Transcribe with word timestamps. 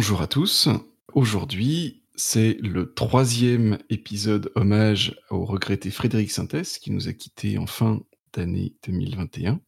Bonjour 0.00 0.22
à 0.22 0.26
tous. 0.26 0.66
Aujourd'hui, 1.12 2.04
c'est 2.16 2.54
le 2.62 2.94
troisième 2.94 3.76
épisode 3.90 4.50
hommage 4.54 5.20
au 5.28 5.44
regretté 5.44 5.90
Frédéric 5.90 6.30
Sintès 6.30 6.78
qui 6.78 6.90
nous 6.90 7.08
a 7.08 7.12
quittés 7.12 7.58
en 7.58 7.66
fin 7.66 8.00
d'année 8.32 8.74
2021. 8.86 9.60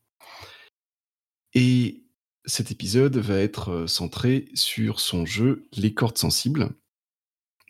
Et 1.52 2.04
cet 2.46 2.70
épisode 2.70 3.18
va 3.18 3.40
être 3.40 3.68
euh, 3.72 3.86
centré 3.86 4.48
sur 4.54 5.00
son 5.00 5.26
jeu 5.26 5.68
Les 5.76 5.92
cordes 5.92 6.16
sensibles. 6.16 6.70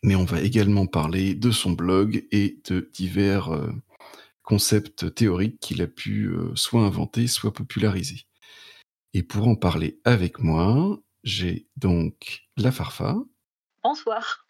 Mais 0.05 0.15
on 0.15 0.25
va 0.25 0.41
également 0.41 0.87
parler 0.87 1.35
de 1.35 1.51
son 1.51 1.73
blog 1.73 2.29
et 2.31 2.61
de 2.71 2.89
divers 2.95 3.53
euh, 3.53 3.73
concepts 4.45 5.13
théoriques 5.13 5.59
qu'il 5.59 5.83
a 5.83 5.89
pu 5.89 6.27
euh, 6.27 6.55
soit 6.55 6.83
inventer, 6.83 7.27
soit 7.27 7.53
populariser. 7.53 8.21
Et 9.15 9.25
pour 9.25 9.49
en 9.49 9.57
parler 9.57 9.99
avec 10.05 10.39
moi, 10.39 11.03
j'ai 11.23 11.69
donc 11.77 12.43
la 12.57 12.73
Farfa. 12.73 13.17
Bonsoir. 13.83 14.47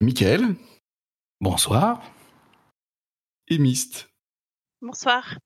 Michael. 0.00 0.54
Bonsoir. 1.40 2.02
Et 3.48 3.58
Myst. 3.58 4.10
Bonsoir. 4.80 5.38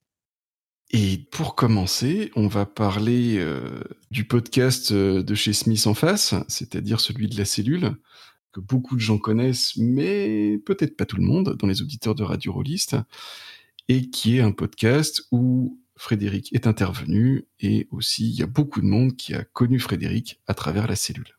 Et 0.91 1.27
pour 1.30 1.55
commencer, 1.55 2.30
on 2.36 2.48
va 2.48 2.67
parler 2.67 3.39
euh, 3.39 3.83
du 4.11 4.27
podcast 4.27 4.92
euh, 4.92 5.23
de 5.23 5.34
chez 5.34 5.55
Smith 5.55 5.86
en 5.86 5.95
face, 5.95 6.34
c'est-à-dire 6.48 7.00
celui 7.00 7.28
de 7.28 7.39
la 7.39 7.47
cellule, 7.47 7.97
que 8.53 8.61
beaucoup 8.61 8.97
de 8.97 9.00
gens 9.00 9.17
connaissent, 9.17 9.77
mais 9.78 10.58
peut-être 10.67 10.97
pas 10.97 11.06
tout 11.06 11.17
le 11.17 11.23
monde, 11.23 11.56
dans 11.58 11.67
les 11.67 11.80
auditeurs 11.80 12.14
de 12.14 12.23
Radio 12.23 12.53
Rollist, 12.53 12.97
et 13.89 14.11
qui 14.11 14.36
est 14.36 14.42
un 14.42 14.53
podcast 14.53 15.23
où 15.30 15.81
Frédéric 16.03 16.53
est 16.53 16.67
intervenu, 16.67 17.47
et 17.61 17.89
aussi 17.91 18.28
il 18.28 18.39
y 18.39 18.42
a 18.42 18.47
beaucoup 18.47 18.81
de 18.81 18.86
monde 18.86 19.17
qui 19.17 19.34
a 19.34 19.45
connu 19.45 19.78
Frédéric 19.78 20.41
à 20.47 20.55
travers 20.55 20.86
la 20.86 20.97
cellule. 20.97 21.39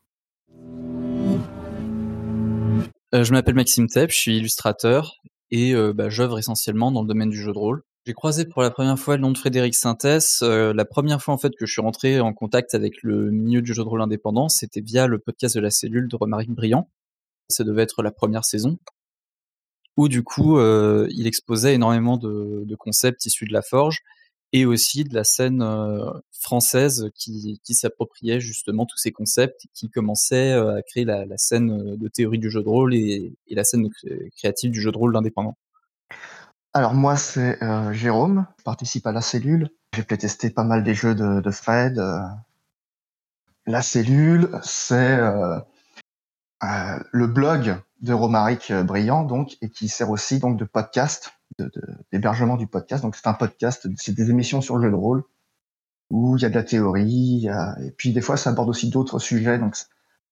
Euh, 3.14 3.22
je 3.24 3.32
m'appelle 3.32 3.54
Maxime 3.54 3.86
Tepp, 3.88 4.10
je 4.10 4.16
suis 4.16 4.36
illustrateur, 4.36 5.20
et 5.50 5.74
bah, 5.94 6.08
j'œuvre 6.08 6.38
essentiellement 6.38 6.90
dans 6.90 7.02
le 7.02 7.08
domaine 7.08 7.30
du 7.30 7.40
jeu 7.40 7.52
de 7.52 7.58
rôle. 7.58 7.82
J'ai 8.06 8.12
croisé 8.12 8.44
pour 8.44 8.60
la 8.60 8.70
première 8.70 8.98
fois 8.98 9.16
le 9.16 9.22
nom 9.22 9.30
de 9.30 9.38
Frédéric 9.38 9.74
Sintès. 9.74 10.42
Euh, 10.42 10.74
la 10.74 10.84
première 10.84 11.22
fois 11.22 11.32
en 11.32 11.38
fait 11.38 11.52
que 11.58 11.64
je 11.64 11.72
suis 11.72 11.80
rentré 11.80 12.20
en 12.20 12.34
contact 12.34 12.74
avec 12.74 13.02
le 13.02 13.30
milieu 13.30 13.62
du 13.62 13.72
jeu 13.72 13.82
de 13.82 13.88
rôle 13.88 14.02
indépendant, 14.02 14.50
c'était 14.50 14.82
via 14.82 15.06
le 15.06 15.18
podcast 15.18 15.54
de 15.54 15.62
la 15.62 15.70
cellule 15.70 16.06
de 16.08 16.14
Romaric 16.14 16.50
Briand. 16.50 16.90
Ça 17.48 17.64
devait 17.64 17.82
être 17.82 18.02
la 18.02 18.10
première 18.10 18.44
saison, 18.44 18.78
où 19.96 20.08
du 20.08 20.22
coup 20.22 20.58
euh, 20.58 21.08
il 21.12 21.26
exposait 21.26 21.74
énormément 21.74 22.18
de, 22.18 22.66
concepts 22.78 23.24
issus 23.24 23.46
de 23.46 23.54
la 23.54 23.62
forge 23.62 24.00
et 24.54 24.66
aussi 24.66 25.02
de 25.02 25.12
la 25.12 25.24
scène 25.24 25.62
euh, 25.62 26.12
française 26.30 27.10
qui, 27.16 27.60
s'appropriait 27.70 28.38
justement 28.38 28.86
tous 28.86 28.96
ces 28.96 29.10
concepts 29.10 29.66
qui 29.74 29.90
commençait 29.90 30.52
à 30.52 30.80
créer 30.82 31.04
la, 31.04 31.26
scène 31.36 31.96
de 31.96 32.08
théorie 32.08 32.38
du 32.38 32.50
jeu 32.50 32.62
de 32.62 32.68
rôle 32.68 32.94
et, 32.94 33.34
la 33.50 33.64
scène 33.64 33.88
créative 34.36 34.70
du 34.70 34.80
jeu 34.80 34.92
de 34.92 34.96
rôle 34.96 35.16
indépendant. 35.16 35.58
Alors 36.72 36.94
moi 36.94 37.16
c'est 37.16 37.60
euh, 37.64 37.92
Jérôme, 37.92 38.46
je 38.58 38.62
participe 38.62 39.08
à 39.08 39.12
la 39.12 39.22
cellule. 39.22 39.70
J'ai 39.96 40.04
playtesté 40.04 40.50
pas 40.50 40.62
mal 40.62 40.84
des 40.84 40.94
jeux 40.94 41.16
de, 41.16 41.50
Fred. 41.50 41.98
Euh. 41.98 42.20
La 43.66 43.82
cellule, 43.82 44.50
c'est 44.62 45.18
euh, 45.18 45.58
euh 46.62 46.98
le 47.10 47.26
blog 47.26 47.76
de 48.02 48.12
Romaric 48.12 48.72
Briand, 48.72 49.24
donc, 49.24 49.56
et 49.62 49.70
qui 49.70 49.88
sert 49.88 50.10
aussi 50.10 50.38
donc 50.38 50.58
de 50.58 50.64
podcast, 50.64 51.32
d'hébergement 52.12 52.54
de, 52.54 52.60
du 52.60 52.66
podcast. 52.66 53.02
Donc 53.02 53.16
c'est 53.16 53.26
un 53.26 53.34
podcast, 53.34 53.88
c'est 53.96 54.14
des 54.14 54.30
émissions 54.30 54.60
sur 54.60 54.76
le 54.76 54.84
jeu 54.84 54.90
de 54.90 54.96
rôle 54.96 55.24
où 56.10 56.36
il 56.36 56.42
y 56.42 56.44
a 56.44 56.50
de 56.50 56.54
la 56.54 56.62
théorie, 56.62 57.48
a... 57.48 57.76
et 57.82 57.90
puis 57.90 58.12
des 58.12 58.20
fois 58.20 58.36
ça 58.36 58.50
aborde 58.50 58.68
aussi 58.68 58.90
d'autres 58.90 59.18
sujets. 59.18 59.58
Donc 59.58 59.76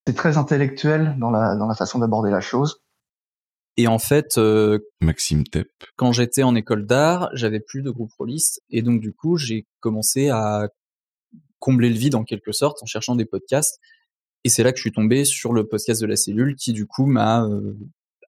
c'est 0.06 0.14
très 0.14 0.36
intellectuel 0.36 1.16
dans 1.18 1.30
la 1.30 1.56
dans 1.56 1.66
la 1.66 1.74
façon 1.74 1.98
d'aborder 1.98 2.30
la 2.30 2.40
chose. 2.40 2.82
Et 3.78 3.88
en 3.88 3.98
fait, 3.98 4.36
euh, 4.36 4.78
Maxime 5.00 5.44
Tepp. 5.44 5.70
Quand 5.96 6.12
j'étais 6.12 6.42
en 6.42 6.54
école 6.54 6.84
d'art, 6.86 7.30
j'avais 7.32 7.60
plus 7.60 7.82
de 7.82 7.90
groupe 7.90 8.12
rôliste 8.18 8.62
et 8.68 8.82
donc 8.82 9.00
du 9.00 9.12
coup, 9.14 9.38
j'ai 9.38 9.66
commencé 9.80 10.28
à 10.28 10.68
combler 11.58 11.88
le 11.88 11.96
vide 11.96 12.16
en 12.16 12.24
quelque 12.24 12.52
sorte 12.52 12.82
en 12.82 12.86
cherchant 12.86 13.16
des 13.16 13.24
podcasts. 13.24 13.80
Et 14.44 14.48
c'est 14.48 14.62
là 14.62 14.72
que 14.72 14.78
je 14.78 14.82
suis 14.82 14.92
tombé 14.92 15.24
sur 15.24 15.52
le 15.52 15.66
podcast 15.66 16.00
de 16.00 16.06
la 16.06 16.16
cellule 16.16 16.56
qui 16.56 16.72
du 16.72 16.86
coup 16.86 17.06
m'a 17.06 17.44
euh, 17.44 17.74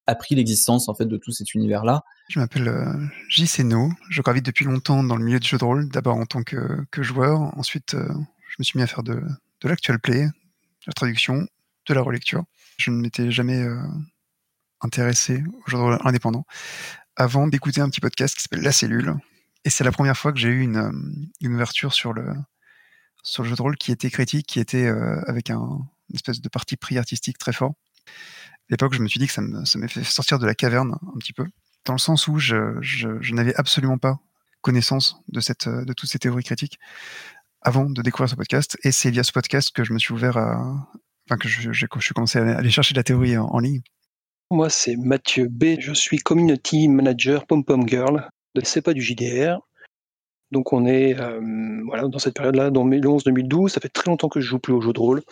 appris 0.06 0.34
l'existence 0.34 0.88
en 0.88 0.94
fait 0.94 1.06
de 1.06 1.16
tout 1.16 1.32
cet 1.32 1.54
univers-là. 1.54 2.04
Je 2.28 2.38
m'appelle 2.38 2.68
euh, 2.68 3.06
JCNO, 3.28 3.90
je 4.10 4.22
gravite 4.22 4.44
depuis 4.44 4.64
longtemps 4.64 5.02
dans 5.02 5.16
le 5.16 5.24
milieu 5.24 5.40
du 5.40 5.48
jeu 5.48 5.58
de 5.58 5.64
rôle, 5.64 5.88
d'abord 5.88 6.16
en 6.16 6.26
tant 6.26 6.42
que, 6.42 6.86
joueur, 6.98 7.40
ensuite 7.58 7.94
euh, 7.94 8.08
je 8.48 8.56
me 8.58 8.64
suis 8.64 8.78
mis 8.78 8.82
à 8.82 8.86
faire 8.86 9.02
de, 9.02 9.14
de 9.14 9.68
l'actual 9.68 9.98
play, 9.98 10.26
de 10.26 10.86
la 10.86 10.92
traduction, 10.92 11.46
de 11.86 11.94
la 11.94 12.02
relecture. 12.02 12.44
Je 12.78 12.90
ne 12.90 12.96
m'étais 12.96 13.30
jamais 13.30 13.62
euh, 13.62 13.76
intéressé 14.80 15.42
au 15.44 15.70
jeu 15.70 15.76
de 15.76 15.82
rôle 15.82 15.98
indépendant 16.04 16.44
avant 17.16 17.46
d'écouter 17.46 17.80
un 17.80 17.88
petit 17.88 18.00
podcast 18.00 18.34
qui 18.34 18.42
s'appelle 18.42 18.62
La 18.62 18.72
Cellule. 18.72 19.14
Et 19.64 19.70
c'est 19.70 19.84
la 19.84 19.92
première 19.92 20.16
fois 20.16 20.32
que 20.32 20.38
j'ai 20.38 20.48
eu 20.48 20.62
une, 20.62 20.76
euh, 20.76 21.48
ouverture 21.48 21.94
sur 21.94 22.12
le, 22.12 22.34
sur 23.22 23.42
le 23.42 23.48
jeu 23.48 23.56
de 23.56 23.62
rôle 23.62 23.76
qui 23.76 23.92
était 23.92 24.10
critique, 24.10 24.46
qui 24.46 24.60
était 24.60 24.88
avec 25.26 25.48
un, 25.50 25.78
une 26.10 26.16
espèce 26.16 26.40
de 26.40 26.48
parti 26.48 26.76
pris 26.76 26.98
artistique 26.98 27.38
très 27.38 27.52
fort. 27.52 27.74
L'époque, 28.70 28.94
je 28.94 29.02
me 29.02 29.08
suis 29.08 29.20
dit 29.20 29.26
que 29.26 29.32
ça 29.32 29.42
me, 29.42 29.64
ça 29.64 29.78
fait 29.88 30.04
sortir 30.04 30.38
de 30.38 30.46
la 30.46 30.54
caverne 30.54 30.96
un 31.14 31.18
petit 31.18 31.32
peu, 31.32 31.46
dans 31.84 31.92
le 31.92 31.98
sens 31.98 32.28
où 32.28 32.38
je, 32.38 33.32
n'avais 33.32 33.54
absolument 33.56 33.98
pas 33.98 34.18
connaissance 34.62 35.22
de, 35.28 35.84
de 35.84 35.92
toutes 35.92 36.08
ces 36.08 36.18
théories 36.18 36.44
critiques 36.44 36.78
avant 37.60 37.88
de 37.88 38.02
découvrir 38.02 38.28
ce 38.28 38.36
podcast. 38.36 38.78
Et 38.84 38.92
c'est 38.92 39.10
via 39.10 39.22
ce 39.22 39.32
podcast 39.32 39.74
que 39.74 39.84
je 39.84 39.92
me 39.92 39.98
suis 39.98 40.12
ouvert 40.12 40.36
à, 40.36 40.88
enfin 41.28 41.38
que 41.38 41.48
je, 41.48 41.72
suis 41.72 42.14
commencé 42.14 42.38
à 42.38 42.56
aller 42.56 42.70
chercher 42.70 42.94
de 42.94 42.98
la 42.98 43.04
théorie 43.04 43.36
en, 43.36 43.58
ligne. 43.58 43.80
Moi, 44.50 44.70
c'est 44.70 44.96
Mathieu 44.96 45.48
B. 45.50 45.80
Je 45.80 45.92
suis 45.92 46.18
Community 46.18 46.88
Manager 46.88 47.46
Pom 47.46 47.64
Pom 47.64 47.88
Girl. 47.88 48.28
C'est 48.62 48.82
pas 48.82 48.92
du 48.92 49.02
JDR. 49.02 49.58
Donc 50.52 50.72
on 50.72 50.86
est 50.86 51.18
euh, 51.18 51.40
voilà 51.86 52.06
dans 52.06 52.18
cette 52.18 52.36
période-là, 52.36 52.70
dans 52.70 52.86
2011-2012. 52.86 53.70
Ça 53.70 53.80
fait 53.80 53.88
très 53.88 54.10
longtemps 54.10 54.28
que 54.28 54.40
je 54.40 54.46
joue 54.46 54.60
plus 54.60 54.72
au 54.72 54.80
jeu 54.80 54.92
de 54.92 55.00
rôle. 55.00 55.22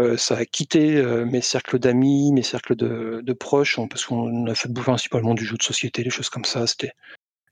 Euh, 0.00 0.16
ça 0.16 0.36
a 0.36 0.44
quitté 0.44 0.96
euh, 0.96 1.24
mes 1.24 1.40
cercles 1.40 1.78
d'amis, 1.78 2.32
mes 2.32 2.42
cercles 2.42 2.74
de, 2.74 3.32
proches, 3.32 3.78
parce 3.88 4.04
qu'on 4.04 4.46
a 4.46 4.54
fait 4.54 4.72
principalement 4.72 5.34
du 5.34 5.44
jeu 5.44 5.56
de 5.56 5.62
société, 5.62 6.02
des 6.02 6.10
choses 6.10 6.30
comme 6.30 6.44
ça. 6.44 6.64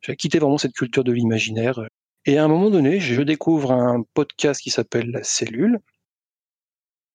J'ai 0.01 0.17
quitté 0.17 0.39
vraiment 0.39 0.59
cette 0.59 0.75
culture 0.75 1.05
de 1.05 1.13
l'imaginaire. 1.13 1.81
Et 2.27 2.39
à 2.39 2.45
un 2.45 2.49
moment 2.49 2.71
donné, 2.71 3.01
je 3.01 3.23
découvre 3.23 3.73
un 3.73 4.05
podcast 4.15 4.61
qui 4.61 4.71
s'appelle 4.71 5.11
La 5.11 5.23
Cellule, 5.23 5.79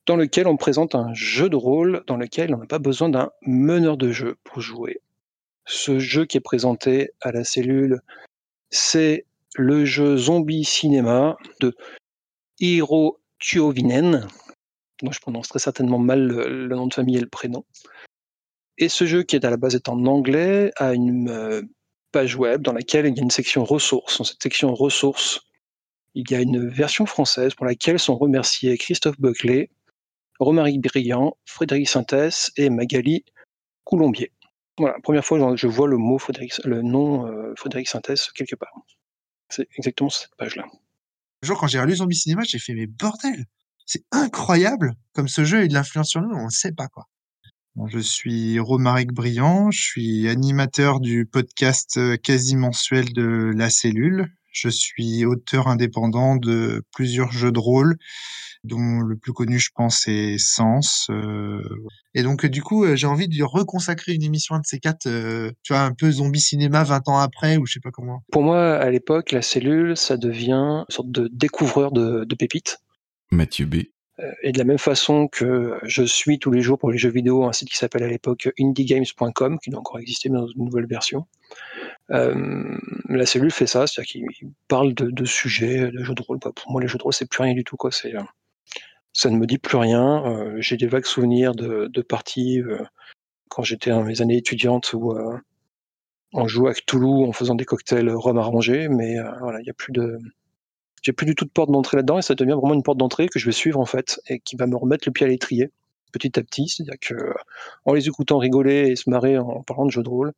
dans 0.05 0.15
lequel 0.15 0.47
on 0.47 0.57
présente 0.57 0.95
un 0.95 1.13
jeu 1.13 1.49
de 1.49 1.55
rôle 1.57 2.03
dans 2.07 2.17
lequel 2.17 2.55
on 2.55 2.59
n'a 2.59 2.65
pas 2.65 2.79
besoin 2.79 3.09
d'un 3.09 3.31
meneur 3.41 3.97
de 3.97 4.11
jeu 4.11 4.37
pour 4.43 4.61
jouer. 4.61 5.01
Ce 5.65 5.99
jeu 5.99 6.25
qui 6.25 6.37
est 6.37 6.41
présenté 6.41 7.11
à 7.19 7.33
la 7.33 7.43
cellule, 7.43 7.99
c'est 8.69 9.25
le 9.55 9.83
jeu 9.83 10.15
Zombie 10.15 10.63
Cinéma 10.63 11.35
de 11.59 11.75
Hiro 12.59 13.19
Tuovinen, 13.39 14.27
dont 15.03 15.11
je 15.11 15.19
prononce 15.19 15.47
très 15.47 15.59
certainement 15.59 15.99
mal 15.99 16.27
le, 16.27 16.67
nom 16.67 16.87
de 16.87 16.93
famille 16.93 17.17
et 17.17 17.21
le 17.21 17.29
prénom. 17.29 17.65
Et 18.77 18.89
ce 18.89 19.05
jeu, 19.05 19.23
qui 19.23 19.35
est 19.35 19.45
à 19.45 19.49
la 19.49 19.57
base 19.57 19.75
est 19.75 19.89
en 19.89 20.05
anglais, 20.05 20.71
a 20.77 20.93
une 20.93 21.29
euh, 21.29 21.61
page 22.11 22.35
web 22.35 22.61
dans 22.61 22.73
laquelle 22.73 23.05
il 23.05 23.15
y 23.15 23.19
a 23.19 23.23
une 23.23 23.31
section 23.31 23.63
ressources. 23.63 24.17
Dans 24.17 24.23
cette 24.23 24.41
section 24.41 24.73
ressources, 24.73 25.41
il 26.13 26.29
y 26.31 26.35
a 26.35 26.41
une 26.41 26.67
version 26.67 27.05
française 27.05 27.53
pour 27.55 27.65
laquelle 27.65 27.99
sont 27.99 28.17
remerciés 28.17 28.77
Christophe 28.77 29.19
Buckley, 29.19 29.69
Romaric 30.39 30.81
Briand, 30.81 31.37
Frédéric 31.45 31.89
Sintès 31.89 32.51
et 32.57 32.69
Magali 32.69 33.25
Coulombier. 33.83 34.31
Voilà, 34.77 34.97
première 35.01 35.25
fois 35.25 35.55
je 35.55 35.67
vois 35.67 35.87
le 35.87 35.97
mot 35.97 36.19
Frédéric, 36.19 36.53
le 36.63 36.83
nom 36.83 37.25
euh, 37.27 37.53
Frédéric 37.55 37.87
Sintès 37.87 38.31
quelque 38.31 38.55
part. 38.55 38.73
C'est 39.49 39.67
exactement 39.77 40.09
cette 40.09 40.35
page-là. 40.37 40.65
Le 41.41 41.47
jour 41.47 41.59
quand 41.59 41.67
j'ai 41.67 41.79
relu 41.79 41.95
Zombie 41.95 42.15
Cinéma, 42.15 42.43
j'ai 42.43 42.59
fait 42.59 42.73
mais 42.73 42.87
bordel, 42.87 43.45
c'est 43.87 44.03
incroyable 44.11 44.93
comme 45.13 45.27
ce 45.27 45.43
jeu 45.43 45.61
a 45.61 45.67
de 45.67 45.73
l'influence 45.73 46.09
sur 46.09 46.21
nous, 46.21 46.35
on 46.35 46.45
ne 46.45 46.51
sait 46.51 46.73
pas 46.73 46.87
quoi. 46.87 47.07
Je 47.87 47.99
suis 47.99 48.59
Romaric 48.59 49.11
Briand, 49.13 49.71
je 49.71 49.81
suis 49.81 50.29
animateur 50.29 50.99
du 50.99 51.25
podcast 51.25 51.97
euh, 51.97 52.17
quasi 52.17 52.55
mensuel 52.55 53.13
de 53.13 53.51
La 53.55 53.69
Cellule. 53.69 54.27
Je 54.51 54.69
suis 54.69 55.25
auteur 55.25 55.67
indépendant 55.67 56.35
de 56.35 56.83
plusieurs 56.91 57.31
jeux 57.31 57.51
de 57.51 57.59
rôle 57.59 57.97
dont 58.63 58.99
le 58.99 59.15
plus 59.15 59.31
connu, 59.31 59.59
je 59.59 59.69
pense, 59.73 60.07
est 60.07 60.39
Sens. 60.39 61.07
Euh... 61.11 61.61
Et 62.15 62.23
donc, 62.23 62.45
du 62.47 62.63
coup, 62.63 62.83
euh, 62.83 62.95
j'ai 62.95 63.05
envie 63.07 63.27
de 63.27 63.43
reconsacrer 63.43 64.13
une 64.13 64.23
émission 64.23 64.55
de 64.57 64.65
ces 64.65 64.79
quatre, 64.79 65.05
euh, 65.05 65.51
tu 65.61 65.73
vois, 65.73 65.83
un 65.83 65.93
peu 65.93 66.11
zombie 66.11 66.41
cinéma 66.41 66.83
20 66.83 67.07
ans 67.07 67.19
après, 67.19 67.57
ou 67.57 67.67
je 67.67 67.73
sais 67.73 67.79
pas 67.79 67.91
comment. 67.91 68.23
Pour 68.31 68.41
moi, 68.41 68.75
à 68.75 68.89
l'époque, 68.89 69.31
la 69.31 69.43
cellule, 69.43 69.95
ça 69.95 70.17
devient 70.17 70.53
une 70.53 70.85
sorte 70.89 71.11
de 71.11 71.29
découvreur 71.31 71.91
de 71.91 72.35
pépites. 72.37 72.79
Mathieu 73.31 73.65
B. 73.65 73.75
Euh, 74.19 74.31
et 74.41 74.51
de 74.51 74.57
la 74.57 74.63
même 74.63 74.79
façon 74.79 75.27
que 75.27 75.77
je 75.83 76.03
suis 76.03 76.39
tous 76.39 76.51
les 76.51 76.61
jours 76.61 76.79
pour 76.79 76.91
les 76.91 76.97
jeux 76.97 77.09
vidéo 77.09 77.45
un 77.45 77.53
site 77.53 77.69
qui 77.69 77.77
s'appelle 77.77 78.03
à 78.03 78.07
l'époque 78.07 78.49
indiegames.com, 78.59 79.59
qui 79.59 79.69
doit 79.69 79.79
encore 79.79 79.99
exister 79.99 80.29
mais 80.29 80.39
dans 80.39 80.47
une 80.47 80.65
nouvelle 80.65 80.87
version. 80.87 81.27
Euh, 82.11 82.77
la 83.09 83.25
cellule 83.25 83.51
fait 83.51 83.67
ça, 83.67 83.85
c'est-à-dire 83.85 84.11
qu'il 84.11 84.51
parle 84.67 84.93
de, 84.93 85.25
sujets, 85.25 85.91
de 85.91 86.03
jeux 86.03 86.15
de 86.15 86.21
rôle. 86.21 86.39
Pour 86.39 86.71
moi, 86.71 86.81
les 86.81 86.87
jeux 86.87 86.97
de 86.97 87.03
rôle, 87.03 87.13
c'est 87.13 87.29
plus 87.29 87.43
rien 87.43 87.53
du 87.53 87.63
tout. 87.63 87.77
Quoi. 87.77 87.91
C'est, 87.91 88.13
ça 89.17 89.31
ne 89.31 89.37
me 89.37 89.47
dit 89.47 89.57
plus 89.57 89.77
rien. 89.77 90.23
Euh, 90.25 90.61
j'ai 90.61 90.77
des 90.77 90.85
vagues 90.85 91.05
souvenirs 91.05 91.55
de, 91.55 92.01
parties 92.03 92.61
euh, 92.61 92.83
quand 93.49 93.63
j'étais 93.63 93.89
dans 93.89 94.03
mes 94.03 94.21
années 94.21 94.37
étudiantes 94.37 94.93
où 94.93 95.11
euh, 95.11 95.35
on 96.33 96.47
jouait 96.47 96.69
à 96.69 96.73
Cthulhu 96.75 97.25
en 97.25 97.31
faisant 97.33 97.55
des 97.55 97.65
cocktails 97.65 98.11
rhum 98.11 98.37
arrangés, 98.37 98.87
mais 98.89 99.17
euh, 99.17 99.31
voilà, 99.39 99.59
il 99.59 99.65
y 99.65 99.71
a 99.71 99.73
plus 99.73 99.91
de, 99.91 100.19
j'ai 101.01 101.13
plus 101.13 101.25
du 101.25 101.35
tout 101.35 101.45
de 101.45 101.49
porte 101.49 101.71
d'entrée 101.71 101.97
là-dedans 101.97 102.17
et 102.17 102.21
ça 102.21 102.35
devient 102.35 102.57
vraiment 102.59 102.73
une 102.73 102.83
porte 102.83 102.97
d'entrée 102.97 103.27
que 103.27 103.39
je 103.39 103.45
vais 103.45 103.51
suivre 103.51 103.79
en 103.79 103.85
fait 103.85 104.19
et 104.27 104.39
qui 104.39 104.55
va 104.55 104.67
me 104.67 104.75
remettre 104.75 105.07
le 105.07 105.13
pied 105.13 105.25
à 105.25 105.29
l'étrier 105.29 105.71
petit 106.11 106.39
à 106.39 106.43
petit. 106.43 106.67
C'est-à-dire 106.67 106.99
que 106.99 107.15
en 107.85 107.93
les 107.93 108.07
écoutant 108.07 108.37
rigoler 108.37 108.89
et 108.89 108.95
se 108.95 109.09
marrer 109.09 109.37
en 109.37 109.63
parlant 109.63 109.85
de 109.85 109.91
jeux 109.91 110.03
de 110.03 110.09
rôle, 110.09 110.33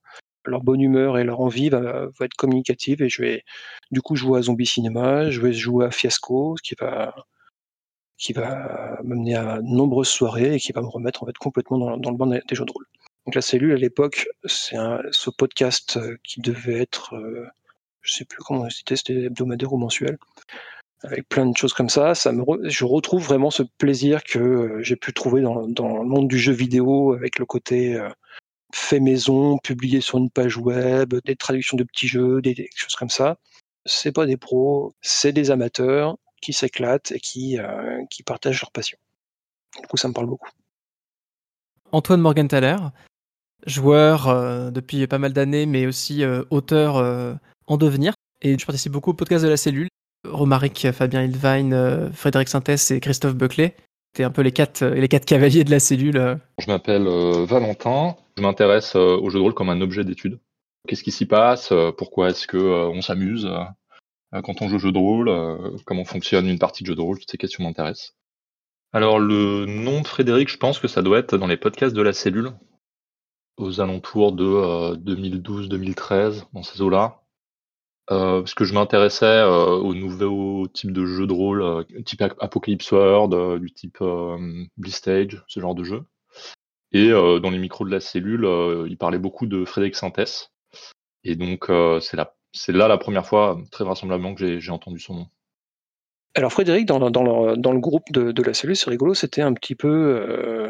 leur 0.46 0.62
bonne 0.62 0.82
humeur 0.82 1.18
et 1.18 1.24
leur 1.24 1.42
envie 1.42 1.70
va, 1.70 2.08
être 2.22 2.34
communicative 2.36 3.02
et 3.02 3.10
je 3.10 3.22
vais 3.22 3.44
du 3.92 4.02
coup 4.02 4.16
jouer 4.16 4.40
à 4.40 4.42
Zombie 4.44 4.66
Cinéma, 4.66 5.30
je 5.30 5.42
vais 5.42 5.54
jouer 5.54 5.86
à 5.86 5.92
Fiasco, 5.92 6.56
ce 6.58 6.64
qui 6.64 6.76
va 6.80 7.14
qui 8.18 8.34
va 8.34 9.00
m'amener 9.04 9.36
à 9.36 9.60
nombreuses 9.62 10.10
soirées 10.10 10.56
et 10.56 10.60
qui 10.60 10.74
va 10.74 10.82
me 10.82 10.90
remettre 10.90 11.24
en 11.24 11.26
fait 11.26 11.38
complètement 11.38 11.98
dans, 11.98 12.12
le 12.12 12.18
banc 12.18 12.28
des 12.28 12.42
jeux 12.52 12.66
de 12.66 12.72
rôle. 12.72 12.86
Donc 13.26 13.36
la 13.36 13.42
cellule 13.42 13.72
à 13.72 13.78
l'époque, 13.78 14.28
c'est 14.44 14.76
ce 15.12 15.30
podcast 15.30 16.00
qui 16.24 16.42
devait 16.42 16.82
être, 16.82 17.16
euh, 17.16 17.48
je 18.10 18.14
sais 18.18 18.26
plus 18.26 18.40
comment 18.40 18.70
c'était, 18.70 18.96
c'était 18.96 19.26
hebdomadaire 19.26 19.72
ou 19.72 19.78
mensuel, 19.78 20.18
avec 21.04 21.28
plein 21.30 21.46
de 21.46 21.56
choses 21.56 21.74
comme 21.74 21.90
ça. 21.90 22.16
ça 22.16 22.32
me 22.32 22.44
je 22.70 22.86
retrouve 22.86 23.24
vraiment 23.24 23.52
ce 23.52 23.64
plaisir 23.64 24.24
que 24.24 24.40
euh, 24.40 24.84
j'ai 24.84 24.96
pu 24.96 25.14
trouver 25.14 25.42
dans, 25.42 25.68
dans 25.68 25.98
le 25.98 26.10
monde 26.10 26.28
du 26.28 26.38
jeu 26.38 26.54
vidéo 26.54 27.14
avec 27.14 27.40
le 27.40 27.46
côté 27.46 27.96
euh, 27.96 28.10
fait 28.74 29.00
maison, 29.00 29.58
publié 29.58 30.02
sur 30.02 30.18
une 30.18 30.30
page 30.30 30.58
web, 30.58 31.16
des 31.26 31.36
traductions 31.36 31.78
de 31.78 31.84
petits 31.84 32.08
jeux, 32.08 32.42
des, 32.42 32.70
choses 32.76 32.96
comme 32.96 33.10
ça. 33.10 33.38
C'est 33.86 34.12
pas 34.12 34.26
des 34.26 34.38
pros, 34.38 34.94
c'est 35.02 35.32
des 35.32 35.52
amateurs 35.52 36.18
qui 36.42 36.54
s'éclatent 36.54 37.12
et 37.12 37.20
qui, 37.20 37.58
euh, 37.60 38.04
qui 38.10 38.24
partagent 38.24 38.62
leur 38.62 38.72
passion. 38.72 38.98
Du 39.82 39.88
coup, 39.88 39.98
ça 39.98 40.08
me 40.08 40.14
parle 40.14 40.28
beaucoup. 40.28 40.50
Antoine 41.92 42.22
Morgenthaler, 42.22 42.78
joueur 43.66 44.72
depuis 44.72 45.08
pas 45.08 45.18
mal 45.18 45.34
d'années, 45.34 45.66
mais 45.66 45.88
aussi 45.88 46.24
auteur 46.52 47.40
en 47.70 47.78
devenir. 47.78 48.14
Et 48.42 48.58
je 48.58 48.66
participe 48.66 48.92
beaucoup 48.92 49.12
au 49.12 49.14
podcast 49.14 49.44
de 49.44 49.50
la 49.50 49.58
cellule. 49.58 49.88
Romaric, 50.28 50.92
Fabien 50.92 51.24
Hildwein, 51.24 51.72
euh, 51.72 52.12
Frédéric 52.12 52.50
Sintès 52.50 52.92
et 52.92 53.00
Christophe 53.00 53.36
Buckley. 53.36 53.76
C'était 54.12 54.24
un 54.24 54.32
peu 54.32 54.42
les 54.42 54.52
quatre, 54.52 54.82
euh, 54.82 54.96
les 54.96 55.08
quatre 55.08 55.26
cavaliers 55.26 55.64
de 55.64 55.72
la 55.72 55.80
cellule. 55.80 56.40
Je 56.58 56.68
m'appelle 56.68 57.08
euh, 57.08 57.46
Valentin. 57.46 58.18
Je 58.38 58.42
m'intéresse 58.42 58.96
au 58.96 59.30
jeu 59.30 59.40
de 59.40 59.44
rôle 59.44 59.54
comme 59.54 59.70
un 59.70 59.82
objet 59.82 60.04
d'étude. 60.04 60.40
Qu'est-ce 60.88 61.04
qui 61.04 61.12
s'y 61.12 61.26
passe 61.26 61.74
Pourquoi 61.98 62.30
est-ce 62.30 62.48
que 62.48 62.58
euh, 62.58 62.90
on 62.90 63.02
s'amuse 63.02 63.50
quand 64.32 64.62
on 64.62 64.70
joue 64.70 64.78
au 64.78 64.80
jeu 64.80 64.92
de 64.92 64.98
rôle 64.98 65.30
Comment 65.86 66.06
fonctionne 66.06 66.48
une 66.48 66.60
partie 66.60 66.84
de 66.84 66.88
jeu 66.88 66.96
de 66.96 67.02
rôle 67.02 67.20
Toutes 67.20 67.32
ces 67.32 67.38
questions 67.38 67.64
m'intéressent. 67.64 68.16
Alors 68.92 69.20
le 69.20 69.66
nom 69.66 70.02
de 70.02 70.08
Frédéric, 70.08 70.50
je 70.50 70.58
pense 70.58 70.80
que 70.80 70.88
ça 70.88 71.02
doit 71.02 71.20
être 71.20 71.38
dans 71.38 71.48
les 71.48 71.58
podcasts 71.58 71.96
de 71.96 72.02
la 72.02 72.14
cellule, 72.14 72.54
aux 73.58 73.82
alentours 73.82 74.32
de 74.32 74.46
euh, 74.46 74.96
2012-2013, 74.96 76.46
dans 76.54 76.64
ces 76.64 76.82
eaux-là. 76.82 77.22
Euh, 78.12 78.40
parce 78.42 78.56
que 78.56 78.66
je 78.66 78.74
m'intéressais 78.74 79.26
euh, 79.26 79.76
aux 79.76 79.94
nouveaux 79.94 80.68
types 80.68 80.92
de 80.92 81.06
jeux 81.06 81.28
de 81.28 81.34
rôle, 81.34 81.62
euh, 81.62 81.84
type 82.06 82.22
Ap- 82.24 82.38
Apocalypse 82.40 82.92
World, 82.92 83.34
euh, 83.36 83.60
du 83.60 83.72
type 83.72 84.00
euh, 84.02 84.38
Blistage, 84.78 85.44
ce 85.48 85.60
genre 85.60 85.76
de 85.76 85.84
jeu. 85.84 86.04
Et 86.92 87.12
euh, 87.12 87.40
dans 87.40 87.52
les 87.52 87.60
micros 87.60 87.86
de 87.86 87.92
la 87.92 88.00
cellule, 88.00 88.46
euh, 88.46 88.88
il 88.90 88.98
parlait 88.98 89.20
beaucoup 89.20 89.46
de 89.46 89.64
Frédéric 89.64 89.96
Sintès. 89.96 90.52
Et 91.24 91.36
donc, 91.36 91.70
euh, 91.70 92.00
c'est 92.00 92.18
là 92.72 92.88
la 92.88 92.98
première 92.98 93.28
fois, 93.28 93.60
très 93.72 93.84
vraisemblablement, 93.84 94.34
que 94.34 94.60
j'ai- 94.60 94.72
entendu 94.72 95.00
son 95.00 95.14
nom. 95.14 95.28
Alors 96.36 96.52
Frédéric, 96.52 96.86
dans, 96.86 96.98
le- 97.00 97.80
groupe 97.80 98.12
de, 98.12 98.32
de 98.32 98.44
la 98.44 98.54
cellule, 98.54 98.76
c'est 98.76 98.90
rigolo, 98.90 99.14
c'était 99.14 99.42
un 99.42 99.54
petit 99.54 99.76
peu 99.76 99.88
euh, 99.88 100.70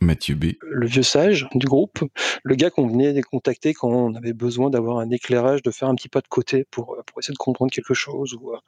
Mathieu 0.00 0.36
B. 0.36 0.52
le 0.62 0.86
vieux 0.86 1.02
sage 1.02 1.48
du 1.54 1.66
groupe, 1.66 2.04
le 2.44 2.54
gars 2.54 2.70
qu'on 2.70 2.86
venait 2.86 3.20
contacter 3.22 3.74
quand 3.74 3.88
on 3.88 4.14
avait 4.14 4.32
besoin 4.32 4.70
d'avoir 4.70 4.98
un 4.98 5.10
éclairage, 5.10 5.62
de 5.62 5.70
faire 5.70 5.88
un 5.88 5.94
petit 5.96 6.08
pas 6.08 6.20
de 6.20 6.28
côté 6.28 6.64
pour, 6.70 6.94
euh, 6.94 7.02
pour 7.04 7.18
essayer 7.18 7.32
de 7.32 7.38
comprendre 7.38 7.72
quelque 7.72 7.94
chose 7.94 8.34
ou 8.34 8.52
euh, 8.52 8.58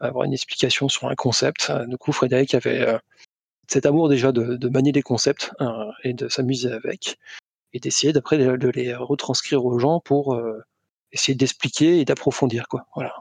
avoir 0.00 0.24
une 0.24 0.34
explication 0.34 0.88
sur 0.88 1.08
un 1.08 1.14
concept. 1.14 1.68
Euh, 1.70 1.86
Du 1.86 1.96
coup, 1.96 2.12
Frédéric 2.12 2.54
avait 2.54 2.98
cet 3.68 3.86
amour 3.86 4.08
déjà 4.08 4.32
de, 4.32 4.56
de 4.56 4.68
manier 4.68 4.92
des 4.92 5.02
concepts 5.02 5.52
euh, 5.60 5.90
et 6.04 6.12
de 6.12 6.28
s'amuser 6.28 6.70
avec 6.70 7.18
et 7.72 7.80
d'essayer 7.80 8.12
d'après 8.12 8.38
de, 8.38 8.56
de 8.56 8.68
les 8.68 8.94
retranscrire 8.94 9.64
aux 9.64 9.78
gens 9.78 10.00
pour 10.00 10.38
essayer 11.12 11.34
d'expliquer 11.34 12.00
et 12.00 12.04
d'approfondir. 12.04 12.68
quoi. 12.68 12.86
Voilà. 12.94 13.14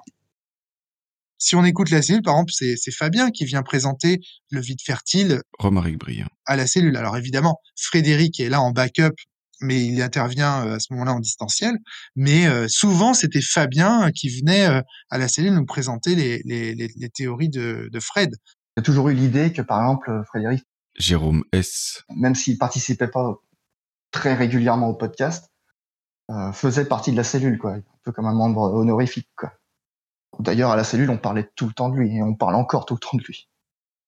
Si 1.46 1.56
on 1.56 1.64
écoute 1.64 1.92
la 1.92 2.02
cellule, 2.02 2.24
par 2.24 2.34
exemple, 2.34 2.54
c'est 2.54 2.92
Fabien 2.92 3.30
qui 3.30 3.46
vient 3.46 3.62
présenter 3.62 4.20
le 4.50 4.60
vide 4.60 4.82
fertile 4.82 5.42
Romaric 5.60 6.00
Briand. 6.00 6.26
à 6.48 6.56
la 6.56 6.66
cellule. 6.66 6.98
Alors 6.98 7.16
évidemment, 7.18 7.60
Frédéric 7.80 8.40
est 8.40 8.50
là 8.50 8.62
en 8.62 8.72
backup, 8.72 9.14
mais 9.62 9.86
il 9.86 10.02
intervient 10.02 10.66
euh, 10.66 10.78
à 10.78 10.80
ce 10.80 10.92
moment-là 10.94 11.14
en 11.14 11.20
distanciel. 11.20 11.78
Mais 12.16 12.48
euh, 12.48 12.66
souvent, 12.68 13.14
c'était 13.14 13.44
Fabien 13.44 14.10
qui 14.12 14.30
venait 14.30 14.66
euh, 14.66 14.82
à 15.12 15.20
la 15.20 15.28
cellule 15.28 15.54
nous 15.54 15.68
présenter 15.68 16.16
les, 16.16 16.42
les, 16.46 16.74
les, 16.74 16.90
les 16.96 17.10
théories 17.10 17.50
de, 17.50 17.90
de 17.92 18.00
Fred. 18.00 18.34
J'ai 18.76 18.82
toujours 18.82 19.10
eu 19.10 19.14
l'idée 19.14 19.54
que, 19.54 19.62
par 19.62 19.82
exemple, 19.84 20.24
Frédéric, 20.28 20.64
Jérôme 20.98 21.44
S. 21.52 22.02
même 22.16 22.34
s'il 22.34 22.58
participait 22.58 23.08
pas 23.08 23.36
très 24.10 24.34
régulièrement 24.34 24.88
au 24.90 24.96
podcast, 24.96 25.52
euh, 26.32 26.52
faisait 26.54 26.86
partie 26.86 27.12
de 27.12 27.18
la 27.18 27.24
cellule, 27.24 27.60
quoi. 27.60 27.74
Un 27.74 27.84
peu 28.04 28.12
comme 28.12 28.26
un 28.26 28.34
membre 28.34 28.74
honorifique, 28.74 29.30
quoi. 29.38 29.54
D'ailleurs, 30.40 30.72
à 30.72 30.76
la 30.76 30.84
cellule, 30.84 31.10
on 31.10 31.18
parlait 31.18 31.50
tout 31.56 31.68
le 31.68 31.74
temps 31.74 31.90
de 31.90 31.96
lui 31.96 32.16
et 32.16 32.24
on 32.24 32.36
parle 32.36 32.56
encore 32.56 32.86
tout 32.86 32.96
le 32.96 33.00
temps 33.00 33.18
de 33.18 33.24
lui. 33.24 33.48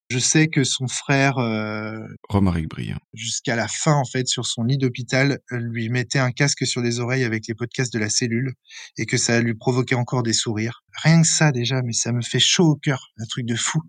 Je 0.10 0.20
sais 0.20 0.48
que 0.48 0.64
son 0.64 0.88
frère, 0.88 1.38
euh, 1.38 2.00
Romaric 2.30 2.70
Briand. 2.70 3.00
jusqu'à 3.14 3.58
la 3.58 3.68
fin, 3.68 3.94
en 3.94 4.06
fait, 4.06 4.26
sur 4.28 4.46
son 4.46 4.64
lit 4.64 4.78
d'hôpital, 4.78 5.40
euh, 5.52 5.58
lui 5.58 5.90
mettait 5.90 6.20
un 6.20 6.32
casque 6.32 6.66
sur 6.66 6.82
les 6.82 7.02
oreilles 7.02 7.26
avec 7.26 7.46
les 7.48 7.54
podcasts 7.54 7.92
de 7.92 8.00
la 8.00 8.10
cellule 8.10 8.54
et 8.98 9.06
que 9.06 9.18
ça 9.18 9.42
lui 9.42 9.54
provoquait 9.54 9.96
encore 9.96 10.24
des 10.24 10.32
sourires. 10.32 10.84
Rien 11.04 11.22
que 11.22 11.28
ça, 11.28 11.52
déjà, 11.52 11.82
mais 11.82 11.92
ça 11.92 12.14
me 12.14 12.22
fait 12.22 12.40
chaud 12.40 12.68
au 12.68 12.76
cœur. 12.76 13.12
Un 13.18 13.26
truc 13.26 13.46
de 13.46 13.56
fou. 13.56 13.82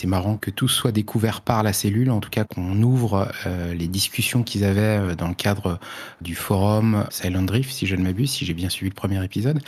C'est 0.00 0.06
marrant 0.06 0.38
que 0.38 0.50
tout 0.50 0.66
soit 0.66 0.92
découvert 0.92 1.42
par 1.42 1.62
la 1.62 1.74
cellule, 1.74 2.10
en 2.10 2.20
tout 2.20 2.30
cas 2.30 2.44
qu'on 2.44 2.82
ouvre 2.82 3.30
euh, 3.44 3.74
les 3.74 3.86
discussions 3.86 4.42
qu'ils 4.42 4.64
avaient 4.64 5.10
euh, 5.10 5.14
dans 5.14 5.28
le 5.28 5.34
cadre 5.34 5.78
du 6.22 6.34
forum 6.34 7.06
Silent 7.10 7.42
Drift, 7.42 7.70
si 7.70 7.86
je 7.86 7.96
ne 7.96 8.02
m'abuse, 8.02 8.30
si 8.30 8.46
j'ai 8.46 8.54
bien 8.54 8.70
suivi 8.70 8.88
le 8.88 8.94
premier 8.94 9.22
épisode, 9.22 9.60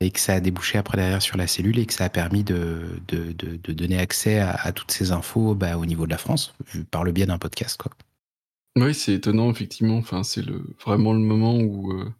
et 0.00 0.10
que 0.10 0.20
ça 0.20 0.34
a 0.34 0.40
débouché 0.40 0.76
après 0.76 0.98
derrière 0.98 1.22
sur 1.22 1.38
la 1.38 1.46
cellule 1.46 1.78
et 1.78 1.86
que 1.86 1.94
ça 1.94 2.04
a 2.04 2.08
permis 2.10 2.44
de, 2.44 3.00
donner 3.66 3.98
accès 3.98 4.40
à, 4.40 4.72
toutes 4.72 4.90
ces 4.90 5.10
infos 5.10 5.54
bah, 5.54 5.78
au 5.78 5.86
niveau 5.86 6.04
de 6.04 6.10
la 6.10 6.18
France, 6.18 6.54
par 6.90 7.02
le 7.02 7.12
biais 7.12 7.24
d'un 7.24 7.38
podcast. 7.38 7.80
Quoi. 7.80 7.90
Oui, 8.76 8.92
c'est 8.92 9.14
étonnant, 9.14 9.50
effectivement. 9.50 9.96
Enfin, 9.96 10.22
c'est 10.22 10.44
vraiment 10.84 11.14
le 11.14 11.20
moment 11.20 11.56
où 11.56 11.92
euh, 11.92 12.12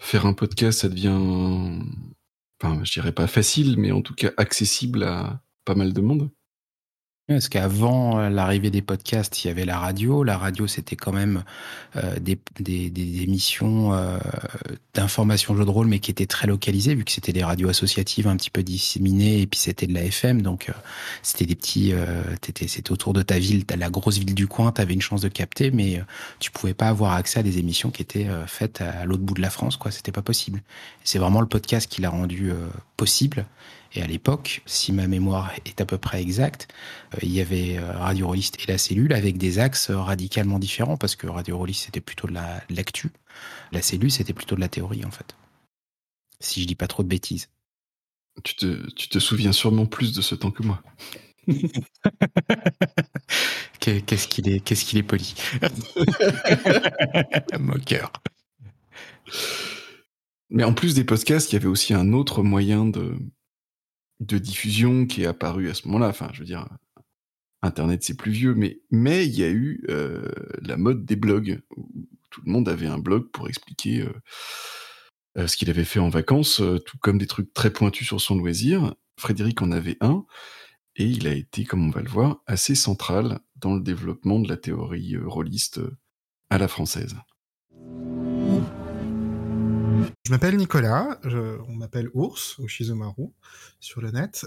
faire 0.00 0.26
un 0.26 0.32
podcast, 0.32 0.80
ça 0.80 0.88
devient, 0.88 1.80
enfin, 2.60 2.82
je 2.82 2.90
dirais 2.90 3.12
pas 3.12 3.28
facile, 3.28 3.76
mais 3.78 3.92
en 3.92 4.02
tout 4.02 4.16
cas 4.16 4.32
accessible 4.36 5.04
à 5.04 5.40
pas 5.64 5.76
mal 5.76 5.92
de 5.92 6.00
monde. 6.00 6.28
Parce 7.30 7.48
qu'avant 7.48 8.18
euh, 8.18 8.28
l'arrivée 8.28 8.70
des 8.70 8.82
podcasts, 8.82 9.44
il 9.44 9.46
y 9.46 9.50
avait 9.50 9.64
la 9.64 9.78
radio. 9.78 10.24
La 10.24 10.36
radio, 10.36 10.66
c'était 10.66 10.96
quand 10.96 11.12
même 11.12 11.44
euh, 11.94 12.18
des, 12.18 12.36
des, 12.58 12.90
des 12.90 13.22
émissions 13.22 13.92
euh, 13.94 14.18
d'information 14.94 15.56
jeu 15.56 15.64
de 15.64 15.70
rôle, 15.70 15.86
mais 15.86 16.00
qui 16.00 16.10
étaient 16.10 16.26
très 16.26 16.46
localisées, 16.46 16.94
vu 16.94 17.04
que 17.04 17.12
c'était 17.12 17.32
des 17.32 17.44
radios 17.44 17.68
associatives 17.68 18.26
un 18.26 18.36
petit 18.36 18.50
peu 18.50 18.62
disséminées, 18.62 19.40
et 19.40 19.46
puis 19.46 19.60
c'était 19.60 19.86
de 19.86 19.94
la 19.94 20.02
FM, 20.02 20.42
donc 20.42 20.68
euh, 20.68 20.72
c'était 21.22 21.46
des 21.46 21.54
petits, 21.54 21.92
euh, 21.92 22.22
c'était 22.66 22.90
autour 22.90 23.12
de 23.12 23.22
ta 23.22 23.38
ville, 23.38 23.64
la 23.76 23.90
grosse 23.90 24.18
ville 24.18 24.34
du 24.34 24.48
coin, 24.48 24.72
t'avais 24.72 24.94
une 24.94 25.00
chance 25.00 25.20
de 25.20 25.28
capter, 25.28 25.70
mais 25.70 25.98
euh, 25.98 26.02
tu 26.40 26.50
pouvais 26.50 26.74
pas 26.74 26.88
avoir 26.88 27.12
accès 27.12 27.38
à 27.40 27.42
des 27.42 27.58
émissions 27.58 27.90
qui 27.90 28.02
étaient 28.02 28.26
faites 28.46 28.80
à 28.80 29.04
l'autre 29.04 29.22
bout 29.22 29.34
de 29.34 29.42
la 29.42 29.50
France, 29.50 29.76
quoi. 29.76 29.90
C'était 29.90 30.12
pas 30.12 30.22
possible. 30.22 30.62
C'est 31.04 31.18
vraiment 31.18 31.40
le 31.40 31.46
podcast 31.46 31.90
qui 31.90 32.00
l'a 32.00 32.10
rendu 32.10 32.52
possible. 32.96 33.46
Et 33.94 34.02
à 34.02 34.06
l'époque, 34.06 34.62
si 34.66 34.92
ma 34.92 35.06
mémoire 35.08 35.52
est 35.64 35.80
à 35.80 35.86
peu 35.86 35.98
près 35.98 36.22
exacte, 36.22 36.68
euh, 37.14 37.18
il 37.22 37.32
y 37.32 37.40
avait 37.40 37.78
euh, 37.78 37.92
Radio 37.92 38.28
Rolliste 38.28 38.58
et 38.62 38.66
la 38.70 38.78
cellule 38.78 39.12
avec 39.12 39.36
des 39.36 39.58
axes 39.58 39.90
euh, 39.90 39.98
radicalement 39.98 40.58
différents 40.60 40.96
parce 40.96 41.16
que 41.16 41.26
Radio 41.26 41.58
Rolliste 41.58 41.86
c'était 41.86 42.00
plutôt 42.00 42.28
de 42.28 42.32
la- 42.34 42.62
l'actu, 42.70 43.10
la 43.72 43.82
cellule 43.82 44.10
c'était 44.12 44.32
plutôt 44.32 44.54
de 44.54 44.60
la 44.60 44.68
théorie 44.68 45.04
en 45.04 45.10
fait. 45.10 45.34
Si 46.40 46.62
je 46.62 46.66
dis 46.68 46.74
pas 46.76 46.86
trop 46.86 47.02
de 47.02 47.08
bêtises. 47.08 47.48
Tu 48.44 48.54
te, 48.54 48.90
tu 48.94 49.08
te 49.08 49.18
souviens 49.18 49.52
sûrement 49.52 49.86
plus 49.86 50.12
de 50.14 50.22
ce 50.22 50.34
temps 50.34 50.50
que 50.52 50.62
moi. 50.62 50.82
Qu'est- 53.80 54.02
Qu'est-ce 54.02 54.28
qu'il 54.28 54.48
est, 54.48 54.60
qu'est-ce 54.60 54.84
qu'il 54.84 54.98
est 54.98 55.02
poli. 55.02 55.34
Moqueur. 57.58 58.12
Mais 60.50 60.64
en 60.64 60.74
plus 60.74 60.94
des 60.94 61.04
podcasts, 61.04 61.52
il 61.52 61.54
y 61.54 61.58
avait 61.58 61.66
aussi 61.68 61.94
un 61.94 62.12
autre 62.12 62.42
moyen 62.42 62.84
de, 62.86 63.16
de 64.20 64.38
diffusion 64.38 65.06
qui 65.06 65.22
est 65.22 65.26
apparu 65.26 65.68
à 65.68 65.74
ce 65.74 65.88
moment-là. 65.88 66.08
Enfin, 66.08 66.28
je 66.32 66.40
veux 66.40 66.46
dire, 66.46 66.68
Internet 67.62 68.02
c'est 68.02 68.16
plus 68.16 68.32
vieux, 68.32 68.54
mais 68.54 69.26
il 69.26 69.38
y 69.38 69.44
a 69.44 69.50
eu 69.50 69.84
euh, 69.88 70.30
la 70.62 70.76
mode 70.76 71.04
des 71.04 71.16
blogs 71.16 71.60
où 71.76 71.88
tout 72.30 72.42
le 72.44 72.52
monde 72.52 72.68
avait 72.68 72.86
un 72.86 72.98
blog 72.98 73.30
pour 73.32 73.48
expliquer 73.48 74.02
euh, 74.02 74.12
euh, 75.36 75.46
ce 75.46 75.56
qu'il 75.56 75.68
avait 75.68 75.84
fait 75.84 76.00
en 76.00 76.08
vacances, 76.08 76.62
tout 76.86 76.98
comme 76.98 77.18
des 77.18 77.26
trucs 77.26 77.52
très 77.52 77.72
pointus 77.72 78.06
sur 78.06 78.20
son 78.20 78.36
loisir. 78.36 78.94
Frédéric 79.18 79.60
en 79.60 79.72
avait 79.72 79.98
un, 80.00 80.24
et 80.96 81.04
il 81.04 81.26
a 81.26 81.34
été, 81.34 81.64
comme 81.64 81.86
on 81.86 81.90
va 81.90 82.00
le 82.00 82.08
voir, 82.08 82.42
assez 82.46 82.74
central 82.74 83.40
dans 83.56 83.74
le 83.74 83.80
développement 83.80 84.40
de 84.40 84.48
la 84.48 84.56
théorie 84.56 85.16
rôliste 85.18 85.80
à 86.48 86.56
la 86.56 86.68
française. 86.68 87.16
Je 90.24 90.30
m'appelle 90.30 90.56
Nicolas, 90.56 91.18
on 91.24 91.74
m'appelle 91.74 92.08
Ours 92.14 92.58
ou 92.58 92.68
Shizumaru 92.68 93.28
sur 93.80 94.00
le 94.00 94.10
net. 94.10 94.46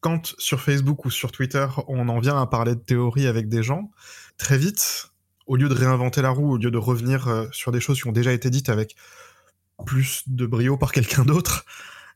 Quand 0.00 0.34
sur 0.38 0.60
Facebook 0.60 1.04
ou 1.04 1.10
sur 1.10 1.32
Twitter, 1.32 1.66
on 1.88 2.08
en 2.08 2.20
vient 2.20 2.40
à 2.40 2.46
parler 2.46 2.76
de 2.76 2.80
théorie 2.80 3.26
avec 3.26 3.48
des 3.48 3.62
gens, 3.62 3.90
très 4.36 4.56
vite, 4.56 5.10
au 5.46 5.56
lieu 5.56 5.68
de 5.68 5.74
réinventer 5.74 6.22
la 6.22 6.30
roue, 6.30 6.52
au 6.52 6.56
lieu 6.56 6.70
de 6.70 6.78
revenir 6.78 7.26
euh, 7.26 7.46
sur 7.50 7.72
des 7.72 7.80
choses 7.80 8.00
qui 8.00 8.06
ont 8.06 8.12
déjà 8.12 8.32
été 8.32 8.50
dites 8.50 8.68
avec 8.68 8.94
plus 9.84 10.22
de 10.28 10.46
brio 10.46 10.76
par 10.76 10.92
quelqu'un 10.92 11.24
d'autre, 11.24 11.64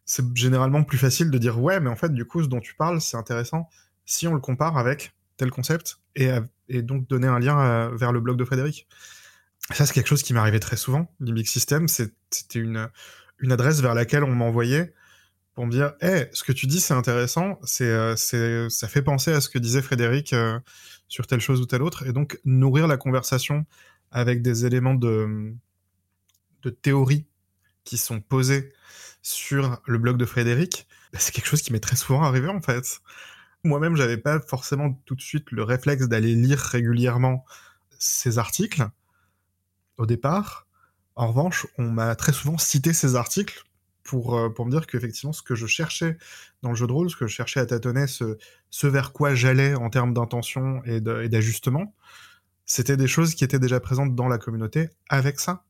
c'est 0.05 0.25
généralement 0.37 0.85
plus 0.85 0.99
facile 0.99 1.31
de 1.31 1.39
dire 1.39 1.61
ouais, 1.61 1.81
mais 1.81 1.91
en 1.91 1.97
fait, 1.97 2.13
du 2.13 2.25
coup, 2.25 2.43
ce 2.43 2.49
dont 2.49 2.61
tu 2.61 2.75
parles, 2.75 3.01
c'est 3.01 3.17
intéressant 3.17 3.69
si 4.05 4.29
on 4.29 4.35
le 4.35 4.41
compare 4.41 4.77
avec 4.77 5.13
tel 5.37 5.51
concept 5.51 5.99
et 6.15 6.83
donc 6.83 7.09
donner 7.09 7.27
un 7.27 7.39
lien 7.39 7.59
euh, 7.59 7.97
vers 7.97 8.13
le 8.13 8.21
blog 8.21 8.37
de 8.37 8.45
Frédéric. 8.45 8.87
Ça, 9.71 9.87
c'est 9.87 9.93
quelque 9.93 10.09
chose 10.09 10.23
qui 10.23 10.35
m'arrivait 10.35 10.61
très 10.61 10.77
souvent. 10.77 11.15
Limbic 11.21 11.49
System, 11.49 11.89
c'était 11.89 12.59
une, 12.59 12.89
une 13.39 13.53
adresse 13.53 13.81
vers 13.81 13.95
laquelle 13.95 14.25
on 14.25 14.35
m'envoyait 14.35 14.93
pour 15.55 15.67
me 15.67 15.71
dire 15.71 15.93
hey, 16.01 16.29
ce 16.33 16.43
que 16.45 16.53
tu 16.53 16.67
dis, 16.67 16.81
c'est 16.81 16.95
intéressant, 16.95 17.59
c'est, 17.63 17.85
euh, 17.85 18.17
c'est, 18.17 18.69
ça 18.71 18.89
fait 18.89 19.03
penser 19.03 19.33
à 19.33 19.41
ce 19.41 19.49
que 19.49 19.59
disait 19.59 19.83
Frédéric 19.83 20.33
euh, 20.33 20.59
sur 21.09 21.27
telle 21.27 21.41
chose 21.41 21.61
ou 21.61 21.67
telle 21.67 21.83
autre. 21.83 22.07
Et 22.07 22.13
donc, 22.13 22.41
nourrir 22.45 22.87
la 22.87 22.97
conversation 22.97 23.67
avec 24.11 24.43
des 24.43 24.67
éléments 24.67 24.95
de, 24.95 25.55
de 26.63 26.71
théorie 26.71 27.27
qui 27.85 27.99
sont 27.99 28.21
posés 28.21 28.73
sur 29.23 29.81
le 29.87 29.99
blog 29.99 30.17
de 30.17 30.25
Frédéric, 30.25 30.87
bah, 31.13 31.19
c'est 31.21 31.33
quelque 31.33 31.47
chose 31.47 31.63
qui 31.63 31.73
m'est 31.73 31.81
très 31.81 31.97
souvent 31.97 32.23
arrivé 32.23 32.49
en 32.49 32.61
fait. 32.61 33.01
Moi-même, 33.65 33.95
j'avais 33.95 34.17
pas 34.17 34.41
forcément 34.41 35.01
tout 35.05 35.15
de 35.15 35.21
suite 35.21 35.51
le 35.53 35.63
réflexe 35.63 36.09
d'aller 36.09 36.35
lire 36.35 36.59
régulièrement 36.59 37.45
ces 37.99 38.39
articles 38.39 38.85
au 39.99 40.07
départ. 40.07 40.67
En 41.15 41.29
revanche, 41.29 41.67
on 41.79 41.91
m'a 41.91 42.15
très 42.17 42.33
souvent 42.33 42.59
cité 42.59 42.93
ces 42.93 43.17
articles 43.17 43.65
pour, 44.03 44.37
euh, 44.37 44.49
pour 44.49 44.67
me 44.67 44.71
dire 44.71 44.87
qu'effectivement, 44.87 45.33
ce 45.33 45.43
que 45.43 45.55
je 45.55 45.67
cherchais 45.67 46.17
dans 46.63 46.71
le 46.71 46.75
jeu 46.75 46.87
de 46.87 46.93
rôle, 46.93 47.11
ce 47.11 47.17
que 47.17 47.27
je 47.27 47.35
cherchais 47.35 47.61
à 47.61 47.67
tâtonner, 47.67 48.07
ce, 48.07 48.87
vers 48.87 49.13
quoi 49.13 49.35
j'allais 49.35 49.75
en 49.75 49.91
termes 49.91 50.15
d'intention 50.15 50.83
et 50.85 51.01
d'ajustement, 51.01 51.95
c'était 52.65 52.97
des 52.97 53.07
choses 53.07 53.35
qui 53.35 53.45
étaient 53.45 53.59
déjà 53.59 53.81
présentes 53.81 54.15
dans 54.15 54.29
la 54.29 54.39
communauté 54.39 54.89
avec 55.09 55.41
ça. 55.41 55.65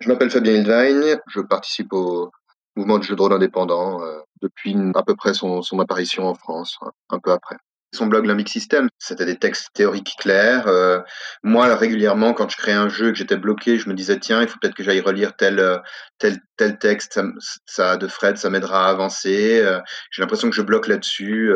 Je 0.00 0.08
m'appelle 0.08 0.30
Fabien 0.30 0.54
Hildwein, 0.54 1.18
je 1.28 1.40
participe 1.40 1.92
au 1.92 2.30
mouvement 2.76 2.98
de 2.98 3.04
jeu 3.04 3.14
de 3.14 3.20
rôle 3.20 3.34
indépendant 3.34 4.02
euh, 4.02 4.20
depuis 4.40 4.74
à 4.94 5.02
peu 5.02 5.14
près 5.14 5.34
son, 5.34 5.60
apparition 5.80 6.26
en 6.26 6.34
France, 6.34 6.78
un 7.10 7.18
peu 7.18 7.32
après. 7.32 7.56
Son 7.92 8.06
blog 8.06 8.24
Limbic 8.24 8.48
System, 8.48 8.88
c'était 8.98 9.26
des 9.26 9.36
textes 9.36 9.70
théoriques 9.74 10.14
clairs. 10.18 10.68
Euh, 10.68 11.00
moi, 11.42 11.74
régulièrement, 11.74 12.34
quand 12.34 12.48
je 12.48 12.56
créais 12.56 12.74
un 12.74 12.88
jeu 12.88 13.08
et 13.08 13.12
que 13.12 13.18
j'étais 13.18 13.36
bloqué, 13.36 13.78
je 13.78 13.88
me 13.88 13.94
disais 13.94 14.18
tiens, 14.20 14.42
il 14.42 14.48
faut 14.48 14.58
peut-être 14.60 14.74
que 14.74 14.84
j'aille 14.84 15.00
relire 15.00 15.34
tel 15.36 15.58
euh, 15.58 15.78
tel 16.18 16.38
tel 16.56 16.78
texte, 16.78 17.20
ça, 17.66 17.96
de 17.96 18.06
Fred, 18.06 18.36
ça 18.36 18.48
m'aidera 18.48 18.86
à 18.86 18.90
avancer. 18.90 19.60
Euh, 19.60 19.80
J'ai 20.12 20.22
l'impression 20.22 20.48
que 20.48 20.54
je 20.54 20.62
bloque 20.62 20.86
là-dessus. 20.86 21.52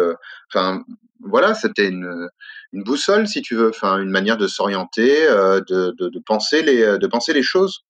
Enfin, 0.53 0.83
voilà, 1.21 1.55
c'était 1.55 1.89
une 1.89 2.29
boussole, 2.73 3.29
si 3.29 3.41
tu 3.41 3.55
veux, 3.55 3.69
enfin 3.69 3.99
une 4.01 4.11
manière 4.11 4.37
de 4.37 4.49
s'orienter, 4.49 5.27
de, 5.29 6.21
penser 6.27 6.63
les 6.63 6.99
de 6.99 7.07
penser 7.07 7.33
les 7.33 7.43
choses 7.43 7.85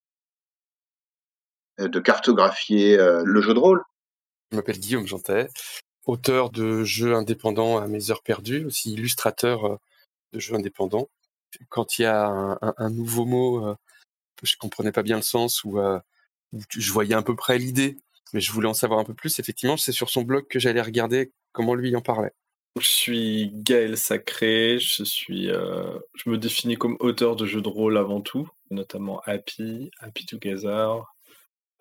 de 1.78 1.98
cartographier 1.98 2.98
le 2.98 3.40
jeu 3.40 3.54
de 3.54 3.58
rôle. 3.58 3.82
Je 4.50 4.56
m'appelle 4.56 4.78
Guillaume 4.78 5.06
Jantet, 5.06 5.48
auteur 6.06 6.50
de 6.50 6.84
jeux 6.84 7.14
indépendants 7.14 7.78
à 7.78 7.87
mes 7.87 8.11
heures 8.11 8.23
perdues, 8.23 8.64
aussi 8.66 8.92
illustrateur 8.92 9.64
euh, 9.64 9.76
de 10.32 10.38
jeux 10.38 10.54
indépendants. 10.54 11.08
Quand 11.68 11.99
il 11.99 12.02
y 12.02 12.06
a 12.06 12.58
un, 12.61 12.90
nouveau 12.90 13.25
mot, 13.25 13.66
euh, 13.66 13.76
je 14.42 14.56
comprenais 14.56 14.92
pas 14.92 15.02
bien 15.02 15.16
le 15.16 15.23
sens 15.23 15.62
ou 15.64 15.78
euh, 15.78 16.00
où 16.52 16.61
tu- 16.68 16.80
je 16.80 16.92
voyais 16.92 17.14
à 17.14 17.23
peu 17.23 17.37
près 17.37 17.58
l'idée, 17.58 17.96
mais 18.32 18.40
je 18.40 18.52
voulais 18.52 18.68
en 18.68 18.75
savoir 18.75 18.99
un 18.99 19.04
peu 19.04 19.14
plus. 19.14 19.38
Effectivement, 19.38 19.76
c'est 19.76 19.92
sur 19.92 20.11
son 20.11 20.23
blog 20.23 20.46
que 20.49 20.58
j'allais 20.58 20.82
regarder 20.82 21.32
comment 21.52 21.75
lui 21.75 21.94
en 21.94 22.00
parlait. 22.00 22.32
Je 22.80 22.88
suis 22.88 23.50
Gaël 23.54 23.96
Sacré, 23.96 24.80
je 24.80 25.04
suis, 25.04 25.46
je 25.46 26.28
me 26.28 26.38
définis 26.38 26.75
comme 26.75 26.96
auteur 26.99 27.37
de 27.37 27.46
jeux 27.46 27.62
de 27.62 27.68
rôle 27.68 27.96
avant 27.96 28.20
tout, 28.20 28.50
notamment 28.70 29.20
Happy, 29.26 29.92
Happy 30.00 30.26
Together, 30.26 31.04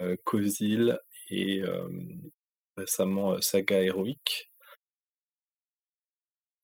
euh, 0.02 0.16
Cozil 0.24 1.00
et 1.30 1.64
récemment 2.78 3.34
euh, 3.34 3.42
Saga 3.42 3.82
Heroic. 3.82 4.50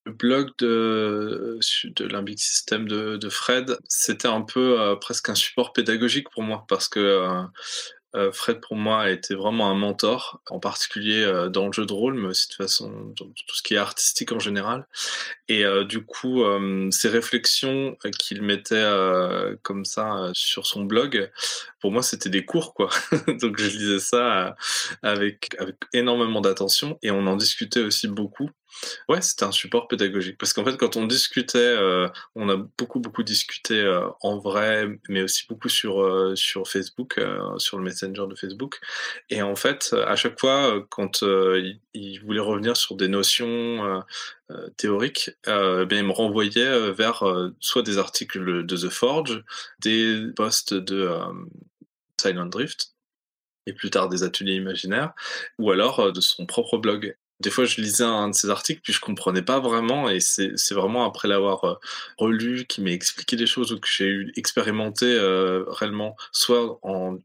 Le 0.06 0.14
blog 0.14 0.52
de, 0.60 1.60
de 1.84 2.06
Limbic 2.06 2.40
System 2.40 2.88
de, 2.88 3.30
Fred, 3.30 3.78
c'était 3.88 4.28
un 4.28 4.42
peu 4.42 4.80
euh, 4.80 4.96
presque 4.96 5.30
un 5.30 5.36
support 5.36 5.74
pédagogique 5.74 6.30
pour 6.32 6.42
moi 6.42 6.66
parce 6.68 6.88
que 6.88 7.00
euh, 7.00 7.28
euh, 7.30 7.48
Fred 8.32 8.60
pour 8.60 8.76
moi 8.76 9.02
a 9.04 9.10
été 9.10 9.36
vraiment 9.36 9.70
un 9.70 9.76
mentor, 9.76 10.42
en 10.50 10.60
particulier 10.60 11.24
euh, 11.24 11.50
dans 11.50 11.68
le 11.68 11.74
jeu 11.74 11.86
de 11.86 11.94
rôle, 11.94 12.16
mais 12.16 12.28
aussi 12.30 12.50
de 12.50 12.56
façon 12.56 12.90
dans 13.18 13.26
tout 13.26 13.56
ce 13.56 13.62
qui 13.62 13.76
est 13.76 13.78
artistique 13.78 14.32
en 14.32 14.40
général. 14.40 14.88
Et 15.48 15.66
euh, 15.66 15.84
du 15.84 16.04
coup, 16.04 16.44
euh, 16.44 16.90
ces 16.92 17.10
réflexions 17.10 17.98
euh, 18.06 18.10
qu'il 18.12 18.42
mettait 18.42 18.76
euh, 18.76 19.56
comme 19.64 19.86
ça 19.86 20.18
euh, 20.18 20.32
sur 20.34 20.66
son 20.66 20.84
blog, 20.84 21.32
pour 21.82 21.92
moi, 21.92 22.02
c'était 22.04 22.30
des 22.30 22.46
cours, 22.46 22.74
quoi. 22.74 22.90
Donc, 23.42 23.60
je 23.60 23.68
lisais 23.70 24.00
ça 24.00 24.48
euh, 24.48 24.52
avec, 25.04 25.56
avec 25.60 25.76
énormément 25.94 26.42
d'attention 26.42 26.98
et 27.04 27.12
on 27.12 27.26
en 27.28 27.36
discutait 27.36 27.82
aussi 27.82 28.08
beaucoup. 28.08 28.50
Ouais, 29.08 29.22
c'était 29.22 29.44
un 29.44 29.52
support 29.52 29.88
pédagogique. 29.88 30.38
Parce 30.38 30.54
qu'en 30.54 30.64
fait, 30.64 30.78
quand 30.78 30.96
on 30.96 31.06
discutait, 31.06 31.58
euh, 31.58 32.08
on 32.36 32.50
a 32.50 32.56
beaucoup, 32.56 33.00
beaucoup 33.00 33.24
discuté 33.24 33.80
euh, 33.80 34.08
en 34.22 34.38
vrai, 34.38 34.88
mais 35.10 35.24
aussi 35.24 35.46
beaucoup 35.48 35.70
sur, 35.70 36.02
euh, 36.02 36.36
sur 36.36 36.68
Facebook, 36.68 37.20
sur 37.58 37.78
le 37.78 37.84
Messenger 37.84 38.26
de 38.30 38.36
Facebook. 38.36 38.80
Et 39.30 39.42
en 39.42 39.56
fait, 39.56 39.96
à 40.08 40.16
chaque 40.16 40.40
fois, 40.40 40.86
quand 40.90 41.22
il, 41.24 42.20
voulait 42.24 42.40
revenir 42.40 42.78
sur 42.78 42.96
des 42.96 43.08
notions 43.08 44.04
théoriques, 44.78 45.32
bien, 45.46 45.88
il 45.92 46.06
me 46.06 46.12
renvoyait 46.12 46.92
vers 46.92 47.24
soit 47.60 47.84
des 47.84 47.98
articles 47.98 48.66
de 48.66 48.78
The 48.78 48.90
Forge, 48.90 49.44
des 49.80 50.28
posts 50.36 50.74
de 50.74 51.10
Silent 52.20 52.48
Drift, 52.48 52.94
et 53.66 53.74
plus 53.74 53.90
tard 53.90 54.10
des 54.10 54.24
ateliers 54.24 54.56
imaginaires, 54.56 55.14
ou 55.58 55.72
alors 55.72 56.12
de 56.12 56.22
son 56.22 56.46
propre 56.46 56.78
blog. 56.78 57.16
Des 57.40 57.52
fois, 57.52 57.64
je 57.64 57.80
lisais 57.80 58.04
un 58.04 58.30
de 58.30 58.36
ses 58.36 58.50
articles, 58.50 58.82
puis 58.84 58.92
je 58.92 59.00
comprenais 59.00 59.42
pas 59.42 59.62
vraiment, 59.62 60.10
et 60.10 60.20
c'est 60.20 60.74
vraiment 60.74 61.06
après 61.06 61.30
l'avoir 61.30 61.64
euh, 61.64 61.76
relu 62.18 62.66
qui 62.68 62.82
m'a 62.82 62.92
expliqué 62.92 63.38
des 63.38 63.48
choses 63.48 63.72
ou 63.72 63.80
que 63.80 63.88
j'ai 63.88 64.28
expérimenté 64.36 65.06
euh, 65.06 65.64
réellement, 65.70 66.18
soit 66.34 66.80
en, 66.82 67.18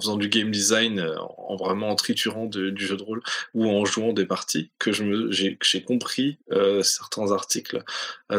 faisant 0.00 0.16
du 0.16 0.28
game 0.28 0.50
design, 0.50 0.98
euh, 0.98 1.16
en 1.20 1.54
vraiment 1.54 1.90
en 1.90 1.94
triturant 1.94 2.46
du 2.46 2.74
jeu 2.76 2.96
de 2.96 3.02
rôle, 3.04 3.22
ou 3.54 3.70
en 3.70 3.84
jouant 3.84 4.12
des 4.12 4.26
parties, 4.26 4.72
que 4.80 4.90
j'ai 4.90 5.82
compris 5.84 6.38
certains 6.82 7.30
articles 7.30 7.82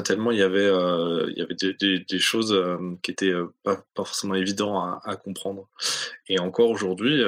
tellement 0.03 0.31
il 0.31 0.39
y 0.39 0.41
avait 0.41 0.69
il 1.29 1.37
y 1.37 1.41
avait 1.41 1.55
des, 1.55 2.19
choses 2.19 2.53
qui 3.01 3.11
étaient 3.11 3.33
pas, 3.63 3.81
forcément 3.95 4.35
évidents 4.35 4.99
à, 5.03 5.15
comprendre. 5.15 5.69
Et 6.27 6.39
encore 6.39 6.69
aujourd'hui, 6.69 7.23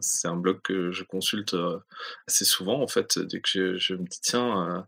c'est 0.00 0.28
un 0.28 0.36
blog 0.36 0.60
que 0.62 0.90
je 0.90 1.04
consulte 1.04 1.54
assez 2.26 2.44
souvent 2.46 2.80
en 2.80 2.88
fait. 2.88 3.18
Dès 3.26 3.40
que 3.40 3.76
je, 3.78 3.94
me 3.94 4.04
dis 4.04 4.20
tiens, 4.20 4.86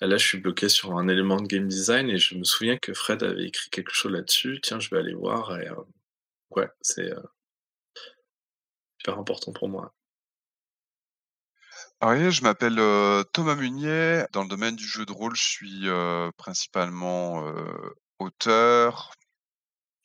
euh, 0.00 0.06
là 0.06 0.16
je 0.16 0.26
suis 0.26 0.38
bloqué 0.38 0.68
sur 0.68 0.96
un 0.96 1.08
élément 1.08 1.40
de 1.40 1.46
game 1.46 1.68
design 1.68 2.08
et 2.10 2.18
je 2.18 2.36
me 2.36 2.44
souviens 2.44 2.78
que 2.78 2.94
Fred 2.94 3.22
avait 3.22 3.46
écrit 3.46 3.70
quelque 3.70 3.92
chose 3.92 4.12
là-dessus. 4.12 4.60
Tiens, 4.62 4.80
je 4.80 4.90
vais 4.90 4.98
aller 4.98 5.14
voir 5.14 5.50
euh, 5.50 5.62
ouais, 6.50 6.68
c'est 6.80 7.12
euh, 7.12 7.20
super 8.98 9.18
important 9.18 9.52
pour 9.52 9.68
moi. 9.68 9.94
Ah 12.00 12.10
oui, 12.10 12.30
je 12.30 12.42
m'appelle 12.42 12.78
euh, 12.78 13.22
Thomas 13.32 13.54
Munier. 13.54 14.24
Dans 14.32 14.42
le 14.42 14.48
domaine 14.48 14.76
du 14.76 14.86
jeu 14.86 15.06
de 15.06 15.12
rôle, 15.12 15.34
je 15.36 15.42
suis 15.42 15.88
euh, 15.88 16.30
principalement 16.36 17.46
euh, 17.48 17.94
auteur. 18.18 19.12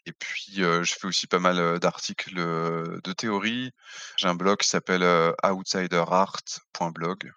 Et 0.06 0.14
puis, 0.14 0.64
euh, 0.64 0.84
je 0.84 0.96
fais 0.96 1.08
aussi 1.08 1.28
pas 1.28 1.40
mal 1.40 1.60
euh, 1.60 1.78
d'articles 1.80 2.40
euh, 2.40 3.00
de 3.04 3.14
théorie. 3.14 3.72
J'ai 4.18 4.28
un 4.28 4.36
blog 4.36 4.58
qui 4.60 4.68
s'appelle 4.68 5.04
euh, 5.04 5.34
outsiderart.blog. 5.44 7.32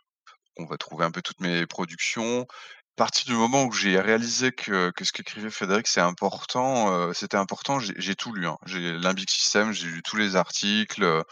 On 0.59 0.65
va 0.67 0.77
trouver 0.79 1.05
un 1.05 1.11
peu 1.11 1.23
toutes 1.23 1.41
mes 1.41 1.67
productions. 1.67 2.43
À 2.43 2.97
partir 2.97 3.25
du 3.27 3.33
moment 3.33 3.65
où 3.65 3.73
j'ai 3.73 3.99
réalisé 3.99 4.53
que, 4.53 4.91
que 4.91 5.05
ce 5.05 5.13
qu'écrivait 5.13 5.49
Frédéric, 5.51 5.87
c'est 5.87 6.01
important, 6.03 7.13
c'était 7.15 7.39
important, 7.39 7.79
j'ai 7.81 8.15
tout 8.15 8.33
lu. 8.35 8.47
hein. 8.47 8.59
J'ai 8.67 8.93
Limbic 8.99 9.31
System, 9.31 9.73
j'ai 9.73 9.87
lu 9.89 10.03
tous 10.03 10.17
les 10.17 10.37
articles, 10.37 11.23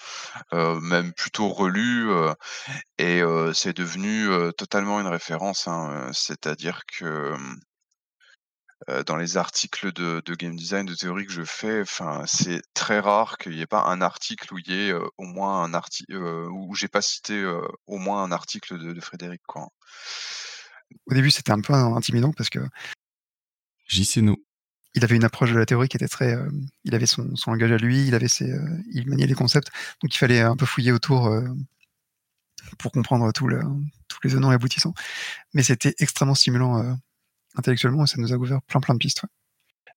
même 0.53 1.13
plutôt 1.13 1.49
relus, 1.51 2.09
et 2.99 3.21
c'est 3.55 3.77
devenu 3.77 4.29
totalement 4.57 5.01
une 5.01 5.07
référence. 5.07 5.69
hein, 5.69 6.11
C'est-à-dire 6.15 6.83
que 6.87 7.35
euh, 8.89 9.03
dans 9.05 9.17
les 9.17 9.37
articles 9.37 9.93
de, 9.93 10.23
de 10.25 10.35
game 10.35 10.57
design, 10.57 10.87
de 10.87 10.95
théorie 10.95 11.27
que 11.27 11.33
je 11.33 11.45
fais, 11.45 11.83
enfin, 11.83 12.25
c'est 12.27 12.63
très 12.75 12.99
rare 13.01 13.37
qu'il 13.39 13.53
n'y 13.53 13.61
ait 13.61 13.67
pas 13.67 13.85
un 13.85 14.01
article 14.01 14.55
où 14.55 14.59
il 14.59 14.69
y 14.69 14.75
ait 14.75 14.93
euh, 14.93 15.07
au 15.19 15.25
moins 15.25 15.63
un 15.63 15.75
article 15.75 16.17
où 16.17 16.75
j'ai 16.75 16.89
pas 16.89 17.03
cité 17.03 17.35
euh, 17.35 17.61
au 17.87 17.99
moins 17.99 18.23
un 18.23 18.33
article 18.33 18.79
de, 18.79 18.93
de 18.93 19.01
Frédéric, 19.01 19.43
quoi. 19.47 19.69
Au 21.07 21.15
début, 21.15 21.31
c'était 21.31 21.53
un 21.53 21.61
peu 21.61 21.73
intimidant 21.75 22.33
parce 22.33 22.51
que 22.51 22.61
JCNO. 23.89 24.37
il 24.95 25.05
avait 25.05 25.17
une 25.17 25.25
approche 25.25 25.53
de 25.53 25.59
la 25.59 25.67
théorie 25.67 25.89
qui 25.89 25.97
était 25.97 26.09
très. 26.09 26.35
euh, 26.35 26.49
il 26.85 26.95
avait 26.95 27.07
son, 27.07 27.35
son 27.37 27.53
langage 27.53 27.73
à 27.73 27.77
lui, 27.77 28.07
il 28.07 28.15
avait 28.15 28.29
ses, 28.29 28.51
euh, 28.51 28.83
il 28.93 29.09
maniait 29.09 29.27
les 29.27 29.35
concepts, 29.35 29.69
donc 30.03 30.15
il 30.15 30.19
fallait 30.19 30.41
un 30.41 30.57
peu 30.57 30.67
fouiller 30.67 30.93
autour 30.93 31.27
euh, 31.29 31.45
pour 32.79 32.93
comprendre 32.93 33.33
tout 33.33 33.47
le, 33.49 33.61
tous 34.09 34.19
les 34.25 34.31
tenants 34.31 34.51
et 34.53 34.55
aboutissants. 34.55 34.95
Mais 35.55 35.63
c'était 35.63 35.95
extrêmement 35.99 36.35
stimulant 36.35 36.79
euh, 36.83 36.93
intellectuellement 37.57 38.05
et 38.05 38.07
ça 38.07 38.17
nous 38.19 38.33
a 38.33 38.37
ouvert 38.37 38.61
plein 38.67 38.81
plein 38.81 38.95
de 38.95 38.99
pistes. 38.99 39.23
ouais. 39.23 39.29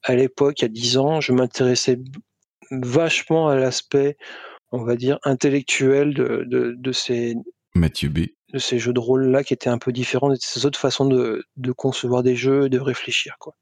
À 0.03 0.15
l'époque, 0.15 0.59
il 0.59 0.63
y 0.63 0.65
a 0.65 0.69
10 0.69 0.97
ans, 0.97 1.21
je 1.21 1.31
m'intéressais 1.31 1.97
vachement 2.71 3.47
à 3.47 3.55
l'aspect, 3.55 4.17
on 4.71 4.83
va 4.83 4.95
dire, 4.95 5.17
intellectuel 5.23 6.13
de, 6.13 6.43
de, 6.45 6.75
de 6.77 6.91
ces, 6.91 7.35
Mathieu 7.75 8.09
B. 8.09 8.19
de 8.53 8.59
ces 8.59 8.79
jeux 8.79 8.93
de 8.93 8.99
rôle-là 8.99 9.43
qui 9.43 9.53
étaient 9.53 9.69
un 9.69 9.77
peu 9.77 9.91
différents 9.91 10.29
de 10.29 10.35
ces 10.39 10.65
autres 10.65 10.79
façons 10.79 11.05
de, 11.05 11.43
de 11.57 11.71
concevoir 11.71 12.21
des 12.21 12.35
jeux 12.35 12.65
et 12.65 12.69
de 12.69 12.79
réfléchir. 12.79 13.35
Quoi. 13.39 13.55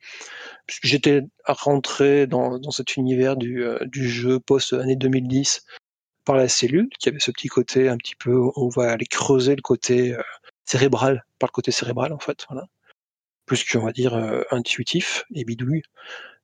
Puisque 0.67 0.85
J'étais 0.85 1.21
rentré 1.45 2.27
dans, 2.27 2.59
dans 2.59 2.71
cet 2.71 2.97
univers 2.97 3.37
du, 3.37 3.63
euh, 3.63 3.79
du 3.85 4.09
jeu 4.09 4.39
post-année 4.39 4.95
2010 4.95 5.63
par 6.25 6.35
la 6.35 6.47
cellule, 6.47 6.89
qui 6.99 7.09
avait 7.09 7.19
ce 7.19 7.31
petit 7.31 7.47
côté 7.47 7.87
un 7.87 7.97
petit 7.97 8.15
peu, 8.15 8.39
on 8.55 8.69
va 8.69 8.91
aller 8.91 9.05
creuser 9.05 9.55
le 9.55 9.61
côté 9.61 10.13
euh, 10.13 10.21
cérébral, 10.65 11.25
par 11.39 11.47
le 11.47 11.53
côté 11.53 11.71
cérébral 11.71 12.13
en 12.13 12.19
fait, 12.19 12.45
voilà. 12.49 12.67
Plus 13.51 13.69
qu'on 13.69 13.83
va 13.83 13.91
dire 13.91 14.13
euh, 14.13 14.43
intuitif 14.49 15.25
et 15.35 15.43
bidouille. 15.43 15.81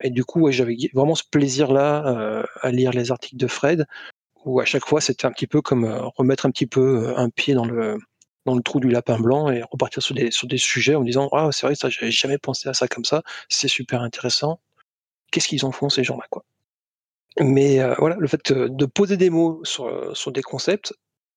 Et 0.02 0.10
du 0.10 0.26
coup, 0.26 0.50
j'avais 0.50 0.76
vraiment 0.92 1.14
ce 1.14 1.22
plaisir-là 1.30 2.06
euh, 2.06 2.42
à 2.60 2.70
lire 2.70 2.90
les 2.90 3.10
articles 3.10 3.38
de 3.38 3.46
Fred, 3.46 3.86
où 4.44 4.60
à 4.60 4.66
chaque 4.66 4.84
fois 4.84 5.00
c'était 5.00 5.24
un 5.24 5.32
petit 5.32 5.46
peu 5.46 5.62
comme 5.62 5.86
euh, 5.86 6.02
remettre 6.18 6.44
un 6.44 6.50
petit 6.50 6.66
peu 6.66 7.14
un 7.16 7.30
pied 7.30 7.54
dans 7.54 7.64
le 7.64 7.96
dans 8.44 8.54
le 8.54 8.62
trou 8.62 8.78
du 8.78 8.90
lapin 8.90 9.18
blanc 9.18 9.50
et 9.50 9.62
repartir 9.62 10.02
sur 10.02 10.14
des 10.14 10.30
sur 10.30 10.48
des 10.48 10.58
sujets 10.58 10.96
en 10.96 11.00
me 11.00 11.06
disant 11.06 11.30
ah 11.32 11.48
c'est 11.50 11.66
vrai 11.66 11.74
j'avais 11.90 12.10
jamais 12.10 12.36
pensé 12.36 12.68
à 12.68 12.74
ça 12.74 12.88
comme 12.88 13.06
ça. 13.06 13.22
C'est 13.48 13.68
super 13.68 14.02
intéressant. 14.02 14.60
Qu'est-ce 15.32 15.48
qu'ils 15.48 15.64
en 15.64 15.72
font 15.72 15.88
ces 15.88 16.04
gens-là 16.04 16.26
mais 17.40 17.78
voilà 17.98 18.16
le 18.18 18.26
fait 18.26 18.52
de 18.52 18.86
poser 18.86 19.16
des 19.16 19.30
mots 19.30 19.60
sur 19.64 20.16
sur 20.16 20.32
des 20.32 20.42
concepts 20.42 20.92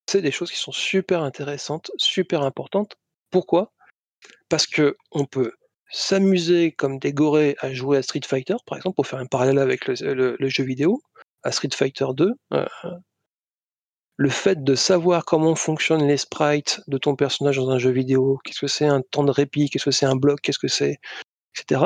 c'est 0.07 0.21
des 0.21 0.31
choses 0.31 0.51
qui 0.51 0.57
sont 0.57 0.71
super 0.71 1.21
intéressantes 1.21 1.91
super 1.97 2.41
importantes. 2.41 2.97
Pourquoi? 3.29 3.71
Parce 4.49 4.65
que 4.65 4.97
on 5.11 5.25
peut 5.25 5.53
s'amuser 5.91 6.71
comme 6.71 6.99
des 6.99 7.13
gorées 7.13 7.55
à 7.59 7.73
jouer 7.73 7.97
à 7.97 8.01
Street 8.01 8.21
Fighter 8.25 8.55
par 8.65 8.77
exemple 8.77 8.95
pour 8.95 9.07
faire 9.07 9.19
un 9.19 9.25
parallèle 9.25 9.59
avec 9.59 9.87
le, 9.87 10.49
jeu 10.49 10.63
vidéo 10.63 11.01
à 11.43 11.51
Street 11.51 11.69
Fighter 11.73 12.05
2 12.15 12.31
euh, 12.53 12.65
le 14.21 14.29
fait 14.29 14.63
de 14.63 14.75
savoir 14.75 15.25
comment 15.25 15.55
fonctionnent 15.55 16.07
les 16.07 16.17
sprites 16.17 16.81
de 16.87 16.99
ton 16.99 17.15
personnage 17.15 17.57
dans 17.57 17.71
un 17.71 17.79
jeu 17.79 17.89
vidéo, 17.89 18.39
qu'est-ce 18.43 18.59
que 18.59 18.67
c'est 18.67 18.85
un 18.85 19.01
temps 19.01 19.23
de 19.23 19.31
répit, 19.31 19.67
qu'est-ce 19.67 19.85
que 19.85 19.89
c'est 19.89 20.05
un 20.05 20.15
bloc, 20.15 20.41
qu'est-ce 20.41 20.59
que 20.59 20.67
c'est, 20.67 20.99
etc. 21.55 21.85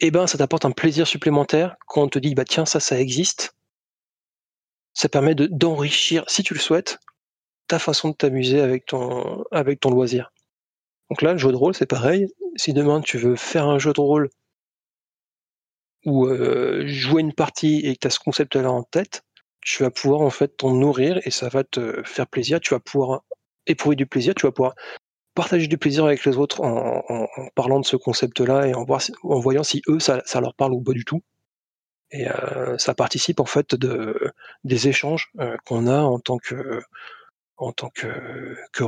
Eh 0.00 0.10
ben, 0.10 0.26
ça 0.26 0.38
t'apporte 0.38 0.64
un 0.64 0.72
plaisir 0.72 1.06
supplémentaire 1.06 1.76
quand 1.86 2.02
on 2.02 2.08
te 2.08 2.18
dit, 2.18 2.34
bah 2.34 2.44
tiens, 2.44 2.66
ça, 2.66 2.80
ça 2.80 2.98
existe. 2.98 3.54
Ça 4.92 5.08
permet 5.08 5.36
de- 5.36 5.46
d'enrichir, 5.46 6.24
si 6.26 6.42
tu 6.42 6.52
le 6.52 6.58
souhaites, 6.58 6.98
ta 7.68 7.78
façon 7.78 8.08
de 8.08 8.14
t'amuser 8.14 8.60
avec 8.60 8.86
ton 8.86 9.44
loisir. 9.90 10.32
Donc 11.10 11.22
là, 11.22 11.32
le 11.32 11.38
jeu 11.38 11.50
de 11.50 11.56
rôle, 11.56 11.74
c'est 11.74 11.86
pareil. 11.86 12.28
Si 12.56 12.72
demain 12.72 13.00
tu 13.00 13.18
veux 13.18 13.36
faire 13.36 13.66
un 13.66 13.78
jeu 13.78 13.92
de 13.92 14.00
rôle 14.00 14.30
ou 16.06 16.26
euh, 16.26 16.86
jouer 16.86 17.20
une 17.20 17.34
partie 17.34 17.80
et 17.80 17.94
que 17.94 18.00
tu 18.00 18.06
as 18.06 18.10
ce 18.10 18.20
concept-là 18.20 18.70
en 18.70 18.84
tête, 18.84 19.22
tu 19.60 19.82
vas 19.82 19.90
pouvoir 19.90 20.22
en 20.22 20.30
fait 20.30 20.56
t'en 20.56 20.72
nourrir 20.72 21.20
et 21.24 21.30
ça 21.30 21.48
va 21.48 21.64
te 21.64 22.02
faire 22.04 22.26
plaisir. 22.26 22.60
Tu 22.60 22.74
vas 22.74 22.80
pouvoir 22.80 23.22
éprouver 23.66 23.96
du 23.96 24.06
plaisir, 24.06 24.34
tu 24.34 24.46
vas 24.46 24.52
pouvoir 24.52 24.74
partager 25.34 25.66
du 25.66 25.78
plaisir 25.78 26.04
avec 26.04 26.24
les 26.24 26.36
autres 26.38 26.62
en, 26.62 27.02
parlant 27.54 27.80
de 27.80 27.86
ce 27.86 27.96
concept-là 27.96 28.66
et 28.66 28.74
en, 28.74 28.84
voyant 29.40 29.62
si 29.62 29.82
eux 29.88 30.00
ça, 30.00 30.22
leur 30.40 30.54
parle 30.54 30.74
ou 30.74 30.82
pas 30.82 30.92
du 30.92 31.04
tout. 31.04 31.22
Et 32.12 32.28
euh, 32.28 32.76
ça 32.78 32.94
participe 32.94 33.40
en 33.40 33.44
fait 33.44 33.74
de, 33.74 34.32
des 34.64 34.88
échanges 34.88 35.30
euh, 35.40 35.56
qu'on 35.66 35.86
a 35.86 36.00
en 36.00 36.18
tant 36.18 36.38
que 36.38 36.82
en 37.56 37.72
tant 37.72 37.90
que, 37.90 38.56
que. 38.72 38.84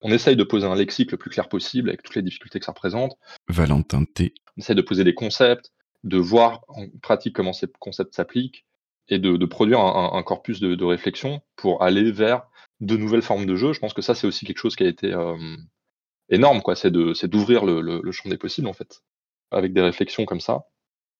On 0.00 0.10
essaye 0.12 0.36
de 0.36 0.44
poser 0.44 0.66
un 0.66 0.76
lexique 0.76 1.10
le 1.12 1.18
plus 1.18 1.30
clair 1.30 1.48
possible 1.48 1.88
avec 1.88 2.02
toutes 2.02 2.14
les 2.14 2.22
difficultés 2.22 2.58
que 2.60 2.64
ça 2.64 2.72
représente. 2.72 3.16
Valentin 3.48 4.04
T. 4.04 4.32
On 4.56 4.60
essaie 4.60 4.74
de 4.74 4.82
poser 4.82 5.02
des 5.04 5.14
concepts, 5.14 5.72
de 6.04 6.18
voir 6.18 6.64
en 6.68 6.86
pratique 7.02 7.34
comment 7.34 7.52
ces 7.52 7.66
concepts 7.80 8.14
s'appliquent 8.14 8.64
et 9.08 9.18
de, 9.18 9.36
de 9.36 9.46
produire 9.46 9.80
un, 9.80 10.22
corpus 10.22 10.60
de, 10.60 10.74
de 10.74 10.84
réflexion 10.84 11.40
pour 11.56 11.82
aller 11.82 12.12
vers 12.12 12.42
de 12.80 12.96
nouvelles 12.96 13.22
formes 13.22 13.46
de 13.46 13.56
jeu. 13.56 13.72
Je 13.72 13.80
pense 13.80 13.94
que 13.94 14.02
ça, 14.02 14.14
c'est 14.14 14.26
aussi 14.26 14.44
quelque 14.46 14.58
chose 14.58 14.76
qui 14.76 14.84
a 14.84 14.88
été 14.88 15.12
euh, 15.12 15.34
énorme, 16.28 16.60
quoi. 16.62 16.76
C'est 16.76 16.90
de, 16.90 17.14
c'est 17.14 17.26
d'ouvrir 17.28 17.64
le, 17.64 17.80
le- 17.80 18.00
le 18.02 18.12
champ 18.12 18.28
des 18.28 18.36
possibles, 18.36 18.68
en 18.68 18.72
fait, 18.74 19.02
avec 19.50 19.72
des 19.72 19.80
réflexions 19.80 20.26
comme 20.26 20.40
ça 20.40 20.64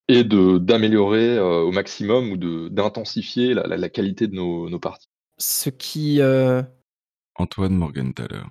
et 0.06 0.22
de 0.24 0.58
d'améliorer 0.58 1.36
euh, 1.36 1.60
au 1.62 1.72
maximum 1.72 2.30
ou 2.30 2.36
de 2.36 2.68
d'intensifier 2.68 3.54
la, 3.54 3.66
la- 3.66 3.76
la 3.76 3.88
qualité 3.88 4.26
de 4.28 4.34
nos, 4.34 4.68
nos 4.70 4.78
parties. 4.78 5.08
Ce 5.38 5.68
qui 5.70 6.20
euh, 6.20 6.62
Antoine 7.36 7.74
Morgenthaler. 7.74 8.42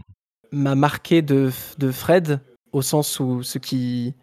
M'a 0.51 0.75
marqué 0.75 1.21
de, 1.21 1.51
de 1.77 1.91
Fred, 1.91 2.41
au 2.71 2.81
sens 2.81 3.19
où 3.19 3.43
ce 3.43 3.57
qui, 3.57 4.13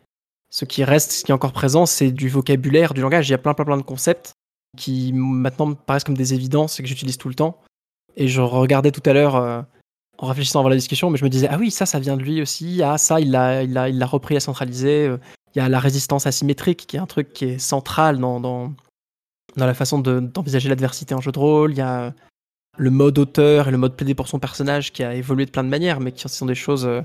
ce 0.50 0.64
qui 0.64 0.84
reste, 0.84 1.12
ce 1.12 1.24
qui 1.24 1.30
est 1.32 1.34
encore 1.34 1.52
présent, 1.52 1.87
c'est 1.87 2.10
du 2.10 2.28
vocabulaire, 2.28 2.94
du 2.94 3.00
langage. 3.00 3.28
Il 3.28 3.32
y 3.32 3.34
a 3.34 3.38
plein, 3.38 3.54
plein, 3.54 3.64
plein 3.64 3.76
de 3.76 3.82
concepts 3.82 4.32
qui 4.76 5.12
maintenant 5.12 5.66
me 5.66 5.74
paraissent 5.74 6.04
comme 6.04 6.16
des 6.16 6.34
évidences 6.34 6.78
et 6.78 6.82
que 6.82 6.88
j'utilise 6.88 7.16
tout 7.18 7.28
le 7.28 7.34
temps. 7.34 7.60
Et 8.16 8.28
je 8.28 8.40
regardais 8.40 8.90
tout 8.92 9.02
à 9.08 9.12
l'heure 9.12 9.37
euh, 9.37 9.62
en 10.18 10.26
réfléchissant 10.28 10.60
avant 10.60 10.68
la 10.68 10.76
discussion, 10.76 11.10
mais 11.10 11.18
je 11.18 11.24
me 11.24 11.28
disais, 11.30 11.48
ah 11.50 11.56
oui, 11.58 11.70
ça, 11.70 11.87
ça 11.87 11.98
vient 11.98 12.16
de 12.16 12.22
lui 12.22 12.40
aussi. 12.42 12.82
Ah, 12.82 12.98
ça, 12.98 13.20
il 13.20 13.30
l'a 13.30 13.62
il 13.62 13.72
l'a- 13.72 13.88
il 13.88 14.02
repris 14.04 14.37
à 14.37 14.40
centraliser. 14.40 15.14
Il 15.54 15.58
y 15.58 15.60
a 15.60 15.68
la 15.68 15.78
résistance 15.78 16.26
asymétrique, 16.26 16.87
qui 16.87 16.96
est 16.96 17.00
un 17.00 17.06
truc 17.06 17.32
qui 17.32 17.44
est 17.46 17.58
central 17.58 18.18
dans, 18.18 18.40
dans, 18.40 18.72
la 19.56 19.74
façon 19.74 19.98
de- 20.00 20.20
d'envisager 20.20 20.68
l'adversité 20.68 21.14
en 21.14 21.20
jeu 21.20 21.32
de 21.32 21.38
rôle. 21.38 21.72
Il 21.72 21.78
y 21.78 21.80
a 21.80 22.12
le 22.76 22.90
mode 22.90 23.18
auteur 23.18 23.68
et 23.68 23.70
le 23.70 23.78
mode 23.78 23.96
plaider 23.96 24.14
pour 24.14 24.28
son 24.28 24.38
personnage 24.38 24.92
qui 24.92 25.02
a 25.02 25.14
évolué 25.14 25.46
de 25.46 25.50
plein 25.50 25.64
de 25.64 25.68
manières, 25.68 26.00
mais 26.00 26.12
qui 26.12 26.28
sont 26.28 26.46
des 26.46 26.54
choses 26.54 26.87
euh, 26.87 27.02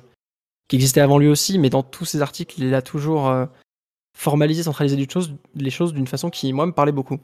qui 0.67 0.75
existaient 0.75 1.01
avant 1.01 1.17
lui 1.17 1.27
aussi. 1.27 1.59
Mais 1.59 1.69
dans 1.69 1.83
tous 1.83 2.05
ses 2.05 2.21
articles, 2.21 2.55
il 2.61 2.73
a 2.73 2.81
toujours 2.81 3.27
euh, 3.27 3.45
formalisé, 4.17 4.63
centralisé 4.63 4.95
du 4.95 5.07
chose, 5.09 5.35
les 5.55 5.69
choses 5.69 5.93
d'une 5.93 6.07
façon 6.07 6.29
qui, 6.29 6.51
moi, 6.53 6.65
me 6.65 6.71
parlait 6.71 6.91
beaucoup. 6.91 7.19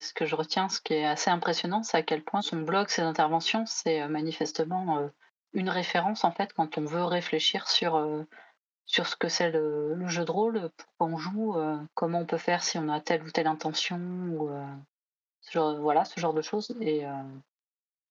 Ce 0.00 0.12
que 0.14 0.26
je 0.26 0.34
retiens, 0.34 0.68
ce 0.68 0.80
qui 0.80 0.94
est 0.94 1.04
assez 1.04 1.30
impressionnant, 1.30 1.82
c'est 1.82 1.96
à 1.96 2.02
quel 2.02 2.22
point 2.22 2.42
son 2.42 2.60
blog, 2.62 2.88
ses 2.88 3.02
interventions, 3.02 3.64
c'est 3.66 4.02
euh, 4.02 4.08
manifestement 4.08 5.10
une 5.54 5.68
référence 5.68 6.24
en 6.24 6.32
fait 6.32 6.54
quand 6.54 6.78
on 6.78 6.84
veut 6.86 7.04
réfléchir 7.04 7.68
sur, 7.68 8.02
sur 8.86 9.06
ce 9.06 9.16
que 9.16 9.28
c'est 9.28 9.50
le, 9.50 10.08
jeu 10.08 10.24
de 10.24 10.30
rôle, 10.30 10.70
pourquoi 10.78 11.14
on 11.14 11.18
joue, 11.18 11.54
comment 11.92 12.20
on 12.20 12.24
peut 12.24 12.38
faire 12.38 12.62
si 12.62 12.78
on 12.78 12.88
a 12.88 13.00
telle 13.00 13.22
ou 13.22 13.30
telle 13.30 13.46
intention, 13.46 14.48
ce 15.42 15.52
genre, 15.52 15.78
voilà, 15.80 16.04
ce 16.06 16.18
genre 16.20 16.34
de 16.34 16.42
choses. 16.42 16.74
Et 16.80 17.06
euh, 17.06 17.12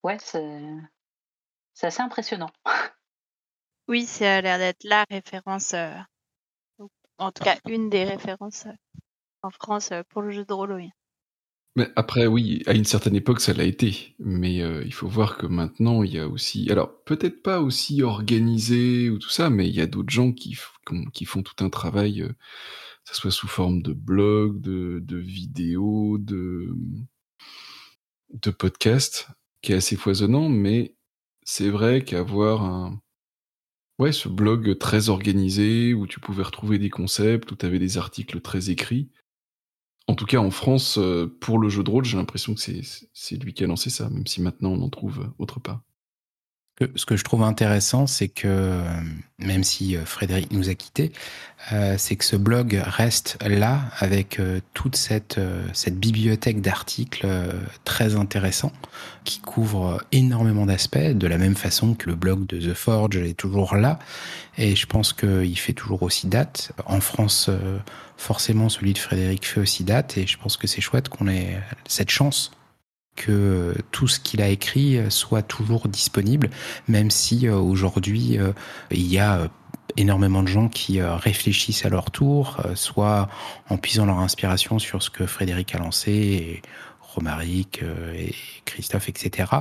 ouais, 0.04 0.18
c'est 0.20 0.62
c'est 1.74 1.88
assez 1.88 2.02
impressionnant. 2.02 2.52
Oui, 3.88 4.06
ça 4.06 4.38
a 4.38 4.42
l'air 4.42 4.58
d'être 4.58 4.84
la 4.84 5.06
référence, 5.10 5.74
euh, 5.74 5.94
en 7.18 7.32
tout 7.32 7.44
cas 7.44 7.58
une 7.70 7.90
des 7.90 8.04
références 8.04 8.66
euh, 8.66 8.74
en 9.44 9.52
France 9.52 9.92
euh, 9.92 10.04
pour 10.10 10.22
le 10.22 10.32
jeu 10.32 10.46
de 10.46 10.54
rôle. 10.54 10.74
Oui. 10.74 10.90
Mais 11.78 11.90
après, 11.96 12.28
oui, 12.28 12.64
à 12.68 12.74
une 12.74 12.84
certaine 12.84 13.16
époque, 13.16 13.40
ça 13.40 13.54
l'a 13.54 13.64
été. 13.64 14.16
Mais 14.20 14.62
euh, 14.62 14.84
il 14.86 14.94
faut 14.94 15.08
voir 15.08 15.38
que 15.38 15.46
maintenant, 15.46 16.04
il 16.04 16.14
y 16.14 16.20
a 16.20 16.28
aussi... 16.28 16.70
Alors, 16.70 17.02
peut-être 17.06 17.42
pas 17.44 17.62
aussi 17.62 18.04
organisé 18.04 19.10
ou 19.10 19.18
tout 19.20 19.30
ça, 19.30 19.50
mais 19.50 19.70
il 19.70 19.76
y 19.76 19.80
a 19.82 19.88
d'autres 19.88 20.10
gens 20.12 20.34
qui, 20.34 20.52
qui 20.56 20.94
ont- 20.94 21.06
qui 21.14 21.26
font 21.26 21.44
tout 21.44 21.64
un 21.64 21.70
travail, 21.70 22.24
euh, 22.24 22.28
que 22.30 22.36
ce 23.06 23.16
soit 23.16 23.32
sous 23.32 23.48
forme 23.48 23.82
de 23.82 23.94
blog, 23.94 24.60
de, 24.62 25.00
de 25.02 25.18
vidéos, 25.18 26.18
de, 26.20 26.76
de 28.34 28.52
podcast, 28.52 29.28
qui 29.62 29.74
est 29.74 29.76
assez 29.76 29.96
foisonnant, 29.96 30.50
mais 30.50 30.96
c'est 31.44 31.70
vrai 31.70 32.04
qu'avoir 32.04 32.64
un... 32.64 33.02
Ouais, 34.00 34.12
ce 34.12 34.30
blog 34.30 34.78
très 34.80 35.10
organisé, 35.10 35.94
où 35.94 36.08
tu 36.08 36.20
pouvais 36.20 36.44
retrouver 36.44 36.80
des 36.80 36.90
concepts, 36.90 37.52
où 37.52 37.56
tu 37.56 37.66
avais 37.66 37.80
des 37.80 37.98
articles 37.98 38.42
très 38.42 38.70
écrits, 38.72 39.12
en 40.08 40.16
tout 40.16 40.26
cas, 40.26 40.40
en 40.40 40.52
France, 40.52 40.98
euh, 40.98 41.28
pour 41.40 41.60
le 41.60 41.70
jeu 41.70 41.84
de 41.84 41.90
rôle, 41.90 42.04
j'ai 42.04 42.18
l'impression 42.18 42.54
que 42.54 42.60
c'est 42.60 43.38
lui 43.38 43.54
qui 43.54 43.64
a 43.64 43.68
lancé 43.68 43.90
ça, 43.90 44.10
même 44.10 44.28
si 44.28 44.42
maintenant 44.42 44.72
on 44.72 44.82
en 44.82 44.90
trouve 44.90 45.22
euh, 45.22 45.28
autre 45.38 45.60
part. 45.60 45.84
Ce 46.96 47.06
que 47.06 47.16
je 47.16 47.24
trouve 47.24 47.44
intéressant, 47.44 48.08
c'est 48.08 48.28
que 48.28 48.48
euh, 48.48 48.84
même 49.40 49.64
si 49.64 49.96
euh, 49.96 50.06
Frédéric 50.06 50.52
nous 50.52 50.70
a 50.70 50.74
quittés, 50.74 51.12
euh, 51.72 51.96
c'est 51.98 52.16
que 52.16 52.26
ce 52.26 52.36
blog 52.36 52.82
reste 52.84 53.38
là 53.46 53.82
avec 54.00 54.40
toute 54.74 54.96
cette, 54.96 55.40
cette 55.74 56.00
bibliothèque 56.00 56.62
d'articles 56.62 57.28
très 57.86 58.16
intéressants 58.16 58.72
qui 59.24 59.40
couvre 59.40 60.04
énormément 60.12 60.66
d'aspects, 60.66 60.98
de 60.98 61.28
la 61.28 61.38
même 61.38 61.56
façon 61.56 61.94
que 61.94 62.10
le 62.10 62.16
blog 62.16 62.48
de 62.48 62.60
The 62.60 62.74
Forge 62.74 63.18
est 63.18 63.38
toujours 63.38 63.76
là. 63.76 64.00
Et 64.58 64.76
je 64.76 64.88
pense 64.88 65.14
qu'il 65.14 65.58
fait 65.58 65.74
toujours 65.74 66.02
aussi 66.04 66.28
date. 66.28 66.72
En 66.88 67.00
France, 67.00 67.50
forcément, 68.18 68.70
celui 68.70 68.94
de 68.94 68.98
Frédéric 68.98 69.46
fait 69.46 69.62
aussi 69.62 69.84
date. 69.84 70.18
Et 70.18 70.26
je 70.26 70.38
pense 70.38 70.58
que 70.58 70.66
c'est 70.66 70.82
chouette 70.82 71.10
qu'on 71.10 71.28
ait 71.28 71.60
cette 71.88 72.10
chance 72.10 72.52
que 73.16 73.76
tout 73.92 74.08
ce 74.08 74.20
qu'il 74.20 74.42
a 74.42 74.48
écrit 74.50 75.00
soit 75.10 75.42
toujours 75.42 75.88
disponible, 75.88 76.50
même 76.88 77.12
si 77.12 77.48
euh, 77.48 77.56
aujourd'hui 77.56 78.38
euh, 78.38 78.54
il 78.90 79.06
y 79.06 79.20
a 79.20 79.38
euh, 79.38 79.48
énormément 79.98 80.42
de 80.42 80.48
gens 80.48 80.70
qui 80.70 81.02
réfléchissent 81.02 81.86
à 81.86 81.90
leur 81.90 82.12
tour, 82.12 82.62
soit 82.76 83.28
en 83.70 83.76
puisant 83.76 84.06
leur 84.06 84.20
inspiration 84.20 84.80
sur 84.80 85.04
ce 85.04 85.10
que 85.10 85.26
Frédéric 85.26 85.76
a 85.76 85.80
lancé, 85.80 86.12
et 86.12 86.62
Romaric 87.02 87.84
et 88.16 88.34
Christophe, 88.64 89.10
etc., 89.10 89.52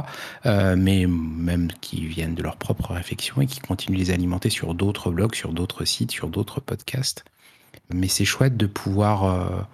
mais 0.45 1.09
même 1.09 1.73
qui 1.81 2.07
viennent 2.07 2.37
de 2.37 2.45
leurs 2.45 2.59
propres 2.59 2.93
réflexions 2.93 3.41
et 3.41 3.47
qui 3.47 3.59
continuent 3.59 3.97
de 3.97 4.03
les 4.03 4.11
alimenter 4.13 4.51
sur 4.51 4.73
d'autres 4.75 5.11
blogs, 5.11 5.35
sur 5.35 5.53
d'autres 5.53 5.85
sites, 5.85 6.13
sur 6.13 6.29
d'autres 6.29 6.61
podcasts. 6.61 7.25
Mais 7.93 8.07
c'est 8.07 8.25
chouette 8.25 8.57
de 8.57 8.67
pouvoir 8.67 9.67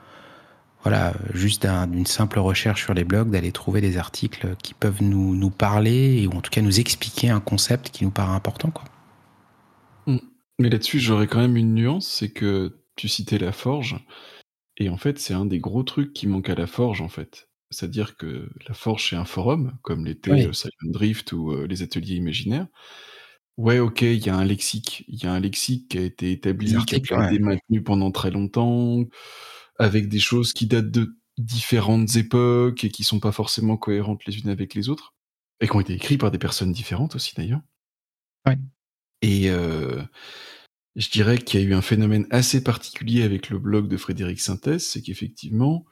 voilà, 0.87 1.15
juste 1.35 1.67
d'une 1.67 2.07
simple 2.07 2.39
recherche 2.39 2.85
sur 2.85 2.95
les 2.95 3.03
blogs, 3.03 3.29
d'aller 3.29 3.51
trouver 3.51 3.81
des 3.81 3.99
articles 3.99 4.55
qui 4.63 4.73
peuvent 4.73 5.03
nous, 5.03 5.35
nous 5.35 5.51
parler, 5.51 6.29
ou 6.29 6.37
en 6.37 6.41
tout 6.41 6.51
cas 6.53 6.63
nous 6.63 6.79
expliquer 6.79 7.29
un 7.29 7.41
concept 7.41 7.91
qui 7.91 8.05
nous 8.05 8.13
paraît 8.13 8.37
important. 8.37 8.71
Quoi. 8.71 8.85
Mm. 10.07 10.19
Mais 10.61 10.71
là-dessus, 10.71 11.01
j'aurais 11.01 11.27
quand 11.27 11.41
même 11.41 11.57
une 11.57 11.75
nuance, 11.75 12.07
c'est 12.07 12.31
que 12.31 12.85
tu 12.95 13.09
citais 13.09 13.39
la 13.39 13.51
forge, 13.51 13.97
et 14.77 14.89
en 14.89 14.97
fait, 14.97 15.19
c'est 15.19 15.35
un 15.35 15.45
des 15.45 15.59
gros 15.59 15.83
trucs 15.83 16.13
qui 16.13 16.29
manque 16.29 16.51
à 16.51 16.55
la 16.55 16.69
forge, 16.69 17.01
en 17.01 17.09
fait. 17.09 17.49
C'est-à-dire 17.71 18.17
que 18.17 18.49
la 18.69 18.75
forge, 18.75 19.11
c'est 19.11 19.17
un 19.17 19.25
forum, 19.25 19.77
comme 19.83 20.05
l'était 20.05 20.31
oui. 20.31 20.55
Silent 20.55 20.93
Drift 20.93 21.33
ou 21.33 21.51
euh, 21.51 21.67
les 21.67 21.83
ateliers 21.83 22.15
imaginaires. 22.15 22.69
Ouais, 23.57 23.81
ok, 23.81 24.03
il 24.03 24.25
y 24.25 24.29
a 24.29 24.37
un 24.37 24.45
lexique. 24.45 25.05
Il 25.09 25.21
y 25.21 25.27
a 25.27 25.33
un 25.33 25.41
lexique 25.41 25.89
qui 25.89 25.99
a 25.99 26.03
été 26.03 26.31
établi, 26.31 26.77
qui 26.87 26.95
a 26.95 26.99
été 26.99 27.41
maintenu 27.41 27.83
pendant 27.83 28.13
très 28.13 28.31
longtemps 28.31 29.05
avec 29.79 30.09
des 30.09 30.19
choses 30.19 30.53
qui 30.53 30.67
datent 30.67 30.91
de 30.91 31.17
différentes 31.39 32.17
époques 32.17 32.85
et 32.85 32.91
qui 32.91 33.05
sont 33.05 33.21
pas 33.21 33.33
forcément 33.33 33.77
cohérentes 33.77 34.25
les 34.27 34.39
unes 34.39 34.49
avec 34.49 34.75
les 34.75 34.89
autres, 34.89 35.15
et 35.61 35.69
qui 35.69 35.77
ont 35.77 35.81
été 35.81 35.95
écrites 35.95 36.21
par 36.21 36.31
des 36.31 36.39
personnes 36.39 36.73
différentes 36.73 37.15
aussi 37.15 37.35
d'ailleurs. 37.35 37.61
Ouais. 38.47 38.59
Et 39.23 39.51
euh, 39.51 40.03
je 40.95 41.11
dirais 41.11 41.39
qu'il 41.39 41.61
y 41.61 41.63
a 41.63 41.67
eu 41.67 41.75
un 41.75 41.83
phénomène 41.83 42.27
assez 42.31 42.63
particulier 42.63 43.23
avec 43.23 43.51
le 43.51 43.59
blog 43.59 43.89
de 43.89 43.97
Frédéric 43.97 44.41
Sintès, 44.41 44.79
c'est 44.79 45.03
qu'effectivement, 45.03 45.85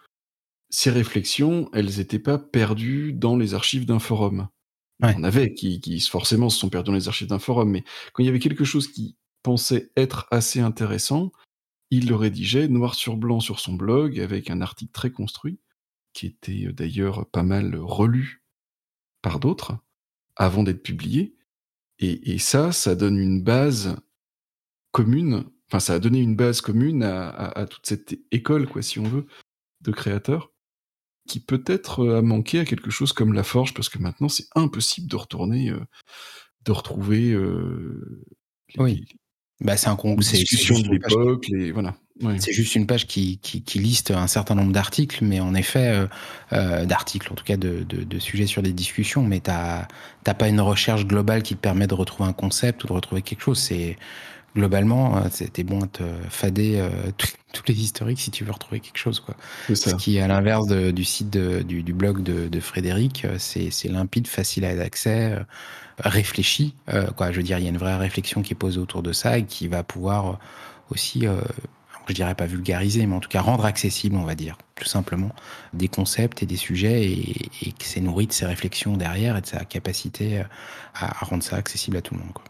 ces 0.70 0.90
réflexions, 0.90 1.68
elles 1.72 1.98
n'étaient 1.98 2.18
pas 2.18 2.38
perdues 2.38 3.12
dans 3.12 3.36
les 3.36 3.54
archives 3.54 3.86
d'un 3.86 3.98
forum. 3.98 4.48
Ouais. 5.02 5.14
On 5.18 5.24
avait 5.24 5.52
qui, 5.52 5.80
qui 5.80 6.00
forcément 6.00 6.48
se 6.48 6.58
sont 6.58 6.70
perdus 6.70 6.88
dans 6.88 6.96
les 6.96 7.08
archives 7.08 7.28
d'un 7.28 7.38
forum, 7.38 7.70
mais 7.70 7.84
quand 8.12 8.22
il 8.22 8.26
y 8.26 8.28
avait 8.28 8.38
quelque 8.38 8.64
chose 8.64 8.90
qui 8.90 9.16
pensait 9.42 9.90
être 9.96 10.26
assez 10.30 10.60
intéressant, 10.60 11.32
il 11.94 12.08
le 12.08 12.16
rédigeait 12.16 12.68
noir 12.68 12.94
sur 12.94 13.16
blanc 13.16 13.40
sur 13.40 13.60
son 13.60 13.74
blog 13.74 14.18
avec 14.20 14.50
un 14.50 14.60
article 14.60 14.92
très 14.92 15.10
construit, 15.10 15.60
qui 16.12 16.26
était 16.26 16.72
d'ailleurs 16.72 17.26
pas 17.30 17.42
mal 17.42 17.76
relu 17.76 18.44
par 19.22 19.40
d'autres 19.40 19.78
avant 20.36 20.62
d'être 20.62 20.82
publié. 20.82 21.36
Et, 22.00 22.32
et, 22.32 22.38
ça, 22.38 22.72
ça 22.72 22.96
donne 22.96 23.18
une 23.18 23.42
base 23.42 23.96
commune, 24.90 25.44
enfin 25.68 25.78
ça 25.78 25.94
a 25.94 25.98
donné 26.00 26.18
une 26.18 26.34
base 26.34 26.60
commune 26.60 27.04
à, 27.04 27.28
à, 27.28 27.60
à, 27.60 27.66
toute 27.66 27.86
cette 27.86 28.18
école, 28.32 28.66
quoi, 28.68 28.82
si 28.82 28.98
on 28.98 29.04
veut, 29.04 29.26
de 29.80 29.92
créateurs, 29.92 30.52
qui 31.28 31.38
peut-être 31.38 32.06
a 32.08 32.22
manqué 32.22 32.58
à 32.58 32.64
quelque 32.64 32.90
chose 32.90 33.12
comme 33.12 33.32
la 33.32 33.44
forge, 33.44 33.74
parce 33.74 33.88
que 33.88 33.98
maintenant 33.98 34.28
c'est 34.28 34.48
impossible 34.56 35.08
de 35.08 35.16
retourner, 35.16 35.70
euh, 35.70 35.80
de 36.64 36.72
retrouver 36.72 37.30
euh, 37.30 38.24
les, 38.74 38.82
oui. 38.82 39.06
Bah, 39.60 39.76
c'est 39.76 39.88
un 39.88 39.96
c'est 40.20 40.38
discussion 40.38 40.78
de 40.78 40.88
l'époque, 40.88 41.48
voilà. 41.72 41.94
C'est 42.38 42.52
juste 42.52 42.76
une 42.76 42.86
page 42.86 43.06
qui, 43.06 43.38
qui, 43.38 43.62
qui, 43.62 43.80
liste 43.80 44.12
un 44.12 44.28
certain 44.28 44.54
nombre 44.54 44.72
d'articles, 44.72 45.24
mais 45.24 45.40
en 45.40 45.52
effet, 45.54 45.88
euh, 45.88 46.06
euh, 46.52 46.84
d'articles, 46.84 47.32
en 47.32 47.34
tout 47.34 47.44
cas 47.44 47.56
de, 47.56 47.82
de, 47.82 48.04
de, 48.04 48.18
sujets 48.20 48.46
sur 48.46 48.62
des 48.62 48.72
discussions, 48.72 49.22
mais 49.22 49.40
t'as 49.40 49.86
pas 50.22 50.48
une 50.48 50.60
recherche 50.60 51.06
globale 51.06 51.42
qui 51.42 51.56
te 51.56 51.60
permet 51.60 51.88
de 51.88 51.94
retrouver 51.94 52.28
un 52.28 52.32
concept 52.32 52.84
ou 52.84 52.86
de 52.86 52.92
retrouver 52.92 53.22
quelque 53.22 53.42
chose. 53.42 53.58
C'est 53.58 53.96
globalement, 54.54 55.16
euh, 55.16 55.20
c'était 55.30 55.64
bon 55.64 55.82
à 55.82 55.86
te 55.86 56.04
fader 56.28 56.78
euh, 56.78 56.90
tous 57.52 57.62
les 57.68 57.74
historiques 57.74 58.20
si 58.20 58.30
tu 58.30 58.44
veux 58.44 58.52
retrouver 58.52 58.80
quelque 58.80 58.98
chose, 58.98 59.20
quoi. 59.20 59.36
Ce 59.72 59.94
qui, 59.94 60.18
à 60.18 60.26
l'inverse 60.28 60.66
du 60.68 61.04
site 61.04 61.30
de, 61.30 61.62
du, 61.62 61.82
du, 61.82 61.92
blog 61.92 62.22
de, 62.22 62.48
de 62.48 62.60
Frédéric, 62.60 63.24
euh, 63.24 63.36
c'est 63.38 63.88
limpide, 63.88 64.26
facile 64.26 64.64
à 64.64 64.74
d'accès 64.74 65.38
réfléchi. 65.98 66.74
Euh, 66.92 67.06
quoi, 67.12 67.30
je 67.30 67.36
veux 67.36 67.42
dire, 67.42 67.58
il 67.58 67.64
y 67.64 67.66
a 67.66 67.70
une 67.70 67.78
vraie 67.78 67.96
réflexion 67.96 68.42
qui 68.42 68.52
est 68.52 68.56
posée 68.56 68.78
autour 68.78 69.02
de 69.02 69.12
ça 69.12 69.38
et 69.38 69.44
qui 69.44 69.68
va 69.68 69.82
pouvoir 69.82 70.38
aussi, 70.90 71.26
euh, 71.26 71.40
je 72.08 72.14
dirais 72.14 72.34
pas 72.34 72.46
vulgariser, 72.46 73.06
mais 73.06 73.14
en 73.14 73.20
tout 73.20 73.28
cas 73.28 73.40
rendre 73.40 73.64
accessible, 73.64 74.16
on 74.16 74.24
va 74.24 74.34
dire, 74.34 74.58
tout 74.74 74.84
simplement, 74.84 75.30
des 75.72 75.88
concepts 75.88 76.42
et 76.42 76.46
des 76.46 76.56
sujets 76.56 77.04
et, 77.04 77.50
et 77.62 77.72
que 77.72 77.84
c'est 77.84 78.00
nourri 78.00 78.26
de 78.26 78.32
ses 78.32 78.46
réflexions 78.46 78.96
derrière 78.96 79.36
et 79.36 79.40
de 79.40 79.46
sa 79.46 79.64
capacité 79.64 80.40
à, 80.94 81.22
à 81.22 81.24
rendre 81.24 81.42
ça 81.42 81.56
accessible 81.56 81.96
à 81.96 82.02
tout 82.02 82.14
le 82.14 82.20
monde. 82.20 82.32
Quoi. 82.32 82.44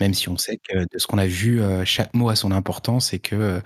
Même 0.00 0.14
si 0.14 0.28
on 0.28 0.36
sait 0.36 0.58
que 0.58 0.78
de 0.78 0.98
ce 0.98 1.06
qu'on 1.06 1.18
a 1.18 1.26
vu, 1.26 1.60
chaque 1.84 2.14
mot 2.14 2.28
a 2.28 2.36
son 2.36 2.50
importance 2.50 3.12
et 3.12 3.18
que 3.18 3.60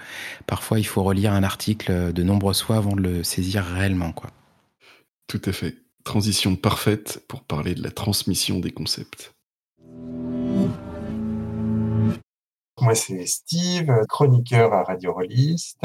parfois 0.46 0.78
il 0.78 0.84
faut 0.84 1.02
relire 1.02 1.32
un 1.32 1.42
article 1.42 2.12
de 2.12 2.22
nombreuses 2.22 2.62
fois 2.62 2.76
avant 2.76 2.94
de 2.94 3.00
le 3.00 3.22
saisir 3.22 3.64
réellement. 3.64 4.12
Quoi. 4.12 4.30
Tout 5.26 5.42
à 5.44 5.52
fait 5.52 5.76
transition 6.04 6.56
parfaite 6.56 7.22
pour 7.28 7.42
parler 7.42 7.74
de 7.74 7.82
la 7.82 7.90
transmission 7.90 8.60
des 8.60 8.70
concepts. 8.70 9.34
Moi, 12.80 12.94
c'est 12.94 13.26
Steve, 13.26 13.90
chroniqueur 14.08 14.72
à 14.72 14.84
Radio 14.84 15.12
Rollist. 15.12 15.80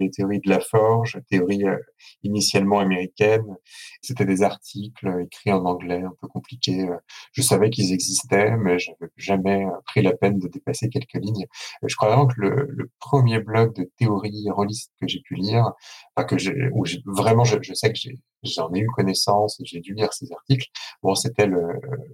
Les 0.00 0.10
théories 0.10 0.40
de 0.40 0.50
la 0.50 0.58
forge, 0.58 1.20
théories 1.30 1.64
euh, 1.64 1.78
initialement 2.22 2.80
américaines. 2.80 3.56
C'était 4.02 4.24
des 4.24 4.42
articles 4.42 5.08
écrits 5.22 5.52
en 5.52 5.64
anglais, 5.64 6.02
un 6.02 6.12
peu 6.20 6.26
compliqués. 6.28 6.88
Je 7.32 7.42
savais 7.42 7.70
qu'ils 7.70 7.92
existaient, 7.92 8.56
mais 8.56 8.78
je 8.78 8.90
n'avais 8.90 9.12
jamais 9.16 9.64
pris 9.86 10.02
la 10.02 10.12
peine 10.12 10.38
de 10.38 10.48
dépasser 10.48 10.88
quelques 10.88 11.14
lignes. 11.14 11.46
Je 11.82 11.94
crois 11.94 12.08
vraiment 12.08 12.26
que 12.26 12.40
le, 12.40 12.90
premier 12.98 13.38
blog 13.38 13.74
de 13.76 13.90
théorie 13.96 14.48
rolliste 14.50 14.92
que 15.00 15.06
j'ai 15.06 15.20
pu 15.20 15.34
lire, 15.34 15.72
enfin 16.16 16.26
que 16.26 16.36
où 16.72 16.84
vraiment, 17.06 17.44
je, 17.44 17.58
sais 17.74 17.92
que 17.92 17.98
j'ai, 17.98 18.18
j'en 18.42 18.72
ai 18.72 18.80
eu 18.80 18.86
connaissance, 18.88 19.60
j'ai 19.64 19.80
dû 19.80 19.94
lire 19.94 20.12
ces 20.12 20.32
articles. 20.32 20.68
Bon, 21.02 21.14
c'était 21.14 21.46
le, 21.46 21.62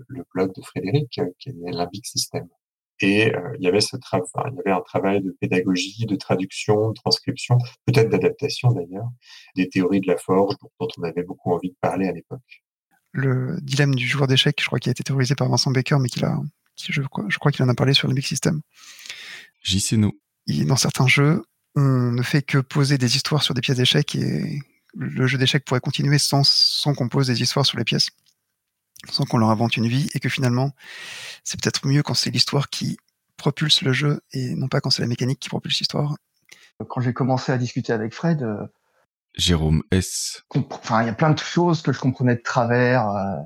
le 0.08 0.24
blog 0.34 0.52
de 0.54 0.62
Frédéric, 0.62 1.20
qui 1.38 1.50
est 1.50 1.72
Limbic 1.72 2.06
System. 2.06 2.48
Et 3.00 3.34
euh, 3.34 3.56
il 3.58 3.64
y 3.64 3.68
avait 3.68 3.80
ce 3.80 3.96
travail, 3.96 4.26
il 4.52 4.56
y 4.56 4.60
avait 4.60 4.76
un 4.76 4.82
travail 4.82 5.22
de 5.22 5.34
pédagogie, 5.40 6.04
de 6.06 6.16
traduction, 6.16 6.90
de 6.90 6.94
transcription, 6.94 7.56
peut-être 7.86 8.10
d'adaptation 8.10 8.72
d'ailleurs, 8.72 9.08
des 9.56 9.68
théories 9.68 10.00
de 10.00 10.06
la 10.06 10.18
forge 10.18 10.54
dont 10.80 10.88
on 10.98 11.02
avait 11.02 11.22
beaucoup 11.22 11.52
envie 11.52 11.70
de 11.70 11.76
parler 11.80 12.08
à 12.08 12.12
l'époque. 12.12 12.40
Le 13.12 13.58
dilemme 13.62 13.94
du 13.94 14.06
joueur 14.06 14.28
d'échecs, 14.28 14.60
je 14.60 14.66
crois 14.66 14.78
qu'il 14.78 14.90
a 14.90 14.92
été 14.92 15.02
théorisé 15.02 15.34
par 15.34 15.48
Vincent 15.48 15.70
Baker, 15.70 15.96
mais 16.00 16.08
qu'il 16.08 16.24
a, 16.24 16.38
je 16.76 17.02
crois, 17.02 17.24
je 17.28 17.38
crois 17.38 17.50
qu'il 17.50 17.64
en 17.64 17.68
a 17.68 17.74
parlé 17.74 17.94
sur 17.94 18.06
le 18.06 18.14
Big 18.14 18.24
System. 18.24 18.60
JC 19.62 19.92
nous. 19.92 20.18
Dans 20.46 20.76
certains 20.76 21.06
jeux, 21.06 21.42
on 21.76 22.12
ne 22.12 22.22
fait 22.22 22.42
que 22.42 22.58
poser 22.58 22.98
des 22.98 23.16
histoires 23.16 23.42
sur 23.42 23.54
des 23.54 23.60
pièces 23.60 23.76
d'échecs 23.76 24.14
et 24.14 24.60
le 24.94 25.26
jeu 25.26 25.38
d'échecs 25.38 25.64
pourrait 25.64 25.80
continuer 25.80 26.18
sans, 26.18 26.46
sans 26.46 26.94
qu'on 26.94 27.08
pose 27.08 27.28
des 27.28 27.42
histoires 27.42 27.64
sur 27.64 27.78
les 27.78 27.84
pièces 27.84 28.10
sans 29.08 29.24
qu'on 29.24 29.38
leur 29.38 29.50
invente 29.50 29.76
une 29.76 29.88
vie, 29.88 30.08
et 30.14 30.20
que 30.20 30.28
finalement, 30.28 30.72
c'est 31.44 31.60
peut-être 31.60 31.86
mieux 31.86 32.02
quand 32.02 32.14
c'est 32.14 32.30
l'histoire 32.30 32.68
qui 32.68 32.98
propulse 33.36 33.82
le 33.82 33.92
jeu 33.92 34.20
et 34.32 34.54
non 34.54 34.68
pas 34.68 34.80
quand 34.80 34.90
c'est 34.90 35.02
la 35.02 35.08
mécanique 35.08 35.40
qui 35.40 35.48
propulse 35.48 35.78
l'histoire. 35.78 36.16
Quand 36.88 37.00
j'ai 37.00 37.12
commencé 37.12 37.52
à 37.52 37.58
discuter 37.58 37.92
avec 37.92 38.14
Fred, 38.14 38.42
euh, 38.42 38.66
Jérôme 39.34 39.82
S. 39.90 40.42
Enfin, 40.70 41.02
il 41.02 41.06
y 41.06 41.10
a 41.10 41.14
plein 41.14 41.30
de 41.30 41.38
choses 41.38 41.82
que 41.82 41.92
je 41.92 42.00
comprenais 42.00 42.36
de 42.36 42.42
travers 42.42 43.08
euh, 43.08 43.36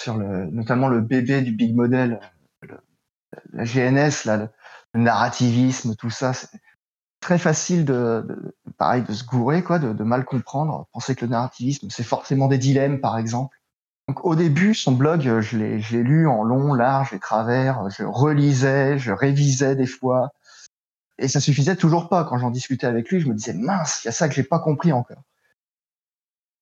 sur 0.00 0.16
le, 0.16 0.46
notamment 0.46 0.88
le 0.88 1.00
bébé 1.00 1.42
du 1.42 1.52
big 1.52 1.74
model, 1.74 2.20
le, 2.62 2.78
la 3.52 3.64
GNS, 3.64 4.24
là, 4.24 4.36
le, 4.36 4.48
le, 4.92 5.00
narrativisme, 5.00 5.94
tout 5.96 6.10
ça. 6.10 6.32
C'est 6.32 6.48
très 7.20 7.38
facile 7.38 7.84
de, 7.84 8.24
de, 8.26 8.56
pareil, 8.76 9.02
de 9.02 9.12
se 9.12 9.24
gourer, 9.24 9.62
quoi, 9.62 9.78
de, 9.78 9.92
de 9.92 10.04
mal 10.04 10.24
comprendre, 10.24 10.88
penser 10.92 11.14
que 11.14 11.24
le 11.24 11.30
narrativisme, 11.30 11.88
c'est 11.90 12.02
forcément 12.02 12.48
des 12.48 12.58
dilemmes, 12.58 13.00
par 13.00 13.18
exemple. 13.18 13.56
Au 14.22 14.34
début, 14.34 14.74
son 14.74 14.92
blog, 14.92 15.40
je 15.40 15.56
l'ai, 15.56 15.80
je 15.80 15.96
l'ai 15.96 16.02
lu 16.02 16.28
en 16.28 16.42
long, 16.42 16.74
large 16.74 17.12
et 17.14 17.18
travers. 17.18 17.88
Je 17.90 18.04
relisais, 18.04 18.98
je 18.98 19.12
révisais 19.12 19.76
des 19.76 19.86
fois. 19.86 20.30
Et 21.18 21.28
ça 21.28 21.40
suffisait 21.40 21.76
toujours 21.76 22.08
pas. 22.08 22.24
Quand 22.24 22.38
j'en 22.38 22.50
discutais 22.50 22.86
avec 22.86 23.08
lui, 23.10 23.20
je 23.20 23.28
me 23.28 23.34
disais, 23.34 23.54
mince, 23.54 24.02
il 24.04 24.08
y 24.08 24.10
a 24.10 24.12
ça 24.12 24.28
que 24.28 24.34
j'ai 24.34 24.42
pas 24.42 24.58
compris 24.58 24.92
encore. 24.92 25.22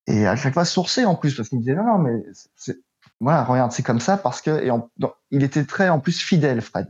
Et 0.07 0.26
à 0.26 0.37
chaque 0.37 0.55
fois, 0.55 0.64
sourcé 0.64 1.05
en 1.05 1.14
plus, 1.14 1.35
parce 1.35 1.48
qu'il 1.48 1.59
me 1.59 1.62
disait, 1.62 1.76
non, 1.76 1.85
non, 1.85 1.98
mais 1.98 2.24
c'est, 2.57 2.78
voilà, 3.20 3.44
regarde, 3.44 3.72
c'est 3.72 3.83
comme 3.83 4.00
ça 4.00 4.16
parce 4.16 4.40
que 4.40 4.62
et 4.62 4.70
en- 4.70 4.90
il 5.31 5.42
était 5.42 5.64
très 5.64 5.88
en 5.88 6.00
plus 6.00 6.20
fidèle, 6.20 6.61
Fred. 6.61 6.88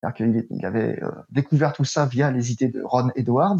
C'est-à-dire 0.00 0.16
qu'il 0.16 0.46
il 0.50 0.66
avait 0.66 1.02
euh, 1.02 1.10
découvert 1.30 1.72
tout 1.72 1.84
ça 1.84 2.06
via 2.06 2.30
les 2.30 2.52
idées 2.52 2.68
de 2.68 2.82
Ron 2.82 3.10
Edwards, 3.16 3.58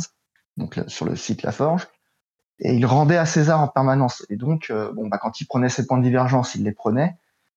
donc 0.57 0.81
sur 0.87 1.07
le 1.07 1.17
site 1.17 1.43
La 1.43 1.53
Forge, 1.53 1.89
et 2.61 2.75
il 2.75 2.87
rendait 2.87 3.17
à 3.17 3.27
César 3.27 3.61
en 3.61 3.69
permanence. 3.69 4.25
Et 4.31 4.37
donc, 4.37 4.69
euh, 4.71 4.93
bon, 4.93 5.09
bah, 5.09 5.19
quand 5.19 5.41
il 5.41 5.47
prenait 5.47 5.69
ses 5.69 5.87
points 5.87 5.99
de 5.99 6.03
divergence, 6.05 6.55
il 6.55 6.65
les 6.65 6.73
prenait, 6.73 7.17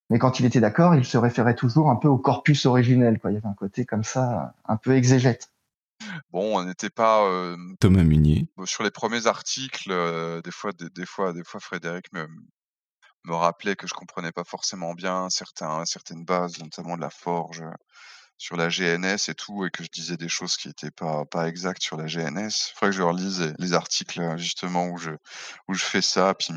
mais 0.10 0.20
quand 0.20 0.40
il 0.40 0.46
était 0.46 0.60
d'accord, 0.60 0.96
il 0.96 1.06
se 1.06 1.18
référait 1.18 1.56
toujours 1.56 1.90
un 1.90 1.96
peu 1.96 2.08
au 2.08 2.18
corpus 2.18 2.66
originel. 2.66 3.20
Quoi. 3.20 3.32
Il 3.32 3.36
y 3.36 3.38
avait 3.38 3.48
un 3.48 3.54
côté 3.54 3.86
comme 3.86 4.04
ça, 4.04 4.54
un 4.66 4.78
peu 4.78 4.96
exégète. 4.96 5.50
Bon, 6.32 6.58
on 6.58 6.64
n'était 6.66 6.90
pas 6.90 7.24
euh, 7.26 7.56
Thomas 7.80 8.04
Munier. 8.04 8.48
bon, 8.58 8.66
sur 8.66 8.84
les 8.84 8.92
premiers 8.92 9.28
articles. 9.28 9.92
euh, 9.92 10.42
des 10.42 10.52
fois, 10.52 10.72
des, 10.74 10.90
des 10.90 11.06
fois, 11.06 11.34
des 11.34 11.44
fois, 11.44 11.60
Frédéric 11.60 12.12
me, 12.14 12.28
me 13.26 13.36
rappelait 13.36 13.76
que 13.76 13.88
je 13.88 13.94
comprenais 13.94 14.32
pas 14.32 14.44
forcément 14.44 14.94
bien 14.94 15.30
certains, 15.30 15.86
certaines 15.86 16.26
bases, 16.26 16.60
notamment 16.60 16.98
de 16.98 17.02
la 17.02 17.10
forge 17.10 17.62
euh, 17.62 17.72
sur 18.38 18.58
la 18.58 18.70
GNS 18.70 19.30
et 19.30 19.36
tout, 19.36 19.66
et 19.66 19.72
que 19.72 19.84
je 19.84 19.90
disais 19.90 20.18
des 20.18 20.30
choses 20.30 20.58
qui 20.58 20.70
étaient 20.70 20.92
pas 20.92 21.26
pas 21.26 21.48
exactes 21.48 21.82
sur 21.82 21.98
la 21.98 22.06
GNS. 22.06 22.50
Il 22.50 22.74
faudrait 22.76 22.92
que 22.92 22.98
je 22.98 23.04
relise 23.04 23.42
les, 23.42 23.54
les 23.60 23.74
articles 23.74 24.22
euh, 24.22 24.38
justement 24.38 24.88
où 24.88 24.98
je 24.98 25.12
où 25.68 25.74
je 25.74 25.84
fais 25.84 26.02
ça, 26.02 26.34
puis 26.34 26.54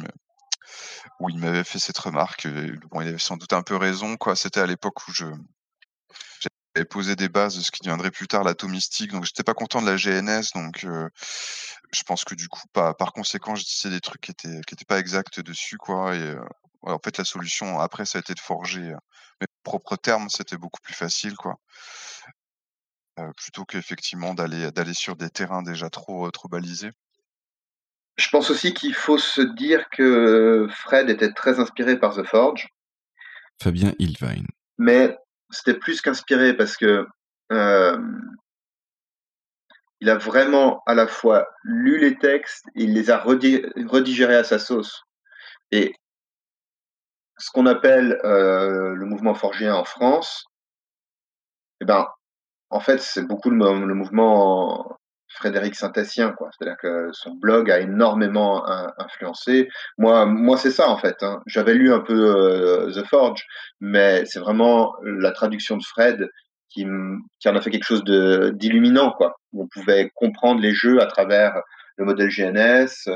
où 1.20 1.30
il 1.30 1.38
m'avait 1.38 1.64
fait 1.64 1.78
cette 1.78 1.98
remarque. 1.98 2.46
bon, 2.90 3.00
il 3.00 3.08
avait 3.08 3.18
sans 3.18 3.36
doute 3.36 3.52
un 3.52 3.62
peu 3.62 3.76
raison, 3.76 4.16
quoi. 4.16 4.36
C'était 4.36 4.60
à 4.60 4.66
l'époque 4.66 5.06
où 5.08 5.12
je 5.12 5.26
j'avais 6.76 6.84
posé 6.84 7.16
des 7.16 7.30
bases 7.30 7.56
de 7.56 7.62
ce 7.62 7.70
qui 7.70 7.80
deviendrait 7.80 8.10
plus 8.10 8.28
tard 8.28 8.44
l'atomistique, 8.44 9.10
donc 9.10 9.24
j'étais 9.24 9.42
pas 9.42 9.54
content 9.54 9.80
de 9.80 9.86
la 9.86 9.96
GNS, 9.96 10.52
donc 10.54 10.84
euh, 10.84 11.08
je 11.90 12.02
pense 12.02 12.24
que 12.24 12.34
du 12.34 12.48
coup, 12.48 12.60
par, 12.74 12.94
par 12.98 13.14
conséquent, 13.14 13.54
je 13.54 13.64
disais 13.64 13.88
des 13.88 14.02
trucs 14.02 14.20
qui 14.20 14.30
étaient 14.30 14.60
qui 14.66 14.74
étaient 14.74 14.84
pas 14.84 14.98
exacts 14.98 15.40
dessus, 15.40 15.78
quoi. 15.78 16.14
Et 16.14 16.20
euh, 16.20 16.44
en 16.82 16.98
fait, 16.98 17.16
la 17.16 17.24
solution 17.24 17.80
après, 17.80 18.04
ça 18.04 18.18
a 18.18 18.20
été 18.20 18.34
de 18.34 18.40
forger 18.40 18.94
mes 19.40 19.46
propres 19.62 19.96
termes, 19.96 20.28
c'était 20.28 20.58
beaucoup 20.58 20.80
plus 20.82 20.92
facile, 20.92 21.34
quoi. 21.34 21.54
Euh, 23.20 23.32
plutôt 23.38 23.64
qu'effectivement 23.64 24.34
d'aller 24.34 24.70
d'aller 24.70 24.92
sur 24.92 25.16
des 25.16 25.30
terrains 25.30 25.62
déjà 25.62 25.88
trop 25.88 26.30
trop 26.30 26.48
balisés. 26.48 26.90
Je 28.18 28.28
pense 28.28 28.50
aussi 28.50 28.74
qu'il 28.74 28.94
faut 28.94 29.18
se 29.18 29.40
dire 29.40 29.88
que 29.88 30.68
Fred 30.70 31.08
était 31.08 31.32
très 31.32 31.58
inspiré 31.58 31.98
par 31.98 32.14
The 32.14 32.24
Forge, 32.24 32.68
Fabien 33.62 33.94
Ilvine. 33.98 34.46
mais 34.76 35.16
c'était 35.50 35.78
plus 35.78 36.00
qu'inspiré 36.00 36.54
parce 36.54 36.76
que 36.76 37.06
il 40.00 40.11
a 40.11 40.16
vraiment 40.16 40.82
à 40.87 40.94
la 40.94 41.06
fois 41.06 41.48
lu 41.62 41.98
les 41.98 42.18
textes, 42.18 42.66
il 42.74 42.92
les 42.92 43.11
a 43.11 43.18
redi- 43.18 43.64
redigérés 43.87 44.37
à 44.37 44.44
sa 44.44 44.59
sauce. 44.59 45.02
Et 45.70 45.94
ce 47.38 47.50
qu'on 47.50 47.66
appelle 47.66 48.18
le 48.22 49.04
mouvement 49.04 49.35
forgien 49.35 49.74
en 49.74 49.85
France, 49.85 50.46
eh 51.80 51.85
ben, 51.85 52.06
en 52.70 52.80
fait, 52.80 52.98
c'est 53.00 53.22
beaucoup 53.22 53.50
le, 53.50 53.87
le 53.87 53.94
mouvement 53.94 54.98
Frédéric 55.37 55.75
Saint-Essien, 55.75 56.33
quoi. 56.33 56.49
C'est-à-dire 56.53 56.79
que 56.79 57.09
son 57.12 57.33
blog 57.35 57.70
a 57.70 57.79
énormément 57.81 58.66
in- 58.68 58.92
influencé. 58.99 59.68
Moi, 59.99 60.27
moi, 60.27 60.57
c'est 60.57 60.70
ça 60.70 60.88
en 60.88 60.96
fait. 60.99 61.22
hein. 61.22 61.40
J'avais 61.46 61.75
lu 61.75 61.92
un 61.92 62.01
peu 62.01 62.14
euh, 62.14 62.90
The 62.92 63.07
Forge, 63.07 63.44
mais 63.81 64.25
c'est 64.27 64.40
vraiment 64.40 64.94
la 65.03 65.33
traduction 65.33 65.77
de 65.77 65.83
Fred 65.85 66.29
qui, 66.70 66.87
qui 67.40 67.49
en 67.49 67.57
a 67.57 67.61
fait 67.61 67.70
quelque 67.70 67.85
chose 67.85 68.05
de 68.05 68.51
d'illuminant, 68.55 69.12
quoi. 69.12 69.37
On 69.55 69.66
pouvait 69.68 70.11
comprendre 70.14 70.61
les 70.61 70.72
jeux 70.72 71.01
à 71.01 71.07
travers 71.07 71.61
le 71.96 72.05
modèle 72.05 72.29
GNS, 72.29 73.09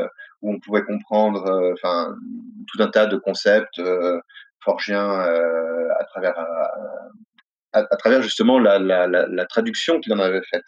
où 0.43 0.55
on 0.55 0.61
pouvait 0.61 0.85
comprendre, 0.85 1.45
euh, 1.47 1.75
tout 2.69 2.83
un 2.83 2.89
tas 2.89 3.07
de 3.07 3.17
concepts 3.17 3.79
euh, 3.79 4.19
forgiens 4.65 5.11
à 6.01 6.05
travers 6.11 6.35
à, 7.73 7.85
travers 7.97 8.23
justement 8.23 8.59
la, 8.59 8.79
la, 8.79 9.07
la 9.07 9.47
traduction 9.47 10.01
qu'il 10.01 10.13
en 10.13 10.19
avait 10.19 10.43
faite. 10.51 10.65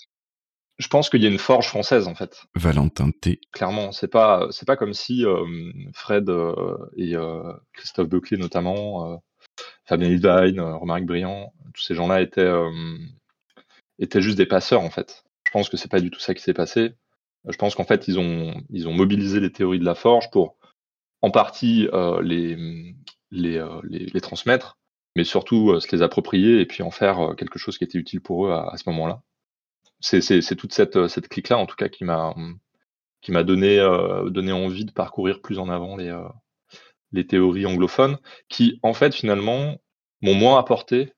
Je 0.79 0.89
pense 0.89 1.11
qu'il 1.11 1.23
y 1.23 1.27
a 1.27 1.29
une 1.29 1.39
forge 1.39 1.69
française 1.69 2.09
en 2.09 2.15
fait. 2.15 2.45
Valentin 2.55 3.11
T. 3.11 3.41
Clairement, 3.53 3.93
c'est 3.93 4.09
pas 4.09 4.49
c'est 4.51 4.67
pas 4.67 4.77
comme 4.77 4.95
si 4.95 5.25
euh, 5.25 5.45
Fred 5.93 6.29
euh, 6.31 6.77
et 6.97 7.15
euh, 7.15 7.53
Christophe 7.75 8.09
Beuclé 8.09 8.37
notamment, 8.37 9.23
Fabien 9.85 10.09
Hildine, 10.09 10.61
Romaric 10.61 11.07
Briand, 11.07 11.53
tous 11.75 11.83
ces 11.83 11.95
gens-là 11.95 12.23
étaient 12.23 12.51
étaient 13.99 14.23
juste 14.23 14.39
des 14.39 14.47
passeurs 14.47 14.81
en 14.81 14.91
fait. 14.91 15.25
Je 15.47 15.51
pense 15.53 15.69
que 15.69 15.77
c'est 15.77 15.91
pas 15.91 16.01
du 16.01 16.11
tout 16.11 16.21
ça 16.21 16.35
qui 16.35 16.43
s'est 16.43 16.55
passé. 16.55 16.95
Je 17.49 17.57
pense 17.57 17.75
qu'en 17.75 17.85
fait 17.85 18.09
ils 18.09 18.19
ont 18.19 18.55
ils 18.71 18.89
ont 18.89 18.93
mobilisé 18.95 19.41
les 19.41 19.53
théories 19.53 19.81
de 19.81 19.85
la 19.85 19.95
forge 19.95 20.31
pour 20.31 20.57
en 21.21 21.31
partie 21.31 21.89
les 22.23 22.57
les, 23.31 23.65
les 23.85 24.07
les 24.07 24.21
transmettre, 24.21 24.79
mais 25.17 25.25
surtout 25.25 25.79
se 25.79 25.95
les 25.95 26.03
approprier 26.03 26.61
et 26.61 26.67
puis 26.67 26.83
en 26.83 26.91
faire 26.91 27.35
quelque 27.37 27.59
chose 27.59 27.77
qui 27.77 27.85
était 27.85 27.99
utile 27.99 28.23
pour 28.23 28.47
eux 28.47 28.53
à, 28.53 28.73
à 28.73 28.77
ce 28.79 28.89
moment-là. 28.89 29.23
C'est 30.03 30.57
toute 30.57 30.75
cette 30.75 30.97
euh, 30.97 31.09
cette 31.09 31.29
clique 31.29 31.49
là 31.49 31.59
en 31.59 31.67
tout 31.67 31.77
cas 31.77 31.88
qui 31.88 32.05
m'a 32.05 32.35
euh, 32.35 34.31
donné 34.31 34.53
envie 34.53 34.85
de 34.85 34.91
parcourir 34.91 35.41
plus 35.41 35.59
en 35.61 35.69
avant 35.69 35.97
les 35.97 36.11
euh, 36.11 36.29
les 37.12 37.27
théories 37.27 37.67
anglophones 37.67 38.19
qui 38.49 38.81
en 38.83 38.95
fait 38.95 39.15
finalement 39.15 39.77
m'ont 40.21 40.35
moins 40.35 40.59
apporté 40.59 41.12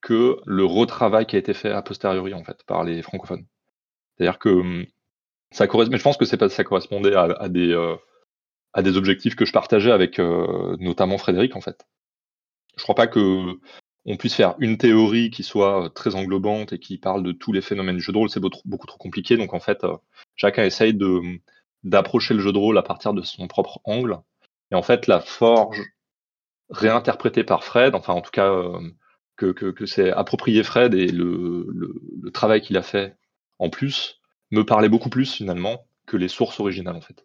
que 0.00 0.40
le 0.46 0.64
retravail 0.64 1.26
qui 1.26 1.36
a 1.36 1.38
été 1.38 1.52
fait 1.52 1.70
a 1.70 1.82
posteriori 1.82 2.32
en 2.32 2.42
fait 2.42 2.62
par 2.64 2.84
les 2.84 3.02
francophones. 3.02 3.46
C'est-à-dire 4.16 4.38
que 4.38 4.48
hum, 4.48 4.86
ça 5.50 5.66
correspond, 5.66 5.92
mais 5.92 5.98
je 5.98 6.02
pense 6.02 6.16
que 6.16 6.36
pas 6.36 6.48
ça 6.48 6.64
correspondait 6.64 7.14
à, 7.14 7.48
des 7.48 7.74
à 8.72 8.82
des 8.82 8.96
objectifs 8.96 9.36
que 9.36 9.44
je 9.44 9.52
partageais 9.52 9.92
avec 9.92 10.18
notamment 10.18 11.18
Frédéric 11.18 11.54
en 11.56 11.60
fait. 11.60 11.86
Je 12.76 12.82
crois 12.82 12.94
pas 12.94 13.08
que 13.08 13.58
on 14.06 14.16
puisse 14.16 14.34
faire 14.34 14.54
une 14.58 14.78
théorie 14.78 15.30
qui 15.30 15.42
soit 15.42 15.86
euh, 15.86 15.88
très 15.88 16.14
englobante 16.14 16.72
et 16.72 16.78
qui 16.78 16.98
parle 16.98 17.22
de 17.22 17.32
tous 17.32 17.52
les 17.52 17.60
phénomènes 17.60 17.96
du 17.96 18.02
jeu 18.02 18.12
de 18.12 18.18
rôle, 18.18 18.30
c'est 18.30 18.40
beaucoup, 18.40 18.86
trop 18.86 18.98
compliqué. 18.98 19.36
Donc 19.36 19.54
en 19.54 19.60
fait, 19.60 19.84
euh, 19.84 19.96
chacun 20.36 20.64
essaye 20.64 20.94
de 20.94 21.20
d'approcher 21.82 22.34
le 22.34 22.40
jeu 22.40 22.52
de 22.52 22.58
rôle 22.58 22.76
à 22.78 22.82
partir 22.82 23.14
de 23.14 23.22
son 23.22 23.48
propre 23.48 23.80
angle. 23.84 24.18
Et 24.70 24.74
en 24.74 24.82
fait, 24.82 25.06
la 25.06 25.20
forge 25.20 25.82
réinterprétée 26.70 27.44
par 27.44 27.64
Fred, 27.64 27.94
enfin 27.94 28.12
en 28.12 28.20
tout 28.20 28.30
cas 28.30 28.50
euh, 28.52 28.80
que, 29.36 29.52
que, 29.52 29.86
c'est 29.86 30.10
approprié 30.12 30.62
Fred 30.62 30.94
et 30.94 31.08
le, 31.08 31.66
le, 31.70 31.94
le 32.22 32.30
travail 32.30 32.60
qu'il 32.60 32.76
a 32.76 32.82
fait 32.82 33.16
en 33.58 33.70
plus 33.70 34.20
me 34.50 34.64
parlait 34.64 34.90
beaucoup 34.90 35.08
plus 35.08 35.32
finalement 35.32 35.86
que 36.06 36.18
les 36.18 36.28
sources 36.28 36.60
originales 36.60 36.96
en 36.96 37.00
fait. 37.00 37.24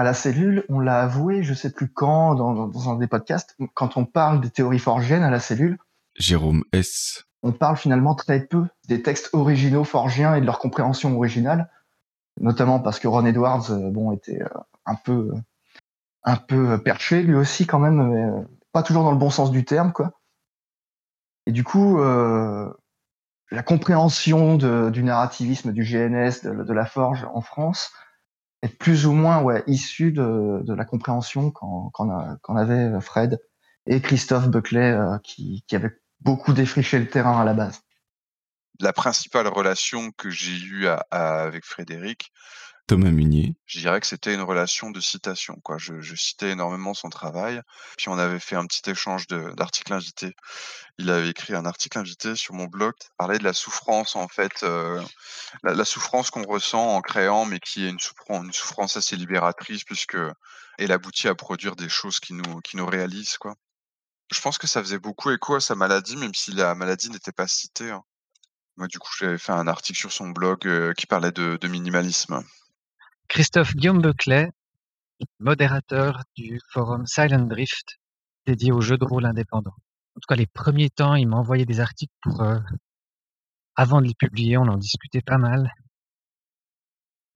À 0.00 0.02
la 0.02 0.14
cellule, 0.14 0.64
on 0.70 0.80
l'a 0.80 1.02
avoué, 1.02 1.42
je 1.42 1.52
sais 1.52 1.70
plus 1.70 1.86
quand, 1.92 2.34
dans, 2.34 2.54
dans, 2.54 2.68
dans 2.68 2.88
un 2.88 2.96
des 2.96 3.06
podcasts, 3.06 3.54
quand 3.74 3.98
on 3.98 4.06
parle 4.06 4.40
des 4.40 4.48
théories 4.48 4.78
forgiennes 4.78 5.22
à 5.22 5.28
la 5.28 5.40
cellule, 5.40 5.76
Jérôme 6.18 6.64
S. 6.72 7.24
on 7.42 7.52
parle 7.52 7.76
finalement 7.76 8.14
très 8.14 8.40
peu 8.40 8.64
des 8.88 9.02
textes 9.02 9.28
originaux 9.34 9.84
forgiens 9.84 10.34
et 10.36 10.40
de 10.40 10.46
leur 10.46 10.58
compréhension 10.58 11.14
originale, 11.14 11.68
notamment 12.40 12.80
parce 12.80 12.98
que 12.98 13.08
Ron 13.08 13.26
Edwards, 13.26 13.70
euh, 13.72 13.90
bon, 13.90 14.10
était 14.12 14.40
euh, 14.40 14.48
un 14.86 14.94
peu, 14.94 15.32
euh, 15.34 15.40
un 16.24 16.36
peu 16.36 16.82
perché 16.82 17.22
lui 17.22 17.34
aussi 17.34 17.66
quand 17.66 17.78
même, 17.78 18.02
mais 18.02 18.46
pas 18.72 18.82
toujours 18.82 19.04
dans 19.04 19.12
le 19.12 19.18
bon 19.18 19.28
sens 19.28 19.50
du 19.50 19.66
terme, 19.66 19.92
quoi. 19.92 20.12
Et 21.44 21.52
du 21.52 21.62
coup, 21.62 22.00
euh, 22.00 22.72
la 23.50 23.62
compréhension 23.62 24.56
de- 24.56 24.88
du 24.88 25.02
narrativisme 25.02 25.72
du 25.72 25.82
GNS, 25.84 26.40
de, 26.42 26.64
de 26.64 26.72
la 26.72 26.86
forge 26.86 27.26
en 27.34 27.42
France, 27.42 27.92
est 28.62 28.68
plus 28.68 29.06
ou 29.06 29.12
moins 29.12 29.42
ouais, 29.42 29.62
issue 29.66 30.12
de, 30.12 30.60
de 30.62 30.74
la 30.74 30.84
compréhension 30.84 31.50
qu'en 31.50 31.90
a- 32.10 32.36
qu'en 32.42 32.56
avait 32.56 33.00
Fred 33.00 33.40
et 33.86 34.00
Christophe 34.00 34.48
Buckley, 34.48 34.92
euh, 34.92 35.18
qui, 35.22 35.64
qui 35.66 35.76
beaucoup 36.20 36.52
défriché 36.52 36.98
le 36.98 37.08
terrain 37.08 37.40
à 37.40 37.44
la 37.44 37.54
base. 37.54 37.80
La 38.80 38.92
principale 38.92 39.48
relation 39.48 40.10
que 40.12 40.30
j'ai 40.30 40.58
eue 40.58 40.86
à- 40.86 41.06
à- 41.10 41.42
avec 41.42 41.64
Frédéric, 41.64 42.32
Thomas 42.90 43.12
Munier. 43.12 43.54
je 43.66 43.78
dirais 43.78 44.00
que 44.00 44.06
c'était 44.08 44.34
une 44.34 44.40
relation 44.40 44.90
de 44.90 44.98
citation. 44.98 45.62
Je, 45.78 46.14
citais 46.16 46.50
énormément 46.50 46.92
son 46.92 47.08
travail. 47.08 47.62
Puis 47.96 48.08
on 48.08 48.18
avait 48.18 48.40
fait 48.40 48.56
un 48.56 48.66
petit 48.66 48.90
échange 48.90 49.28
d'articles 49.28 49.92
invités. 49.92 50.34
Il 50.98 51.08
avait 51.08 51.28
écrit 51.28 51.54
un 51.54 51.66
article 51.66 51.98
invité 51.98 52.34
sur 52.34 52.52
mon 52.54 52.64
blog 52.64 52.94
qui 52.98 53.06
parlait 53.16 53.38
de 53.38 53.44
la 53.44 53.52
souffrance, 53.52 54.16
en 54.16 54.26
fait, 54.26 54.64
euh, 54.64 55.00
la, 55.62 55.84
souffrance 55.84 56.32
qu'on 56.32 56.42
ressent 56.42 56.96
en 56.96 57.00
créant, 57.00 57.44
mais 57.44 57.60
qui 57.60 57.86
est 57.86 57.90
une 57.90 58.00
souffrance, 58.00 58.44
une 58.44 58.52
souffrance 58.52 58.96
assez 58.96 59.14
libératrice, 59.14 59.84
puisque 59.84 60.18
elle 60.76 60.90
aboutit 60.90 61.28
à 61.28 61.36
produire 61.36 61.76
des 61.76 61.88
choses 61.88 62.18
qui 62.18 62.34
nous, 62.34 62.60
qui 62.62 62.76
nous 62.76 62.86
réalisent. 62.86 63.38
Je 64.32 64.40
pense 64.40 64.58
que 64.58 64.66
ça 64.66 64.82
faisait 64.82 64.98
beaucoup 64.98 65.30
écho 65.30 65.54
à 65.54 65.60
sa 65.60 65.76
maladie, 65.76 66.16
même 66.16 66.34
si 66.34 66.50
la 66.50 66.74
maladie 66.74 67.08
n'était 67.10 67.30
pas 67.30 67.46
citée. 67.46 67.92
hein. 67.92 68.02
Moi, 68.76 68.88
du 68.88 68.98
coup, 68.98 69.12
j'avais 69.16 69.38
fait 69.38 69.52
un 69.52 69.68
article 69.68 69.98
sur 70.00 70.10
son 70.10 70.30
blog 70.30 70.66
euh, 70.66 70.92
qui 70.94 71.06
parlait 71.06 71.30
de 71.30 71.68
minimalisme. 71.68 72.42
Christophe 73.30 73.76
Guillaume 73.76 74.02
Beclet, 74.02 74.50
modérateur 75.38 76.24
du 76.34 76.58
forum 76.72 77.06
Silent 77.06 77.46
Drift, 77.46 78.00
dédié 78.44 78.72
aux 78.72 78.80
jeux 78.80 78.98
de 78.98 79.04
rôle 79.04 79.24
indépendants. 79.24 79.76
En 80.16 80.20
tout 80.20 80.26
cas, 80.28 80.34
les 80.34 80.48
premiers 80.48 80.90
temps, 80.90 81.14
il 81.14 81.28
m'a 81.28 81.36
envoyé 81.36 81.64
des 81.64 81.78
articles 81.78 82.12
pour, 82.22 82.42
euh, 82.42 82.58
avant 83.76 84.00
de 84.00 84.08
les 84.08 84.14
publier, 84.14 84.56
on 84.56 84.62
en 84.62 84.76
discutait 84.76 85.22
pas 85.22 85.38
mal. 85.38 85.72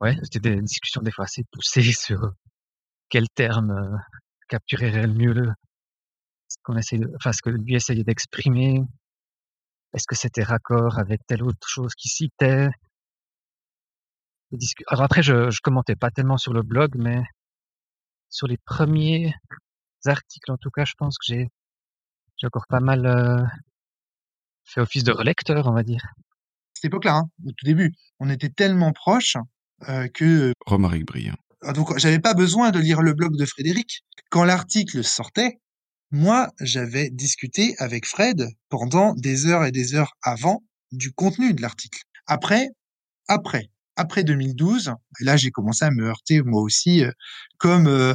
Ouais, 0.01 0.17
c'était 0.25 0.41
des 0.41 0.61
discussions 0.63 1.01
des 1.01 1.13
fois 1.13 1.27
assez 1.27 1.45
poussées 1.53 1.93
sur 1.93 2.33
quel 3.09 3.29
terme 3.29 3.71
euh, 3.71 3.97
capturerait 4.49 5.07
le 5.07 5.15
mieux 5.15 5.53
ce 6.49 6.57
qu'on 6.65 6.77
essaie 6.77 6.99
de, 6.99 7.09
enfin, 7.15 7.33
ce 7.33 7.41
que 7.41 7.51
lui 7.51 7.77
essayait 7.77 8.03
d'exprimer. 8.03 8.83
Est-ce 9.93 10.09
que 10.09 10.17
c'était 10.17 10.43
raccord 10.43 10.99
avec 10.99 11.21
telle 11.29 11.45
autre 11.45 11.69
chose 11.69 11.95
qu'il 11.95 12.11
citait? 12.11 12.69
Alors 14.89 15.03
après, 15.05 15.23
je, 15.23 15.51
je 15.51 15.61
commentais 15.63 15.97
pas 15.97 16.11
tellement 16.11 16.39
sur 16.39 16.53
le 16.53 16.63
blog, 16.63 16.95
mais 16.97 17.23
sur 18.29 18.47
les 18.47 18.59
premiers 18.59 19.35
articles, 20.07 20.51
en 20.51 20.57
tout 20.57 20.71
cas, 20.71 20.85
je 20.85 20.95
pense 20.99 21.17
que 21.19 21.25
j'ai, 21.27 21.49
j'ai 22.37 22.47
encore 22.47 22.67
pas 22.69 22.81
mal 22.81 23.07
euh, 23.07 23.43
fait 24.65 24.81
office 24.81 25.05
de 25.05 25.13
relecteur, 25.13 25.67
on 25.67 25.73
va 25.73 25.83
dire. 25.83 26.05
cette 26.75 26.87
époque-là, 26.87 27.17
hein, 27.17 27.31
au 27.47 27.53
tout 27.53 27.65
début, 27.65 27.93
on 28.21 28.29
était 28.31 28.51
tellement 28.51 28.93
proches 28.93 29.37
euh, 29.89 30.09
que 30.09 30.53
Romaric 30.67 31.07
Briand. 31.07 31.37
euh, 31.65 31.73
donc 31.73 31.97
j'avais 31.99 32.21
pas 32.21 32.35
besoin 32.35 32.71
de 32.71 32.79
lire 32.79 33.03
le 33.03 33.15
blog 33.15 33.37
de 33.37 33.47
Frédéric. 33.47 34.05
Quand 34.31 34.45
l'article 34.45 35.03
sortait, 35.05 35.59
moi, 36.11 36.51
j'avais 36.61 37.11
discuté 37.11 37.75
avec 37.79 38.07
Fred 38.07 38.47
pendant 38.69 39.15
des 39.15 39.47
heures 39.47 39.65
et 39.65 39.73
des 39.73 39.95
heures 39.95 40.13
avant 40.23 40.63
du 40.93 41.13
contenu 41.13 41.55
de 41.55 41.63
l'article. 41.63 42.03
Après, 42.27 42.69
après, 43.27 43.71
après 43.97 44.25
2012, 44.25 44.93
et 45.21 45.25
là 45.25 45.37
j'ai 45.37 45.51
commencé 45.51 45.85
à 45.85 45.91
me 45.91 46.07
heurter 46.07 46.43
moi 46.43 46.63
aussi, 46.63 47.05
euh, 47.05 47.11
comme 47.59 47.87
euh, 47.87 48.15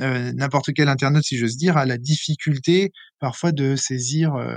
euh, 0.00 0.32
n'importe 0.32 0.70
quel 0.74 0.88
internaute 0.88 1.24
si 1.24 1.36
j'ose 1.36 1.56
dire, 1.56 1.76
à 1.76 1.86
la 1.86 1.98
difficulté 1.98 2.92
parfois 3.18 3.52
de 3.52 3.76
saisir 3.76 4.34
euh, 4.34 4.56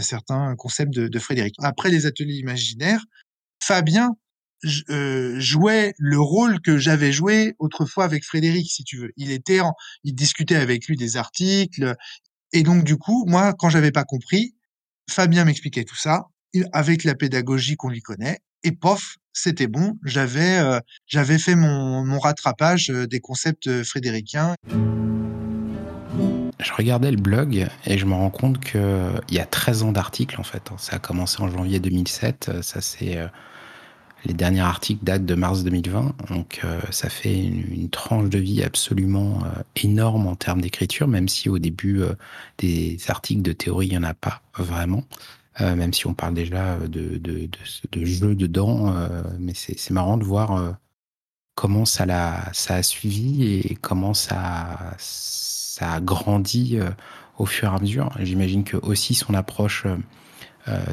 certains 0.00 0.54
concepts 0.56 0.94
de, 0.94 1.18
Frédéric. 1.18 1.54
Après 1.58 1.90
les 1.90 2.06
ateliers 2.06 2.34
imaginaires, 2.34 3.04
Fabien 3.62 4.10
jouait 4.62 5.94
le 5.98 6.20
rôle 6.20 6.60
que 6.60 6.78
j'avais 6.78 7.12
joué 7.12 7.54
autrefois 7.58 8.04
avec 8.04 8.24
Frédéric, 8.24 8.70
si 8.70 8.84
tu 8.84 8.98
veux. 8.98 9.10
Il 9.16 9.30
était, 9.30 9.60
en, 9.60 9.72
il 10.04 10.14
discutait 10.14 10.56
avec 10.56 10.86
lui 10.86 10.96
des 10.96 11.16
articles, 11.16 11.94
et 12.52 12.62
donc 12.62 12.84
du 12.84 12.96
coup, 12.96 13.24
moi, 13.26 13.54
quand 13.58 13.70
j'avais 13.70 13.90
pas 13.90 14.04
compris, 14.04 14.54
Fabien 15.08 15.44
m'expliquait 15.44 15.84
tout 15.84 15.96
ça 15.96 16.26
avec 16.72 17.04
la 17.04 17.14
pédagogie 17.14 17.76
qu'on 17.76 17.88
lui 17.88 18.02
connaît, 18.02 18.40
et 18.62 18.72
pof, 18.72 19.16
c'était 19.32 19.66
bon. 19.66 19.96
J'avais, 20.04 20.58
euh, 20.58 20.80
fait 21.38 21.54
mon, 21.54 22.18
rattrapage 22.18 22.90
euh, 22.90 23.06
des 23.06 23.20
concepts 23.20 23.66
euh, 23.66 23.84
frédéricains. 23.84 24.54
Je 26.58 26.72
regardais 26.74 27.10
le 27.10 27.16
blog 27.16 27.68
et 27.86 27.98
je 27.98 28.04
me 28.04 28.12
rends 28.12 28.30
compte 28.30 28.60
qu'il 28.60 28.80
y 29.30 29.38
a 29.38 29.46
13 29.46 29.84
ans 29.84 29.92
d'articles 29.92 30.38
en 30.38 30.44
fait. 30.44 30.62
Ça 30.76 30.96
a 30.96 30.98
commencé 30.98 31.40
en 31.40 31.48
janvier 31.48 31.80
2007. 31.80 32.62
Ça, 32.62 32.82
c'est. 32.82 33.18
les 34.26 34.34
derniers 34.34 34.60
articles 34.60 35.02
datent 35.02 35.24
de 35.24 35.34
mars 35.34 35.64
2020. 35.64 36.12
Donc, 36.28 36.60
ça 36.90 37.08
fait 37.08 37.34
une, 37.34 37.64
une 37.72 37.88
tranche 37.88 38.28
de 38.28 38.38
vie 38.38 38.62
absolument 38.62 39.38
énorme 39.74 40.26
en 40.26 40.36
termes 40.36 40.60
d'écriture, 40.60 41.08
même 41.08 41.28
si 41.28 41.48
au 41.48 41.58
début, 41.58 42.02
des 42.58 42.98
articles 43.08 43.40
de 43.42 43.52
théorie, 43.52 43.86
il 43.86 43.92
n'y 43.92 43.98
en 43.98 44.02
a 44.02 44.12
pas 44.12 44.42
vraiment. 44.58 45.04
Euh, 45.60 45.74
même 45.74 45.92
si 45.92 46.06
on 46.06 46.14
parle 46.14 46.34
déjà 46.34 46.76
de, 46.78 47.18
de, 47.18 47.46
de, 47.46 47.48
de 47.92 48.04
jeux 48.04 48.34
dedans. 48.34 48.94
euh, 48.96 49.22
mais 49.38 49.52
c'est 49.54 49.90
marrant 49.90 50.16
de 50.16 50.24
voir 50.24 50.52
euh, 50.56 50.72
comment 51.54 51.84
ça, 51.84 52.06
l'a, 52.06 52.48
ça 52.52 52.76
a 52.76 52.82
suivi 52.82 53.60
et 53.60 53.74
comment 53.74 54.14
ça, 54.14 54.94
ça 54.98 55.92
a 55.94 56.00
grandi 56.00 56.78
euh, 56.78 56.90
au 57.38 57.46
fur 57.46 57.72
et 57.72 57.76
à 57.76 57.78
mesure. 57.80 58.10
J'imagine 58.20 58.64
que 58.64 58.76
aussi 58.78 59.14
son 59.14 59.34
approche 59.34 59.84
euh, 59.86 59.96
euh, 59.96 59.98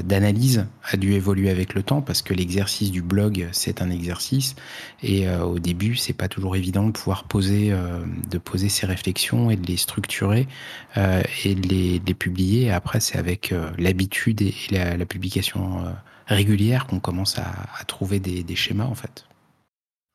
d'analyse 0.04 0.66
a 0.84 0.98
dû 0.98 1.14
évoluer 1.14 1.50
avec 1.50 1.74
le 1.74 1.84
temps 1.84 2.02
parce 2.02 2.22
que 2.22 2.34
l'exercice 2.34 2.90
du 2.90 3.02
blog 3.02 3.48
c'est 3.52 3.82
un 3.82 3.90
exercice 3.90 4.56
et 5.04 5.28
euh, 5.28 5.44
au 5.44 5.60
début 5.60 5.96
c'est 5.96 6.14
pas 6.14 6.28
toujours 6.28 6.56
évident 6.56 6.88
de 6.88 6.92
pouvoir 6.92 7.26
poser 7.26 7.72
euh, 7.72 8.00
de 8.30 8.38
poser 8.38 8.70
ses 8.70 8.86
réflexions 8.86 9.52
et 9.52 9.56
de 9.56 9.68
les 9.68 9.78
structurer 9.78 10.48
euh, 10.96 11.22
et 11.44 11.54
de 11.56 11.68
les, 11.68 12.00
publier. 12.14 12.72
Après 12.72 13.00
c'est 13.00 13.18
avec 13.18 13.52
euh, 13.52 13.70
l'habitude 13.78 14.42
et, 14.42 14.54
la, 14.72 15.06
publication 15.06 15.86
euh, 15.86 15.92
régulière 16.26 16.88
qu'on 16.88 17.00
commence 17.00 17.38
à, 17.38 17.84
trouver 17.86 18.20
des, 18.20 18.56
schémas 18.56 18.86
en 18.86 18.96
fait. 18.96 19.26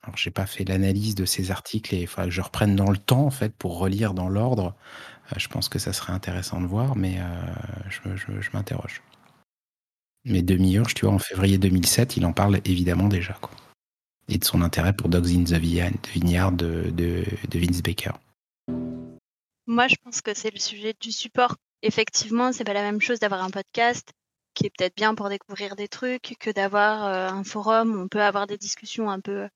Alors, 0.03 0.17
j'ai 0.17 0.31
pas 0.31 0.45
fait 0.45 0.65
l'analyse 0.65 1.15
de 1.15 1.25
ces 1.25 1.51
articles 1.51 1.95
et 1.95 2.01
il 2.01 2.07
faudra 2.07 2.25
que 2.25 2.31
je 2.31 2.41
reprenne 2.41 2.75
dans 2.75 2.91
le 2.91 2.97
temps, 2.97 3.25
en 3.25 3.31
fait, 3.31 3.53
pour 3.53 3.79
relire 3.79 4.13
dans 4.13 4.27
l'ordre. 4.27 4.75
Euh, 5.31 5.35
je 5.37 5.47
pense 5.47 5.69
que 5.69 5.79
ça 5.79 5.93
serait 5.93 6.11
intéressant 6.11 6.59
de 6.59 6.67
voir, 6.67 6.97
mais 6.97 7.19
euh, 7.19 8.11
je 8.41 8.49
m'interroge. 8.53 9.01
Mais 10.25 10.41
Demi-Urge, 10.41 10.93
tu 10.93 11.05
vois, 11.05 11.13
en 11.13 11.19
février 11.19 11.57
2007, 11.57 12.17
il 12.17 12.25
en 12.25 12.33
parle 12.33 12.61
évidemment 12.65 13.07
déjà, 13.07 13.33
quoi. 13.33 13.51
Et 14.29 14.37
de 14.37 14.45
son 14.45 14.61
intérêt 14.61 14.93
pour 14.93 15.09
Dogs 15.09 15.31
in 15.31 15.43
the 15.43 15.53
Vineyard 15.53 16.53
de, 16.53 16.89
de, 16.91 17.25
de 17.49 17.59
Vince 17.59 17.81
Baker. 17.81 18.11
Moi, 19.67 19.87
je 19.87 19.95
pense 20.03 20.21
que 20.21 20.33
c'est 20.33 20.53
le 20.53 20.59
sujet 20.59 20.93
du 20.99 21.11
support. 21.11 21.57
Effectivement, 21.81 22.53
c'est 22.53 22.63
pas 22.63 22.73
la 22.73 22.81
même 22.81 23.01
chose 23.01 23.19
d'avoir 23.19 23.43
un 23.43 23.49
podcast 23.49 24.13
qui 24.53 24.65
est 24.65 24.69
peut-être 24.69 24.95
bien 24.95 25.15
pour 25.15 25.29
découvrir 25.29 25.75
des 25.75 25.87
trucs 25.87 26.35
que 26.39 26.49
d'avoir 26.51 27.05
euh, 27.05 27.27
un 27.29 27.43
forum 27.43 27.95
où 27.95 27.99
on 27.99 28.07
peut 28.07 28.21
avoir 28.21 28.47
des 28.47 28.57
discussions 28.57 29.09
un 29.09 29.19
peu 29.19 29.49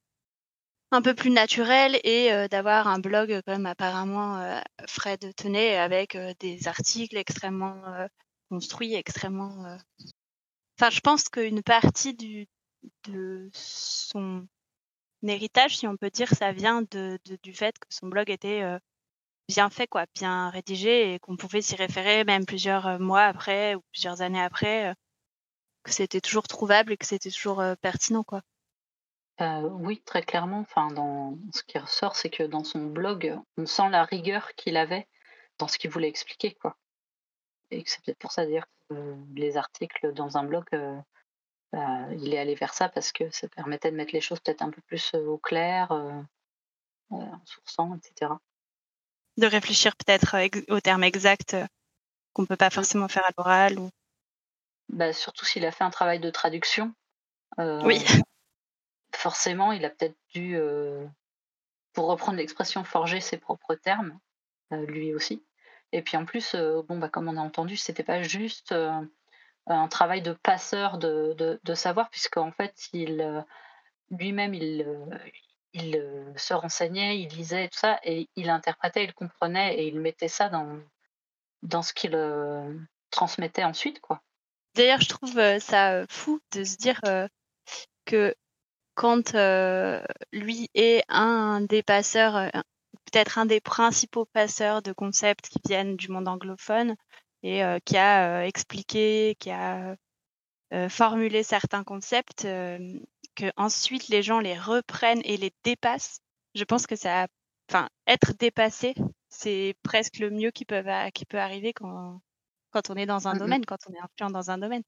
un 0.91 1.01
peu 1.01 1.13
plus 1.13 1.29
naturelles 1.29 1.99
et 2.03 2.31
euh, 2.31 2.47
d'avoir 2.47 2.87
un 2.87 2.99
blog 2.99 3.41
comme 3.45 3.65
apparemment 3.65 4.37
euh, 4.39 4.59
Fred 4.87 5.35
tenait 5.35 5.77
avec 5.77 6.17
des 6.39 6.67
articles 6.67 7.17
extrêmement 7.17 7.81
construits, 8.49 8.95
extrêmement. 8.95 9.77
Enfin, 10.79 10.89
je 10.91 10.99
pense 10.99 11.29
qu'une 11.29 11.63
partie 11.63 12.13
du 12.13 12.47
de 13.05 13.49
son 13.53 14.47
héritage, 15.23 15.77
si 15.77 15.87
on 15.87 15.97
peut 15.97 16.09
dire, 16.09 16.29
ça 16.29 16.51
vient 16.51 16.83
de, 16.91 17.19
du 17.43 17.53
fait 17.53 17.77
que 17.79 17.87
son 17.89 18.07
blog 18.07 18.29
était 18.29 18.61
euh, 18.61 18.79
bien 19.47 19.69
fait, 19.69 19.87
quoi, 19.87 20.05
bien 20.13 20.49
rédigé 20.49 21.13
et 21.13 21.19
qu'on 21.19 21.37
pouvait 21.37 21.61
s'y 21.61 21.75
référer 21.75 22.23
même 22.23 22.45
plusieurs 22.45 22.87
euh, 22.87 22.99
mois 22.99 23.23
après 23.23 23.75
ou 23.75 23.81
plusieurs 23.91 24.21
années 24.21 24.41
après, 24.41 24.89
euh, 24.89 24.93
que 25.83 25.91
c'était 25.91 26.21
toujours 26.21 26.47
trouvable 26.47 26.91
et 26.91 26.97
que 26.97 27.05
c'était 27.05 27.31
toujours 27.31 27.63
pertinent, 27.81 28.23
quoi. 28.23 28.41
Oui, 29.39 30.01
très 30.03 30.23
clairement. 30.23 30.59
Enfin, 30.59 30.87
dans 30.87 31.37
ce 31.53 31.63
qui 31.63 31.77
ressort, 31.77 32.15
c'est 32.15 32.29
que 32.29 32.43
dans 32.43 32.63
son 32.63 32.83
blog, 32.87 33.37
on 33.57 33.65
sent 33.65 33.89
la 33.89 34.03
rigueur 34.03 34.53
qu'il 34.55 34.75
avait 34.75 35.07
dans 35.59 35.67
ce 35.67 35.77
qu'il 35.77 35.91
voulait 35.91 36.09
expliquer, 36.09 36.55
quoi. 36.55 36.75
Et 37.71 37.83
que 37.83 37.89
c'est 37.89 38.03
peut-être 38.03 38.17
pour 38.19 38.31
ça 38.31 38.45
d'ailleurs 38.45 38.65
que 38.89 38.95
euh, 38.95 39.15
les 39.35 39.57
articles 39.57 40.13
dans 40.13 40.37
un 40.37 40.43
blog, 40.43 40.65
euh, 40.73 40.97
bah, 41.73 42.07
il 42.13 42.33
est 42.33 42.39
allé 42.39 42.55
vers 42.55 42.73
ça 42.73 42.89
parce 42.89 43.11
que 43.11 43.29
ça 43.31 43.47
permettait 43.49 43.91
de 43.91 43.95
mettre 43.97 44.13
les 44.13 44.21
choses 44.21 44.39
peut-être 44.39 44.61
un 44.61 44.69
peu 44.71 44.81
plus 44.81 45.11
euh, 45.15 45.25
au 45.25 45.37
clair, 45.37 45.91
euh, 45.91 46.21
euh, 47.11 47.15
en 47.15 47.45
sourçant, 47.45 47.95
etc. 47.95 48.39
De 49.37 49.47
réfléchir 49.47 49.95
peut-être 49.97 50.35
euh, 50.35 50.39
ex- 50.39 50.63
au 50.69 50.79
terme 50.79 51.03
exact 51.03 51.53
euh, 51.53 51.65
qu'on 52.33 52.45
peut 52.45 52.55
pas 52.55 52.69
forcément 52.69 53.07
faire 53.07 53.25
à 53.25 53.31
l'oral. 53.37 53.79
Ou... 53.79 53.89
Bah, 54.89 55.11
surtout 55.13 55.45
s'il 55.45 55.65
a 55.65 55.71
fait 55.71 55.83
un 55.83 55.89
travail 55.89 56.19
de 56.19 56.29
traduction. 56.29 56.93
euh, 57.59 57.81
Oui. 57.85 57.99
Forcément, 59.15 59.71
il 59.71 59.83
a 59.83 59.89
peut-être 59.89 60.17
dû, 60.33 60.55
euh, 60.55 61.05
pour 61.93 62.07
reprendre 62.07 62.37
l'expression, 62.37 62.83
forger 62.83 63.19
ses 63.19 63.37
propres 63.37 63.75
termes, 63.75 64.19
euh, 64.73 64.85
lui 64.85 65.13
aussi. 65.13 65.43
Et 65.91 66.01
puis 66.01 66.17
en 66.17 66.25
plus, 66.25 66.53
euh, 66.55 66.81
bon, 66.83 66.97
bah, 66.97 67.09
comme 67.09 67.27
on 67.27 67.37
a 67.37 67.41
entendu, 67.41 67.77
c'était 67.77 68.03
pas 68.03 68.21
juste 68.21 68.71
euh, 68.71 69.01
un 69.67 69.87
travail 69.87 70.21
de 70.21 70.33
passeur 70.33 70.97
de, 70.97 71.33
de, 71.37 71.59
de 71.63 71.73
savoir, 71.73 72.09
puisqu'en 72.09 72.51
fait, 72.51 72.89
il 72.93 73.21
euh, 73.21 73.41
lui-même, 74.11 74.53
il, 74.53 74.85
il 75.73 76.01
se 76.35 76.53
renseignait, 76.53 77.19
il 77.19 77.29
lisait 77.29 77.65
et 77.65 77.69
tout 77.69 77.79
ça, 77.79 77.99
et 78.03 78.29
il 78.35 78.49
interprétait, 78.49 79.03
il 79.03 79.13
comprenait, 79.13 79.75
et 79.75 79.87
il 79.87 79.99
mettait 79.99 80.27
ça 80.27 80.49
dans, 80.49 80.79
dans 81.61 81.81
ce 81.81 81.93
qu'il 81.93 82.17
transmettait 83.11 83.63
ensuite, 83.63 83.99
quoi. 83.99 84.21
D'ailleurs, 84.75 85.01
je 85.01 85.09
trouve 85.09 85.59
ça 85.59 86.05
fou 86.09 86.39
de 86.53 86.63
se 86.63 86.77
dire 86.77 87.01
que 88.05 88.33
quand 88.95 89.33
lui 90.31 90.69
est 90.73 91.03
un 91.09 91.61
des 91.61 91.83
passeurs, 91.83 92.49
peut-être 93.11 93.37
un 93.37 93.45
des 93.45 93.61
principaux 93.61 94.25
passeurs 94.25 94.81
de 94.81 94.93
concepts 94.93 95.49
qui 95.49 95.59
viennent 95.65 95.95
du 95.97 96.09
monde 96.09 96.27
anglophone 96.27 96.95
et 97.43 97.63
euh, 97.63 97.79
qui 97.85 97.97
a 97.97 98.41
euh, 98.41 98.43
expliqué, 98.43 99.35
qui 99.39 99.51
a 99.51 99.95
euh, 100.73 100.89
formulé 100.89 101.43
certains 101.43 101.83
concepts, 101.83 102.45
euh, 102.45 102.99
que 103.35 103.51
ensuite 103.57 104.09
les 104.09 104.23
gens 104.23 104.39
les 104.39 104.57
reprennent 104.57 105.21
et 105.23 105.37
les 105.37 105.53
dépassent. 105.63 106.19
Je 106.55 106.63
pense 106.63 106.87
que 106.87 106.95
ça, 106.95 107.27
enfin, 107.69 107.89
être 108.07 108.33
dépassé, 108.33 108.95
c'est 109.29 109.75
presque 109.83 110.17
le 110.19 110.29
mieux 110.31 110.51
qui 110.51 110.65
peut, 110.65 110.83
qui 111.13 111.25
peut 111.25 111.39
arriver 111.39 111.73
quand, 111.73 112.21
quand 112.71 112.89
on 112.89 112.95
est 112.95 113.05
dans 113.05 113.27
un 113.27 113.35
Mhm. 113.35 113.39
domaine, 113.39 113.65
quand 113.65 113.77
on 113.89 113.93
est 113.93 113.99
influent 113.99 114.31
dans 114.31 114.51
un 114.51 114.57
domaine. 114.57 114.83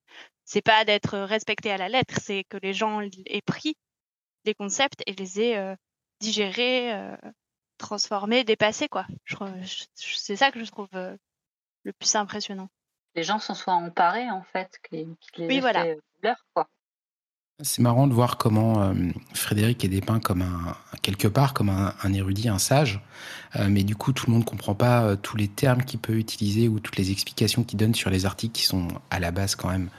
C'est 0.45 0.61
pas 0.61 0.86
d'être 0.86 1.17
respecté 1.20 1.72
à 1.72 1.78
la 1.78 1.89
lettre, 1.89 2.15
c'est 2.22 2.43
que 2.45 2.57
les 2.61 2.74
gens 2.74 3.01
aient 3.28 3.41
pris 3.41 3.76
les 4.45 4.53
concepts 4.55 5.01
et 5.05 5.13
les 5.13 5.41
aient 5.41 5.57
euh, 5.57 5.76
digérés, 6.20 6.93
euh, 7.82 7.86
transformés, 7.86 8.43
dépassés, 8.43 8.88
quoi. 8.88 9.05
Je 9.25 9.36
trouve- 9.36 9.49
je- 9.63 9.84
C'est 9.95 10.36
ça 10.36 10.51
que 10.51 10.63
je 10.63 10.69
trouve 10.71 10.88
euh, 10.95 11.15
le 11.84 11.93
plus 11.93 12.15
impressionnant. 12.15 12.69
Les 13.15 13.23
gens 13.23 13.39
s'en 13.39 13.55
soient 13.55 13.73
emparés, 13.73 14.30
en 14.30 14.43
fait, 14.43 14.80
qu'ils 14.88 15.15
les 15.38 15.47
Oui, 15.47 15.59
voilà. 15.59 15.84
fait 15.84 15.97
leur, 16.23 16.38
quoi. 16.53 16.67
C'est 17.61 17.82
marrant 17.82 18.07
de 18.07 18.13
voir 18.13 18.38
comment 18.38 18.84
euh, 18.84 18.93
Frédéric 19.34 19.84
est 19.84 19.89
dépeint 19.89 20.21
comme 20.21 20.41
un 20.43 20.77
quelque 21.01 21.27
part 21.27 21.53
comme 21.53 21.67
un, 21.69 21.93
un 22.03 22.13
érudit, 22.13 22.47
un 22.47 22.57
sage, 22.57 23.01
euh, 23.57 23.67
mais 23.69 23.84
du 23.84 23.97
coup 23.97 24.13
tout 24.13 24.27
le 24.27 24.32
monde 24.34 24.45
comprend 24.45 24.75
pas 24.75 25.03
euh, 25.03 25.15
tous 25.17 25.36
les 25.36 25.49
termes 25.49 25.84
qu'il 25.84 25.99
peut 25.99 26.13
utiliser 26.15 26.69
ou 26.69 26.80
toutes 26.80 26.95
les 26.95 27.11
explications 27.11 27.65
qu'il 27.65 27.77
donne 27.77 27.93
sur 27.95 28.09
les 28.11 28.25
articles 28.25 28.53
qui 28.53 28.63
sont 28.63 28.88
à 29.09 29.19
la 29.19 29.32
base 29.32 29.55
quand 29.55 29.67
même 29.69 29.89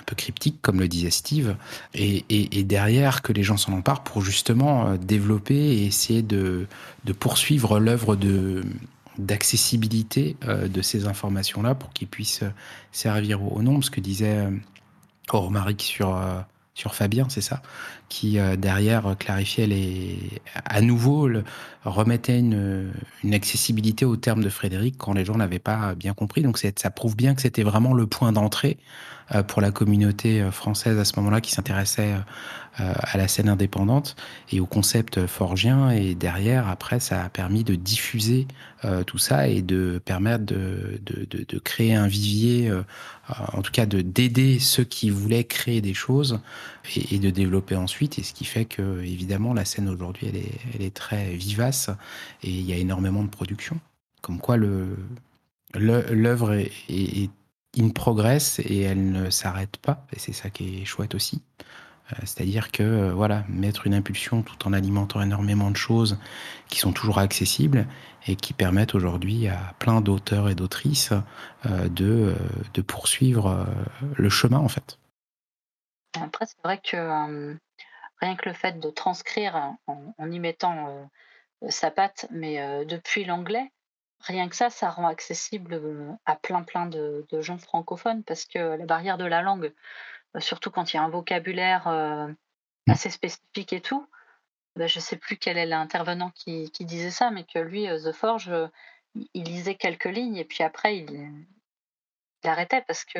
un 0.00 0.02
peu 0.06 0.14
cryptiques, 0.14 0.60
comme 0.62 0.80
le 0.80 0.88
disait 0.88 1.10
Steve, 1.10 1.56
et, 1.94 2.64
derrière 2.64 3.22
que 3.22 3.32
les 3.32 3.42
gens 3.42 3.56
s'en 3.56 3.72
emparent 3.72 4.04
pour 4.04 4.22
justement 4.22 4.96
développer 4.96 5.54
et 5.54 5.86
essayer 5.86 6.22
de, 6.22 6.66
poursuivre 7.18 7.80
l'œuvre 7.80 8.16
de 8.16 8.62
d'accessibilité 9.18 10.36
euh, 10.46 10.68
de 10.68 10.80
ces 10.80 11.06
informations-là 11.06 11.74
pour 11.74 11.90
qu'ils 11.90 12.08
puissent 12.08 12.44
servir 12.92 13.42
au 13.42 13.62
nombre, 13.62 13.84
ce 13.84 13.90
que 13.90 14.00
disait 14.00 14.38
euh, 14.38 14.50
Romaric 15.28 15.82
sur 15.82 16.16
euh, 16.16 16.40
sur 16.74 16.94
Fabien, 16.94 17.26
c'est 17.28 17.40
ça, 17.40 17.60
qui 18.08 18.38
euh, 18.38 18.56
derrière 18.56 19.16
clarifiait 19.18 19.66
les, 19.66 20.18
à 20.64 20.80
nouveau 20.80 21.28
remettait 21.84 22.38
une, 22.38 22.92
accessibilité 23.32 24.04
au 24.04 24.16
terme 24.16 24.42
de 24.42 24.48
Frédéric 24.48 24.96
quand 24.98 25.12
les 25.12 25.24
gens 25.24 25.36
n'avaient 25.36 25.58
pas 25.58 25.94
bien 25.94 26.14
compris. 26.14 26.42
Donc 26.42 26.58
ça 26.58 26.90
prouve 26.90 27.16
bien 27.16 27.34
que 27.34 27.42
c'était 27.42 27.62
vraiment 27.62 27.94
le 27.94 28.06
point 28.06 28.32
d'entrée 28.32 28.78
euh, 29.34 29.42
pour 29.42 29.60
la 29.60 29.70
communauté 29.70 30.40
euh, 30.40 30.50
française 30.50 30.98
à 30.98 31.04
ce 31.04 31.12
moment-là 31.16 31.40
qui 31.40 31.52
s'intéressait 31.52 32.14
euh, 32.80 32.92
à 32.96 33.16
la 33.16 33.26
scène 33.26 33.48
indépendante 33.48 34.14
et 34.52 34.60
au 34.60 34.66
concept 34.66 35.26
forgien. 35.26 35.90
Et 35.90 36.14
derrière, 36.14 36.68
après, 36.68 37.00
ça 37.00 37.24
a 37.24 37.28
permis 37.28 37.64
de 37.64 37.74
diffuser 37.74 38.46
euh, 38.84 39.02
tout 39.02 39.18
ça 39.18 39.48
et 39.48 39.62
de 39.62 40.00
permettre 40.04 40.44
de, 40.44 41.00
créer 41.64 41.94
un 41.94 42.06
vivier, 42.06 42.70
euh, 42.70 42.82
en 43.52 43.62
tout 43.62 43.72
cas 43.72 43.84
de 43.84 44.00
d'aider 44.00 44.60
ceux 44.60 44.84
qui 44.84 45.10
voulaient 45.10 45.42
créer 45.42 45.80
des 45.80 45.94
choses 45.94 46.38
et, 46.94 47.18
de 47.18 47.30
développer 47.30 47.74
ensuite. 47.74 47.97
Et 48.00 48.22
ce 48.22 48.32
qui 48.32 48.44
fait 48.44 48.64
que, 48.64 49.00
évidemment, 49.02 49.54
la 49.54 49.64
scène 49.64 49.88
aujourd'hui, 49.88 50.28
elle 50.28 50.82
est, 50.82 50.94
très 50.94 51.34
vivace 51.34 51.90
et 52.42 52.50
il 52.50 52.62
y 52.62 52.72
a 52.72 52.76
énormément 52.76 53.22
de 53.22 53.28
production. 53.28 53.78
Comme 54.22 54.38
quoi, 54.38 54.56
le 54.56 54.96
l'œuvre 55.74 56.54
est, 56.54 56.72
est, 56.88 57.24
est 57.24 57.30
in 57.78 57.90
progress 57.90 58.58
et 58.60 58.80
elle 58.80 59.10
ne 59.10 59.30
s'arrête 59.30 59.76
pas. 59.76 60.06
Et 60.12 60.18
c'est 60.18 60.32
ça 60.32 60.50
qui 60.50 60.80
est 60.80 60.84
chouette 60.84 61.14
aussi. 61.14 61.42
Euh, 62.12 62.16
c'est-à-dire 62.20 62.70
que 62.70 62.82
euh, 62.82 63.12
voilà, 63.12 63.44
mettre 63.48 63.86
une 63.86 63.94
impulsion 63.94 64.42
tout 64.42 64.66
en 64.66 64.72
alimentant 64.72 65.20
énormément 65.20 65.70
de 65.70 65.76
choses 65.76 66.18
qui 66.68 66.78
sont 66.78 66.92
toujours 66.92 67.18
accessibles 67.18 67.86
et 68.26 68.36
qui 68.36 68.52
permettent 68.52 68.94
aujourd'hui 68.94 69.48
à 69.48 69.74
plein 69.78 70.00
d'auteurs 70.00 70.48
et 70.48 70.54
d'autrices 70.54 71.12
euh, 71.66 71.88
de, 71.88 72.34
de 72.74 72.82
poursuivre 72.82 73.66
le 74.16 74.28
chemin 74.28 74.58
en 74.58 74.68
fait. 74.68 74.98
Après, 76.20 76.46
c'est 76.46 76.60
vrai 76.64 76.80
que 76.82 77.56
rien 78.20 78.36
que 78.36 78.48
le 78.48 78.54
fait 78.54 78.78
de 78.78 78.90
transcrire 78.90 79.74
en, 79.86 80.30
y 80.30 80.38
mettant 80.38 80.88
euh, 80.88 81.70
sa 81.70 81.90
patte, 81.90 82.26
mais 82.30 82.60
euh, 82.60 82.84
depuis 82.84 83.24
l'anglais, 83.24 83.72
rien 84.20 84.48
que 84.48 84.56
ça, 84.56 84.70
ça 84.70 84.90
rend 84.90 85.06
accessible 85.06 86.18
à 86.26 86.36
plein 86.36 86.62
plein 86.62 86.86
de, 86.86 87.26
gens 87.40 87.58
francophones 87.58 88.24
parce 88.24 88.44
que 88.44 88.58
la 88.58 88.86
barrière 88.86 89.18
de 89.18 89.24
la 89.24 89.42
langue, 89.42 89.72
surtout 90.38 90.70
quand 90.70 90.92
il 90.92 90.96
y 90.96 90.98
a 90.98 91.02
un 91.02 91.08
vocabulaire 91.08 91.88
euh, 91.88 92.28
assez 92.88 93.10
spécifique 93.10 93.72
et 93.72 93.80
tout. 93.80 94.06
Ben, 94.76 94.88
je 94.88 95.00
sais 95.00 95.16
plus 95.16 95.36
quel 95.36 95.58
est 95.58 95.66
l'intervenant 95.66 96.30
qui, 96.30 96.70
disait 96.80 97.10
ça, 97.10 97.30
mais 97.30 97.44
que 97.44 97.58
lui, 97.58 97.88
euh, 97.88 97.98
The 97.98 98.12
Forge, 98.12 98.48
euh, 98.48 98.68
il 99.34 99.44
lisait 99.44 99.74
quelques 99.74 100.04
lignes 100.04 100.36
et 100.36 100.44
puis 100.44 100.62
après 100.62 100.98
il, 100.98 101.44
arrêtait 102.44 102.82
parce 102.86 103.04
que 103.04 103.18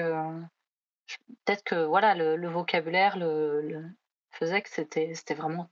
peut-être 1.44 1.64
que 1.64 1.84
voilà 1.84 2.14
le, 2.14 2.48
vocabulaire 2.48 3.16
le, 3.18 3.84
faisait 4.38 4.62
que 4.62 4.68
c'était 4.70 5.34
vraiment 5.34 5.70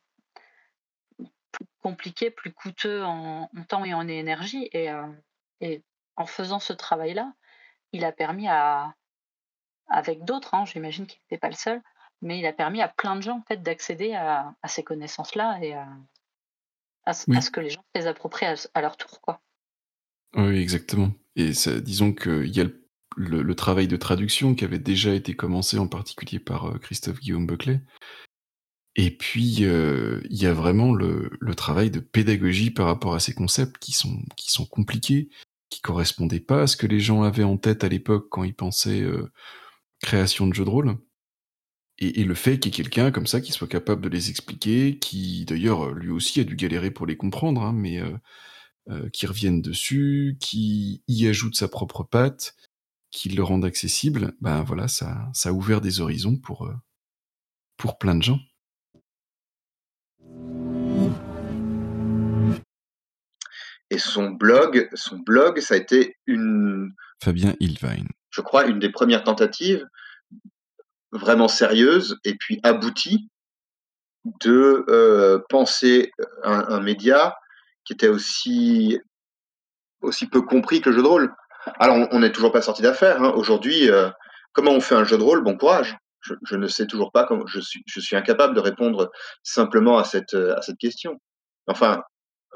plus 1.52 1.66
compliqué, 1.82 2.30
plus 2.30 2.52
coûteux 2.52 3.02
en, 3.04 3.50
en, 3.56 3.64
temps 3.64 3.84
et 3.84 3.94
en 3.94 4.06
énergie 4.08 4.68
et, 4.72 4.90
et 5.60 5.82
en 6.16 6.26
faisant 6.26 6.58
ce 6.58 6.72
travail-là, 6.72 7.32
il 7.92 8.04
a 8.04 8.12
permis 8.12 8.48
à, 8.48 8.94
avec 9.88 10.24
d'autres, 10.24 10.54
hein, 10.54 10.64
j'imagine 10.64 11.06
qu'il 11.06 11.20
n'était 11.22 11.40
pas 11.40 11.48
le 11.48 11.54
seul, 11.54 11.82
mais 12.22 12.38
il 12.38 12.46
a 12.46 12.52
permis 12.52 12.82
à 12.82 12.88
plein 12.88 13.16
de 13.16 13.22
gens 13.22 13.38
en 13.38 13.42
fait, 13.42 13.62
d'accéder 13.62 14.14
à, 14.14 14.54
à, 14.62 14.68
ces 14.68 14.82
connaissances-là 14.82 15.58
et 15.62 15.74
à, 15.74 15.86
à, 17.04 17.12
oui. 17.28 17.36
à, 17.36 17.40
ce 17.40 17.50
que 17.50 17.60
les 17.60 17.70
gens 17.70 17.84
les 17.94 18.06
approprient 18.06 18.46
à, 18.74 18.80
leur 18.80 18.96
tour. 18.96 19.20
Quoi. 19.20 19.40
Oui, 20.34 20.60
exactement. 20.60 21.10
Et 21.36 21.52
ça, 21.52 21.80
disons 21.80 22.12
qu'il 22.12 22.54
y 22.54 22.60
a 22.60 22.64
le, 22.64 22.82
le, 23.16 23.42
le, 23.42 23.54
travail 23.54 23.88
de 23.88 23.96
traduction 23.96 24.54
qui 24.54 24.64
avait 24.64 24.78
déjà 24.78 25.12
été 25.14 25.34
commencé 25.34 25.78
en 25.78 25.88
particulier 25.88 26.38
par 26.38 26.66
euh, 26.66 26.78
Christophe 26.78 27.20
Guillaume 27.20 27.46
Buckley. 27.46 27.80
Et 28.96 29.10
puis, 29.10 29.58
euh, 29.60 30.20
il 30.30 30.38
y 30.38 30.46
a 30.46 30.54
vraiment 30.54 30.92
le, 30.94 31.30
le, 31.40 31.54
travail 31.54 31.90
de 31.90 32.00
pédagogie 32.00 32.70
par 32.70 32.86
rapport 32.86 33.14
à 33.14 33.20
ces 33.20 33.34
concepts 33.34 33.78
qui 33.78 33.92
sont, 33.92 34.22
qui 34.36 34.50
sont 34.50 34.66
compliqués, 34.66 35.28
qui 35.70 35.80
correspondaient 35.80 36.40
pas 36.40 36.62
à 36.62 36.66
ce 36.66 36.76
que 36.76 36.86
les 36.86 37.00
gens 37.00 37.22
avaient 37.22 37.44
en 37.44 37.58
tête 37.58 37.84
à 37.84 37.88
l'époque 37.88 38.28
quand 38.30 38.42
ils 38.44 38.54
pensaient 38.54 39.02
euh, 39.02 39.30
création 40.00 40.46
de 40.46 40.54
jeux 40.54 40.64
de 40.64 40.70
rôle. 40.70 40.96
Et, 41.98 42.20
et 42.20 42.24
le 42.24 42.34
fait 42.34 42.58
qu'il 42.58 42.72
y 42.72 42.74
ait 42.74 42.82
quelqu'un 42.82 43.10
comme 43.10 43.26
ça 43.26 43.40
qui 43.40 43.52
soit 43.52 43.68
capable 43.68 44.02
de 44.02 44.08
les 44.08 44.30
expliquer, 44.30 44.98
qui 44.98 45.44
d'ailleurs 45.44 45.92
lui 45.92 46.10
aussi 46.10 46.40
a 46.40 46.44
dû 46.44 46.56
galérer 46.56 46.90
pour 46.90 47.06
les 47.06 47.16
comprendre, 47.16 47.62
hein, 47.62 47.72
mais 47.72 48.00
euh, 48.00 48.16
euh, 48.88 49.08
qui 49.10 49.26
revienne 49.26 49.62
dessus, 49.62 50.36
qui 50.40 51.02
y 51.08 51.26
ajoute 51.26 51.56
sa 51.56 51.66
propre 51.66 52.04
patte, 52.04 52.54
qui 53.10 53.28
le 53.30 53.42
rende 53.42 53.64
accessible, 53.64 54.36
ben 54.40 54.62
voilà, 54.62 54.86
ça, 54.86 55.28
ça 55.32 55.48
a 55.48 55.52
ouvert 55.52 55.80
des 55.80 56.00
horizons 56.00 56.36
pour, 56.36 56.66
euh, 56.66 56.74
pour 57.76 57.98
plein 57.98 58.14
de 58.14 58.22
gens. 58.22 58.38
Et 63.90 63.98
son 63.98 64.30
blog, 64.30 64.88
son 64.94 65.18
blog, 65.18 65.60
ça 65.60 65.74
a 65.74 65.76
été 65.76 66.16
une. 66.26 66.92
Fabien 67.22 67.54
Ilvine 67.60 68.08
je 68.36 68.42
crois, 68.42 68.66
une 68.66 68.78
des 68.78 68.90
premières 68.90 69.24
tentatives 69.24 69.86
vraiment 71.10 71.48
sérieuses 71.48 72.18
et 72.24 72.34
puis 72.34 72.60
abouties 72.62 73.30
de 74.40 74.84
euh, 74.88 75.40
penser 75.48 76.10
un, 76.42 76.66
un, 76.68 76.80
média 76.80 77.34
qui 77.84 77.94
était 77.94 78.08
aussi, 78.08 79.00
aussi 80.02 80.26
peu 80.26 80.42
compris 80.42 80.82
que 80.82 80.90
le 80.90 80.96
jeu 80.96 81.02
de 81.02 81.08
rôle. 81.08 81.34
Alors, 81.78 82.08
on 82.10 82.20
n'est 82.20 82.32
toujours 82.32 82.52
pas 82.52 82.60
sorti 82.60 82.82
d'affaire. 82.82 83.22
Hein. 83.22 83.32
Aujourd'hui, 83.36 83.88
euh, 83.88 84.10
comment 84.52 84.72
on 84.72 84.80
fait 84.80 84.96
un 84.96 85.04
jeu 85.04 85.16
de 85.16 85.22
rôle? 85.22 85.42
Bon 85.42 85.56
courage. 85.56 85.96
Je, 86.42 86.56
ne 86.56 86.66
sais 86.66 86.86
toujours 86.86 87.12
pas 87.12 87.24
comment. 87.24 87.46
Je 87.46 87.60
suis, 87.60 88.16
incapable 88.16 88.54
de 88.54 88.60
répondre 88.60 89.10
simplement 89.42 89.98
à 89.98 90.04
cette, 90.04 90.36
question. 90.78 91.20
Enfin, 91.66 92.02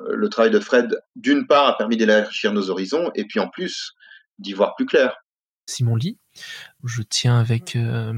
euh, 0.01 0.15
le 0.15 0.29
travail 0.29 0.51
de 0.51 0.61
Fred, 0.61 1.01
d'une 1.17 1.47
part, 1.47 1.67
a 1.67 1.77
permis 1.77 1.97
d'élargir 1.97 2.53
nos 2.53 2.71
horizons, 2.71 3.11
et 3.15 3.25
puis 3.25 3.41
en 3.41 3.49
plus, 3.49 3.93
d'y 4.39 4.53
voir 4.53 4.75
plus 4.77 4.87
clair. 4.87 5.17
Simon 5.67 5.97
Lee. 5.97 6.19
Je 6.85 7.03
tiens 7.03 7.39
avec 7.39 7.77
euh, 7.77 8.13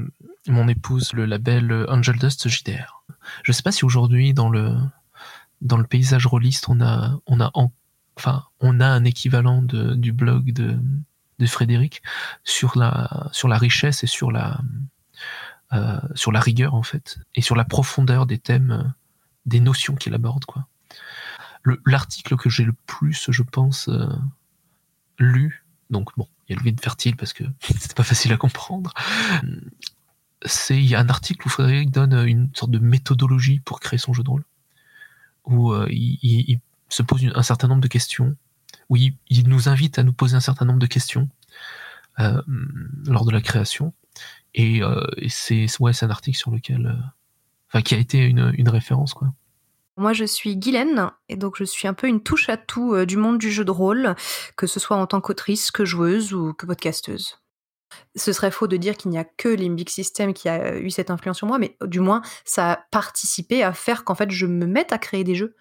mon 0.47 0.67
épouse 0.67 1.13
le 1.13 1.25
label 1.25 1.85
Angel 1.87 2.17
Dust 2.17 2.47
JDR. 2.47 3.03
Je 3.43 3.51
ne 3.51 3.53
sais 3.53 3.63
pas 3.63 3.71
si 3.71 3.85
aujourd'hui 3.85 4.33
dans 4.33 4.49
le 4.49 4.75
dans 5.61 5.77
le 5.77 5.85
paysage 5.85 6.25
rôliste 6.25 6.67
on 6.67 6.81
a 6.81 7.19
on 7.25 7.39
a 7.39 7.51
en, 7.53 7.71
enfin 8.17 8.43
on 8.59 8.79
a 8.79 8.87
un 8.87 9.05
équivalent 9.05 9.61
du 9.61 10.11
blog 10.11 10.51
de, 10.51 10.77
de 11.39 11.45
Frédéric 11.45 12.01
sur 12.43 12.77
la 12.77 13.29
sur 13.31 13.47
la 13.47 13.57
richesse 13.57 14.03
et 14.03 14.07
sur 14.07 14.31
la 14.31 14.59
euh, 15.73 15.99
sur 16.13 16.31
la 16.31 16.39
rigueur 16.39 16.75
en 16.75 16.83
fait 16.83 17.17
et 17.33 17.41
sur 17.41 17.55
la 17.55 17.65
profondeur 17.65 18.27
des 18.27 18.37
thèmes 18.37 18.71
euh, 18.71 18.83
des 19.47 19.59
notions 19.59 19.95
qu'il 19.95 20.13
aborde 20.13 20.45
quoi. 20.45 20.67
L'article 21.85 22.35
que 22.35 22.47
j'ai 22.47 22.63
le 22.63 22.73
plus 22.85 23.31
je 23.31 23.41
pense 23.41 23.87
euh, 23.87 24.05
lu 25.17 25.65
donc 25.89 26.09
bon 26.15 26.27
il 26.47 26.53
y 26.53 26.55
a 26.55 26.59
le 26.59 26.63
vide 26.63 26.79
fertile 26.79 27.15
parce 27.15 27.33
que 27.33 27.43
c'était 27.79 27.95
pas 27.95 28.03
facile 28.03 28.33
à 28.33 28.37
comprendre. 28.37 28.93
C'est 30.45 30.77
il 30.77 30.85
y 30.85 30.93
a 30.93 30.99
un 30.99 31.09
article 31.09 31.47
où 31.47 31.49
Frédéric 31.49 31.89
donne 31.89 32.13
une 32.27 32.51
sorte 32.53 32.71
de 32.71 32.79
méthodologie 32.79 33.59
pour 33.61 33.79
créer 33.79 33.97
son 33.97 34.13
jeu 34.13 34.21
de 34.21 34.29
rôle, 34.29 34.43
où 35.45 35.73
il, 35.87 36.59
se 36.89 37.01
pose 37.01 37.25
un 37.33 37.43
certain 37.43 37.69
nombre 37.69 37.81
de 37.81 37.87
questions, 37.87 38.35
où 38.89 38.97
il, 38.97 39.15
nous 39.47 39.69
invite 39.69 39.97
à 39.97 40.03
nous 40.03 40.11
poser 40.11 40.35
un 40.35 40.41
certain 40.41 40.65
nombre 40.65 40.79
de 40.79 40.85
questions 40.85 41.29
lors 42.17 43.25
de 43.25 43.31
la 43.31 43.39
création, 43.39 43.93
et, 44.53 44.83
euh, 44.83 45.05
et 45.17 45.29
c'est 45.29 45.67
ouais 45.79 45.91
un 46.03 46.09
article 46.09 46.37
sur 46.37 46.51
lequel, 46.51 46.87
euh, 46.87 47.05
enfin 47.67 47.81
qui 47.81 47.95
a 47.95 47.97
été 47.97 48.19
une, 48.19 48.53
une 48.57 48.69
référence 48.69 49.13
quoi. 49.13 49.29
Moi, 49.95 50.13
je 50.13 50.25
suis 50.25 50.57
Guylaine, 50.57 51.11
et 51.29 51.35
donc 51.35 51.55
je 51.55 51.63
suis 51.63 51.87
un 51.87 51.93
peu 51.93 52.07
une 52.07 52.23
touche 52.23 52.49
à 52.49 52.57
tout 52.57 52.95
euh, 52.95 53.05
du 53.05 53.15
monde 53.15 53.37
du 53.37 53.51
jeu 53.51 53.63
de 53.63 53.69
rôle, 53.69 54.15
que 54.57 54.65
ce 54.65 54.79
soit 54.79 54.97
en 54.97 55.05
tant 55.05 55.21
qu'autrice, 55.21 55.69
que 55.69 55.85
joueuse 55.85 56.33
ou 56.33 56.53
que 56.53 56.65
podcasteuse. 56.65 57.37
Ce 58.15 58.33
serait 58.33 58.49
faux 58.49 58.65
de 58.65 58.75
dire 58.75 58.97
qu'il 58.97 59.11
n'y 59.11 59.19
a 59.19 59.23
que 59.23 59.49
Limbic 59.49 59.91
System 59.91 60.33
qui 60.33 60.49
a 60.49 60.79
eu 60.79 60.89
cette 60.89 61.11
influence 61.11 61.37
sur 61.37 61.45
moi, 61.45 61.59
mais 61.59 61.77
du 61.85 61.99
moins, 61.99 62.23
ça 62.43 62.71
a 62.71 62.77
participé 62.89 63.61
à 63.61 63.71
faire 63.71 64.03
qu'en 64.03 64.15
fait, 64.15 64.31
je 64.31 64.47
me 64.47 64.65
mette 64.65 64.91
à 64.91 64.97
créer 64.97 65.23
des 65.23 65.35
jeux. 65.35 65.55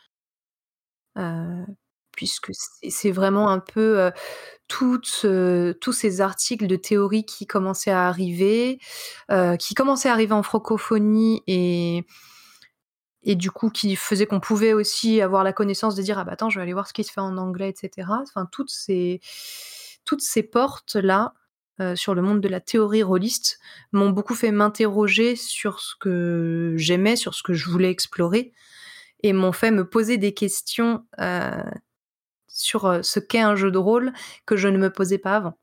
Puisque 2.16 2.50
c'est 2.88 3.10
vraiment 3.10 3.50
un 3.50 3.60
peu, 3.60 4.10
tous 4.68 5.02
ces 5.92 6.20
articles 6.20 6.66
de 6.66 6.76
théorie 6.76 7.24
qui 7.26 7.46
commençaient 7.46 7.90
à 7.92 8.08
arriver, 8.08 8.78
qui 9.58 9.74
commençaient 9.74 10.08
à 10.10 10.12
arriver 10.12 10.34
en 10.34 10.42
francophonie 10.42 11.42
et 11.46 12.04
et 13.24 13.36
du 13.36 13.50
coup 13.50 13.70
qui 13.70 13.94
faisaient 13.96 14.26
qu'on 14.26 14.40
pouvait 14.40 14.72
aussi 14.72 15.20
avoir 15.20 15.44
la 15.44 15.52
connaissance 15.52 15.94
de 15.94 16.02
dire: 16.02 16.18
«Ah 16.18 16.24
bah 16.24 16.32
attends, 16.32 16.50
je 16.50 16.58
vais 16.58 16.62
aller 16.62 16.72
voir 16.72 16.88
ce 16.88 16.92
qui 16.92 17.04
se 17.04 17.12
fait 17.12 17.20
en 17.20 17.36
anglais» 17.38 17.70
et 17.70 17.74
cetera. 17.76 18.20
Enfin 18.22 18.48
toutes 18.50 18.70
ces 18.70 19.20
toutes 20.04 20.22
ces 20.22 20.42
portes-là, 20.42 21.34
heu, 21.80 21.94
sur 21.96 22.14
le 22.14 22.22
monde 22.22 22.40
de 22.40 22.48
la 22.48 22.60
théorie 22.60 23.02
rôliste 23.04 23.58
m'ont 23.92 24.10
beaucoup 24.10 24.34
fait 24.34 24.50
m'interroger 24.52 25.36
sur 25.36 25.78
ce 25.80 25.94
que 26.00 26.74
j'aimais, 26.76 27.14
sur 27.16 27.34
ce 27.34 27.42
que 27.44 27.54
je 27.54 27.70
voulais 27.70 27.90
explorer 27.90 28.52
et 29.22 29.32
m'ont 29.34 29.52
fait 29.52 29.70
me 29.72 29.88
poser 29.88 30.18
des 30.18 30.34
questions, 30.34 31.04
sur, 32.52 33.00
ce 33.02 33.18
qu'est 33.18 33.40
un 33.40 33.56
jeu 33.56 33.70
de 33.70 33.78
rôle 33.78 34.12
que 34.46 34.56
je 34.56 34.68
ne 34.68 34.78
me 34.78 34.90
posais 34.90 35.18
pas 35.18 35.36
avant. 35.36 35.58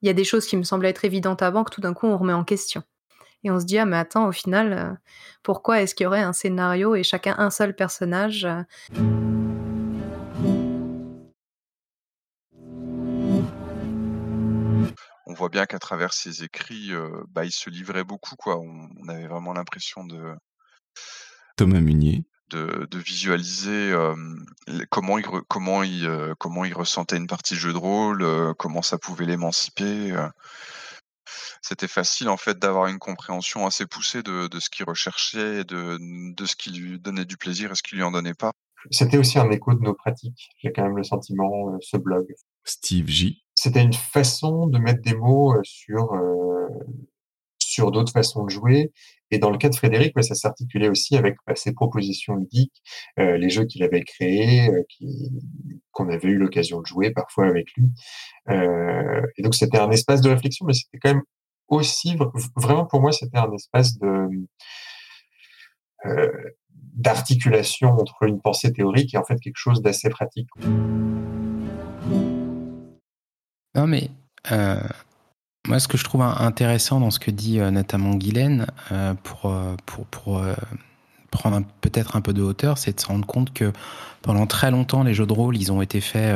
Il 0.00 0.06
y 0.06 0.10
a 0.10 0.14
des 0.14 0.24
choses 0.24 0.46
qui 0.46 0.56
me 0.56 0.64
semblaient 0.64 0.88
être 0.88 1.04
évidentes 1.04 1.42
avant 1.42 1.62
que 1.62 1.70
tout 1.70 1.80
d'un 1.80 1.94
coup 1.94 2.06
on 2.06 2.18
remet 2.18 2.32
en 2.32 2.44
question 2.44 2.82
et 3.44 3.50
on 3.50 3.60
se 3.60 3.64
dit: 3.64 3.78
«Ah 3.78 3.86
mais 3.86 3.96
attends 3.96 4.26
au 4.26 4.32
final, 4.32 5.00
pourquoi 5.42 5.80
est-ce 5.80 5.94
qu'il 5.94 6.04
y 6.04 6.06
aurait 6.06 6.22
un 6.22 6.32
scénario 6.32 6.94
et 6.94 7.02
chacun 7.02 7.36
un 7.38 7.50
seul 7.50 7.74
personnage?» 7.74 8.48
On 15.26 15.34
voit 15.34 15.48
bien 15.48 15.66
qu'à 15.66 15.78
travers 15.78 16.12
ses 16.12 16.44
écrits, 16.44 16.90
bah, 17.28 17.44
il 17.44 17.52
se 17.52 17.70
livrait 17.70 18.04
beaucoup 18.04 18.36
quoi. 18.36 18.58
On 18.58 18.88
on 19.00 19.08
avait 19.08 19.26
vraiment 19.26 19.52
l'impression 19.52 20.04
de 20.04 20.34
Thomas 21.56 21.80
Munier. 21.80 22.24
De 22.50 22.86
de 22.90 22.98
visualiser, 22.98 23.94
comment 24.90 25.18
il 25.18 25.24
comment 25.48 25.82
il, 25.82 26.34
comment 26.38 26.64
il 26.64 26.74
ressentait 26.74 27.16
une 27.16 27.26
partie 27.26 27.54
de 27.54 27.58
jeu 27.58 27.72
de 27.72 27.78
rôle, 27.78 28.54
comment 28.58 28.82
ça 28.82 28.98
pouvait 28.98 29.26
l'émanciper. 29.26 30.14
C'était 31.62 31.88
facile 31.88 32.28
en 32.28 32.36
fait 32.36 32.58
d'avoir 32.58 32.86
une 32.88 32.98
compréhension 32.98 33.66
assez 33.66 33.86
poussée 33.86 34.22
de 34.22 34.48
de 34.48 34.60
ce 34.60 34.68
qu'il 34.68 34.84
recherchait 34.84 35.60
et 35.60 35.64
de 35.64 35.98
de 36.00 36.46
ce 36.46 36.56
qui 36.56 36.70
lui 36.70 37.00
donnait 37.00 37.24
du 37.24 37.36
plaisir 37.36 37.72
et 37.72 37.74
ce 37.74 37.82
qui 37.82 37.96
lui 37.96 38.02
en 38.02 38.10
donnait 38.10 38.34
pas. 38.34 38.52
C'était 38.90 39.16
aussi 39.16 39.38
un 39.38 39.50
écho 39.50 39.74
de 39.74 39.80
nos 39.80 39.94
pratiques. 39.94 40.50
J'ai 40.58 40.72
quand 40.72 40.82
même 40.82 40.96
le 40.96 41.04
sentiment, 41.04 41.76
ce 41.80 41.96
blog. 41.96 42.26
Steve 42.64 43.08
J. 43.08 43.44
C'était 43.54 43.82
une 43.82 43.92
façon 43.92 44.66
de 44.66 44.78
mettre 44.78 45.02
des 45.02 45.14
mots, 45.14 45.54
sur, 45.62 46.14
sur 47.72 47.90
d'autres 47.90 48.12
façons 48.12 48.44
de 48.44 48.50
jouer 48.50 48.92
et 49.30 49.38
dans 49.38 49.50
le 49.50 49.56
cas 49.56 49.70
de 49.70 49.74
Frédéric, 49.74 50.14
ouais, 50.14 50.22
ça 50.22 50.34
s'articulait 50.34 50.90
aussi 50.90 51.16
avec, 51.16 51.36
bah, 51.46 51.54
ses 51.56 51.72
propositions 51.72 52.36
ludiques, 52.36 52.82
heu, 53.18 53.36
les 53.36 53.48
jeux 53.48 53.64
qu'il 53.64 53.82
avait 53.82 54.02
créés, 54.02 54.68
qui 54.90 55.30
qu'on 55.90 56.10
avait 56.10 56.28
eu 56.28 56.36
l'occasion 56.36 56.80
de 56.80 56.86
jouer 56.86 57.10
parfois 57.12 57.46
avec 57.46 57.72
lui. 57.76 57.88
Heu 58.50 59.22
et 59.36 59.42
donc 59.42 59.54
c'était 59.54 59.78
un 59.78 59.90
espace 59.90 60.20
de 60.20 60.28
réflexion, 60.28 60.66
mais 60.66 60.74
c'était 60.74 60.98
quand 60.98 61.14
même 61.14 61.22
aussi 61.68 62.16
vraiment 62.56 62.84
pour 62.84 63.00
moi, 63.00 63.12
c'était 63.12 63.38
un 63.38 63.50
espace 63.52 63.98
de, 63.98 64.28
d'articulation 66.94 67.88
entre 67.92 68.24
une 68.24 68.40
pensée 68.40 68.70
théorique 68.72 69.14
et 69.14 69.18
en 69.18 69.24
fait 69.24 69.38
quelque 69.40 69.56
chose 69.56 69.80
d'assez 69.80 70.10
pratique. 70.10 70.48
Non 73.74 73.86
mais, 73.86 74.10
moi 75.68 75.78
ce 75.78 75.88
que 75.88 75.96
je 75.96 76.04
trouve 76.04 76.22
in 76.22 76.34
intéressant 76.40 77.00
dans 77.00 77.10
ce 77.10 77.20
que 77.20 77.30
dit, 77.30 77.60
heu, 77.60 77.70
notamment 77.70 78.14
Guylaine, 78.14 78.66
pour, 79.22 79.50
heu, 79.50 79.76
pour 79.86 80.06
pour, 80.06 80.38
heu, 80.40 80.54
prendre 81.30 81.62
peut-être 81.80 82.16
un 82.16 82.20
peu 82.20 82.32
de 82.32 82.42
hauteur, 82.42 82.78
c'est 82.78 82.94
de 82.96 83.00
se 83.00 83.06
rendre 83.06 83.26
compte 83.26 83.52
que 83.54 83.72
pendant 84.22 84.46
très 84.46 84.70
longtemps, 84.70 85.02
les 85.02 85.14
jeux 85.14 85.26
de 85.26 85.32
rôle, 85.32 85.56
ils 85.56 85.72
ont 85.72 85.80
été 85.82 86.00
faits, 86.00 86.34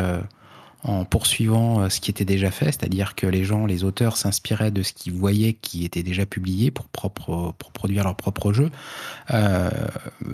en 0.86 1.04
poursuivant, 1.04 1.82
heu, 1.82 1.90
ce 1.90 2.00
qui 2.00 2.10
était 2.10 2.24
déjà 2.24 2.50
fait. 2.50 2.66
C'est-à-dire 2.66 3.14
que 3.14 3.26
les 3.26 3.44
gens, 3.44 3.66
les 3.66 3.84
auteurs 3.84 4.16
s'inspiraient 4.16 4.70
de 4.70 4.82
ce 4.82 4.92
qu'ils 4.92 5.12
voyaient 5.12 5.54
qui 5.54 5.84
était 5.84 6.02
déjà 6.02 6.26
publié 6.26 6.70
pour 6.70 6.86
propre 6.86 7.54
pour 7.58 7.72
produire 7.72 8.04
leur 8.04 8.16
propre 8.16 8.52
jeu. 8.52 8.70
Heu, 9.32 9.70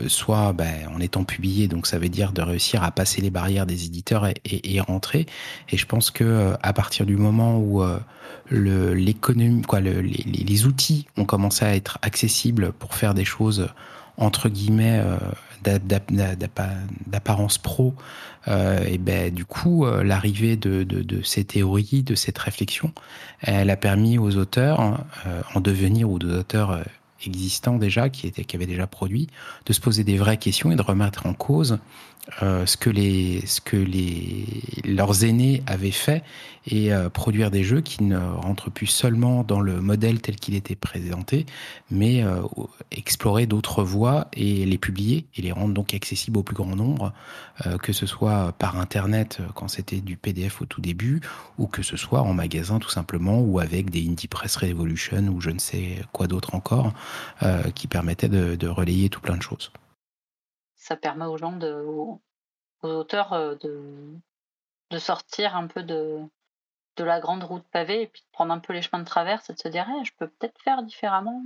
soit, 0.08 0.52
bah, 0.52 0.64
en 0.94 1.00
étant 1.00 1.24
publié, 1.24 1.68
donc 1.68 1.86
ça 1.86 1.98
veut 1.98 2.08
dire 2.08 2.32
de 2.32 2.42
réussir 2.42 2.82
à 2.82 2.90
passer 2.90 3.20
les 3.20 3.30
barrières 3.30 3.66
des 3.66 3.86
éditeurs 3.86 4.28
et 4.44 4.80
rentrer 4.80 5.26
et 5.68 5.76
je 5.76 5.86
pense 5.86 6.10
que, 6.10 6.24
heu, 6.24 6.56
à 6.62 6.72
partir 6.72 7.06
du 7.06 7.16
moment 7.16 7.58
où, 7.58 7.78
quoi, 7.78 8.02
le 8.50 10.00
les 10.00 10.66
outils 10.66 11.06
ont 11.16 11.24
commencé 11.24 11.64
à 11.64 11.74
être 11.74 11.98
accessibles 12.02 12.72
pour 12.72 12.94
faire 12.94 13.14
des 13.14 13.24
choses 13.24 13.68
entre 14.18 14.48
guillemets, 14.48 15.02
«d'apparence 17.06 17.58
pro», 17.58 17.94
heu 18.48 18.78
et 18.86 18.98
beh, 18.98 19.30
du 19.30 19.44
coup, 19.44 19.86
heu, 19.86 20.02
l'arrivée 20.02 20.56
de 20.56 20.82
de 20.84 21.22
ces 21.22 21.44
théories, 21.44 22.02
de 22.02 22.14
cette 22.14 22.38
réflexion, 22.38 22.92
elle 23.40 23.70
a 23.70 23.76
permis 23.76 24.18
aux 24.18 24.36
auteurs, 24.36 24.80
heu, 25.26 25.30
en 25.54 25.60
devenir 25.60 26.10
ou 26.10 26.16
aux 26.16 26.24
auteurs, 26.24 26.82
existants 27.24 27.76
déjà, 27.78 28.08
qui 28.08 28.30
qui 28.32 28.56
avaient 28.56 28.66
déjà 28.66 28.86
produit, 28.86 29.28
de 29.66 29.72
se 29.72 29.80
poser 29.80 30.04
des 30.04 30.16
vraies 30.16 30.38
questions 30.38 30.72
et 30.72 30.76
de 30.76 30.82
remettre 30.82 31.26
en 31.26 31.34
cause, 31.34 31.78
heu, 32.42 32.66
ce 32.66 32.76
que 32.76 32.90
les 32.90 33.44
ce 33.46 33.60
que 33.60 33.76
les 33.76 34.46
leurs 34.84 35.24
aînés 35.24 35.62
avaient 35.66 35.90
fait 35.90 36.22
et 36.66 36.92
heu, 36.92 37.10
produire 37.10 37.50
des 37.50 37.64
jeux 37.64 37.80
qui 37.80 38.04
ne 38.04 38.18
rentrent 38.18 38.70
plus 38.70 38.86
seulement 38.86 39.42
dans 39.42 39.60
le 39.60 39.80
modèle 39.80 40.20
tel 40.20 40.36
qu'il 40.36 40.54
était 40.54 40.76
présenté, 40.76 41.46
mais 41.90 42.24
au 42.24 42.70
explorer 42.92 43.46
d'autres 43.46 43.82
voies 43.82 44.28
et 44.34 44.64
les 44.64 44.78
publier 44.78 45.26
et 45.36 45.42
les 45.42 45.50
rendre 45.52 45.74
donc 45.74 45.94
accessibles 45.94 46.38
au 46.38 46.42
plus 46.42 46.54
grand 46.54 46.76
nombre, 46.76 47.12
que 47.82 47.92
ce 47.92 48.06
soit 48.06 48.52
par 48.58 48.78
internet, 48.78 49.40
quand 49.54 49.68
c'était 49.68 50.00
du 50.00 50.16
PDF 50.16 50.62
au 50.62 50.66
tout 50.66 50.80
début 50.80 51.20
ou 51.58 51.66
que 51.66 51.82
ce 51.82 51.96
soit 51.96 52.22
en 52.22 52.34
magasin 52.34 52.78
tout 52.78 52.90
simplement 52.90 53.40
ou 53.40 53.58
avec 53.58 53.90
des 53.90 54.06
Indie 54.06 54.28
Press 54.28 54.56
Revolution 54.56 55.26
ou 55.28 55.40
je 55.40 55.50
ne 55.50 55.58
sais 55.58 56.02
quoi 56.12 56.26
d'autre 56.28 56.54
encore, 56.54 56.92
qui 57.74 57.88
permettaient 57.88 58.28
de 58.28 58.68
relayer 58.68 59.08
tout 59.08 59.20
plein 59.20 59.36
de 59.36 59.42
choses. 59.42 59.72
Ça 60.92 60.96
permet 60.98 61.24
aux 61.24 61.38
gens 61.38 61.58
aux 62.82 62.88
auteurs, 62.88 63.32
heu, 63.34 63.56
de 64.90 64.98
sortir 64.98 65.56
un 65.56 65.66
peu 65.68 65.82
de 65.82 66.28
la 66.98 67.20
grande 67.20 67.44
route 67.44 67.64
pavée 67.72 68.02
et 68.02 68.06
puis 68.08 68.22
de 68.22 68.28
prendre 68.32 68.52
un 68.54 68.60
peu 68.60 68.72
les 68.74 68.82
chemins 68.82 69.00
de 69.00 69.04
traverse 69.06 69.50
et 69.50 69.54
de 69.54 69.58
se 69.60 69.68
dire: 69.68 69.86
«Eh, 70.00 70.04
je 70.04 70.12
peux 70.18 70.28
peut-être 70.28 70.60
faire 70.62 70.82
différemment, 70.84 71.44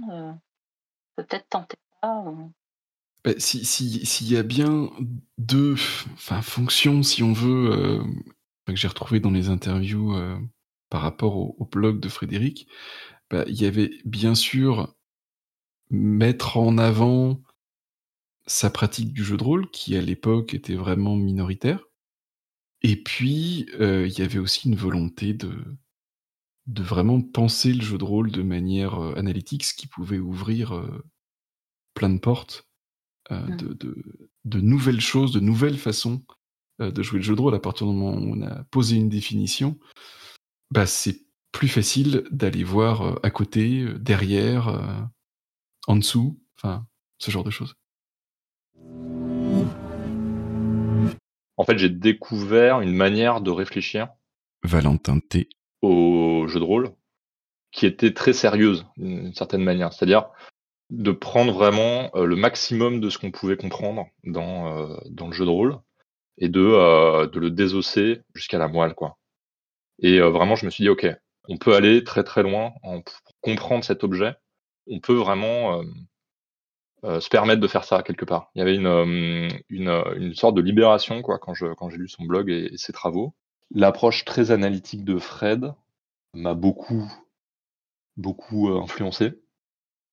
peux 1.17 1.25
peut-être 1.25 1.49
tenter 1.51 1.79
ça», 2.03 2.25
Bah, 3.25 3.33
si 3.39 3.65
si 3.65 4.05
s'il 4.07 4.29
y 4.33 4.37
a 4.37 4.43
bien 4.43 4.91
2 5.39 5.75
f 5.77 6.07
enfin 6.15 6.43
fonctions 6.43 7.03
si 7.03 7.23
on 7.23 7.33
veut, 7.33 7.71
heu, 7.73 8.03
que 8.67 8.77
j'ai 8.77 8.89
retrouvées 8.89 9.21
dans 9.21 9.31
les 9.31 9.49
interviews, 9.49 10.15
par 10.91 11.01
rapport 11.03 11.37
au 11.37 11.57
au 11.59 11.65
blog 11.67 11.99
de 12.01 12.09
Frédéric, 12.09 12.69
bah, 13.31 13.45
il 13.49 13.61
y 13.61 13.67
avait 13.67 13.91
bien 14.05 14.35
sûr 14.35 14.95
mettre 15.91 16.59
en 16.59 16.79
avant 16.79 17.41
sa 18.47 18.71
pratique 18.71 19.13
du 19.13 19.25
jeu 19.25 19.37
de 19.37 19.45
rôle 19.45 19.71
qui, 19.71 19.97
à 19.97 20.01
l'époque, 20.01 20.55
était 20.55 20.75
vraiment 20.77 21.17
minoritaire 21.17 21.85
et 22.83 23.03
puis, 23.03 23.67
heu, 23.81 24.07
il 24.07 24.19
y 24.19 24.23
avait 24.23 24.39
aussi 24.39 24.69
une 24.69 24.77
volonté 24.77 25.35
de 25.35 25.53
de 26.67 26.83
vraiment 26.83 27.21
penser 27.21 27.73
le 27.73 27.83
jeu 27.83 27.97
de 27.99 28.05
rôle 28.05 28.31
de 28.33 28.43
manière, 28.43 29.01
heu, 29.03 29.17
analytique, 29.19 29.65
ce 29.65 29.75
qui 29.75 29.87
pouvait 29.87 30.19
ouvrir, 30.19 30.75
heu, 30.75 31.05
plein 31.95 32.11
de 32.11 32.19
portes, 32.21 32.69
Mmh. 33.49 33.57
de 33.59 33.75
de 33.75 33.97
de 34.45 34.61
nouvelles 34.61 35.01
choses, 35.01 35.33
de 35.33 35.41
nouvelles 35.41 35.79
façons, 35.79 36.25
de 36.81 37.03
jouer 37.03 37.19
le 37.21 37.25
jeu 37.25 37.37
de 37.37 37.41
rôle. 37.41 37.55
À 37.55 37.61
partir 37.61 37.87
du 37.87 37.95
moment 37.95 38.17
où 38.19 38.35
on 38.37 38.43
a 38.43 38.65
posé 38.65 38.97
une 38.97 39.09
définition, 39.11 39.79
bah, 40.71 40.87
c'est 40.87 41.23
plus 41.53 41.69
facile 41.69 42.25
d'aller 42.31 42.65
voir, 42.65 43.21
à 43.25 43.31
côté, 43.31 43.87
derrière, 44.01 45.11
en 45.89 45.97
dessous, 45.97 46.41
enfin, 46.57 46.87
ce 47.19 47.31
genre 47.31 47.45
de 47.45 47.51
choses. 47.51 47.75
En 51.57 51.65
fait, 51.65 51.79
j'ai 51.79 51.89
découvert 51.89 52.81
une 52.81 52.95
manière 52.95 53.41
de 53.41 53.51
réfléchir 53.51 54.09
Valentin 54.63 55.21
T. 55.21 55.49
au 55.83 56.47
jeu 56.49 56.61
de 56.61 56.65
rôle, 56.65 56.91
qui 57.73 57.87
était 57.87 58.13
très 58.13 58.33
sérieuse, 58.33 58.87
d'une 58.97 59.35
certaine 59.35 59.63
manière. 59.63 59.93
C'est-à-dire, 59.93 60.29
de 60.91 61.13
prendre 61.13 61.53
vraiment, 61.53 62.11
heu, 62.15 62.25
le 62.27 62.37
maximum 62.37 63.01
de 63.01 63.11
ce 63.11 63.19
qu'on 63.19 63.31
pouvait 63.31 63.57
comprendre 63.57 64.07
dans, 64.25 64.79
heu, 64.79 64.97
dans 65.11 65.27
le 65.27 65.33
jeu 65.33 65.45
de 65.45 65.51
rôle 65.51 65.79
et 66.39 66.49
de, 66.49 66.61
heu, 66.61 67.27
de 67.27 67.41
le 67.41 67.51
désosser 67.51 68.21
jusqu'à 68.35 68.59
la 68.59 68.69
moelle, 68.69 68.95
quoi 68.95 69.17
et 70.01 70.19
heu, 70.19 70.29
vraiment, 70.29 70.57
je 70.57 70.67
me 70.67 70.71
suis 70.71 70.85
dit: 70.85 70.91
«OK, 70.91 71.07
on 71.49 71.57
peut 71.57 71.75
aller 71.75 72.05
très, 72.05 72.25
très 72.25 72.43
loin 72.43 72.73
en 72.83 73.01
pour 73.01 73.15
comprendre 73.41 73.85
cet 73.85 74.05
objet. 74.05 74.35
On 74.89 75.01
peut 75.01 75.15
vraiment, 75.15 75.83
heu, 77.05 77.21
se 77.21 77.29
permettre 77.29 77.61
de 77.61 77.69
faire 77.69 77.85
ça 77.85 78.03
quelque 78.03 78.25
part». 78.25 78.51
Il 78.55 78.59
y 78.61 78.63
avait 78.63 78.77
une, 78.77 78.87
hem, 78.87 79.49
une, 79.69 79.89
heu, 79.89 80.05
une 80.17 80.35
sorte 80.35 80.55
de 80.57 80.63
libération, 80.63 81.23
quoi, 81.23 81.39
quand 81.39 81.55
je 81.55 81.67
quand 81.75 81.91
j'ai 81.91 81.99
lu 81.99 82.09
son 82.09 82.25
blog 82.25 82.51
et 82.51 82.77
ses 82.77 82.93
travaux. 82.93 83.35
L'approche 83.73 84.25
très 84.25 84.51
analytique 84.53 85.05
de 85.05 85.19
Fred 85.19 85.73
m'a 86.35 86.55
beaucoup, 86.55 87.11
beaucoup, 88.17 88.69
heu, 88.71 88.77
influencé. 88.79 89.41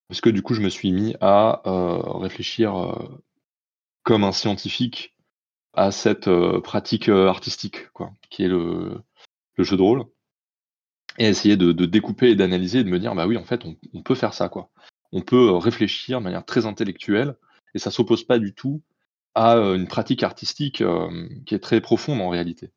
Parce 0.09 0.21
que 0.21 0.29
du 0.29 0.41
coup, 0.43 0.53
je 0.53 0.61
me 0.61 0.69
suis 0.69 0.91
mis 0.91 1.15
à, 1.21 1.61
réfléchir, 2.19 2.73
comme 4.03 4.23
un 4.23 4.31
scientifique 4.31 5.15
à 5.73 5.91
cette 5.91 6.27
euh, 6.27 6.61
pratique 6.61 7.09
euh, 7.09 7.27
artistique, 7.27 7.89
quoi, 7.93 8.11
qui 8.29 8.43
est 8.43 8.47
le, 8.47 9.01
le 9.55 9.63
jeu 9.63 9.77
de 9.77 9.81
rôle, 9.81 10.05
et 11.17 11.25
essayer 11.25 11.57
de, 11.57 11.71
de 11.71 11.85
découper 11.85 12.29
et 12.31 12.35
d'analyser 12.35 12.79
et 12.79 12.83
de 12.83 12.89
me 12.89 12.99
dire, 12.99 13.15
bah 13.15 13.27
oui, 13.27 13.37
en 13.37 13.43
fait, 13.43 13.65
on, 13.65 13.75
on 13.93 14.03
peut 14.03 14.15
faire 14.15 14.33
ça, 14.33 14.49
quoi. 14.49 14.69
On 15.13 15.21
peut 15.21 15.49
euh, 15.49 15.57
réfléchir 15.57 16.19
de 16.19 16.23
manière 16.25 16.43
très 16.45 16.65
intellectuelle, 16.65 17.35
et 17.73 17.79
ça 17.79 17.91
s'oppose 17.91 18.25
pas 18.25 18.39
du 18.39 18.53
tout 18.53 18.81
à 19.35 19.55
euh, 19.55 19.75
une 19.75 19.87
pratique 19.87 20.23
artistique 20.23 20.81
euh, 20.81 21.29
qui 21.45 21.55
est 21.55 21.59
très 21.59 21.79
profonde 21.81 22.19
en 22.21 22.29
réalité. 22.29 22.71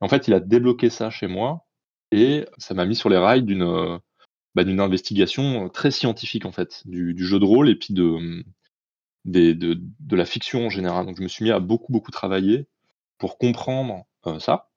En 0.00 0.08
fait, 0.08 0.28
il 0.28 0.34
a 0.34 0.40
débloqué 0.40 0.90
ça 0.90 1.10
chez 1.10 1.26
moi, 1.26 1.66
et 2.12 2.46
ça 2.58 2.74
m'a 2.74 2.86
mis 2.86 2.96
sur 2.96 3.08
les 3.08 3.18
rails 3.18 3.42
d'une 3.42 3.98
bah, 4.54 4.64
d'une 4.64 4.80
investigation 4.80 5.68
très 5.68 5.90
scientifique 5.90 6.46
en 6.46 6.52
fait, 6.52 6.82
du, 6.86 7.14
jeu 7.18 7.38
de 7.38 7.44
rôle 7.44 7.68
et 7.68 7.76
puis 7.76 7.94
de, 7.94 8.44
des- 9.24 9.54
de, 9.54 9.80
de 10.00 10.16
la 10.16 10.24
fiction 10.26 10.66
en 10.66 10.70
général. 10.70 11.06
Donc 11.06 11.16
je 11.18 11.22
me 11.22 11.28
suis 11.28 11.44
mis 11.44 11.50
à 11.50 11.60
beaucoup 11.60 11.92
beaucoup 11.92 12.10
travailler 12.10 12.68
pour 13.18 13.38
comprendre 13.38 14.06
ça 14.40 14.70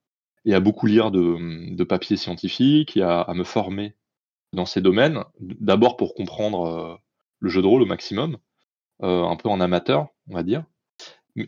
et 0.44 0.54
à 0.54 0.60
beaucoup 0.60 0.86
lire 0.86 1.10
de, 1.10 1.74
de 1.74 1.84
papiers 1.84 2.16
scientifiques 2.16 2.96
et 2.96 3.02
à 3.02 3.32
me 3.34 3.44
former 3.44 3.96
dans 4.52 4.66
ces 4.66 4.80
domaines. 4.80 5.24
D'abord 5.40 5.96
pour 5.96 6.14
comprendre 6.14 6.66
euh, 6.66 6.96
le 7.40 7.50
jeu 7.50 7.62
de 7.62 7.66
rôle 7.66 7.82
au 7.82 7.86
maximum, 7.86 8.38
euh, 9.02 9.24
un 9.24 9.36
peu 9.36 9.48
en 9.48 9.60
amateur, 9.60 10.08
on 10.28 10.34
va 10.34 10.42
dire. 10.42 10.64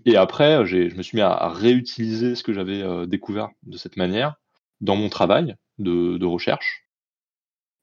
Et 0.07 0.17
après, 0.17 0.65
j'ai- 0.67 0.89
je 0.91 0.97
me 0.97 1.03
suis 1.03 1.17
mis 1.17 1.23
à, 1.23 1.49
réutiliser 1.49 2.35
ce 2.35 2.43
que 2.43 2.53
j'avais 2.53 2.83
euh, 2.83 3.07
découvert 3.07 3.51
de 3.65 3.77
cette 3.77 3.97
manière 3.97 4.37
dans 4.81 4.97
mon 4.97 5.09
travail 5.09 5.57
de, 5.79 6.17
de 6.17 6.27
recherche. 6.27 6.87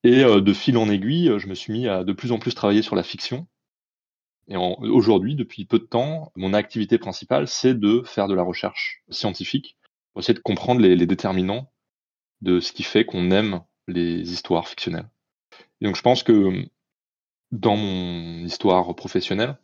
Et 0.03 0.24
euh, 0.24 0.41
de 0.41 0.53
fil 0.53 0.78
en 0.78 0.89
aiguille, 0.89 1.30
euh, 1.30 1.39
je 1.39 1.47
me 1.47 1.53
suis 1.55 1.74
mis 1.74 1.88
à 1.88 2.03
de 2.03 2.13
plus 2.13 2.32
en 2.32 2.39
plus 2.39 2.55
travailler 2.55 2.82
sur 2.82 2.95
la 2.95 3.03
fiction. 3.03 3.47
Et 4.47 4.57
aujourd'hui, 4.57 5.36
depuis 5.36 5.65
peu 5.65 5.80
de 5.80 5.86
temps, 5.86 6.32
mon 6.36 6.53
activité 6.53 6.97
principale, 6.97 7.47
c'est 7.47 7.74
de 7.74 8.01
faire 8.03 8.28
de 8.28 8.34
la 8.34 8.43
recherche 8.43 9.03
scientifique 9.09 9.78
pour 10.11 10.22
essayer 10.22 10.34
de 10.34 10.39
comprendre 10.39 10.82
les, 10.82 10.95
les 10.95 11.05
déterminants 11.05 11.72
de 12.41 12.59
ce 12.59 12.74
qui 12.74 12.84
fait 12.84 13.05
qu'on 13.05 13.32
aime 13.32 13.61
les 13.88 14.32
histoires 14.32 14.67
fictionnelles. 14.67 15.09
Et 15.79 15.86
donc 15.86 15.95
je 15.95 16.01
pense 16.01 16.23
que 16.23 16.67
dans 17.51 17.75
mon 17.75 18.45
histoire 18.45 18.95
professionnelle, 18.95 19.57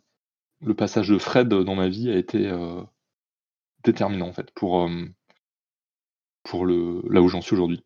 le 0.60 0.74
passage 0.74 1.08
de 1.08 1.18
Fred 1.18 1.48
dans 1.48 1.74
ma 1.74 1.88
vie 1.88 2.10
a 2.10 2.16
été 2.16 2.46
euh, 2.48 2.82
déterminant 3.84 4.28
en 4.28 4.32
fait 4.32 4.50
pour, 4.52 4.82
euh, 4.82 5.06
pour 6.42 6.66
le, 6.66 7.02
là 7.08 7.22
où 7.22 7.28
j'en 7.28 7.40
suis 7.40 7.54
aujourd'hui. 7.54 7.84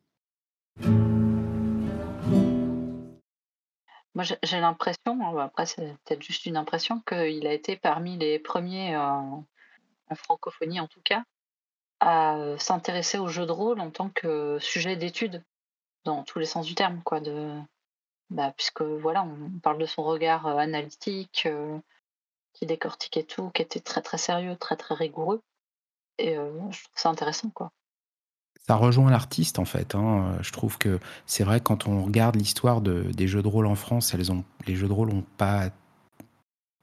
Moi, 4.15 4.25
j'ai 4.25 4.61
l'impression, 4.61 4.99
hein, 5.07 5.33
bah, 5.35 5.45
après 5.45 5.67
c'est 5.67 5.97
peut-être 6.05 6.23
juste 6.23 6.45
une 6.45 6.57
impression, 6.57 7.01
qu'il 7.01 7.47
a 7.47 7.53
été 7.53 7.77
parmi 7.77 8.19
les 8.19 8.39
premiers, 8.39 8.95
euh, 8.95 9.01
en 9.01 10.15
francophonie 10.15 10.81
en 10.81 10.89
tout 10.89 11.01
cas, 11.03 11.25
à 12.01 12.37
s'intéresser 12.59 13.19
au 13.19 13.29
jeu 13.29 13.47
de 13.47 13.53
rôle 13.53 13.81
en 13.81 13.91
tant 13.91 14.11
que 14.11 14.59
sujet 14.61 14.97
d'étude, 14.97 15.43
dans 16.05 16.23
tous 16.25 16.39
les 16.39 16.47
sens 16.47 16.67
du 16.67 16.75
terme, 16.75 17.03
quoi. 17.05 17.21
De, 17.21 17.59
bah, 18.31 18.53
puisque 18.57 18.83
voilà, 18.83 19.23
on 19.25 19.59
parle 19.61 19.79
de 19.79 19.87
son 19.87 20.03
regard 20.03 20.47
euh, 20.47 20.57
analytique, 20.57 21.45
euh, 21.47 21.79
qui 22.53 22.67
décortiquait 22.67 23.25
tout, 23.25 23.51
qui 23.51 23.63
était 23.63 23.81
très 23.81 24.03
très 24.03 24.19
sérieux, 24.19 24.57
très 24.57 24.77
très 24.77 24.95
rigoureux. 24.95 25.43
Et 26.19 26.37
euh, 26.37 26.51
je 26.71 26.85
trouve 26.85 26.97
ça 26.97 27.09
intéressant, 27.11 27.51
quoi. 27.51 27.73
Ça 28.67 28.77
rejoint 28.77 29.11
l'artiste 29.11 29.59
en 29.59 29.65
fait. 29.65 29.97
hein. 29.97 30.39
Je 30.41 30.53
trouve 30.53 30.79
que 30.79 31.01
c'est 31.27 31.43
vrai 31.43 31.61
quand 31.61 31.89
on 31.89 32.05
regarde 32.05 32.37
l'histoire 32.37 32.81
de, 32.81 33.03
des 33.11 33.27
jeux 33.27 33.43
de 33.43 33.49
rôle 33.49 33.67
en 33.67 33.75
France, 33.75 34.15
elles 34.15 34.31
ont, 34.31 34.45
les 34.69 34.77
jeux 34.77 34.87
de 34.87 34.93
rôle 34.93 35.09
n'ont 35.13 35.27
pas 35.37 35.71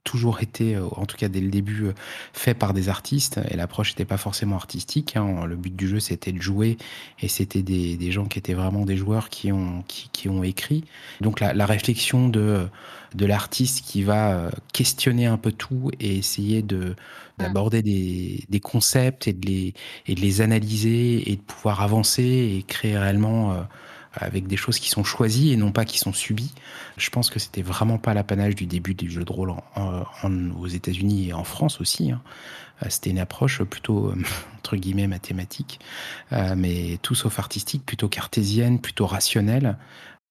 toujours 0.04 0.40
été, 0.40 0.76
euh, 0.76 0.86
en 0.96 1.06
tout 1.06 1.16
cas 1.16 1.28
dès 1.28 1.40
le 1.40 1.50
début, 1.50 1.84
euh, 1.86 1.94
faits 2.32 2.58
par 2.58 2.72
des 2.74 2.88
artistes 2.88 3.40
et 3.50 3.56
l'approche 3.56 3.90
n'était 3.90 4.04
pas 4.04 4.16
forcément 4.16 4.56
artistique. 4.56 5.16
hein. 5.16 5.44
Le 5.46 5.56
but 5.56 5.74
du 5.76 5.88
jeu 5.88 6.00
c'était 6.00 6.32
de 6.32 6.40
jouer 6.40 6.78
et 7.20 7.28
c'était 7.28 7.62
des, 7.62 7.96
des 7.96 8.12
gens 8.12 8.24
qui 8.26 8.38
étaient 8.38 8.54
vraiment 8.54 8.84
des 8.86 8.96
joueurs 8.96 9.28
qui 9.28 9.52
ont, 9.52 9.82
qui, 9.88 10.08
qui 10.12 10.28
ont 10.28 10.42
écrit. 10.42 10.84
Donc 11.20 11.40
la, 11.40 11.52
la 11.52 11.66
réflexion 11.66 12.28
de, 12.28 12.66
de 13.14 13.26
l'artiste 13.26 13.84
qui 13.86 14.02
va 14.02 14.32
euh, 14.32 14.50
questionner 14.72 15.26
un 15.26 15.36
peu 15.38 15.52
tout 15.52 15.90
et 16.00 16.16
essayer 16.16 16.62
de 16.62 16.94
d'aborder 17.38 17.80
des, 17.82 18.44
des 18.50 18.60
concepts 18.60 19.26
et 19.26 19.32
de, 19.32 19.46
les, 19.46 19.74
et 20.06 20.14
de 20.14 20.20
les 20.20 20.42
analyser 20.42 21.32
et 21.32 21.36
de 21.36 21.40
pouvoir 21.40 21.80
avancer 21.80 22.22
et 22.22 22.62
créer 22.66 22.98
réellement 22.98 23.52
euh, 23.54 23.62
avec 24.12 24.46
des 24.46 24.56
choses 24.56 24.78
qui 24.78 24.90
sont 24.90 25.04
choisies 25.04 25.52
et 25.52 25.56
non 25.56 25.72
pas 25.72 25.84
qui 25.84 25.98
sont 25.98 26.12
subies. 26.12 26.52
Je 26.96 27.10
pense 27.10 27.30
que 27.30 27.38
c'était 27.38 27.62
vraiment 27.62 27.98
pas 27.98 28.14
l'apanage 28.14 28.54
du 28.54 28.66
début 28.66 28.94
du 28.94 29.10
jeu 29.10 29.24
de 29.24 29.32
rôle 29.32 29.52
aux 30.58 30.66
États-Unis 30.66 31.28
et 31.28 31.32
en 31.32 31.44
France 31.44 31.80
aussi. 31.80 32.10
hein. 32.10 32.20
Euh, 32.82 32.86
C'était 32.88 33.10
une 33.10 33.18
approche 33.18 33.62
plutôt, 33.62 34.08
euh, 34.08 34.16
entre 34.58 34.76
guillemets, 34.76 35.06
mathématique, 35.06 35.80
euh, 36.32 36.54
mais 36.56 36.98
tout 37.02 37.14
sauf 37.14 37.38
artistique, 37.38 37.84
plutôt 37.84 38.08
cartésienne, 38.08 38.80
plutôt 38.80 39.06
rationnelle. 39.06 39.76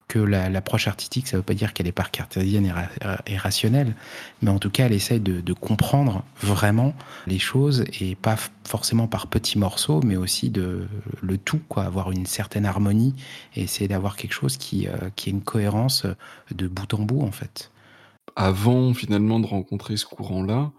Que 0.09 0.17
la- 0.17 0.49
l'approche 0.49 0.87
artistique, 0.87 1.27
ça 1.27 1.37
ne 1.37 1.41
veut 1.41 1.45
pas 1.45 1.53
dire 1.53 1.71
qu'elle 1.71 1.85
est 1.85 1.91
pas 1.91 2.03
cartésienne 2.03 2.65
et, 2.65 3.31
et 3.31 3.37
rationnelle, 3.37 3.95
mais 4.41 4.49
en 4.49 4.57
tout 4.57 4.71
cas, 4.71 4.87
elle 4.87 4.93
essaye 4.93 5.19
de, 5.19 5.53
comprendre 5.53 6.25
vraiment 6.41 6.95
les 7.27 7.37
choses 7.37 7.85
et 8.01 8.15
pas 8.15 8.35
forcément 8.67 9.07
par 9.07 9.27
petits 9.27 9.59
morceaux, 9.59 10.01
mais 10.03 10.15
aussi 10.15 10.49
de 10.49 10.87
le 11.21 11.37
tout, 11.37 11.61
quoi, 11.69 11.83
avoir 11.83 12.11
une 12.11 12.25
certaine 12.25 12.65
harmonie 12.65 13.13
et 13.55 13.61
essayer 13.61 13.87
d'avoir 13.87 14.17
quelque 14.17 14.33
chose 14.33 14.57
qui, 14.57 14.87
euh, 14.87 15.09
ait 15.27 15.29
une 15.29 15.43
cohérence 15.43 16.07
de 16.49 16.67
bout 16.67 16.91
en 16.95 17.03
bout, 17.03 17.21
en 17.21 17.31
fait. 17.31 17.71
Avant 18.35 18.95
finalement 18.95 19.39
de 19.39 19.45
rencontrer 19.45 19.95
ce 19.95 20.05
courant-là, 20.05 20.71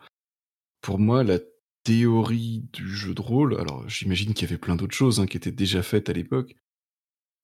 pour 0.81 0.99
moi, 0.99 1.22
la 1.22 1.39
théorie 1.85 2.64
du 2.72 2.89
jeu 2.89 3.14
de 3.14 3.20
rôle, 3.20 3.61
alors 3.61 3.89
j'imagine 3.89 4.35
qu'il 4.35 4.49
y 4.49 4.51
avait 4.51 4.59
plein 4.59 4.76
d'autres 4.76 4.95
choses 4.97 5.20
hein, 5.20 5.26
qui 5.26 5.37
étaient 5.37 5.53
déjà 5.53 5.83
faites 5.83 6.09
à 6.09 6.12
l'époque, 6.12 6.57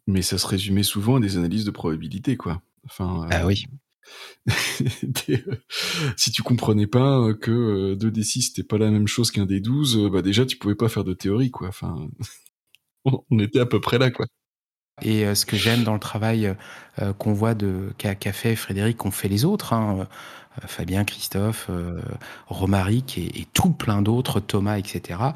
mais 0.06 0.22
ça 0.22 0.38
se 0.38 0.46
résumait 0.46 0.82
souvent 0.82 1.16
à 1.16 1.20
des 1.20 1.36
analyses 1.36 1.64
de 1.64 1.70
probabilité, 1.70 2.36
quoi. 2.36 2.62
Enfin, 2.86 3.26
Ah 3.30 3.46
oui. 3.46 3.66
des- 5.02 5.44
euh, 5.48 5.56
si 6.16 6.30
tu 6.30 6.42
comprenais 6.42 6.86
pas 6.86 7.18
euh, 7.20 7.34
que 7.34 7.50
euh, 7.50 7.96
2d6 7.96 8.42
c'était 8.42 8.62
pas 8.62 8.78
la 8.78 8.90
même 8.90 9.08
chose 9.08 9.30
qu'un 9.30 9.46
d12, 9.46 9.96
euh, 10.06 10.10
bah 10.10 10.22
déjà 10.22 10.46
tu 10.46 10.56
pouvais 10.56 10.74
pas 10.76 10.88
faire 10.88 11.04
de 11.04 11.14
théorie, 11.14 11.50
quoi. 11.50 11.68
Enfin, 11.68 12.08
on 13.04 13.38
était 13.40 13.60
à 13.60 13.66
peu 13.66 13.80
près 13.80 13.98
là, 13.98 14.10
quoi. 14.10 14.26
Et 15.02 15.26
euh, 15.26 15.34
ce 15.34 15.44
que 15.46 15.56
j'aime 15.56 15.84
dans 15.84 15.92
le 15.94 16.00
travail 16.00 16.54
euh, 17.00 17.12
qu'on 17.12 17.34
voit 17.34 17.54
de 17.54 17.92
qu'a 17.98 18.16
fait 18.32 18.56
Frédéric, 18.56 18.96
qu'ont 18.98 19.10
fait 19.10 19.28
les 19.28 19.44
autres, 19.44 19.72
hein, 19.74 20.00
euh, 20.62 20.66
Fabien, 20.66 21.04
Christophe, 21.04 21.66
euh, 21.70 22.00
Romaric 22.46 23.18
et, 23.18 23.40
et 23.40 23.46
tout 23.52 23.70
plein 23.72 24.00
d'autres, 24.00 24.40
Thomas, 24.40 24.78
etc. 24.78 25.34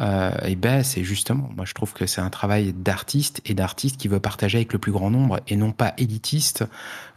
Euh, 0.00 0.30
et 0.46 0.56
ben 0.56 0.82
c'est 0.82 1.04
justement, 1.04 1.50
moi 1.54 1.64
je 1.66 1.74
trouve 1.74 1.92
que 1.92 2.06
c'est 2.06 2.20
un 2.20 2.30
travail 2.30 2.72
d'artiste 2.72 3.40
et 3.44 3.54
d'artiste 3.54 3.98
qui 3.98 4.08
veut 4.08 4.20
partager 4.20 4.58
avec 4.58 4.72
le 4.72 4.78
plus 4.78 4.92
grand 4.92 5.10
nombre 5.10 5.40
et 5.48 5.56
non 5.56 5.72
pas 5.72 5.92
élitiste 5.98 6.64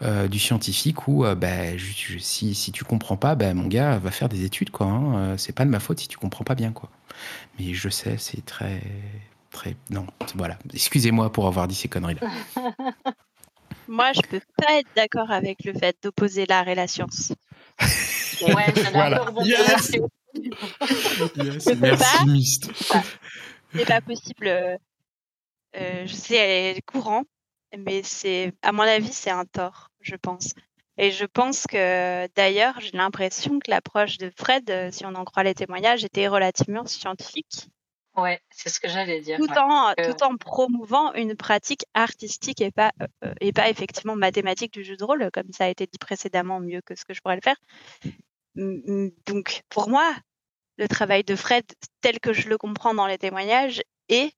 euh, 0.01 0.28
du 0.28 0.39
scientifique 0.39 1.07
où 1.07 1.26
euh, 1.26 1.36
ben, 1.36 1.78
je- 1.78 2.13
je- 2.13 2.17
si, 2.19 2.53
si 2.53 2.71
tu 2.71 2.84
comprends 2.84 3.17
pas, 3.17 3.36
ben 3.36 3.53
mon 3.55 3.67
gars 3.67 3.97
va 3.97 4.11
faire 4.11 4.28
des 4.30 4.43
études 4.43 4.71
quoi. 4.71 4.88
Hein, 4.88 5.17
Euh, 5.17 5.38
c'est 5.38 5.53
pas 5.53 5.65
de 5.65 5.69
ma 5.69 5.80
faute 5.80 5.99
si 5.99 6.07
tu 6.07 6.17
comprends 6.17 6.43
pas 6.43 6.55
bien 6.55 6.71
quoi. 6.71 6.89
Mais 7.59 7.73
je 7.73 7.88
sais, 7.89 8.17
c'est 8.17 8.43
très 8.45 8.82
très 9.51 9.76
non, 9.89 10.05
voilà. 10.36 10.57
Excusez-moi 10.73 11.32
pour 11.32 11.47
avoir 11.47 11.67
dit 11.67 11.76
ces 11.76 11.88
conneries 11.88 12.15
là. 12.21 12.28
Moi, 13.88 14.11
je 14.13 14.21
peux 14.21 14.41
pas 14.57 14.80
être 14.80 14.89
d'accord 14.95 15.30
avec 15.32 15.63
le 15.63 15.73
fait 15.73 15.95
d'opposer 16.03 16.45
l'art 16.47 16.67
et 16.67 16.73
la 16.76 16.88
science. 16.88 17.32
Ouais, 18.41 18.73
Voilà. 18.93 19.26
Yes. 19.43 19.91
Yes, 21.36 21.65
merci. 21.77 22.61
C'est 23.73 23.86
pas 23.86 24.01
possible. 24.01 24.47
euh, 24.47 24.77
euh, 25.75 26.07
je 26.07 26.13
sais, 26.13 26.36
elle 26.36 26.77
est 26.77 26.81
courant, 26.81 27.23
mais 27.77 28.03
c'est, 28.03 28.53
à 28.61 28.71
mon 28.71 28.83
avis, 28.83 29.11
c'est 29.11 29.31
un 29.31 29.45
tort, 29.45 29.89
je 30.01 30.15
pense. 30.15 30.53
Et 30.97 31.11
je 31.11 31.25
pense 31.25 31.67
que, 31.67 32.27
d'ailleurs, 32.36 32.79
j'ai 32.79 32.91
l'impression 32.95 33.59
que 33.59 33.69
l'approche 33.69 34.17
de 34.17 34.31
Fred, 34.38 34.69
euh, 34.69 34.89
si 34.91 35.05
on 35.05 35.13
en 35.15 35.25
croit 35.25 35.43
les 35.43 35.53
témoignages, 35.53 36.05
était 36.05 36.27
relativement 36.27 36.86
scientifique, 36.86 37.67
Ouais, 38.17 38.39
c'est 38.49 38.69
ce 38.69 38.79
que 38.79 38.88
j'allais 38.88 39.19
dire. 39.19 39.38
tout 39.38 39.43
ouais. 39.43 39.57
en, 39.57 39.89
Euh, 39.99 40.13
tout 40.13 40.23
en 40.23 40.38
promouvant 40.38 41.11
une 41.15 41.36
pratique 41.36 41.83
artistique 41.93 42.61
et 42.61 42.71
pas, 42.71 42.93
euh, 43.25 43.33
et 43.41 43.51
pas 43.51 43.69
effectivement 43.69 44.15
mathématique 44.15 44.71
du 44.71 44.86
jeu 44.86 44.95
de 44.95 45.03
rôle, 45.03 45.29
comme 45.33 45.51
ça 45.51 45.65
a 45.65 45.67
été 45.67 45.86
dit 45.86 45.97
précédemment, 45.99 46.61
mieux 46.61 46.79
que 46.79 46.95
ce 46.95 47.03
que 47.03 47.13
je 47.13 47.19
pourrais 47.19 47.36
le 47.36 47.41
faire. 47.41 47.57
Donc, 48.55 49.61
pour 49.69 49.89
moi, 49.89 50.15
le 50.77 50.87
travail 50.87 51.23
de 51.23 51.35
Fred, 51.35 51.65
tel 52.01 52.19
que 52.19 52.33
je 52.33 52.49
le 52.49 52.57
comprends 52.57 52.93
dans 52.93 53.07
les 53.07 53.17
témoignages, 53.17 53.81
est 54.09 54.33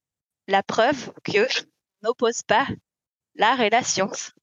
la 0.48 0.64
preuve 0.64 1.12
que 1.24 1.48
n'oppose 2.02 2.42
pas 2.44 2.68
l'art 3.36 3.62
et 3.62 3.70
la 3.70 3.84
science. 3.84 4.34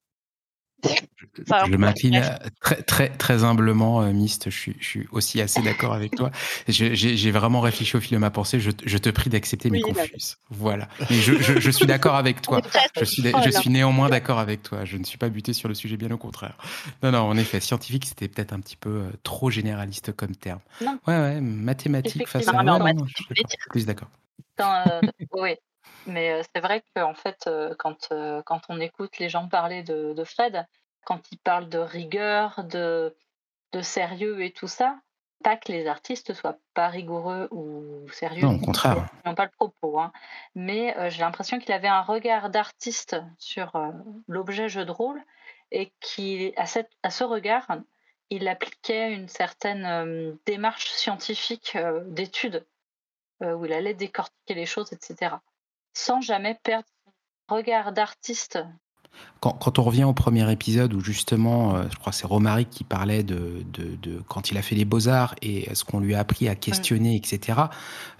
Enfin, 1.41 1.65
Je 1.69 1.77
m'incline 1.77 2.23
très, 2.61 2.83
très, 2.83 3.09
très 3.09 3.45
humblement, 3.45 4.03
euh, 4.03 4.13
Mist. 4.13 4.51
Je 4.51 4.57
suis, 4.57 4.77
je 4.79 4.87
suis 4.87 5.09
aussi 5.11 5.41
assez 5.41 5.61
d'accord 5.63 5.93
avec 5.93 6.15
toi. 6.15 6.31
J'ai 6.69 7.31
vraiment 7.31 7.61
réfléchi 7.61 7.97
au 7.97 8.01
fil 8.01 8.13
de 8.13 8.19
ma 8.19 8.31
pensée. 8.31 8.61
Je, 8.61 8.71
je 8.85 8.99
te 8.99 9.09
prie 9.11 9.31
d'accepter 9.31 9.71
mes 9.71 9.83
Oui, 9.83 9.93
bah, 9.93 10.03
confuses. 10.03 10.39
Voilà. 10.51 10.89
Mais 11.11 11.17
je, 11.17 11.35
je, 11.61 11.71
suis 11.71 11.87
d'accord 11.87 12.15
avec 12.15 12.41
toi. 12.41 12.61
Je 12.99 13.05
suis, 13.05 13.23
je 13.23 13.51
suis 13.51 13.71
néanmoins 13.71 14.09
d'accord 14.09 14.39
avec 14.39 14.63
toi. 14.63 14.85
Je 14.85 14.97
ne 14.97 15.05
suis 15.05 15.19
pas 15.19 15.29
buté 15.29 15.53
sur 15.53 15.69
le 15.69 15.75
sujet, 15.75 15.97
bien 15.97 16.11
au 16.11 16.19
contraire. 16.19 16.57
Non, 17.03 17.11
non, 17.11 17.21
en 17.21 17.37
effet, 17.37 17.61
scientifique, 17.61 18.07
c'était 18.07 18.29
peut-être 18.29 18.53
un 18.53 18.61
petit 18.61 18.77
peu 18.77 18.91
euh, 18.91 19.11
trop 19.23 19.51
généraliste 19.51 20.13
comme 20.13 20.37
terme. 20.37 20.61
Non. 20.81 20.99
Ouais, 21.07 21.19
ouais, 21.19 21.41
mathématiques 21.41 22.29
face 22.29 22.47
à. 22.49 22.63
Non, 22.63 22.79
non, 22.79 22.85
maths, 22.85 22.97
je 23.07 23.23
suis 23.23 23.35
d'accord. 23.35 23.67
Plus 23.71 23.87
d'accord. 23.87 24.09
Quand, 24.57 24.85
euh, 24.87 25.01
oui, 25.33 25.57
mais 26.07 26.33
euh, 26.33 26.43
c'est 26.55 26.61
vrai 26.61 26.83
qu'en 26.95 27.15
fait, 27.15 27.47
euh, 27.47 27.75
quand, 27.79 28.09
euh, 28.13 28.43
quand 28.43 28.61
on 28.69 28.81
écoute 28.81 29.19
les 29.19 29.29
gens 29.29 29.49
parler 29.49 29.83
de, 29.83 30.13
de 30.13 30.25
Fred, 30.25 30.67
quand 31.05 31.21
ils 31.33 31.39
parlent 31.39 31.69
de 31.69 31.79
rigueur, 31.79 32.65
de, 32.65 33.17
de 33.73 33.81
sérieux 33.83 34.43
et 34.43 34.53
tout 34.53 34.69
ça, 34.69 34.97
pas 35.45 35.57
que 35.57 35.71
les 35.71 35.87
artistes 35.87 36.33
soient 36.33 36.59
pas 36.73 36.89
rigoureux 36.89 37.49
ou 37.53 38.09
sérieux. 38.11 38.47
Non, 38.47 38.57
au 38.57 38.59
contraire. 38.59 39.07
Ils 39.25 39.29
n'ont 39.29 39.35
pas 39.35 39.45
le 39.45 39.51
propos, 39.51 40.01
hein. 40.01 40.11
mais 40.55 40.97
euh, 40.97 41.11
j'ai 41.11 41.21
l'impression 41.21 41.59
qu'il 41.59 41.73
avait 41.73 41.87
un 41.87 42.01
regard 42.01 42.51
d'artiste 42.51 43.17
sur 43.39 43.77
euh, 43.77 43.91
l'objet 44.27 44.69
jeu 44.69 44.85
de 44.85 44.91
rôle 44.91 45.23
et 45.71 45.93
qu'à 46.01 46.65
à 47.03 47.11
ce 47.11 47.25
regard, 47.25 47.67
il 48.31 48.49
appliquait 48.49 49.13
une 49.13 49.29
certaine 49.29 49.85
euh, 49.85 50.33
démarche 50.47 50.91
scientifique 50.91 51.77
d'étude 52.07 52.67
où 53.41 53.67
il 53.67 53.73
allait 53.75 53.95
décortiquer 53.95 54.55
les 54.55 54.65
choses, 54.65 54.93
etc. 54.95 55.35
Sans 55.95 56.21
jamais 56.21 56.59
perdre 56.63 56.87
son 57.49 57.57
regard 57.57 57.93
d'artiste. 57.93 58.59
Quand, 59.39 59.53
quand 59.53 59.79
on 59.79 59.85
revient 59.85 60.03
au 60.03 60.13
premier 60.13 60.51
épisode 60.51 60.93
où 60.93 60.99
justement, 60.99 61.77
euh, 61.77 61.85
je 61.89 61.97
crois 61.99 62.11
que 62.11 62.19
c'est 62.19 62.27
Romaric 62.27 62.69
qui 62.69 62.83
parlait 62.83 63.23
de, 63.23 63.63
de, 63.73 63.95
de 64.03 64.21
quand 64.27 64.51
il 64.51 64.59
a 64.59 64.63
fait 64.63 64.75
les 64.75 64.85
beaux-arts 64.85 65.37
et 65.41 65.73
ce 65.73 65.85
qu'on 65.85 66.01
lui 66.01 66.17
a 66.17 66.19
appris 66.19 66.49
à 66.49 66.57
questionner, 66.57 67.15
etc., 67.15 67.61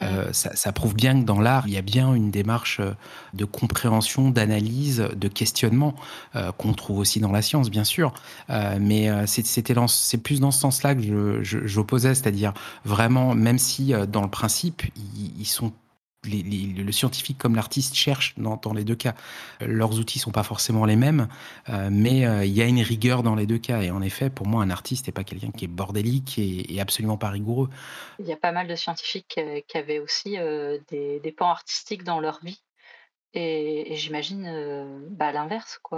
euh, 0.03 0.33
ça, 0.33 0.55
ça 0.55 0.71
prouve 0.73 0.95
bien 0.95 1.19
que 1.21 1.25
dans 1.27 1.41
l'art, 1.41 1.67
il 1.67 1.73
y 1.75 1.77
a 1.79 1.83
bien 1.83 2.15
une 2.15 2.31
démarche 2.31 2.79
euh, 2.79 2.93
de 3.33 3.45
compréhension, 3.45 4.31
d'analyse, 4.31 4.99
de 5.17 5.27
questionnement 5.29 5.97
euh, 6.37 6.53
qu'on 6.53 6.75
trouve 6.75 6.99
aussi 7.01 7.19
dans 7.19 7.33
la 7.33 7.43
science, 7.43 7.71
bien 7.71 7.85
sûr. 7.85 8.15
Euh, 8.51 8.79
mais 8.81 9.09
euh, 9.09 9.27
c'est- 9.27 9.45
c'était 9.47 9.75
dans- 9.75 9.89
c'est 9.89 10.19
plus 10.19 10.39
dans 10.39 10.53
ce 10.53 10.61
sens-là 10.61 10.95
que 10.95 11.03
je- 11.03 11.43
je- 11.43 11.67
j'opposais, 11.67 12.15
c'est-à-dire 12.15 12.53
vraiment, 12.85 13.35
même 13.35 13.59
si 13.59 13.95
euh, 13.95 14.07
dans 14.07 14.23
le 14.23 14.31
principe, 14.31 14.83
ils, 15.17 15.41
ils 15.41 15.47
sont 15.47 15.73
le 16.25 16.93
scientifique 16.93 17.39
comme 17.39 17.55
l'artiste 17.55 17.95
cherchent 17.95 18.35
dans, 18.37 18.73
les 18.73 18.85
deux 18.85 18.95
cas. 18.95 19.15
Leurs 19.61 19.99
outils 19.99 20.19
sont 20.19 20.31
pas 20.31 20.43
forcément 20.43 20.85
les 20.85 20.97
mêmes, 20.97 21.29
euh, 21.69 21.89
mais 21.91 22.27
euh, 22.27 22.45
il 22.45 22.53
y 22.53 22.63
a 22.63 22.67
une 22.67 22.81
rigueur 22.81 23.23
dans 23.23 23.35
les 23.35 23.47
deux 23.47 23.59
cas. 23.59 23.83
Et 23.83 23.91
en 23.91 24.03
effet, 24.03 24.31
pour 24.31 24.47
moi, 24.47 24.63
un 24.63 24.71
artiste 24.71 25.07
n'est 25.07 25.13
pas 25.13 25.25
quelqu'un 25.25 25.51
qui 25.51 25.65
est 25.65 25.69
bordélique 25.69 26.39
et, 26.39 26.81
absolument 26.81 27.17
pas 27.17 27.31
rigoureux. 27.31 27.71
Il 28.19 28.27
y 28.27 28.33
a 28.33 28.37
pas 28.37 28.53
mal 28.53 28.67
de 28.67 28.75
scientifiques 28.75 29.41
qui 29.69 29.79
avaient 29.79 30.01
aussi 30.01 30.39
euh, 30.39 30.79
des, 30.89 31.35
pans 31.37 31.51
artistiques 31.51 32.05
dans 32.05 32.21
leur 32.21 32.41
vie. 32.43 32.63
Et, 33.33 33.95
j'imagine 33.97 35.07
bah, 35.11 35.33
l'inverse. 35.33 35.81
Il 35.93 35.97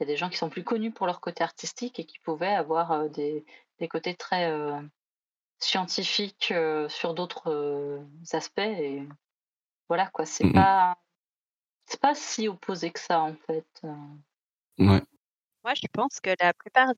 y 0.00 0.02
a 0.02 0.06
des 0.06 0.16
gens 0.16 0.28
qui 0.28 0.36
sont 0.36 0.48
plus 0.48 0.64
connus 0.64 0.90
pour 0.90 1.06
leur 1.06 1.20
côté 1.20 1.44
artistique 1.44 1.98
et 1.98 2.04
qui 2.04 2.18
pouvaient 2.18 2.46
avoir 2.54 3.08
des 3.10 3.44
côtés 3.88 4.14
très 4.14 4.50
scientifiques 5.58 6.50
euh, 6.52 6.88
sur 6.88 7.14
d'autres 7.14 7.50
euh, 7.50 8.04
aspects. 8.32 8.58
Et 8.58 9.06
voilà, 9.88 10.08
quoi. 10.08 10.26
C'est 10.26 10.44
Mhm. 10.44 10.52
pas, 10.52 10.96
c'est 11.86 12.00
pas 12.00 12.14
si 12.14 12.48
opposé 12.48 12.90
que 12.90 13.00
ça, 13.00 13.20
en 13.20 13.34
fait. 13.46 13.66
euh. 13.84 13.94
Ouais. 14.78 15.02
Moi, 15.62 15.74
je 15.74 15.86
pense 15.92 16.20
que 16.20 16.34
la 16.40 16.52
plupart 16.52 16.92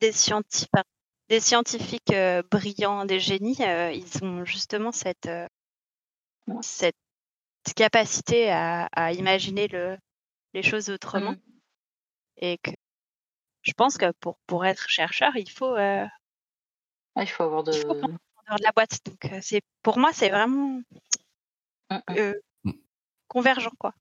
des 0.00 0.12
scientifiques, 0.12 0.70
des 1.28 1.40
scientifiques 1.40 2.12
euh, 2.12 2.42
brillants, 2.50 3.04
des 3.04 3.20
génies, 3.20 3.56
euh, 3.60 3.92
ils 3.92 4.24
ont 4.24 4.44
justement 4.44 4.90
cette, 4.92 5.26
euh, 5.26 5.46
cette 6.62 6.96
capacité 7.76 8.50
à, 8.50 8.86
à 8.92 9.12
imaginer 9.12 9.68
le, 9.68 9.96
les 10.52 10.62
choses 10.62 10.90
autrement. 10.90 11.36
Et 12.38 12.58
que 12.58 12.72
je 13.62 13.72
pense 13.72 13.96
que 13.98 14.10
pour, 14.18 14.38
pour 14.46 14.66
être 14.66 14.88
chercheur, 14.88 15.36
il 15.36 15.48
faut, 15.48 15.76
euh, 15.76 16.04
Ah, 17.14 17.22
il 17.22 17.28
faut 17.28 17.42
avoir 17.42 17.62
de. 17.62 17.72
il 17.72 17.80
faut 17.80 17.94
de 17.94 18.62
la 18.62 18.72
boîte. 18.72 18.98
Donc, 19.04 19.24
euh, 19.26 19.38
c'est, 19.40 19.62
pour 19.82 19.98
moi, 19.98 20.12
c'est 20.12 20.30
vraiment 20.30 20.80
euh, 22.10 22.34
convergent, 23.28 23.72
quoi. 23.78 23.94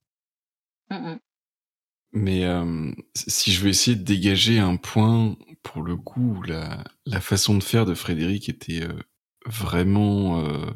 Mais 2.13 2.43
euh, 2.43 2.91
si 3.15 3.51
je 3.53 3.61
veux 3.61 3.69
essayer 3.69 3.95
de 3.95 4.03
dégager 4.03 4.59
un 4.59 4.75
point, 4.75 5.37
pour 5.63 5.81
le 5.81 5.95
coup, 5.95 6.41
la, 6.43 6.83
la 7.05 7.21
façon 7.21 7.57
de 7.57 7.63
faire 7.63 7.85
de 7.85 7.93
Frédéric 7.93 8.49
était 8.49 8.83
euh, 8.83 8.99
vraiment 9.45 10.45
euh, 10.45 10.69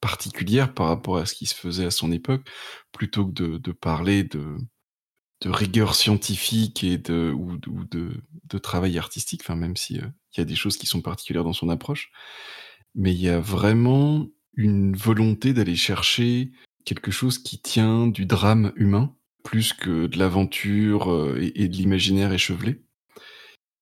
particulière 0.00 0.72
par 0.74 0.86
rapport 0.86 1.16
à 1.16 1.26
ce 1.26 1.34
qui 1.34 1.46
se 1.46 1.56
faisait 1.56 1.86
à 1.86 1.90
son 1.90 2.12
époque, 2.12 2.48
plutôt 2.92 3.26
que 3.26 3.32
de, 3.32 3.58
de 3.58 3.72
parler 3.72 4.22
de, 4.22 4.56
de 5.40 5.50
rigueur 5.50 5.94
scientifique 5.94 6.82
et 6.82 6.98
de, 6.98 7.32
ou, 7.36 7.56
de, 7.56 8.22
de 8.44 8.58
travail 8.58 8.98
artistique, 8.98 9.42
enfin, 9.44 9.56
même 9.56 9.76
si 9.76 9.98
euh, 9.98 10.06
il 10.34 10.40
y 10.40 10.42
a 10.42 10.44
des 10.44 10.56
choses 10.56 10.76
qui 10.76 10.86
sont 10.86 11.00
particulières 11.00 11.44
dans 11.44 11.52
son 11.52 11.68
approche, 11.68 12.10
mais 12.94 13.12
il 13.12 13.20
y 13.20 13.28
a 13.28 13.40
vraiment 13.40 14.26
une 14.54 14.96
volonté 14.96 15.52
d'aller 15.52 15.76
chercher 15.76 16.50
quelque 16.84 17.10
chose 17.10 17.38
qui 17.38 17.60
tient 17.60 18.08
du 18.08 18.26
drame 18.26 18.72
humain, 18.76 19.14
plus 19.44 19.72
que 19.72 20.06
de 20.06 20.18
l'aventure 20.18 21.12
euh, 21.12 21.38
et, 21.40 21.62
et 21.62 21.68
de 21.68 21.76
l'imaginaire 21.76 22.32
échevelé. 22.32 22.82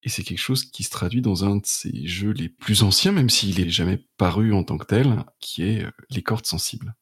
Et 0.03 0.09
c'est 0.09 0.23
quelque 0.23 0.37
chose 0.37 0.63
qui 0.63 0.83
se 0.83 0.89
traduit 0.89 1.21
dans 1.21 1.43
un 1.43 1.57
de 1.57 1.65
ses 1.65 2.05
jeux 2.05 2.31
les 2.31 2.49
plus 2.49 2.83
anciens, 2.83 3.11
même 3.11 3.29
s'il 3.29 3.59
est 3.59 3.69
jamais 3.69 4.05
paru 4.17 4.53
en 4.53 4.63
tant 4.63 4.77
que 4.77 4.85
tel, 4.85 5.25
qui 5.39 5.63
est 5.63 5.83
euh, 5.83 5.91
Les 6.11 6.21
cordes 6.21 6.45
sensibles. 6.45 6.95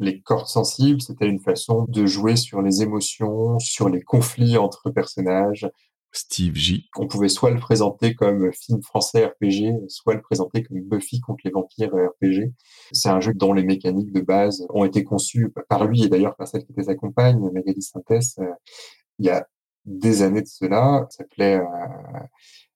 Les 0.00 0.20
cordes 0.20 0.48
sensibles, 0.48 1.00
c'était 1.00 1.26
une 1.26 1.40
façon 1.40 1.86
de 1.88 2.06
jouer 2.06 2.36
sur 2.36 2.62
les 2.62 2.82
émotions, 2.82 3.58
sur 3.58 3.88
les 3.88 4.02
conflits 4.02 4.56
entre 4.56 4.90
personnages. 4.90 5.68
Steve 6.16 6.54
J. 6.54 6.88
On 6.96 7.08
pouvait 7.08 7.28
soit 7.28 7.50
le 7.50 7.58
présenter 7.58 8.14
comme 8.14 8.52
film 8.52 8.80
français 8.82 9.26
RPG, 9.26 9.88
soit 9.88 10.14
le 10.14 10.22
présenter 10.22 10.62
comme 10.62 10.80
Buffy 10.80 11.20
contre 11.20 11.40
les 11.44 11.50
vampires 11.50 11.90
RPG. 11.92 12.52
C'est 12.92 13.08
un 13.08 13.20
jeu 13.20 13.34
dont 13.34 13.52
les 13.52 13.64
mécaniques 13.64 14.12
de 14.12 14.20
base 14.20 14.64
ont 14.70 14.84
été 14.84 15.02
conçues 15.02 15.52
par 15.68 15.86
lui 15.86 16.04
et 16.04 16.08
d'ailleurs 16.08 16.36
par 16.36 16.46
celle 16.46 16.64
qui 16.64 16.72
était 16.72 16.84
sa 16.84 16.94
compagne, 16.94 17.40
Magali 17.52 17.82
Sintès, 17.82 18.38
euh, 18.38 18.44
il 19.18 19.26
y 19.26 19.30
a 19.30 19.46
des 19.84 20.22
années 20.22 20.42
de 20.42 20.46
cela. 20.46 21.06
Ça 21.10 21.18
s'appelait 21.18 21.56
euh, 21.58 22.20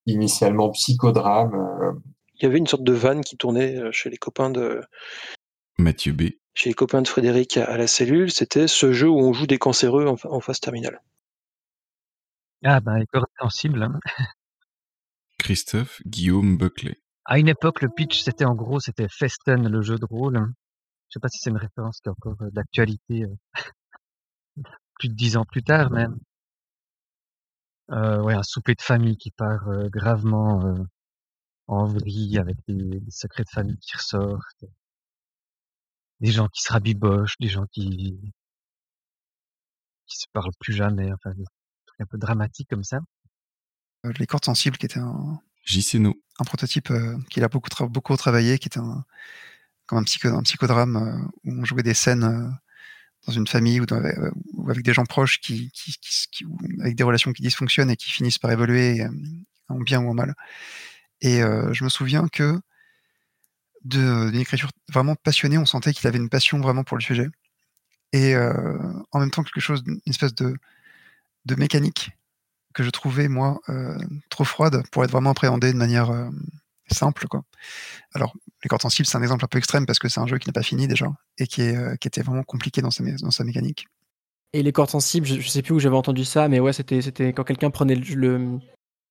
initialement 0.07 0.71
Psychodrame. 0.71 1.55
euh, 1.55 1.93
Il 2.37 2.43
y 2.43 2.47
avait 2.47 2.59
une 2.59 2.67
sorte 2.67 2.85
de 2.85 2.93
vanne 2.93 3.21
qui 3.21 3.37
tournait 3.37 3.77
euh, 3.77 3.93
chez 3.93 4.11
les 4.11 4.17
copains 4.17 4.51
de 4.51 4.81
Mathieu 5.79 6.13
B. 6.13 6.23
chez 6.55 6.71
les 6.71 6.75
copains 6.75 7.03
de 7.03 7.09
Frédéric 7.09 7.57
à, 7.57 7.77
la 7.77 7.87
cellule. 7.87 8.31
C'était 8.31 8.69
ce 8.69 8.93
jeu 8.93 9.09
où 9.09 9.19
on 9.19 9.33
joue 9.33 9.47
des 9.47 9.59
cancéreux 9.59 10.07
en, 10.07 10.41
phase 10.41 10.61
terminale. 10.61 11.01
Ah 12.65 12.81
ben, 12.81 12.99
les 12.99 13.07
cordes 13.07 13.27
sensibles. 13.39 13.83
hein. 13.83 13.99
Christophe 15.39 16.03
Guillaume 16.05 16.57
Buckley. 16.57 17.01
À 17.25 17.39
une 17.39 17.49
époque, 17.49 17.83
le 17.83 17.89
pitch, 17.89 18.23
c'était 18.23 18.45
en 18.45 18.55
gros, 18.55 18.81
c'était 18.81 19.09
Festen, 19.09 19.69
le 19.69 19.83
jeu 19.83 19.97
de 19.97 20.05
rôle. 20.05 20.37
Je 21.09 21.15
sais 21.15 21.21
pas 21.21 21.29
si 21.29 21.39
c'est 21.39 21.51
une 21.51 21.57
référence 21.57 22.01
qui 22.01 22.09
est 22.09 22.13
encore 22.13 22.37
euh, 22.43 22.51
d'actualité 22.51 23.25
euh, 23.25 23.35
plus 24.99 25.09
de 25.09 25.15
dix 25.15 25.37
ans 25.37 25.45
plus 25.45 25.63
tard, 25.63 25.91
mais 25.91 26.07
euh, 27.91 28.21
ouais, 28.23 28.35
un 28.35 28.43
souper 28.43 28.75
de 28.75 28.83
famille 28.83 29.17
qui 29.17 29.31
part 29.31 29.69
euh, 29.69 29.89
gravement 29.89 30.63
euh, 30.67 30.85
en 31.69 31.87
vrille 31.87 32.39
avec 32.39 32.57
des, 32.67 33.01
des 33.01 33.11
secrets 33.11 33.45
de 33.45 33.49
famille 33.51 33.79
qui 33.79 33.97
ressortent, 33.97 34.65
des 36.21 36.33
gens 36.33 36.49
qui 36.49 36.63
se 36.63 36.73
rabibochent, 36.73 37.37
des 37.39 37.49
gens 37.49 37.67
qui 37.71 38.19
qui 40.07 40.17
se 40.19 40.27
parlent 40.33 40.55
plus 40.59 40.73
jamais, 40.73 41.13
enfin 41.13 41.31
des 41.35 41.45
trucs 41.87 42.01
un 42.01 42.07
peu 42.07 42.19
dramatiques 42.19 42.69
comme 42.71 42.85
ça. 42.85 43.01
Euh, 44.07 44.13
Les 44.19 44.27
cordes 44.27 44.45
sensibles, 44.45 44.79
qui 44.79 44.87
était 44.87 45.01
un, 45.01 45.39
JCNO. 45.65 46.15
un 46.39 46.45
prototype 46.45 46.91
euh, 46.91 47.19
qu'il 47.31 47.45
a 47.45 47.49
beaucoup, 47.49 47.69
tra- 47.69 47.89
beaucoup 47.89 48.17
travaillé, 48.17 48.59
qui 48.59 48.69
était 48.69 48.79
un, 48.79 49.05
comme 49.87 49.99
un, 49.99 50.05
psycho, 50.05 50.29
un 50.29 50.43
psychodrame 50.43 50.97
euh, 50.97 51.29
où 51.45 51.61
on 51.61 51.65
jouait 51.65 51.83
des 51.83 51.95
scènes 51.95 52.25
euh, 52.25 52.49
dans 53.27 53.33
une 53.35 53.47
famille 53.47 53.81
ou, 53.81 53.87
dans- 53.87 54.03
euh, 54.03 54.31
ou 54.55 54.71
avec 54.71 54.83
des 54.85 54.95
gens 54.95 55.05
proches 55.05 55.41
qui, 55.41 55.71
qui, 55.73 55.93
qui- 56.01 56.27
qui- 56.31 56.45
ou 56.47 56.57
avec 56.81 56.95
des 56.97 57.03
relations 57.05 57.33
qui 57.33 57.43
dysfonctionnent 57.43 57.91
et 57.91 57.97
qui 57.97 58.11
finissent 58.11 58.39
par 58.39 58.51
évoluer 58.51 59.03
euh, 59.03 59.11
en 59.69 59.79
bien 59.81 60.01
ou 60.01 60.09
en 60.09 60.15
mal. 60.15 60.35
Et 61.21 61.43
euh, 61.43 61.73
je 61.75 61.85
me 61.85 61.91
souviens 61.91 62.29
que 62.29 62.59
d'une 63.89 64.37
écriture 64.41 64.71
vraiment 64.93 65.15
passionnée, 65.17 65.59
on 65.59 65.67
sentait 65.67 65.93
qu'il 65.93 66.07
avait 66.07 66.19
une 66.19 66.29
passion 66.29 66.61
vraiment 66.61 66.85
pour 66.85 66.97
le 66.97 67.03
sujet. 67.03 67.29
Et 68.13 68.35
euh, 68.35 68.79
en 69.13 69.21
même 69.21 69.31
temps 69.31 69.43
quelque 69.43 69.61
chose, 69.61 69.83
une 69.87 70.01
espèce 70.07 70.35
de, 70.35 70.57
de 71.45 71.55
mécanique 71.55 72.11
que 72.75 72.83
je 72.83 72.91
trouvais 72.91 73.29
moi 73.29 73.61
euh, 73.69 73.99
trop 74.29 74.45
froide 74.45 74.83
pour 74.93 75.05
être 75.05 75.11
vraiment 75.11 75.31
appréhendée 75.31 75.73
de 75.73 75.79
manière 75.79 76.11
euh, 76.11 76.29
simple, 76.91 77.27
quoi. 77.29 77.43
Alors, 78.15 78.35
les 78.63 78.69
cordes 78.69 78.83
sensibles, 78.83 79.07
c'est 79.07 79.19
un 79.19 79.23
exemple 79.23 79.45
un 79.45 79.49
peu 79.49 79.59
extrême 79.59 79.85
parce 79.85 79.99
que 79.99 80.09
c'est 80.09 80.21
un 80.21 80.27
jeu 80.27 80.39
qui 80.39 80.49
n'est 80.49 80.53
pas 80.53 80.63
fini 80.63 80.87
déjà 80.87 81.07
et 81.39 81.47
qui, 81.47 81.63
est, 81.63 81.77
euh, 81.77 81.97
qui 81.97 82.09
était 82.09 82.23
vraiment 82.23 82.45
compliqué 82.45 82.81
dans 82.81 82.91
sa, 82.91 83.03
mé- 83.05 83.21
dans 83.21 83.31
sa 83.31 83.45
mécanique. 83.45 83.87
Et 84.55 84.63
les 84.63 84.73
cordes 84.73 84.91
sensibles, 84.91 85.27
je, 85.27 85.41
je 85.41 85.49
sais 85.49 85.63
plus 85.63 85.75
où 85.75 85.79
j'avais 85.79 85.97
entendu 85.97 86.25
ça, 86.25 86.49
mais 86.49 86.61
ouais, 86.61 86.73
c'était 86.73 87.03
c'était 87.03 87.33
quand 87.35 87.45
quelqu'un 87.45 87.71
prenait 87.71 87.95
le, 87.95 88.15
le- 88.15 88.59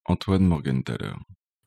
Antoine 0.06 0.46
Morgenthaler. 0.46 1.14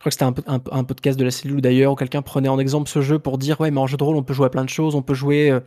Je 0.00 0.04
crois 0.04 0.10
que 0.10 0.14
c'était 0.14 0.24
un, 0.24 0.32
po- 0.32 0.42
un, 0.46 0.60
un 0.78 0.84
podcast 0.84 1.18
de 1.18 1.24
la 1.24 1.30
cellule 1.30 1.60
d'ailleurs, 1.60 1.92
où 1.92 1.96
quelqu'un 1.96 2.22
prenait 2.22 2.48
en 2.48 2.58
exemple 2.58 2.88
ce 2.88 3.02
jeu 3.02 3.18
pour 3.18 3.36
dire 3.36 3.60
ouais, 3.60 3.70
mais 3.70 3.80
en 3.80 3.86
jeu 3.86 3.98
de 3.98 4.02
rôle, 4.04 4.16
on 4.16 4.22
peut 4.22 4.32
jouer 4.32 4.46
à 4.46 4.50
plein 4.50 4.64
de 4.64 4.70
choses, 4.70 4.94
on 4.94 5.02
peut 5.02 5.12
jouer 5.14 5.50
euh, 5.50 5.60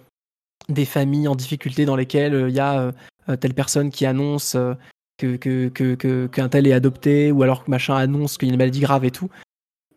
des 0.69 0.85
familles 0.85 1.27
en 1.27 1.35
difficulté 1.35 1.85
dans 1.85 1.95
lesquelles 1.95 2.33
euh, 2.33 2.49
il 2.49 2.55
y 2.55 2.59
a 2.59 2.79
euh, 2.79 2.91
euh, 3.29 3.35
telle 3.35 3.53
personne 3.53 3.91
qui 3.91 4.07
annonce 4.07 4.55
euh, 4.55 4.73
que 5.19 6.25
qu'un 6.27 6.49
tel 6.49 6.65
est 6.65 6.73
adopté, 6.73 7.31
ou 7.31 7.43
alors 7.43 7.63
que 7.63 7.69
machin 7.71 7.95
annonce 7.95 8.37
qu'il 8.39 8.47
y 8.47 8.51
a 8.51 8.53
une 8.53 8.57
maladie 8.57 8.79
grave 8.79 9.05
et 9.05 9.11
tout. 9.11 9.29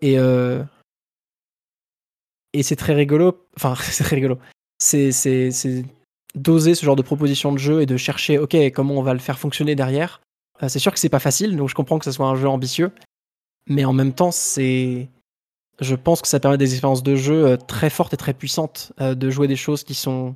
Et 0.02 0.18
euh, 0.18 0.62
et 2.52 2.62
c'est 2.62 2.76
très 2.76 2.92
rigolo. 2.94 3.38
Enfin, 3.56 3.74
c'est 3.82 4.04
très 4.04 4.16
rigolo. 4.16 4.38
C'est 4.78 5.12
c'est 5.12 5.84
d'oser 6.34 6.74
ce 6.74 6.84
genre 6.84 6.96
de 6.96 7.02
proposition 7.02 7.50
de 7.52 7.58
jeu 7.58 7.80
et 7.80 7.86
de 7.86 7.96
chercher 7.96 8.38
ok 8.38 8.54
comment 8.74 8.94
on 8.98 9.02
va 9.02 9.14
le 9.14 9.18
faire 9.18 9.38
fonctionner 9.38 9.74
derrière. 9.74 10.20
Euh, 10.62 10.68
c'est 10.68 10.78
sûr 10.78 10.92
que 10.92 10.98
c'est 10.98 11.08
pas 11.08 11.18
facile, 11.18 11.56
donc 11.56 11.70
je 11.70 11.74
comprends 11.74 11.98
que 11.98 12.04
ce 12.04 12.12
soit 12.12 12.26
un 12.26 12.34
jeu 12.34 12.48
ambitieux, 12.48 12.92
mais 13.66 13.84
en 13.84 13.92
même 13.92 14.12
temps 14.12 14.30
c'est 14.30 15.08
je 15.80 15.94
pense 15.94 16.22
que 16.22 16.28
ça 16.28 16.40
permet 16.40 16.56
des 16.58 16.72
expériences 16.72 17.02
de 17.02 17.16
jeu 17.16 17.46
euh, 17.46 17.56
très 17.56 17.90
fortes 17.90 18.14
et 18.14 18.16
très 18.16 18.32
puissantes, 18.32 18.92
euh, 19.00 19.14
de 19.14 19.28
jouer 19.28 19.46
des 19.46 19.56
choses 19.56 19.84
qui 19.84 19.92
sont 19.94 20.34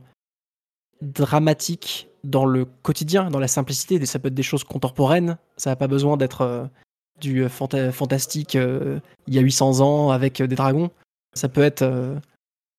dramatiques 1.01 2.09
dans 2.25 2.45
le 2.45 2.67
quotidien, 2.67 3.31
dans 3.31 3.39
la 3.39 3.49
simplicité. 3.49 4.05
Ça 4.05 4.19
peut 4.19 4.29
être 4.29 4.35
des 4.35 4.43
choses 4.43 4.65
contemporaines, 4.65 5.39
ça 5.57 5.71
n'a 5.71 5.77
pas 5.77 5.87
besoin 5.89 6.19
d'être 6.19 6.43
euh, 6.43 6.67
du 7.21 7.45
fanta- 7.47 7.91
fantastique 7.91 8.55
il 8.55 9.35
y 9.35 9.39
a 9.39 9.43
800 9.43 9.81
ans 9.81 10.11
avec 10.11 10.43
des 10.43 10.57
dragons. 10.57 10.91
Ça 11.35 11.49
peut 11.49 11.63
être 11.63 11.87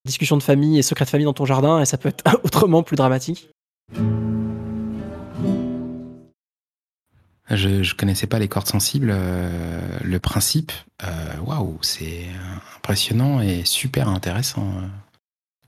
discussion 0.05 0.35
de 0.35 0.43
famille 0.43 0.79
et 0.79 0.81
secret 0.81 1.05
de 1.05 1.09
famille 1.11 1.25
dans 1.25 1.33
ton 1.33 1.45
jardin, 1.45 1.79
et 1.79 1.85
ça 1.85 1.97
peut 1.97 2.09
être 2.09 2.23
autrement 2.43 2.81
plus 2.81 2.95
dramatique. 2.95 3.49
Je, 7.55 7.83
je 7.83 7.95
connaissais 7.95 8.27
pas 8.27 8.39
les 8.39 8.47
cordes 8.47 8.67
sensibles. 8.67 9.09
euh, 9.11 9.99
le 10.03 10.19
principe, 10.19 10.71
euh, 11.03 11.37
waouh, 11.41 11.77
c'est 11.81 12.27
impressionnant 12.77 13.41
et 13.41 13.65
super 13.65 14.07
intéressant. 14.07 14.67
euh. 14.77 14.87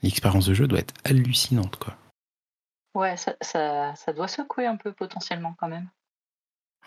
L'expérience 0.02 0.46
de 0.48 0.54
jeu 0.54 0.68
doit 0.68 0.80
être 0.80 0.94
hallucinante, 1.04 1.78
quoi. 1.78 1.96
Ouais, 2.96 3.18
ça, 3.18 3.36
ça, 3.42 3.96
ça 3.96 4.14
doit 4.14 4.28
secouer 4.28 4.66
un 4.66 4.76
peu 4.76 4.92
potentiellement 4.92 5.56
quand 5.60 5.68
même. 5.68 5.90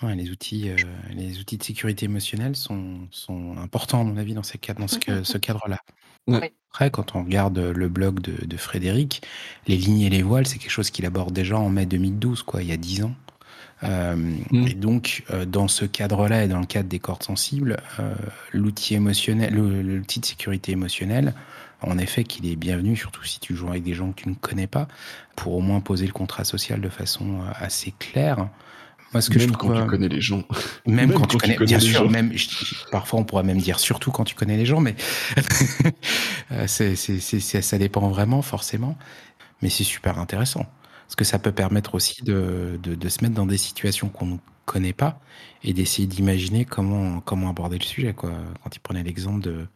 Ouais, 0.03 0.14
les 0.14 0.30
outils, 0.30 0.70
euh, 0.70 0.76
les 1.11 1.38
outils 1.40 1.57
de 1.57 1.62
sécurité 1.62 2.05
émotionnelle 2.05 2.55
sont, 2.55 3.09
sont 3.11 3.57
importants 3.57 4.03
à 4.03 4.05
mon 4.05 4.16
avis 4.18 4.34
dans, 4.34 4.42
ces 4.42 4.59
cadres, 4.59 4.80
dans 4.80 4.88
ce, 4.88 5.38
cadre-là. 5.38 5.78
Ouais. 6.26 6.55
Après, 6.70 6.90
quand 6.90 7.16
on 7.16 7.24
regarde 7.24 7.59
le 7.59 7.88
blog 7.88 8.20
de, 8.20 8.44
de 8.44 8.57
Frédéric, 8.59 9.22
les 9.66 9.76
lignes 9.76 10.03
et 10.03 10.11
les 10.11 10.22
voiles, 10.22 10.47
c'est 10.47 10.59
quelque 10.59 10.70
chose 10.70 10.90
qu'il 10.90 11.07
aborde 11.07 11.32
déjà 11.32 11.59
en 11.59 11.70
mai 11.70 11.86
2012, 11.86 12.42
quoi, 12.42 12.62
il 12.62 12.68
y 12.68 12.72
a 12.72 12.76
10 12.76 13.05
ans. 13.05 13.14
Euh, 13.85 14.16
Et 14.53 14.74
donc, 14.74 15.24
euh, 15.31 15.45
dans 15.45 15.68
ce 15.68 15.85
cadre-là 15.85 16.45
et 16.45 16.49
dans 16.49 16.61
le 16.61 16.66
cadre 16.66 16.89
des 16.89 16.99
cordes 16.99 17.22
sensibles, 17.22 17.77
euh, 18.01 18.14
l'outil 18.53 18.95
émotionnel, 18.95 19.55
l'outil 19.55 20.20
de 20.20 20.27
sécurité 20.27 20.72
émotionnelle, 20.72 21.35
en 21.83 21.99
effet, 21.99 22.24
qu'il 22.24 22.47
est 22.47 22.57
bienvenu, 22.57 22.97
surtout 22.97 23.22
si 23.24 23.39
tu 23.39 23.55
joues 23.55 23.68
avec 23.68 23.83
des 23.83 23.93
gens 23.95 24.12
que 24.12 24.22
tu 24.22 24.29
ne 24.31 24.35
connais 24.35 24.66
pas, 24.66 24.89
pour 25.37 25.55
au 25.55 25.61
moins 25.61 25.81
poser 25.81 26.07
le 26.07 26.12
contrat 26.12 26.45
social 26.45 26.81
de 26.81 26.89
façon 26.89 27.41
assez 27.61 27.93
claire. 27.99 28.49
Moi, 29.12 29.20
ce 29.20 29.29
que 29.31 29.39
Même 29.39 29.49
je 29.49 29.53
quand 29.53 29.68
trouve, 29.68 29.81
tu 29.83 29.87
connais 29.87 30.09
les 30.09 30.20
gens. 30.22 30.43
Même, 30.87 30.97
Même 31.09 31.12
quand, 31.12 31.20
quand 31.20 31.27
tu 31.27 31.37
tu 31.37 31.41
connais, 31.43 31.59
bien 31.66 31.79
les 31.79 31.85
sûr, 31.87 32.05
gens. 32.05 32.11
même, 32.11 32.33
je- 32.33 32.49
je- 32.49 32.74
parfois 32.91 33.20
on 33.20 33.24
pourrait 33.24 33.45
même 33.45 33.59
dire 33.61 33.79
surtout 33.79 34.11
quand 34.11 34.24
tu 34.24 34.35
connais 34.35 34.57
les 34.57 34.66
gens, 34.66 34.81
mais 34.81 34.97
ça 36.66 37.79
dépend 37.79 38.09
vraiment, 38.09 38.43
forcément. 38.43 38.97
Mais 39.62 39.68
c'est 39.70 39.85
super 39.85 40.18
intéressant. 40.18 40.66
Parce 41.07 41.16
que 41.16 41.24
ça 41.24 41.38
peut 41.38 41.52
permettre 41.52 41.94
aussi 41.94 42.22
de, 42.24 42.78
de, 42.82 43.09
se 43.09 43.22
mettre 43.22 43.34
dans 43.34 43.46
des 43.46 43.59
situations 43.59 44.09
qu'on 44.09 44.26
ne 44.26 44.36
connaît 44.64 44.92
pas 44.92 45.20
et 45.62 45.72
d'essayer 45.72 46.07
d'imaginer 46.07 46.64
comment, 46.64 47.20
comment 47.20 47.48
aborder 47.48 47.78
le 47.78 47.84
sujet. 47.84 48.12
Quoi. 48.12 48.32
Quand 48.62 48.74
il 48.74 48.80
prenait 48.80 49.04
l'exemple 49.04 49.40
de, 49.40 49.66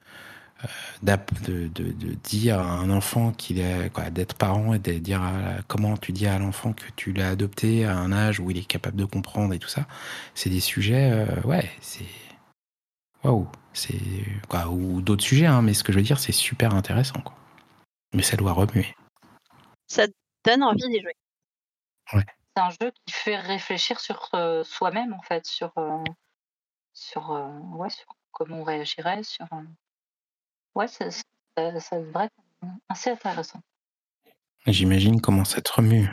euh, 0.65 1.17
de, 1.43 1.69
de, 1.69 2.15
dire 2.25 2.59
à 2.61 2.73
un 2.73 2.91
enfant 2.91 3.33
qu'il 3.33 3.61
est 3.61 3.91
d'être 4.11 4.35
parent 4.35 4.75
et 4.75 4.79
de 4.79 4.93
dire 4.99 5.23
à- 5.23 5.63
comment 5.69 5.97
tu 5.97 6.13
dis 6.13 6.27
à 6.27 6.39
l'enfant 6.39 6.73
que 6.73 6.85
tu 6.97 7.13
l'as 7.13 7.31
adopté 7.31 7.85
à 7.87 7.97
un 7.97 8.13
âge 8.13 8.41
où 8.41 8.51
il 8.51 8.59
est 8.59 8.67
capable 8.67 8.97
de 8.97 9.05
comprendre 9.05 9.55
et 9.55 9.59
tout 9.59 9.69
ça 9.69 9.87
c'est 10.35 10.51
des 10.51 10.61
sujets 10.61 11.11
euh, 11.13 11.41
ouais 11.45 11.71
c'est 11.81 12.05
waouh 13.25 13.49
c'est 13.73 13.95
ou 14.71 15.01
d'autres 15.01 15.25
sujets 15.25 15.47
hein, 15.47 15.63
mais 15.63 15.73
ce 15.73 15.83
que 15.83 15.93
je 15.93 15.99
veux 15.99 16.05
dire 16.05 16.19
c'est 16.19 16.33
super 16.33 16.75
intéressant 16.75 17.21
quoi 17.21 17.35
mais 18.15 18.23
ça 18.23 18.37
doit 18.37 18.53
remuer 18.53 18.95
Ça 19.87 20.07
donne 20.45 20.63
envie 20.63 20.89
d'y 20.89 21.01
jouer. 21.01 21.15
C'est 22.13 22.63
un 22.63 22.71
jeu 22.71 22.93
qui 23.07 23.13
fait 23.15 23.37
réfléchir 23.37 24.01
sur 24.01 24.29
euh, 24.35 24.65
soi-même 24.65 25.13
en 25.15 25.23
fait, 25.23 25.47
sur, 25.47 25.73
euh, 25.79 26.03
sur, 26.93 27.31
euh, 27.33 27.49
ouais, 27.75 27.91
sur 27.91 28.07
comment 28.33 28.57
on 28.61 28.65
réagirait, 28.65 29.23
sur. 29.23 29.47
euh, 29.53 29.63
Ouais, 30.75 30.87
ça, 30.89 31.11
ça, 31.11 31.81
ça 31.81 32.01
devrait 32.01 32.27
être 32.27 32.71
assez 32.89 33.11
intéressant. 33.11 33.61
j'imagine 34.67 35.21
comment 35.21 35.45
ça 35.45 35.61
te 35.61 35.73
remue 35.73 36.09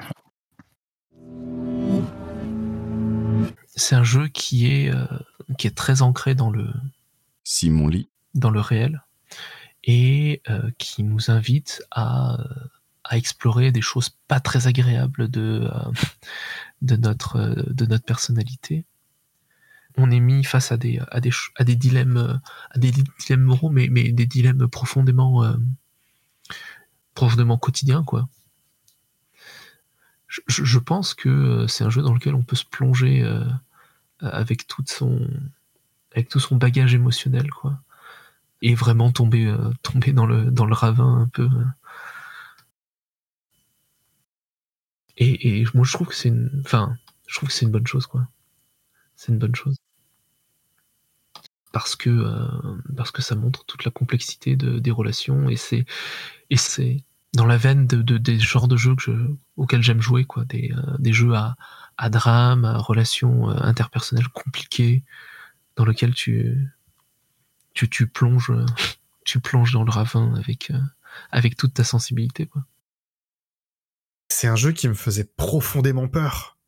C'est 3.76 3.96
un 3.96 4.04
jeu 4.04 4.28
qui 4.28 4.66
est, 4.72 4.90
euh, 4.90 5.06
qui 5.58 5.68
est 5.68 5.76
très 5.78 6.02
ancré 6.02 6.34
dans 6.34 6.50
le, 6.50 6.74
Simon 7.44 7.88
Lee. 7.88 8.10
dans 8.34 8.50
le 8.50 8.60
réel 8.60 9.04
et 9.84 10.42
euh, 10.50 10.70
qui 10.78 11.04
nous 11.04 11.30
invite 11.32 11.84
à, 11.92 12.38
à 13.10 13.18
explorer 13.18 13.72
des 13.72 13.82
choses 13.82 14.10
pas 14.28 14.40
très 14.40 14.68
agréables 14.68 15.30
de, 15.30 15.70
euh, 15.72 15.92
euh, 17.36 17.64
de 17.68 17.86
notre 17.86 18.06
personnalité. 18.06 18.86
On 19.98 20.12
est 20.12 20.20
mis 20.20 20.44
face 20.44 20.72
à 20.72 20.78
des, 20.78 21.00
euh, 21.00 21.36
dilemmes 21.76 22.38
moraux, 23.38 23.70
mais, 23.70 23.88
des 23.88 24.26
dilemmes 24.26 24.68
profondément, 24.68 25.58
quotidiens. 27.60 28.06
Je, 30.48 30.78
pense 30.78 31.14
que 31.14 31.66
c'est 31.68 31.84
un 31.84 31.90
jeu 31.90 32.02
dans 32.04 32.14
lequel 32.14 32.36
on 32.36 32.44
peut 32.44 32.56
se 32.56 32.66
plonger 32.66 33.26
avec 34.20 34.68
tout 34.68 34.84
son 34.86 36.56
bagage 36.58 36.94
émotionnel, 36.94 37.50
quoi 37.50 37.82
et 38.62 38.74
vraiment 38.76 39.12
tomber 39.12 39.54
dans 40.12 40.26
le 40.26 40.74
ravin 40.74 41.22
un 41.22 41.28
peu. 41.28 41.50
Et, 45.18 45.62
et 45.62 45.66
moi 45.74 45.86
je 45.86 45.94
trouve 45.94 46.08
que 46.08 46.16
c'est 46.16 46.30
une 46.30 46.62
enfin 46.66 46.98
je 47.28 47.36
trouve 47.38 47.50
que 47.50 47.56
c'est 47.56 47.66
une 47.66 47.72
bonne 47.72 47.88
chose 47.88 48.08
quoi. 48.08 48.28
C'est 49.16 49.32
une 49.34 49.40
bonne 49.40 49.56
chose. 49.56 49.78
Parce 51.74 51.96
que 51.96 52.10
euh, 52.10 52.48
parce 52.96 53.12
que 53.12 53.22
ça 53.22 53.36
montre 53.36 53.66
toute 53.66 53.84
la 53.86 53.92
complexité 53.92 54.56
de, 54.56 54.80
des 54.80 54.92
relations 54.92 55.50
et 55.50 55.58
c'est 55.58 55.86
et 56.50 56.58
c'est 56.58 57.04
dans 57.34 57.46
la 57.46 57.58
veine 57.58 57.88
de, 57.88 58.02
de- 58.02 58.18
des 58.18 58.40
genres 58.40 58.68
de 58.70 58.78
jeux 58.78 58.96
que 58.96 59.04
je, 59.04 59.12
auxquels 59.58 59.84
j'aime 59.84 60.02
jouer 60.02 60.26
quoi. 60.26 60.46
Des, 60.46 60.72
euh, 60.74 60.98
des 61.00 61.14
jeux 61.14 61.36
à, 61.36 61.58
à 61.98 62.10
drame 62.10 62.66
à 62.66 62.78
relations 62.78 63.50
euh, 63.52 63.56
interpersonnelles 63.62 64.30
compliquées 64.30 65.04
dans 65.78 65.86
lesquelles 65.86 66.16
tu 66.16 66.70
tu, 67.74 67.90
tu 67.90 68.08
plonges 68.08 68.52
tu 69.26 69.40
plonges 69.40 69.74
dans 69.74 69.84
le 69.84 69.92
ravin 69.92 70.34
avec 70.36 70.72
euh, 70.72 70.80
avec 71.32 71.58
toute 71.58 71.74
ta 71.74 71.84
sensibilité 71.84 72.46
quoi. 72.48 72.64
C'est 74.40 74.46
un 74.46 74.56
jeu 74.56 74.72
qui 74.72 74.88
me 74.88 74.94
faisait 74.94 75.24
profondément 75.24 76.08
peur. 76.08 76.60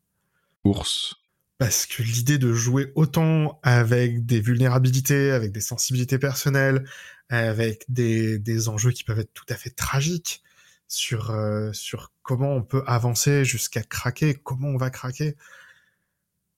Ours. 0.64 1.14
Parce 1.56 1.86
que 1.86 2.02
l'idée 2.02 2.36
de 2.36 2.52
jouer 2.52 2.90
autant 2.96 3.60
avec 3.62 4.26
des 4.26 4.40
vulnérabilités, 4.40 5.30
avec 5.30 5.52
des 5.52 5.60
sensibilités 5.60 6.18
personnelles, 6.18 6.84
avec 7.28 7.84
des, 7.88 8.40
des 8.40 8.68
enjeux 8.68 8.90
qui 8.90 9.04
peuvent 9.04 9.20
être 9.20 9.32
tout 9.34 9.44
à 9.48 9.54
fait 9.54 9.70
tragiques 9.70 10.42
sur, 10.88 11.30
euh, 11.30 11.72
sur 11.72 12.10
comment 12.24 12.52
on 12.56 12.64
peut 12.64 12.82
avancer 12.88 13.44
jusqu'à 13.44 13.84
craquer, 13.84 14.34
comment 14.34 14.70
on 14.70 14.76
va 14.76 14.90
craquer, 14.90 15.36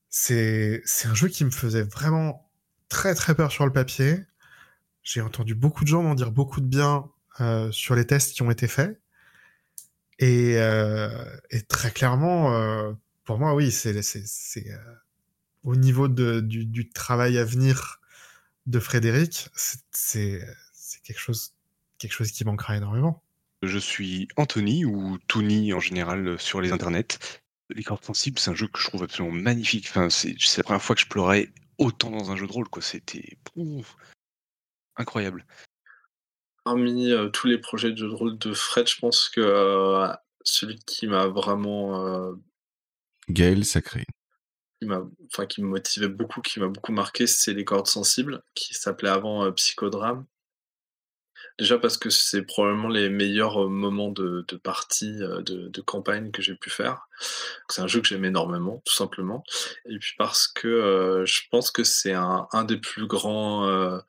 c'est 0.09 0.81
c'est 0.83 1.07
un 1.07 1.13
jeu 1.13 1.27
qui 1.27 1.45
me 1.45 1.51
faisait 1.51 1.83
vraiment 1.83 2.49
très 2.89 3.13
très 3.13 3.35
peur 3.35 3.51
sur 3.51 3.67
le 3.67 3.71
papier. 3.71 4.25
J'ai 5.03 5.21
entendu 5.21 5.53
beaucoup 5.53 5.83
de 5.83 5.89
gens 5.89 6.01
m'en 6.01 6.15
dire 6.15 6.31
beaucoup 6.31 6.59
de 6.59 6.65
bien 6.65 7.07
euh, 7.39 7.71
sur 7.71 7.93
les 7.93 8.07
tests 8.07 8.33
qui 8.33 8.41
ont 8.41 8.49
été 8.49 8.67
faits. 8.67 8.99
Et, 10.19 10.57
euh, 10.57 11.09
et 11.49 11.61
très 11.61 11.91
clairement, 11.91 12.53
euh, 12.53 12.93
pour 13.23 13.39
moi, 13.39 13.55
oui, 13.55 13.71
c'est 13.71 13.95
euh, 13.95 14.77
au 15.63 15.75
niveau 15.75 16.07
de, 16.07 16.39
du, 16.39 16.89
travail 16.89 17.37
à 17.37 17.45
venir 17.45 17.99
de 18.65 18.79
Frédéric, 18.79 19.49
c'est- 19.91 20.45
quelque 21.03 21.19
chose, 21.19 21.53
quelque 21.97 22.13
chose 22.13 22.31
qui 22.31 22.45
manquera 22.45 22.77
énormément. 22.77 23.21
Je 23.61 23.77
suis 23.77 24.29
Anthony 24.37 24.85
ou 24.85 25.17
Tony 25.27 25.73
en 25.73 25.79
général 25.79 26.39
sur 26.39 26.61
les 26.61 26.71
internets. 26.71 27.19
Les 27.75 27.83
cordes 27.83 28.03
sensibles, 28.03 28.39
c'est 28.39 28.51
un 28.51 28.55
jeu 28.55 28.67
que 28.67 28.79
je 28.79 28.87
trouve 28.87 29.03
absolument 29.03 29.33
magnifique. 29.35 29.87
Enfin, 29.89 30.09
c'est 30.09 30.37
la 30.57 30.63
première 30.63 30.81
fois 30.81 30.95
que 30.95 31.01
je 31.01 31.07
pleurais 31.07 31.49
autant 31.77 32.09
dans 32.09 32.31
un 32.31 32.37
jeu 32.37 32.47
de 32.47 32.51
rôle. 32.51 32.67
C'était. 32.81 33.37
Incroyable. 34.95 35.45
Parmi 36.63 37.11
euh, 37.11 37.27
tous 37.29 37.47
les 37.47 37.57
projets 37.57 37.91
de 37.91 37.97
jeu 37.97 38.07
de 38.07 38.13
rôle 38.13 38.37
de 38.37 38.53
Fred, 38.53 38.87
je 38.87 38.97
pense 38.97 39.27
que 39.27 39.41
euh, 39.41 40.07
celui 40.43 40.79
qui 40.79 41.07
m'a 41.07 41.27
vraiment 41.27 42.07
euh, 42.07 42.33
Gaël 43.29 43.65
Sacré. 43.65 44.05
qui 44.79 44.87
m'a, 44.87 45.01
enfin, 45.25 45.45
qui 45.45 45.61
me 45.61 45.67
motivait 45.67 46.07
beaucoup, 46.07 46.41
qui 46.41 46.61
m'a 46.61 46.67
beaucoup 46.67 46.93
marqué, 46.93 47.27
c'est 47.27 47.53
les 47.53 47.65
cordes 47.65 47.87
sensibles, 47.87 48.43
qui 48.55 48.73
s'appelait 48.73 49.09
avant 49.09 49.51
Psychodrame. 49.51 50.25
Déjà 51.59 51.77
parce 51.77 51.97
que 51.97 52.09
c'est 52.09 52.41
probablement 52.41 52.87
les 52.87 53.09
meilleurs 53.09 53.69
moments 53.69 54.09
de, 54.09 54.43
de 54.47 54.55
partie, 54.55 55.17
de, 55.17 55.67
de 55.67 55.81
campagne 55.81 56.31
que 56.31 56.41
j'ai 56.41 56.55
pu 56.55 56.69
faire. 56.71 57.07
C'est 57.69 57.81
un 57.81 57.87
jeu 57.87 58.01
que 58.01 58.07
j'aime 58.07 58.25
énormément, 58.25 58.81
tout 58.85 58.93
simplement. 58.93 59.43
Et 59.87 59.99
puis 59.99 60.13
parce 60.17 60.47
que 60.47 61.23
je 61.27 61.41
pense 61.51 61.69
que 61.69 61.83
c'est 61.83 62.13
un, 62.13 62.47
un 62.53 62.63
des 62.63 62.77
plus 62.77 63.05
grands 63.05 63.99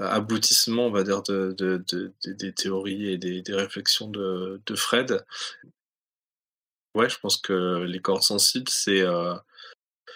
euh, 0.00 0.08
aboutissements, 0.08 0.86
on 0.86 0.90
va 0.90 1.02
dire, 1.04 1.22
de, 1.22 1.54
de- 1.58 1.82
de- 1.88 2.12
de- 2.24 2.32
des 2.32 2.52
théories 2.52 3.10
et 3.10 3.18
des, 3.18 3.42
réflexions 3.54 4.08
de, 4.08 4.60
Fred. 4.76 5.24
Ouais, 6.94 7.08
je 7.08 7.18
pense 7.18 7.38
que 7.38 7.82
les 7.84 8.00
cordes 8.00 8.22
sensibles, 8.22 8.68
c'est 8.68 9.00
euh, 9.02 9.34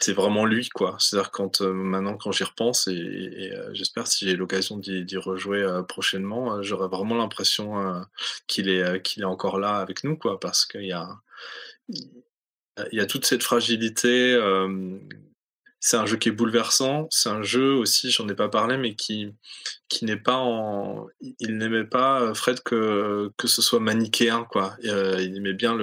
vraiment 0.09 0.45
lui, 0.45 0.69
quoi. 0.69 0.97
C'est-à-dire 0.99 1.31
quand 1.31 1.61
euh, 1.63 1.73
maintenant, 1.73 2.17
quand 2.17 2.33
j'y 2.33 2.45
repense, 2.45 2.89
et, 2.89 2.93
et, 2.95 3.53
euh, 3.55 3.71
j'espère 3.75 4.07
si 4.07 4.27
j'ai 4.27 4.37
l'occasion 4.37 4.79
d'y 4.79 5.17
rejouer 5.17 5.67
prochainement, 5.89 6.63
j'aurai 6.63 6.89
vraiment 6.89 7.17
l'impression 7.17 8.05
qu'il 8.47 8.69
est 8.69 9.03
qu'il 9.03 9.23
est 9.23 9.27
encore 9.27 9.59
là 9.59 9.77
avec 9.79 10.05
nous, 10.05 10.17
quoi, 10.17 10.39
parce 10.41 10.67
qu'il 10.67 10.85
y 10.87 10.93
a 10.93 11.09
y 12.93 13.01
a 13.01 13.07
toute 13.07 13.25
cette 13.27 13.43
fragilité. 13.43 14.35
C'est 15.87 15.97
un 15.97 16.05
jeu 16.05 16.17
qui 16.17 16.31
est 16.31 16.33
bouleversant. 16.33 17.07
C'est 17.11 17.29
un 17.29 17.45
jeu 17.45 17.73
aussi, 17.73 18.11
j'en 18.11 18.29
ai 18.29 18.35
pas 18.35 18.49
parlé, 18.49 18.77
mais 18.77 18.97
qui 18.97 19.33
qui 19.89 20.05
n'est 20.05 20.17
pas 20.17 20.39
en. 20.39 21.07
Il 21.39 21.59
n'aimait 21.59 21.85
pas 21.85 22.21
euh, 22.23 22.35
Fred 22.35 22.61
que 22.65 23.31
que 23.37 23.47
ce 23.47 23.63
soit 23.63 23.79
manichéen, 23.79 24.43
quoi. 24.51 24.77
Euh, 24.85 25.23
il 25.23 25.37
aimait 25.37 25.53
bien 25.53 25.79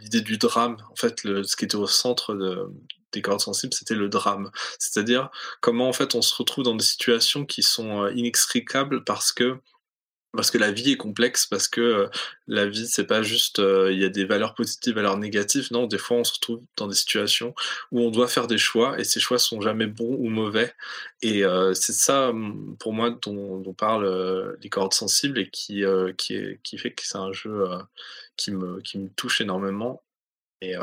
l'idée 0.00 0.22
du 0.22 0.38
drame. 0.38 0.78
En 0.90 0.96
fait, 0.96 1.22
le, 1.24 1.42
ce 1.42 1.54
qui 1.56 1.66
était 1.66 1.76
au 1.76 1.86
centre 1.86 2.34
de, 2.34 2.66
des 3.12 3.20
cordes 3.20 3.42
sensibles, 3.42 3.74
c'était 3.74 3.94
le 3.94 4.08
drame. 4.08 4.50
C'est-à-dire 4.78 5.28
comment 5.60 5.86
en 5.86 5.92
fait 5.92 6.14
on 6.14 6.22
se 6.22 6.34
retrouve 6.34 6.64
dans 6.64 6.74
des 6.74 6.84
situations 6.84 7.44
qui 7.44 7.62
sont 7.62 8.04
euh, 8.04 8.12
inextricables 8.14 9.04
parce 9.04 9.32
que 9.32 9.58
parce 10.34 10.50
que 10.50 10.58
la 10.58 10.72
vie 10.72 10.92
est 10.92 10.96
complexe, 10.96 11.46
parce 11.46 11.68
que 11.68 11.80
euh, 11.80 12.08
la 12.46 12.66
vie, 12.66 12.86
c'est 12.86 13.06
pas 13.06 13.22
juste, 13.22 13.58
euh, 13.58 13.92
il 13.92 14.00
y 14.00 14.04
a 14.04 14.08
des 14.08 14.24
valeurs 14.24 14.54
positives, 14.54 14.94
valeurs 14.94 15.18
négatives. 15.18 15.68
Non, 15.72 15.86
des 15.86 15.98
fois, 15.98 16.18
on 16.18 16.24
se 16.24 16.32
retrouve 16.34 16.62
dans 16.76 16.88
des 16.88 16.94
situations 16.94 17.54
où 17.90 18.00
on 18.00 18.10
doit 18.10 18.28
faire 18.28 18.46
des 18.46 18.58
choix, 18.58 18.98
et 18.98 19.04
ces 19.04 19.20
choix 19.20 19.38
sont 19.38 19.60
jamais 19.60 19.86
bons 19.86 20.16
ou 20.18 20.28
mauvais. 20.30 20.72
Et 21.22 21.44
euh, 21.44 21.74
c'est 21.74 21.92
ça, 21.92 22.30
hum, 22.30 22.76
pour 22.78 22.92
moi, 22.92 23.10
dont, 23.22 23.58
dont 23.58 23.74
parlent 23.74 24.56
les 24.62 24.68
cordes 24.70 24.94
sensibles, 24.94 25.38
et 25.38 25.50
qui, 25.50 25.84
qui, 26.16 26.78
fait 26.78 26.92
que 26.92 27.02
c'est 27.06 27.18
un 27.18 27.32
jeu 27.32 27.64
qui, 28.36 28.50
me, 28.52 28.80
qui 28.80 28.98
me 28.98 29.08
touche 29.10 29.40
énormément. 29.40 30.02
Et, 30.62 30.76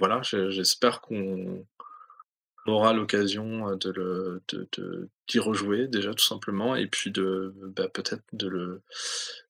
voilà, 0.00 0.20
je- 0.22 0.50
j'espère 0.50 1.00
qu'on 1.00 1.64
aura 2.66 2.92
l'occasion 2.92 3.68
euh, 3.70 3.76
de 3.76 3.90
le 3.90 4.42
de, 4.48 4.68
de- 4.76 5.08
d'y 5.28 5.38
rejouer 5.38 5.88
déjà 5.88 6.14
tout 6.14 6.24
simplement 6.24 6.76
et 6.76 6.86
puis 6.86 7.10
de 7.10 7.54
bah, 7.74 7.88
peut-être 7.88 8.22
de 8.32 8.48
le 8.48 8.82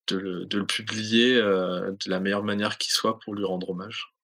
de 0.09 0.17
le, 0.17 0.45
de 0.47 0.59
le 0.59 0.67
publier 0.67 1.37
euh, 1.37 1.91
de 1.91 2.11
la 2.11 2.21
meilleure 2.21 2.45
manière 2.45 2.79
qui 2.79 2.91
soit 2.93 3.19
pour 3.19 3.35
lui 3.35 3.45
rendre 3.45 3.71
hommage. 3.71 4.14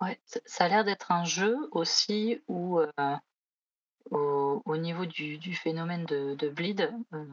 Ouais, 0.00 0.20
ça 0.46 0.64
a 0.64 0.68
l'air 0.68 0.84
d'être 0.84 1.10
un 1.10 1.24
jeu 1.24 1.56
aussi 1.72 2.40
où, 2.46 2.78
euh, 2.80 3.16
au, 4.10 4.62
au 4.64 4.76
niveau 4.76 5.06
du, 5.06 5.38
du 5.38 5.54
phénomène 5.54 6.04
de, 6.06 6.34
de 6.34 6.48
bleed, 6.48 6.92
euh, 7.14 7.24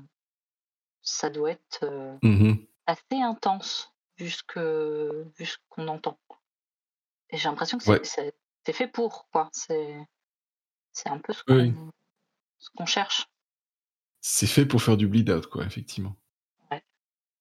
ça 1.01 1.29
doit 1.29 1.51
être 1.51 1.79
euh, 1.83 2.17
Mhm. 2.23 2.65
assez 2.87 3.21
intense 3.21 3.93
vu 4.17 4.29
ce 4.29 4.43
que- 4.43 5.25
vu 5.37 5.45
ce 5.45 5.57
qu'on 5.69 5.87
entend. 5.87 6.17
Et 7.29 7.37
j'ai 7.37 7.49
l'impression 7.49 7.77
que 7.77 7.83
c'est 7.83 7.91
Ouais. 8.67 8.73
fait 8.73 8.87
pour, 8.87 9.27
quoi. 9.31 9.49
C'est 9.53 9.95
c'est 10.91 11.09
un 11.09 11.17
peu 11.19 11.33
ce 11.33 11.43
qu'on 11.43 11.91
ce 12.57 12.69
qu'on 12.75 12.85
cherche. 12.85 13.27
C'est 14.21 14.47
fait 14.47 14.65
pour 14.65 14.81
faire 14.81 14.97
du 14.97 15.07
bleed 15.07 15.29
out, 15.29 15.47
quoi, 15.47 15.65
effectivement. 15.65 16.15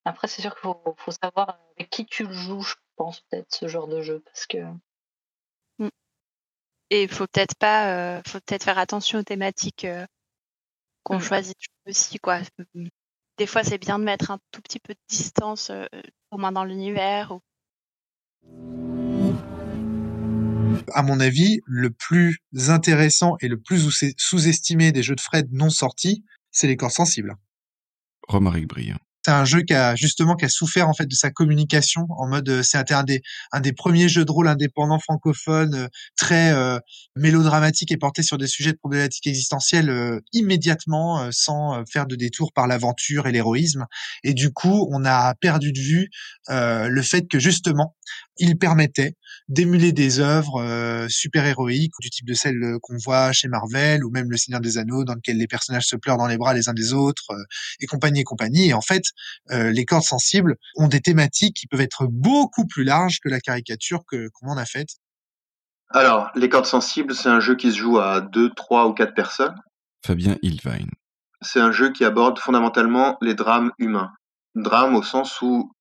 Après, 0.06 0.28
c'est 0.28 0.42
sûr 0.42 0.52
qu'il 0.52 0.60
faut, 0.60 0.94
faut 0.98 1.12
savoir 1.12 1.58
avec 1.78 1.88
qui 1.88 2.04
tu 2.04 2.26
le 2.26 2.32
joues, 2.34 2.60
je 2.60 2.74
pense, 2.96 3.22
peut-être, 3.22 3.54
ce 3.54 3.68
genre 3.68 3.88
de 3.88 4.02
jeu. 4.02 4.20
Parce 4.20 4.44
que 4.46 4.58
Et 6.90 7.04
il 7.04 7.08
faut 7.08 7.26
peut-être 7.26 7.54
pas, 7.56 8.18
euh, 8.18 8.22
faut 8.26 8.38
peut-être 8.40 8.64
faire 8.64 8.76
attention 8.78 9.18
aux 9.20 9.22
thématiques 9.22 9.86
euh, 9.86 10.06
qu'on 11.04 11.16
Mm. 11.16 11.22
choisit 11.22 11.56
aussi, 11.86 12.18
quoi. 12.18 12.40
Des 13.38 13.46
fois, 13.46 13.64
c'est 13.64 13.78
bien 13.78 13.98
de 13.98 14.04
mettre 14.04 14.30
un 14.30 14.38
tout 14.50 14.60
petit 14.60 14.78
peu 14.78 14.92
de 14.92 15.00
distance, 15.08 15.70
euh, 15.70 15.86
au 16.30 16.36
moins 16.36 16.52
dans 16.52 16.64
l'univers. 16.64 17.32
ou- 17.32 17.40
À 20.92 21.02
mon 21.02 21.20
avis, 21.20 21.60
le 21.66 21.90
plus 21.90 22.38
intéressant 22.68 23.36
et 23.40 23.48
le 23.48 23.60
plus 23.60 23.90
sous- 23.90 24.12
sous-estimé 24.16 24.92
des 24.92 25.02
jeux 25.02 25.14
de 25.16 25.20
Fred 25.20 25.48
non 25.52 25.70
sortis, 25.70 26.24
c'est 26.50 26.66
les 26.66 26.76
corps 26.76 26.92
sensibles. 26.92 27.34
Romaric 28.28 28.66
Brillant. 28.68 28.98
C'est 29.26 29.32
un 29.32 29.46
jeu 29.46 29.62
qui 29.62 29.72
a 29.72 29.94
justement 29.96 30.36
qui 30.36 30.44
a 30.44 30.50
souffert 30.50 30.86
en 30.86 30.92
fait 30.92 31.06
de 31.06 31.14
sa 31.14 31.30
communication 31.30 32.06
en 32.18 32.28
mode 32.28 32.46
euh, 32.50 32.62
c'était 32.62 32.92
un 32.92 33.04
des 33.04 33.22
un 33.52 33.60
des 33.60 33.72
premiers 33.72 34.06
jeux 34.06 34.26
de 34.26 34.30
rôle 34.30 34.48
indépendants 34.48 34.98
francophones 34.98 35.74
euh, 35.74 35.88
très 36.14 36.52
euh, 36.52 36.78
mélodramatique 37.16 37.90
et 37.90 37.96
porté 37.96 38.22
sur 38.22 38.36
des 38.36 38.46
sujets 38.46 38.72
de 38.72 38.76
problématiques 38.76 39.26
existentielles 39.26 39.88
euh, 39.88 40.20
immédiatement 40.34 41.22
euh, 41.22 41.30
sans 41.32 41.82
faire 41.90 42.06
de 42.06 42.16
détour 42.16 42.52
par 42.52 42.66
l'aventure 42.66 43.26
et 43.26 43.32
l'héroïsme 43.32 43.86
et 44.24 44.34
du 44.34 44.52
coup 44.52 44.86
on 44.92 45.06
a 45.06 45.34
perdu 45.36 45.72
de 45.72 45.80
vue 45.80 46.10
le 46.50 47.02
fait 47.02 47.26
que 47.26 47.38
justement 47.38 47.96
il 48.36 48.58
permettait 48.58 49.14
d'émuler 49.48 49.92
des 49.92 50.20
œuvres 50.20 50.62
euh, 50.62 51.06
super 51.08 51.44
héroïques 51.46 51.92
du 52.00 52.10
type 52.10 52.26
de 52.26 52.34
celles 52.34 52.62
euh, 52.62 52.78
qu'on 52.82 52.96
voit 52.96 53.32
chez 53.32 53.48
Marvel 53.48 54.04
ou 54.04 54.10
même 54.10 54.30
Le 54.30 54.36
Seigneur 54.36 54.60
des 54.60 54.78
Anneaux 54.78 55.04
dans 55.04 55.14
lequel 55.14 55.36
les 55.36 55.46
personnages 55.46 55.86
se 55.86 55.96
pleurent 55.96 56.16
dans 56.16 56.26
les 56.26 56.38
bras 56.38 56.54
les 56.54 56.68
uns 56.68 56.74
des 56.74 56.92
autres 56.92 57.30
euh, 57.30 57.44
et 57.80 57.86
compagnie 57.86 58.20
et 58.20 58.24
compagnie. 58.24 58.68
Et 58.68 58.74
en 58.74 58.80
fait, 58.80 59.04
euh, 59.50 59.70
les 59.70 59.84
cordes 59.84 60.04
sensibles 60.04 60.56
ont 60.76 60.88
des 60.88 61.00
thématiques 61.00 61.56
qui 61.56 61.66
peuvent 61.66 61.80
être 61.80 62.06
beaucoup 62.06 62.66
plus 62.66 62.84
larges 62.84 63.18
que 63.22 63.28
la 63.28 63.40
caricature 63.40 64.02
que 64.06 64.28
qu'on 64.32 64.48
en 64.48 64.56
a 64.56 64.64
faite. 64.64 64.90
Alors, 65.90 66.30
les 66.34 66.48
cordes 66.48 66.66
sensibles, 66.66 67.14
c'est 67.14 67.28
un 67.28 67.40
jeu 67.40 67.54
qui 67.54 67.70
se 67.70 67.76
joue 67.76 67.98
à 67.98 68.20
deux, 68.20 68.50
trois 68.54 68.88
ou 68.88 68.94
quatre 68.94 69.14
personnes. 69.14 69.54
Fabien 70.04 70.36
Ilvain. 70.42 70.86
C'est 71.40 71.60
un 71.60 71.72
jeu 71.72 71.92
qui 71.92 72.04
aborde 72.04 72.38
fondamentalement 72.38 73.16
les 73.20 73.34
drames 73.34 73.70
humains. 73.78 74.10
Drame 74.54 74.94
au 74.94 75.02
sens 75.02 75.40
où, 75.42 75.72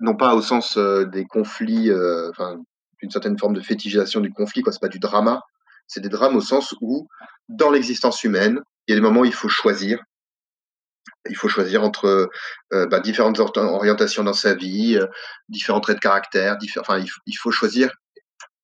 non 0.00 0.16
pas 0.16 0.34
au 0.34 0.42
sens 0.42 0.76
euh, 0.76 1.04
des 1.04 1.26
conflits, 1.26 1.90
euh, 1.90 2.30
enfin, 2.30 2.60
d'une 3.00 3.10
certaine 3.10 3.38
forme 3.38 3.54
de 3.54 3.60
fétichisation 3.60 4.20
du 4.20 4.32
conflit, 4.32 4.62
quoi. 4.62 4.72
C'est 4.72 4.80
pas 4.80 4.88
du 4.88 4.98
drama. 4.98 5.42
C'est 5.86 6.00
des 6.00 6.08
drames 6.08 6.36
au 6.36 6.40
sens 6.40 6.74
où, 6.80 7.06
dans 7.48 7.70
l'existence 7.70 8.24
humaine, 8.24 8.60
il 8.86 8.92
y 8.92 8.94
a 8.94 8.96
des 8.96 9.02
moments 9.02 9.20
où 9.20 9.24
il 9.26 9.34
faut 9.34 9.48
choisir. 9.48 10.02
Il 11.28 11.36
faut 11.36 11.48
choisir 11.48 11.82
entre 11.82 12.30
euh, 12.72 12.86
bah, 12.86 13.00
différentes 13.00 13.38
or- 13.40 13.52
orientations 13.56 14.24
dans 14.24 14.32
sa 14.32 14.54
vie, 14.54 14.96
euh, 14.96 15.06
différents 15.48 15.80
traits 15.80 15.96
de 15.96 16.00
caractère. 16.00 16.56
Enfin, 16.78 17.02
il, 17.26 17.36
faut 17.36 17.50
choisir 17.50 17.90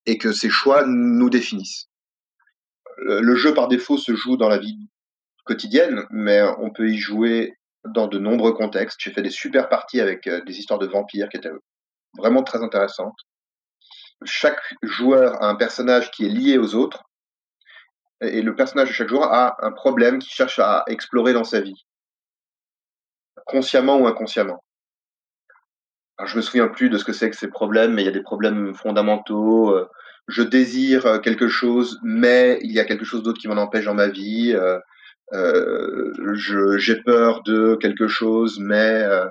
et 0.07 0.19
que 0.19 0.33
ces 0.33 0.49
choix 0.49 0.85
nous 0.87 1.29
définissent. 1.29 1.89
Le 2.99 3.35
jeu 3.35 3.53
par 3.53 3.69
défaut 3.69 3.99
se 3.99 4.15
joue 4.15 4.39
dans 4.39 4.49
la 4.49 4.57
vie 4.57 4.79
quotidienne, 5.45 6.07
mais 6.11 6.41
on 6.59 6.71
peut 6.71 6.89
y 6.89 6.97
jouer 6.97 7.55
dans 7.89 8.07
de 8.07 8.19
nombreux 8.19 8.53
contextes. 8.53 8.99
J'ai 9.01 9.13
fait 9.13 9.23
des 9.23 9.31
super 9.31 9.69
parties 9.69 10.01
avec 10.01 10.27
euh, 10.27 10.43
des 10.45 10.59
histoires 10.59 10.79
de 10.79 10.87
vampires 10.87 11.29
qui 11.29 11.37
étaient 11.37 11.51
vraiment 12.17 12.43
très 12.43 12.63
intéressantes. 12.63 13.19
Chaque 14.25 14.61
joueur 14.83 15.43
a 15.43 15.49
un 15.49 15.57
personnage 15.57 16.11
qui 16.11 16.25
est 16.27 16.31
lié 16.31 16.59
aux 16.59 16.75
autres, 16.75 17.05
et 18.23 18.41
le 18.41 18.55
personnage 18.55 18.89
de 18.89 18.95
chaque 18.95 19.09
joueur 19.09 19.31
a 19.33 19.57
un 19.65 19.73
problème 19.73 20.19
qu'il 20.19 20.33
cherche 20.33 20.59
à 20.59 20.85
explorer 20.87 21.35
dans 21.35 21.45
sa 21.45 21.61
vie, 21.61 21.85
consciemment 23.45 23.99
ou 23.99 24.07
inconsciemment. 24.07 24.65
Alors, 26.17 26.29
je 26.29 26.37
me 26.37 26.43
souviens 26.43 26.69
plus 26.69 26.89
de 26.89 26.97
ce 26.97 27.05
que 27.05 27.13
c'est 27.13 27.29
que 27.29 27.37
ces 27.37 27.49
problèmes, 27.49 27.93
mais 27.93 28.03
il 28.03 28.07
y 28.07 28.09
a 28.09 28.13
des 28.13 28.23
problèmes 28.23 28.75
fondamentaux. 28.75 29.71
euh, 29.71 29.87
je 30.29 30.43
désire 30.43 31.07
euh, 31.07 31.19
quelque 31.19 31.49
chose, 31.49 32.01
mais 32.03 32.59
il 32.63 32.73
y 32.73 32.81
a 32.81 32.85
quelque 32.85 33.05
chose 33.05 33.23
d'autre 33.23 33.39
qui 33.39 33.49
m'en 33.49 33.61
empêche 33.61 33.85
dans 33.85 33.95
ma 33.95 34.09
vie. 34.09 34.57
Euh, 35.33 36.13
j'ai 36.79 36.97
peur 36.97 37.43
de 37.43 37.77
quelque 37.77 38.09
chose, 38.09 38.59
mais 38.61 39.03
euh, 39.03 39.27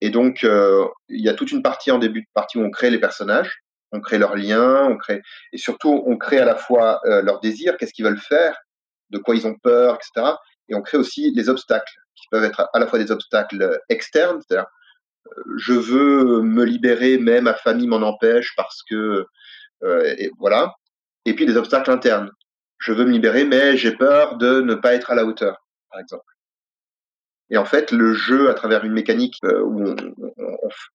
et 0.00 0.10
donc 0.10 0.44
euh, 0.44 0.86
il 1.08 1.24
y 1.24 1.28
a 1.28 1.34
toute 1.34 1.50
une 1.50 1.62
partie 1.62 1.90
en 1.90 1.98
début 1.98 2.20
de 2.20 2.26
partie 2.34 2.58
où 2.58 2.62
on 2.62 2.70
crée 2.70 2.90
les 2.90 3.00
personnages, 3.00 3.62
on 3.92 4.00
crée 4.00 4.18
leurs 4.18 4.36
liens, 4.36 4.84
on 4.84 4.96
crée 4.96 5.22
et 5.52 5.58
surtout 5.58 6.04
on 6.06 6.16
crée 6.16 6.38
à 6.38 6.44
la 6.44 6.56
fois 6.56 7.00
leurs 7.04 7.40
désirs, 7.40 7.76
qu'est-ce 7.76 7.92
qu'ils 7.92 8.04
veulent 8.04 8.18
faire, 8.18 8.56
de 9.10 9.18
quoi 9.18 9.34
ils 9.34 9.46
ont 9.46 9.56
peur, 9.62 9.96
etc. 9.96 10.34
Et 10.68 10.74
on 10.74 10.82
crée 10.82 10.98
aussi 10.98 11.32
les 11.34 11.48
obstacles 11.48 11.92
qui 12.14 12.26
peuvent 12.30 12.44
être 12.44 12.68
à 12.72 12.78
la 12.78 12.86
fois 12.86 12.98
des 12.98 13.10
obstacles 13.10 13.80
externes, 13.88 14.40
c'est-à-dire 14.46 14.68
je 15.56 15.72
veux 15.72 16.42
me 16.42 16.64
libérer, 16.64 17.18
mais 17.18 17.40
ma 17.40 17.54
famille 17.54 17.88
m'en 17.88 17.96
empêche 17.96 18.54
parce 18.56 18.82
que 18.88 19.26
voilà. 20.38 20.74
Et 21.24 21.34
puis 21.34 21.46
des 21.46 21.56
obstacles 21.56 21.90
internes. 21.90 22.30
Je 22.78 22.92
veux 22.92 23.04
me 23.04 23.12
libérer, 23.12 23.44
mais 23.44 23.76
j'ai 23.76 23.92
peur 23.92 24.36
de 24.36 24.60
ne 24.60 24.74
pas 24.74 24.94
être 24.94 25.10
à 25.10 25.14
la 25.14 25.24
hauteur, 25.24 25.66
par 25.90 26.00
exemple. 26.00 26.24
Et 27.50 27.56
en 27.56 27.64
fait, 27.64 27.92
le 27.92 28.12
jeu, 28.12 28.50
à 28.50 28.54
travers 28.54 28.84
une 28.84 28.92
mécanique 28.92 29.36
euh, 29.44 29.62
où 29.62 29.94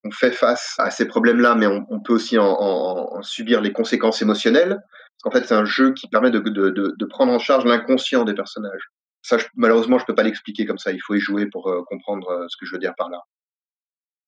on, 0.03 0.11
fait 0.11 0.31
face 0.31 0.75
à 0.79 0.91
ces 0.91 1.05
problèmes-là, 1.05 1.55
mais 1.55 1.65
on, 1.65 1.99
peut 2.01 2.13
aussi 2.13 2.37
en, 2.37 3.21
subir 3.21 3.61
les 3.61 3.71
conséquences 3.71 4.21
émotionnelles. 4.21 4.77
Parce 4.79 5.23
qu'en 5.23 5.31
fait, 5.31 5.47
c'est 5.47 5.55
un 5.55 5.65
jeu 5.65 5.93
qui 5.93 6.09
permet 6.09 6.29
de, 6.29 7.05
prendre 7.05 7.31
en 7.31 7.39
charge 7.39 7.63
l'inconscient 7.63 8.25
des 8.25 8.33
personnages. 8.33 8.91
Ça, 9.21 9.37
je, 9.37 9.45
malheureusement, 9.55 9.99
je 9.99 10.05
peux 10.05 10.15
pas 10.15 10.23
l'expliquer 10.23 10.65
comme 10.65 10.79
ça. 10.79 10.91
Il 10.91 11.01
faut 11.01 11.13
y 11.13 11.19
jouer 11.19 11.45
pour 11.45 11.69
euh, 11.69 11.83
comprendre 11.83 12.29
euh, 12.29 12.45
ce 12.49 12.57
que 12.57 12.65
je 12.65 12.73
veux 12.73 12.79
dire 12.79 12.95
par 12.97 13.09
là. 13.09 13.19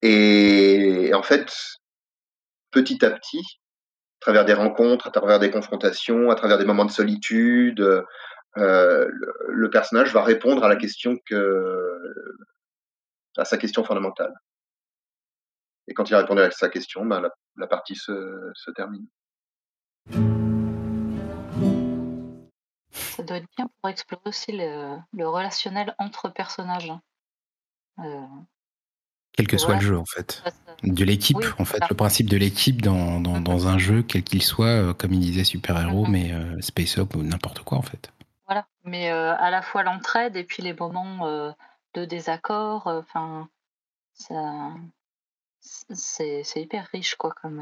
Et 0.02 1.12
en 1.14 1.24
fait, 1.24 1.54
petit 2.72 3.04
à 3.04 3.12
petit, 3.12 3.42
à 4.24 4.32
travers 4.32 4.46
des 4.46 4.54
rencontres, 4.54 5.08
à 5.08 5.12
travers 5.12 5.38
des 5.38 5.52
confrontations, 5.52 6.32
à 6.32 6.36
travers 6.36 6.58
des 6.58 6.64
moments 6.64 6.86
de 6.86 6.92
solitude, 6.92 7.82
euh, 8.56 9.12
le, 9.50 9.70
personnage 9.70 10.14
va 10.14 10.24
répondre 10.24 10.64
à 10.64 10.70
la 10.70 10.78
question 10.78 11.18
que 11.26 12.14
à 13.36 13.44
sa 13.44 13.58
question 13.58 13.84
fondamentale. 13.84 14.34
Et 15.90 15.94
quand 15.94 16.10
il 16.10 16.14
a 16.14 16.20
répondu 16.20 16.40
à 16.40 16.50
sa 16.52 16.70
question, 16.70 17.06
ben, 17.06 17.30
la, 17.58 17.68
partie 17.68 17.98
se, 17.98 18.72
termine. 18.74 19.06
Ça 22.94 23.24
doit 23.24 23.38
être 23.38 23.50
bien 23.58 23.68
pour 23.82 23.90
explorer 23.90 24.22
aussi 24.24 24.54
le, 24.54 24.96
le 25.12 25.28
relationnel 25.28 25.94
entre 25.98 26.30
personnages. 26.30 26.92
Hein. 26.92 27.02
Euh, 28.00 28.42
quel 29.36 29.48
que 29.48 29.58
soit 29.58 29.76
le 29.76 29.82
jeu, 29.82 29.98
en 29.98 30.06
fait. 30.06 30.44
De 30.84 31.04
l'équipe, 31.04 31.38
oui, 31.38 31.46
en 31.60 31.66
fait. 31.66 31.80
Ça. 31.80 31.88
Le 31.90 31.96
principe 31.96 32.30
de 32.30 32.38
l'équipe 32.38 32.82
dans, 32.82 33.20
dans, 33.20 33.40
dans, 33.40 33.68
un 33.68 33.78
jeu, 33.78 34.04
quel 34.04 34.24
qu'il 34.24 34.44
soit, 34.44 34.68
euh, 34.68 34.94
comme 34.94 35.14
il 35.14 35.20
disait 35.20 35.44
super-héros, 35.44 36.06
mm 36.06 36.08
-hmm. 36.08 36.12
mais 36.12 36.34
euh, 36.34 36.62
Space 36.62 36.98
Up 36.98 37.16
ou 37.16 37.24
n'importe 37.24 37.60
quoi, 37.64 37.78
en 37.78 37.82
fait. 37.82 38.12
Voilà. 38.48 38.68
Mais 38.84 39.12
euh, 39.12 39.36
à 39.38 39.50
la 39.50 39.62
fois 39.62 39.84
l'entraide 39.84 40.36
et 40.36 40.44
puis 40.44 40.62
les 40.62 40.74
moments 40.74 41.26
euh, 41.26 41.52
de 41.94 42.06
désaccord, 42.06 42.88
enfin, 42.88 43.48
c'est 45.60 46.62
hyper 46.62 46.88
riche, 46.92 47.16
quoi, 47.16 47.34
comme. 47.42 47.62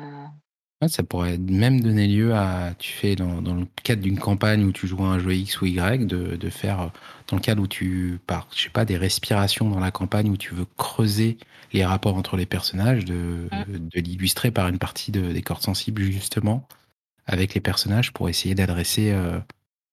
Euh, 0.82 0.86
Ouais, 0.86 0.90
ça 0.90 1.04
pourrait 1.04 1.38
même 1.38 1.82
donner 1.82 2.08
lieu 2.08 2.34
à, 2.34 2.74
tu 2.80 2.92
fais 2.92 3.16
dans, 3.16 3.42
dans 3.42 3.54
le 3.56 3.68
cadre 3.84 4.02
d'une 4.02 4.20
campagne 4.20 4.64
où 4.64 4.72
tu 4.72 4.88
joues 4.88 5.04
à 5.04 5.10
un 5.10 5.20
jeu 5.20 5.34
X 5.36 5.62
ou 5.62 5.66
Y, 5.68 6.08
de, 6.08 6.36
de 6.36 6.50
faire, 6.50 6.92
dans 7.28 7.38
le 7.38 7.42
cadre 7.42 7.62
où 7.64 7.68
tu 7.68 8.20
pars, 8.28 8.48
je 8.56 8.64
sais 8.64 8.70
pas, 8.70 8.86
des 8.86 8.98
respirations 8.98 9.70
dans 9.70 9.80
la 9.80 9.92
campagne 9.92 10.30
où 10.30 10.38
tu 10.38 10.54
veux 10.54 10.66
creuser 10.78 11.38
les 11.74 11.86
rapports 11.86 12.16
entre 12.16 12.36
les 12.36 12.46
personnages, 12.46 13.06
de, 13.06 13.48
de 13.68 14.02
l'illustrer 14.02 14.52
par 14.52 14.68
une 14.68 14.80
partie 14.80 15.12
de, 15.12 15.32
des 15.32 15.42
cordes 15.42 15.62
sensibles, 15.62 16.02
justement, 16.04 16.68
avec 17.28 17.54
les 17.54 17.62
personnages 17.62 18.12
pour 18.14 18.30
essayer 18.30 18.56
d'adresser 18.56 19.12
euh, 19.12 19.40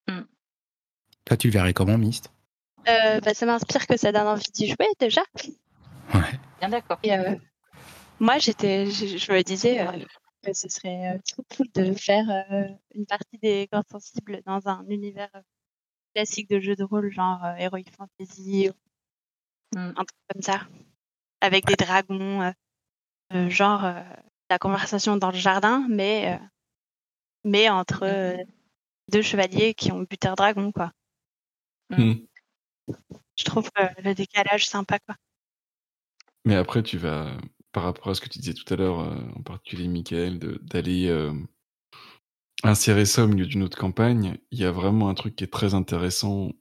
Mm. 0.08 0.20
Toi, 1.24 1.36
tu 1.38 1.46
le 1.48 1.52
verrais 1.52 1.72
comment, 1.72 1.96
Myst? 1.96 2.30
Euh, 2.88 3.20
bah, 3.20 3.34
ça 3.34 3.46
m'inspire 3.46 3.86
que 3.86 3.96
ça 3.96 4.12
donne 4.12 4.26
envie 4.26 4.50
d'y 4.52 4.66
jouer 4.68 4.88
déjà. 4.98 5.22
Ouais. 6.14 6.38
Bien 6.60 6.68
d'accord. 6.68 6.98
Et 7.02 7.14
euh, 7.14 7.34
moi, 8.18 8.38
j'étais, 8.38 8.86
je, 8.86 9.16
je 9.16 9.32
me 9.32 9.42
disais 9.42 9.80
euh, 9.80 9.92
que 10.42 10.52
ce 10.52 10.68
serait 10.68 11.14
euh, 11.14 11.18
trop 11.28 11.44
cool 11.56 11.66
de 11.74 11.92
faire 11.92 12.24
euh, 12.30 12.68
une 12.94 13.06
partie 13.06 13.38
des 13.38 13.68
cordes 13.70 13.88
sensibles 13.90 14.42
dans 14.46 14.66
un 14.68 14.84
univers 14.88 15.30
classique 16.14 16.50
de 16.50 16.58
jeu 16.58 16.74
de 16.74 16.82
rôle, 16.84 17.10
genre 17.10 17.44
euh, 17.44 17.54
Heroic 17.56 17.90
Fantasy, 17.96 18.68
ou 18.70 18.72
Mm. 19.72 19.92
un 19.96 20.04
truc 20.04 20.18
comme 20.32 20.42
ça, 20.42 20.66
avec 21.40 21.64
des 21.64 21.76
dragons, 21.76 22.42
euh, 22.42 22.50
euh, 23.34 23.48
genre 23.48 23.84
euh, 23.84 24.02
la 24.48 24.58
conversation 24.58 25.16
dans 25.16 25.30
le 25.30 25.36
jardin, 25.36 25.86
mais 25.88 26.34
euh, 26.34 26.44
mais 27.44 27.68
entre 27.68 28.02
euh, 28.02 28.36
deux 29.12 29.22
chevaliers 29.22 29.74
qui 29.74 29.92
ont 29.92 30.00
buté 30.00 30.26
un 30.26 30.34
dragon, 30.34 30.72
quoi. 30.72 30.90
Hmm. 31.90 32.14
Je 33.36 33.44
trouve 33.44 33.68
euh, 33.78 33.88
le 34.04 34.14
décalage 34.14 34.66
sympa, 34.66 34.98
quoi. 34.98 35.16
Mais 36.44 36.56
après, 36.56 36.82
tu 36.82 36.98
vas, 36.98 37.36
par 37.72 37.84
rapport 37.84 38.08
à 38.08 38.14
ce 38.14 38.20
que 38.20 38.28
tu 38.28 38.38
disais 38.38 38.54
tout 38.54 38.72
à 38.72 38.76
l'heure, 38.76 39.00
euh, 39.00 39.16
en 39.36 39.42
particulier 39.42 39.88
Michael, 39.88 40.38
d'aller 40.62 41.08
euh, 41.08 41.32
insérer 42.62 43.06
ça 43.06 43.24
au 43.24 43.28
milieu 43.28 43.46
d'une 43.46 43.62
autre 43.62 43.78
campagne, 43.78 44.38
il 44.50 44.58
y 44.58 44.64
a 44.64 44.70
vraiment 44.70 45.08
un 45.08 45.14
truc 45.14 45.36
qui 45.36 45.44
est 45.44 45.52
très 45.52 45.74
intéressant 45.74 46.52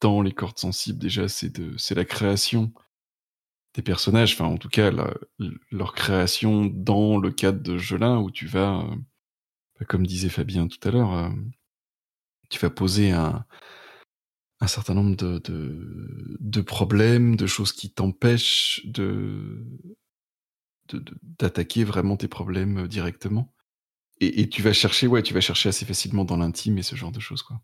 dans 0.00 0.22
les 0.22 0.32
cordes 0.32 0.58
sensibles. 0.58 0.98
Déjà, 0.98 1.28
c'est 1.28 1.50
de, 1.50 1.76
c'est 1.76 1.94
la 1.94 2.04
création 2.04 2.72
des 3.74 3.82
personnages, 3.82 4.32
enfin 4.34 4.46
en 4.46 4.56
tout 4.56 4.68
cas 4.68 4.90
leur 5.70 5.94
création 5.94 6.66
dans 6.66 7.18
le 7.18 7.30
cadre 7.30 7.62
de 7.62 7.78
jeu-là, 7.78 8.18
où 8.18 8.30
tu 8.30 8.46
vas, 8.46 8.84
bah, 9.78 9.86
comme 9.86 10.06
disait 10.06 10.28
Fabien 10.28 10.66
tout 10.66 10.88
à 10.88 10.90
l'heure, 10.90 11.32
tu 12.48 12.58
vas 12.58 12.70
poser 12.70 13.12
un, 13.12 13.46
un 14.60 14.66
certain 14.66 14.94
nombre 14.94 15.16
de, 15.16 15.40
de, 16.38 16.60
problèmes, 16.60 17.36
de 17.36 17.46
choses 17.46 17.72
qui 17.72 17.90
t'empêchent 17.90 18.82
de 18.84 19.64
d'attaquer 21.38 21.84
vraiment 21.84 22.16
tes 22.16 22.26
problèmes 22.26 22.78
euh, 22.78 22.88
directement. 22.88 23.52
Et, 24.22 24.48
tu 24.50 24.60
vas 24.60 24.72
chercher, 24.72 25.06
ouais, 25.06 25.22
tu 25.22 25.32
vas 25.32 25.40
chercher 25.40 25.70
assez 25.70 25.86
facilement 25.86 26.24
dans 26.24 26.36
l'intime 26.36 26.76
et 26.76 26.82
ce 26.82 26.94
genre 26.94 27.12
de 27.12 27.20
choses, 27.20 27.42
quoi. 27.42 27.60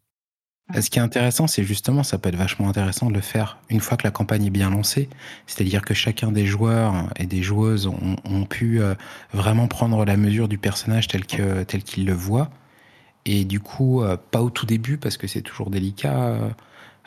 Ce 0.80 0.88
qui 0.88 0.98
est 0.98 1.02
intéressant, 1.02 1.46
c'est 1.46 1.64
justement, 1.64 2.02
ça 2.02 2.18
peut 2.18 2.28
être 2.28 2.36
vachement 2.36 2.68
intéressant 2.68 3.08
de 3.08 3.14
le 3.14 3.20
faire 3.20 3.58
une 3.68 3.80
fois 3.80 3.96
que 3.96 4.04
la 4.04 4.10
campagne 4.10 4.46
est 4.46 4.50
bien 4.50 4.70
lancée. 4.70 5.08
C'est-à-dire 5.46 5.82
que 5.82 5.92
chacun 5.92 6.32
des 6.32 6.46
joueurs 6.46 7.12
et 7.16 7.26
des 7.26 7.42
joueuses 7.42 7.86
ont, 7.86 8.16
ont 8.24 8.44
pu 8.46 8.80
euh, 8.80 8.94
vraiment 9.32 9.68
prendre 9.68 10.04
la 10.04 10.16
mesure 10.16 10.48
du 10.48 10.56
personnage 10.56 11.08
tel 11.08 11.26
que 11.26 11.62
tel 11.64 11.82
qu'il 11.82 12.06
le 12.06 12.14
voit. 12.14 12.50
Et 13.26 13.44
du 13.44 13.60
coup, 13.60 14.02
euh, 14.02 14.16
pas 14.16 14.40
au 14.40 14.50
tout 14.50 14.66
début 14.66 14.98
parce 14.98 15.16
que 15.16 15.26
c'est 15.26 15.42
toujours 15.42 15.70
délicat. 15.70 16.56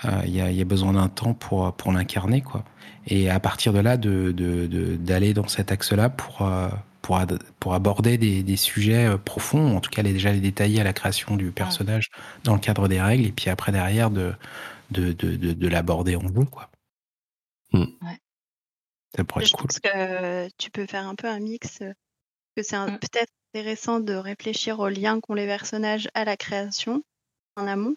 Euh, 0.06 0.10
euh, 0.10 0.22
Il 0.26 0.36
y, 0.36 0.42
a, 0.42 0.52
il 0.52 0.58
y 0.58 0.62
a 0.62 0.66
besoin 0.66 0.94
d'un 0.94 1.10
temps 1.10 1.34
pour 1.34 1.74
pour 1.76 1.92
l'incarner, 1.92 2.42
quoi. 2.42 2.64
Et 3.08 3.30
à 3.30 3.40
partir 3.40 3.74
de 3.74 3.80
là, 3.80 3.98
de 3.98 4.32
de- 4.32 4.68
de- 4.68 4.96
d'aller 4.98 5.34
dans 5.34 5.48
cet 5.48 5.72
axe-là 5.72 6.10
pour 6.10 6.42
euh, 6.44 6.70
pour, 7.02 7.18
ad- 7.18 7.42
pour 7.60 7.74
aborder 7.74 8.18
des, 8.18 8.44
des 8.44 8.58
sujets 8.58 9.08
euh, 9.08 9.18
profonds, 9.18 9.76
en 9.78 9.82
tout 9.82 9.90
cas 9.90 10.02
les, 10.04 10.14
déjà 10.14 10.32
les 10.32 10.42
détailler 10.42 10.80
à 10.82 10.84
la 10.84 10.94
création 10.94 11.38
du 11.38 11.52
personnage 11.52 12.10
dans 12.44 12.54
le 12.54 12.60
cadre 12.60 12.88
des 12.88 13.02
règles, 13.02 13.26
et 13.26 13.32
puis 13.32 13.50
après 13.50 13.72
derrière 13.72 14.12
de, 14.12 14.34
de, 14.92 15.14
de, 15.14 15.36
de, 15.36 15.54
de 15.54 15.68
l'aborder 15.68 16.16
en 16.16 16.22
jeu, 16.28 16.46
quoi. 16.46 16.70
Hmm. 17.72 17.86
Ouais. 18.02 18.20
Ça 19.16 19.24
pourrait 19.24 19.44
Je 19.46 19.50
être 19.50 19.58
cool. 19.58 19.68
pense 19.68 19.80
que 19.80 20.50
tu 20.58 20.70
peux 20.70 20.86
faire 20.86 21.08
un 21.08 21.16
peu 21.16 21.28
un 21.28 21.40
mix, 21.40 21.80
que 22.56 22.62
c'est 22.64 22.76
un- 22.76 22.98
peut-être 22.98 23.32
intéressant 23.56 24.00
de 24.00 24.14
réfléchir 24.14 24.80
aux 24.80 24.90
liens 24.90 25.20
qu'ont 25.20 25.34
les 25.34 25.48
personnages 25.48 26.10
à 26.14 26.26
la 26.26 26.38
création 26.38 27.02
en 27.56 27.66
amont. 27.66 27.96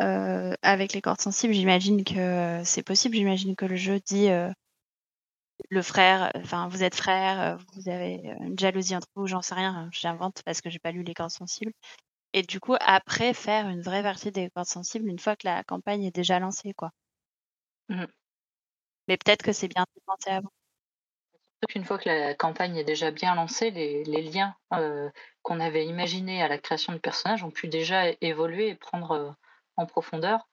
Euh, 0.00 0.54
avec 0.62 0.92
les 0.92 1.02
cordes 1.02 1.20
sensibles, 1.20 1.52
j'imagine 1.52 2.04
que 2.04 2.62
c'est 2.64 2.82
possible. 2.82 3.16
J'imagine 3.16 3.54
que 3.56 3.66
le 3.66 3.76
jeu 3.76 4.00
dit 4.00 4.30
euh, 4.30 4.50
le 5.68 5.82
frère, 5.82 6.30
enfin 6.36 6.68
vous 6.68 6.82
êtes 6.82 6.94
frères, 6.94 7.40
euh, 7.40 7.56
vous 7.74 7.88
avez 7.88 8.14
une 8.40 8.58
jalousie 8.58 8.96
entre 8.96 9.08
vous, 9.14 9.26
j'en 9.26 9.42
sais 9.42 9.54
rien, 9.54 9.74
hein, 9.74 9.90
j'invente 9.92 10.42
parce 10.44 10.60
que 10.60 10.70
j'ai 10.70 10.78
pas 10.78 10.92
lu 10.92 11.02
les 11.02 11.14
cordes 11.14 11.30
sensibles. 11.30 11.72
Et 12.32 12.42
du 12.42 12.60
coup, 12.60 12.76
après, 12.80 13.34
faire 13.34 13.68
une 13.68 13.82
vraie 13.82 14.02
partie 14.02 14.30
des 14.30 14.50
cordes 14.50 14.68
sensibles 14.68 15.08
une 15.08 15.18
fois 15.18 15.36
que 15.36 15.46
la 15.46 15.64
campagne 15.64 16.04
est 16.04 16.14
déjà 16.14 16.38
lancée, 16.38 16.72
quoi. 16.74 16.90
Mm. 17.88 18.04
Mais 19.08 19.16
peut-être 19.16 19.42
que 19.42 19.52
c'est 19.52 19.68
bien 19.68 19.84
de 19.96 20.00
penser 20.06 20.30
avant. 20.30 20.52
Surtout 21.32 21.72
qu'une 21.72 21.84
fois 21.84 21.98
que 21.98 22.08
la 22.08 22.34
campagne 22.34 22.76
est 22.76 22.84
déjà 22.84 23.10
bien 23.10 23.34
lancée, 23.34 23.70
les, 23.70 24.04
les 24.04 24.22
liens 24.22 24.56
euh, 24.72 25.10
qu'on 25.42 25.60
avait 25.60 25.86
imaginés 25.86 26.42
à 26.42 26.48
la 26.48 26.58
création 26.58 26.92
du 26.92 27.00
personnage 27.00 27.44
ont 27.44 27.50
pu 27.50 27.68
déjà 27.68 28.04
évoluer 28.20 28.68
et 28.68 28.74
prendre 28.76 29.10
euh, 29.10 29.30
en 29.80 29.86
profondeur. 29.86 30.48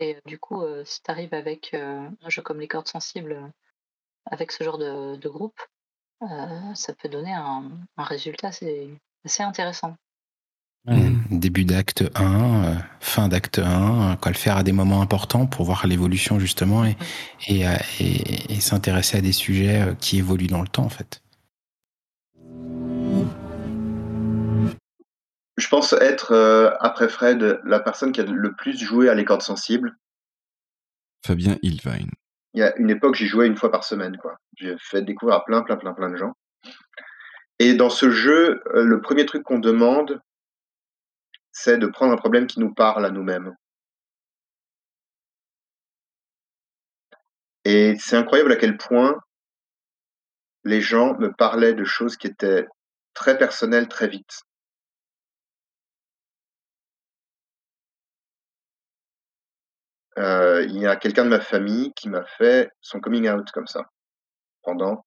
Et 0.00 0.16
euh, 0.16 0.20
du 0.26 0.38
coup, 0.38 0.62
euh, 0.62 0.84
si 0.84 1.02
tu 1.02 1.10
arrives 1.10 1.34
avec 1.34 1.72
euh, 1.74 2.08
un 2.22 2.28
jeu 2.28 2.42
comme 2.42 2.60
les 2.60 2.68
cordes 2.68 2.88
sensibles, 2.88 3.50
avec 4.30 4.52
ce 4.52 4.64
genre 4.64 4.78
de, 4.78 5.16
de 5.16 5.28
groupe, 5.28 5.58
euh, 6.22 6.74
ça 6.74 6.94
peut 6.94 7.08
donner 7.08 7.32
un, 7.32 7.70
un 7.96 8.04
résultat 8.04 8.48
assez, 8.48 8.90
assez 9.24 9.42
intéressant. 9.42 9.96
Ouais, 10.86 11.12
Début 11.30 11.64
d'acte 11.64 12.04
1, 12.14 12.64
euh, 12.64 12.74
fin 13.00 13.28
d'acte 13.28 13.58
1, 13.58 14.12
euh, 14.12 14.16
quoi, 14.16 14.30
le 14.32 14.36
faire 14.36 14.58
à 14.58 14.62
des 14.62 14.72
moments 14.72 15.00
importants 15.00 15.46
pour 15.46 15.64
voir 15.64 15.86
l'évolution 15.86 16.38
justement 16.38 16.84
et, 16.84 16.96
et, 17.46 17.66
euh, 17.66 17.74
et- 18.00 18.52
et 18.52 18.60
s'intéresser 18.60 19.16
à 19.16 19.20
des 19.22 19.32
sujets 19.32 19.94
qui 19.98 20.18
évoluent 20.18 20.46
dans 20.46 20.60
le 20.60 20.68
temps 20.68 20.84
en 20.84 20.90
fait. 20.90 21.22
Je 25.56 25.68
pense 25.68 25.92
être, 25.92 26.32
euh, 26.32 26.70
après 26.80 27.08
Fred, 27.08 27.60
la 27.64 27.80
personne 27.80 28.12
qui 28.12 28.20
a 28.20 28.24
le 28.24 28.54
plus 28.54 28.78
joué 28.78 29.08
à 29.08 29.14
les 29.14 29.24
cordes 29.24 29.42
sensibles. 29.42 29.96
Fabien 31.24 31.58
Ilvine. 31.62 32.10
Il 32.54 32.60
y 32.60 32.62
a 32.62 32.76
une 32.76 32.90
époque, 32.90 33.14
j'y 33.14 33.26
jouais 33.26 33.46
une 33.46 33.56
fois 33.56 33.70
par 33.70 33.84
semaine, 33.84 34.16
quoi. 34.16 34.36
J'ai 34.56 34.76
fait 34.78 35.02
découvrir 35.02 35.36
à 35.36 35.44
plein, 35.44 35.62
plein, 35.62 35.76
plein, 35.76 35.94
plein 35.94 36.10
de 36.10 36.16
gens. 36.16 36.34
Et 37.58 37.74
dans 37.74 37.90
ce 37.90 38.10
jeu, 38.10 38.62
euh, 38.74 38.84
le 38.84 39.00
premier 39.00 39.26
truc 39.26 39.44
qu'on 39.44 39.58
demande, 39.58 40.20
c'est 41.52 41.78
de 41.78 41.86
prendre 41.86 42.12
un 42.12 42.16
problème 42.16 42.46
qui 42.46 42.60
nous 42.60 42.74
parle 42.74 43.06
à 43.06 43.10
nous-mêmes. 43.10 43.54
Et 47.64 47.94
c'est 47.98 48.16
incroyable 48.16 48.52
à 48.52 48.56
quel 48.56 48.76
point 48.76 49.20
les 50.64 50.80
gens 50.80 51.16
me 51.18 51.32
parlaient 51.32 51.74
de 51.74 51.84
choses 51.84 52.16
qui 52.16 52.26
étaient 52.26 52.66
très 53.14 53.38
personnelles 53.38 53.88
très 53.88 54.08
vite. 54.08 54.42
Euh, 60.18 60.64
il 60.68 60.78
y 60.78 60.86
a 60.86 60.96
quelqu'un 60.96 61.24
de 61.24 61.30
ma 61.30 61.40
famille 61.40 61.92
qui 61.94 62.08
m'a 62.08 62.24
fait 62.24 62.70
son 62.80 63.00
coming 63.00 63.28
out 63.28 63.50
comme 63.50 63.66
ça 63.66 63.90
pendant 64.62 65.04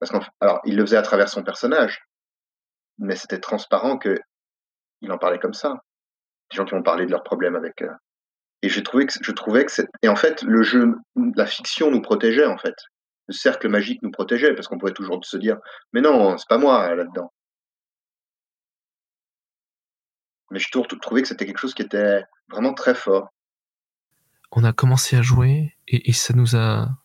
parce 0.00 0.10
qu'en 0.10 0.20
alors 0.40 0.60
il 0.64 0.76
le 0.76 0.84
faisait 0.84 0.96
à 0.96 1.02
travers 1.02 1.28
son 1.28 1.44
personnage, 1.44 2.04
mais 2.98 3.16
c'était 3.16 3.38
transparent 3.38 3.98
que 3.98 4.18
il 5.00 5.12
en 5.12 5.18
parlait 5.18 5.38
comme 5.38 5.54
ça. 5.54 5.74
Des 6.50 6.56
gens 6.56 6.64
qui 6.64 6.74
m'ont 6.74 6.82
parlé 6.82 7.06
de 7.06 7.10
leurs 7.10 7.22
problèmes 7.22 7.56
avec. 7.56 7.82
Euh, 7.82 7.92
et 8.62 8.68
j'ai 8.68 8.82
trouvé 8.82 9.06
que 9.06 9.12
je 9.20 9.32
trouvais 9.32 9.64
que 9.64 9.72
et 10.02 10.08
en 10.08 10.16
fait 10.16 10.42
le 10.42 10.62
jeu, 10.62 10.94
la 11.36 11.46
fiction 11.46 11.90
nous 11.90 12.02
protégeait 12.02 12.46
en 12.46 12.58
fait. 12.58 12.74
Le 13.28 13.34
cercle 13.34 13.68
magique 13.68 14.02
nous 14.02 14.10
protégeait 14.10 14.54
parce 14.54 14.68
qu'on 14.68 14.78
pouvait 14.78 14.92
toujours 14.92 15.24
se 15.24 15.36
dire 15.36 15.58
mais 15.92 16.00
non 16.00 16.36
c'est 16.36 16.48
pas 16.48 16.58
moi 16.58 16.94
là-dedans. 16.94 17.32
Mais 20.50 20.58
je 20.58 20.68
trouvais 20.70 21.22
que 21.22 21.28
c'était 21.28 21.46
quelque 21.46 21.58
chose 21.58 21.74
qui 21.74 21.82
était 21.82 22.22
vraiment 22.48 22.74
très 22.74 22.94
fort. 22.94 23.33
On 24.54 24.64
a 24.64 24.72
commencé 24.72 25.16
à 25.16 25.22
jouer 25.22 25.76
et, 25.88 26.10
et 26.10 26.12
ça 26.12 26.32
nous 26.34 26.56
a 26.56 26.96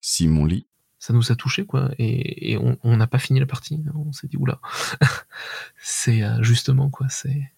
Simon 0.00 0.44
lit. 0.44 0.66
ça 0.98 1.12
nous 1.12 1.32
a 1.32 1.36
touché 1.36 1.66
quoi. 1.66 1.90
Et, 1.98 2.52
et 2.52 2.56
on 2.58 2.78
on 2.84 2.96
n'a 2.96 3.06
pas 3.08 3.18
fini 3.18 3.40
la 3.40 3.46
partie. 3.46 3.82
On 3.94 4.12
s'est 4.12 4.28
dit 4.28 4.36
oula. 4.36 4.60
C'est 5.82 6.22
euh, 6.22 6.42
justement 6.42 6.88
quoi 6.88 7.08
c'est 7.08 7.52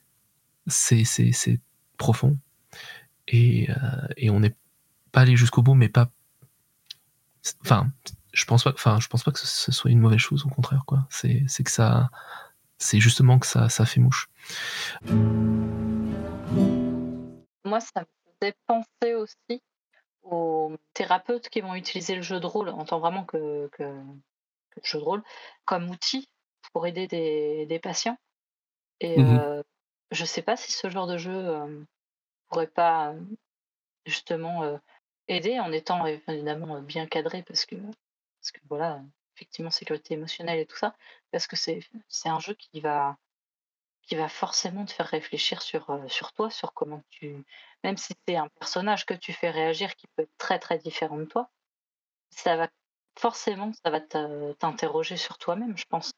c'est 0.67 1.05
c'est 1.05 1.33
c'est 1.33 1.61
profond. 1.99 2.39
Et 3.27 3.71
euh, 3.71 4.09
et 4.17 4.31
on 4.31 4.41
n'est 4.41 4.57
pas 5.13 5.21
allé 5.23 5.37
jusqu'au 5.37 5.63
bout 5.63 5.75
mais 5.75 5.89
pas 5.89 6.11
enfin 7.63 7.91
je 8.33 8.45
pense 8.45 8.65
pas 8.65 8.73
enfin 8.73 8.99
je 9.01 9.09
pense 9.09 9.23
pas 9.23 9.33
que 9.33 9.39
ce, 9.39 9.47
ce 9.47 9.73
soit 9.73 9.91
une 9.91 10.01
mauvaise 10.01 10.19
chose 10.19 10.45
au 10.47 10.49
contraire 10.49 10.85
quoi. 10.87 11.07
C'est 11.11 11.45
c'est 11.47 11.65
que 11.65 11.71
ça 11.71 12.11
c'est 12.79 13.01
justement 13.01 13.39
que 13.39 13.47
ça 13.47 13.69
ça 13.69 13.85
fait 13.85 14.01
mouche. 14.01 14.31
Moi, 17.65 17.81
ça 17.81 18.01
me 18.01 18.18
faisait 18.41 18.57
penser 18.67 19.15
aussi 19.15 19.63
aux 20.23 20.77
thérapeutes 20.95 21.49
qui 21.51 21.61
vont 21.61 21.75
utiliser 21.75 22.17
le 22.17 22.23
jeu 22.23 22.41
de 22.41 22.47
rôle 22.47 22.71
en 22.71 22.85
tant 22.85 23.01
vraiment 23.01 23.25
que, 23.25 23.69
que, 23.73 23.85
que 24.71 24.81
jeu 24.85 24.99
de 24.99 25.05
rôle 25.05 25.23
comme 25.65 25.91
outil 25.91 26.29
pour 26.73 26.87
aider 26.87 27.07
des, 27.07 27.67
des 27.67 27.79
patients. 27.79 28.19
Et 29.01 29.21
Mhm. 29.21 29.25
euh, 29.25 29.63
je 30.13 30.25
sais 30.25 30.43
pas 30.43 30.57
si 30.57 30.73
ce 30.73 30.91
genre 30.91 31.07
de 31.07 31.19
jeu 31.19 31.35
euh, 31.35 31.85
pourrait 32.49 32.69
pas 32.69 33.15
justement 34.07 34.63
euh, 34.65 34.79
aider 35.29 35.61
en 35.61 35.73
étant 35.73 36.07
euh, 36.07 36.17
évidemment 36.29 36.81
bien 36.83 37.07
cadré 37.07 37.43
parce 37.43 37.67
que 37.67 37.77
parce 37.77 38.53
que 38.53 38.61
voilà 38.69 39.03
effectivement 39.37 39.71
sécurité 39.71 40.15
émotionnelle 40.15 40.59
et 40.61 40.67
tout 40.67 40.77
ça 40.77 40.97
parce 41.31 41.47
que 41.47 41.57
c'est 41.57 41.83
un 42.29 42.41
jeu 42.41 42.55
qui 42.55 42.81
va 42.81 43.17
qui 44.09 44.17
va 44.17 44.29
forcément 44.29 44.85
te 44.87 44.93
faire 44.93 45.07
réfléchir 45.07 45.61
sur 45.63 45.91
euh, 45.91 45.99
sur 46.09 46.33
toi 46.33 46.51
sur 46.51 46.73
comment 46.73 47.03
tu 47.11 47.45
même 47.85 47.97
si 47.97 48.15
c'est 48.27 48.37
un 48.37 48.49
personnage 48.59 49.05
que 49.07 49.15
tu 49.15 49.33
fais 49.33 49.51
réagir 49.51 49.95
qui 49.97 50.07
peut 50.17 50.23
être 50.23 50.37
très 50.39 50.59
très 50.59 50.79
différent 50.79 51.19
de 51.19 51.25
toi 51.25 51.51
ça 52.31 52.57
va 52.57 52.69
forcément 53.19 53.73
ça 53.85 53.91
va 53.91 54.01
te- 54.01 54.53
t'interroger 54.55 55.17
sur 55.17 55.39
toi-même 55.39 55.77
je 55.77 55.85
pense 55.89 56.13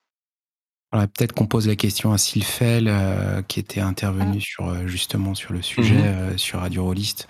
Voilà, 0.92 1.06
peut-être 1.06 1.32
qu'on 1.32 1.46
pose 1.46 1.68
la 1.68 1.76
question 1.76 2.12
à 2.12 2.18
Sylphel, 2.18 2.88
euh, 2.88 3.42
qui 3.42 3.60
était 3.60 3.80
intervenu 3.80 4.40
sur 4.40 4.68
euh, 4.68 4.86
justement 4.88 5.34
sur 5.36 5.52
le 5.52 5.62
sujet 5.62 5.94
Mhm. 5.98 6.04
euh, 6.32 6.36
sur 6.36 6.60
Radio 6.60 6.84
Rollist. 6.84 7.28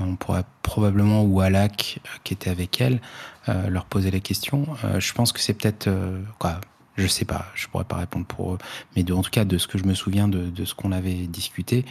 On 0.00 0.14
pourrait 0.16 0.44
probablement 0.62 1.22
ou 1.24 1.40
Alak, 1.40 2.00
qui 2.22 2.34
était 2.34 2.50
avec 2.50 2.80
elle, 2.80 3.00
euh, 3.48 3.68
leur 3.68 3.86
poser 3.86 4.10
la 4.10 4.20
question. 4.20 4.66
Euh, 4.84 5.00
je 5.00 5.12
pense 5.14 5.32
que 5.32 5.40
c'est 5.40 5.54
peut-être 5.54 5.88
euh, 5.88 6.22
quoi. 6.38 6.60
Je 6.98 7.06
sais 7.06 7.24
pas, 7.24 7.46
je 7.54 7.68
pourrais 7.68 7.84
pas 7.84 7.96
répondre 7.96 8.26
pour 8.26 8.54
eux, 8.54 8.58
mais 8.96 9.04
de, 9.04 9.14
en 9.14 9.22
tout 9.22 9.30
cas 9.30 9.44
de 9.44 9.56
ce 9.56 9.68
que 9.68 9.78
je 9.78 9.84
me 9.84 9.94
souviens 9.94 10.26
de, 10.26 10.50
de 10.50 10.64
ce 10.64 10.74
qu'on 10.74 10.90
avait 10.90 11.28
discuté, 11.28 11.84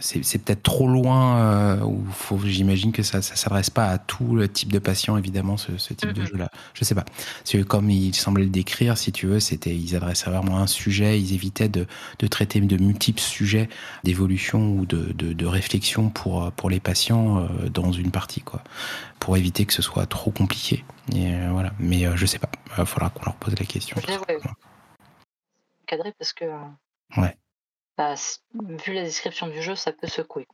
c'est 0.00 0.38
peut-être 0.38 0.62
trop 0.62 0.88
loin. 0.88 1.38
Euh, 1.38 1.86
j'imagine 2.44 2.92
que 2.92 3.02
ça, 3.02 3.22
ça 3.22 3.36
s'adresse 3.36 3.70
pas 3.70 3.86
à 3.86 3.98
tout 3.98 4.34
le 4.34 4.48
type 4.48 4.72
de 4.72 4.78
patient, 4.78 5.16
évidemment, 5.16 5.56
ce, 5.56 5.76
ce 5.76 5.94
type 5.94 6.12
de 6.12 6.24
jeu-là. 6.24 6.50
Je 6.74 6.84
sais 6.84 6.94
pas. 6.94 7.04
Parce 7.04 7.52
que 7.52 7.62
comme 7.62 7.90
il 7.90 8.14
semblait 8.14 8.44
le 8.44 8.50
décrire, 8.50 8.96
si 8.96 9.12
tu 9.12 9.26
veux, 9.26 9.40
c'était, 9.40 9.74
ils 9.74 9.96
adressaient 9.96 10.30
vraiment 10.30 10.58
un 10.58 10.66
sujet, 10.66 11.20
ils 11.20 11.34
évitaient 11.34 11.68
de, 11.68 11.86
de 12.18 12.26
traiter 12.26 12.60
de 12.60 12.76
multiples 12.76 13.20
sujets 13.20 13.68
d'évolution 14.04 14.72
ou 14.72 14.86
de, 14.86 15.12
de, 15.12 15.32
de 15.32 15.46
réflexion 15.46 16.10
pour, 16.10 16.44
euh, 16.44 16.50
pour 16.50 16.70
les 16.70 16.80
patients 16.80 17.38
euh, 17.38 17.68
dans 17.68 17.92
une 17.92 18.10
partie, 18.10 18.40
quoi. 18.40 18.62
Pour 19.18 19.36
éviter 19.36 19.66
que 19.66 19.72
ce 19.72 19.82
soit 19.82 20.06
trop 20.06 20.30
compliqué. 20.30 20.84
Et 21.14 21.34
euh, 21.34 21.50
voilà. 21.52 21.72
Mais 21.78 22.04
je 22.16 22.26
sais 22.26 22.38
pas. 22.38 22.50
Il 22.78 22.86
falloir 22.86 23.12
qu'on 23.12 23.24
leur 23.24 23.34
pose 23.34 23.54
la 23.58 23.66
question. 23.66 23.96
Ouais, 23.96 24.38
cadré 25.86 26.12
parce 26.18 26.32
que 26.32 26.44
Ouais. 27.16 27.36
Bah, 27.98 28.14
vu 28.54 28.94
la 28.94 29.02
description 29.02 29.48
du 29.48 29.60
jeu 29.60 29.74
ça 29.74 29.92
peut 29.92 30.06
secouer 30.06 30.46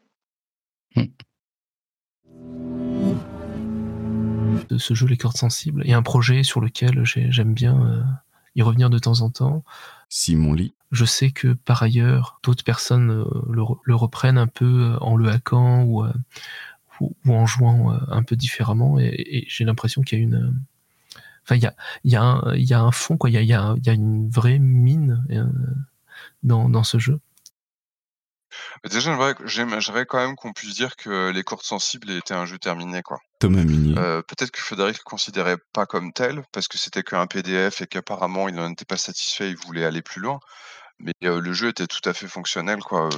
de 4.69 4.79
ce 4.79 4.95
jeu 4.95 5.07
les 5.07 5.17
cordes 5.17 5.37
sensibles 5.37 5.83
et 5.87 5.93
un 5.93 6.03
projet 6.03 6.43
sur 6.43 6.61
lequel 6.61 7.05
j'ai- 7.05 7.31
j'aime 7.31 7.53
bien 7.55 7.81
euh, 7.87 8.03
y 8.57 8.63
revenir 8.63 8.89
de 8.91 8.99
temps 8.99 9.21
en 9.21 9.31
temps 9.31 9.63
Simon 10.09 10.53
lit. 10.55 10.75
Je 10.93 11.05
sais 11.05 11.31
que 11.33 11.53
par 11.55 11.83
ailleurs, 11.83 12.39
d'autres 12.45 12.63
personnes 12.65 13.11
euh, 13.11 13.25
le, 13.51 13.63
re- 13.63 13.79
le 13.83 13.95
reprennent 13.97 14.39
un 14.39 14.47
peu 14.47 14.93
euh, 14.93 14.99
en 15.01 15.17
le 15.17 15.29
hackant 15.29 15.83
ou, 15.83 16.05
euh, 16.05 16.13
ou, 17.01 17.15
ou 17.27 17.33
en 17.35 17.47
jouant 17.47 17.99
un 18.09 18.23
peu 18.23 18.37
différemment, 18.37 18.99
et, 19.01 19.09
et 19.17 19.45
j'ai 19.49 19.65
l'impression 19.65 20.03
qu'il 20.03 20.19
y 20.19 20.23
a 20.23 20.25
une. 20.25 20.63
Enfin, 21.43 21.57
il 21.57 21.63
y 21.63 21.67
a, 21.67 21.75
il 22.05 22.13
y, 22.13 22.17
a 22.17 22.23
un- 22.23 22.55
il 22.55 22.63
y 22.65 22.73
a 22.75 22.81
un 22.81 22.93
fond, 22.93 23.17
quoi. 23.17 23.29
Il 23.29 23.33
y 23.33 23.37
a, 23.39 23.43
il 23.43 23.49
y, 23.49 23.53
a, 23.53 23.61
un- 23.63 23.77
il 23.77 23.85
y 23.87 23.91
a 23.91 23.93
une 23.93 24.31
vraie 24.31 24.59
mine 24.61 25.27
euh, 25.31 25.45
dans, 26.45 26.69
dans 26.69 26.85
ce 26.85 26.99
jeu. 26.99 27.19
Mais 28.83 28.91
Déjà, 28.91 29.01
j'aimerais 29.01 29.35
j'aimerais 29.45 30.07
quand 30.07 30.19
même 30.19 30.37
qu'on 30.37 30.53
puisse 30.53 30.75
dire 30.75 30.97
que 30.97 31.31
Les 31.31 31.43
Cordes 31.43 31.63
Sensibles 31.63 32.11
était 32.11 32.35
un 32.35 32.47
jeu 32.47 32.59
terminé, 32.59 33.03
quoi. 33.03 33.19
Thomas 33.41 33.65
Munier. 33.65 33.99
Euh, 33.99 34.23
Peut-être 34.23 34.51
que 34.51 34.61
Frédéric 34.61 34.99
le 34.99 35.03
considérait 35.05 35.59
pas 35.73 35.87
comme 35.87 36.13
tel, 36.13 36.43
parce 36.53 36.69
que 36.69 36.79
c'était 36.79 37.03
qu'un 37.03 37.27
PDF 37.27 37.81
et 37.81 37.87
qu'apparemment 37.87 38.49
il 38.49 38.55
n'en 38.55 38.71
était 38.71 38.85
pas 38.85 38.97
satisfait, 38.97 39.51
il 39.51 39.57
voulait 39.57 39.85
aller 39.85 40.03
plus 40.03 40.21
loin. 40.21 40.41
Mais 40.99 41.13
euh, 41.25 41.41
le 41.41 41.53
jeu 41.53 41.69
était 41.69 41.87
tout 41.87 42.09
à 42.09 42.13
fait 42.13 42.29
fonctionnel, 42.29 42.79
quoi. 42.81 43.09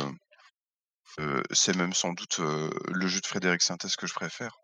Euh, 1.20 1.42
C'est 1.50 1.76
même 1.76 1.92
sans 1.92 2.12
doute 2.12 2.40
euh, 2.40 2.70
le 2.92 3.06
jeu 3.06 3.20
de 3.20 3.26
Frédéric 3.26 3.62
Synthèse 3.62 3.96
que 3.96 4.06
je 4.06 4.14
préfère. 4.14 4.56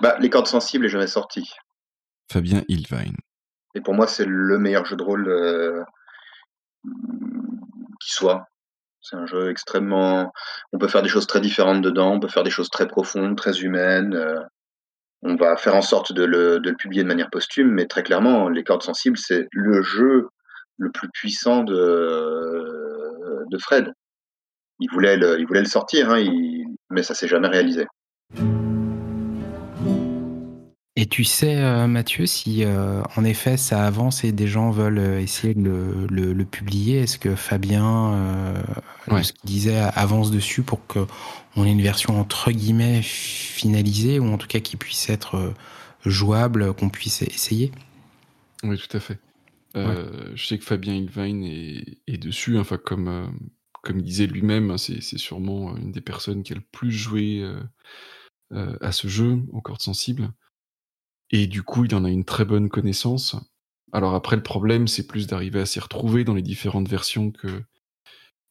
Bah, 0.00 0.16
les 0.18 0.28
cordes 0.28 0.46
sensibles 0.46 0.86
est 0.86 0.90
jamais 0.90 1.06
sorti. 1.06 1.50
Fabien 2.30 2.62
Ilvine. 2.68 3.16
Et 3.74 3.80
pour 3.80 3.94
moi, 3.94 4.06
c'est 4.06 4.24
le 4.24 4.58
meilleur 4.58 4.84
jeu 4.84 4.96
de 4.96 5.02
rôle 5.02 5.28
euh, 5.28 5.84
qui 8.00 8.10
soit. 8.10 8.46
C'est 9.04 9.16
un 9.16 9.26
jeu 9.26 9.50
extrêmement. 9.50 10.32
On 10.72 10.78
peut 10.78 10.88
faire 10.88 11.02
des 11.02 11.10
choses 11.10 11.26
très 11.26 11.42
différentes 11.42 11.82
dedans, 11.82 12.14
on 12.14 12.20
peut 12.20 12.28
faire 12.28 12.42
des 12.42 12.50
choses 12.50 12.70
très 12.70 12.88
profondes, 12.88 13.36
très 13.36 13.60
humaines. 13.60 14.14
euh, 14.14 14.40
on 15.20 15.36
va 15.36 15.56
faire 15.56 15.74
en 15.74 15.82
sorte 15.82 16.12
de 16.12 16.24
le, 16.24 16.58
de 16.58 16.70
le 16.70 16.76
publier 16.76 17.02
de 17.02 17.08
manière 17.08 17.28
posthume, 17.30 17.70
mais 17.70 17.86
très 17.86 18.02
clairement, 18.02 18.48
Les 18.48 18.64
Cordes 18.64 18.82
Sensibles, 18.82 19.18
c'est 19.18 19.46
le 19.52 19.82
jeu 19.82 20.28
le 20.78 20.90
plus 20.90 21.08
puissant 21.10 21.64
de, 21.64 23.44
de 23.50 23.58
Fred. 23.58 23.92
Il 24.80 24.90
voulait 24.90 25.16
le, 25.16 25.38
il 25.38 25.46
voulait 25.46 25.60
le 25.60 25.66
sortir, 25.66 26.10
hein, 26.10 26.24
mais 26.90 27.02
ça 27.02 27.14
s'est 27.14 27.28
jamais 27.28 27.48
réalisé. 27.48 27.86
Et 31.04 31.06
tu 31.06 31.22
sais, 31.22 31.56
euh, 31.58 31.86
Mathieu, 31.86 32.24
si 32.24 32.64
euh, 32.64 33.02
en 33.14 33.24
effet 33.24 33.58
ça 33.58 33.84
avance 33.84 34.24
et 34.24 34.32
des 34.32 34.46
gens 34.46 34.70
veulent 34.70 34.98
euh, 34.98 35.20
essayer 35.20 35.52
de 35.52 35.60
le, 35.60 36.06
le- 36.08 36.32
le 36.32 36.44
publier, 36.46 37.00
est-ce 37.00 37.18
que 37.18 37.34
Fabien, 37.34 38.14
euh, 38.14 38.62
de 39.10 39.20
ce 39.22 39.34
qu'il 39.34 39.44
disait, 39.50 39.76
avance 39.76 40.30
dessus 40.30 40.62
pour 40.62 40.86
que 40.86 41.06
on 41.56 41.66
ait 41.66 41.72
une 41.72 41.82
version 41.82 42.18
entre 42.18 42.50
guillemets 42.52 43.02
finalisée 43.02 44.18
ou 44.18 44.32
en 44.32 44.38
tout 44.38 44.46
cas 44.46 44.60
qui 44.60 44.76
puisse 44.78 45.10
être 45.10 45.52
jouable, 46.06 46.72
qu'on 46.72 46.88
puisse 46.88 47.20
essayer? 47.20 47.70
Oui, 48.62 48.78
tout 48.78 48.96
à 48.96 49.00
fait. 49.00 49.20
Euh, 49.76 50.32
Je 50.34 50.46
sais 50.46 50.58
que 50.58 50.64
Fabien 50.64 50.94
Ilvine 50.94 51.44
est, 51.44 51.98
est 52.06 52.18
dessus, 52.18 52.58
enfin 52.58 52.78
comme, 52.78 53.36
comme 53.82 53.98
il 53.98 54.04
disait 54.04 54.26
lui-même, 54.26 54.70
hein, 54.70 54.78
c'est 54.78 55.02
c'est 55.02 55.18
sûrement 55.18 55.76
une 55.76 55.92
des 55.92 56.00
personnes 56.00 56.42
qui 56.42 56.52
a 56.52 56.56
le 56.56 56.62
plus 56.72 56.92
joué 56.92 57.40
euh, 57.42 57.60
euh, 58.52 58.76
à 58.80 58.92
ce 58.92 59.08
jeu, 59.08 59.42
aux 59.52 59.60
cordes 59.62 59.82
sensibles. 59.82 60.32
Et 61.36 61.48
du 61.48 61.64
coup, 61.64 61.84
il 61.84 61.92
en 61.96 62.04
a 62.04 62.10
une 62.10 62.24
très 62.24 62.44
bonne 62.44 62.68
connaissance. 62.68 63.34
Alors 63.92 64.14
après, 64.14 64.36
le 64.36 64.42
problème, 64.44 64.86
c'est 64.86 65.08
plus 65.08 65.26
d'arriver 65.26 65.58
à 65.58 65.66
s'y 65.66 65.80
retrouver 65.80 66.22
dans 66.22 66.32
les 66.32 66.42
différentes 66.42 66.88
versions 66.88 67.32
que, 67.32 67.48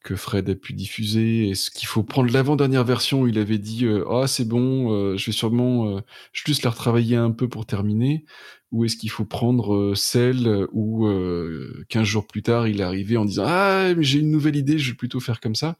que 0.04 0.18
Fred 0.18 0.50
a 0.50 0.56
pu 0.56 0.74
diffuser. 0.74 1.50
Est-ce 1.50 1.72
qu'il 1.72 1.88
faut 1.88 2.04
prendre 2.04 2.30
l'avant-dernière 2.34 2.84
version 2.84 3.22
où 3.22 3.28
il 3.30 3.40
avait 3.40 3.58
dit 3.58 3.86
euh, 3.86 4.04
Ah, 4.12 4.28
c'est 4.28 4.44
bon, 4.44 4.92
euh, 4.92 5.16
je 5.16 5.28
vais 5.28 5.32
sûrement 5.32 5.96
euh, 5.96 6.02
juste 6.34 6.64
la 6.64 6.72
retravailler 6.72 7.16
un 7.16 7.32
peu 7.32 7.48
pour 7.48 7.66
terminer 7.66 8.26
Ou 8.74 8.84
est-ce 8.84 8.98
qu'il 8.98 9.10
faut 9.10 9.24
prendre 9.24 9.74
euh, 9.74 9.96
celle 9.96 10.68
où 10.74 11.08
euh, 11.08 11.86
15 11.88 12.04
jours 12.04 12.28
plus 12.28 12.44
tard, 12.44 12.68
il 12.68 12.82
est 12.82 12.84
arrivé 12.84 13.16
en 13.16 13.24
disant 13.24 13.46
Ah, 13.48 13.94
j'ai 14.00 14.20
une 14.20 14.30
nouvelle 14.30 14.58
idée, 14.58 14.78
je 14.78 14.92
vais 14.92 14.98
plutôt 14.98 15.22
faire 15.22 15.40
comme 15.40 15.56
ça 15.56 15.78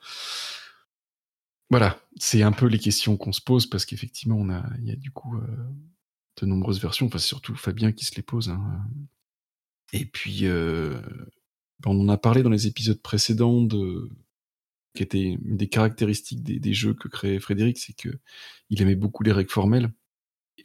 Voilà, 1.70 2.00
c'est 2.16 2.44
un 2.44 2.54
peu 2.54 2.68
les 2.68 2.80
questions 2.80 3.18
qu'on 3.18 3.34
se 3.34 3.42
pose 3.42 3.68
parce 3.68 3.84
qu'effectivement, 3.84 4.38
on 4.40 4.50
a, 4.50 4.64
il 4.80 4.88
y 4.88 4.92
a 4.92 4.96
du 4.96 5.12
coup 5.12 5.36
de 6.42 6.46
nombreuses 6.46 6.82
versions. 6.82 7.08
Enfin, 7.08 7.18
c'est 7.20 7.28
surtout 7.28 7.56
Fabien 7.56 7.92
qui 7.92 8.06
se 8.06 8.16
les 8.16 8.24
pose. 8.24 8.50
hein. 8.50 8.62
Et 9.92 10.06
puis, 10.06 10.46
euh, 10.46 11.00
on 11.86 12.00
en 12.00 12.10
a 12.10 12.18
parlé 12.18 12.44
dans 12.44 12.50
les 12.50 12.68
épisodes 12.68 13.02
précédents 13.02 13.62
de 13.62 14.10
qui 14.96 15.04
était 15.04 15.22
une 15.24 15.58
des 15.58 15.70
caractéristiques 15.70 16.44
des, 16.44 16.60
des 16.60 16.74
jeux 16.74 16.94
que 16.96 17.08
créait 17.08 17.40
Frédéric, 17.40 17.78
c'est 17.80 17.94
que 17.94 18.10
il 18.70 18.82
aimait 18.82 18.96
beaucoup 18.96 19.24
les 19.24 19.32
règles 19.34 19.52
formelles. 19.52 19.92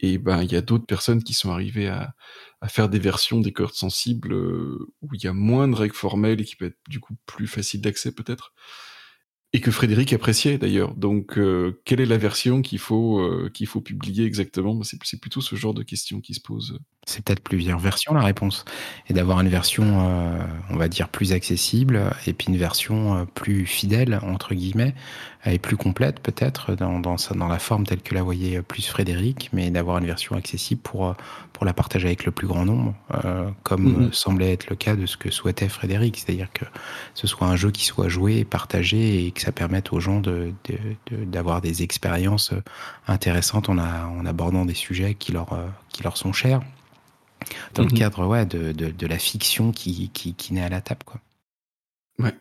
Et 0.01 0.17
ben, 0.19 0.43
il 0.43 0.51
y 0.51 0.55
a 0.57 0.61
d'autres 0.61 0.85
personnes 0.87 1.23
qui 1.23 1.33
sont 1.33 1.51
arrivées 1.51 1.87
à, 1.89 2.15
à 2.61 2.69
faire 2.69 2.89
des 2.89 2.99
versions 2.99 3.41
des 3.41 3.53
cordes 3.53 3.73
sensibles 3.75 4.33
euh, 4.33 4.87
où 5.01 5.15
il 5.15 5.23
y 5.23 5.27
a 5.27 5.33
moins 5.33 5.67
de 5.69 5.75
règles 5.75 5.95
formelles 5.95 6.41
et 6.41 6.45
qui 6.45 6.55
peut 6.57 6.67
être 6.67 6.79
du 6.89 6.99
coup 7.01 7.15
plus 7.27 7.47
facile 7.47 7.81
d'accès 7.81 8.13
peut-être. 8.13 8.53
Et 9.51 9.61
que 9.61 9.71
Frédéric 9.71 10.13
appréciait 10.13 10.59
d'ailleurs. 10.59 10.93
Donc, 10.93 11.39
euh, 11.39 11.81
quelle 11.83 11.99
est 12.01 12.05
la 12.05 12.19
version 12.19 12.61
qu'il 12.61 12.77
faut, 12.77 13.19
euh, 13.19 13.49
qu'il 13.51 13.65
faut 13.65 13.81
publier 13.81 14.25
exactement? 14.25 14.83
C'est 14.83 14.99
c'est 15.03 15.19
plutôt 15.19 15.41
ce 15.41 15.55
genre 15.55 15.73
de 15.73 15.81
questions 15.81 16.21
qui 16.21 16.35
se 16.35 16.39
posent. 16.39 16.77
C'est 17.07 17.25
peut-être 17.25 17.41
plusieurs 17.41 17.79
versions 17.79 18.13
la 18.13 18.21
réponse. 18.21 18.63
Et 19.07 19.13
d'avoir 19.13 19.39
une 19.41 19.49
version, 19.49 20.07
euh, 20.07 20.37
on 20.69 20.75
va 20.75 20.87
dire, 20.87 21.09
plus 21.09 21.33
accessible 21.33 22.11
et 22.27 22.33
puis 22.33 22.49
une 22.49 22.57
version 22.57 23.25
plus 23.33 23.65
fidèle, 23.65 24.19
entre 24.21 24.53
guillemets, 24.53 24.93
et 25.47 25.57
plus 25.57 25.77
complète 25.77 26.19
peut-être 26.19 26.75
dans, 26.75 26.99
dans, 26.99 27.17
la 27.47 27.59
forme 27.59 27.87
telle 27.87 28.01
que 28.01 28.13
la 28.13 28.21
voyait 28.21 28.61
plus 28.61 28.85
Frédéric, 28.85 29.49
mais 29.51 29.71
d'avoir 29.71 29.97
une 29.97 30.05
version 30.05 30.35
accessible 30.35 30.81
pour, 30.81 31.15
pour 31.59 31.65
la 31.65 31.73
partager 31.73 32.07
avec 32.07 32.23
le 32.23 32.31
plus 32.31 32.47
grand 32.47 32.63
nombre, 32.63 32.95
euh, 33.25 33.51
comme 33.63 33.83
Mhm. 33.83 34.03
euh, 34.03 34.11
semblait 34.13 34.53
être 34.53 34.69
le 34.69 34.77
cas 34.77 34.95
de 34.95 35.05
ce 35.05 35.17
que 35.17 35.29
souhaitait 35.29 35.67
Frédéric. 35.67 36.17
C'est-à-dire 36.17 36.49
que 36.53 36.63
ce 37.15 37.27
soit 37.27 37.47
un 37.47 37.57
jeu 37.57 37.69
qui 37.69 37.83
soit 37.83 38.07
joué, 38.07 38.45
partagé 38.45 39.25
et 39.25 39.31
que 39.31 39.41
ça 39.41 39.51
permette 39.51 39.91
aux 39.91 39.99
gens 39.99 40.21
de- 40.21 40.53
de- 40.69 40.77
de- 41.17 41.25
d'avoir 41.25 41.59
des 41.59 41.83
expériences 41.83 42.53
intéressantes 43.07 43.67
en, 43.67 43.77
a- 43.77 44.05
en 44.05 44.25
abordant 44.25 44.63
des 44.63 44.73
sujets 44.73 45.15
qui 45.15 45.33
leur, 45.33 45.51
euh, 45.51 45.67
qui 45.89 46.01
leur 46.01 46.15
sont 46.15 46.31
chers 46.31 46.61
dans 47.73 47.83
le 47.83 47.89
Mhm. 47.89 47.97
cadre 47.97 48.25
ouais, 48.25 48.45
de, 48.45 48.71
de, 48.71 48.89
de 48.91 49.07
la 49.07 49.19
fiction 49.19 49.73
qui, 49.73 50.11
qui, 50.11 50.35
qui 50.35 50.53
naît 50.53 50.63
à 50.63 50.69
la 50.69 50.79
table. 50.79 51.03
Quoi. 51.05 51.19
Ouais. 52.19 52.33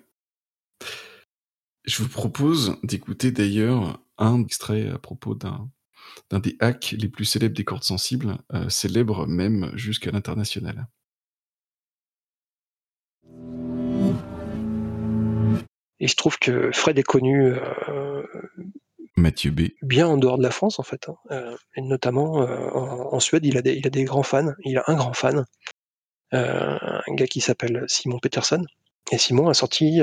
Je 1.86 2.04
vous 2.04 2.08
propose 2.08 2.76
d'écouter 2.84 3.32
d'ailleurs 3.32 3.98
un 4.16 4.40
extrait 4.42 4.88
à 4.90 4.98
propos 4.98 5.34
d'un 5.34 5.68
d'un 6.30 6.40
des 6.40 6.56
hacks 6.60 6.94
les 6.98 7.08
plus 7.08 7.24
célèbres 7.24 7.56
des 7.56 7.64
cordes 7.64 7.84
sensibles, 7.84 8.38
euh, 8.52 8.68
célèbre 8.68 9.26
même 9.26 9.70
jusqu'à 9.74 10.10
l'international. 10.10 10.86
Et 16.00 16.06
je 16.06 16.14
trouve 16.14 16.38
que 16.38 16.70
Fred 16.72 16.98
est 16.98 17.02
connu 17.02 17.52
euh, 17.88 18.22
Mathieu 19.16 19.50
B. 19.50 19.62
bien 19.82 20.06
en 20.06 20.16
dehors 20.16 20.38
de 20.38 20.44
la 20.44 20.52
France, 20.52 20.78
en 20.78 20.84
fait. 20.84 21.08
hein. 21.08 21.16
Euh, 21.32 21.56
et 21.74 21.82
notamment 21.82 22.42
euh, 22.42 22.68
en, 22.70 23.14
en 23.14 23.20
Suède, 23.20 23.44
il 23.44 23.58
a, 23.58 23.62
des, 23.62 23.74
il 23.74 23.86
a 23.86 23.90
des 23.90 24.04
grands 24.04 24.22
fans. 24.22 24.52
Il 24.64 24.78
a 24.78 24.84
un 24.86 24.94
grand 24.94 25.12
fan, 25.12 25.44
un 26.30 27.00
gars 27.14 27.26
qui 27.26 27.40
s'appelle 27.40 27.84
Simon 27.88 28.20
Peterson. 28.20 28.64
Et 29.10 29.18
Simon 29.18 29.48
a 29.48 29.54
sorti 29.54 30.00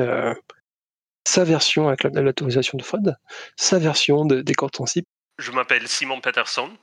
sa 1.28 1.44
version 1.44 1.88
avec 1.88 2.04
la- 2.04 2.22
l'autorisation 2.22 2.78
de 2.78 2.84
Fred, 2.84 3.16
sa 3.56 3.80
version 3.80 4.26
de, 4.26 4.42
des 4.42 4.54
cordes 4.54 4.76
sensibles. 4.76 5.08
Je 5.38 5.52
m'appelle 5.52 5.88
Simon 5.88 6.22
Peterson. 6.22 6.76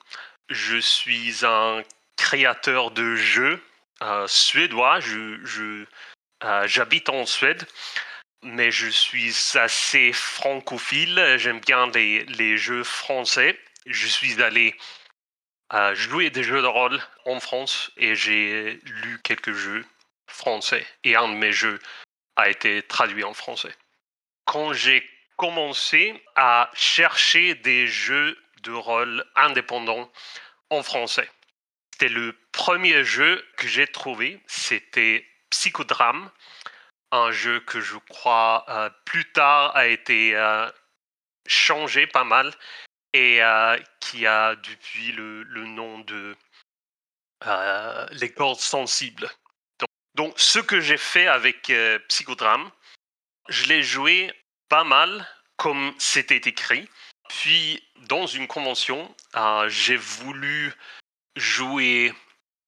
Je 0.50 0.76
suis 0.76 1.44
un 1.44 1.82
créateur 2.16 2.90
de 2.90 3.14
jeux 3.14 3.62
euh, 4.02 4.26
suédois. 4.26 5.00
Je, 5.00 5.84
euh, 6.44 6.66
j'habite 6.66 7.08
en 7.08 7.24
Suède, 7.24 7.66
mais 8.42 8.70
je 8.70 8.88
suis 8.88 9.34
assez 9.54 10.12
francophile. 10.12 11.36
J'aime 11.38 11.60
bien 11.60 11.86
les, 11.88 12.24
les 12.24 12.58
jeux 12.58 12.84
français. 12.84 13.58
Je 13.86 14.06
suis 14.06 14.42
allé 14.42 14.76
euh, 15.72 15.94
jouer 15.94 16.28
des 16.28 16.42
jeux 16.42 16.60
de 16.60 16.66
rôle 16.66 17.00
en 17.24 17.40
France 17.40 17.90
et 17.96 18.14
j'ai 18.14 18.80
lu 18.84 19.18
quelques 19.22 19.54
jeux 19.54 19.86
français. 20.26 20.86
Et 21.04 21.16
un 21.16 21.28
de 21.28 21.34
mes 21.34 21.52
jeux 21.52 21.80
a 22.36 22.50
été 22.50 22.82
traduit 22.82 23.24
en 23.24 23.32
français. 23.32 23.74
Quand 24.44 24.74
j'ai 24.74 25.08
commencé 25.36 26.22
à 26.36 26.70
chercher 26.74 27.54
des 27.54 27.86
jeux 27.86 28.36
de 28.62 28.72
rôle 28.72 29.24
indépendants 29.34 30.10
en 30.70 30.82
français. 30.82 31.28
C'était 31.92 32.08
le 32.08 32.36
premier 32.52 33.04
jeu 33.04 33.44
que 33.56 33.68
j'ai 33.68 33.86
trouvé, 33.86 34.42
c'était 34.46 35.26
Psychodrame, 35.50 36.30
un 37.12 37.30
jeu 37.30 37.60
que 37.60 37.80
je 37.80 37.98
crois 38.08 38.64
euh, 38.68 38.90
plus 39.04 39.30
tard 39.32 39.76
a 39.76 39.86
été 39.86 40.34
euh, 40.34 40.68
changé 41.46 42.06
pas 42.06 42.24
mal 42.24 42.52
et 43.12 43.42
euh, 43.42 43.78
qui 44.00 44.26
a 44.26 44.56
depuis 44.56 45.12
le, 45.12 45.44
nom 45.66 45.98
de 46.00 46.34
Les 48.12 48.32
cordes 48.32 48.60
sensibles. 48.60 49.28
Donc, 50.14 50.34
ce 50.38 50.58
que 50.58 50.80
j'ai 50.80 50.96
fait 50.96 51.26
avec 51.26 51.72
Psychodrame, 52.08 52.70
je 53.48 53.64
l'ai 53.66 53.82
joué 53.82 54.32
pas 54.68 54.84
mal 54.84 55.26
comme 55.56 55.92
c'était 55.98 56.48
écrit. 56.48 56.88
Puis, 57.32 57.82
dans 58.08 58.26
une 58.26 58.46
convention, 58.46 59.12
euh, 59.36 59.66
j'ai 59.70 59.96
voulu 59.96 60.70
jouer 61.34 62.12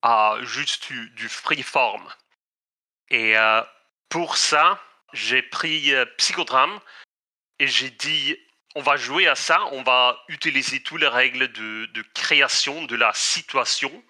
à 0.00 0.38
juste 0.40 0.90
du, 0.90 1.28
freeform. 1.28 2.02
Et 3.10 3.36
euh, 3.36 3.60
pour 4.08 4.38
ça, 4.38 4.82
j'ai 5.12 5.42
pris 5.42 5.94
euh, 5.94 6.06
Psychodrame 6.16 6.80
et 7.58 7.66
j'ai 7.66 7.90
dit 7.90 8.38
on 8.74 8.80
va 8.80 8.96
jouer 8.96 9.28
à 9.28 9.34
ça, 9.34 9.62
on 9.72 9.82
va 9.82 10.18
utiliser 10.28 10.82
toutes 10.82 11.02
les 11.02 11.08
règles 11.08 11.52
de, 11.52 12.02
création 12.14 12.84
de 12.84 12.96
la 12.96 13.12
situation 13.12 14.02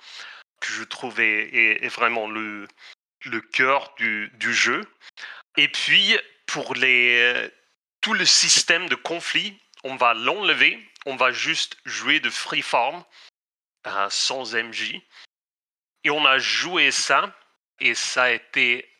que 0.60 0.68
je 0.72 0.84
trouvais 0.84 1.50
est, 1.84 1.88
vraiment 1.88 2.28
le, 2.28 2.68
le 3.24 3.40
cœur 3.40 3.92
du, 3.98 4.30
du 4.34 4.54
jeu. 4.54 4.82
Et 5.56 5.68
puis, 5.68 6.16
pour 6.46 6.74
les, 6.74 7.50
tout 8.00 8.14
le 8.14 8.24
système 8.24 8.88
de 8.88 8.94
conflit, 8.94 9.58
on 9.84 9.96
va 9.96 10.14
l'enlever, 10.14 10.82
on 11.06 11.16
va 11.16 11.30
juste 11.30 11.76
jouer 11.84 12.18
de 12.18 12.30
freeform 12.30 13.04
sans 14.08 14.54
MJ. 14.54 15.00
Et 16.04 16.10
on 16.10 16.24
a 16.24 16.38
joué 16.38 16.90
ça, 16.90 17.34
et 17.80 17.94
ça 17.94 18.24
a 18.24 18.30
été 18.30 18.90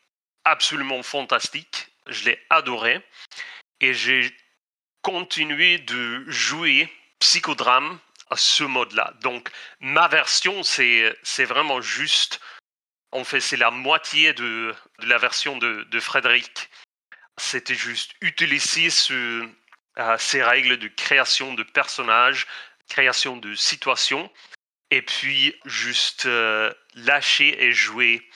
absolument 0.45 1.03
fantastique. 1.03 1.89
Je 2.07 2.25
l'ai 2.25 2.41
adoré. 2.51 3.03
Et 3.81 3.95
j'ai 3.95 4.35
continué 5.03 5.79
de 5.79 6.25
jouer 6.31 6.91
psychodrame 7.19 7.99
à 8.31 8.37
ce 8.37 8.65
mode-là. 8.65 9.15
Donc, 9.21 9.51
ma 9.81 10.09
version, 10.09 10.63
c'est 10.63 11.17
c'est 11.23 11.45
vraiment 11.45 11.81
juste. 11.81 12.41
En 13.13 13.25
fait, 13.25 13.41
c'est 13.41 13.57
la 13.57 13.71
moitié 13.71 14.33
de, 14.33 14.75
de 14.99 15.07
la 15.07 15.19
version 15.19 15.57
de, 15.59 15.85
de 15.85 16.01
Frédéric. 16.01 16.69
C'était 17.37 17.75
juste 17.75 18.13
utiliser 18.21 18.91
ce, 18.91 19.49
euh, 19.99 20.17
ces 20.19 20.43
règles 20.43 20.77
de 20.77 20.89
création 20.89 21.55
de 21.55 21.63
personnages, 21.63 22.47
création 22.89 23.37
de 23.37 23.55
situations, 23.55 24.31
et 24.91 25.03
puis 25.03 25.55
juste 25.65 26.27
euh, 26.27 26.73
lâcher 26.95 27.63
et 27.63 27.73
jouer 27.73 28.29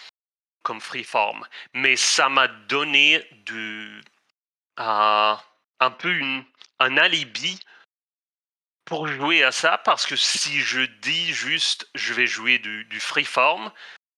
comme 0.62 0.80
freeform. 0.80 1.46
Mais 1.74 1.96
ça 1.96 2.28
m'a 2.28 2.48
donné 2.48 3.24
de, 3.46 4.00
euh, 4.80 5.34
un 5.80 5.90
peu 5.90 6.20
un 6.78 6.96
alibi 6.96 7.58
pour 8.84 9.06
jouer 9.06 9.42
à 9.44 9.52
ça, 9.52 9.78
parce 9.78 10.06
que 10.06 10.16
si 10.16 10.60
je 10.60 10.80
dis 10.80 11.32
juste 11.32 11.88
je 11.94 12.14
vais 12.14 12.26
jouer 12.26 12.58
du, 12.58 12.84
du 12.86 13.00
freeform, 13.00 13.70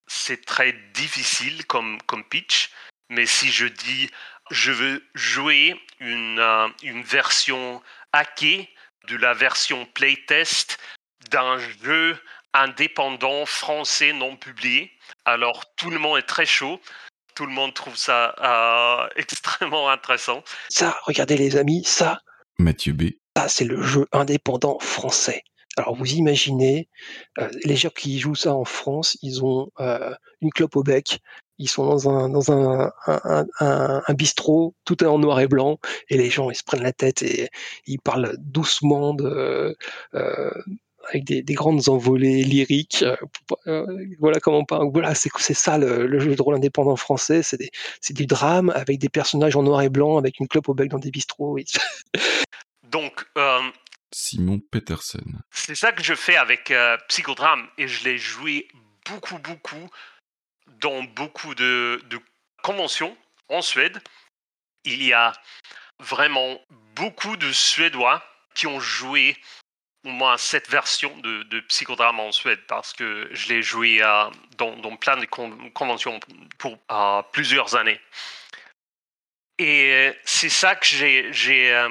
c'est 0.06 0.44
très 0.44 0.72
difficile 0.94 1.66
comme, 1.66 2.00
comme 2.02 2.24
pitch. 2.24 2.70
Mais 3.10 3.26
si 3.26 3.50
je 3.50 3.66
dis 3.66 4.10
je 4.50 4.72
veux 4.72 5.02
jouer 5.14 5.80
une, 6.00 6.38
euh, 6.38 6.68
une 6.82 7.02
version 7.02 7.82
hackée 8.12 8.68
de 9.08 9.16
la 9.16 9.34
version 9.34 9.86
playtest 9.86 10.78
d'un 11.30 11.58
jeu 11.58 12.18
indépendant 12.52 13.46
français 13.46 14.12
non 14.12 14.36
publié, 14.36 14.90
alors 15.24 15.64
tout 15.76 15.90
le 15.90 15.98
monde 15.98 16.18
est 16.18 16.26
très 16.26 16.46
chaud. 16.46 16.80
Tout 17.34 17.46
le 17.46 17.52
monde 17.52 17.72
trouve 17.74 17.96
ça 17.96 18.34
euh, 18.40 19.08
extrêmement 19.16 19.88
intéressant. 19.88 20.42
Ça, 20.68 20.98
regardez 21.04 21.36
les 21.36 21.56
amis, 21.56 21.84
ça, 21.84 22.20
Mathieu 22.58 22.92
B. 22.92 23.10
ça 23.36 23.48
c'est 23.48 23.64
le 23.64 23.82
jeu 23.82 24.06
indépendant 24.12 24.78
français. 24.80 25.42
Alors 25.76 25.94
vous 25.94 26.12
imaginez, 26.12 26.88
euh, 27.38 27.48
les 27.64 27.76
gens 27.76 27.90
qui 27.90 28.18
jouent 28.18 28.34
ça 28.34 28.52
en 28.52 28.64
France, 28.64 29.16
ils 29.22 29.44
ont 29.44 29.70
euh, 29.78 30.14
une 30.40 30.50
clope 30.50 30.76
au 30.76 30.82
bec, 30.82 31.20
ils 31.60 31.68
sont 31.68 31.86
dans 31.86 32.08
un 32.08 32.28
dans 32.28 32.50
un, 32.50 32.90
un, 33.06 33.44
un, 33.60 34.02
un 34.06 34.14
bistrot, 34.14 34.74
tout 34.84 35.04
est 35.04 35.06
en 35.06 35.18
noir 35.18 35.38
et 35.40 35.46
blanc, 35.46 35.78
et 36.08 36.16
les 36.16 36.30
gens 36.30 36.50
ils 36.50 36.56
se 36.56 36.64
prennent 36.64 36.82
la 36.82 36.92
tête 36.92 37.22
et 37.22 37.48
ils 37.86 38.00
parlent 38.00 38.34
doucement 38.38 39.14
de 39.14 39.76
euh, 40.14 40.50
avec 41.08 41.24
des, 41.24 41.42
des 41.42 41.54
grandes 41.54 41.88
envolées 41.88 42.42
lyriques. 42.44 43.02
euh, 43.02 43.16
euh, 43.66 43.86
voilà 44.18 44.38
comment 44.40 44.64
pas. 44.64 44.80
Voilà, 44.84 45.14
c'est 45.14 45.30
c'est 45.38 45.54
ça 45.54 45.78
le, 45.78 46.06
le 46.06 46.18
jeu 46.20 46.34
de 46.34 46.42
rôle 46.42 46.54
indépendant 46.56 46.96
français. 46.96 47.42
C'est 47.42 47.56
des- 47.56 47.70
c'est 48.00 48.14
du 48.14 48.26
drame 48.26 48.70
avec 48.70 48.98
des 48.98 49.08
personnages 49.08 49.56
en 49.56 49.62
noir 49.62 49.82
et 49.82 49.88
blanc, 49.88 50.18
avec 50.18 50.40
une 50.40 50.48
clope 50.48 50.68
au 50.68 50.74
bec 50.74 50.88
dans 50.90 50.98
des 50.98 51.10
bistrots. 51.10 51.52
oui. 51.54 51.64
Donc, 52.90 53.24
euh, 53.38 53.60
Simon 54.12 54.60
Peterson. 54.70 55.22
C'est 55.52 55.76
ça 55.76 55.92
que 55.92 56.02
je 56.02 56.14
fais 56.14 56.36
avec 56.36 56.70
euh, 56.72 56.96
Psychodrame 57.08 57.66
et 57.78 57.86
je 57.86 58.04
l'ai 58.04 58.18
joué 58.18 58.66
beaucoup, 59.08 59.38
beaucoup 59.38 59.88
dans 60.80 61.02
beaucoup 61.02 61.54
de, 61.54 62.00
conventions 62.62 63.16
en 63.48 63.62
Suède. 63.62 64.00
Il 64.84 65.02
y 65.02 65.12
a 65.12 65.32
vraiment 65.98 66.60
beaucoup 66.94 67.36
de 67.36 67.52
Suédois 67.52 68.22
qui 68.54 68.66
ont 68.66 68.80
joué 68.80 69.36
au 70.04 70.10
moins 70.10 70.36
cette 70.38 70.70
version 70.70 71.16
de, 71.18 71.42
de 71.44 71.60
Psychodrame 71.60 72.20
en 72.20 72.32
Suède 72.32 72.60
parce 72.66 72.92
que 72.92 73.28
je 73.32 73.48
l'ai 73.48 73.62
joué 73.62 74.02
euh, 74.02 74.30
dans, 74.56 74.96
plein 74.96 75.16
de 75.16 75.26
con- 75.26 75.70
conventions 75.74 76.18
pour 76.58 76.78
euh, 76.90 77.22
plusieurs 77.32 77.76
années. 77.76 78.00
Et 79.58 79.92
euh, 79.92 80.12
c'est 80.24 80.48
ça 80.48 80.74
que 80.74 80.86
j'ai 80.86 81.88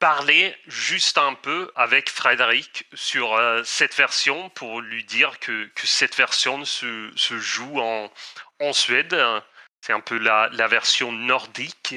parlé 0.00 0.56
juste 0.66 1.18
un 1.18 1.34
peu 1.34 1.70
avec 1.76 2.10
Frédéric 2.10 2.86
sur 2.94 3.34
euh, 3.34 3.62
cette 3.64 3.94
version 3.94 4.48
pour 4.50 4.80
lui 4.80 5.04
dire 5.04 5.38
que, 5.38 5.70
cette 5.76 6.16
version 6.16 6.64
se, 6.64 7.12
joue 7.38 7.78
en, 7.78 8.10
en 8.60 8.72
Suède. 8.72 9.16
C'est 9.82 9.92
un 9.92 10.00
peu 10.00 10.18
la, 10.18 10.48
la 10.52 10.66
version 10.66 11.12
nordique. 11.12 11.94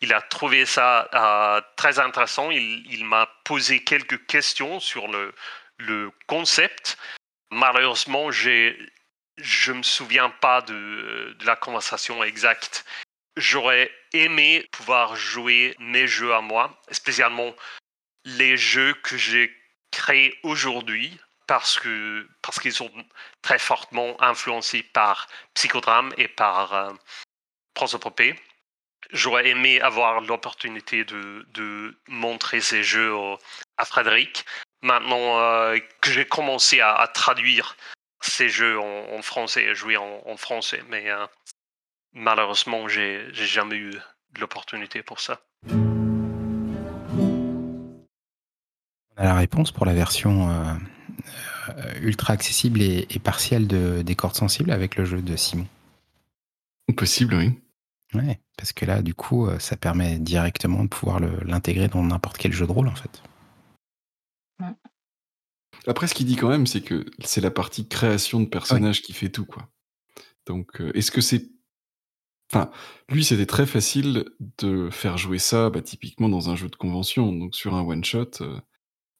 Il 0.00 0.12
a 0.12 0.20
trouvé 0.20 0.66
ça 0.66 1.08
euh, 1.14 1.60
très 1.76 1.98
intéressant. 1.98 2.50
Il, 2.50 3.04
m'a 3.04 3.26
posé 3.44 3.84
quelques 3.84 4.26
questions 4.26 4.80
sur 4.80 5.06
le, 5.08 5.34
le 5.78 6.10
concept. 6.26 6.98
Malheureusement, 7.50 8.30
je 8.30 8.74
ne 9.38 9.72
me 9.74 9.82
souviens 9.82 10.30
pas 10.30 10.62
de 10.62 11.36
la 11.44 11.56
conversation 11.56 12.24
exacte. 12.24 12.84
J'aurais 13.36 13.90
aimé 14.12 14.66
pouvoir 14.72 15.14
jouer 15.16 15.74
mes 15.78 16.06
jeux 16.06 16.34
à 16.34 16.40
moi, 16.40 16.80
spécialement 16.90 17.54
les 18.24 18.56
jeux 18.56 18.94
que 19.02 19.16
j'ai 19.16 19.54
créés 19.90 20.38
aujourd'hui, 20.42 21.18
parce 21.46 21.78
que 21.78 22.28
parce 22.42 22.58
qu'ils 22.58 22.72
sont 22.72 22.90
très 23.42 23.58
fortement 23.58 24.20
influencés 24.22 24.82
par 24.82 25.28
Psychodrame 25.54 26.12
et 26.16 26.28
par 26.28 26.74
euh, 26.74 26.92
Prosopopée. 27.74 28.34
J'aurais 29.12 29.48
aimé 29.48 29.80
avoir 29.80 30.20
l'opportunité 30.20 31.04
de, 31.04 31.46
de 31.50 31.96
montrer 32.08 32.60
ces 32.60 32.82
jeux 32.82 33.14
à 33.76 33.84
Frédéric. 33.84 34.44
Maintenant 34.82 35.40
euh, 35.40 35.78
que 36.00 36.10
j'ai 36.10 36.26
commencé 36.26 36.80
à, 36.80 37.06
traduire 37.14 37.76
ces 38.20 38.48
jeux 38.48 38.80
en, 38.80 39.22
français, 39.22 39.64
et 39.64 39.74
jouer 39.74 39.96
en, 39.96 40.22
en 40.26 40.36
français, 40.36 40.82
mais 40.88 41.08
euh, 41.10 41.26
malheureusement, 42.12 42.88
j'ai 42.88 43.32
jamais 43.32 43.76
eu 43.76 43.94
l'opportunité 44.38 45.02
pour 45.02 45.20
ça. 45.20 45.40
On 49.18 49.22
a 49.22 49.24
la 49.24 49.34
réponse 49.34 49.72
pour 49.72 49.86
la 49.86 49.94
version 49.94 50.50
euh, 50.50 50.74
euh, 51.70 52.00
ultra 52.02 52.34
accessible 52.34 52.82
et, 52.82 53.06
et 53.08 53.18
partielle 53.18 53.66
de, 53.66 54.02
des 54.02 54.14
cordes 54.14 54.34
sensibles 54.34 54.70
avec 54.70 54.96
le 54.96 55.06
jeu 55.06 55.22
de 55.22 55.36
Simon. 55.36 55.66
Possible, 56.96 57.34
oui. 57.34 57.58
Ouais, 58.14 58.40
parce 58.56 58.72
que 58.72 58.84
là, 58.84 59.02
du 59.02 59.14
coup, 59.14 59.46
euh, 59.46 59.58
ça 59.58 59.76
permet 59.76 60.18
directement 60.18 60.84
de 60.84 60.88
pouvoir 60.88 61.18
l'intégrer 61.20 61.88
dans 61.88 62.02
n'importe 62.02 62.38
quel 62.38 62.52
jeu 62.52 62.66
de 62.66 62.72
rôle, 62.72 62.88
en 62.88 62.94
fait. 62.94 63.22
Après, 65.86 66.06
ce 66.06 66.14
qu'il 66.14 66.26
dit 66.26 66.36
quand 66.36 66.48
même, 66.48 66.66
c'est 66.66 66.82
que 66.82 67.06
c'est 67.24 67.40
la 67.40 67.50
partie 67.50 67.88
création 67.88 68.40
de 68.40 68.46
personnages 68.46 69.02
qui 69.02 69.12
fait 69.12 69.30
tout, 69.30 69.46
quoi. 69.46 69.68
Donc, 70.46 70.80
est-ce 70.94 71.10
que 71.10 71.20
c'est. 71.20 71.48
Lui, 73.08 73.24
c'était 73.24 73.46
très 73.46 73.66
facile 73.66 74.24
de 74.58 74.88
faire 74.90 75.18
jouer 75.18 75.38
ça, 75.38 75.70
bah, 75.70 75.82
typiquement 75.82 76.28
dans 76.28 76.50
un 76.50 76.56
jeu 76.56 76.68
de 76.68 76.76
convention. 76.76 77.32
Donc, 77.32 77.54
sur 77.54 77.74
un 77.74 77.82
one-shot, 77.82 78.30
euh, 78.40 78.60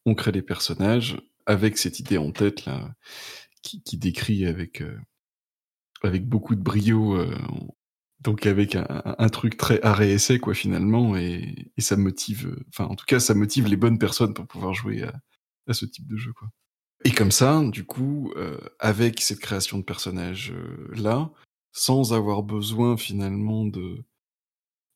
on 0.05 0.15
crée 0.15 0.31
des 0.31 0.41
personnages 0.41 1.17
avec 1.45 1.77
cette 1.77 1.99
idée 1.99 2.17
en 2.17 2.31
tête, 2.31 2.65
là, 2.65 2.93
qui, 3.61 3.97
décrit 3.97 4.45
avec, 4.45 4.81
euh, 4.81 4.97
avec 6.03 6.27
beaucoup 6.27 6.55
de 6.55 6.61
brio, 6.61 7.15
euh, 7.15 7.37
donc 8.21 8.45
avec 8.45 8.75
un, 8.75 9.29
truc 9.29 9.57
très 9.57 9.81
art 9.81 10.01
et 10.01 10.13
essai, 10.13 10.39
quoi, 10.39 10.53
finalement, 10.53 11.15
et, 11.17 11.71
et 11.75 11.81
ça 11.81 11.97
motive. 11.97 12.55
en 12.79 12.95
tout 12.95 13.05
cas, 13.05 13.19
ça 13.19 13.33
motive 13.33 13.67
les 13.67 13.77
bonnes 13.77 13.99
personnes 13.99 14.33
pour 14.33 14.47
pouvoir 14.47 14.73
jouer 14.73 15.03
à, 15.03 15.13
à 15.67 15.73
ce 15.73 15.85
type 15.85 16.07
de 16.07 16.17
jeu, 16.17 16.33
quoi. 16.33 16.49
Et 17.05 17.11
comme 17.11 17.31
ça, 17.31 17.61
du 17.65 17.85
coup, 17.85 18.33
avec 18.79 19.21
cette 19.21 19.39
création 19.39 19.77
de 19.77 19.83
personnages 19.83 20.51
là, 20.95 21.31
sans 21.77 22.11
avoir 22.11 22.41
besoin 22.41 22.97
finalement 22.97 23.63
de, 23.63 24.03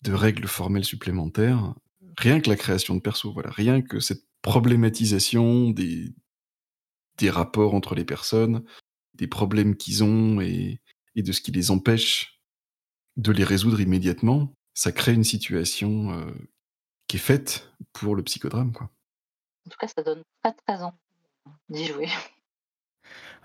de 0.02 0.14
règles 0.14 0.48
formelles 0.48 0.84
supplémentaires, 0.84 1.76
rien 2.18 2.42
que 2.42 2.50
la 2.50 2.56
création 2.56 2.96
de 2.96 3.02
perso, 3.02 3.32
voilà, 3.32 3.52
rien 3.52 3.84
que 3.84 4.00
cette 4.00 4.26
problématisation 4.42 5.70
des, 5.70 6.12
des 7.20 7.30
rapports 7.30 7.76
entre 7.76 7.94
les 7.94 8.04
personnes, 8.04 8.64
des 9.14 9.28
problèmes 9.28 9.78
qu'ils 9.78 10.04
ont 10.04 10.42
et, 10.42 10.82
et 11.16 11.22
de 11.22 11.32
ce 11.32 11.42
qui 11.42 11.52
les 11.52 11.70
empêche 11.70 12.42
de 13.16 13.32
les 13.32 13.44
résoudre 13.44 13.80
immédiatement, 13.80 14.52
ça 14.74 14.92
crée 14.92 15.14
une 15.14 15.24
situation 15.24 16.14
euh, 16.14 16.32
qui 17.06 17.18
est 17.18 17.20
faite 17.20 17.72
pour 17.94 18.16
le 18.16 18.24
psychodrame, 18.24 18.74
quoi. 18.74 18.90
En 19.68 19.70
tout 19.70 19.78
cas, 19.78 19.88
ça 19.88 20.02
donne 20.02 20.24
très 20.42 20.54
très 20.54 20.82
envie 20.82 20.98
d'y 21.70 21.86
jouer. 21.86 22.08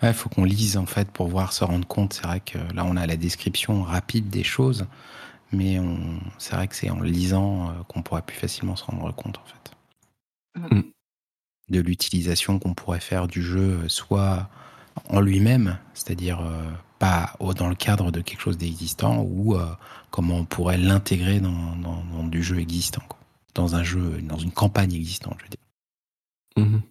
Ouais, 0.02 0.12
faut 0.12 0.28
qu'on 0.28 0.44
lise, 0.44 0.76
en 0.76 0.86
fait, 0.86 1.10
pour 1.10 1.28
voir, 1.28 1.52
se 1.52 1.64
rendre 1.64 1.86
compte. 1.86 2.12
C'est 2.12 2.22
vrai 2.26 2.40
que 2.40 2.58
là, 2.74 2.84
on 2.84 2.96
a 2.96 3.06
la 3.06 3.16
description 3.16 3.82
rapide 3.82 4.28
des 4.28 4.44
choses, 4.44 4.86
mais 5.52 5.78
on... 5.78 6.20
c'est 6.38 6.54
vrai 6.54 6.68
que 6.68 6.74
c'est 6.76 6.90
en 6.90 7.00
lisant 7.00 7.70
euh, 7.70 7.72
qu'on 7.88 8.02
pourrait 8.02 8.22
plus 8.22 8.36
facilement 8.36 8.76
se 8.76 8.84
rendre 8.84 9.10
compte, 9.14 9.38
en 9.38 9.44
fait. 9.44 10.74
Mm. 10.74 10.82
De 11.70 11.80
l'utilisation 11.80 12.58
qu'on 12.58 12.74
pourrait 12.74 13.00
faire 13.00 13.26
du 13.26 13.42
jeu, 13.42 13.80
euh, 13.84 13.88
soit 13.88 14.48
en 15.08 15.20
lui-même, 15.20 15.78
c'est-à-dire 15.94 16.40
euh, 16.40 16.70
pas 16.98 17.34
au- 17.40 17.54
dans 17.54 17.68
le 17.68 17.74
cadre 17.74 18.10
de 18.10 18.20
quelque 18.20 18.40
chose 18.40 18.58
d'existant, 18.58 19.22
ou 19.22 19.56
euh, 19.56 19.74
comment 20.10 20.36
on 20.36 20.44
pourrait 20.44 20.78
l'intégrer 20.78 21.40
dans, 21.40 21.74
dans- 21.76 22.04
dans 22.04 22.24
du 22.24 22.42
jeu 22.42 22.58
existant, 22.60 23.02
quoi. 23.08 23.18
dans 23.54 23.74
un 23.74 23.82
jeu, 23.82 24.20
dans 24.22 24.38
une 24.38 24.52
campagne 24.52 24.92
existante, 24.94 25.36
je 25.38 25.44
veux 25.44 25.50
dire. 25.50 25.60
Mhm. 26.68 26.82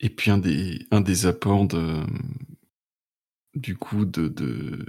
Et 0.00 0.10
puis 0.10 0.30
un 0.30 0.38
des, 0.38 0.86
un 0.90 1.00
des 1.00 1.26
apports 1.26 1.66
de, 1.66 2.02
du 3.54 3.76
coup 3.76 4.04
de, 4.04 4.28
de 4.28 4.84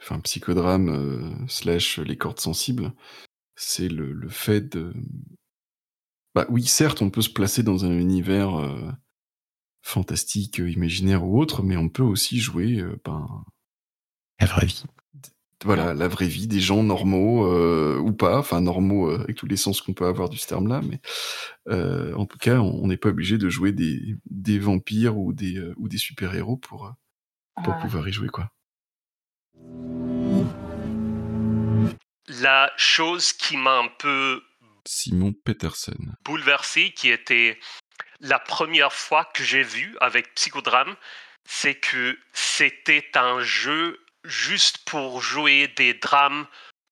enfin, 0.00 0.20
psychodrame 0.20 0.88
euh, 0.88 1.46
slash 1.48 1.98
les 1.98 2.16
cordes 2.16 2.40
sensibles, 2.40 2.92
c'est 3.56 3.88
le, 3.88 4.12
le 4.12 4.28
fait 4.28 4.76
de... 4.76 4.92
Bah 6.34 6.46
oui, 6.50 6.64
certes, 6.64 7.02
on 7.02 7.10
peut 7.10 7.22
se 7.22 7.30
placer 7.30 7.62
dans 7.62 7.84
un 7.84 7.98
univers 7.98 8.54
euh, 8.54 8.90
fantastique, 9.82 10.60
euh, 10.60 10.70
imaginaire 10.70 11.24
ou 11.24 11.40
autre, 11.40 11.62
mais 11.62 11.76
on 11.76 11.88
peut 11.88 12.02
aussi 12.02 12.38
jouer 12.38 12.82
ben, 13.04 13.44
La 14.40 14.46
vraie 14.46 14.66
vie. 14.66 14.84
Voilà, 15.64 15.92
la 15.94 16.06
vraie 16.08 16.28
vie 16.28 16.46
des 16.46 16.60
gens 16.60 16.82
normaux 16.84 17.46
euh, 17.52 17.98
ou 17.98 18.12
pas, 18.12 18.38
enfin 18.38 18.60
normaux 18.60 19.10
euh, 19.10 19.20
avec 19.22 19.36
tous 19.36 19.46
les 19.46 19.56
sens 19.56 19.80
qu'on 19.80 19.92
peut 19.94 20.06
avoir 20.06 20.28
du 20.28 20.38
ce 20.38 20.46
terme-là, 20.46 20.80
mais 20.88 21.00
euh, 21.68 22.14
en 22.14 22.26
tout 22.26 22.38
cas, 22.38 22.58
on 22.60 22.86
n'est 22.86 22.96
pas 22.96 23.08
obligé 23.08 23.38
de 23.38 23.48
jouer 23.48 23.72
des, 23.72 24.16
des 24.30 24.58
vampires 24.58 25.16
ou 25.18 25.32
des, 25.32 25.56
euh, 25.58 25.74
ou 25.76 25.88
des 25.88 25.98
super-héros 25.98 26.56
pour, 26.56 26.92
pour 27.64 27.74
Ouais. 27.74 27.80
pouvoir 27.82 28.08
y 28.08 28.12
jouer, 28.12 28.28
quoi. 28.28 28.50
La 32.28 32.70
chose 32.76 33.32
qui 33.32 33.56
m'a 33.56 33.78
un 33.78 33.88
peu 33.98 34.42
Simon 34.86 35.32
Peterson. 35.44 35.96
bouleversé, 36.24 36.92
qui 36.92 37.10
était 37.10 37.58
la 38.20 38.38
première 38.38 38.92
fois 38.92 39.24
que 39.34 39.42
j'ai 39.42 39.62
vu 39.62 39.96
avec 40.00 40.34
Psychodrame, 40.34 40.94
c'est 41.48 41.74
que 41.74 42.18
c'était 42.32 43.06
un 43.14 43.40
jeu 43.40 43.98
juste 44.28 44.78
pour 44.84 45.22
jouer 45.22 45.68
des 45.68 45.94
drames 45.94 46.46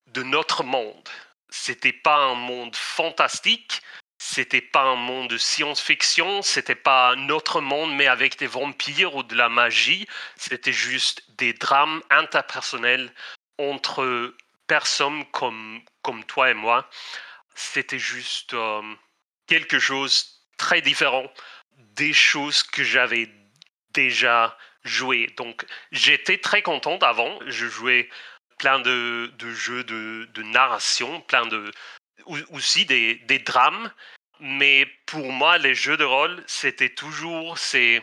de 0.09 0.23
notre 0.23 0.65
monde. 0.65 1.09
C'était 1.51 1.93
pas 1.93 2.17
un 2.17 2.35
monde 2.35 2.75
fantastique, 2.75 3.83
c'était 4.19 4.63
pas 4.63 4.83
un 4.83 4.97
monde 4.97 5.29
de 5.29 5.37
science-fiction, 5.37 6.43
c'était 6.43 6.75
pas 6.75 7.15
notre 7.15 7.61
monde 7.61 7.95
mais 7.95 8.07
avec 8.07 8.39
des 8.39 8.47
vampires 8.47 9.15
ou 9.15 9.23
de 9.23 9.37
la 9.37 9.49
magie, 9.49 10.09
c'était 10.37 10.73
juste 10.73 11.23
des 11.37 11.53
drames 11.53 12.03
interpersonnels 12.11 13.13
entre 13.59 14.35
personnes 14.67 15.25
comme, 15.27 15.83
comme 16.03 16.25
toi 16.25 16.51
et 16.51 16.55
moi. 16.55 16.89
C'était 17.55 17.99
juste 17.99 18.55
euh, 18.55 18.83
quelque 19.47 19.79
chose 19.79 20.43
très 20.57 20.81
différent 20.81 21.31
des 21.77 22.13
choses 22.13 22.63
que 22.63 22.83
j'avais 22.83 23.31
déjà 23.91 24.57
jouées. 24.87 25.29
Donc 25.37 25.65
j'étais 25.93 26.39
très 26.39 26.63
contente 26.63 27.03
avant. 27.03 27.39
Je 27.47 27.67
jouais 27.67 28.09
plein 28.59 28.81
de, 28.81 29.31
jeux 29.41 29.85
de, 29.85 30.43
narration, 30.43 31.21
plein 31.23 31.47
de 31.47 31.71
aussi 32.51 32.87
des, 32.87 33.17
des 33.17 33.39
drames. 33.39 33.93
Mais 34.41 34.87
pour 35.07 35.33
moi, 35.33 35.59
les 35.59 35.75
jeux 35.75 35.97
de 35.97 36.05
rôle, 36.05 36.43
c'était 36.47 36.91
toujours 36.91 37.59
c'est 37.59 38.03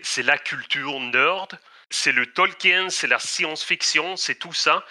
c'est 0.00 0.22
la 0.22 0.38
culture 0.38 0.98
nerd, 1.00 1.58
c'est 1.90 2.12
le 2.12 2.26
Tolkien, 2.32 2.90
c'est 2.90 3.06
la 3.06 3.18
science-fiction, 3.18 4.16
c'est 4.16 4.34
tout 4.34 4.52
ça. 4.52 4.84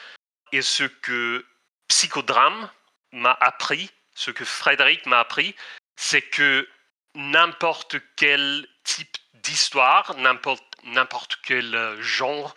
Et 0.52 0.62
ce 0.62 0.84
que 0.84 1.46
Psychodrame 1.88 2.70
m'a 3.12 3.38
appris, 3.42 3.92
ce 4.14 4.32
que 4.32 4.46
Frédéric 4.46 5.06
m'a 5.06 5.20
appris, 5.20 5.56
c'est 5.96 6.22
que 6.22 6.68
n'importe 7.16 7.98
quel 8.16 8.68
type 8.84 9.18
d'histoire, 9.34 10.16
n'importe 10.18 11.40
quel 11.44 11.76
euh, 11.76 12.02
genre, 12.02 12.54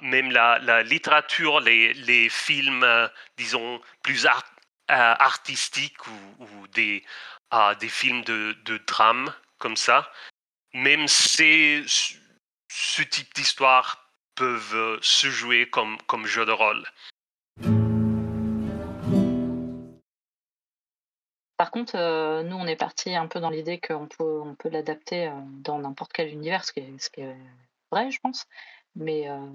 même 0.00 0.30
la, 0.30 0.58
la 0.60 0.82
littérature, 0.82 1.60
les, 1.60 1.94
les 1.94 2.28
films, 2.28 2.84
euh, 2.84 3.08
disons, 3.36 3.80
plus 4.02 4.26
euh, 4.26 4.28
artistiques 4.88 6.06
ou, 6.06 6.66
des, 6.68 7.04
ah, 7.50 7.74
des 7.74 7.88
films 7.88 8.22
de, 8.22 8.56
de 8.64 8.78
drame 8.78 9.32
comme 9.58 9.76
ça, 9.76 10.10
même 10.72 11.08
ces, 11.08 11.84
ce 12.68 13.02
type 13.02 13.32
d'histoire 13.34 14.10
peuvent 14.34 14.98
se 15.00 15.30
jouer 15.30 15.70
comme, 15.70 15.96
comme 16.02 16.26
jeu 16.26 16.44
de 16.44 16.52
rôle. 16.52 16.84
Euh, 21.94 22.42
nous, 22.42 22.56
on 22.56 22.66
est 22.66 22.76
parti 22.76 23.14
un 23.14 23.26
peu 23.26 23.40
dans 23.40 23.50
l'idée 23.50 23.80
qu'on 23.80 24.06
peut, 24.06 24.40
on 24.40 24.54
peut 24.54 24.68
l'adapter 24.68 25.28
euh, 25.28 25.32
dans 25.60 25.78
n'importe 25.78 26.12
quel 26.12 26.28
univers, 26.28 26.64
ce 26.64 26.72
qui, 26.72 26.80
est, 27.20 27.36
vrai, 27.90 28.10
je 28.10 28.20
pense. 28.20 28.46
Mais 28.96 29.28
euh, 29.28 29.46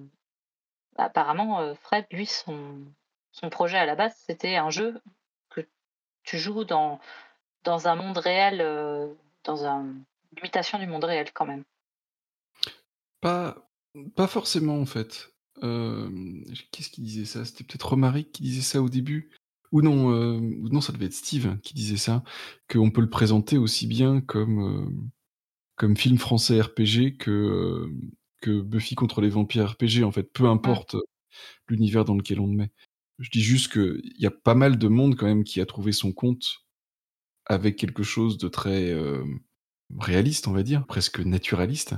apparemment, 0.98 1.74
Fred, 1.76 2.06
lui, 2.12 2.26
son, 2.26 2.84
projet 3.52 3.78
à 3.78 3.86
la 3.86 3.96
base, 3.96 4.16
c'était 4.28 4.56
un 4.58 4.70
jeu 4.70 5.02
que 5.50 5.62
tu 6.24 6.38
joues 6.38 6.66
dans, 6.66 7.00
un 7.66 7.96
monde 7.96 8.18
réel, 8.18 8.58
dans 9.44 9.66
un, 9.66 9.82
une 9.84 10.38
imitation 10.38 10.78
du 10.78 10.88
monde 10.88 11.06
réel 11.06 11.32
quand 11.34 11.46
même. 11.46 11.64
Pas, 13.22 13.56
forcément 14.28 14.80
en 14.80 14.86
fait. 14.86 15.32
Qu'est-ce 15.62 16.90
qui 16.90 17.02
disait 17.02 17.26
ça? 17.26 17.46
C'était 17.46 17.64
peut-être 17.64 17.90
Romaric 17.90 18.32
qui 18.32 18.44
disait 18.44 18.62
ça 18.62 18.82
au 18.82 18.90
début 18.90 19.32
Ou 19.72 19.82
non, 19.82 20.12
euh, 20.12 20.40
ou 20.40 20.70
non, 20.70 20.82
ça 20.82 20.94
devait 20.94 21.06
être 21.06 21.14
Steve 21.14 21.60
qui 21.62 21.74
disait 21.74 21.98
ça, 21.98 22.24
qu'on 22.70 22.92
peut 22.92 23.02
le 23.02 23.10
présenter 23.10 23.58
aussi 23.58 23.86
bien 23.88 24.22
comme, 24.22 24.60
euh, 24.60 24.90
comme 25.76 25.96
film 25.96 26.18
français 26.18 26.60
RPG 26.62 27.18
que, 27.18 27.32
euh, 27.32 27.94
que 28.42 28.62
Buffy 28.62 28.96
contre 28.96 29.22
les 29.22 29.30
vampires 29.30 29.72
RPG, 29.72 30.04
en 30.04 30.12
fait, 30.12 30.24
peu 30.34 30.48
importe 30.48 30.96
l'univers 31.68 32.06
dans 32.06 32.16
lequel 32.16 32.40
on 32.40 32.48
le 32.48 32.56
met. 32.56 32.72
Je 33.20 33.30
dis 33.30 33.42
juste 33.42 33.72
qu'il 33.72 34.14
y 34.18 34.26
a 34.26 34.32
pas 34.32 34.56
mal 34.56 34.78
de 34.78 34.88
monde 34.88 35.16
quand 35.16 35.28
même 35.28 35.44
qui 35.44 35.62
a 35.62 35.66
trouvé 35.66 35.92
son 35.92 36.12
compte 36.14 36.64
avec 37.46 37.76
quelque 37.76 38.04
chose 38.04 38.38
de 38.38 38.48
très 38.48 38.92
euh, 38.92 39.24
réaliste, 39.98 40.48
on 40.48 40.54
va 40.54 40.64
dire, 40.64 40.86
presque 40.86 41.20
naturaliste, 41.20 41.96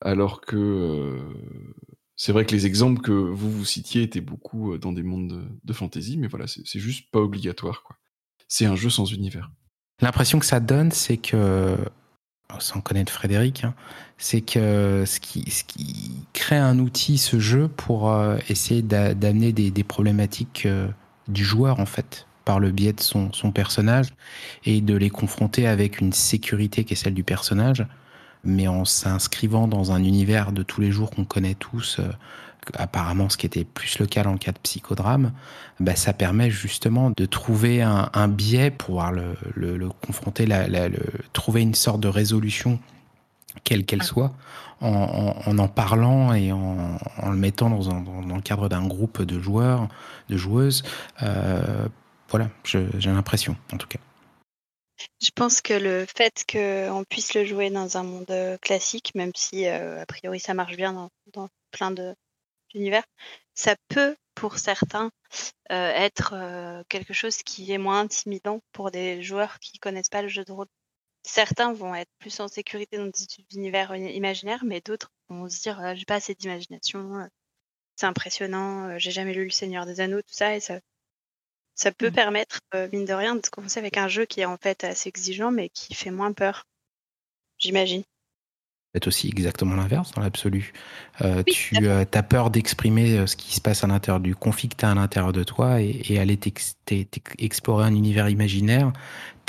alors 0.00 0.40
que 0.40 0.56
euh, 0.56 1.74
c'est 2.20 2.32
vrai 2.32 2.44
que 2.44 2.54
les 2.54 2.66
exemples 2.66 3.00
que 3.00 3.12
vous 3.12 3.50
vous 3.50 3.64
citiez 3.64 4.02
étaient 4.02 4.20
beaucoup 4.20 4.74
euh, 4.74 4.78
dans 4.78 4.92
des 4.92 5.02
mondes 5.02 5.42
de, 5.64 5.72
fantasy, 5.72 6.18
mais 6.18 6.26
voilà, 6.26 6.46
c'est 6.46 6.78
juste 6.78 7.10
pas 7.10 7.18
obligatoire, 7.18 7.82
quoi. 7.82 7.96
C'est 8.46 8.66
un 8.66 8.76
jeu 8.76 8.90
sans 8.90 9.06
univers. 9.06 9.50
L'impression 10.02 10.38
que 10.38 10.44
ça 10.44 10.60
donne, 10.60 10.90
c'est 10.90 11.16
que, 11.16 11.78
sans 12.58 12.82
connaître 12.82 13.10
Frédéric, 13.10 13.64
hein, 13.64 13.74
c'est 14.18 14.42
que 14.42 15.04
ce 15.06 15.18
qui, 15.18 16.26
crée 16.34 16.58
un 16.58 16.78
outil, 16.78 17.16
ce 17.16 17.40
jeu, 17.40 17.68
pour 17.68 18.10
euh, 18.10 18.36
essayer 18.50 18.82
d'a- 18.82 19.14
d'amener 19.14 19.54
des, 19.54 19.70
des 19.70 19.84
problématiques 19.84 20.66
euh, 20.66 20.88
du 21.26 21.42
joueur, 21.42 21.80
en 21.80 21.86
fait, 21.86 22.26
par 22.44 22.60
le 22.60 22.70
biais 22.70 22.92
de 22.92 23.00
son, 23.00 23.32
son 23.32 23.50
personnage, 23.50 24.08
et 24.66 24.82
de 24.82 24.94
les 24.94 25.08
confronter 25.08 25.66
avec 25.66 26.02
une 26.02 26.12
sécurité 26.12 26.84
qui 26.84 26.92
est 26.92 26.96
celle 26.96 27.14
du 27.14 27.24
personnage, 27.24 27.86
mais 28.44 28.68
en 28.68 28.84
s'inscrivant 28.84 29.68
dans 29.68 29.92
un 29.92 30.02
univers 30.02 30.52
de 30.52 30.62
tous 30.62 30.80
les 30.80 30.90
jours 30.90 31.10
qu'on 31.10 31.24
connaît 31.24 31.54
tous, 31.54 31.98
euh, 31.98 32.08
apparemment 32.74 33.28
ce 33.28 33.36
qui 33.36 33.46
était 33.46 33.64
plus 33.64 33.98
le 33.98 34.06
cas 34.06 34.22
dans 34.22 34.32
le 34.32 34.38
cas 34.38 34.52
de 34.52 34.58
psychodrame, 34.58 35.32
bah, 35.80 35.96
ça 35.96 36.12
permet 36.12 36.50
justement 36.50 37.10
de 37.10 37.26
trouver 37.26 37.82
un, 37.82 38.10
un 38.12 38.28
biais 38.28 38.70
pour 38.70 38.86
pouvoir 38.86 39.12
le, 39.12 39.34
le- 39.54 39.76
le 39.76 39.88
confronter, 39.88 40.46
la- 40.46 40.68
la- 40.68 40.88
le- 40.88 40.98
trouver 41.32 41.62
une 41.62 41.74
sorte 41.74 42.00
de 42.00 42.08
résolution, 42.08 42.78
quelle 43.64 43.84
qu'elle 43.84 44.02
soit, 44.02 44.32
en, 44.80 45.34
en, 45.46 45.68
parlant 45.68 46.32
et 46.32 46.52
en, 46.52 46.98
en 47.18 47.30
le 47.30 47.36
mettant 47.36 47.68
dans, 47.70 47.90
un- 47.90 48.00
dans- 48.00 48.22
dans 48.22 48.36
le 48.36 48.42
cadre 48.42 48.68
d'un 48.68 48.86
groupe 48.86 49.22
de 49.22 49.40
joueurs, 49.40 49.88
de 50.28 50.36
joueuses. 50.36 50.82
Euh, 51.22 51.86
voilà, 52.30 52.48
j'ai 52.64 53.10
l'impression, 53.10 53.56
en 53.72 53.76
tout 53.76 53.88
cas. 53.88 53.98
Je 55.20 55.30
pense 55.34 55.60
que 55.60 55.74
le 55.74 56.06
fait 56.06 56.44
qu'on 56.50 57.04
puisse 57.08 57.34
le 57.34 57.44
jouer 57.44 57.70
dans 57.70 57.96
un 57.96 58.02
monde 58.02 58.30
euh, 58.30 58.58
classique, 58.58 59.12
même 59.14 59.32
si 59.34 59.66
euh, 59.66 60.00
a 60.00 60.06
priori 60.06 60.40
ça 60.40 60.54
marche 60.54 60.76
bien 60.76 60.92
dans, 61.32 61.48
plein 61.70 61.92
d'univers, 62.72 63.04
ça 63.54 63.76
peut 63.88 64.16
pour 64.34 64.58
certains 64.58 65.10
euh, 65.70 65.90
être 65.92 66.84
quelque 66.88 67.12
chose 67.12 67.38
qui 67.38 67.72
est 67.72 67.78
moins 67.78 68.00
intimidant 68.00 68.60
pour 68.72 68.90
des 68.90 69.22
joueurs 69.22 69.58
qui 69.60 69.78
connaissent 69.78 70.08
pas 70.08 70.22
le 70.22 70.28
jeu 70.28 70.44
de 70.44 70.52
rôle. 70.52 70.66
Certains 71.22 71.72
vont 71.72 71.94
être 71.94 72.10
plus 72.18 72.40
en 72.40 72.48
sécurité 72.48 72.96
dans 72.96 73.06
des 73.06 73.44
univers 73.54 73.92
uni- 73.92 74.14
imaginaires, 74.14 74.64
mais 74.64 74.80
d'autres 74.80 75.12
vont 75.28 75.48
se 75.48 75.60
dire 75.62 75.94
j'ai 75.94 76.06
pas 76.06 76.16
assez 76.16 76.34
d'imagination, 76.34 77.28
c'est 77.96 78.06
impressionnant, 78.06 78.98
j'ai 78.98 79.10
jamais 79.10 79.34
lu 79.34 79.44
Le 79.44 79.50
Seigneur 79.50 79.86
des 79.86 80.00
Anneaux, 80.00 80.22
tout 80.22 80.32
ça, 80.34 80.56
et 80.56 80.60
ça, 80.60 80.80
ça 81.80 81.92
peut 81.92 82.10
permettre, 82.12 82.60
euh, 82.74 82.88
mine 82.92 83.04
de 83.06 83.12
rien, 83.14 83.34
de 83.36 83.46
commencer 83.48 83.80
avec 83.80 83.96
un 83.96 84.08
jeu 84.08 84.24
qui 84.26 84.40
est 84.40 84.44
en 84.44 84.56
fait 84.56 84.84
assez 84.84 85.08
exigeant, 85.08 85.50
mais 85.50 85.68
qui 85.70 85.94
fait 85.94 86.10
moins 86.12 86.32
peur. 86.32 86.64
J'imagine. 87.58 88.04
Peut-être 88.92 89.06
aussi 89.06 89.28
exactement 89.28 89.76
l'inverse 89.76 90.12
dans 90.12 90.22
l'absolu. 90.22 90.72
Euh, 91.22 91.42
tu 91.46 91.76
as 91.88 92.22
peur 92.22 92.50
d'exprimer 92.50 93.18
euh, 93.18 93.26
ce 93.26 93.36
qui 93.36 93.54
se 93.54 93.60
passe 93.60 93.84
à 93.84 93.86
l'intérieur 93.86 94.20
du 94.20 94.34
conflit 94.34 94.68
que 94.68 94.76
tu 94.76 94.84
as 94.84 94.90
à 94.90 94.94
l'intérieur 94.94 95.32
de 95.32 95.44
toi 95.44 95.80
et, 95.80 96.02
et 96.08 96.18
aller 96.18 96.38
explorer 97.38 97.84
un 97.84 97.94
univers 97.94 98.28
imaginaire 98.28 98.92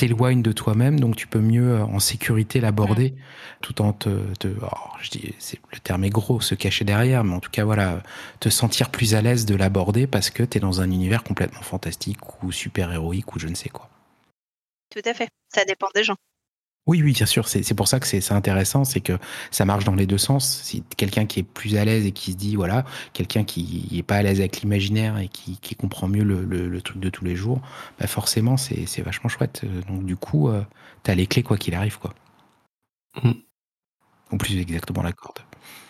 t'éloigne 0.01 0.41
de 0.41 0.51
toi-même, 0.51 0.99
donc 0.99 1.15
tu 1.15 1.27
peux 1.27 1.39
mieux 1.39 1.73
euh, 1.73 1.83
en 1.83 1.99
sécurité 1.99 2.59
l'aborder 2.59 3.13
tout 3.61 3.83
en 3.83 3.93
te... 3.93 4.09
te 4.39 4.47
alors, 4.47 4.97
je 4.99 5.11
dis, 5.11 5.35
le 5.71 5.79
terme 5.79 6.03
est 6.03 6.09
gros, 6.09 6.41
se 6.41 6.55
cacher 6.55 6.85
derrière, 6.85 7.23
mais 7.23 7.35
en 7.35 7.39
tout 7.39 7.51
cas, 7.51 7.65
voilà, 7.65 8.01
te 8.39 8.49
sentir 8.49 8.89
plus 8.89 9.13
à 9.13 9.21
l'aise 9.21 9.45
de 9.45 9.53
l'aborder 9.55 10.07
parce 10.07 10.31
que 10.31 10.41
tu 10.41 10.57
es 10.57 10.59
dans 10.59 10.81
un 10.81 10.89
univers 10.89 11.23
complètement 11.23 11.61
fantastique 11.61 12.43
ou 12.43 12.51
super-héroïque 12.51 13.35
ou 13.35 13.39
je 13.39 13.47
ne 13.47 13.53
sais 13.53 13.69
quoi. 13.69 13.89
Tout 14.89 15.01
à 15.05 15.13
fait. 15.13 15.29
Ça 15.53 15.65
dépend 15.65 15.87
des 15.93 16.03
gens. 16.03 16.15
Oui, 16.87 17.01
oui, 17.03 17.13
bien 17.13 17.27
sûr. 17.27 17.47
C'est 17.47 17.75
pour 17.75 17.87
ça 17.87 17.99
que 17.99 18.07
c'est 18.07 18.31
intéressant, 18.31 18.83
c'est 18.85 19.01
que 19.01 19.13
ça 19.51 19.65
marche 19.65 19.83
dans 19.83 19.93
les 19.93 20.07
deux 20.07 20.17
sens. 20.17 20.61
Si 20.63 20.83
quelqu'un 20.97 21.27
qui 21.27 21.39
est 21.41 21.43
plus 21.43 21.77
à 21.77 21.85
l'aise 21.85 22.05
et 22.07 22.11
qui 22.11 22.31
se 22.31 22.37
dit, 22.37 22.55
voilà, 22.55 22.85
quelqu'un 23.13 23.43
qui 23.43 23.87
est 23.93 24.03
pas 24.03 24.15
à 24.15 24.23
l'aise 24.23 24.39
avec 24.39 24.61
l'imaginaire 24.61 25.19
et 25.19 25.27
qui, 25.27 25.57
qui 25.59 25.75
comprend 25.75 26.07
mieux 26.07 26.23
le, 26.23 26.43
le- 26.43 26.67
le 26.67 26.81
truc 26.81 26.99
de 26.99 27.09
tous 27.09 27.23
les 27.23 27.35
jours, 27.35 27.61
bah 27.99 28.07
forcément, 28.07 28.57
c'est 28.57 29.01
vachement 29.01 29.29
chouette. 29.29 29.61
Euh, 29.63 29.81
Donc 29.83 30.05
du 30.05 30.15
coup, 30.15 30.49
euh, 30.49 30.63
t'as 31.03 31.13
les 31.13 31.27
clés 31.27 31.43
quoi 31.43 31.57
qu'il 31.57 31.75
arrive, 31.75 31.99
quoi. 31.99 32.13
Ou 34.31 34.37
plus 34.37 34.57
exactement 34.57 35.03
la 35.03 35.13
corde. 35.13 35.39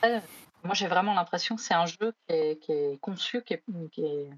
Euh, 0.04 0.20
moi, 0.66 0.74
j'ai 0.74 0.88
vraiment 0.88 1.14
l'impression 1.14 1.56
que 1.56 1.62
c'est 1.62 1.74
un 1.74 1.86
jeu 1.86 2.14
qui 2.28 2.36
est, 2.36 2.60
qui 2.60 2.72
est 2.74 3.00
conçu, 3.00 3.44
qui 3.44 3.54
est, 3.54 3.64
qui 3.92 4.02
est 4.04 4.30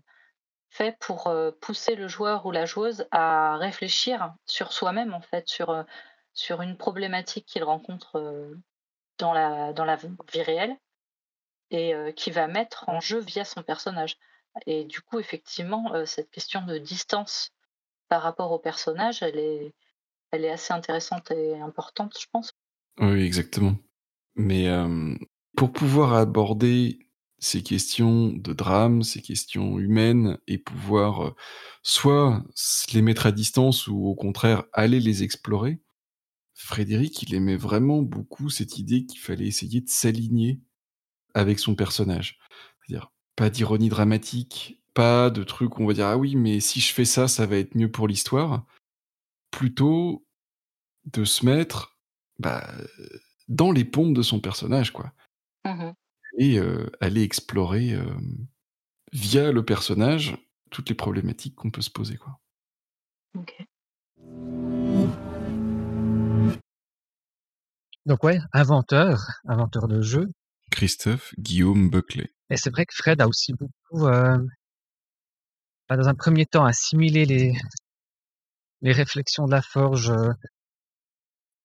fait 0.70 0.98
pour 1.00 1.28
euh, 1.28 1.52
pousser 1.62 1.96
le 1.96 2.08
joueur 2.08 2.46
ou 2.46 2.52
la 2.52 2.66
joueuse 2.66 3.06
à 3.12 3.58
réfléchir 3.58 4.34
sur 4.46 4.72
soi-même, 4.74 5.14
en 5.14 5.22
fait, 5.22 5.48
sur, 5.48 5.70
euh, 5.70 5.84
sur 6.34 6.62
une 6.62 6.78
problématique 6.78 7.46
qu'il 7.46 7.64
rencontre 7.64 8.18
euh, 8.18 8.56
dans, 9.20 9.34
la, 9.34 9.74
dans 9.74 9.86
la 9.86 9.96
vie 9.96 10.42
réelle 10.42 10.76
et 11.70 11.94
euh, 11.94 12.12
qui 12.12 12.32
va 12.32 12.48
mettre 12.48 12.90
en 12.90 13.00
jeu 13.00 13.20
via 13.20 13.46
son 13.46 13.64
personnage. 13.64 14.18
Et 14.66 14.84
du 14.86 15.02
coup, 15.02 15.20
effectivement, 15.20 15.94
euh, 15.94 16.06
cette 16.06 16.30
question 16.30 16.66
de 16.66 16.78
distance 16.78 17.52
par 18.10 18.22
rapport 18.22 18.52
au 18.52 18.60
personnage, 18.60 19.24
elle 19.24 19.38
est, 19.38 19.74
elle 20.32 20.46
est 20.46 20.52
assez 20.52 20.74
intéressante 20.74 21.32
et 21.32 21.60
importante, 21.60 22.16
je 22.20 22.28
pense. 22.32 22.52
Oui, 23.00 23.24
exactement. 23.24 23.76
Mais 24.36 24.68
pour 25.56 25.72
pouvoir 25.72 26.14
aborder 26.14 27.00
ces 27.40 27.64
questions 27.64 28.28
de 28.28 28.54
drame, 28.54 29.04
ces 29.04 29.22
questions 29.22 29.80
humaines, 29.80 30.38
et 30.48 30.58
pouvoir 30.58 31.34
soit 31.82 32.44
les 32.94 33.02
mettre 33.02 33.26
à 33.26 33.32
distance 33.32 33.88
ou 33.88 34.06
au 34.06 34.16
contraire 34.16 34.64
aller 34.74 35.00
les 35.00 35.24
explorer, 35.24 35.80
Frédéric, 36.64 37.22
il 37.24 37.36
aimait 37.36 37.58
vraiment 37.58 38.02
beaucoup 38.02 38.50
cette 38.50 38.78
idée 38.80 39.06
qu'il 39.06 39.20
fallait 39.20 39.48
essayer 39.48 39.82
de 39.82 39.90
s'aligner 39.90 40.62
avec 41.34 41.60
son 41.60 41.76
personnage. 41.76 42.40
C'est-à-dire, 42.80 43.12
pas 43.36 43.50
d'ironie 43.50 43.90
dramatique, 43.90 44.82
pas 44.94 45.30
de 45.30 45.44
trucs 45.44 45.78
où 45.78 45.84
on 45.84 45.88
va 45.88 45.94
dire 45.94 46.08
ah 46.08 46.18
oui, 46.18 46.38
mais 46.38 46.62
si 46.62 46.80
je 46.80 46.94
fais 46.94 47.04
ça, 47.04 47.28
ça 47.28 47.46
va 47.46 47.58
être 47.58 47.76
mieux 47.76 47.92
pour 47.92 48.08
l'histoire. 48.08 48.66
Plutôt 49.52 50.26
de 51.12 51.26
se 51.26 51.46
mettre 51.46 51.98
bah, 52.40 52.66
dans 53.50 53.74
les 53.74 53.84
pompes 53.84 54.16
de 54.16 54.22
son 54.22 54.40
personnage, 54.40 54.92
quoi. 54.92 55.12
Mhm. 55.66 55.94
Et 56.38 56.60
euh, 56.60 56.90
aller 57.02 57.24
explorer 57.24 57.94
euh, 57.94 58.06
via 59.12 59.52
le 59.52 59.66
personnage 59.66 60.38
toutes 60.72 60.88
les 60.88 60.96
problématiques 60.96 61.56
qu'on 61.56 61.72
peut 61.72 61.82
se 61.82 61.92
poser, 61.92 62.16
quoi. 62.16 62.40
Donc 68.06 68.24
ouais, 68.24 68.40
inventeur, 68.52 69.20
inventeur 69.46 69.88
de 69.88 70.02
jeux. 70.02 70.30
Christophe 70.72 71.34
Guillaume 71.40 71.90
Buckley. 71.90 72.34
Et 72.50 72.58
c'est 72.58 72.70
vrai 72.70 72.86
que 72.86 72.94
Fred 72.96 73.22
a 73.22 73.28
aussi 73.28 73.54
beaucoup, 73.54 74.06
euh, 74.08 74.38
bah, 75.88 75.96
dans 75.98 76.10
un 76.10 76.16
premier 76.16 76.46
temps, 76.46 76.66
assimilé 76.66 77.26
les, 77.26 77.54
les 78.82 78.92
réflexions 78.92 79.46
de 79.46 79.52
la 79.52 79.62
forge 79.62 80.10
euh, 80.10 80.32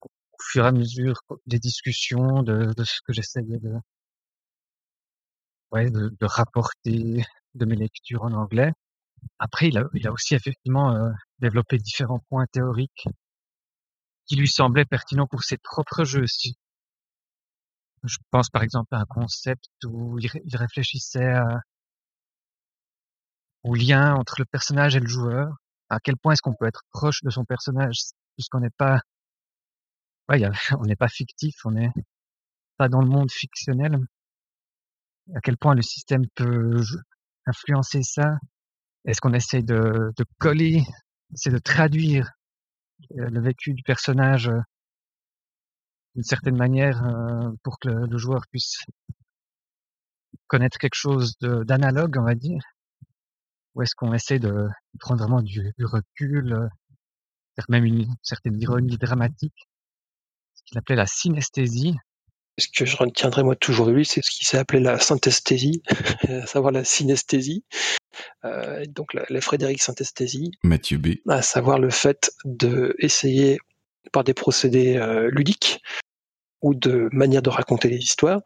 au 0.03 0.43
fur 0.43 0.65
et 0.65 0.69
à 0.69 0.73
mesure 0.73 1.21
des 1.47 1.59
discussions, 1.59 2.43
de, 2.43 2.73
de 2.77 2.85
ce 2.85 3.01
que 3.05 3.13
j'essayais 3.13 3.59
de, 3.59 3.73
ouais, 5.73 5.91
de, 5.91 6.11
de 6.21 6.27
rapporter 6.27 7.25
de 7.55 7.65
mes 7.65 7.77
lectures 7.77 8.23
en 8.23 8.33
anglais. 8.33 8.73
Après, 9.41 9.69
il 9.69 9.79
a, 9.79 9.85
il 9.95 10.07
a 10.07 10.13
aussi 10.13 10.35
effectivement 10.37 10.95
euh, 10.95 11.11
développé 11.41 11.79
différents 11.79 12.21
points 12.29 12.47
théoriques 12.53 13.09
qui 14.29 14.37
lui 14.37 14.49
semblaient 14.49 14.85
pertinents 14.85 15.27
pour 15.27 15.43
ses 15.43 15.59
propres 15.59 16.05
jeux 16.05 16.23
aussi. 16.23 16.57
Je 18.03 18.17
pense 18.33 18.51
par 18.51 18.65
exemple 18.65 18.93
à 18.97 18.99
un 18.99 19.05
concept 19.05 19.69
où 19.85 20.19
il, 20.19 20.27
ré- 20.27 20.43
il 20.45 20.57
réfléchissait 20.57 21.33
à- 21.33 21.61
au 23.63 23.77
lien 23.77 24.15
entre 24.17 24.35
le 24.41 24.45
personnage 24.47 24.97
et 24.97 25.01
le 25.01 25.07
joueur. 25.07 25.55
À 25.91 26.01
quel 26.01 26.17
point 26.17 26.33
est-ce 26.33 26.43
qu'on 26.43 26.55
peut 26.55 26.67
être 26.67 26.83
proche 26.91 27.23
de 27.23 27.31
son 27.31 27.45
personnage 27.45 27.99
puisqu'on 28.37 28.59
n'est 28.61 28.71
pas, 28.77 29.01
ouais, 30.29 30.43
on 30.79 30.85
n'est 30.85 30.97
pas 30.97 31.09
fictif, 31.09 31.55
on 31.65 31.73
n'est 31.73 31.93
pas 32.79 32.89
dans 32.89 33.01
le 33.03 33.09
monde 33.09 33.31
fictionnel. 33.33 33.99
À 35.35 35.41
quel 35.41 35.57
point 35.57 35.75
le 35.75 35.81
système 35.81 36.27
peut 36.35 36.83
influencer 37.47 38.03
ça? 38.03 38.37
Est-ce 39.07 39.21
qu'on 39.21 39.35
essaie 39.35 39.63
de, 39.63 40.13
de 40.17 40.25
coller, 40.39 40.83
c'est 41.35 41.51
de 41.51 41.59
traduire 41.59 42.31
le 43.11 43.41
vécu 43.41 43.75
du 43.75 43.83
personnage 43.83 44.49
euh, 44.49 44.61
d'une 46.15 46.25
certaine 46.25 46.57
manière 46.57 47.05
euh, 47.05 47.51
pour 47.63 47.79
que 47.79 47.89
le, 47.89 48.19
joueur 48.19 48.47
puisse 48.51 48.85
connaître 50.47 50.79
quelque 50.79 50.95
chose 50.95 51.37
d'analogue, 51.41 52.17
on 52.19 52.25
va 52.25 52.35
dire. 52.35 52.63
Ou 53.75 53.83
est-ce 53.83 53.95
qu'on 53.95 54.13
essaie 54.13 54.39
de 54.39 54.69
prendre 54.99 55.23
vraiment 55.23 55.43
du, 55.43 55.73
du 55.79 55.85
recul, 55.85 56.53
euh, 56.53 56.69
faire 57.55 57.67
même 57.69 57.85
une 57.85 58.07
certaine 58.23 58.61
ironie 58.61 58.99
dramatique, 58.99 59.69
ce 60.55 60.63
qu'il 60.65 60.79
appelait 60.79 60.97
la 60.97 61.07
synesthésie 61.07 61.97
Ce 62.59 62.69
que 62.69 62.85
je 62.85 62.97
retiendrai 62.97 63.43
moi 63.43 63.57
toujours 63.57 63.87
de 63.87 63.93
lui, 63.93 64.05
c'est 64.05 64.23
ce 64.23 64.31
qui 64.31 64.45
s'est 64.45 64.59
appelé 64.59 64.81
la 64.81 64.99
synthesthésie, 64.99 65.83
à 66.29 66.47
savoir 66.47 66.73
la 66.73 66.85
synesthésie, 66.85 67.65
euh, 68.45 68.85
donc 68.87 69.15
la, 69.15 69.25
la 69.29 69.41
Frédéric 69.41 69.83
synthesthésie, 69.83 70.51
Mathieu 70.63 70.99
B. 70.99 71.15
à 71.29 71.43
savoir 71.43 71.79
le 71.79 71.91
fait 71.91 72.33
de 72.45 72.95
essayer 72.99 73.59
par 74.13 74.25
des 74.25 74.35
procédés 74.35 74.97
euh, 74.97 75.31
ludiques 75.31 75.81
ou 76.63 76.75
de 76.75 77.09
manière 77.13 77.43
de 77.43 77.51
raconter 77.51 77.89
les 77.89 77.99
histoires, 77.99 78.41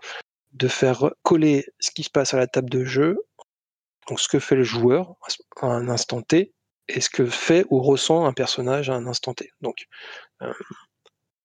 de 0.53 0.69
faire 0.69 1.11
coller 1.23 1.67
ce 1.81 1.91
qui 1.91 2.03
se 2.03 2.11
passe 2.11 2.35
à 2.35 2.37
la 2.37 2.47
table 2.47 2.69
de 2.69 2.85
jeu, 2.85 3.17
donc 4.09 4.21
ce 4.21 4.29
que 4.29 4.39
fait 4.39 4.57
le 4.57 4.65
joueur 4.65 5.17
à 5.61 5.67
un 5.67 5.89
instant 5.89 6.21
T, 6.21 6.53
et 6.89 7.01
ce 7.01 7.09
que 7.09 7.27
fait 7.27 7.65
ou 7.71 7.81
ressent 7.81 8.27
un 8.27 8.33
personnage 8.33 8.91
à 8.91 8.95
un 8.95 9.07
instant 9.07 9.35
T. 9.35 9.51
Donc, 9.61 9.87
euh, 10.43 10.53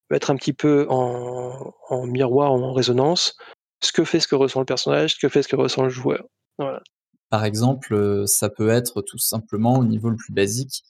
mettre 0.09 0.31
un 0.31 0.35
petit 0.35 0.53
peu 0.53 0.87
en, 0.89 1.73
en 1.89 2.05
miroir, 2.05 2.51
en 2.51 2.73
résonance, 2.73 3.35
ce 3.81 3.91
que 3.91 4.03
fait 4.03 4.19
ce 4.19 4.27
que 4.27 4.35
ressent 4.35 4.59
le 4.59 4.65
personnage, 4.65 5.15
ce 5.15 5.19
que 5.19 5.29
fait 5.29 5.43
ce 5.43 5.47
que 5.47 5.55
ressent 5.55 5.83
le 5.83 5.89
joueur. 5.89 6.25
Voilà. 6.57 6.81
Par 7.29 7.43
exemple, 7.43 7.93
euh, 7.93 8.25
ça 8.25 8.49
peut 8.49 8.69
être 8.69 9.01
tout 9.01 9.17
simplement 9.17 9.77
au 9.77 9.83
niveau 9.83 10.09
le 10.09 10.15
plus 10.15 10.33
basique, 10.33 10.83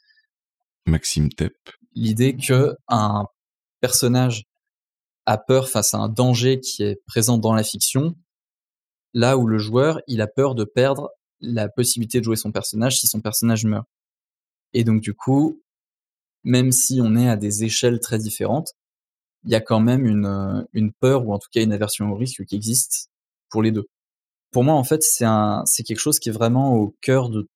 Maxime 0.85 1.30
Tepp. 1.30 1.56
l'idée 1.94 2.38
que 2.38 2.76
un 2.88 3.26
personnage 3.81 4.44
a 5.26 5.38
peur 5.38 5.68
face 5.68 5.94
à 5.94 5.98
un 5.98 6.10
danger 6.10 6.60
qui 6.60 6.84
est 6.84 7.02
présent 7.06 7.38
dans 7.38 7.53
la 7.53 7.64
fiction, 7.64 8.15
là 9.14 9.38
où 9.38 9.48
le 9.48 9.57
joueur, 9.57 9.99
il 10.07 10.22
a 10.22 10.27
peur 10.27 10.56
de 10.56 10.64
perdre 10.64 11.10
la 11.41 11.68
possibilité 11.68 12.19
de 12.19 12.23
jouer 12.23 12.35
son 12.35 12.52
personnage 12.52 12.99
si 12.99 13.07
son 13.07 13.19
personnage 13.19 13.65
meurt. 13.65 13.88
Et 14.73 14.84
donc 14.84 15.02
du 15.02 15.14
coup, 15.14 15.61
même 16.44 16.72
si 16.72 16.99
on 17.02 17.15
est 17.15 17.30
à 17.30 17.35
des 17.35 17.64
échelles 17.64 17.99
très 17.99 18.19
différentes, 18.19 18.73
il 19.43 19.51
y 19.51 19.55
a 19.55 19.61
quand 19.61 19.80
même 19.80 20.05
une, 20.05 20.26
euh, 20.26 20.64
une 20.73 20.91
peur 20.91 21.26
ou 21.26 21.34
en 21.34 21.39
tout 21.39 21.49
cas 21.51 21.61
une 21.61 21.73
aversion 21.73 22.11
au 22.11 22.15
risque 22.15 22.45
qui 22.45 22.55
existe 22.55 23.09
pour 23.49 23.61
les 23.61 23.72
deux. 23.72 23.88
Pour 24.51 24.64
moi, 24.64 24.73
en 24.73 24.84
fait, 24.84 25.03
c'est 25.03 25.26
un, 25.26 25.64
c'est 25.65 25.84
quelque 25.84 25.99
chose 25.99 26.19
qui 26.19 26.30
est 26.30 26.34
vraiment 26.34 26.73
au 26.76 26.95
cœur 27.01 27.30
de 27.30 27.47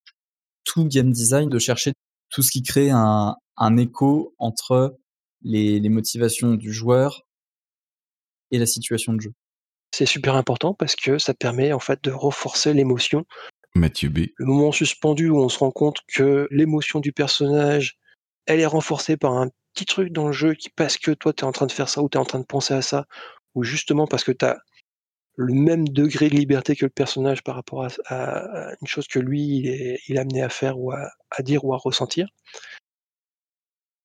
tout 0.63 0.85
game 0.85 1.11
design, 1.11 1.49
de 1.49 1.59
chercher 1.59 1.93
tout 2.29 2.41
ce 2.41 2.51
qui 2.51 2.63
crée 2.63 2.89
un, 2.91 3.35
un 3.57 3.77
écho 3.77 4.33
entre 4.37 4.97
les, 5.41 5.79
les 5.79 5.89
motivations 5.89 6.55
du 6.55 6.71
joueur 6.71 7.23
et 8.51 8.57
la 8.57 8.65
situation 8.65 9.13
de 9.13 9.21
jeu. 9.21 9.33
C'est 9.93 10.05
super 10.05 10.35
important 10.35 10.73
parce 10.73 10.95
que 10.95 11.17
ça 11.17 11.33
permet 11.33 11.73
en 11.73 11.79
fait 11.79 12.01
de 12.03 12.11
renforcer 12.11 12.73
l'émotion. 12.73 13.25
Mathieu 13.75 14.09
B. 14.09 14.27
Le 14.37 14.45
moment 14.45 14.71
suspendu 14.71 15.29
où 15.29 15.37
on 15.37 15.49
se 15.49 15.59
rend 15.59 15.71
compte 15.71 15.99
que 16.07 16.47
l'émotion 16.51 16.99
du 16.99 17.11
personnage, 17.11 17.97
elle 18.45 18.59
est 18.59 18.65
renforcée 18.65 19.17
par 19.17 19.33
un 19.33 19.49
petit 19.73 19.85
truc 19.85 20.11
dans 20.11 20.27
le 20.27 20.33
jeu 20.33 20.53
qui 20.53 20.69
parce 20.69 20.97
que 20.97 21.11
toi 21.11 21.33
tu 21.33 21.43
es 21.43 21.47
en 21.47 21.51
train 21.51 21.65
de 21.65 21.71
faire 21.71 21.89
ça 21.89 22.01
ou 22.01 22.09
tu 22.09 22.17
es 22.17 22.21
en 22.21 22.25
train 22.25 22.39
de 22.39 22.45
penser 22.45 22.73
à 22.73 22.81
ça, 22.81 23.05
ou 23.55 23.63
justement 23.63 24.07
parce 24.07 24.23
que 24.23 24.31
tu 24.31 24.45
as 24.45 24.59
le 25.37 25.53
même 25.53 25.87
degré 25.87 26.29
de 26.29 26.35
liberté 26.35 26.75
que 26.75 26.85
le 26.85 26.89
personnage 26.91 27.41
par 27.43 27.55
rapport 27.55 27.85
à, 27.85 27.87
à- 28.05 28.69
à 28.69 28.73
une 28.81 28.87
chose 28.87 29.07
que 29.07 29.19
lui 29.19 29.41
il 29.41 29.67
est, 29.67 29.99
il 30.07 30.17
est 30.17 30.19
amené 30.19 30.41
à 30.43 30.49
faire 30.49 30.77
ou 30.77 30.91
à, 30.91 31.09
à 31.31 31.41
dire 31.41 31.63
ou 31.65 31.73
à 31.73 31.77
ressentir. 31.77 32.27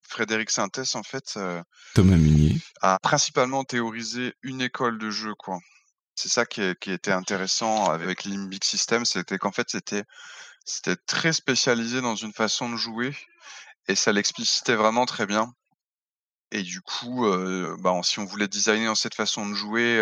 Frédéric 0.08 0.50
Sintès, 0.50 0.94
en 0.94 1.02
fait, 1.02 1.34
euh, 1.36 1.60
Thomas 1.94 2.16
Munier. 2.16 2.56
a 2.80 2.98
principalement 3.02 3.64
théorisé 3.64 4.34
une 4.42 4.62
école 4.62 4.98
de 4.98 5.10
jeu, 5.10 5.34
quoi. 5.34 5.58
C'est 6.14 6.28
ça 6.28 6.46
qui, 6.46 6.62
est- 6.62 6.78
qui 6.78 6.92
était 6.92 7.12
intéressant 7.12 7.90
avec 7.90 8.24
Limbic 8.24 8.64
System, 8.64 9.04
c'était 9.04 9.36
qu'en 9.36 9.52
fait, 9.52 9.68
c'était 9.68 10.04
c'était 10.64 10.96
très 10.96 11.32
spécialisé 11.32 12.00
dans 12.00 12.16
une 12.16 12.32
façon 12.32 12.70
de 12.70 12.76
jouer 12.76 13.14
et 13.88 13.94
ça 13.94 14.12
l'explicitait 14.12 14.74
vraiment 14.76 15.06
très 15.06 15.26
bien. 15.26 15.52
Et 16.52 16.62
du 16.62 16.80
coup, 16.80 17.26
bah, 17.80 18.00
si 18.04 18.18
on 18.20 18.24
voulait 18.24 18.48
designer 18.48 18.86
dans 18.86 18.94
cette 18.94 19.14
façon 19.16 19.48
de 19.48 19.54
jouer, 19.54 20.00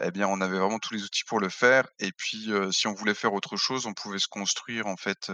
eh 0.00 0.10
bien, 0.12 0.28
on 0.28 0.40
avait 0.40 0.58
vraiment 0.58 0.78
tous 0.78 0.94
les 0.94 1.02
outils 1.02 1.24
pour 1.24 1.40
le 1.40 1.48
faire. 1.48 1.86
Et 1.98 2.12
puis, 2.12 2.48
si 2.70 2.86
on 2.86 2.94
voulait 2.94 3.14
faire 3.14 3.34
autre 3.34 3.56
chose, 3.56 3.86
on 3.86 3.92
pouvait 3.94 4.20
se 4.20 4.28
construire 4.28 4.86
en 4.86 4.96
fait, 4.96 5.30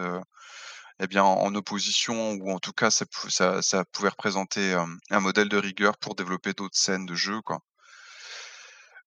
eh 0.98 1.06
bien, 1.06 1.24
en 1.24 1.54
opposition 1.54 2.32
ou 2.32 2.50
en 2.50 2.58
tout 2.58 2.72
cas, 2.72 2.90
ça, 2.90 3.04
pou- 3.06 3.30
ça, 3.30 3.60
ça 3.60 3.84
pouvait 3.84 4.08
représenter 4.08 4.72
un 5.10 5.20
modèle 5.20 5.48
de 5.50 5.58
rigueur 5.58 5.98
pour 5.98 6.14
développer 6.14 6.54
d'autres 6.54 6.78
scènes 6.78 7.06
de 7.06 7.14
jeu, 7.14 7.40
quoi. 7.42 7.60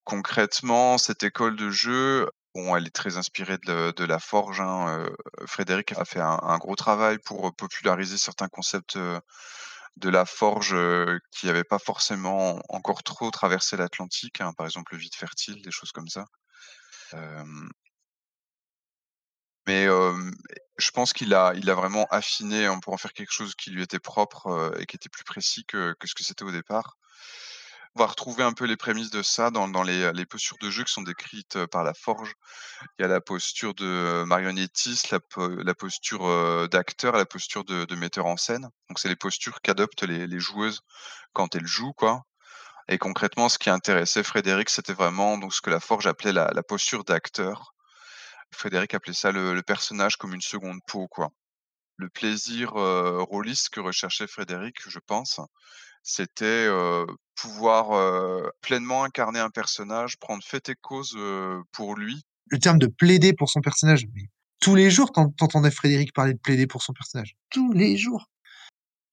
Concrètement, 0.04 0.98
cette 0.98 1.24
école 1.24 1.56
de 1.56 1.70
jeu, 1.70 2.30
elle 2.78 2.88
est 2.88 2.96
très 2.96 3.18
inspirée 3.18 3.58
de, 3.66 4.04
la 4.06 4.20
forge. 4.20 4.62
hein, 4.62 4.88
euh, 5.00 5.10
Frédéric 5.46 5.94
a 5.94 6.06
fait 6.06 6.20
un, 6.20 6.58
gros 6.58 6.76
travail 6.76 7.18
pour 7.20 7.48
euh, 7.48 7.52
populariser 7.52 8.18
certains 8.18 8.48
concepts 8.48 8.96
euh, 8.96 9.20
de 9.98 10.10
la 10.10 10.26
forge 10.26 10.76
qui 11.32 11.48
n'avaient 11.48 11.64
pas 11.64 11.80
forcément 11.80 12.62
encore 12.70 13.04
trop 13.04 13.32
traversé 13.32 13.78
l'Atlantique. 13.78 14.42
hein, 14.42 14.54
par 14.54 14.66
exemple, 14.66 14.94
le 14.94 15.00
vide 15.00 15.16
fertile, 15.16 15.62
des 15.62 15.72
choses 15.72 15.92
comme 15.92 16.08
ça. 16.08 16.26
Mais 19.68 19.86
je 19.86 20.92
pense 20.92 21.14
qu'il 21.14 21.34
a, 21.34 21.54
vraiment 21.54 22.08
affiné 22.10 22.66
hein, 22.66 22.80
pour 22.80 22.94
en 22.94 22.98
faire 22.98 23.14
quelque 23.14 23.34
chose 23.34 23.56
qui 23.56 23.72
lui 23.72 23.84
était 23.84 24.00
propre 24.00 24.74
et 24.80 24.86
qui 24.86 24.96
était 24.96 25.10
plus 25.10 25.24
précis 25.24 25.66
que 25.66 25.96
ce 26.04 26.16
que 26.16 26.24
c'était 26.24 26.44
au 26.44 26.52
départ. 26.52 26.98
On 28.00 28.04
va 28.04 28.12
retrouver 28.12 28.44
un 28.44 28.54
peu 28.54 28.64
les 28.64 28.78
prémices 28.78 29.10
de 29.10 29.22
ça 29.22 29.52
dans, 29.52 29.84
les, 29.84 30.26
postures 30.26 30.56
de 30.62 30.70
jeu 30.70 30.86
qui 30.86 30.94
sont 30.94 31.02
décrites 31.02 31.58
euh, 31.58 31.68
par 31.68 31.84
la 31.84 31.94
forge. 31.94 32.34
Il 32.98 33.02
y 33.02 33.06
a 33.06 33.10
la 33.10 33.20
posture 33.20 33.74
de 33.74 33.86
euh, 33.86 34.26
marionnettiste, 34.26 35.10
la, 35.10 35.20
po- 35.20 35.50
la 35.50 35.76
posture 35.76 36.26
euh, 36.26 36.70
d'acteur, 36.70 37.18
la 37.18 37.26
posture 37.26 37.66
de, 37.66 37.96
metteur 37.96 38.26
en 38.26 38.38
scène. 38.38 38.70
Donc 38.88 39.00
c'est 39.00 39.10
les 39.10 39.18
postures 39.18 39.60
qu'adoptent 39.60 40.04
les, 40.04 40.40
joueuses 40.40 40.80
quand 41.34 41.56
elles 41.56 41.68
jouent, 41.68 41.92
quoi. 41.92 42.24
Et 42.88 42.98
concrètement, 42.98 43.50
ce 43.50 43.58
qui 43.60 43.70
intéressait 43.70 44.24
Frédéric, 44.24 44.70
c'était 44.70 44.94
vraiment 44.94 45.38
donc 45.38 45.54
ce 45.54 45.60
que 45.60 45.70
la 45.70 45.82
forge 45.82 46.08
appelait 46.08 46.32
la, 46.32 46.52
la 46.54 46.64
posture 46.64 47.04
d'acteur. 47.04 47.74
Frédéric 48.54 48.94
appelait 48.94 49.12
ça 49.12 49.34
le, 49.34 49.54
le 49.54 49.62
personnage 49.62 50.16
comme 50.16 50.34
une 50.34 50.40
seconde 50.40 50.80
peau, 50.88 51.10
quoi. 51.10 51.32
Le 52.00 52.08
plaisir 52.08 52.78
euh, 52.78 53.22
rôliste 53.24 53.70
que 53.72 53.82
recherchait 53.82 54.26
Frédéric, 54.26 54.76
je 54.88 55.00
pense, 55.06 55.42
c'était 56.02 56.46
euh, 56.46 57.06
pouvoir 57.36 57.92
euh, 57.92 58.48
pleinement 58.62 59.04
incarner 59.04 59.40
un 59.40 59.50
personnage, 59.50 60.18
prendre 60.18 60.42
fait 60.42 60.70
et 60.70 60.76
cause 60.80 61.14
euh, 61.18 61.62
pour 61.74 61.98
lui. 61.98 62.22
Le 62.48 62.58
terme 62.58 62.80
de 62.80 62.88
plaider 62.88 63.34
pour 63.34 63.50
son 63.50 63.60
personnage. 63.60 64.06
Mais 64.16 64.30
tous 64.62 64.76
les 64.76 64.90
jours, 64.90 65.12
t'en- 65.12 65.30
t'entendais 65.30 65.72
Frédéric 65.72 66.14
parler 66.14 66.34
de 66.34 66.40
plaider 66.40 66.68
pour 66.68 66.84
son 66.84 66.94
personnage. 66.94 67.36
Tous 67.50 67.74
les 67.74 67.98
jours. 67.98 68.30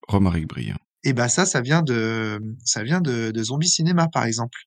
Romaric 0.06 0.46
Briand. 0.46 0.78
Et 1.02 1.12
ben 1.12 1.26
ça, 1.26 1.44
ça 1.44 1.60
vient 1.60 1.82
de, 1.82 2.40
ça 2.64 2.84
vient 2.84 3.00
de, 3.00 3.32
de 3.32 3.42
Zombie 3.42 3.68
Cinéma, 3.68 4.06
par 4.12 4.26
exemple. 4.26 4.58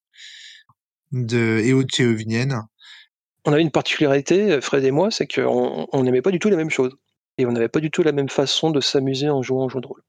De 1.13 1.61
Eo 1.63 1.85
Théovinienne. 1.85 2.63
On 3.45 3.53
avait 3.53 3.61
une 3.61 3.71
particularité, 3.71 4.59
Fred 4.59 4.83
et 4.83 4.91
moi, 4.91 5.09
c'est 5.09 5.25
qu'on 5.25 5.87
on 5.89 6.03
n'aimait 6.03 6.21
pas 6.21 6.31
du 6.31 6.39
tout 6.39 6.49
la 6.49 6.57
même 6.57 6.69
chose. 6.69 6.93
Et 7.39 7.45
on 7.45 7.53
n'avait 7.53 7.69
pas 7.69 7.79
du 7.79 7.89
tout 7.89 8.03
la 8.03 8.11
même 8.11 8.27
façon 8.27 8.69
de 8.69 8.81
s'amuser 8.81 9.29
en 9.29 9.41
jouant 9.41 9.65
au 9.65 9.69
jeu 9.69 9.79
de 9.79 9.87
rôle. 9.87 10.03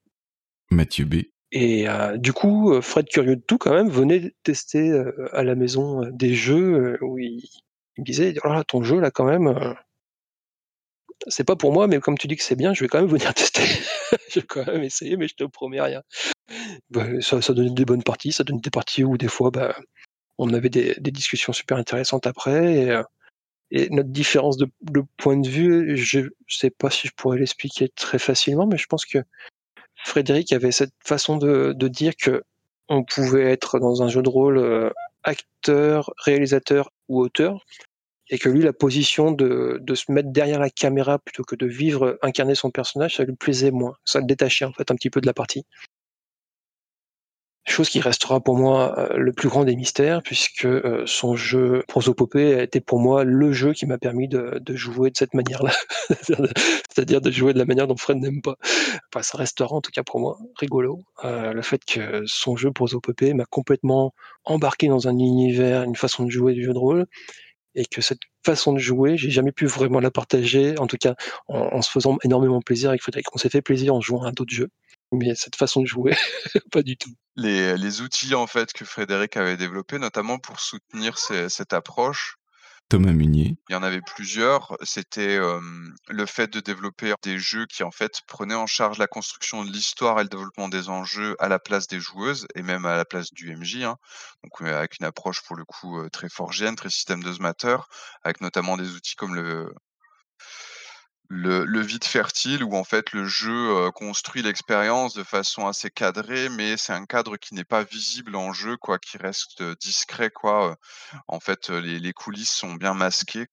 Mathieu 0.72 1.04
B. 1.04 1.22
Et 1.52 1.88
euh, 1.88 2.16
du 2.16 2.32
coup, 2.32 2.72
euh, 2.72 2.82
Fred, 2.82 3.08
curieux 3.08 3.36
de 3.36 3.40
tout, 3.40 3.56
quand 3.56 3.72
même, 3.72 3.88
venait 3.88 4.34
tester 4.42 4.90
euh, 4.90 5.28
à 5.32 5.44
la 5.44 5.54
maison 5.54 6.02
euh, 6.02 6.10
des 6.10 6.34
jeux 6.34 6.98
où 7.02 7.20
il, 7.20 7.48
il 7.96 8.00
me 8.00 8.04
disait 8.04 8.34
oh 8.42 8.48
là, 8.48 8.64
ton 8.64 8.82
jeu, 8.82 8.98
là, 8.98 9.12
quand 9.12 9.24
même, 9.24 9.76
c'est 11.28 11.44
pas 11.44 11.54
pour 11.54 11.72
moi, 11.72 11.86
mais 11.86 12.00
comme 12.00 12.18
tu 12.18 12.26
dis 12.26 12.36
que 12.36 12.42
c'est 12.42 12.56
bien, 12.56 12.74
je 12.74 12.82
vais 12.82 12.88
quand 12.88 13.00
même 13.00 13.10
venir 13.10 13.32
tester. 13.34 13.62
je 14.28 14.40
vais 14.40 14.46
quand 14.46 14.66
même 14.66 14.82
essayer, 14.82 15.16
mais 15.16 15.28
je 15.28 15.36
te 15.36 15.44
promets 15.44 15.80
rien. 15.80 16.02
Bah, 16.90 17.06
ça, 17.20 17.40
ça 17.40 17.54
donnait 17.54 17.70
des 17.70 17.84
bonnes 17.84 18.02
parties, 18.02 18.32
ça 18.32 18.42
donnait 18.42 18.60
des 18.60 18.70
parties 18.70 19.04
où 19.04 19.16
des 19.16 19.28
fois, 19.28 19.52
bah, 19.52 19.76
on 20.38 20.52
avait 20.52 20.68
des, 20.68 20.96
des 20.98 21.12
discussions 21.12 21.52
super 21.52 21.76
intéressantes 21.76 22.26
après. 22.26 22.74
Et, 22.74 23.02
et 23.70 23.88
notre 23.90 24.08
différence 24.08 24.56
de, 24.56 24.68
point 25.16 25.36
de 25.36 25.48
vue, 25.48 25.96
je 25.96 26.28
sais 26.48 26.70
pas 26.70 26.90
si 26.90 27.06
je 27.08 27.12
pourrais 27.14 27.38
l'expliquer 27.38 27.88
très 27.88 28.18
facilement, 28.18 28.66
mais 28.66 28.78
je 28.78 28.86
pense 28.86 29.06
que 29.06 29.18
Frédéric 30.04 30.52
avait 30.52 30.72
cette 30.72 30.94
façon 31.04 31.36
de, 31.36 31.74
dire 31.88 32.14
que 32.16 32.42
on 32.88 33.04
pouvait 33.04 33.44
être 33.44 33.78
dans 33.78 34.02
un 34.02 34.08
jeu 34.08 34.22
de 34.22 34.28
rôle 34.28 34.58
euh, 34.58 34.90
acteur, 35.22 36.12
réalisateur 36.24 36.90
ou 37.08 37.20
auteur, 37.20 37.64
et 38.28 38.38
que 38.38 38.48
lui, 38.48 38.62
la 38.62 38.72
position 38.72 39.30
de 39.32 39.94
se 39.94 40.10
mettre 40.10 40.30
derrière 40.30 40.58
la 40.58 40.70
caméra 40.70 41.18
plutôt 41.18 41.44
que 41.44 41.56
de 41.56 41.66
vivre, 41.66 42.18
incarner 42.22 42.54
son 42.54 42.70
personnage, 42.70 43.16
ça 43.16 43.24
lui 43.24 43.34
plaisait 43.34 43.72
moins. 43.72 43.94
Ça 44.04 44.20
le 44.20 44.26
détachait 44.26 44.64
en 44.64 44.72
fait 44.72 44.90
un 44.90 44.94
petit 44.94 45.10
peu 45.10 45.20
de 45.20 45.26
la 45.26 45.34
partie. 45.34 45.64
Chose 47.70 47.88
qui 47.88 48.00
restera 48.00 48.40
pour 48.40 48.56
moi 48.56 48.98
euh, 48.98 49.16
le 49.16 49.32
plus 49.32 49.48
grand 49.48 49.62
des 49.62 49.76
mystères, 49.76 50.24
puisque 50.24 50.64
euh, 50.64 51.04
son 51.06 51.36
jeu 51.36 51.84
prosopopée 51.86 52.54
a 52.54 52.64
été 52.64 52.80
pour 52.80 52.98
moi 52.98 53.22
le 53.22 53.52
jeu 53.52 53.74
qui 53.74 53.86
m'a 53.86 53.96
permis 53.96 54.26
de, 54.26 54.60
jouer 54.70 55.12
de 55.12 55.16
cette 55.16 55.34
manière-là. 55.34 55.70
C'est-à-dire 56.90 57.20
de 57.20 57.30
jouer 57.30 57.52
de 57.52 57.60
la 57.60 57.66
manière 57.66 57.86
dont 57.86 57.96
Fred 57.96 58.16
n'aime 58.16 58.42
pas. 58.42 58.56
Enfin, 59.14 59.22
ça 59.22 59.38
restera 59.38 59.72
en 59.72 59.80
tout 59.80 59.92
cas 59.92 60.02
pour 60.02 60.18
moi 60.18 60.36
rigolo. 60.56 60.98
Euh, 61.24 61.52
le 61.52 61.62
fait 61.62 61.84
que 61.84 62.24
son 62.26 62.56
jeu 62.56 62.72
prosopopée 62.72 63.34
m'a 63.34 63.44
complètement 63.44 64.14
embarqué 64.44 64.88
dans 64.88 65.06
un 65.06 65.16
univers, 65.16 65.84
une 65.84 65.94
façon 65.94 66.24
de 66.24 66.30
jouer 66.30 66.54
du 66.54 66.64
jeu 66.64 66.72
de 66.72 66.78
rôle, 66.78 67.06
et 67.76 67.84
que 67.84 68.00
cette 68.00 68.18
façon 68.44 68.72
de 68.72 68.80
jouer, 68.80 69.16
j'ai 69.16 69.30
jamais 69.30 69.52
pu 69.52 69.66
vraiment 69.66 70.00
la 70.00 70.10
partager, 70.10 70.76
en 70.80 70.88
tout 70.88 70.96
cas 70.96 71.14
en, 71.46 71.58
en 71.58 71.82
se 71.82 71.90
faisant 71.92 72.18
énormément 72.24 72.60
plaisir 72.60 72.90
avec 72.90 73.00
Frédéric. 73.00 73.32
On 73.32 73.38
s'est 73.38 73.48
fait 73.48 73.62
plaisir 73.62 73.94
en 73.94 74.00
jouant 74.00 74.24
à 74.24 74.32
d'autres 74.32 74.52
jeux, 74.52 74.70
mais 75.12 75.34
cette 75.34 75.56
façon 75.56 75.80
de 75.82 75.86
jouer, 75.86 76.14
pas 76.72 76.82
du 76.82 76.96
tout. 76.96 77.10
Les, 77.36 77.76
les 77.76 78.00
outils 78.00 78.34
en 78.34 78.46
fait 78.46 78.72
que 78.72 78.84
Frédéric 78.84 79.36
avait 79.36 79.56
développés, 79.56 79.98
notamment 79.98 80.38
pour 80.38 80.60
soutenir 80.60 81.18
ces- 81.18 81.48
cette 81.48 81.72
approche, 81.72 82.36
Thomas 82.88 83.12
Munier. 83.12 83.56
il 83.68 83.72
y 83.72 83.76
en 83.76 83.84
avait 83.84 84.00
plusieurs. 84.00 84.76
C'était 84.82 85.36
euh, 85.36 85.60
le 86.08 86.26
fait 86.26 86.52
de 86.52 86.58
développer 86.58 87.14
des 87.22 87.38
jeux 87.38 87.66
qui 87.66 87.84
en 87.84 87.92
fait 87.92 88.20
prenaient 88.26 88.56
en 88.56 88.66
charge 88.66 88.98
la 88.98 89.06
construction 89.06 89.64
de 89.64 89.70
l'histoire 89.70 90.18
et 90.18 90.24
le 90.24 90.28
développement 90.28 90.68
des 90.68 90.88
enjeux 90.88 91.36
à 91.38 91.48
la 91.48 91.60
place 91.60 91.86
des 91.86 92.00
joueuses 92.00 92.48
et 92.56 92.62
même 92.62 92.86
à 92.86 92.96
la 92.96 93.04
place 93.04 93.32
du 93.32 93.52
MJ. 93.56 93.84
hein. 93.84 93.96
Donc 94.42 94.60
euh, 94.62 94.76
avec 94.76 94.98
une 94.98 95.06
approche 95.06 95.40
pour 95.44 95.54
le 95.54 95.64
coup 95.64 96.00
euh, 96.00 96.08
très 96.10 96.28
forgienne, 96.28 96.74
très 96.74 96.90
système 96.90 97.22
d'osmateur, 97.22 97.86
avec 98.24 98.40
notamment 98.40 98.76
des 98.76 98.90
outils 98.96 99.14
comme 99.14 99.36
le 99.36 99.72
le, 101.32 101.64
le 101.64 101.80
vide 101.80 102.04
fertile 102.04 102.64
où 102.64 102.74
en 102.74 102.82
fait 102.82 103.12
le 103.12 103.24
jeu 103.24 103.76
euh, 103.76 103.90
construit 103.92 104.42
l'expérience 104.42 105.14
de 105.14 105.22
façon 105.22 105.68
assez 105.68 105.88
cadrée, 105.88 106.48
mais 106.48 106.76
c'est 106.76 106.92
un 106.92 107.06
cadre 107.06 107.36
qui 107.36 107.54
n'est 107.54 107.64
pas 107.64 107.84
visible 107.84 108.34
en 108.34 108.52
jeu, 108.52 108.76
quoi, 108.76 108.98
qui 108.98 109.16
reste 109.16 109.60
euh, 109.60 109.76
discret, 109.80 110.30
quoi. 110.30 110.72
euh. 110.72 110.74
En 111.28 111.38
fait, 111.38 111.70
les, 111.70 112.00
les 112.00 112.12
coulisses 112.12 112.50
sont 112.50 112.74
bien 112.74 112.94
masquées. 112.94 113.46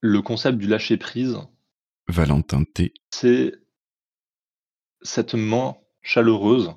Le 0.00 0.20
concept 0.22 0.58
du 0.58 0.66
lâcher 0.66 0.96
prise, 0.96 1.38
Valentin 2.08 2.64
T. 2.64 2.92
c'est 3.10 3.52
cette 5.02 5.34
main 5.34 5.76
chaleureuse 6.02 6.74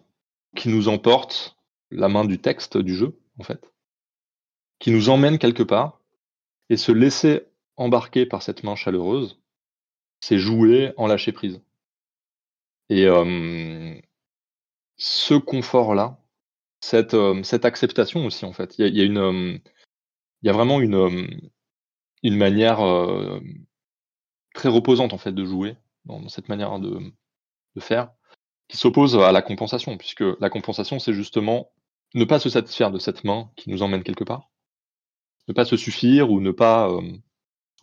qui 0.55 0.69
nous 0.69 0.87
emporte, 0.87 1.57
la 1.89 2.09
main 2.09 2.25
du 2.25 2.39
texte 2.39 2.77
du 2.77 2.95
jeu, 2.95 3.19
en 3.39 3.43
fait, 3.43 3.73
qui 4.77 4.91
nous 4.91 5.09
emmène 5.09 5.39
quelque 5.39 5.63
part, 5.63 5.99
et 6.69 6.77
se 6.77 6.91
laisser 6.91 7.47
embarquer 7.75 8.27
par 8.27 8.43
cette 8.43 8.63
main 8.63 8.75
chaleureuse, 8.75 9.42
c'est 10.23 10.39
jouer 10.39 10.93
en 10.95 11.07
lâcher 11.07 11.33
prise. 11.33 11.61
Et 12.89 13.05
ce 14.95 15.33
confort-là, 15.33 16.17
cette, 16.79 17.13
acceptation 17.65 18.25
aussi, 18.25 18.45
en 18.45 18.53
fait, 18.53 18.75
il 18.79 18.85
y 18.95 20.49
a, 20.49 20.53
vraiment 20.53 20.79
une, 20.79 21.49
manière 22.23 22.79
très 24.53 24.69
reposante 24.69 25.11
en 25.11 25.17
fait 25.17 25.33
de 25.33 25.43
jouer 25.43 25.75
dans, 26.05 26.29
cette 26.29 26.47
manière 26.47 26.79
de, 26.79 26.99
faire, 27.79 28.09
qui 28.69 28.77
s'oppose 28.77 29.17
à 29.17 29.33
la 29.33 29.41
compensation, 29.41 29.97
puisque 29.97 30.23
la 30.39 30.49
compensation, 30.49 30.99
c'est 30.99 31.13
justement 31.13 31.69
ne 32.13 32.23
pas 32.23 32.39
se 32.39 32.49
satisfaire 32.49 32.91
de 32.91 32.99
cette 32.99 33.25
main 33.25 33.51
qui 33.57 33.69
nous 33.69 33.81
emmène 33.81 34.03
quelque 34.03 34.23
part, 34.23 34.51
ne 35.49 35.53
pas 35.53 35.65
se 35.65 35.75
suffire 35.75 36.31
ou 36.31 36.39
ne 36.39 36.51
pas, 36.51 36.89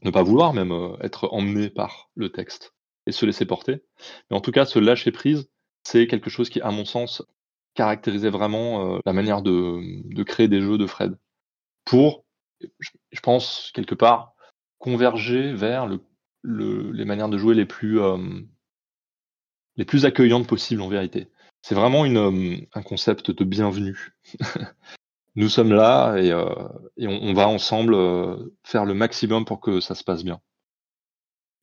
ne 0.02 0.10
pas 0.10 0.22
vouloir 0.22 0.54
même 0.54 0.72
euh, 0.72 0.96
être 1.00 1.28
emmené 1.32 1.70
par 1.70 2.10
le 2.14 2.30
texte 2.30 2.74
et 3.06 3.12
se 3.12 3.26
laisser 3.26 3.46
porter. 3.46 3.82
Mais 4.30 4.36
en 4.36 4.40
tout 4.40 4.52
cas, 4.52 4.64
se 4.64 4.78
lâcher 4.78 5.12
prise, 5.12 5.50
c'est 5.84 6.06
quelque 6.06 6.30
chose 6.30 6.50
qui, 6.50 6.60
à 6.60 6.70
mon 6.70 6.84
sens, 6.84 7.22
caractérisait 7.74 8.30
vraiment 8.30 8.94
euh, 8.94 8.98
la 9.06 9.12
manière 9.12 9.42
de, 9.42 10.22
créer 10.24 10.48
des 10.48 10.60
jeux 10.60 10.78
de 10.78 10.86
Fred. 10.86 11.16
Pour, 11.84 12.24
je, 12.60 13.20
pense, 13.20 13.70
quelque 13.74 13.94
part, 13.94 14.34
converger 14.78 15.52
vers 15.52 15.86
le, 15.86 16.00
le- 16.42 16.90
les 16.92 17.04
manières 17.04 17.28
de 17.28 17.38
jouer 17.38 17.54
les 17.54 17.66
plus, 17.66 18.00
euh, 18.00 18.18
les 19.76 19.84
plus 19.84 20.04
accueillantes 20.04 20.46
possibles 20.46 20.82
en 20.82 20.88
vérité. 20.88 21.28
C'est 21.62 21.74
vraiment 21.74 22.04
une, 22.04 22.16
euh, 22.16 22.56
un 22.74 22.82
concept 22.82 23.30
de 23.30 23.44
bienvenue. 23.44 24.14
Nous 25.36 25.48
sommes 25.48 25.72
là 25.72 26.16
et, 26.18 26.32
euh, 26.32 26.68
on, 26.98 27.34
va 27.34 27.48
ensemble 27.48 27.94
euh, 27.94 28.36
faire 28.64 28.84
le 28.84 28.94
maximum 28.94 29.44
pour 29.44 29.60
que 29.60 29.80
ça 29.80 29.94
se 29.94 30.04
passe 30.04 30.24
bien. 30.24 30.40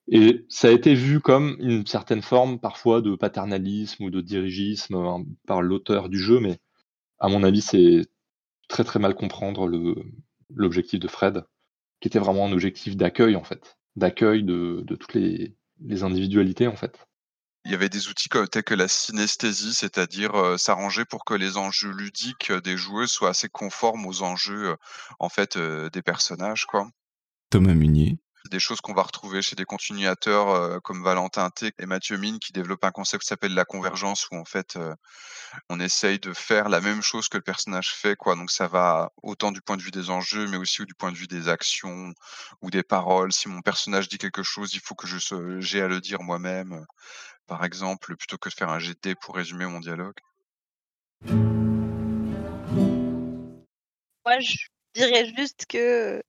Et 0.09 0.45
ça 0.49 0.69
a 0.69 0.71
été 0.71 0.93
vu 0.93 1.19
comme 1.19 1.57
une 1.59 1.85
certaine 1.85 2.21
forme 2.21 2.59
parfois 2.59 3.01
de 3.01 3.15
paternalisme 3.15 4.05
ou 4.05 4.09
de 4.09 4.21
dirigisme 4.21 4.95
hein, 4.95 5.25
par 5.45 5.61
l'auteur 5.61 6.07
du 6.07 6.17
jeu, 6.17 6.39
mais 6.39 6.59
à 7.19 7.27
mon 7.27 7.43
avis, 7.43 7.61
c'est 7.61 8.03
très 8.69 8.85
très 8.85 8.99
mal 8.99 9.15
comprendre 9.15 9.69
l'objectif 10.49 10.99
de 10.99 11.07
Fred, 11.09 11.43
qui 11.99 12.07
était 12.07 12.19
vraiment 12.19 12.45
un 12.45 12.53
objectif 12.53 12.95
d'accueil 12.95 13.35
en 13.35 13.43
fait, 13.43 13.77
d'accueil 13.97 14.43
de, 14.43 14.85
toutes 14.87 15.13
les 15.13 16.03
individualités 16.03 16.67
en 16.67 16.75
fait. 16.77 17.07
Il 17.67 17.71
y 17.71 17.75
avait 17.75 17.89
des 17.89 18.07
outils 18.07 18.29
comme, 18.29 18.47
tels 18.47 18.63
que 18.63 18.73
la 18.73 18.87
synesthésie, 18.87 19.73
c'est-à-dire 19.73 20.33
euh, 20.35 20.57
s'arranger 20.57 21.03
pour 21.03 21.25
que 21.25 21.33
les 21.33 21.57
enjeux 21.57 21.91
ludiques 21.91 22.51
des 22.51 22.77
joueurs 22.77 23.09
soient 23.09 23.31
assez 23.31 23.49
conformes 23.49 24.05
aux 24.05 24.21
enjeux 24.21 24.77
en 25.19 25.27
fait 25.27 25.57
des 25.57 26.01
personnages, 26.01 26.65
quoi. 26.65 26.87
Thomas 27.49 27.73
Munier. 27.73 28.19
des 28.51 28.59
choses 28.59 28.79
qu'on 28.79 28.93
va 28.93 29.03
retrouver 29.03 29.41
chez 29.41 29.55
des 29.55 29.65
continuateurs 29.65 30.49
euh, 30.49 30.79
comme 30.79 31.03
Valentin 31.03 31.49
T 31.49 31.71
et 31.77 31.85
Mathieu 31.85 32.17
Mine 32.17 32.39
qui 32.39 32.53
développent 32.53 32.85
un 32.85 32.91
concept 32.91 33.23
qui 33.23 33.27
s'appelle 33.27 33.53
la 33.53 33.65
convergence 33.65 34.29
où 34.31 34.35
en 34.35 34.45
fait 34.45 34.77
euh, 34.77 34.95
on 35.69 35.79
essaye 35.79 36.19
de 36.19 36.33
faire 36.33 36.69
la 36.69 36.79
même 36.79 37.01
chose 37.01 37.27
que 37.27 37.37
le 37.37 37.43
personnage 37.43 37.93
fait 37.93 38.15
quoi 38.15 38.35
donc 38.35 38.51
ça 38.51 38.67
va 38.67 39.11
autant 39.21 39.51
du 39.51 39.61
point 39.61 39.75
de 39.75 39.81
vue 39.81 39.91
des 39.91 40.09
enjeux 40.09 40.47
mais 40.47 40.55
aussi 40.57 40.85
du 40.85 40.93
point 40.93 41.11
de 41.11 41.17
vue 41.17 41.27
des 41.27 41.49
actions 41.49 42.13
ou 42.61 42.69
des 42.69 42.83
paroles 42.83 43.33
si 43.33 43.49
mon 43.49 43.61
personnage 43.61 44.07
dit 44.07 44.17
quelque 44.17 44.43
chose 44.43 44.73
il 44.73 44.79
faut 44.79 44.95
que 44.95 45.07
je 45.07 45.17
j'ai 45.59 45.81
à 45.81 45.87
le 45.87 45.99
dire 45.99 46.21
moi-même 46.21 46.85
par 47.47 47.63
exemple 47.63 48.15
plutôt 48.15 48.37
que 48.37 48.49
de 48.49 48.53
faire 48.53 48.69
un 48.69 48.79
GT 48.79 49.15
pour 49.15 49.35
résumer 49.35 49.65
mon 49.65 49.79
dialogue? 49.79 50.19
Moi, 54.25 54.39
je 54.39 54.57
dirais 54.93 55.25
juste 55.35 55.65
que, 55.67 56.21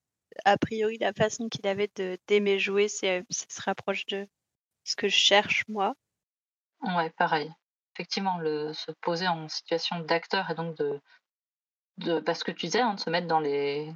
a 0.45 0.57
priori, 0.57 0.99
la 0.99 1.13
façon 1.13 1.49
qu'il 1.49 1.67
avait 1.67 1.91
de 1.97 2.17
d'aimer 2.29 2.59
jouer, 2.59 2.89
c'est, 2.89 3.25
ça 3.31 3.47
se 3.49 3.61
rapproche 3.61 4.07
de 4.07 4.27
ce 4.85 4.97
que 4.97 5.09
je 5.09 5.17
cherche, 5.17 5.65
moi. 5.69 5.95
Ouais, 6.83 7.11
pareil. 7.11 7.53
Effectivement, 7.95 8.39
le, 8.39 8.73
se 8.73 8.93
poser 9.01 9.27
en 9.27 9.49
situation 9.49 9.99
d'acteur 10.01 10.49
et 10.51 10.55
donc 10.55 10.77
de, 10.77 11.01
de 11.99 12.21
parce 12.21 12.45
que 12.45 12.53
tu 12.53 12.67
disais, 12.67 12.81
hein, 12.81 12.95
de 12.95 13.01
se 13.01 13.11
mettre 13.11 13.27
dans 13.27 13.41
les, 13.41 13.93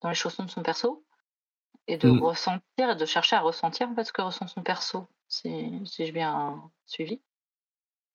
dans 0.00 0.08
les 0.08 0.16
chaussons 0.16 0.44
de 0.44 0.50
son 0.50 0.62
perso 0.64 1.04
et 1.86 1.96
de 1.96 2.08
Mm. 2.08 2.18
ressentir 2.18 2.90
et 2.90 2.96
de 2.96 3.06
chercher 3.06 3.36
à 3.36 3.40
ressentir 3.40 3.88
en 3.88 3.94
fait 3.94 4.04
ce 4.04 4.12
que 4.12 4.22
ressent 4.22 4.48
son 4.48 4.62
perso, 4.62 5.06
si, 5.28 5.48
si 5.84 6.06
j'ai 6.06 6.12
bien 6.12 6.70
suivi. 6.86 7.20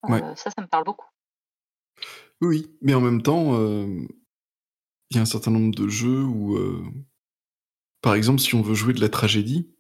Ouais. 0.04 0.22
Euh, 0.22 0.36
ça, 0.36 0.50
ça 0.52 0.62
me 0.62 0.68
parle 0.68 0.84
beaucoup. 0.84 1.08
Oui, 2.42 2.76
mais 2.82 2.94
en 2.94 3.02
même 3.02 3.22
temps, 3.22 3.56
euh, 3.56 4.06
il 5.10 5.16
y 5.16 5.20
a 5.20 5.22
un 5.22 5.26
certain 5.26 5.52
nombre 5.52 5.74
de 5.74 5.88
jeux 5.88 6.24
où, 6.24 6.58
euh, 6.58 6.84
par 8.02 8.16
exemple, 8.16 8.42
si 8.42 8.56
on 8.56 8.62
veut 8.62 8.74
jouer 8.74 8.94
de 8.94 9.02
la 9.02 9.10
tragédie, 9.10 9.74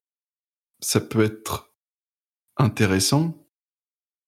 ça 0.79 1.01
peut 1.01 1.23
être 1.23 1.75
intéressant 2.57 3.47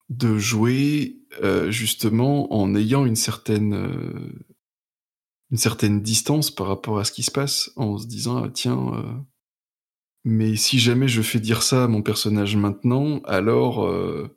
de 0.10 0.38
jouer 0.38 1.22
euh, 1.41 1.72
justement 1.72 2.53
en 2.53 2.76
ayant 2.76 3.06
une 3.06 3.15
certaine, 3.15 3.73
euh, 3.73 4.48
une 5.52 5.57
certaine 5.57 6.02
distance 6.02 6.52
par 6.52 6.68
rapport 6.68 6.99
à 6.99 7.06
ce 7.06 7.11
qui 7.11 7.23
se 7.23 7.32
passe, 7.32 7.72
en 7.76 7.98
se 7.98 8.07
disant, 8.07 8.44
ah, 8.44 8.49
tiens, 8.49 8.94
euh, 8.94 9.14
mais 10.26 10.56
si 10.57 10.80
jamais 10.80 11.07
je 11.07 11.22
fais 11.22 11.39
dire 11.39 11.64
ça 11.64 11.85
à 11.85 11.88
mon 11.88 12.02
personnage 12.02 12.56
maintenant, 12.57 13.22
alors 13.26 13.85
euh, 13.85 14.35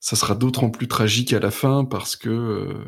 ça 0.00 0.16
sera 0.16 0.34
d'autant 0.36 0.70
plus 0.70 0.88
tragique 0.88 1.32
à 1.34 1.40
la 1.40 1.50
fin 1.50 1.84
parce 1.86 2.16
que 2.16 2.30
euh, 2.30 2.84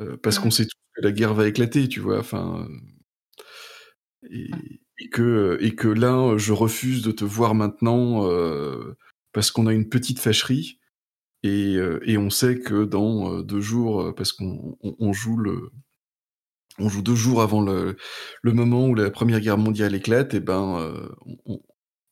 euh, 0.00 0.16
parce 0.22 0.38
qu'on 0.38 0.50
sait 0.50 0.64
tous 0.66 0.76
que 0.96 1.02
la 1.02 1.12
guerre 1.12 1.34
va 1.34 1.48
éclater, 1.48 1.88
tu 1.88 2.00
vois. 2.00 2.18
Enfin, 2.18 2.68
et, 4.30 4.50
et 4.98 5.08
que 5.10 5.58
et 5.60 5.74
que 5.74 5.88
là, 5.88 6.36
je 6.36 6.52
refuse 6.52 7.02
de 7.02 7.12
te 7.12 7.24
voir 7.24 7.54
maintenant 7.54 8.26
euh, 8.28 8.96
parce 9.32 9.50
qu'on 9.50 9.66
a 9.66 9.72
une 9.72 9.88
petite 9.88 10.18
fâcherie. 10.18 10.78
Et, 11.44 11.76
et 12.04 12.18
on 12.18 12.30
sait 12.30 12.60
que 12.60 12.84
dans 12.84 13.40
deux 13.42 13.60
jours, 13.62 14.14
parce 14.16 14.32
qu'on 14.32 14.76
on, 14.82 14.96
on 14.98 15.12
joue 15.12 15.36
le, 15.38 15.70
on 16.80 16.88
joue 16.88 17.02
deux 17.02 17.14
jours 17.14 17.42
avant 17.42 17.60
le, 17.62 17.96
le 18.42 18.52
moment 18.52 18.86
où 18.86 18.94
la 18.94 19.10
Première 19.10 19.40
Guerre 19.40 19.58
mondiale 19.58 19.94
éclate, 19.94 20.34
et 20.34 20.40
ben, 20.40 20.78
euh, 20.80 21.08
on- 21.46 21.60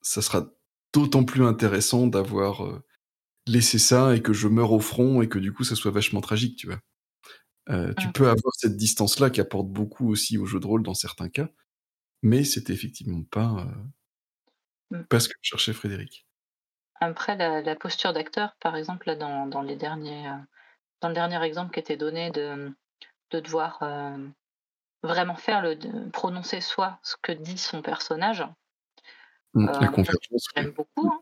ça 0.02 0.22
sera 0.22 0.46
d'autant 0.94 1.24
plus 1.24 1.44
intéressant 1.44 2.06
d'avoir 2.06 2.64
euh, 2.66 2.82
laissé 3.46 3.78
ça 3.78 4.14
et 4.16 4.22
que 4.22 4.32
je 4.32 4.48
meure 4.48 4.72
au 4.72 4.80
front 4.80 5.22
et 5.22 5.28
que 5.28 5.38
du 5.38 5.52
coup 5.52 5.64
ça 5.64 5.74
soit 5.74 5.90
vachement 5.90 6.20
tragique, 6.20 6.56
tu 6.56 6.66
vois. 6.68 6.80
Euh, 7.70 7.92
tu 7.94 8.08
Mm. 8.08 8.12
peux 8.12 8.28
avoir 8.28 8.54
cette 8.54 8.76
distance-là 8.76 9.30
qui 9.30 9.40
apporte 9.40 9.68
beaucoup 9.68 10.10
aussi 10.10 10.38
au 10.38 10.46
jeu 10.46 10.60
de 10.60 10.66
rôle 10.66 10.82
dans 10.82 10.94
certains 10.94 11.28
cas, 11.28 11.48
mais 12.22 12.44
c'était 12.44 12.72
effectivement 12.72 13.22
pas, 13.30 13.66
Mm. 14.90 15.02
pas 15.02 15.20
ce 15.20 15.28
que 15.28 15.34
cherchait 15.42 15.74
Frédéric. 15.74 16.26
Après, 17.00 17.36
la, 17.36 17.60
la 17.62 17.76
posture 17.76 18.12
d'acteur, 18.12 18.56
par 18.60 18.74
exemple, 18.74 19.06
là, 19.06 19.16
dans, 19.16 19.46
dans 19.46 19.62
les 19.62 19.76
derniers, 19.76 20.30
dans 21.00 21.08
le 21.08 21.14
dernier 21.14 21.40
exemple 21.44 21.72
qui 21.72 21.80
était 21.80 21.96
donné 21.96 22.30
de, 22.30 22.72
de 23.30 23.40
devoir 23.40 23.82
vraiment 25.02 25.36
faire 25.36 25.62
le, 25.62 25.76
prononcer 26.10 26.60
soit 26.60 26.98
ce 27.02 27.16
que 27.22 27.32
dit 27.32 27.58
son 27.58 27.82
personnage. 27.82 28.44
Mm, 29.54 29.68
euh. 29.68 30.04
J'aime 30.54 30.70
beaucoup, 30.70 31.08
hein. 31.08 31.20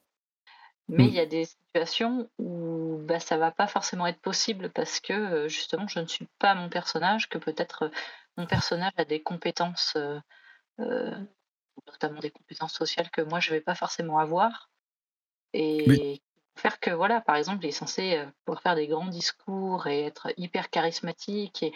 mais 0.89 1.07
il 1.07 1.13
Mm. 1.13 1.17
y 1.17 1.21
a 1.21 1.27
des 1.27 1.45
situations 1.45 2.31
où 2.39 2.99
bah, 3.03 3.21
ça 3.21 3.37
va 3.37 3.51
pas 3.51 3.67
forcément 3.67 4.07
être 4.07 4.21
possible 4.21 4.71
parce 4.71 5.01
que 5.01 5.13
euh, 5.13 5.49
justement 5.49 5.87
je 5.89 6.01
ne 6.01 6.07
suis 6.07 6.29
pas 6.39 6.55
mon 6.55 6.69
personnage, 6.69 7.29
que 7.29 7.39
peut-être 7.39 7.85
euh, 7.85 7.91
mon 8.37 8.47
personnage 8.47 8.93
a 8.97 9.05
des 9.05 9.23
compétences, 9.23 9.95
euh, 9.97 10.19
euh, 10.81 11.15
notamment 11.87 12.21
des 12.21 12.31
compétences 12.31 12.75
sociales 12.75 13.11
que 13.11 13.23
moi 13.23 13.41
je 13.41 13.51
vais 13.51 13.61
pas 13.61 13.75
forcément 13.75 14.19
avoir. 14.19 14.71
Et 15.53 16.21
faire 16.55 16.81
que, 16.81 16.91
voilà, 16.91 17.23
par 17.23 17.37
exemple, 17.37 17.65
il 17.65 17.69
est 17.69 17.73
censé 17.73 18.23
pouvoir 18.45 18.63
faire 18.63 18.75
des 18.75 18.89
grands 18.89 19.07
discours 19.07 19.87
et 19.87 20.03
être 20.05 20.29
hyper 20.37 20.69
charismatique 20.69 21.63
et, 21.63 21.73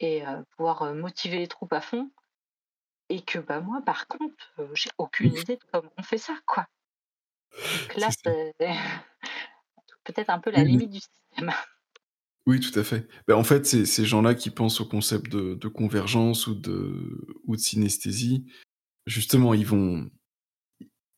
et 0.00 0.22
pouvoir 0.56 0.94
motiver 0.94 1.38
les 1.38 1.46
troupes 1.46 1.72
à 1.72 1.80
fond. 1.80 2.10
Et 3.08 3.22
que 3.22 3.38
bah, 3.38 3.60
moi, 3.60 3.82
par 3.84 4.06
contre, 4.06 4.52
j'ai 4.74 4.90
aucune 4.98 5.34
idée 5.34 5.56
de 5.56 5.64
comment 5.72 5.92
on 5.98 6.02
fait 6.02 6.18
ça, 6.18 6.36
quoi. 6.46 6.66
Donc 7.52 7.96
là, 7.96 8.08
c'est 8.10 8.54
peut-être 10.04 10.30
un 10.30 10.38
peu 10.38 10.50
la 10.50 10.64
limite 10.64 10.90
du 10.90 11.00
système. 11.00 11.52
Oui, 12.46 12.60
tout 12.60 12.76
à 12.78 12.84
fait. 12.84 13.06
Ben, 13.28 13.34
en 13.36 13.44
fait, 13.44 13.66
ces 13.66 14.04
gens-là 14.04 14.34
qui 14.34 14.50
pensent 14.50 14.80
au 14.80 14.86
concept 14.86 15.30
de, 15.30 15.54
de 15.54 15.68
convergence 15.68 16.46
ou 16.46 16.54
de, 16.54 17.38
ou 17.44 17.56
de 17.56 17.60
synesthésie. 17.60 18.46
Justement, 19.06 19.54
ils 19.54 19.66
vont, 19.66 20.10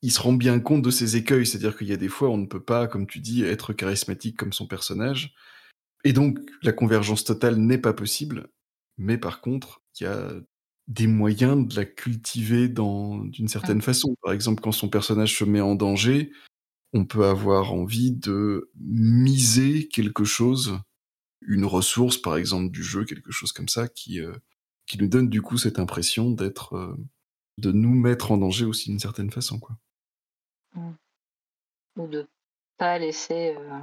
ils 0.03 0.11
se 0.11 0.21
rendent 0.21 0.39
bien 0.39 0.59
compte 0.61 0.83
de 0.83 0.91
ces 0.91 1.17
écueils. 1.17 1.47
C'est-à-dire 1.47 1.77
qu'il 1.77 1.89
y 1.89 1.93
a 1.93 1.97
des 1.97 2.09
fois, 2.09 2.29
on 2.29 2.39
ne 2.39 2.47
peut 2.47 2.63
pas, 2.63 2.87
comme 2.87 3.07
tu 3.07 3.21
dis, 3.21 3.45
être 3.45 3.73
charismatique 3.73 4.37
comme 4.37 4.53
son 4.53 4.67
personnage. 4.67 5.35
Et 6.05 6.13
donc, 6.13 6.39
la 6.63 6.73
convergence 6.73 7.25
totale 7.25 7.57
n'est 7.57 7.79
pas 7.79 7.93
possible. 7.93 8.49
Mais 8.99 9.19
par 9.19 9.41
contre, 9.41 9.83
il 9.99 10.05
y 10.05 10.07
a 10.07 10.33
des 10.89 11.07
moyens 11.07 11.67
de 11.67 11.77
la 11.77 11.85
cultiver 11.85 12.69
dans, 12.69 13.19
d'une 13.19 13.49
certaine 13.49 13.81
façon. 13.83 14.17
Par 14.23 14.33
exemple, 14.33 14.63
quand 14.63 14.73
son 14.73 14.89
personnage 14.89 15.37
se 15.37 15.45
met 15.45 15.61
en 15.61 15.75
danger, 15.75 16.33
on 16.93 17.05
peut 17.05 17.25
avoir 17.25 17.73
envie 17.73 18.13
de 18.13 18.71
miser 18.79 19.89
quelque 19.89 20.25
chose, 20.25 20.79
une 21.41 21.65
ressource, 21.65 22.19
par 22.19 22.37
exemple, 22.37 22.71
du 22.71 22.83
jeu, 22.83 23.05
quelque 23.05 23.33
chose 23.33 23.53
comme 23.53 23.69
ça, 23.69 23.89
qui, 23.89 24.21
euh, 24.21 24.35
qui 24.87 24.99
nous 24.99 25.09
donne 25.09 25.29
du 25.29 25.41
coup 25.41 25.57
cette 25.57 25.79
impression 25.79 26.31
d'être, 26.31 26.75
euh, 26.75 26.97
de 27.59 27.73
nous 27.73 27.95
mettre 27.95 28.33
en 28.33 28.39
danger 28.39 28.65
aussi 28.65 28.91
d'une 28.91 28.99
certaine 28.99 29.31
façon, 29.31 29.59
quoi. 29.59 29.77
Mm. 30.75 30.93
Ou 31.97 32.07
de 32.07 32.29
pas 32.79 32.99
laisser 32.99 33.55
euh, 33.57 33.81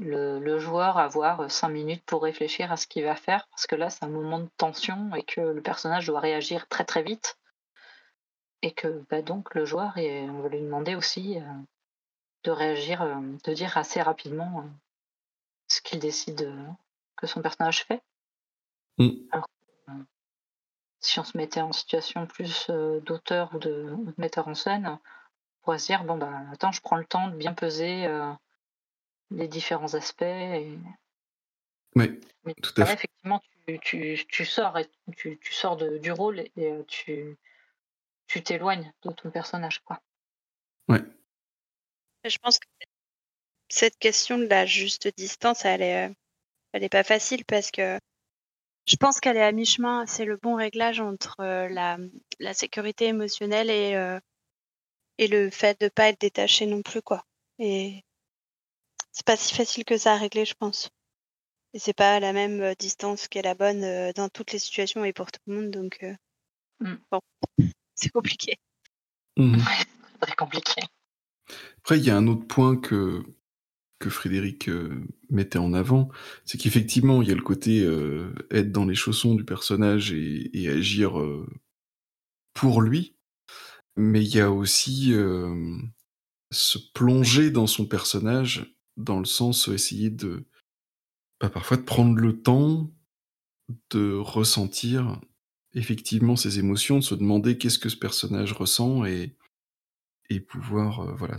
le, 0.00 0.38
le 0.38 0.58
joueur 0.58 0.98
avoir 0.98 1.40
euh, 1.40 1.48
cinq 1.48 1.68
minutes 1.68 2.04
pour 2.04 2.22
réfléchir 2.22 2.72
à 2.72 2.76
ce 2.76 2.86
qu'il 2.86 3.04
va 3.04 3.14
faire, 3.14 3.46
parce 3.48 3.66
que 3.66 3.76
là, 3.76 3.90
c'est 3.90 4.04
un 4.04 4.08
moment 4.08 4.38
de 4.38 4.48
tension 4.56 5.14
et 5.14 5.22
que 5.22 5.40
le 5.40 5.60
personnage 5.60 6.06
doit 6.06 6.20
réagir 6.20 6.66
très 6.68 6.84
très 6.84 7.02
vite. 7.02 7.38
Et 8.62 8.72
que 8.72 9.04
bah, 9.08 9.22
donc 9.22 9.54
le 9.54 9.64
joueur, 9.64 9.96
et 9.96 10.28
on 10.28 10.40
va 10.40 10.48
lui 10.48 10.60
demander 10.60 10.94
aussi 10.94 11.38
euh, 11.38 11.42
de 12.44 12.50
réagir, 12.50 13.02
euh, 13.02 13.14
de 13.44 13.54
dire 13.54 13.76
assez 13.78 14.02
rapidement 14.02 14.60
euh, 14.60 14.68
ce 15.68 15.80
qu'il 15.80 15.98
décide 15.98 16.52
que 17.16 17.26
son 17.26 17.40
personnage 17.40 17.84
fait. 17.84 18.02
Mm. 18.98 19.10
Alors, 19.32 19.46
si 21.00 21.18
on 21.18 21.24
se 21.24 21.38
mettait 21.38 21.62
en 21.62 21.72
situation 21.72 22.26
plus 22.26 22.68
d'auteur 22.68 23.54
ou 23.54 23.58
de, 23.58 23.90
ou 23.96 24.04
de 24.04 24.14
metteur 24.18 24.48
en 24.48 24.54
scène, 24.54 24.86
on 24.86 24.98
pourrait 25.62 25.78
se 25.78 25.86
dire 25.86 26.04
bon 26.04 26.18
bah 26.18 26.30
attends, 26.52 26.72
je 26.72 26.82
prends 26.82 26.96
le 26.96 27.06
temps 27.06 27.28
de 27.28 27.36
bien 27.36 27.54
peser 27.54 28.06
les 29.30 29.48
différents 29.48 29.94
aspects. 29.94 30.22
Et... 30.22 30.78
Oui, 31.96 32.20
Mais 32.44 32.54
tout 32.54 32.72
à 32.80 32.86
fait. 32.86 32.94
effectivement, 32.94 33.40
tu, 33.66 33.78
tu, 33.80 34.26
tu 34.28 34.44
sors 34.44 34.78
et 34.78 34.88
tu, 35.16 35.38
tu 35.38 35.52
sors 35.52 35.76
de- 35.76 35.98
du 35.98 36.12
rôle 36.12 36.40
et, 36.40 36.50
euh, 36.58 36.82
tu 36.84 37.36
tu 38.26 38.42
t'éloignes 38.44 38.92
de 39.02 39.10
ton 39.10 39.30
personnage 39.30 39.80
quoi. 39.80 40.00
Je 42.24 42.38
pense 42.38 42.58
que 42.58 42.66
cette 43.68 43.98
question 43.98 44.38
de 44.38 44.46
la 44.46 44.66
juste 44.66 45.08
distance, 45.16 45.64
elle 45.64 45.82
est, 45.82 46.08
euh, 46.08 46.12
elle 46.72 46.84
est 46.84 46.88
pas 46.88 47.02
facile 47.02 47.44
parce 47.44 47.70
que 47.70 47.98
je 48.86 48.96
pense 48.96 49.20
qu'elle 49.20 49.36
est 49.36 49.42
à 49.42 49.52
mi-chemin. 49.52 50.06
C'est 50.06 50.24
le 50.24 50.36
bon 50.36 50.54
réglage 50.54 51.00
entre 51.00 51.40
euh, 51.40 51.68
la, 51.68 51.98
la 52.38 52.54
sécurité 52.54 53.06
émotionnelle 53.06 53.70
et, 53.70 53.94
euh, 53.94 54.20
et 55.18 55.28
le 55.28 55.50
fait 55.50 55.80
de 55.80 55.88
pas 55.88 56.08
être 56.08 56.20
détaché 56.20 56.66
non 56.66 56.82
plus, 56.82 57.02
quoi. 57.02 57.24
Et 57.58 58.04
c'est 59.12 59.26
pas 59.26 59.36
si 59.36 59.54
facile 59.54 59.84
que 59.84 59.98
ça 59.98 60.14
à 60.14 60.16
régler, 60.16 60.44
je 60.44 60.54
pense. 60.54 60.90
Et 61.74 61.78
c'est 61.78 61.92
pas 61.94 62.20
la 62.20 62.32
même 62.32 62.60
euh, 62.60 62.74
distance 62.78 63.28
qui 63.28 63.38
est 63.38 63.42
la 63.42 63.54
bonne 63.54 63.84
euh, 63.84 64.12
dans 64.14 64.28
toutes 64.28 64.52
les 64.52 64.58
situations 64.58 65.04
et 65.04 65.12
pour 65.12 65.30
tout 65.30 65.40
le 65.46 65.54
monde, 65.54 65.70
donc 65.70 65.98
euh, 66.02 66.14
Mm. 66.80 66.94
bon, 67.10 67.20
c'est 67.94 68.10
compliqué. 68.10 68.58
Mhm. 69.36 69.62
Très 70.20 70.34
compliqué. 70.34 70.82
Après, 71.78 71.98
il 71.98 72.04
y 72.04 72.10
a 72.10 72.16
un 72.16 72.26
autre 72.26 72.46
point 72.46 72.76
que, 72.76 73.22
que 73.98 74.10
Frédéric 74.10 74.68
euh, 74.68 75.02
mettait 75.30 75.58
en 75.58 75.72
avant, 75.72 76.10
c'est 76.44 76.58
qu'effectivement, 76.58 77.22
il 77.22 77.28
y 77.28 77.32
a 77.32 77.36
le 77.36 77.42
côté 77.42 77.82
euh, 77.82 78.34
être 78.50 78.72
dans 78.72 78.84
les 78.84 78.94
chaussons 78.94 79.34
du 79.34 79.44
personnage 79.44 80.12
et, 80.12 80.50
et 80.58 80.68
agir 80.68 81.18
euh, 81.20 81.46
pour 82.52 82.82
lui, 82.82 83.16
mais 83.96 84.22
il 84.22 84.34
y 84.34 84.40
a 84.40 84.50
aussi 84.50 85.12
euh, 85.14 85.78
se 86.50 86.78
plonger 86.92 87.50
dans 87.50 87.66
son 87.66 87.86
personnage, 87.86 88.76
dans 89.00 89.18
le 89.18 89.24
sens 89.24 89.68
essayer 89.68 90.10
de, 90.10 90.46
bah, 91.40 91.50
parfois 91.50 91.76
de 91.76 91.82
prendre 91.82 92.16
le 92.16 92.42
temps 92.42 92.92
de 93.90 94.14
ressentir 94.14 95.20
effectivement 95.74 96.36
ses 96.36 96.58
émotions, 96.58 96.98
de 96.98 97.04
se 97.04 97.14
demander 97.14 97.58
qu'est-ce 97.58 97.78
que 97.78 97.88
ce 97.88 97.96
personnage 97.96 98.52
ressent 98.52 99.04
et, 99.04 99.36
et 100.28 100.40
pouvoir 100.40 101.00
euh, 101.00 101.14
voilà, 101.14 101.36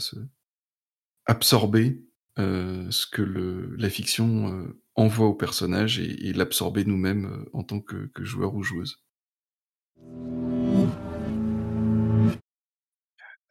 absorber 1.26 2.04
euh, 2.40 2.90
ce 2.92 3.06
que 3.08 3.22
le, 3.22 3.76
la 3.76 3.90
fiction 3.90 4.54
euh, 4.54 4.82
envoie 4.96 5.28
au 5.28 5.34
personnage 5.34 6.00
et, 6.00 6.34
l'absorber 6.34 6.86
nous-mêmes 6.86 7.46
en 7.54 7.64
tant 7.64 7.82
que, 7.82 8.08
que 8.08 8.24
joueur 8.24 8.56
ou 8.56 8.64
joueuse. 8.64 9.04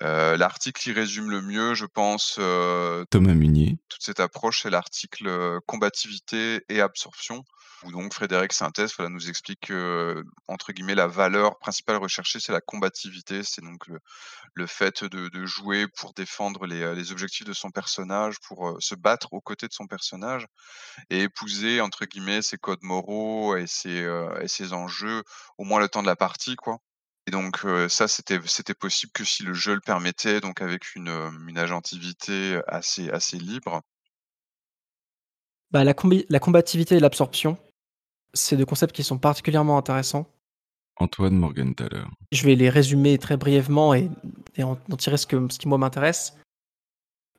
Euh, 0.03 0.37
l'article 0.37 0.81
qui 0.81 0.93
résume 0.93 1.31
le 1.31 1.43
mieux, 1.43 1.75
je 1.75 1.85
pense, 1.85 2.37
euh, 2.39 3.05
Thomas 3.11 3.35
Munier. 3.35 3.79
toute 3.89 4.03
cette 4.03 4.21
approche, 4.21 4.63
c'est 4.63 4.71
l'article 4.71 5.29
euh, 5.29 5.61
combativité 5.67 6.63
et 6.71 6.81
absorption, 6.81 7.45
où 7.85 7.93
donc 7.93 8.15
Frédéric 8.15 8.55
Synthèse 8.55 8.95
voilà, 8.97 9.11
nous 9.11 9.29
explique 9.29 9.61
que, 9.67 10.25
entre 10.49 10.73
guillemets, 10.73 10.95
la 10.95 11.07
valeur 11.07 11.59
principale 11.59 11.97
recherchée, 11.97 12.41
c'est 12.41 12.53
la 12.53 12.63
combativité, 12.63 13.43
c'est 13.43 13.63
donc 13.63 13.87
le, 13.89 13.99
le 14.55 14.67
fait 14.67 15.05
de, 15.05 15.29
de 15.29 15.47
jouer 15.47 15.87
pour 15.87 16.15
défendre 16.15 16.67
les, 16.67 16.95
les 16.95 17.13
objectifs 17.13 17.47
de 17.47 17.53
son 17.53 17.71
personnage, 17.71 18.37
pour 18.41 18.77
se 18.81 18.95
battre 18.95 19.35
aux 19.35 19.43
côtés 19.43 19.69
de 19.69 19.75
son 19.75 19.87
personnage, 19.87 20.47
et 21.11 21.23
épouser, 21.23 21.81
entre 21.81 22.07
guillemets, 22.07 22.43
ses 22.43 22.57
codes 22.57 22.83
moraux 22.83 23.57
et 23.57 23.67
ses, 23.67 24.03
euh, 24.03 24.41
et 24.41 24.49
ses 24.49 24.73
enjeux, 24.73 25.23
au 25.59 25.65
moins 25.65 25.81
le 25.81 25.89
temps 25.89 26.03
de 26.03 26.07
la 26.07 26.17
partie, 26.17 26.57
quoi. 26.57 26.79
Et 27.27 27.31
donc 27.31 27.65
euh, 27.65 27.89
ça, 27.89 28.09
c'était 28.09 28.41
c'était 28.47 28.75
possible 28.75 29.13
que 29.13 29.25
si 29.25 29.43
le 29.43 29.55
jeu 29.55 29.75
le 29.75 29.81
permettait, 29.81 30.41
donc 30.41 30.63
avec 30.63 30.95
une, 30.97 31.09
une 31.49 31.59
agentivité 31.59 32.61
assez 32.67 33.11
assez 33.11 33.39
libre. 33.39 33.83
Bah, 35.71 35.85
la, 35.85 35.93
combi- 35.93 36.27
la 36.29 36.41
combativité 36.41 36.97
et 36.97 37.01
l'absorption, 37.01 37.57
c'est 38.35 38.57
deux 38.57 38.67
concepts 38.67 38.95
qui 38.97 39.05
sont 39.05 39.19
particulièrement 39.19 39.79
intéressants. 39.79 40.27
Antoine 40.97 41.37
Morgenthaler. 41.37 42.03
Je 42.33 42.45
vais 42.45 42.57
les 42.57 42.69
résumer 42.69 43.17
très 43.19 43.37
brièvement 43.37 43.95
et, 43.95 44.11
et 44.57 44.65
en, 44.65 44.79
en 44.91 44.97
tirer 44.97 45.17
ce, 45.17 45.27
que, 45.27 45.49
ce 45.49 45.59
qui 45.59 45.69
moi 45.69 45.79
m'intéresse. 45.79 46.37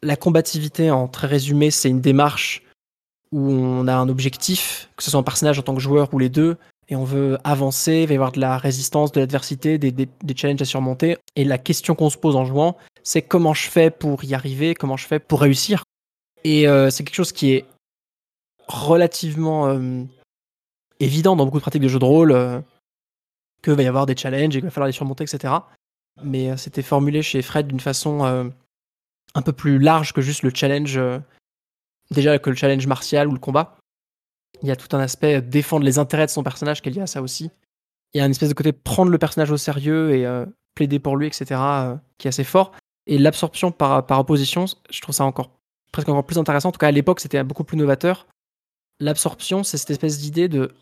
La 0.02 0.16
combativité, 0.16 0.90
en 0.90 1.08
très 1.08 1.28
résumé, 1.28 1.70
c'est 1.70 1.90
une 1.90 2.02
démarche 2.02 2.64
où 3.32 3.52
on 3.52 3.88
a 3.88 3.96
un 3.96 4.10
objectif, 4.10 4.90
que 4.96 5.04
ce 5.04 5.12
soit 5.12 5.20
un 5.20 5.24
personnage 5.24 5.60
en 5.60 5.62
tant 5.62 5.76
que 5.76 5.82
joueur 5.82 6.14
ou 6.14 6.20
les 6.20 6.30
deux, 6.30 6.58
et 6.92 6.96
on 6.98 7.06
veut 7.06 7.38
avancer, 7.46 8.02
il 8.02 8.08
va 8.08 8.14
y 8.14 8.18
avoir 8.18 8.34
de 8.34 8.42
la 8.42 8.58
résistance, 8.58 9.14
de 9.14 9.22
l'adversité, 9.22 9.78
des, 9.78 10.10
challenges 10.36 10.62
à 10.62 10.66
surmonter. 10.66 11.18
Et 11.38 11.46
la 11.46 11.58
question 11.58 11.96
qu'on 11.96 12.10
se 12.10 12.18
pose 12.18 12.36
en 12.36 12.44
jouant, 12.44 12.78
c'est 13.02 13.22
comment 13.22 13.54
je 13.54 13.70
fais 13.70 13.90
pour 13.90 14.26
y 14.26 14.34
arriver, 14.34 14.76
comment 14.76 14.98
je 14.98 15.08
fais 15.08 15.20
pour 15.20 15.40
réussir. 15.40 15.86
Et 16.44 16.68
euh, 16.68 16.90
c'est 16.90 17.06
quelque 17.06 17.16
chose 17.16 17.32
qui 17.32 17.54
est 17.54 17.66
relativement 18.68 19.68
euh, 19.68 20.04
évident 21.00 21.38
dans 21.38 21.46
beaucoup 21.46 21.60
de 21.60 21.62
pratiques 21.62 21.82
de 21.82 21.88
jeux 21.88 21.98
de 21.98 22.04
rôle, 22.04 22.34
euh, 22.34 22.60
que 23.62 23.72
va 23.72 23.84
y 23.84 23.88
avoir 23.88 24.06
des 24.06 24.18
challenges 24.18 24.58
et 24.58 24.60
qu'il 24.60 24.66
va 24.66 24.70
falloir 24.70 24.88
les 24.88 24.94
surmonter, 24.94 25.24
etc. 25.24 25.54
Mais 26.22 26.58
c'était 26.58 26.82
formulé 26.82 27.22
chez 27.22 27.42
Fred 27.42 27.68
d'une 27.68 27.80
façon 27.80 28.52
un 29.34 29.42
peu 29.42 29.54
plus 29.54 29.80
large 29.80 30.12
que 30.12 30.20
juste 30.20 30.44
le 30.44 30.52
challenge, 30.54 31.00
déjà 32.10 32.38
que 32.38 32.50
le 32.50 32.56
challenge 32.56 32.86
martial 32.86 33.30
ou 33.30 33.32
le 33.32 33.40
combat. 33.40 33.78
Il 34.62 34.68
y 34.68 34.72
a 34.72 34.76
tout 34.76 34.96
un 34.96 35.00
aspect 35.00 35.36
euh, 35.36 35.42
défendre 35.42 35.86
les 35.86 36.00
intérêts 36.00 36.26
de 36.26 36.32
son 36.32 36.44
personnage 36.44 36.82
qui 36.82 36.90
est 36.90 36.92
lié 36.92 37.02
à 37.02 37.08
ça 37.08 37.22
aussi. 37.22 37.52
Il 38.14 38.18
y 38.18 38.22
a 38.22 38.26
une 38.26 38.32
espèce 38.32 38.50
de 38.50 38.54
côté 38.54 38.72
prendre 38.72 39.12
le 39.12 39.18
personnage 39.18 39.52
au 39.52 39.58
sérieux 39.58 40.12
et 40.16 40.26
euh, 40.26 40.46
plaider 40.76 41.00
pour 41.00 41.18
lui, 41.18 41.28
etc., 41.28 41.46
euh, 41.52 41.96
qui 42.18 42.28
est 42.28 42.30
assez 42.30 42.44
fort. 42.44 42.72
Et 43.08 43.18
l'absorption 43.18 43.72
par, 43.72 44.06
opposition, 44.10 44.66
je 44.90 45.02
trouve 45.02 45.16
ça 45.16 45.26
encore 45.26 45.52
presque 45.92 46.10
encore 46.10 46.26
plus 46.26 46.38
intéressant. 46.38 46.70
En 46.70 46.72
tout 46.72 46.78
cas, 46.78 46.88
à 46.88 46.92
l'époque, 46.92 47.20
c'était 47.20 47.44
beaucoup 47.44 47.64
plus 47.64 47.78
novateur. 47.78 48.28
L'absorption, 49.00 49.64
c'est 49.64 49.78
cette 49.78 49.92
espèce 49.92 50.20
d'idée 50.20 50.48
de. 50.48 50.74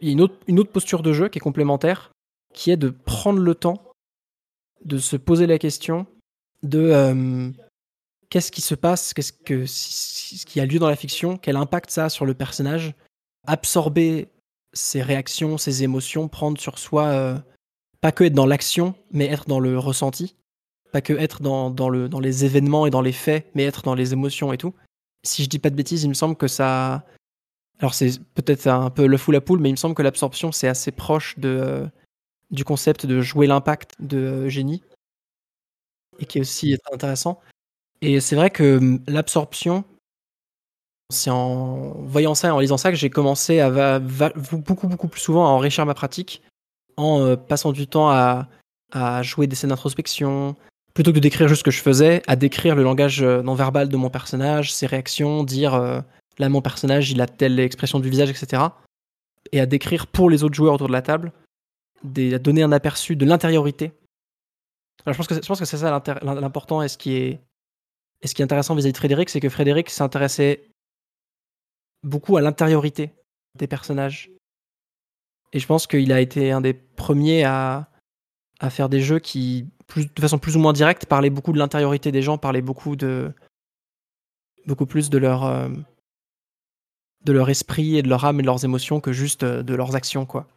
Il 0.00 0.08
y 0.08 0.10
a 0.10 0.12
une 0.12 0.20
autre, 0.20 0.36
une 0.46 0.60
autre 0.60 0.70
posture 0.70 1.02
de 1.02 1.12
jeu 1.12 1.28
qui 1.28 1.38
est 1.38 1.40
complémentaire, 1.40 2.12
qui 2.52 2.70
est 2.70 2.76
de 2.76 2.90
prendre 2.90 3.38
le 3.38 3.54
temps 3.54 3.80
de 4.84 4.98
se 4.98 5.16
poser 5.16 5.46
la 5.46 5.58
question 5.58 6.06
de 6.62 7.52
qu'est-ce 8.34 8.50
qui 8.50 8.62
se 8.62 8.74
passe, 8.74 9.14
qu'est-ce 9.14 9.32
que 9.32 9.64
ce 9.64 10.44
qui 10.44 10.58
a 10.58 10.66
lieu 10.66 10.80
dans 10.80 10.88
la 10.88 10.96
fiction, 10.96 11.36
quel 11.36 11.54
impact 11.54 11.90
ça 11.90 12.06
a 12.06 12.08
sur 12.08 12.26
le 12.26 12.34
personnage, 12.34 12.92
absorber 13.46 14.28
ses 14.72 15.02
réactions, 15.02 15.56
ses 15.56 15.84
émotions, 15.84 16.26
prendre 16.26 16.60
sur 16.60 16.80
soi, 16.80 17.04
euh, 17.10 17.38
pas 18.00 18.10
que 18.10 18.24
être 18.24 18.34
dans 18.34 18.44
l'action, 18.44 18.96
mais 19.12 19.26
être 19.26 19.46
dans 19.46 19.60
le 19.60 19.78
ressenti, 19.78 20.34
pas 20.90 21.00
que 21.00 21.12
être 21.12 21.42
dans, 21.42 21.70
dans, 21.70 21.88
le, 21.88 22.08
dans 22.08 22.18
les 22.18 22.44
événements 22.44 22.86
et 22.86 22.90
dans 22.90 23.02
les 23.02 23.12
faits, 23.12 23.46
mais 23.54 23.62
être 23.62 23.82
dans 23.82 23.94
les 23.94 24.12
émotions 24.12 24.52
et 24.52 24.58
tout. 24.58 24.74
Si 25.22 25.44
je 25.44 25.48
dis 25.48 25.60
pas 25.60 25.70
de 25.70 25.76
bêtises, 25.76 26.02
il 26.02 26.08
me 26.08 26.14
semble 26.14 26.34
que 26.34 26.48
ça. 26.48 27.04
Alors 27.78 27.94
c'est 27.94 28.20
peut-être 28.34 28.66
un 28.66 28.90
peu 28.90 29.06
le 29.06 29.16
fou 29.16 29.30
la 29.30 29.42
poule, 29.42 29.60
mais 29.60 29.68
il 29.68 29.74
me 29.74 29.76
semble 29.76 29.94
que 29.94 30.02
l'absorption 30.02 30.50
c'est 30.50 30.66
assez 30.66 30.90
proche 30.90 31.38
de, 31.38 31.48
euh, 31.48 31.86
du 32.50 32.64
concept 32.64 33.06
de 33.06 33.20
jouer 33.20 33.46
l'impact 33.46 33.92
de 34.00 34.18
euh, 34.18 34.48
génie 34.48 34.82
et 36.18 36.26
qui 36.26 36.38
est 36.38 36.40
aussi 36.40 36.76
très 36.84 36.94
intéressant. 36.94 37.40
Et 38.04 38.20
c'est 38.20 38.36
vrai 38.36 38.50
que 38.50 38.76
hum, 38.76 39.00
l'absorption, 39.08 39.82
c'est 41.10 41.30
en 41.30 41.92
voyant 42.02 42.34
ça 42.34 42.48
et 42.48 42.50
en 42.50 42.58
lisant 42.58 42.76
ça 42.76 42.90
que 42.90 42.96
j'ai 42.96 43.08
commencé 43.08 43.60
à 43.60 43.98
beaucoup, 43.98 44.88
beaucoup 44.88 45.08
plus 45.08 45.20
souvent 45.20 45.46
à 45.46 45.48
enrichir 45.48 45.86
ma 45.86 45.94
pratique 45.94 46.42
en 46.96 47.20
euh, 47.20 47.36
passant 47.36 47.72
du 47.72 47.86
temps 47.86 48.10
à, 48.10 48.46
jouer 49.22 49.48
des 49.48 49.56
scènes 49.56 49.70
d'introspection, 49.70 50.54
plutôt 50.94 51.10
que 51.10 51.16
de 51.16 51.20
décrire 51.20 51.48
juste 51.48 51.60
ce 51.60 51.64
que 51.64 51.72
je 51.72 51.80
faisais, 51.80 52.22
à 52.28 52.36
décrire 52.36 52.76
le 52.76 52.84
langage 52.84 53.22
euh, 53.22 53.42
non 53.42 53.54
verbal 53.54 53.88
de 53.88 53.96
mon 53.96 54.08
personnage, 54.08 54.72
ses 54.72 54.86
réactions, 54.86 55.42
dire 55.42 55.74
euh, 55.74 56.00
là 56.38 56.48
mon 56.48 56.62
personnage 56.62 57.10
il 57.10 57.20
a 57.20 57.26
telle 57.26 57.58
expression 57.58 57.98
du 57.98 58.08
visage, 58.08 58.30
etc. 58.30 58.62
Et 59.50 59.60
à 59.60 59.66
décrire 59.66 60.06
pour 60.06 60.30
les 60.30 60.44
autres 60.44 60.54
joueurs 60.54 60.74
autour 60.74 60.86
de 60.86 60.92
la 60.92 61.02
table, 61.02 61.32
à 62.04 62.38
donner 62.38 62.62
un 62.62 62.70
aperçu 62.70 63.16
de 63.16 63.24
l'intériorité. 63.24 63.92
Alors 65.04 65.14
je 65.14 65.18
pense 65.18 65.26
que, 65.26 65.34
je 65.34 65.46
pense 65.48 65.58
que 65.58 65.64
c'est 65.64 65.78
ça 65.78 66.02
l'important 66.22 66.82
et 66.82 66.88
ce 66.88 66.96
qui 66.96 67.14
est, 67.16 67.40
et 68.24 68.26
ce 68.26 68.34
qui 68.34 68.40
est 68.40 68.44
intéressant 68.44 68.74
vis-à-vis 68.74 68.92
de 68.92 68.98
Frédéric, 68.98 69.28
c'est 69.28 69.38
que 69.38 69.50
Frédéric 69.50 69.90
s'intéressait 69.90 70.70
beaucoup 72.02 72.38
à 72.38 72.40
l'intériorité 72.40 73.12
des 73.54 73.66
personnages. 73.66 74.30
Et 75.52 75.60
je 75.60 75.66
pense 75.66 75.86
qu'il 75.86 76.10
a 76.10 76.20
été 76.22 76.50
un 76.50 76.62
des 76.62 76.72
premiers 76.72 77.44
à, 77.44 77.90
à 78.60 78.70
faire 78.70 78.88
des 78.88 79.02
jeux 79.02 79.18
qui, 79.18 79.68
plus, 79.86 80.12
de 80.12 80.20
façon 80.20 80.38
plus 80.38 80.56
ou 80.56 80.58
moins 80.58 80.72
directe, 80.72 81.04
parlaient 81.04 81.28
beaucoup 81.28 81.52
de 81.52 81.58
l'intériorité 81.58 82.12
des 82.12 82.22
gens, 82.22 82.38
parlaient 82.38 82.62
beaucoup 82.62 82.96
de 82.96 83.30
beaucoup 84.66 84.86
plus 84.86 85.10
de 85.10 85.18
leur 85.18 85.44
euh, 85.44 85.68
de 87.24 87.32
leur 87.32 87.50
esprit 87.50 87.98
et 87.98 88.02
de 88.02 88.08
leur 88.08 88.24
âme 88.24 88.40
et 88.40 88.42
de 88.42 88.46
leurs 88.46 88.64
émotions 88.64 89.00
que 89.00 89.12
juste 89.12 89.42
euh, 89.42 89.62
de 89.62 89.74
leurs 89.74 89.96
actions, 89.96 90.24
quoi. 90.24 90.48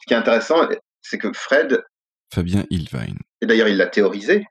Ce 0.00 0.06
qui 0.06 0.14
est 0.14 0.16
intéressant, 0.16 0.68
c'est 1.02 1.18
que 1.18 1.32
Fred, 1.32 1.82
Fabien 2.32 2.64
Ilvine. 2.70 3.18
et 3.40 3.46
d'ailleurs 3.46 3.68
il 3.68 3.76
l'a 3.76 3.88
théorisé, 3.88 4.46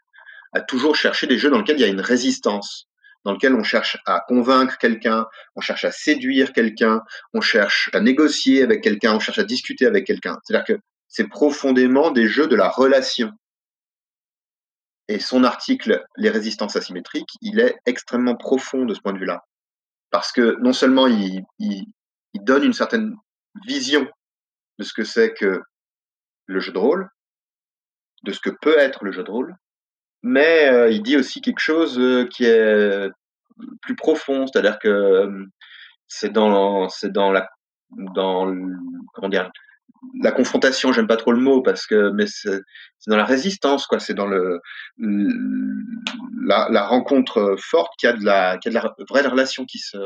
a 0.56 0.62
toujours 0.62 0.96
cherché 0.96 1.28
des 1.28 1.38
jeux 1.38 1.50
dans 1.50 1.58
lesquels 1.58 1.78
il 1.78 1.82
y 1.82 1.86
a 1.86 1.90
une 1.90 2.02
résistance, 2.02 2.88
dans 3.26 3.34
lesquels 3.34 3.54
on 3.54 3.64
cherche 3.64 3.98
à 4.06 4.24
convaincre 4.26 4.78
quelqu'un, 4.78 5.28
on 5.56 5.62
cherche 5.62 5.84
à 5.84 5.92
séduire 5.92 6.54
quelqu'un, 6.54 7.02
on 7.34 7.42
cherche 7.42 7.90
à 7.94 8.00
négocier 8.00 8.64
avec 8.64 8.82
quelqu'un, 8.82 9.14
on 9.14 9.20
cherche 9.20 9.40
à 9.40 9.44
discuter 9.44 9.86
avec 9.86 10.08
quelqu'un. 10.08 10.40
C'est-à-dire 10.44 10.66
que 10.66 10.82
c'est 11.10 11.28
profondément 11.28 12.10
des 12.10 12.30
jeux 12.30 12.48
de 12.48 12.56
la 12.56 12.70
relation. 12.70 13.32
Et 15.10 15.20
son 15.20 15.44
article 15.44 16.06
Les 16.16 16.30
résistances 16.30 16.78
asymétriques, 16.78 17.36
il 17.42 17.60
est 17.60 17.76
extrêmement 17.86 18.36
profond 18.36 18.86
de 18.86 18.94
ce 18.94 19.02
point 19.02 19.14
de 19.14 19.20
vue-là. 19.20 19.44
Parce 20.10 20.32
que 20.32 20.56
non 20.62 20.72
seulement 20.72 21.08
il, 21.08 21.44
il, 21.60 21.86
il 22.34 22.44
donne 22.44 22.64
une 22.64 22.74
certaine 22.74 23.14
vision 23.68 24.08
de 24.80 24.84
ce 24.86 24.94
que 24.94 25.04
c'est 25.04 25.34
que 25.34 25.62
le 26.46 26.60
jeu 26.62 26.72
de 26.72 26.78
rôle, 26.78 27.10
de 28.24 28.32
ce 28.32 28.40
que 28.40 28.50
peut 28.50 28.78
être 28.80 29.04
le 29.04 29.12
jeu 29.12 29.24
de 29.24 29.32
rôle, 29.32 29.56
mais 30.28 30.68
euh, 30.72 30.90
il 30.90 31.04
dit 31.04 31.18
aussi 31.18 31.40
quelque 31.40 31.60
chose 31.60 32.00
euh, 32.00 32.26
qui 32.26 32.46
est 32.46 33.10
plus 33.82 33.96
profond, 33.96 34.48
c'est-à-dire 34.48 34.80
que 34.80 34.88
euh, 34.90 35.46
c'est 36.08 36.32
dans 36.34 36.90
c'est 36.90 37.12
dans 37.12 37.32
la 37.32 37.48
dans 38.16 38.46
le- 38.46 38.76
comment 39.14 39.30
dire 39.30 39.52
la 40.24 40.32
confrontation, 40.32 40.92
j'aime 40.94 41.08
pas 41.08 41.18
trop 41.18 41.32
le 41.32 41.40
mot 41.40 41.62
parce 41.62 41.86
que 41.88 42.10
mais 42.12 42.26
c'est 42.28 42.60
dans 43.08 43.18
la 43.18 43.26
résistance 43.26 43.88
quoi, 43.88 44.00
c'est 44.00 44.14
dans 44.14 44.28
le 44.28 44.60
la, 44.98 46.68
la 46.70 46.86
rencontre 46.88 47.56
forte 47.60 47.94
qui 47.98 48.08
a 48.08 48.14
de 48.14 48.24
la 48.24 48.58
qui 48.58 48.68
a 48.68 48.72
de 48.72 48.76
la 48.76 48.94
vraie 49.10 49.26
relation 49.28 49.66
qui 49.66 49.80
se 49.80 49.98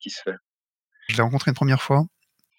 qui 0.00 0.10
se 0.10 0.20
fait. 0.22 0.36
Je 1.08 1.16
l'ai 1.16 1.22
rencontré 1.22 1.50
une 1.50 1.54
première 1.56 1.82
fois 1.82 2.04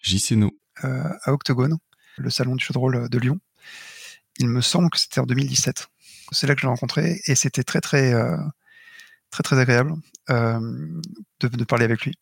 JCNO. 0.02 0.50
euh, 0.84 1.02
à 1.24 1.32
Octogone, 1.32 1.76
le 2.18 2.30
salon 2.30 2.54
du 2.54 2.64
jeu 2.64 2.72
de 2.74 2.78
rôle 2.78 3.08
de 3.08 3.18
Lyon. 3.18 3.38
Il 4.38 4.48
me 4.48 4.60
semble 4.60 4.90
que 4.90 4.98
c'était 4.98 5.20
en 5.20 5.26
2017. 5.26 5.86
C'est 6.32 6.46
là 6.46 6.54
que 6.54 6.60
je 6.60 6.66
l'ai 6.66 6.70
rencontré 6.70 7.20
et 7.26 7.34
c'était 7.34 7.64
très 7.64 7.80
très 7.80 8.12
euh, 8.12 8.36
très 9.30 9.42
très 9.42 9.58
agréable 9.58 9.94
euh, 10.30 10.60
de, 11.40 11.64
parler 11.64 11.84
avec 11.84 12.04
lui. 12.04 12.14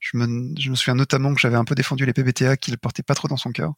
Je 0.00 0.16
me, 0.16 0.54
souviens 0.76 0.94
notamment 0.94 1.34
que 1.34 1.40
j'avais 1.40 1.56
un 1.56 1.64
peu 1.64 1.74
défendu 1.74 2.06
les 2.06 2.12
PBTA 2.12 2.56
qu'il 2.56 2.76
portait 2.78 3.02
pas 3.02 3.14
trop 3.14 3.28
dans 3.28 3.36
son 3.36 3.50
cœur. 3.50 3.72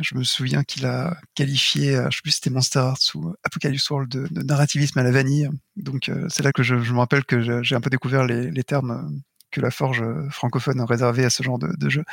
Je 0.00 0.14
me 0.14 0.24
souviens 0.24 0.64
qu'il 0.64 0.86
a 0.86 1.16
qualifié, 1.34 1.96
euh, 1.96 2.08
je 2.10 2.16
sais 2.16 2.22
plus 2.22 2.30
si 2.30 2.36
c'était 2.36 2.50
Monster 2.50 2.78
Hearts 2.78 3.14
ou 3.14 3.34
Apocalypse 3.44 3.90
World 3.90 4.08
de, 4.08 4.42
narrativisme 4.42 4.98
à 4.98 5.02
la 5.02 5.10
vanille. 5.10 5.50
Donc 5.76 6.10
c'est 6.28 6.42
là 6.42 6.52
que 6.52 6.62
je, 6.62 6.74
me 6.74 6.98
rappelle 6.98 7.24
que 7.24 7.62
j'ai 7.62 7.74
un 7.74 7.80
peu 7.80 7.90
découvert 7.90 8.24
les, 8.24 8.64
termes 8.64 9.22
que 9.50 9.60
la 9.60 9.70
forge 9.70 10.02
francophone 10.30 10.80
réservait 10.82 11.24
à 11.24 11.30
ce 11.30 11.42
genre 11.42 11.58
de, 11.58 11.88
jeu. 11.90 12.04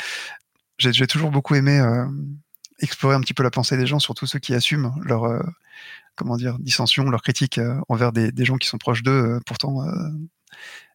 J'ai 0.78 1.08
toujours 1.08 1.32
beaucoup 1.32 1.56
aimé 1.56 1.82
explorer 2.82 3.16
un 3.16 3.22
petit 3.22 3.34
peu 3.34 3.44
la 3.44 3.52
pensée 3.52 3.78
des 3.78 3.88
gens, 3.88 4.00
surtout 4.00 4.26
ceux 4.26 4.40
qui 4.40 4.54
assument 4.54 4.94
leur 5.04 5.42
comment 6.20 6.38
dire 6.38 6.60
dissension, 6.60 7.06
leur 7.10 7.24
critique 7.24 7.58
euh, 7.58 7.80
envers 7.88 8.12
des, 8.12 8.32
des 8.32 8.46
gens 8.46 8.58
qui 8.58 8.68
sont 8.68 8.78
proches 8.78 9.02
d'eux, 9.02 9.12
euh, 9.12 9.40
pourtant 9.46 9.82
euh, 9.88 9.92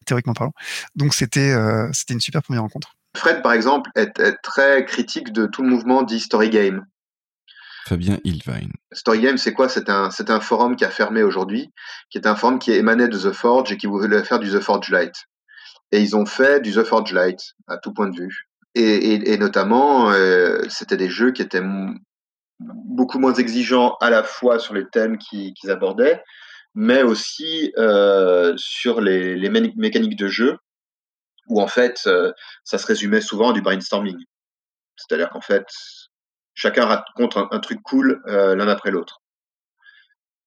théoriquement 0.05 0.33
parlant. 0.33 0.53
Donc 0.95 1.13
c'était 1.13 1.51
euh, 1.51 1.89
c'était 1.91 2.13
une 2.13 2.21
super 2.21 2.41
première 2.41 2.61
rencontre. 2.61 2.93
Fred 3.17 3.41
par 3.41 3.51
exemple 3.51 3.89
est, 3.95 4.19
est 4.19 4.37
très 4.43 4.85
critique 4.85 5.33
de 5.33 5.47
tout 5.47 5.63
le 5.63 5.69
mouvement 5.69 6.03
dit 6.03 6.19
story 6.19 6.49
game. 6.49 6.85
Fabien 7.87 8.17
Ilvine. 8.23 8.71
Story 8.93 9.21
Game, 9.21 9.37
c'est 9.37 9.53
quoi? 9.53 9.69
C'est 9.69 9.89
un, 9.91 10.09
c'est 10.09 10.31
un 10.31 10.39
forum 10.39 10.75
qui 10.75 10.85
a 10.85 10.89
fermé 10.89 11.21
aujourd'hui, 11.21 11.71
qui 12.09 12.17
est 12.17 12.25
un 12.25 12.35
forum 12.35 12.57
qui 12.57 12.71
émanait 12.71 13.07
de 13.07 13.19
The 13.19 13.31
Forge 13.31 13.71
et 13.71 13.77
qui 13.77 13.85
voulait 13.85 14.23
faire 14.23 14.39
du 14.39 14.49
The 14.49 14.59
Forge 14.59 14.89
Light. 14.89 15.13
Et 15.91 16.01
ils 16.01 16.15
ont 16.15 16.25
fait 16.25 16.61
du 16.61 16.71
The 16.71 16.83
Forge 16.83 17.13
Light, 17.13 17.53
à 17.67 17.77
tout 17.77 17.93
point 17.93 18.09
de 18.09 18.19
vue. 18.19 18.47
Et, 18.73 18.81
et, 18.81 19.33
et 19.33 19.37
notamment, 19.37 20.09
euh, 20.09 20.63
c'était 20.67 20.97
des 20.97 21.11
jeux 21.11 21.31
qui 21.31 21.43
étaient 21.43 21.61
beaucoup 22.59 23.19
moins 23.19 23.33
exigeants 23.33 23.97
à 24.01 24.09
la 24.09 24.23
fois 24.23 24.59
sur 24.59 24.73
les 24.73 24.87
thèmes 24.87 25.17
qui- 25.17 25.53
qu'ils 25.53 25.71
abordaient, 25.71 26.23
mais 26.73 27.03
aussi 27.03 27.73
euh, 27.77 28.53
sur 28.57 29.01
les, 29.01 29.49
mécaniques 29.49 30.17
de 30.17 30.27
jeu, 30.27 30.57
où 31.47 31.61
en 31.61 31.67
fait, 31.67 32.01
euh, 32.07 32.31
ça 32.63 32.77
se 32.77 32.85
résumait 32.87 33.21
souvent 33.21 33.51
à 33.51 33.53
du 33.53 33.61
brainstorming. 33.61 34.17
C'est-à-dire 34.97 35.29
qu'en 35.29 35.41
fait, 35.41 35.65
chacun 36.53 36.85
raconte 36.85 37.37
un, 37.37 37.59
truc 37.59 37.81
cool 37.83 38.21
euh, 38.27 38.55
l'un 38.55 38.67
après 38.67 38.91
l'autre. 38.91 39.21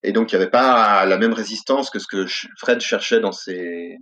Et 0.02 0.12
donc, 0.12 0.30
il 0.30 0.36
n'y 0.36 0.42
avait 0.42 0.50
pas 0.50 1.04
la 1.06 1.18
même 1.18 1.32
résistance 1.32 1.90
que 1.90 1.98
ce 1.98 2.06
que 2.06 2.26
Fred 2.58 2.80
cherchait 2.80 3.20
dans 3.20 3.32
ses, 3.32 3.96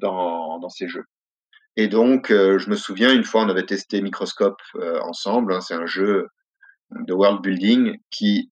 dans, 0.00 0.68
ses 0.68 0.88
jeux. 0.88 1.04
Et 1.76 1.88
donc, 1.88 2.28
je 2.30 2.68
me 2.68 2.74
souviens, 2.74 3.12
une 3.12 3.22
fois, 3.22 3.42
on 3.42 3.48
avait 3.48 3.64
testé 3.64 4.02
Microscope 4.02 4.60
ensemble. 5.02 5.54
hein, 5.54 5.60
c'est 5.60 5.74
un 5.74 5.86
jeu 5.86 6.26
de 6.90 7.12
world 7.12 7.42
building 7.42 7.98
qui, 8.10 8.50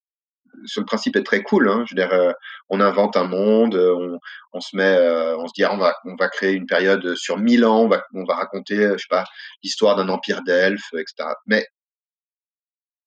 sur 0.64 0.80
le 0.82 0.86
principe, 0.86 1.16
est 1.16 1.22
très 1.22 1.42
cool. 1.42 1.68
Hein, 1.68 1.84
je 1.86 1.94
veux 1.94 2.00
dire, 2.00 2.12
euh, 2.12 2.32
on 2.68 2.80
invente 2.80 3.16
un 3.16 3.24
monde, 3.24 3.74
euh, 3.74 3.94
on, 3.94 4.18
on 4.52 4.60
se 4.60 4.76
met, 4.76 4.96
euh, 4.96 5.36
on 5.38 5.46
se 5.46 5.52
dit, 5.54 5.64
ah, 5.64 5.72
on 5.72 5.78
va, 5.78 5.94
on 6.04 6.16
va 6.16 6.28
créer 6.28 6.52
une 6.52 6.66
période 6.66 7.14
sur 7.16 7.38
mille 7.38 7.64
ans, 7.64 7.80
on 7.82 7.88
va, 7.88 8.04
on 8.14 8.24
va 8.24 8.34
raconter, 8.36 8.76
je 8.76 8.98
sais 8.98 9.06
pas, 9.10 9.24
l'histoire 9.62 9.96
d'un 9.96 10.08
empire 10.08 10.42
d'elfes, 10.42 10.92
etc. 10.94 11.30
Mais 11.46 11.66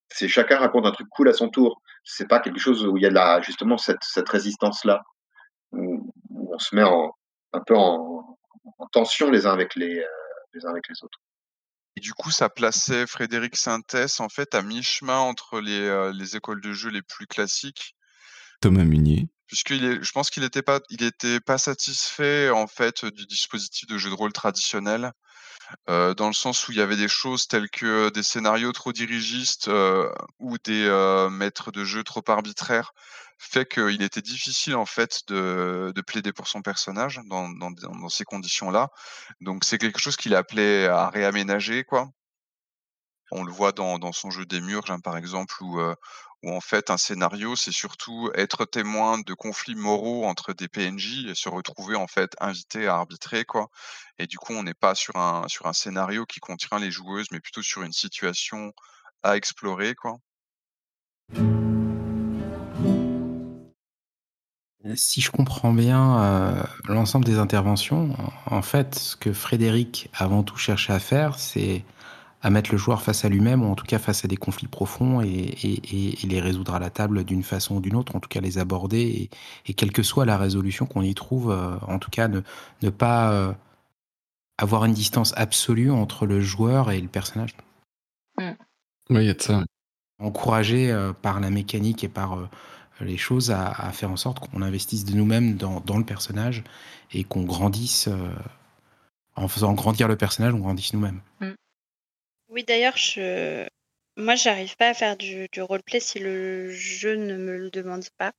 c'est 0.10 0.28
chacun 0.28 0.58
raconte 0.58 0.86
un 0.86 0.92
truc 0.92 1.08
cool 1.10 1.30
à 1.30 1.34
son 1.34 1.50
tour. 1.50 1.82
C'est 2.04 2.28
pas 2.28 2.40
quelque 2.40 2.60
chose 2.60 2.86
où 2.86 2.98
il 2.98 3.04
y 3.04 3.06
a 3.06 3.10
la, 3.10 3.42
justement 3.42 3.78
cette, 3.78 4.04
cette 4.04 4.30
résistance 4.30 4.86
là, 4.86 5.02
où, 5.74 6.12
on 6.30 6.60
se 6.60 6.76
met 6.76 6.82
un 6.82 7.62
peu 7.66 7.76
en, 7.76 8.38
en 8.78 8.88
tension 8.88 9.30
les 9.30 9.46
uns 9.46 9.54
avec 9.54 9.76
les, 9.76 10.04
les 10.54 10.66
uns 10.66 10.70
avec 10.70 10.88
les 10.88 11.04
autres. 11.04 11.20
Et 11.98 12.00
du 12.00 12.14
coup, 12.14 12.30
ça 12.30 12.48
plaçait 12.48 13.08
Frédéric 13.08 13.56
Sintès 13.56 14.20
en 14.20 14.30
fait 14.30 14.54
à 14.54 14.62
mi-chemin 14.62 15.18
entre 15.18 15.60
les, 15.60 15.80
euh, 15.80 16.14
les 16.14 16.36
écoles 16.36 16.62
de 16.62 16.72
jeu 16.72 16.92
les 16.92 17.02
plus 17.02 17.26
classiques, 17.26 17.96
Thomas 18.62 18.84
Munier. 18.84 19.30
puisqu'il 19.48 19.84
est, 19.84 20.04
je 20.04 20.12
pense 20.12 20.30
qu'il 20.30 20.44
n'était 20.44 20.62
pas, 20.62 20.80
il 20.92 21.02
était 21.02 21.40
pas 21.40 21.58
satisfait 21.58 22.52
en 22.52 22.68
fait 22.68 23.04
du 23.04 23.26
dispositif 23.26 23.88
de 23.88 23.98
jeu 23.98 24.12
de 24.12 24.16
rôle 24.16 24.32
traditionnel, 24.32 25.12
euh, 25.90 26.14
dans 26.14 26.28
le 26.28 26.34
sens 26.34 26.68
où 26.68 26.72
il 26.72 26.78
y 26.78 26.82
avait 26.82 26.96
des 26.98 27.08
choses 27.08 27.48
telles 27.48 27.70
que 27.70 28.10
des 28.10 28.24
scénarios 28.24 28.72
trop 28.72 28.94
dirigistes 28.94 29.68
euh, 29.68 30.12
ou 30.40 30.58
des 30.58 30.86
euh, 30.86 31.30
maîtres 31.30 31.72
de 31.72 31.84
jeu 31.84 32.04
trop 32.04 32.24
arbitraires, 32.28 32.94
fait 33.38 33.66
qu'il 33.68 34.02
était 34.02 34.22
difficile 34.22 34.76
en 34.76 34.86
fait 34.86 35.22
de, 35.28 35.92
de 35.96 36.02
plaider 36.02 36.34
pour 36.34 36.48
son 36.48 36.62
personnage 36.62 37.20
dans, 37.26 37.50
dans, 37.50 37.72
dans 37.72 38.10
ces 38.10 38.26
conditions-là. 38.26 38.90
Donc 39.42 39.64
c'est 39.64 39.78
quelque 39.78 40.00
chose 40.00 40.18
qu'il 40.18 40.36
appelait 40.36 40.88
à 40.88 41.10
réaménager 41.10 41.84
quoi. 41.84 42.10
On 43.32 43.44
le 43.44 43.52
voit 43.52 43.74
dans, 43.74 44.00
dans 44.00 44.14
son 44.14 44.32
jeu 44.32 44.46
des 44.46 44.62
hein, 44.88 45.00
par 45.02 45.18
exemple, 45.18 45.54
où, 45.62 45.82
où 46.48 46.56
en 46.56 46.62
fait 46.62 46.90
un 46.90 46.98
scénario, 46.98 47.56
c'est 47.56 47.74
surtout 47.74 48.32
être 48.34 48.66
témoin 48.66 49.20
de 49.20 49.34
conflits 49.34 49.76
moraux 49.76 50.26
entre 50.26 50.54
des 50.54 50.70
PNJ 50.70 51.26
et 51.28 51.36
se 51.36 51.50
retrouver 51.50 51.96
en 51.96 52.08
fait 52.08 52.36
invité 52.40 52.88
à 52.88 52.96
arbitrer, 52.96 53.44
quoi. 53.44 53.70
Et 54.18 54.28
du 54.28 54.38
coup, 54.38 54.54
on 54.54 54.64
n'est 54.64 54.74
pas 54.74 54.96
sur 54.96 55.18
un, 55.18 55.46
scénario 55.74 56.26
qui 56.26 56.40
contient 56.40 56.80
les 56.80 56.90
joueuses, 56.92 57.28
mais 57.32 57.40
plutôt 57.42 57.62
sur 57.62 57.84
une 57.84 57.92
situation 57.92 58.74
à 59.24 59.36
explorer, 59.36 59.94
quoi. 59.94 60.18
Si 64.96 65.20
je 65.20 65.32
comprends 65.32 65.74
bien 65.74 66.24
euh, 66.24 66.64
l'ensemble 66.86 67.26
des 67.26 67.40
interventions, 67.40 68.16
en 68.46 68.56
en 68.56 68.62
fait, 68.62 68.96
ce 68.96 69.16
que 69.18 69.34
Frédéric 69.34 70.10
avant 70.14 70.44
tout 70.44 70.58
cherchait 70.58 70.94
à 70.94 71.00
faire, 71.00 71.38
c'est 71.38 71.84
à 72.42 72.50
mettre 72.50 72.72
le 72.72 72.78
joueur 72.78 73.02
face 73.02 73.26
à 73.26 73.30
lui-même, 73.30 73.64
ou 73.64 73.66
en 73.72 73.76
tout 73.76 73.86
cas 73.86 74.00
face 74.00 74.24
à 74.24 74.28
des 74.28 74.38
conflits 74.38 74.68
profonds, 74.68 75.22
et, 75.22 75.28
et- 75.28 75.82
et- 75.96 76.24
et 76.24 76.28
les 76.28 76.40
résoudre 76.40 76.76
à 76.76 76.80
la 76.80 76.90
table 76.90 77.24
d'une 77.24 77.44
façon 77.44 77.78
ou 77.78 77.80
d'une 77.82 77.96
autre, 77.96 78.16
en 78.16 78.20
tout 78.20 78.30
cas 78.30 78.42
les 78.42 78.58
aborder, 78.60 79.02
et, 79.02 79.30
et 79.66 79.74
quelle 79.74 79.92
que 79.92 80.04
soit 80.04 80.26
la 80.26 80.38
résolution 80.38 80.86
qu'on 80.86 81.02
y 81.02 81.16
trouve, 81.16 81.52
euh, 81.52 81.78
en 81.88 81.98
tout 82.00 82.12
cas 82.12 82.28
ne, 82.28 82.42
ne 82.84 82.90
pas 82.90 83.32
euh, 83.32 83.54
avoir 84.60 84.86
une 84.86 84.94
distance 84.94 85.34
absolue 85.36 85.92
entre 85.92 86.26
le 86.26 86.40
joueur 86.42 86.92
et 86.92 87.02
le 87.02 87.08
personnage. 87.08 87.56
Mm. 88.40 88.52
Oui, 89.10 89.24
il 89.24 89.26
y 89.26 89.30
a 89.30 89.34
de 89.34 89.42
ça. 89.42 89.64
Encourager 90.20 90.92
euh, 90.92 91.14
par 91.14 91.40
la 91.40 91.50
mécanique 91.50 92.04
et 92.04 92.10
par 92.10 92.34
euh, 92.34 92.50
les 93.02 93.18
choses 93.18 93.52
à, 93.52 93.68
à 93.70 93.92
faire 93.92 94.12
en 94.12 94.18
sorte 94.18 94.40
qu'on 94.40 94.62
investisse 94.62 95.06
de 95.06 95.16
nous-mêmes 95.16 95.56
dans, 95.56 95.80
dans 95.82 95.98
le 95.98 96.04
personnage 96.04 96.64
et 97.12 97.24
qu'on 97.24 97.44
grandisse 97.44 98.08
euh, 98.08 98.30
en 99.36 99.48
faisant 99.48 99.74
grandir 99.74 100.08
le 100.08 100.16
personnage, 100.16 100.54
on 100.54 100.60
grandisse 100.60 100.94
nous-mêmes. 100.94 101.22
Oui, 102.50 102.64
d'ailleurs, 102.66 102.98
je... 102.98 103.66
moi, 104.18 104.36
j'arrive 104.36 104.76
pas 104.78 104.90
à 104.90 104.94
faire 104.94 105.16
du, 105.18 105.48
du 105.52 105.62
roleplay 105.62 106.00
si 106.02 106.20
le 106.20 106.70
jeu 106.72 107.16
ne 107.16 107.38
me 107.38 107.58
le 107.58 107.70
demande 107.72 108.06
pas. 108.18 108.34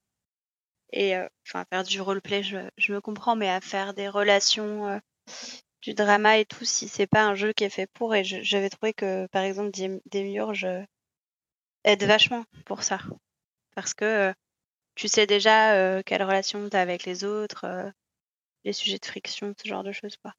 Et 0.93 1.15
euh, 1.17 1.27
enfin, 1.47 1.65
faire 1.71 1.83
du 1.83 2.01
roleplay, 2.01 2.43
je, 2.43 2.57
je 2.77 2.93
me 2.93 3.01
comprends, 3.01 3.35
mais 3.35 3.49
à 3.49 3.61
faire 3.61 3.93
des 3.95 4.09
relations, 4.09 4.87
euh, 4.87 4.99
du 5.83 5.93
drama 5.95 6.37
et 6.39 6.45
tout, 6.45 6.65
si 6.65 6.87
c'est 6.89 7.07
pas 7.07 7.23
un 7.25 7.35
jeu 7.35 7.53
qui 7.53 7.63
est 7.65 7.69
fait 7.69 7.87
pour. 7.93 8.15
Et 8.15 8.23
je- 8.25 8.41
j'avais 8.43 8.69
trouvé 8.69 8.93
que, 8.93 9.27
par 9.27 9.43
exemple, 9.43 9.71
Dem- 9.71 10.01
Demiurge 10.11 10.65
euh, 10.65 10.83
aide 11.83 12.03
vachement 12.05 12.45
pour 12.65 12.83
ça. 12.83 12.99
Parce 13.75 13.93
que 13.95 14.05
euh, 14.05 14.33
tu 14.95 15.07
sais 15.09 15.27
déjà 15.27 15.75
euh, 15.75 16.01
quelle 16.05 16.23
relation 16.23 16.69
tu 16.69 16.77
as 16.77 16.81
avec 16.81 17.05
les 17.05 17.23
autres, 17.25 17.65
euh, 17.65 17.89
les 18.65 18.73
sujets 18.73 18.99
de 18.99 19.05
friction, 19.07 19.53
ce 19.61 19.67
genre 19.69 19.83
de 19.83 19.91
choses, 19.93 20.17
quoi. 20.17 20.33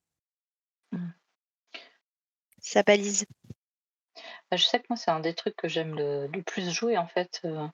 Ça 2.62 2.82
balise. 2.82 3.26
Bah, 4.50 4.56
je 4.56 4.64
sais 4.64 4.80
que 4.80 4.86
moi, 4.90 4.96
c'est 4.96 5.10
un 5.10 5.20
des 5.20 5.34
trucs 5.34 5.56
que 5.56 5.68
j'aime 5.68 5.94
le, 5.94 6.26
le 6.26 6.42
plus 6.42 6.70
jouer, 6.70 6.98
en 6.98 7.06
fait. 7.06 7.40
euh, 7.44 7.66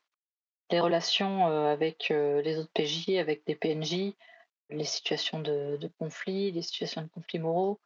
les 0.70 0.80
relations 0.80 1.46
euh, 1.48 1.72
avec 1.72 2.10
euh, 2.10 2.42
les 2.42 2.58
autres 2.58 2.72
PJ, 2.74 3.18
avec 3.18 3.46
des 3.46 3.54
PNJ, 3.54 4.14
les 4.70 4.84
situations 4.84 5.40
de, 5.40 5.76
de 5.76 5.88
conflit, 5.98 6.50
les 6.52 6.62
situations 6.62 7.02
de 7.02 7.08
conflits 7.08 7.38
moraux, 7.38 7.80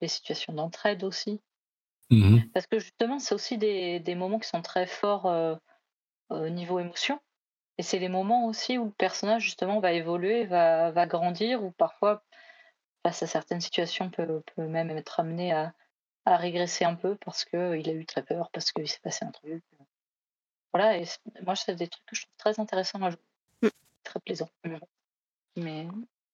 les 0.00 0.08
situations 0.08 0.52
d'entraide 0.52 1.02
aussi. 1.02 1.40
Mhm. 2.10 2.50
Parce 2.52 2.66
que 2.66 2.78
justement, 2.78 3.18
c'est 3.18 3.34
aussi 3.34 3.58
des, 3.58 4.00
des 4.00 4.14
moments 4.14 4.38
qui 4.38 4.48
sont 4.48 4.62
très 4.62 4.86
forts 4.86 5.26
euh, 5.26 5.56
au 6.28 6.48
niveau 6.48 6.78
émotion. 6.78 7.20
Et 7.78 7.82
c'est 7.82 7.98
les 7.98 8.08
moments 8.08 8.46
aussi 8.46 8.78
où 8.78 8.86
le 8.86 8.90
personnage, 8.92 9.42
justement, 9.42 9.80
va 9.80 9.92
évoluer, 9.92 10.44
va, 10.44 10.90
va 10.90 11.06
grandir, 11.06 11.64
ou 11.64 11.70
parfois, 11.72 12.22
face 13.02 13.22
à 13.22 13.26
certaines 13.26 13.60
situations, 13.60 14.10
peut, 14.10 14.42
peut 14.54 14.66
même 14.66 14.90
être 14.90 15.18
amené 15.20 15.52
à, 15.52 15.72
à 16.24 16.36
régresser 16.36 16.84
un 16.84 16.94
peu 16.94 17.16
parce 17.16 17.44
qu'il 17.44 17.88
a 17.88 17.92
eu 17.92 18.06
très 18.06 18.22
peur, 18.22 18.50
parce 18.52 18.72
qu'il 18.72 18.88
s'est 18.88 19.00
passé 19.00 19.24
un 19.24 19.30
truc. 19.30 19.64
Voilà, 20.72 20.98
et 20.98 21.04
moi, 21.42 21.56
c'est 21.56 21.74
des 21.74 21.88
trucs 21.88 22.06
que 22.06 22.16
je 22.16 22.22
trouve 22.22 22.36
très 22.36 22.60
intéressants 22.60 23.02
à 23.02 23.10
jouer. 23.10 23.70
Très 24.04 24.20
plaisant. 24.20 24.48
Mais 25.56 25.88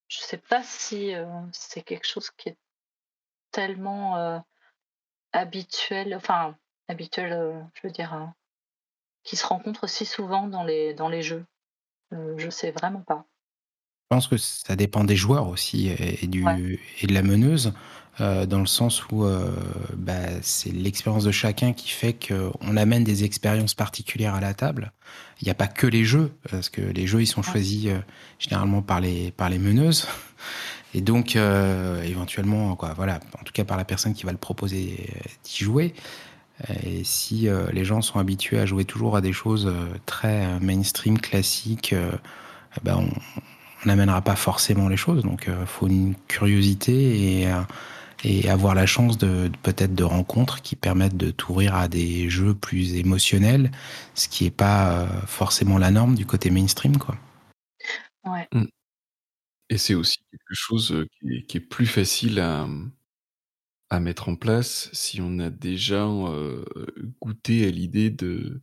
je 0.07 0.19
sais 0.19 0.37
pas 0.37 0.63
si 0.63 1.13
euh, 1.13 1.25
c'est 1.51 1.81
quelque 1.81 2.07
chose 2.07 2.29
qui 2.31 2.49
est 2.49 2.57
tellement 3.51 4.17
euh, 4.17 4.39
habituel, 5.33 6.15
enfin, 6.15 6.55
habituel, 6.87 7.33
euh, 7.33 7.59
je 7.73 7.87
veux 7.87 7.91
dire, 7.91 8.13
euh, 8.13 8.25
qui 9.23 9.35
se 9.35 9.45
rencontre 9.45 9.87
si 9.87 10.05
souvent 10.05 10.47
dans 10.47 10.63
les, 10.63 10.93
dans 10.93 11.09
les 11.09 11.21
jeux. 11.21 11.45
Je 12.11 12.49
sais 12.49 12.71
vraiment 12.71 13.01
pas. 13.01 13.25
Je 14.09 14.15
pense 14.15 14.27
que 14.27 14.37
ça 14.37 14.75
dépend 14.77 15.03
des 15.03 15.17
joueurs 15.17 15.49
aussi 15.49 15.89
et, 15.89 16.23
et 16.23 16.27
du, 16.27 16.45
et 17.01 17.07
de 17.07 17.13
la 17.13 17.23
meneuse, 17.23 17.73
euh, 18.21 18.45
dans 18.45 18.59
le 18.59 18.65
sens 18.65 19.05
où 19.11 19.25
euh, 19.25 19.51
bah, 19.97 20.13
c'est 20.41 20.71
l'expérience 20.71 21.25
de 21.25 21.31
chacun 21.31 21.73
qui 21.73 21.89
fait 21.89 22.13
qu'on 22.13 22.77
amène 22.77 23.03
des 23.03 23.25
expériences 23.25 23.73
particulières 23.73 24.33
à 24.33 24.39
la 24.39 24.53
table. 24.53 24.93
Il 25.41 25.45
n'y 25.45 25.51
a 25.51 25.55
pas 25.55 25.67
que 25.67 25.85
les 25.85 26.05
jeux, 26.05 26.31
parce 26.49 26.69
que 26.69 26.81
les 26.81 27.05
jeux, 27.05 27.21
ils 27.21 27.27
sont 27.27 27.43
choisis 27.43 27.87
euh, 27.87 27.99
généralement 28.39 28.81
par 28.81 29.01
les, 29.01 29.31
par 29.31 29.49
les 29.49 29.59
meneuses. 29.59 30.07
Et 30.93 31.01
donc, 31.01 31.35
euh, 31.35 32.01
éventuellement, 32.03 32.75
quoi, 32.77 32.93
voilà, 32.93 33.19
en 33.39 33.43
tout 33.43 33.51
cas 33.51 33.65
par 33.65 33.77
la 33.77 33.83
personne 33.85 34.13
qui 34.13 34.25
va 34.25 34.31
le 34.31 34.37
proposer 34.37 35.09
euh, 35.09 35.29
d'y 35.43 35.63
jouer. 35.63 35.93
Et 36.83 37.03
si 37.03 37.47
euh, 37.47 37.67
les 37.71 37.85
gens 37.85 38.01
sont 38.01 38.19
habitués 38.19 38.59
à 38.59 38.65
jouer 38.65 38.85
toujours 38.85 39.15
à 39.15 39.21
des 39.21 39.33
choses 39.33 39.67
euh, 39.67 39.85
très 40.05 40.45
euh, 40.45 40.59
mainstream, 40.59 41.19
classiques, 41.19 41.93
euh, 41.93 42.11
eh 42.77 42.79
ben 42.83 42.95
on 42.97 43.09
n'amènera 43.87 44.21
pas 44.21 44.35
forcément 44.35 44.89
les 44.89 44.97
choses. 44.97 45.23
Donc, 45.23 45.45
il 45.47 45.65
faut 45.67 45.87
une 45.87 46.15
curiosité 46.27 47.41
et, 47.41 47.47
euh, 47.51 47.61
et 48.23 48.49
avoir 48.49 48.75
la 48.75 48.85
chance 48.85 49.17
de, 49.17 49.47
de- 49.49 49.57
peut-être 49.63 49.95
de 49.95 50.03
rencontres 50.03 50.61
qui 50.61 50.75
permettent 50.75 51.17
de 51.17 51.31
t'ouvrir 51.31 51.75
à 51.75 51.87
des 51.87 52.29
jeux 52.29 52.55
plus 52.55 52.95
émotionnels, 52.95 53.71
ce 54.15 54.27
qui 54.29 54.45
n'est 54.45 54.51
pas 54.51 55.01
euh, 55.03 55.07
forcément 55.27 55.77
la 55.77 55.91
norme 55.91 56.15
du 56.15 56.25
côté 56.25 56.49
mainstream, 56.51 56.97
quoi. 56.97 57.15
Ouais. 58.25 58.47
Mm. 58.53 58.65
Et 59.69 59.77
c'est 59.77 59.95
aussi 59.95 60.17
quelque 60.31 60.53
chose 60.53 60.91
euh, 60.91 61.05
qui 61.19 61.35
est, 61.35 61.43
qui 61.43 61.57
est 61.57 61.61
plus 61.61 61.87
facile 61.87 62.39
à, 62.39 62.67
à 63.89 63.99
mettre 63.99 64.29
en 64.29 64.35
place 64.35 64.89
si 64.93 65.21
on 65.21 65.39
a 65.39 65.49
déjà 65.49 66.05
euh, 66.05 66.65
goûté 67.21 67.65
à 67.67 67.71
l'idée 67.71 68.09
de 68.09 68.61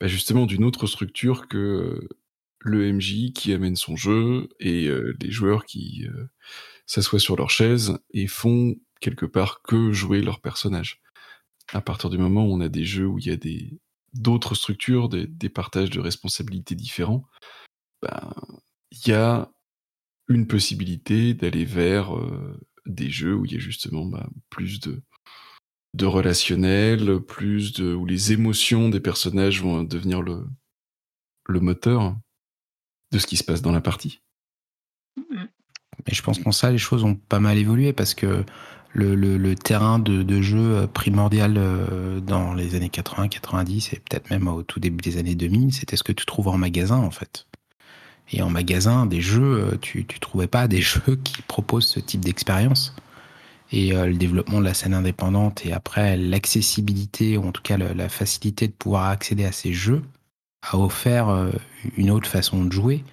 bah, 0.00 0.08
justement 0.08 0.46
d'une 0.46 0.64
autre 0.64 0.86
structure 0.86 1.48
que 1.48 1.58
euh, 1.58 2.08
le 2.60 2.92
MJ 2.92 3.32
qui 3.32 3.52
amène 3.52 3.76
son 3.76 3.96
jeu 3.96 4.48
et 4.60 4.86
euh, 4.86 5.16
les 5.20 5.30
joueurs 5.30 5.64
qui 5.64 6.06
euh, 6.06 6.26
s'assoient 6.86 7.18
sur 7.18 7.36
leur 7.36 7.50
chaise 7.50 7.98
et 8.12 8.26
font 8.26 8.76
quelque 9.00 9.26
part 9.26 9.62
que 9.62 9.92
jouer 9.92 10.20
leur 10.20 10.40
personnage. 10.40 11.00
À 11.72 11.80
partir 11.80 12.10
du 12.10 12.18
moment 12.18 12.44
où 12.44 12.52
on 12.52 12.60
a 12.60 12.68
des 12.68 12.84
jeux 12.84 13.06
où 13.06 13.18
il 13.18 13.26
y 13.26 13.30
a 13.30 13.36
des 13.36 13.78
d'autres 14.12 14.56
structures, 14.56 15.08
des, 15.08 15.26
des 15.26 15.48
partages 15.48 15.90
de 15.90 16.00
responsabilités 16.00 16.74
différents, 16.74 17.24
ben, 18.02 18.34
il 18.90 19.08
y 19.08 19.12
a 19.12 19.50
une 20.28 20.46
possibilité 20.46 21.32
d'aller 21.32 21.64
vers 21.64 22.16
euh, 22.16 22.60
des 22.86 23.08
jeux 23.08 23.34
où 23.34 23.46
il 23.46 23.52
y 23.52 23.56
a 23.56 23.60
justement 23.60 24.04
bah, 24.04 24.28
plus 24.50 24.80
de, 24.80 25.02
de 25.94 26.06
relationnel, 26.06 27.20
plus 27.20 27.72
de 27.72 27.94
où 27.94 28.04
les 28.04 28.32
émotions 28.32 28.88
des 28.88 29.00
personnages 29.00 29.62
vont 29.62 29.84
devenir 29.84 30.22
le, 30.22 30.44
le 31.46 31.60
moteur 31.60 32.16
de 33.12 33.18
ce 33.18 33.26
qui 33.26 33.36
se 33.36 33.44
passe 33.44 33.62
dans 33.62 33.72
la 33.72 33.80
partie. 33.80 34.20
Et 36.06 36.14
je 36.14 36.22
pense 36.22 36.38
qu'en 36.38 36.52
ça, 36.52 36.70
les 36.70 36.78
choses 36.78 37.04
ont 37.04 37.14
pas 37.14 37.40
mal 37.40 37.58
évolué 37.58 37.92
parce 37.92 38.14
que 38.14 38.44
le, 38.92 39.14
le- 39.14 39.36
le 39.36 39.54
terrain 39.54 39.98
de, 39.98 40.22
de 40.22 40.40
jeu 40.42 40.86
primordial 40.92 41.54
euh, 41.58 42.20
dans 42.20 42.54
les 42.54 42.74
années 42.74 42.88
80, 42.88 43.28
90 43.28 43.92
et 43.92 43.96
peut-être 43.96 44.30
même 44.30 44.48
au 44.48 44.62
tout 44.62 44.80
début 44.80 45.02
des 45.02 45.18
années 45.18 45.34
2000, 45.34 45.72
c'était 45.74 45.96
ce 45.96 46.02
que 46.02 46.12
tu 46.12 46.26
trouves 46.26 46.48
en 46.48 46.56
magasin 46.58 46.96
en 46.98 47.10
fait. 47.10 47.46
Et 48.32 48.42
en 48.42 48.50
magasin, 48.50 49.06
des 49.06 49.20
jeux, 49.20 49.72
euh, 49.72 49.76
tu, 49.80 50.06
tu 50.06 50.20
trouvais 50.20 50.46
pas 50.46 50.68
des 50.68 50.80
jeux 50.82 51.18
qui 51.22 51.42
proposent 51.42 51.86
ce 51.86 52.00
type 52.00 52.24
d'expérience. 52.24 52.94
Et 53.72 53.92
euh, 53.94 54.06
le 54.06 54.14
développement 54.16 54.58
de 54.60 54.64
la 54.64 54.74
scène 54.74 54.94
indépendante 54.94 55.64
et 55.66 55.72
après 55.72 56.16
l'accessibilité, 56.16 57.36
ou 57.36 57.46
en 57.46 57.52
tout 57.52 57.62
cas 57.62 57.76
le- 57.76 57.92
la 57.92 58.08
facilité 58.08 58.66
de 58.68 58.72
pouvoir 58.72 59.06
accéder 59.08 59.44
à 59.44 59.52
ces 59.52 59.72
jeux, 59.72 60.02
a 60.62 60.78
offert 60.78 61.28
euh, 61.28 61.50
une 61.96 62.10
autre 62.10 62.28
façon 62.28 62.64
de 62.64 62.72
jouer 62.72 63.04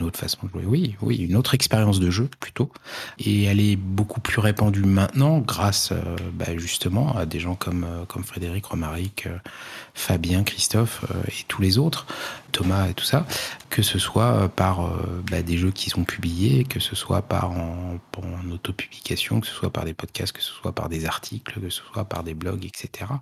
une 0.00 0.06
autre 0.06 0.18
façon 0.18 0.38
de 0.42 0.50
jouer, 0.50 0.64
oui, 0.66 0.96
oui, 1.02 1.16
une 1.16 1.36
autre 1.36 1.54
expérience 1.54 2.00
de 2.00 2.10
jeu 2.10 2.28
plutôt. 2.40 2.72
Et 3.18 3.44
elle 3.44 3.60
est 3.60 3.76
beaucoup 3.76 4.20
plus 4.20 4.40
répandue 4.40 4.82
maintenant 4.82 5.38
grâce 5.38 5.92
euh, 5.92 6.16
bah, 6.32 6.56
justement 6.56 7.16
à 7.16 7.26
des 7.26 7.38
gens 7.38 7.54
comme, 7.54 7.84
euh, 7.84 8.04
comme 8.06 8.24
Frédéric, 8.24 8.66
Romaric, 8.66 9.28
Fabien, 9.94 10.42
Christophe 10.42 11.04
et 11.28 11.44
tous 11.46 11.62
les 11.62 11.78
autres, 11.78 12.06
Thomas 12.52 12.88
et 12.88 12.94
tout 12.94 13.04
ça, 13.04 13.26
que 13.70 13.82
ce 13.82 13.98
soit 13.98 14.48
par 14.48 14.90
bah, 15.30 15.42
des 15.42 15.58
jeux 15.58 15.70
qui 15.70 15.90
sont 15.90 16.04
publiés, 16.04 16.64
que 16.64 16.80
ce 16.80 16.96
soit 16.96 17.22
par 17.22 17.52
en, 17.52 17.98
en 18.16 18.50
autopublication, 18.50 19.40
que 19.40 19.46
ce 19.46 19.54
soit 19.54 19.70
par 19.72 19.84
des 19.84 19.94
podcasts, 19.94 20.32
que 20.32 20.42
ce 20.42 20.52
soit 20.52 20.72
par 20.72 20.88
des 20.88 21.06
articles, 21.06 21.60
que 21.60 21.70
ce 21.70 21.82
soit 21.82 22.04
par 22.04 22.24
des 22.24 22.34
blogs, 22.34 22.64
etc. 22.64 23.12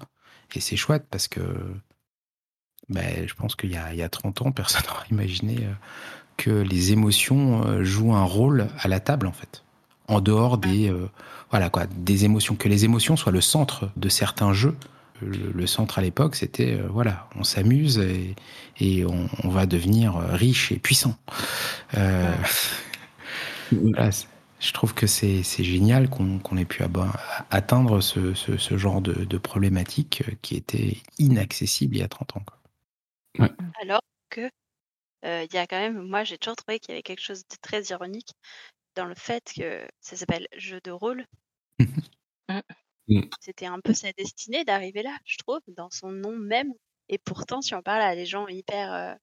Et 0.54 0.60
c'est 0.60 0.76
chouette 0.76 1.04
parce 1.10 1.28
que 1.28 1.40
ben, 2.88 3.26
je 3.26 3.34
pense 3.34 3.56
qu'il 3.56 3.70
y, 3.70 3.96
y, 3.96 4.02
a 4.02 4.08
30 4.08 4.42
ans, 4.42 4.52
personne 4.52 4.82
n'aurait 4.88 5.08
imaginé 5.10 5.66
que 6.36 6.50
les 6.50 6.92
émotions 6.92 7.66
euh, 7.66 7.84
jouent 7.84 8.14
un 8.14 8.24
rôle 8.24 8.68
à 8.78 8.88
la 8.88 9.00
table 9.00 9.26
en 9.26 9.32
fait, 9.32 9.64
en 10.08 10.20
dehors 10.20 10.58
des 10.58 10.90
euh, 10.90 11.08
voilà 11.50 11.70
quoi, 11.70 11.86
des 11.86 12.24
émotions, 12.24 12.56
que 12.56 12.68
les 12.68 12.84
émotions 12.84 13.16
soient 13.16 13.32
le 13.32 13.40
centre 13.40 13.90
de 13.96 14.08
certains 14.08 14.52
jeux. 14.52 14.76
Le, 15.22 15.66
centre 15.66 15.98
à 15.98 16.02
l'époque, 16.02 16.36
c'était 16.36 16.74
euh, 16.74 16.88
voilà, 16.90 17.26
on 17.36 17.42
s'amuse 17.42 17.98
et, 17.98 18.36
et 18.78 19.06
on, 19.06 19.30
on, 19.44 19.48
va 19.48 19.64
devenir 19.64 20.14
riche 20.14 20.72
et 20.72 20.78
puissant. 20.78 21.16
Euh, 21.96 22.34
voilà, 23.72 24.10
je 24.60 24.72
trouve 24.72 24.92
que 24.92 25.06
c'est 25.06 25.42
génial 25.42 26.10
qu'on 26.10 26.38
qu 26.38 26.58
ait 26.58 26.66
pu 26.66 26.82
atteindre 27.50 28.02
ce, 28.02 28.34
ce, 28.34 28.58
ce 28.58 28.76
genre 28.76 29.00
de, 29.00 29.24
de, 29.24 29.38
problématique 29.38 30.22
qui 30.42 30.54
était 30.54 30.98
inaccessible 31.18 31.96
il 31.96 32.00
y 32.00 32.02
a 32.02 32.08
30 32.08 32.36
ans. 32.36 32.42
Quoi. 32.44 32.55
Ouais. 33.38 33.50
Alors 33.80 34.02
que 34.30 34.50
il 35.22 35.52
y 35.52 35.58
a 35.58 35.66
quand 35.66 35.80
même, 35.80 36.00
moi 36.02 36.22
j'ai 36.22 36.38
toujours 36.38 36.54
trouvé 36.54 36.78
qu'il 36.78 36.90
y 36.90 36.92
avait 36.92 37.02
quelque 37.02 37.22
chose 37.22 37.42
de 37.48 37.56
très 37.60 37.82
ironique 37.84 38.30
dans 38.94 39.06
le 39.06 39.14
fait 39.14 39.52
que 39.56 39.86
ça 40.00 40.16
s'appelle 40.16 40.46
jeu 40.56 40.80
de 40.82 40.90
rôle. 40.90 41.26
Mmh. 43.08 43.20
C'était 43.40 43.66
un 43.66 43.80
peu 43.80 43.94
sa 43.94 44.12
destinée 44.12 44.64
d'arriver 44.64 45.02
là, 45.02 45.16
je 45.24 45.36
trouve, 45.36 45.60
dans 45.68 45.90
son 45.90 46.10
nom 46.10 46.36
même. 46.36 46.72
Et 47.08 47.18
pourtant, 47.18 47.60
si 47.60 47.74
on 47.74 47.82
parle 47.82 48.02
à 48.02 48.16
des 48.16 48.26
gens 48.26 48.48
hyper 48.48 48.92
euh, 48.92 49.14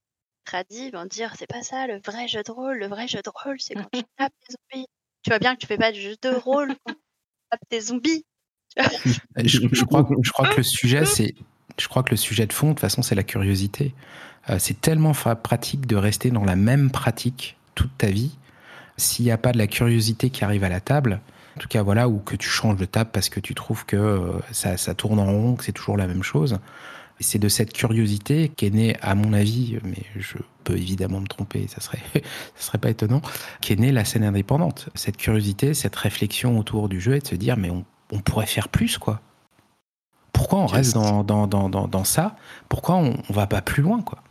tradis, 0.46 0.88
ils 0.88 0.92
vont 0.92 1.06
dire 1.06 1.36
c'est 1.38 1.48
pas 1.48 1.64
ça 1.64 1.88
le 1.88 2.00
vrai 2.00 2.28
jeu 2.28 2.44
de 2.44 2.52
rôle. 2.52 2.78
Le 2.78 2.88
vrai 2.88 3.08
jeu 3.08 3.22
de 3.22 3.30
rôle, 3.30 3.60
c'est 3.60 3.76
quand 3.76 3.90
tu 3.92 4.04
tapes 4.18 4.34
des 4.48 4.56
zombies. 4.56 4.88
Tu 5.22 5.30
vois 5.30 5.40
bien 5.40 5.56
que 5.56 5.62
tu 5.62 5.68
fais 5.68 5.78
pas 5.78 5.92
du 5.92 6.00
jeu 6.00 6.16
de 6.22 6.30
rôle 6.30 6.76
quand 6.86 6.94
tu 6.94 7.02
tapes 7.50 7.70
des 7.70 7.82
zombies. 7.82 8.26
je, 9.38 9.68
je, 9.72 9.84
crois, 9.84 10.08
je 10.22 10.32
crois 10.32 10.50
que 10.50 10.58
le 10.58 10.64
sujet, 10.64 11.06
c'est. 11.06 11.36
Je 11.80 11.88
crois 11.88 12.04
que 12.04 12.12
le 12.12 12.18
sujet 12.18 12.46
de 12.46 12.54
fond, 12.54 12.68
de 12.68 12.74
toute 12.74 12.82
façon, 12.82 13.02
c'est 13.02 13.16
la 13.16 13.24
curiosité. 13.24 13.94
Euh, 14.50 14.58
c'est 14.60 14.80
tellement 14.80 15.14
pratique 15.14 15.88
de 15.88 15.96
rester 15.96 16.30
dans 16.30 16.44
la 16.44 16.56
même 16.56 16.92
pratique 16.92 17.58
toute 17.76 17.98
ta 17.98 18.08
vie. 18.08 18.38
S'il 18.98 19.26
n'y 19.26 19.32
a 19.32 19.38
pas 19.38 19.52
de 19.52 19.58
la 19.58 19.68
curiosité 19.68 20.30
qui 20.30 20.44
arrive 20.44 20.64
à 20.64 20.70
la 20.70 20.80
table, 20.80 21.22
en 21.58 21.60
tout 21.60 21.68
cas 21.68 21.82
voilà, 21.82 22.10
ou 22.10 22.20
que 22.20 22.36
tu 22.36 22.48
changes 22.48 22.78
de 22.78 22.86
table 22.86 23.10
parce 23.12 23.30
que 23.30 23.40
tu 23.40 23.56
trouves 23.56 23.86
que 23.86 23.96
euh, 23.96 24.40
ça, 24.52 24.94
tourne 24.94 25.20
en 25.20 25.26
rond, 25.26 25.56
que 25.56 25.64
c'est 25.64 25.72
toujours 25.72 25.98
la 25.98 26.08
même 26.08 26.24
chose. 26.24 26.60
C'est 27.20 27.40
de 27.40 27.48
cette 27.48 27.72
curiosité 27.72 28.50
qu'est 28.50 28.72
née, 28.72 28.98
à 29.02 29.16
mon 29.16 29.34
avis, 29.34 29.78
mais 29.84 30.04
je 30.18 30.38
peux 30.64 30.76
évidemment 30.76 31.22
me 31.22 31.28
tromper, 31.28 31.68
ça 31.68 31.80
serait, 31.80 32.02
ça 32.14 32.22
serait 32.58 32.80
pas 32.80 32.90
étonnant, 32.90 33.22
qu'est 33.62 33.78
née 33.78 33.92
la 33.92 34.04
scène 34.04 34.26
indépendante. 34.26 34.90
Cette 34.94 35.18
curiosité, 35.18 35.74
cette 35.74 35.96
réflexion 35.96 36.60
autour 36.60 36.90
du 36.90 37.00
jeu 37.00 37.16
et 37.16 37.20
de 37.20 37.28
se 37.28 37.36
dire, 37.36 37.56
mais 37.56 37.70
on 37.70 38.20
pourrait 38.20 38.46
faire 38.46 38.68
plus, 38.68 38.98
quoi. 38.98 39.22
Pourquoi 40.44 40.60
on 40.60 40.68
reste 40.68 40.94
dans, 40.96 41.24
dans, 41.24 41.48
dans, 41.48 41.70
dans, 41.70 41.88
dans 41.88 42.04
ça? 42.04 42.36
Pourquoi 42.68 42.96
on, 42.96 43.24
on 43.30 43.34
va 43.34 43.48
pas 43.48 43.62
plus 43.62 43.82
loin, 43.82 44.02
quoi? 44.02 44.22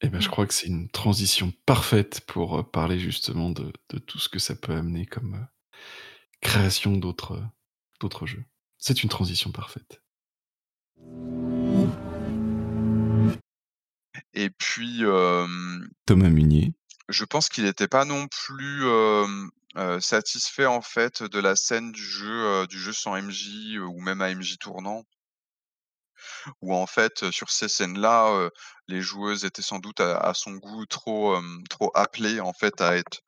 Eh 0.00 0.08
ben, 0.08 0.18
je 0.18 0.30
crois 0.30 0.46
que 0.46 0.54
c'est 0.54 0.66
une 0.68 0.88
transition 0.88 1.52
parfaite 1.66 2.22
pour 2.26 2.58
euh, 2.58 2.62
parler 2.62 2.98
justement 2.98 3.50
de, 3.50 3.70
de, 3.90 3.98
tout 3.98 4.18
ce 4.18 4.30
que 4.30 4.38
ça 4.38 4.54
peut 4.54 4.72
amener 4.72 5.04
comme 5.04 5.34
euh, 5.34 5.76
création 6.40 6.96
d'autres 6.96 7.38
d'autres 8.00 8.24
jeux. 8.24 8.46
C'est 8.78 9.02
une 9.02 9.10
transition 9.10 9.52
parfaite. 9.52 10.02
Et 14.32 14.48
puis 14.48 15.04
euh, 15.04 15.46
Thomas 16.06 16.30
Munier. 16.30 16.72
Je 17.10 17.26
pense 17.26 17.50
qu'il 17.50 17.64
n'était 17.64 17.88
pas 17.88 18.06
non 18.06 18.26
plus 18.26 18.86
euh, 18.86 19.26
satisfait 20.00 20.66
en 20.66 20.82
fait 20.82 21.22
de 21.22 21.38
la 21.40 21.56
scène 21.56 21.92
du 21.92 22.02
jeu 22.02 22.66
du 22.66 22.78
jeu 22.78 22.92
sans 22.92 23.16
MJ 23.16 23.78
ou 23.78 24.00
même 24.00 24.20
AMJ 24.20 24.58
tournant? 24.58 25.04
Où 26.62 26.74
en 26.74 26.86
fait 26.86 27.30
sur 27.30 27.50
ces 27.50 27.68
scènes-là, 27.68 28.50
les 28.88 29.00
joueuses 29.02 29.44
étaient 29.44 29.62
sans 29.62 29.78
doute 29.78 30.00
à, 30.00 30.16
à 30.18 30.34
son 30.34 30.52
goût 30.52 30.86
trop 30.86 31.36
trop 31.68 31.90
appelées 31.94 32.40
en 32.40 32.52
fait 32.52 32.80
à 32.80 32.96
être 32.96 33.20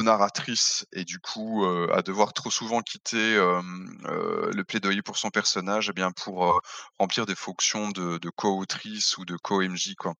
narratrice 0.00 0.86
et 0.92 1.04
du 1.04 1.18
coup 1.20 1.64
à 1.92 2.02
devoir 2.02 2.32
trop 2.32 2.50
souvent 2.50 2.80
quitter 2.80 3.36
le 3.36 4.62
plaidoyer 4.62 5.02
pour 5.02 5.18
son 5.18 5.30
personnage 5.30 5.88
eh 5.90 5.92
bien 5.92 6.10
pour 6.12 6.60
remplir 6.98 7.26
des 7.26 7.34
fonctions 7.34 7.90
de, 7.90 8.18
de 8.18 8.30
co-autrice 8.30 9.16
ou 9.18 9.24
de 9.24 9.36
co-MJ 9.36 9.94
quoi. 9.96 10.14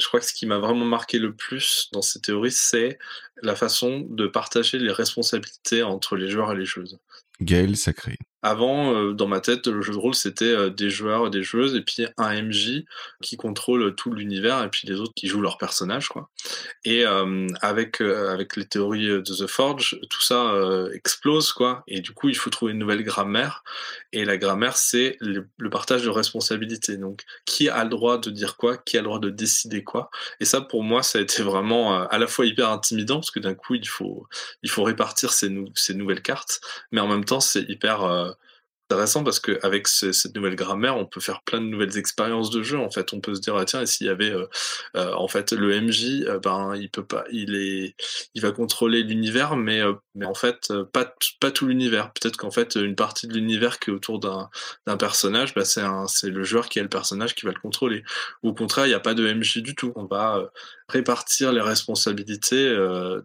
Je 0.00 0.06
crois 0.06 0.20
que 0.20 0.26
ce 0.26 0.32
qui 0.32 0.46
m'a 0.46 0.58
vraiment 0.58 0.86
marqué 0.86 1.18
le 1.18 1.34
plus 1.34 1.88
dans 1.92 2.02
ces 2.02 2.20
théories, 2.20 2.52
c'est 2.52 2.98
la 3.42 3.54
façon 3.54 4.00
de 4.08 4.26
partager 4.26 4.78
les 4.78 4.92
responsabilités 4.92 5.82
entre 5.82 6.16
les 6.16 6.28
joueurs 6.28 6.52
et 6.52 6.56
les 6.56 6.64
joueuses. 6.64 6.98
Gaël 7.40 7.76
Sacré. 7.76 8.16
Avant, 8.42 8.94
euh, 8.94 9.12
dans 9.12 9.26
ma 9.26 9.40
tête, 9.40 9.66
le 9.66 9.82
jeu 9.82 9.92
de 9.92 9.98
rôle, 9.98 10.14
c'était 10.14 10.46
euh, 10.46 10.70
des 10.70 10.88
joueurs 10.88 11.26
et 11.26 11.30
des 11.30 11.42
joueuses, 11.42 11.74
et 11.74 11.82
puis 11.82 12.06
un 12.16 12.42
MJ 12.42 12.84
qui 13.22 13.36
contrôle 13.36 13.94
tout 13.94 14.12
l'univers, 14.12 14.62
et 14.64 14.70
puis 14.70 14.88
les 14.88 14.98
autres 14.98 15.12
qui 15.14 15.26
jouent 15.26 15.42
leur 15.42 15.58
personnage. 15.58 16.08
Quoi. 16.08 16.30
Et 16.84 17.04
euh, 17.04 17.46
avec, 17.60 18.00
avec 18.00 18.56
les 18.56 18.64
théories 18.64 19.08
de 19.08 19.20
The 19.20 19.46
Forge, 19.46 19.98
tout 20.08 20.22
ça 20.22 20.54
explose, 20.94 21.52
quoi. 21.52 21.82
et 21.86 22.00
du 22.00 22.12
coup, 22.12 22.28
il 22.28 22.36
faut 22.36 22.48
trouver 22.50 22.72
une 22.72 22.78
nouvelle 22.78 23.04
grammaire. 23.04 23.62
Et 24.12 24.24
la 24.24 24.38
grammaire, 24.38 24.76
c'est 24.76 25.16
le, 25.20 25.46
partage 25.70 26.02
de 26.02 26.10
responsabilités. 26.10 26.96
Donc, 26.96 27.24
qui 27.44 27.68
a 27.68 27.84
le 27.84 27.90
droit 27.90 28.18
de 28.18 28.30
dire 28.30 28.56
quoi, 28.56 28.76
qui 28.78 28.96
a 28.96 29.00
le 29.00 29.04
droit 29.04 29.20
de 29.20 29.30
décider 29.30 29.84
quoi. 29.84 30.10
Et 30.40 30.44
ça, 30.44 30.60
pour 30.60 30.82
moi, 30.82 31.02
ça 31.02 31.18
a 31.18 31.22
été 31.22 31.42
vraiment 31.42 32.02
à 32.02 32.18
la 32.18 32.26
fois 32.26 32.46
hyper 32.46 32.70
intimidant, 32.70 33.16
parce 33.16 33.30
que 33.30 33.40
d'un 33.40 33.54
coup, 33.54 33.74
il 33.74 33.86
faut, 33.86 34.26
il 34.62 34.70
faut 34.70 34.82
répartir 34.82 35.32
ces 35.32 35.94
nouvelles 35.94 36.22
cartes, 36.22 36.60
mais 36.90 37.00
en 37.00 37.06
même 37.06 37.24
temps, 37.24 37.40
c'est 37.40 37.68
hyper 37.68 38.29
intéressant 38.90 39.22
parce 39.22 39.38
qu'avec 39.38 39.86
ce, 39.86 40.10
cette 40.10 40.34
nouvelle 40.34 40.56
grammaire, 40.56 40.96
on 40.96 41.06
peut 41.06 41.20
faire 41.20 41.42
plein 41.42 41.60
de 41.60 41.66
nouvelles 41.66 41.96
expériences 41.96 42.50
de 42.50 42.62
jeu. 42.64 42.76
En 42.76 42.90
fait, 42.90 43.12
on 43.12 43.20
peut 43.20 43.36
se 43.36 43.40
dire 43.40 43.54
ah, 43.56 43.64
tiens, 43.64 43.86
s'il 43.86 44.08
y 44.08 44.10
avait 44.10 44.32
euh, 44.32 44.46
euh, 44.96 45.12
en 45.14 45.28
fait 45.28 45.52
le 45.52 45.80
MJ, 45.80 46.24
euh, 46.26 46.40
ben 46.40 46.74
il 46.74 46.90
peut 46.90 47.04
pas, 47.04 47.24
il 47.30 47.54
est, 47.54 47.94
il 48.34 48.42
va 48.42 48.50
contrôler 48.50 49.04
l'univers, 49.04 49.54
mais 49.54 49.80
mais 50.16 50.26
en 50.26 50.34
fait 50.34 50.72
pas 50.92 51.14
pas 51.40 51.52
tout 51.52 51.68
l'univers. 51.68 52.12
Peut-être 52.12 52.36
qu'en 52.36 52.50
fait 52.50 52.74
une 52.74 52.96
partie 52.96 53.28
de 53.28 53.34
l'univers 53.34 53.78
qui 53.78 53.90
est 53.90 53.92
autour 53.92 54.18
d'un 54.18 54.50
d'un 54.88 54.96
personnage, 54.96 55.54
ben, 55.54 55.64
c'est 55.64 55.82
c'est 56.08 56.30
le 56.30 56.42
joueur 56.42 56.68
qui 56.68 56.80
a 56.80 56.82
le 56.82 56.88
personnage 56.88 57.36
qui 57.36 57.46
va 57.46 57.52
le 57.52 57.60
contrôler. 57.60 58.02
Ou 58.42 58.48
au 58.48 58.54
contraire, 58.54 58.86
il 58.86 58.88
n'y 58.88 58.94
a 58.94 59.00
pas 59.00 59.14
de 59.14 59.32
MJ 59.32 59.58
du 59.58 59.76
tout. 59.76 59.92
On 59.94 60.06
va 60.06 60.50
répartir 60.88 61.52
les 61.52 61.60
responsabilités 61.60 62.76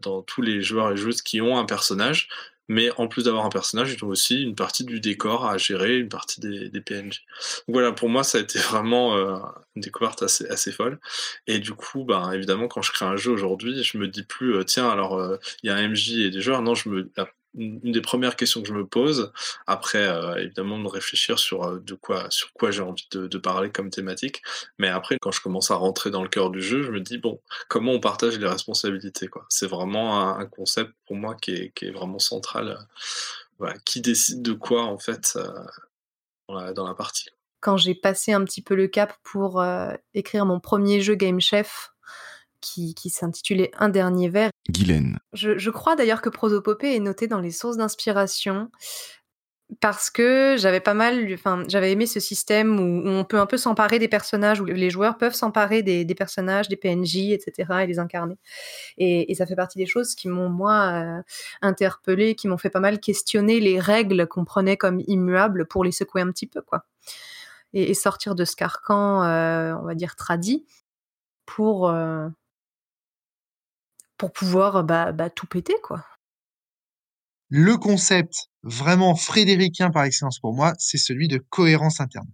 dans 0.01 0.21
tous 0.21 0.43
les 0.43 0.61
joueurs 0.61 0.91
et 0.91 0.97
joueuses 0.97 1.23
qui 1.23 1.41
ont 1.41 1.57
un 1.57 1.65
personnage 1.65 2.29
mais 2.67 2.89
en 2.97 3.07
plus 3.07 3.25
d'avoir 3.25 3.45
un 3.45 3.49
personnage, 3.49 3.93
ils 3.93 4.03
ont 4.03 4.07
aussi 4.07 4.41
une 4.41 4.55
partie 4.55 4.83
du 4.83 4.99
décor 4.99 5.45
à 5.45 5.57
gérer, 5.57 5.97
une 5.99 6.09
partie 6.09 6.39
des, 6.41 6.69
des 6.69 6.81
PNJ. 6.81 7.23
Donc 7.67 7.75
voilà, 7.75 7.91
pour 7.91 8.09
moi, 8.09 8.23
ça 8.23 8.37
a 8.37 8.41
été 8.41 8.59
vraiment 8.59 9.15
euh, 9.15 9.37
une 9.75 9.81
découverte 9.81 10.23
assez, 10.23 10.47
assez 10.47 10.71
folle. 10.71 10.99
Et 11.47 11.59
du 11.59 11.73
coup, 11.73 12.03
ben, 12.03 12.31
évidemment, 12.31 12.67
quand 12.67 12.81
je 12.81 12.91
crée 12.91 13.05
un 13.05 13.17
jeu 13.17 13.31
aujourd'hui, 13.31 13.83
je 13.83 13.97
me 13.97 14.07
dis 14.07 14.23
plus, 14.23 14.55
euh, 14.55 14.63
tiens, 14.63 14.89
alors 14.89 15.19
euh, 15.19 15.37
il 15.63 15.67
y 15.67 15.69
a 15.69 15.75
un 15.75 15.87
MJ 15.89 16.11
et 16.19 16.29
des 16.31 16.41
joueurs. 16.41 16.61
Non, 16.61 16.75
je 16.75 16.89
me, 16.89 17.11
la 17.15 17.27
une 17.57 17.91
des 17.91 18.01
premières 18.01 18.35
questions 18.35 18.61
que 18.61 18.67
je 18.67 18.73
me 18.73 18.85
pose, 18.85 19.31
après 19.67 20.05
euh, 20.05 20.35
évidemment 20.35 20.79
de 20.79 20.87
réfléchir 20.87 21.39
sur 21.39 21.63
euh, 21.63 21.79
de 21.79 21.93
quoi, 21.93 22.29
sur 22.29 22.51
quoi 22.53 22.71
j'ai 22.71 22.81
envie 22.81 23.07
de, 23.11 23.37
parler 23.37 23.69
comme 23.69 23.89
thématique, 23.89 24.41
mais 24.79 24.87
après 24.87 25.17
quand 25.21 25.31
je 25.31 25.41
commence 25.41 25.69
à 25.69 25.75
rentrer 25.75 26.09
dans 26.09 26.23
le 26.23 26.29
cœur 26.29 26.49
du 26.49 26.61
jeu, 26.61 26.83
je 26.83 26.91
me 26.91 26.99
dis 26.99 27.17
bon, 27.17 27.41
comment 27.67 27.91
on 27.91 27.99
partage 27.99 28.39
les 28.39 28.47
responsabilités 28.47 29.27
quoi? 29.27 29.45
C'est 29.49 29.67
vraiment 29.67 30.37
un, 30.37 30.45
concept 30.45 30.91
pour 31.05 31.15
moi 31.15 31.35
qui 31.35 31.51
est, 31.51 31.71
qui 31.75 31.85
est 31.85 31.91
vraiment 31.91 32.19
central. 32.19 32.77
Euh, 33.61 33.71
qui 33.85 34.01
décide 34.01 34.41
de 34.41 34.51
quoi 34.51 34.83
en 34.83 34.97
fait 34.97 35.37
dans, 36.49 36.87
la, 36.87 36.93
partie. 36.93 37.29
Quand 37.61 37.77
j'ai 37.77 37.95
passé 37.95 38.33
un 38.33 38.43
petit 38.43 38.61
peu 38.61 38.75
le 38.75 38.87
cap 38.87 39.13
pour 39.23 39.63
écrire 40.13 40.45
mon 40.45 40.59
premier 40.59 40.99
jeu 40.99 41.15
Game 41.15 41.39
Chef, 41.39 41.94
qui, 42.65 42.95
qui 42.95 43.09
s'intitulait 43.09 43.71
Un 43.77 43.89
dernier 43.89 44.29
verre. 44.29 44.49
Guylaine. 44.69 45.19
Je, 45.33 45.57
je 45.57 45.69
crois 45.69 45.95
d'ailleurs 45.95 46.21
que 46.21 46.29
Prosopopée 46.29 46.95
est 46.95 46.99
noté 46.99 47.27
dans 47.27 47.39
les 47.39 47.51
sources 47.51 47.77
d'inspiration 47.77 48.69
parce 49.81 50.11
que 50.11 50.55
j'avais 50.57 50.79
pas 50.79 50.93
mal, 50.93 51.27
enfin, 51.33 51.63
j'avais 51.67 51.91
aimé 51.91 52.05
ce 52.05 52.19
système 52.19 52.79
où, 52.79 53.07
on 53.07 53.23
peut 53.23 53.39
un 53.39 53.47
peu 53.47 53.57
s'emparer 53.57 53.97
des 53.97 54.07
personnages, 54.07 54.61
où 54.61 54.65
les 54.65 54.89
joueurs 54.89 55.17
peuvent 55.17 55.33
s'emparer 55.33 55.81
des, 55.81 56.05
des, 56.05 56.15
personnages, 56.15 56.69
des 56.69 56.75
PNJ, 56.75 57.31
etc., 57.31 57.79
et 57.81 57.87
les 57.87 57.97
incarner. 57.97 58.37
Et, 58.97 59.31
et 59.31 59.35
ça 59.35 59.45
fait 59.45 59.55
partie 59.55 59.77
des 59.77 59.87
choses 59.87 60.13
qui 60.13 60.27
m'ont, 60.27 60.49
moi, 60.49 60.91
euh, 60.93 61.21
interpellé, 61.61 62.35
qui 62.35 62.47
m'ont 62.47 62.57
fait 62.57 62.69
pas 62.69 62.79
mal 62.79 62.99
questionner 62.99 63.59
les 63.59 63.79
règles 63.79 64.27
qu'on 64.27 64.45
prenait 64.45 64.77
comme 64.77 65.01
immuables 65.07 65.65
pour 65.65 65.83
les 65.83 65.91
secouer 65.91 66.21
un 66.21 66.31
petit 66.31 66.47
peu, 66.47 66.61
quoi. 66.61 66.85
Et, 67.73 67.89
et 67.89 67.93
sortir 67.95 68.35
de 68.35 68.45
ce 68.45 68.55
carcan, 68.55 69.23
euh, 69.23 69.73
on 69.81 69.83
va 69.83 69.95
dire, 69.95 70.15
tradit, 70.15 70.65
pour, 71.45 71.89
euh, 71.89 72.27
pour 74.17 74.31
pouvoir 74.31 74.83
bah, 74.83 75.11
bah, 75.11 75.29
tout 75.29 75.47
péter, 75.47 75.75
quoi. 75.83 76.05
Le 77.49 77.77
concept 77.77 78.49
vraiment 78.63 79.15
frédéricien 79.15 79.91
par 79.91 80.03
excellence 80.03 80.39
pour 80.39 80.53
moi, 80.53 80.73
c'est 80.79 80.97
celui 80.97 81.27
de 81.27 81.37
cohérence 81.49 81.99
interne. 81.99 82.31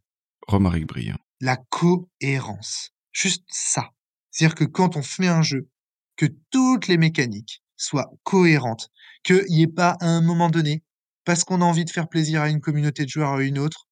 Romaric 0.47 0.87
Briand. 0.87 1.17
La 1.41 1.57
cohérence. 1.69 2.91
Juste 3.11 3.43
ça. 3.49 3.89
C'est-à-dire 4.31 4.55
que 4.55 4.63
quand 4.63 4.95
on 4.95 5.01
fait 5.01 5.27
un 5.27 5.41
jeu, 5.41 5.69
que 6.15 6.27
toutes 6.49 6.87
les 6.87 6.97
mécaniques 6.97 7.61
soient 7.75 8.11
cohérentes, 8.23 8.89
qu'il 9.23 9.43
n'y 9.49 9.63
ait 9.63 9.67
pas 9.67 9.97
à 9.99 10.05
un 10.05 10.21
moment 10.21 10.49
donné, 10.49 10.83
parce 11.25 11.43
qu'on 11.43 11.61
a 11.61 11.65
envie 11.65 11.85
de 11.85 11.89
faire 11.89 12.07
plaisir 12.07 12.41
à 12.41 12.49
une 12.49 12.61
communauté 12.61 13.03
de 13.03 13.09
joueurs 13.09 13.33
ou 13.33 13.37
à 13.37 13.43
une 13.43 13.59
autre, 13.59 13.87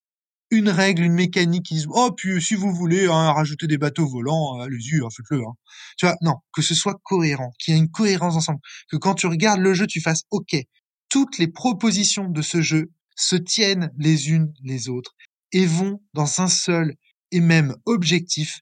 une 0.51 0.69
règle, 0.69 1.03
une 1.03 1.13
mécanique 1.13 1.67
qui 1.67 1.79
se 1.79 1.87
oh 1.89 2.11
puis 2.11 2.41
si 2.41 2.55
vous 2.55 2.73
voulez 2.73 3.05
hein, 3.05 3.33
rajouter 3.33 3.67
des 3.67 3.77
bateaux 3.77 4.07
volants, 4.07 4.59
allez-y, 4.59 4.97
hein, 5.03 5.09
faites-le. 5.15 5.41
Hein. 5.41 5.53
Tu 5.97 6.05
vois, 6.05 6.15
non, 6.21 6.35
que 6.53 6.61
ce 6.61 6.73
soit 6.75 6.99
cohérent, 7.03 7.51
qu'il 7.59 7.73
y 7.73 7.77
ait 7.77 7.79
une 7.79 7.91
cohérence 7.91 8.35
ensemble, 8.35 8.59
que 8.89 8.97
quand 8.97 9.15
tu 9.15 9.27
regardes 9.27 9.61
le 9.61 9.73
jeu, 9.73 9.85
tu 9.87 10.01
fasses 10.01 10.23
OK, 10.31 10.55
toutes 11.09 11.37
les 11.37 11.47
propositions 11.47 12.29
de 12.29 12.41
ce 12.41 12.61
jeu 12.61 12.91
se 13.15 13.35
tiennent 13.35 13.91
les 13.97 14.29
unes 14.29 14.53
les 14.63 14.89
autres 14.89 15.15
et 15.51 15.65
vont 15.65 16.01
dans 16.13 16.41
un 16.41 16.47
seul 16.47 16.95
et 17.31 17.41
même 17.41 17.75
objectif 17.85 18.61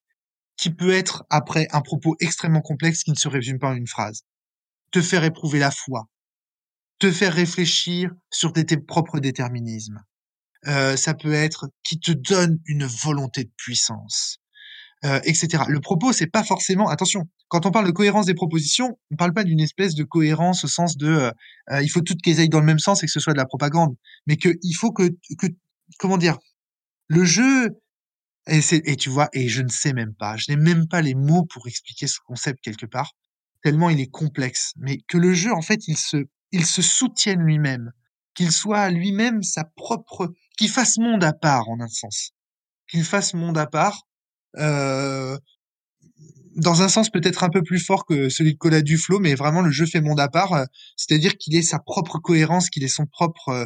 qui 0.57 0.72
peut 0.72 0.91
être 0.91 1.23
après 1.30 1.68
un 1.72 1.81
propos 1.81 2.15
extrêmement 2.19 2.61
complexe 2.61 3.03
qui 3.03 3.11
ne 3.11 3.15
se 3.15 3.27
résume 3.27 3.59
pas 3.59 3.69
en 3.69 3.76
une 3.76 3.88
phrase. 3.88 4.23
Te 4.91 5.01
faire 5.01 5.23
éprouver 5.23 5.59
la 5.59 5.72
foi, 5.72 6.07
te 6.99 7.11
faire 7.11 7.34
réfléchir 7.34 8.11
sur 8.31 8.53
tes 8.53 8.77
propres 8.77 9.19
déterminismes. 9.19 10.03
Euh, 10.68 10.98
ça 10.98 11.14
peut 11.14 11.34
être 11.34 11.69
qui 11.84 11.99
te 11.99 12.11
donne 12.11 12.60
une 12.65 12.85
volonté 12.85 13.45
de 13.45 13.52
puissance, 13.57 14.39
euh, 15.06 15.19
etc. 15.23 15.64
Le 15.68 15.80
propos, 15.80 16.11
c'est 16.11 16.27
pas 16.27 16.44
forcément. 16.44 16.89
Attention, 16.89 17.30
quand 17.48 17.65
on 17.65 17.72
parle 17.72 17.88
de 17.88 17.91
cohérence 17.91 18.26
des 18.26 18.34
propositions, 18.34 18.99
on 19.11 19.15
parle 19.15 19.34
pas 19.34 19.44
d'une 19.44 19.61
espèce 19.61 19.95
de 19.95 20.03
cohérence 20.03 20.65
au 20.65 20.68
sens 20.68 20.98
de 20.98 21.31
euh, 21.72 21.81
il 21.81 21.88
faut 21.89 22.02
toutes 22.02 22.22
qu'elles 22.22 22.39
aillent 22.39 22.49
dans 22.49 22.60
le 22.60 22.65
même 22.65 22.80
sens 22.80 23.03
et 23.03 23.06
que 23.06 23.11
ce 23.11 23.19
soit 23.19 23.34
de 23.34 23.38
la 23.38 23.45
propagande, 23.45 23.95
mais 24.26 24.35
que 24.35 24.49
il 24.61 24.73
faut 24.73 24.91
que, 24.91 25.10
que 25.38 25.48
comment 25.99 26.18
dire, 26.18 26.38
le 27.07 27.23
jeu 27.23 27.80
et, 28.48 28.60
et 28.72 28.95
tu 28.95 29.10
vois, 29.10 29.30
et 29.34 29.48
je 29.48 29.61
ne 29.61 29.69
sais 29.69 29.94
même 29.94 30.14
pas, 30.14 30.38
je 30.38 30.52
n'ai 30.52 30.57
même 30.57 30.88
pas 30.88 31.02
les 31.02 31.15
mots 31.15 31.45
pour 31.45 31.68
expliquer 31.68 32.07
ce 32.07 32.19
concept 32.26 32.60
quelque 32.61 32.85
part, 32.85 33.14
tellement 33.64 33.89
il 33.89 33.99
est 33.99 34.11
complexe. 34.11 34.73
Mais 34.77 34.99
que 35.07 35.18
le 35.18 35.34
jeu, 35.34 35.53
en 35.53 35.61
fait, 35.61 35.88
il 35.88 35.98
se, 35.98 36.26
il 36.52 36.65
se 36.65 36.81
soutienne 36.81 37.41
lui-même, 37.41 37.91
qu'il 38.34 38.52
soit 38.52 38.89
lui-même 38.89 39.44
sa 39.44 39.64
propre, 39.64 40.34
qu'il 40.57 40.69
fasse 40.69 40.97
monde 40.97 41.23
à 41.23 41.34
part 41.34 41.69
en 41.69 41.79
un 41.79 41.88
sens, 41.88 42.31
qu'il 42.89 43.03
fasse 43.03 43.34
monde 43.34 43.57
à 43.57 43.67
part. 43.67 44.03
Euh, 44.57 45.38
dans 46.55 46.81
un 46.81 46.89
sens 46.89 47.11
peut-être 47.11 47.43
un 47.43 47.49
peu 47.49 47.61
plus 47.61 47.79
fort 47.79 48.05
que 48.05 48.29
celui 48.29 48.53
de 48.53 48.57
Cola 48.57 48.81
Duflo, 48.81 49.19
mais 49.19 49.35
vraiment 49.35 49.61
le 49.61 49.71
jeu 49.71 49.85
fait 49.85 50.01
monde 50.01 50.19
à 50.19 50.27
part, 50.27 50.53
euh, 50.53 50.65
c'est-à-dire 50.95 51.38
qu'il 51.38 51.55
ait 51.55 51.61
sa 51.61 51.79
propre 51.79 52.17
cohérence, 52.17 52.69
qu'il 52.69 52.84
ait 52.84 52.88
son 52.88 53.05
propre, 53.05 53.49
euh, 53.49 53.65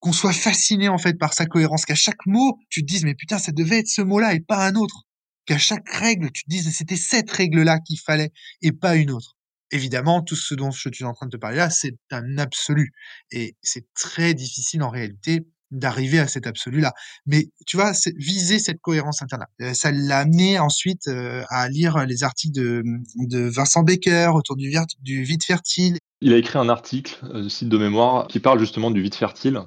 qu'on 0.00 0.12
soit 0.12 0.32
fasciné 0.32 0.88
en 0.88 0.98
fait 0.98 1.18
par 1.18 1.34
sa 1.34 1.44
cohérence, 1.44 1.84
qu'à 1.84 1.94
chaque 1.94 2.24
mot 2.26 2.58
tu 2.70 2.80
te 2.80 2.86
dises 2.86 3.04
mais 3.04 3.14
putain 3.14 3.38
ça 3.38 3.52
devait 3.52 3.80
être 3.80 3.88
ce 3.88 4.00
mot-là 4.00 4.34
et 4.34 4.40
pas 4.40 4.66
un 4.66 4.74
autre, 4.74 5.04
qu'à 5.44 5.58
chaque 5.58 5.88
règle 5.90 6.30
tu 6.32 6.44
te 6.44 6.50
dises 6.50 6.74
c'était 6.74 6.96
cette 6.96 7.30
règle-là 7.30 7.78
qu'il 7.80 8.00
fallait 8.00 8.32
et 8.62 8.72
pas 8.72 8.96
une 8.96 9.10
autre. 9.10 9.36
Évidemment, 9.70 10.22
tout 10.22 10.36
ce 10.36 10.54
dont 10.54 10.70
je 10.70 10.88
suis 10.92 11.04
en 11.04 11.14
train 11.14 11.26
de 11.26 11.32
te 11.32 11.36
parler 11.36 11.56
là, 11.58 11.68
c'est 11.68 11.96
un 12.10 12.38
absolu 12.38 12.92
et 13.32 13.56
c'est 13.62 13.86
très 13.94 14.32
difficile 14.32 14.82
en 14.82 14.90
réalité 14.90 15.46
d'arriver 15.70 16.18
à 16.18 16.26
cet 16.26 16.46
absolu-là. 16.46 16.92
Mais 17.26 17.48
tu 17.66 17.76
vois, 17.76 17.92
viser 18.16 18.58
cette 18.58 18.80
cohérence 18.80 19.22
interne, 19.22 19.44
euh, 19.60 19.74
ça 19.74 19.90
l'a 19.92 20.20
amené 20.20 20.58
ensuite 20.58 21.08
euh, 21.08 21.42
à 21.48 21.68
lire 21.68 22.06
les 22.06 22.22
articles 22.22 22.54
de, 22.54 22.82
de 23.16 23.40
Vincent 23.40 23.82
Becker 23.82 24.30
autour 24.34 24.56
du, 24.56 24.72
du 25.00 25.22
vide 25.24 25.42
fertile. 25.42 25.98
Il 26.20 26.32
a 26.32 26.38
écrit 26.38 26.58
un 26.58 26.68
article, 26.68 27.18
euh, 27.24 27.48
site 27.48 27.68
de 27.68 27.78
mémoire, 27.78 28.28
qui 28.28 28.40
parle 28.40 28.58
justement 28.58 28.90
du 28.90 29.02
vide 29.02 29.14
fertile. 29.14 29.60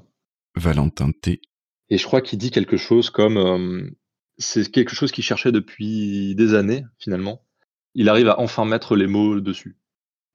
Valentin 0.56 1.12
T. 1.12 1.42
Et 1.90 1.98
je 1.98 2.04
crois 2.06 2.22
qu'il 2.22 2.40
dit 2.40 2.52
quelque 2.52 2.78
chose 2.78 3.10
comme 3.10 3.38
euh, 3.38 3.90
c'est 4.38 4.70
quelque 4.72 4.96
chose 4.96 5.12
qu'il 5.12 5.24
cherchait 5.24 5.52
depuis 5.52 6.36
des 6.36 6.54
années 6.54 6.84
finalement. 7.00 7.44
Il 7.94 8.10
arrive 8.10 8.28
à 8.28 8.40
enfin 8.40 8.66
mettre 8.66 8.96
les 8.96 9.08
mots 9.08 9.40
dessus. 9.40 9.78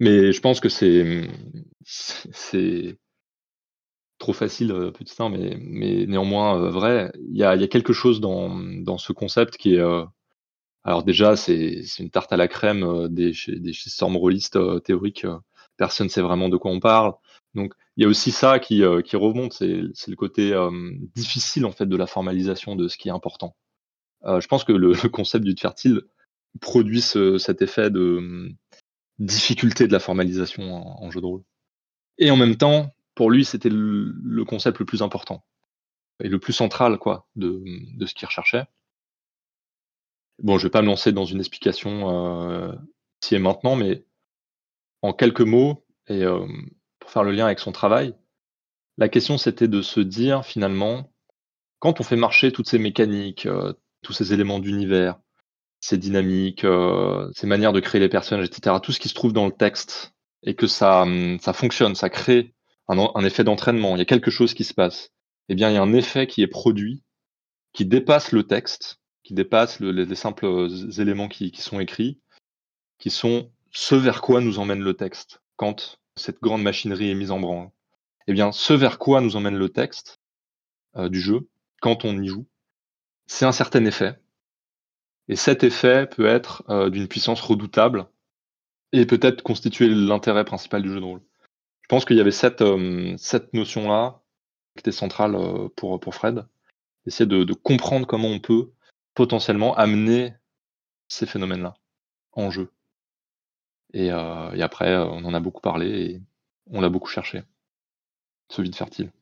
Mais 0.00 0.32
je 0.32 0.40
pense 0.40 0.60
que 0.60 0.68
c'est 0.68 1.28
c'est 1.84 2.98
trop 4.22 4.32
facile, 4.32 4.70
euh, 4.70 4.90
petit 4.92 5.14
mais, 5.30 5.58
mais 5.60 6.06
néanmoins 6.06 6.56
euh, 6.56 6.70
vrai. 6.70 7.12
Il 7.28 7.36
y 7.36 7.44
a, 7.44 7.58
quelque 7.66 7.92
chose 7.92 8.20
dans, 8.20 8.50
dans 8.82 8.96
ce 8.96 9.12
concept 9.12 9.56
qui 9.56 9.74
est. 9.74 9.80
Euh, 9.80 10.04
alors, 10.84 11.04
déjà, 11.04 11.36
c'est 11.36 11.82
une 11.98 12.10
tarte 12.10 12.32
à 12.32 12.36
la 12.36 12.48
crème 12.48 13.08
des, 13.08 13.32
des 13.48 13.72
shitstorm 13.72 14.16
rollistes 14.16 14.56
euh, 14.56 14.80
théoriques. 14.80 15.26
Personne 15.76 16.06
ne 16.06 16.10
sait 16.10 16.22
vraiment 16.22 16.48
de 16.48 16.56
quoi 16.56 16.70
on 16.70 16.80
parle. 16.80 17.14
Donc, 17.54 17.74
il 17.96 18.02
y 18.02 18.06
a 18.06 18.08
aussi 18.08 18.32
ça 18.32 18.58
qui, 18.58 18.82
qui 19.04 19.16
remonte, 19.16 19.52
c'est 19.52 20.10
le 20.10 20.16
côté 20.16 20.54
difficile 21.14 21.66
en 21.66 21.72
fait 21.72 21.86
de 21.86 21.96
la 21.96 22.06
formalisation 22.06 22.76
de 22.76 22.88
ce 22.88 22.96
qui 22.96 23.08
est 23.08 23.12
important. 23.12 23.54
Je 24.24 24.46
pense 24.46 24.64
que 24.64 24.72
le, 24.72 24.94
concept 25.10 25.44
du 25.44 25.54
fertile 25.60 26.02
produit 26.60 27.02
ce- 27.02 27.38
cet 27.38 27.60
effet 27.60 27.90
de 27.90 28.50
difficulté 29.18 29.86
de 29.86 29.92
la 29.92 30.00
formalisation 30.00 30.62
en 31.02 31.10
jeu 31.10 31.20
de 31.20 31.26
rôle. 31.26 31.42
Et 32.18 32.30
en 32.30 32.36
même 32.36 32.56
temps, 32.56 32.94
pour 33.22 33.30
lui, 33.30 33.44
c'était 33.44 33.68
le, 33.68 34.44
concept 34.44 34.80
le 34.80 34.84
plus 34.84 35.00
important 35.00 35.44
et 36.18 36.28
le 36.28 36.40
plus 36.40 36.52
central 36.52 36.98
quoi 36.98 37.28
de, 37.36 37.62
de 37.96 38.04
ce 38.04 38.14
qu'il 38.14 38.26
recherchait. 38.26 38.64
Bon, 40.40 40.58
je 40.58 40.66
vais 40.66 40.72
pas 40.72 40.82
me 40.82 40.88
lancer 40.88 41.12
dans 41.12 41.24
une 41.24 41.38
explication 41.38 42.10
euh, 42.10 42.72
et 43.30 43.38
maintenant, 43.38 43.76
mais 43.76 44.04
en 45.02 45.12
quelques 45.12 45.42
mots, 45.42 45.86
et 46.08 46.24
euh, 46.24 46.44
pour 46.98 47.10
faire 47.12 47.22
le 47.22 47.30
lien 47.30 47.46
avec 47.46 47.60
son 47.60 47.70
travail, 47.70 48.16
la 48.98 49.08
question 49.08 49.38
c'était 49.38 49.68
de 49.68 49.82
se 49.82 50.00
dire 50.00 50.44
finalement, 50.44 51.12
quand 51.78 52.00
on 52.00 52.02
fait 52.02 52.16
marcher 52.16 52.50
toutes 52.50 52.68
ces 52.68 52.80
mécaniques, 52.80 53.46
euh, 53.46 53.72
tous 54.02 54.14
ces 54.14 54.32
éléments 54.32 54.58
d'univers, 54.58 55.20
ces 55.78 55.96
dynamiques, 55.96 56.64
euh, 56.64 57.30
ces 57.36 57.46
manières 57.46 57.72
de 57.72 57.78
créer 57.78 58.00
les 58.00 58.08
personnages, 58.08 58.46
etc., 58.46 58.78
tout 58.82 58.90
ce 58.90 58.98
qui 58.98 59.08
se 59.08 59.14
trouve 59.14 59.32
dans 59.32 59.46
le 59.46 59.52
texte, 59.52 60.12
et 60.42 60.56
que 60.56 60.66
ça, 60.66 61.02
hum, 61.02 61.38
ça 61.38 61.52
fonctionne, 61.52 61.94
ça 61.94 62.10
crée 62.10 62.52
un, 62.98 63.24
effet 63.24 63.44
d'entraînement, 63.44 63.96
il 63.96 63.98
y 63.98 64.02
a 64.02 64.06
quelque 64.06 64.30
chose 64.30 64.54
qui 64.54 64.64
se 64.64 64.74
passe, 64.74 65.10
eh 65.48 65.54
bien 65.54 65.70
il 65.70 65.74
y 65.74 65.78
a 65.78 65.82
un 65.82 65.92
effet 65.92 66.26
qui 66.26 66.42
est 66.42 66.46
produit, 66.46 67.02
qui 67.72 67.84
dépasse 67.84 68.32
le 68.32 68.44
texte, 68.44 69.00
qui 69.22 69.34
dépasse 69.34 69.80
le- 69.80 69.92
les, 69.92 70.04
les 70.04 70.14
simples 70.14 70.46
euh, 70.46 70.90
éléments 70.98 71.28
qui, 71.28 71.50
qui 71.52 71.62
sont 71.62 71.80
écrits, 71.80 72.20
qui 72.98 73.10
sont 73.10 73.50
ce 73.70 73.94
vers 73.94 74.20
quoi 74.20 74.40
nous 74.40 74.58
emmène 74.58 74.82
le 74.82 74.94
texte 74.94 75.42
quand 75.56 75.98
cette 76.16 76.40
grande 76.40 76.62
machinerie 76.62 77.10
est 77.10 77.14
mise 77.14 77.30
en 77.30 77.40
branle. 77.40 77.70
Eh 78.26 78.32
bien, 78.32 78.52
ce 78.52 78.72
vers 78.72 78.98
quoi 78.98 79.20
nous 79.20 79.36
emmène 79.36 79.56
le 79.56 79.68
texte 79.70 80.20
euh, 80.96 81.08
du 81.08 81.20
jeu 81.20 81.48
quand 81.80 82.04
on 82.04 82.20
y 82.22 82.28
joue, 82.28 82.46
c'est 83.26 83.46
un 83.46 83.52
certain 83.52 83.84
effet. 83.84 84.20
Et 85.28 85.36
cet 85.36 85.64
effet 85.64 86.06
peut 86.06 86.26
être 86.26 86.62
euh, 86.68 86.90
d'une 86.90 87.08
puissance 87.08 87.40
redoutable 87.40 88.06
et 88.92 89.06
peut-être 89.06 89.42
constituer 89.42 89.88
l'intérêt 89.88 90.44
principal 90.44 90.82
du 90.82 90.90
jeu 90.90 91.00
de 91.00 91.04
rôle. 91.04 91.22
Je 91.82 91.88
pense 91.88 92.04
qu'il 92.04 92.16
y 92.16 92.20
avait 92.20 92.30
cette, 92.30 92.62
euh, 92.62 93.14
cette 93.18 93.52
notion-là 93.54 94.22
qui 94.74 94.80
était 94.80 94.92
centrale 94.92 95.34
euh, 95.34 95.68
pour, 95.76 96.00
pour 96.00 96.14
Fred, 96.14 96.46
essayer 97.06 97.26
de, 97.26 97.44
de 97.44 97.52
comprendre 97.52 98.06
comment 98.06 98.28
on 98.28 98.40
peut 98.40 98.70
potentiellement 99.14 99.74
amener 99.76 100.34
ces 101.08 101.26
phénomènes-là 101.26 101.74
en 102.32 102.50
jeu. 102.50 102.72
Et, 103.92 104.10
euh, 104.10 104.52
et 104.52 104.62
après, 104.62 104.96
on 104.96 105.24
en 105.24 105.34
a 105.34 105.40
beaucoup 105.40 105.60
parlé 105.60 105.86
et 105.88 106.22
on 106.70 106.80
l'a 106.80 106.88
beaucoup 106.88 107.10
cherché, 107.10 107.42
ce 108.48 108.62
vide 108.62 108.74
fertile. 108.74 109.12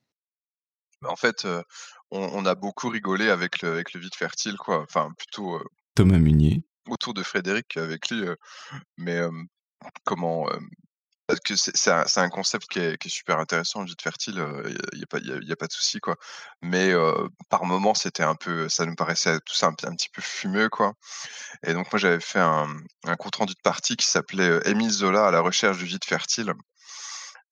En 1.05 1.17
fait, 1.17 1.45
euh, 1.45 1.63
on, 2.11 2.21
on 2.21 2.47
a 2.47 2.55
beaucoup 2.55 2.89
rigolé 2.89 3.31
avec 3.31 3.63
le, 3.63 3.73
avec 3.73 3.95
le 3.95 4.01
vide 4.01 4.15
fertile, 4.15 4.57
quoi. 4.57 4.83
Enfin, 4.83 5.13
plutôt 5.17 5.57
euh, 5.57 5.65
Thomas 5.97 6.19
Munier. 6.19 6.63
autour 6.89 7.15
de 7.15 7.23
Frédéric 7.23 7.69
qu'avec 7.69 8.11
lui. 8.11 8.23
euh, 8.23 8.37
mais 8.97 9.17
euh, 9.17 9.31
comment 10.05 10.49
euh, 10.51 10.59
Que 11.45 11.55
c'est 11.57 12.21
un, 12.21 12.29
concept 12.29 12.69
qui 12.69 12.79
est, 12.79 13.09
super 13.09 13.39
intéressant, 13.39 13.81
le 13.81 13.87
vide 13.87 14.01
fertile. 14.03 14.45
Il 14.93 14.99
n'y 14.99 15.03
a, 15.53 15.57
pas- 15.57 15.67
de 15.67 15.73
souci, 15.73 16.01
quoi. 16.01 16.17
Mais 16.63 16.93
euh, 16.93 17.29
par 17.49 17.65
moment, 17.65 17.95
c'était 17.95 18.23
un 18.23 18.35
peu, 18.35 18.69
ça 18.69 18.87
nous 18.87 18.95
paraissait 18.95 19.39
tout 19.41 19.55
ça 19.55 19.67
un, 19.69 19.73
petit 19.73 20.09
peu 20.11 20.23
fumeux, 20.23 20.69
quoi. 20.69 20.95
Et 21.65 21.75
donc 21.75 21.93
moi, 21.93 21.99
j'avais 21.99 22.21
fait 22.21 22.41
un, 22.41 22.69
un 23.05 23.17
compte 23.17 23.37
rendu 23.37 23.55
de 23.55 23.61
partie 23.63 23.97
qui 23.97 24.07
s'appelait 24.07 24.49
euh, 24.49 24.69
Émile 24.69 24.91
Zola 24.91 25.27
à 25.27 25.31
la 25.31 25.41
recherche 25.41 25.79
du 25.79 25.85
vide 25.85 26.05
fertile. 26.05 26.55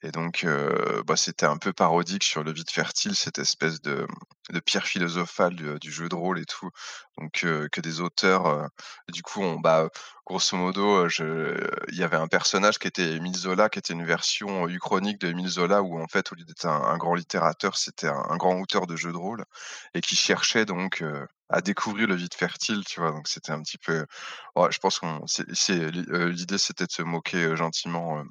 Et 0.02 0.12
donc, 0.12 0.44
euh, 0.44 1.02
bah, 1.04 1.16
c'était 1.16 1.46
un 1.46 1.56
peu 1.56 1.72
parodique 1.72 2.22
sur 2.22 2.44
le 2.44 2.52
vide 2.52 2.70
fertile, 2.70 3.16
cette 3.16 3.38
espèce 3.38 3.80
de, 3.82 4.06
pierre 4.64 4.86
philosophale 4.86 5.56
du, 5.80 5.90
jeu 5.90 6.08
de 6.08 6.14
rôle 6.14 6.38
et 6.38 6.44
tout. 6.44 6.70
Donc, 7.18 7.42
euh, 7.44 7.68
que 7.72 7.80
des 7.80 8.00
auteurs, 8.00 8.46
euh, 8.46 8.66
du 9.08 9.22
coup, 9.22 9.42
bah, 9.60 9.88
grosso 10.24 10.56
modo, 10.56 11.08
il 11.08 11.96
y 11.96 12.04
avait 12.04 12.16
un 12.16 12.28
personnage 12.28 12.78
qui 12.78 12.86
était 12.86 13.16
Émile 13.16 13.34
Zola, 13.36 13.68
qui 13.68 13.80
était 13.80 13.92
une 13.92 14.04
version 14.04 14.68
uchronique 14.68 15.20
de 15.20 15.28
Émile 15.28 15.48
Zola, 15.48 15.82
où 15.82 16.00
en 16.00 16.06
fait, 16.06 16.30
au 16.32 16.36
lieu 16.36 16.44
d'être 16.44 16.66
un, 16.66 16.96
grand 16.96 17.14
littérateur, 17.14 17.76
c'était 17.76 18.08
un, 18.08 18.36
grand 18.36 18.60
auteur 18.60 18.86
de 18.86 18.94
jeux 18.94 19.12
de 19.12 19.16
rôle, 19.16 19.44
et 19.94 20.00
qui 20.00 20.14
cherchait 20.16 20.64
donc 20.64 21.02
à 21.48 21.60
découvrir 21.60 22.06
le 22.08 22.14
vide 22.14 22.34
fertile, 22.34 22.84
tu 22.84 23.00
vois. 23.00 23.10
Donc 23.12 23.28
c'était 23.28 23.52
un 23.52 23.62
petit 23.62 23.78
peu. 23.78 24.06
Je 24.70 24.78
pense 24.78 25.00
euh, 25.02 26.30
L'idée, 26.30 26.58
c'était 26.58 26.86
de 26.86 26.92
se 26.92 27.02
moquer 27.02 27.56
gentiment 27.56 28.22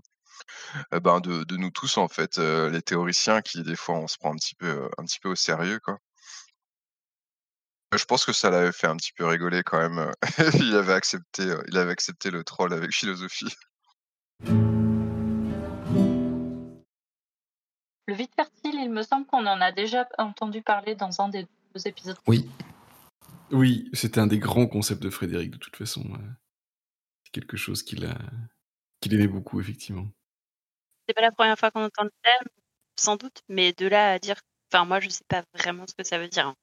ben, 0.91 1.19
de, 1.19 1.43
de 1.43 1.57
nous 1.57 1.71
tous, 1.71 1.97
en 1.97 2.07
fait, 2.07 2.37
euh, 2.37 2.69
les 2.69 2.81
théoriciens 2.81 3.41
qui, 3.41 3.63
des 3.63 3.75
fois, 3.75 3.95
on 3.95 4.07
se 4.07 4.17
prend 4.17 4.33
un 4.33 4.37
petit 4.37 4.55
peu, 4.55 4.67
euh, 4.67 4.89
un 4.97 5.05
petit 5.05 5.19
peu 5.19 5.29
au 5.29 5.35
sérieux, 5.35 5.79
quoi. 5.79 5.97
Je 7.95 8.03
pense 8.03 8.25
que 8.25 8.33
ça 8.33 8.49
l'avait 8.49 8.73
fait 8.73 8.87
un 8.87 8.97
petit 8.97 9.13
peu 9.13 9.25
rigoler 9.25 9.63
quand 9.63 9.79
même. 9.79 9.97
euh, 9.99 10.11
il 10.55 10.75
avait 10.75 10.93
accepté, 10.93 11.43
euh, 11.43 11.63
il 11.69 11.77
avait 11.77 11.91
accepté 11.91 12.31
le 12.31 12.43
troll 12.43 12.73
avec 12.73 12.91
philosophie. 12.91 13.53
Le 18.09 18.13
vide 18.13 18.29
fertile, 18.35 18.75
il 18.75 18.89
me 18.91 19.03
semble 19.03 19.25
qu'on 19.25 19.45
en 19.45 19.61
a 19.61 19.71
déjà 19.71 20.07
entendu 20.17 20.61
parler 20.61 20.95
dans 20.95 21.21
un 21.21 21.29
des 21.29 21.47
deux 21.73 21.87
épisodes. 21.87 22.17
Oui. 22.27 22.49
Oui, 23.51 23.89
c'était 23.93 24.19
un 24.19 24.27
des 24.27 24.39
grands 24.39 24.67
concepts 24.67 25.01
de 25.01 25.09
Frédéric, 25.09 25.51
de 25.51 25.57
toute 25.57 25.77
façon. 25.77 26.03
C'est 27.23 27.31
quelque 27.31 27.55
chose 27.55 27.83
qu'il 27.83 28.05
a... 28.05 28.17
qu'il 28.99 29.13
aimait 29.13 29.27
beaucoup, 29.27 29.61
effectivement. 29.61 30.07
C'est 31.07 31.13
pas 31.13 31.21
la 31.21 31.31
première 31.31 31.57
fois 31.57 31.71
qu'on 31.71 31.83
entend 31.83 32.03
le 32.03 32.11
terme, 32.23 32.47
sans 32.97 33.15
doute, 33.15 33.41
mais 33.49 33.73
de 33.73 33.87
là 33.87 34.13
à 34.13 34.19
dire. 34.19 34.35
Enfin, 34.71 34.85
moi, 34.85 34.99
je 34.99 35.09
sais 35.09 35.23
pas 35.27 35.43
vraiment 35.53 35.85
ce 35.87 35.93
que 35.97 36.03
ça 36.07 36.17
veut 36.19 36.27
dire. 36.27 36.53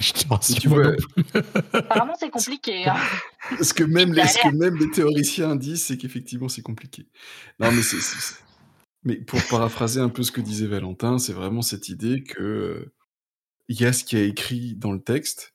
Je 0.00 0.12
te 0.12 0.26
rassure, 0.28 0.56
Tu 0.58 0.68
vois. 0.68 0.92
Apparemment, 1.72 2.14
c'est 2.18 2.30
compliqué. 2.30 2.88
hein. 2.88 2.96
ce 3.62 3.72
que 3.72 3.84
même 3.84 4.12
les, 4.12 4.26
ce 4.26 4.38
que 4.42 4.54
même 4.54 4.76
les 4.76 4.90
théoriciens 4.90 5.54
disent, 5.54 5.84
c'est 5.84 5.96
qu'effectivement, 5.96 6.48
c'est 6.48 6.62
compliqué. 6.62 7.06
Non, 7.60 7.70
mais 7.70 7.82
c'est... 7.82 7.98
Mais 9.04 9.16
pour 9.16 9.40
paraphraser 9.48 10.00
un 10.00 10.08
peu 10.08 10.22
ce 10.22 10.30
que 10.32 10.40
disait 10.40 10.66
Valentin, 10.66 11.18
c'est 11.18 11.32
vraiment 11.32 11.62
cette 11.62 11.88
idée 11.88 12.22
que 12.22 12.92
il 13.68 13.80
y 13.80 13.84
a 13.84 13.92
ce 13.92 14.04
qui 14.04 14.16
est 14.16 14.28
écrit 14.28 14.74
dans 14.76 14.92
le 14.92 15.00
texte, 15.02 15.54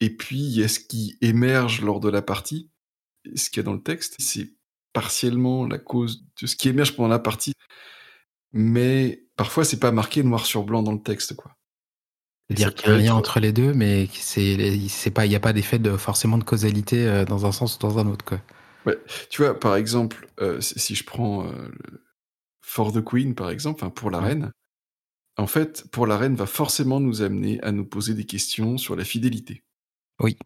et 0.00 0.10
puis 0.10 0.38
il 0.38 0.58
y 0.58 0.64
a 0.64 0.68
ce 0.68 0.80
qui 0.80 1.16
émerge 1.20 1.82
lors 1.82 2.00
de 2.00 2.08
la 2.08 2.22
partie. 2.22 2.70
Et 3.24 3.36
ce 3.36 3.50
qu'il 3.50 3.58
y 3.58 3.60
a 3.60 3.64
dans 3.64 3.74
le 3.74 3.82
texte, 3.82 4.16
c'est 4.18 4.54
partiellement 4.92 5.66
la 5.66 5.78
cause 5.78 6.24
de 6.40 6.46
ce 6.46 6.56
qui 6.56 6.68
émerge 6.68 6.96
pendant 6.96 7.08
la 7.08 7.18
partie, 7.18 7.52
mais 8.52 9.24
parfois 9.36 9.64
c'est 9.64 9.80
pas 9.80 9.92
marqué 9.92 10.22
noir 10.22 10.46
sur 10.46 10.64
blanc 10.64 10.82
dans 10.82 10.92
le 10.92 11.02
texte, 11.02 11.34
quoi. 11.36 11.56
C'est-à-dire 12.48 12.74
qu'il 12.74 12.88
y 12.88 12.92
a 12.92 12.94
un 12.96 12.98
lien 12.98 13.14
entre 13.14 13.38
les 13.38 13.52
deux, 13.52 13.72
mais 13.74 14.08
c'est 14.12 15.10
pas, 15.14 15.24
il 15.24 15.28
n'y 15.28 15.36
a 15.36 15.40
pas 15.40 15.52
d'effet 15.52 15.78
de 15.78 15.96
forcément 15.96 16.36
de 16.36 16.42
causalité 16.44 17.06
euh, 17.06 17.24
dans 17.24 17.46
un 17.46 17.52
sens 17.52 17.76
ou 17.76 17.78
dans 17.78 17.98
un 17.98 18.06
autre, 18.08 18.24
quoi. 18.24 18.40
Ouais. 18.86 18.98
Tu 19.28 19.42
vois, 19.42 19.58
par 19.58 19.76
exemple, 19.76 20.28
euh, 20.40 20.60
si 20.60 20.94
je 20.94 21.04
prends 21.04 21.46
euh, 21.46 21.70
For 22.62 22.92
the 22.92 23.04
Queen, 23.04 23.34
par 23.34 23.50
exemple, 23.50 23.88
pour 23.90 24.10
la 24.10 24.20
Ouais. 24.20 24.28
reine, 24.28 24.52
en 25.36 25.46
fait, 25.46 25.84
pour 25.90 26.06
la 26.06 26.18
reine 26.18 26.34
va 26.34 26.46
forcément 26.46 27.00
nous 27.00 27.22
amener 27.22 27.60
à 27.62 27.72
nous 27.72 27.84
poser 27.84 28.14
des 28.14 28.26
questions 28.26 28.78
sur 28.78 28.96
la 28.96 29.04
fidélité. 29.04 29.62
Oui. 30.20 30.36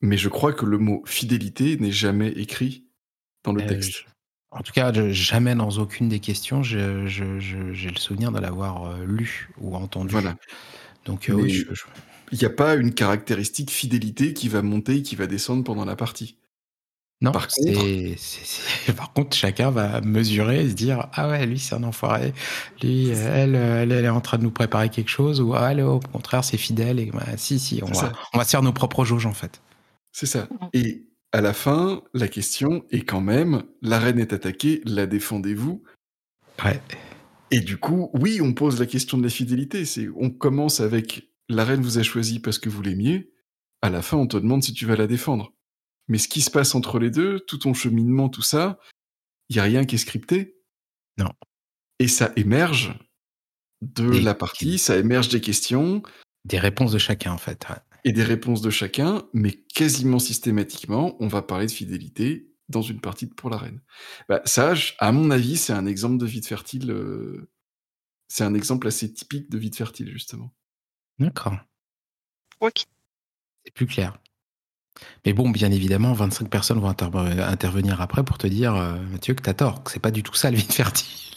Mais 0.00 0.16
je 0.16 0.28
crois 0.28 0.52
que 0.52 0.66
le 0.66 0.78
mot 0.78 1.02
fidélité 1.06 1.76
n'est 1.78 1.92
jamais 1.92 2.28
écrit 2.30 2.85
dans 3.46 3.52
le 3.52 3.62
Euh, 3.62 3.68
texte. 3.68 3.92
je- 3.92 4.04
En 4.52 4.60
tout 4.60 4.72
cas, 4.72 4.92
je- 4.92 5.10
jamais 5.12 5.54
dans 5.54 5.70
aucune 5.70 6.08
des 6.08 6.20
questions, 6.20 6.62
je- 6.62 7.06
je- 7.06 7.40
je- 7.40 7.72
j'ai 7.72 7.90
le 7.90 7.98
souvenir 7.98 8.32
de 8.32 8.38
l'avoir 8.38 8.84
euh, 8.84 9.04
lu 9.04 9.48
ou 9.60 9.74
entendu. 9.76 10.12
Voilà. 10.12 10.36
Donc 11.04 11.28
euh, 11.28 11.34
oui, 11.34 11.64
il 12.32 12.38
n'y 12.38 12.44
a 12.44 12.50
pas 12.50 12.74
une 12.74 12.94
caractéristique 12.94 13.70
fidélité 13.70 14.32
qui 14.34 14.48
va 14.48 14.62
monter 14.62 14.96
et 14.96 15.02
qui 15.02 15.16
va 15.16 15.26
descendre 15.26 15.64
pendant 15.64 15.84
la 15.84 15.96
partie? 15.96 16.36
non. 17.22 17.32
Par 17.32 17.48
contre, 17.48 17.86
Par 18.96 19.12
contre, 19.12 19.36
chacun 19.36 19.70
va 19.70 20.00
mesurer 20.00 20.64
et 20.64 20.68
se 20.68 20.74
dire 20.74 21.08
ah 21.14 21.28
ouais, 21.28 21.46
lui 21.46 21.58
c'est 21.58 21.74
un 21.74 21.82
enfoiré, 21.82 22.32
lui 22.82 23.08
elle, 23.08 23.54
elle, 23.54 23.92
elle 23.92 24.04
est 24.04 24.08
en 24.08 24.20
train 24.20 24.38
de 24.38 24.42
nous 24.42 24.50
préparer 24.50 24.90
quelque 24.90 25.08
chose 25.10 25.40
ou 25.40 25.54
ah, 25.54 25.72
elle 25.72 25.80
au 25.80 26.00
contraire 26.00 26.44
c'est 26.44 26.58
fidèle 26.58 27.00
et 27.00 27.06
bah, 27.10 27.24
si 27.36 27.58
si 27.58 27.82
on 27.82 27.92
C'est 27.92 28.06
va 28.06 28.12
on 28.34 28.38
va 28.38 28.44
se 28.44 28.50
faire 28.50 28.62
nos 28.62 28.72
propres 28.72 29.04
jauges 29.04 29.26
en 29.26 29.32
fait. 29.34 29.60
c'est 30.12 30.26
ça. 30.26 30.48
Et 30.72 31.06
à 31.36 31.42
la 31.42 31.52
fin, 31.52 32.02
la 32.14 32.28
question 32.28 32.86
est 32.90 33.02
quand 33.02 33.20
même 33.20 33.62
la 33.82 33.98
reine 33.98 34.18
est 34.18 34.32
attaquée, 34.32 34.80
la 34.86 35.06
défendez-vous? 35.06 35.82
Ouais. 36.64 36.80
Et 37.50 37.60
du 37.60 37.76
coup, 37.76 38.10
oui, 38.14 38.40
on 38.40 38.54
pose 38.54 38.80
la 38.80 38.86
question 38.86 39.18
de 39.18 39.22
la 39.22 39.28
fidélité. 39.28 39.84
C'est, 39.84 40.08
on 40.16 40.30
commence 40.30 40.80
avec 40.80 41.30
la 41.50 41.64
reine 41.64 41.82
vous 41.82 41.98
a 41.98 42.02
choisi 42.02 42.40
parce 42.40 42.58
que 42.58 42.70
vous 42.70 42.80
l'aimiez. 42.80 43.30
À 43.82 43.90
la 43.90 44.00
fin, 44.00 44.16
on 44.16 44.26
te 44.26 44.38
demande 44.38 44.62
si 44.64 44.72
tu 44.72 44.86
vas 44.86 44.96
la 44.96 45.06
défendre. 45.06 45.52
Mais 46.08 46.16
ce 46.16 46.26
qui 46.28 46.40
se 46.40 46.50
passe 46.50 46.74
entre 46.74 46.98
les 46.98 47.10
deux, 47.10 47.40
tout 47.40 47.58
ton 47.58 47.74
cheminement, 47.74 48.30
tout 48.30 48.40
ça, 48.42 48.78
il 49.50 49.56
y 49.56 49.58
a 49.60 49.62
rien 49.64 49.84
qui 49.84 49.96
est 49.96 49.98
scripté? 49.98 50.56
Non. 51.18 51.30
Et 51.98 52.08
ça 52.08 52.32
émerge 52.36 52.98
de 53.82 54.08
Des- 54.08 54.20
la 54.22 54.34
partie, 54.34 54.78
ça 54.78 54.96
émerge 54.96 55.28
des 55.28 55.42
questions 55.42 56.02
Des 56.46 56.58
réponses 56.58 56.92
de 56.92 56.98
chacun 56.98 57.32
en 57.32 57.38
fait. 57.38 57.66
ouais. 57.68 57.76
Et 58.06 58.12
des 58.12 58.24
réponses 58.24 58.62
de 58.62 58.70
chacun, 58.70 59.24
mais 59.34 59.52
quasiment 59.52 60.20
systématiquement, 60.20 61.16
on 61.20 61.28
va 61.28 61.42
parler 61.42 61.66
de 61.66 61.72
fidélité 61.72 62.52
dans 62.70 62.82
une 62.82 63.02
partie 63.02 63.26
de 63.28 63.34
pour 63.34 63.50
la 63.50 63.58
reine. 63.58 63.82
Bah, 64.30 64.42
ça, 64.46 64.74
à 65.00 65.12
mon 65.12 65.30
avis, 65.32 65.58
c'est 65.58 65.74
un 65.74 65.86
exemple 65.86 66.18
de 66.18 66.26
vide 66.26 66.46
fertile. 66.46 66.90
euh, 66.92 67.50
C'est 68.28 68.44
un 68.44 68.54
exemple 68.54 68.88
assez 68.88 69.12
typique 69.12 69.50
de 69.50 69.58
vide 69.58 69.76
fertile, 69.76 70.10
justement. 70.10 70.54
D'accord. 71.18 71.58
Ok. 72.60 72.86
C'est 73.64 73.74
plus 73.74 73.86
clair. 73.86 74.18
Mais 75.26 75.32
bon, 75.34 75.50
bien 75.50 75.70
évidemment, 75.70 76.12
25 76.14 76.48
personnes 76.48 76.78
vont 76.80 76.88
inter- 76.88 77.10
intervenir 77.42 78.00
après 78.00 78.24
pour 78.24 78.38
te 78.38 78.46
dire, 78.46 78.74
euh, 78.74 78.98
Mathieu, 79.10 79.34
que 79.34 79.42
t'as 79.42 79.54
tort, 79.54 79.82
que 79.84 79.90
c'est 79.90 80.00
pas 80.00 80.10
du 80.10 80.22
tout 80.22 80.34
ça 80.34 80.50
le 80.50 80.56
vide 80.56 80.72
fertile. 80.72 81.35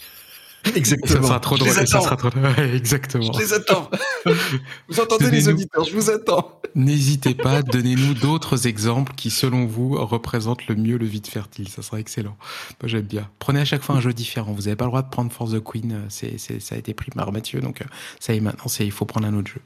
Exactement. 0.76 1.22
Ça 1.22 1.28
sera 1.28 1.40
trop 1.40 1.58
drôle. 1.58 1.72
ça 1.72 1.86
sera 1.86 2.16
trop 2.18 2.30
drôle. 2.30 2.60
Exactement. 2.74 3.32
Je 3.32 3.40
les 3.40 3.54
attends. 3.54 3.90
vous 4.90 5.00
entendez 5.00 5.32
les 5.32 5.48
auditeurs, 5.48 5.86
je 5.86 5.94
vous 5.94 6.10
attends. 6.10 6.60
N'hésitez 6.76 7.34
pas, 7.34 7.62
donnez-nous 7.62 8.14
d'autres 8.14 8.68
exemples 8.68 9.14
qui, 9.16 9.30
selon 9.30 9.66
vous, 9.66 9.96
représentent 10.06 10.68
le 10.68 10.76
mieux 10.76 10.98
le 10.98 11.06
vide 11.06 11.28
fertile. 11.28 11.70
Ça 11.70 11.82
sera 11.82 12.00
excellent. 12.00 12.38
Moi, 12.82 12.88
j'aime 12.88 13.06
bien. 13.06 13.30
Prenez 13.40 13.62
à 13.62 13.66
chaque 13.66 13.82
fois 13.84 13.96
un 13.96 14.02
jeu 14.02 14.14
différent. 14.14 14.52
Vous 14.54 14.64
n'avez 14.64 14.76
pas 14.76 14.86
le 14.86 14.92
droit 14.92 15.02
de 15.02 15.10
prendre 15.10 15.32
Force 15.32 15.52
the 15.52 15.64
Queen. 15.64 15.92
euh, 15.94 16.06
C'est, 16.10 16.38
ça 16.38 16.76
a 16.76 16.78
été 16.78 16.94
pris 16.94 17.12
par 17.12 17.32
Mathieu. 17.32 17.62
Donc, 17.62 17.82
euh, 17.82 17.86
ça 18.20 18.34
y 18.34 18.38
est, 18.38 18.42
maintenant, 18.42 18.68
c'est, 18.68 18.86
il 18.86 18.92
faut 18.92 19.06
prendre 19.06 19.28
un 19.28 19.34
autre 19.34 19.52
jeu. 19.52 19.62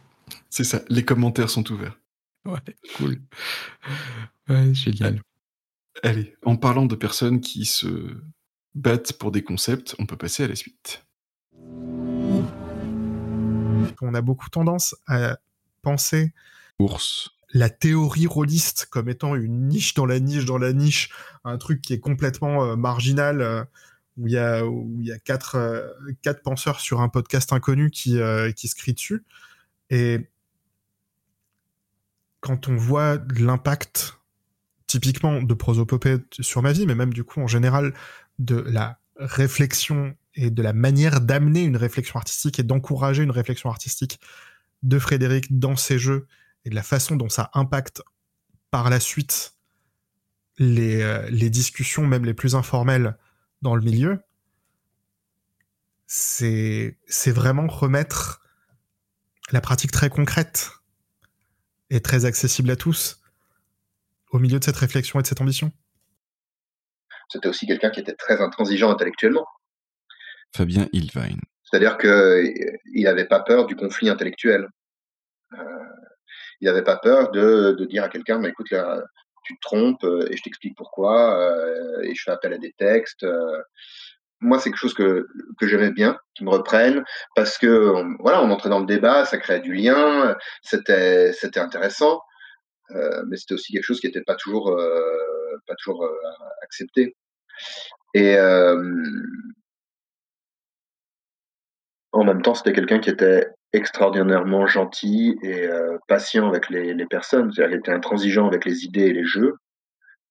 C'est 0.50 0.64
ça, 0.64 0.82
les 0.90 1.04
commentaires 1.04 1.50
sont 1.50 1.70
ouverts. 1.72 1.98
Ouais, 2.46 2.60
cool. 2.98 3.22
Ouais, 4.50 4.74
génial. 4.74 5.22
Allez, 6.02 6.36
en 6.44 6.56
parlant 6.56 6.86
de 6.86 6.96
personnes 6.96 7.40
qui 7.40 7.66
se 7.66 8.18
battent 8.76 9.14
pour 9.14 9.32
des 9.32 9.44
concepts, 9.44 9.96
on 10.00 10.06
peut 10.06 10.18
passer 10.18 10.44
à 10.44 10.48
la 10.48 10.56
suite. 10.56 11.06
On 14.02 14.14
a 14.14 14.22
beaucoup 14.22 14.50
tendance 14.50 14.96
à 15.08 15.40
penser 15.82 16.34
Ours. 16.80 17.30
la 17.54 17.70
théorie 17.70 18.28
rôliste 18.28 18.88
comme 18.90 19.10
étant 19.10 19.36
une 19.36 19.68
niche 19.68 19.94
dans 19.94 20.06
la 20.06 20.20
niche 20.20 20.46
dans 20.46 20.58
la 20.58 20.74
niche, 20.74 21.10
un 21.44 21.58
truc 21.58 21.82
qui 21.82 21.94
est 21.94 22.00
complètement 22.00 22.64
euh, 22.66 22.76
marginal, 22.76 23.42
euh, 23.42 23.64
où 24.18 24.28
il 24.28 24.34
y 24.34 24.38
a, 24.38 24.66
où 24.66 24.98
il 25.00 25.08
y 25.08 25.12
a 25.12 25.20
quatre, 25.20 25.56
euh, 25.56 25.88
quatre 26.22 26.42
penseurs 26.42 26.80
sur 26.80 27.02
un 27.02 27.10
podcast 27.10 27.54
inconnu 27.54 27.92
qui, 27.92 28.20
qui 28.56 28.68
se 28.68 28.76
crient 28.76 28.94
dessus. 28.94 29.24
Et 29.90 30.30
quand 32.40 32.68
on 32.68 32.76
voit 32.76 33.20
l'impact 33.38 34.20
typiquement 34.88 35.42
de 35.42 35.54
prosopopée 35.56 36.18
sur 36.40 36.62
ma 36.62 36.72
vie, 36.72 36.86
mais 36.86 36.94
même 36.94 37.14
du 37.14 37.24
coup 37.24 37.42
en 37.42 37.48
général 37.48 37.94
de 38.44 38.58
la 38.58 39.00
réflexion 39.18 40.16
et 40.36 40.50
de 40.50 40.62
la 40.62 40.74
manière 40.74 41.22
d'amener 41.22 41.64
une 41.64 41.78
réflexion 41.78 42.18
artistique 42.18 42.60
et 42.60 42.64
d'encourager 42.64 43.24
une 43.24 43.32
réflexion 43.32 43.70
artistique 43.70 44.20
de 44.82 45.00
Frédéric 45.00 45.58
dans 45.58 45.76
ses 45.76 46.00
jeux 46.00 46.28
et 46.66 46.70
de 46.70 46.76
la 46.76 46.84
façon 46.84 47.16
dont 47.16 47.30
ça 47.30 47.50
impacte 47.54 48.02
par 48.72 48.90
la 48.90 49.00
suite 49.00 49.56
les, 50.58 51.02
euh, 51.02 51.50
discussions, 51.50 52.06
même 52.06 52.26
les 52.26 52.34
plus 52.34 52.56
informelles 52.56 53.18
dans 53.62 53.76
le 53.76 53.82
milieu, 53.82 54.20
c'est 56.08 56.96
vraiment 57.28 57.68
remettre 57.68 58.42
la 59.52 59.62
pratique 59.62 59.92
très 59.92 60.10
concrète 60.10 60.72
et 61.90 62.02
très 62.02 62.26
accessible 62.26 62.70
à 62.72 62.76
tous 62.76 63.22
au 64.32 64.40
milieu 64.40 64.60
de 64.60 64.64
cette 64.64 64.78
réflexion 64.78 65.20
et 65.20 65.24
de 65.24 65.28
cette 65.28 65.42
ambition. 65.42 65.72
C'était 67.34 67.48
aussi 67.50 67.66
quelqu'un 67.66 67.90
qui 67.90 68.00
était 68.00 68.14
très 68.14 68.42
intransigeant 68.42 68.92
intellectuellement. 68.92 69.46
Fabien 70.56 70.88
Ilvine. 70.94 71.40
C'est-à-dire 71.64 71.98
qu'il 71.98 73.04
n'avait 73.04 73.26
pas 73.26 73.40
peur 73.40 73.66
du 73.66 73.76
conflit 73.76 74.08
intellectuel. 74.10 74.68
Euh, 75.54 75.58
il 76.62 76.66
n'avait 76.68 76.84
pas 76.84 76.98
peur 76.98 77.32
de, 77.32 77.72
de 77.72 77.86
dire 77.86 78.04
à 78.04 78.10
quelqu'un, 78.10 78.40
bah, 78.40 78.50
écoute, 78.50 78.70
là, 78.70 79.02
tu 79.44 79.56
te 79.56 79.62
trompes 79.62 80.04
euh, 80.04 80.28
et 80.30 80.38
je 80.38 80.44
t'explique 80.44 80.78
pourquoi, 80.78 81.40
euh, 81.40 82.02
et 82.04 82.14
je 82.14 82.22
fais 82.24 82.32
appel 82.32 82.54
à 82.54 82.58
des 82.60 82.74
textes. 82.78 83.24
euh. 83.24 83.62
Moi, 84.40 84.60
c'est 84.60 84.70
quelque 84.70 84.78
chose 84.80 84.94
que, 84.94 85.26
que 85.60 85.68
j'aimais 85.68 85.92
bien, 85.92 86.18
qui 86.36 86.44
me 86.44 86.50
reprennent, 86.52 87.04
parce 87.36 87.58
que 87.58 87.90
on- 87.96 88.16
voilà, 88.20 88.44
on 88.44 88.52
entrait 88.52 88.70
dans 88.70 88.80
le 88.80 88.86
débat, 88.86 89.26
ça 89.26 89.38
créait 89.40 89.62
du 89.62 89.74
lien, 89.74 90.36
c'était 90.62 91.32
c'était 91.34 91.60
intéressant, 91.62 92.22
euh, 92.92 93.24
mais 93.28 93.38
c'était 93.38 93.54
aussi 93.56 93.72
quelque 93.74 93.86
chose 93.86 94.00
qui 94.02 94.08
n'était 94.08 94.22
pas 94.24 94.36
toujours 94.36 94.70
euh, 94.70 95.58
pas 95.66 95.76
toujours 95.76 96.04
euh, 96.04 96.14
accepté. 96.62 97.16
Et 98.14 98.38
en 102.12 102.24
même 102.24 102.42
temps, 102.42 102.54
c'était 102.54 102.74
quelqu'un 102.74 103.00
qui 103.00 103.10
était 103.10 103.48
extraordinairement 103.74 104.68
gentil 104.68 105.38
et 105.42 105.68
patient 106.08 106.48
avec 106.48 106.70
les, 106.70 106.94
les 106.94 107.06
personnes. 107.08 107.52
C'est-à-dire, 107.52 107.76
il 107.76 107.80
était 107.80 107.92
intransigeant 107.92 108.48
avec 108.48 108.66
les 108.66 108.86
idées 108.86 109.08
et 109.08 109.14
les 109.14 109.26
jeux. 109.26 109.56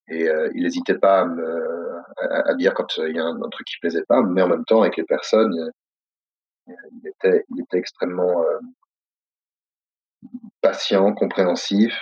Et 0.09 0.27
il 0.55 0.63
n'hésitait 0.63 0.97
pas 0.97 1.21
à, 1.21 1.25
me, 1.25 2.57
dire 2.57 2.73
quand 2.73 2.97
il 2.97 3.15
y 3.15 3.19
a 3.19 3.25
un, 3.25 3.41
un 3.41 3.49
truc 3.49 3.67
qui 3.67 3.79
plaisait 3.81 4.05
pas, 4.07 4.21
mais 4.21 4.41
en 4.41 4.47
même 4.47 4.65
temps, 4.65 4.81
avec 4.81 4.97
les 4.97 5.03
personnes, 5.03 5.71
il 6.67 7.07
était, 7.07 7.43
il 7.49 7.61
était 7.61 7.77
extrêmement 7.77 8.45
patient, 10.61 11.13
compréhensif. 11.13 11.93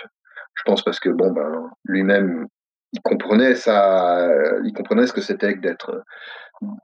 Je 0.54 0.62
pense 0.64 0.82
parce 0.82 1.00
que 1.00 1.10
bon, 1.10 1.32
ben, 1.32 1.70
lui-même, 1.84 2.46
il 2.92 3.00
comprenait 3.00 3.54
ça, 3.54 4.28
il 4.64 4.72
comprenait 4.72 5.06
ce 5.06 5.12
que 5.12 5.20
c'était 5.20 5.54
que 5.54 5.60
d'être. 5.60 6.02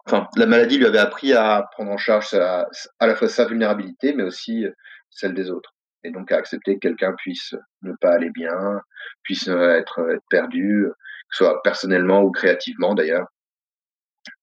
Enfin, 0.07 0.27
la 0.37 0.47
maladie 0.47 0.79
lui 0.79 0.87
avait 0.87 0.99
appris 0.99 1.33
à 1.35 1.69
prendre 1.73 1.91
en 1.93 1.99
charge 1.99 2.29
sa, 2.29 2.69
à 2.99 3.07
la 3.07 3.15
fois 3.15 3.29
sa 3.29 3.45
vulnérabilité, 3.45 4.15
mais 4.15 4.25
aussi 4.25 4.65
celle 5.11 5.35
des 5.35 5.51
autres. 5.51 5.75
Et 6.05 6.11
donc 6.11 6.33
à 6.33 6.37
accepter 6.37 6.75
que 6.75 6.81
quelqu'un 6.81 7.15
puisse 7.17 7.55
ne 7.83 7.93
pas 8.01 8.13
aller 8.13 8.31
bien, 8.31 8.81
puisse 9.23 9.49
être, 9.49 10.21
perdu, 10.31 10.87
que 11.29 11.37
ce 11.37 11.45
soit 11.45 11.63
personnellement 11.63 12.23
ou 12.23 12.31
créativement 12.31 12.95
d'ailleurs. 12.95 13.27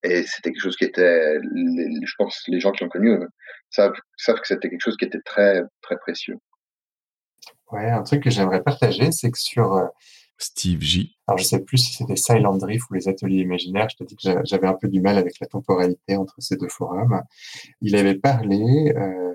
Et 0.04 0.24
c'était 0.24 0.52
quelque 0.52 0.62
chose 0.62 0.78
qui 0.78 0.86
était, 0.86 1.40
je 1.42 2.14
pense, 2.18 2.44
les 2.48 2.60
gens 2.60 2.72
qui 2.72 2.84
l'ont 2.84 2.90
connu 2.90 3.12
euh, 3.12 3.28
savent, 3.70 3.94
savent 4.18 4.40
que 4.40 4.48
c'était 4.48 4.70
quelque 4.70 4.84
chose 4.84 4.98
qui 4.98 5.06
était 5.06 5.22
très, 5.22 5.64
très 5.82 5.98
précieux. 5.98 6.38
Ouais, 7.72 7.90
un 7.90 8.04
truc 8.04 8.24
que 8.24 8.30
j'aimerais 8.30 8.64
partager, 8.64 9.12
c'est 9.12 9.32
que 9.32 9.40
sur 9.40 9.74
euh, 9.74 9.86
Steve 10.38 10.82
J. 10.82 11.18
Alors, 11.28 11.38
je 11.38 11.44
sais 11.44 11.60
plus 11.60 11.78
si 11.78 11.94
c'était 11.94 12.16
Silent 12.16 12.58
Drift 12.58 12.90
ou 12.90 12.94
les 12.94 13.08
ateliers 13.08 13.42
imaginaires. 13.42 13.88
Je 13.90 13.98
te 13.98 14.04
dis 14.04 14.16
que 14.16 14.30
j'avais 14.44 14.68
un 14.68 14.74
peu 14.74 14.88
du 14.88 15.02
mal 15.02 15.18
avec 15.18 15.40
la 15.40 15.48
temporalité 15.48 16.18
entre 16.18 16.36
ces 16.40 16.58
deux 16.58 16.70
forums. 16.70 17.22
Il 17.82 17.96
avait 17.96 18.16
parlé 18.16 18.94
euh, 18.96 19.34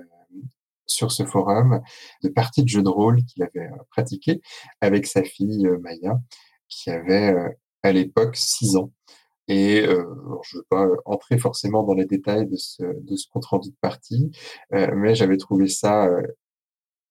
sur 0.91 1.11
ce 1.11 1.25
forum 1.25 1.81
de 2.23 2.29
parties 2.29 2.63
de 2.63 2.67
jeux 2.67 2.83
de 2.83 2.89
rôle 2.89 3.23
qu'il 3.25 3.43
avait 3.43 3.67
euh, 3.67 3.83
pratiquées 3.89 4.41
avec 4.81 5.07
sa 5.07 5.23
fille 5.23 5.65
euh, 5.67 5.79
Maya, 5.79 6.19
qui 6.67 6.89
avait 6.91 7.33
euh, 7.33 7.49
à 7.83 7.91
l'époque 7.91 8.35
6 8.35 8.75
ans. 8.77 8.91
Et 9.47 9.81
euh, 9.81 10.05
je 10.43 10.57
ne 10.57 10.61
veux 10.61 10.65
pas 10.69 10.87
entrer 11.05 11.37
forcément 11.37 11.83
dans 11.83 11.95
les 11.95 12.05
détails 12.05 12.47
de 12.47 12.55
ce, 12.55 12.83
de 12.83 13.15
ce 13.15 13.27
compte 13.29 13.45
rendu 13.45 13.69
de 13.71 13.75
partie, 13.81 14.31
mais 14.71 15.15
j'avais 15.15 15.35
trouvé 15.35 15.67
ça. 15.67 16.07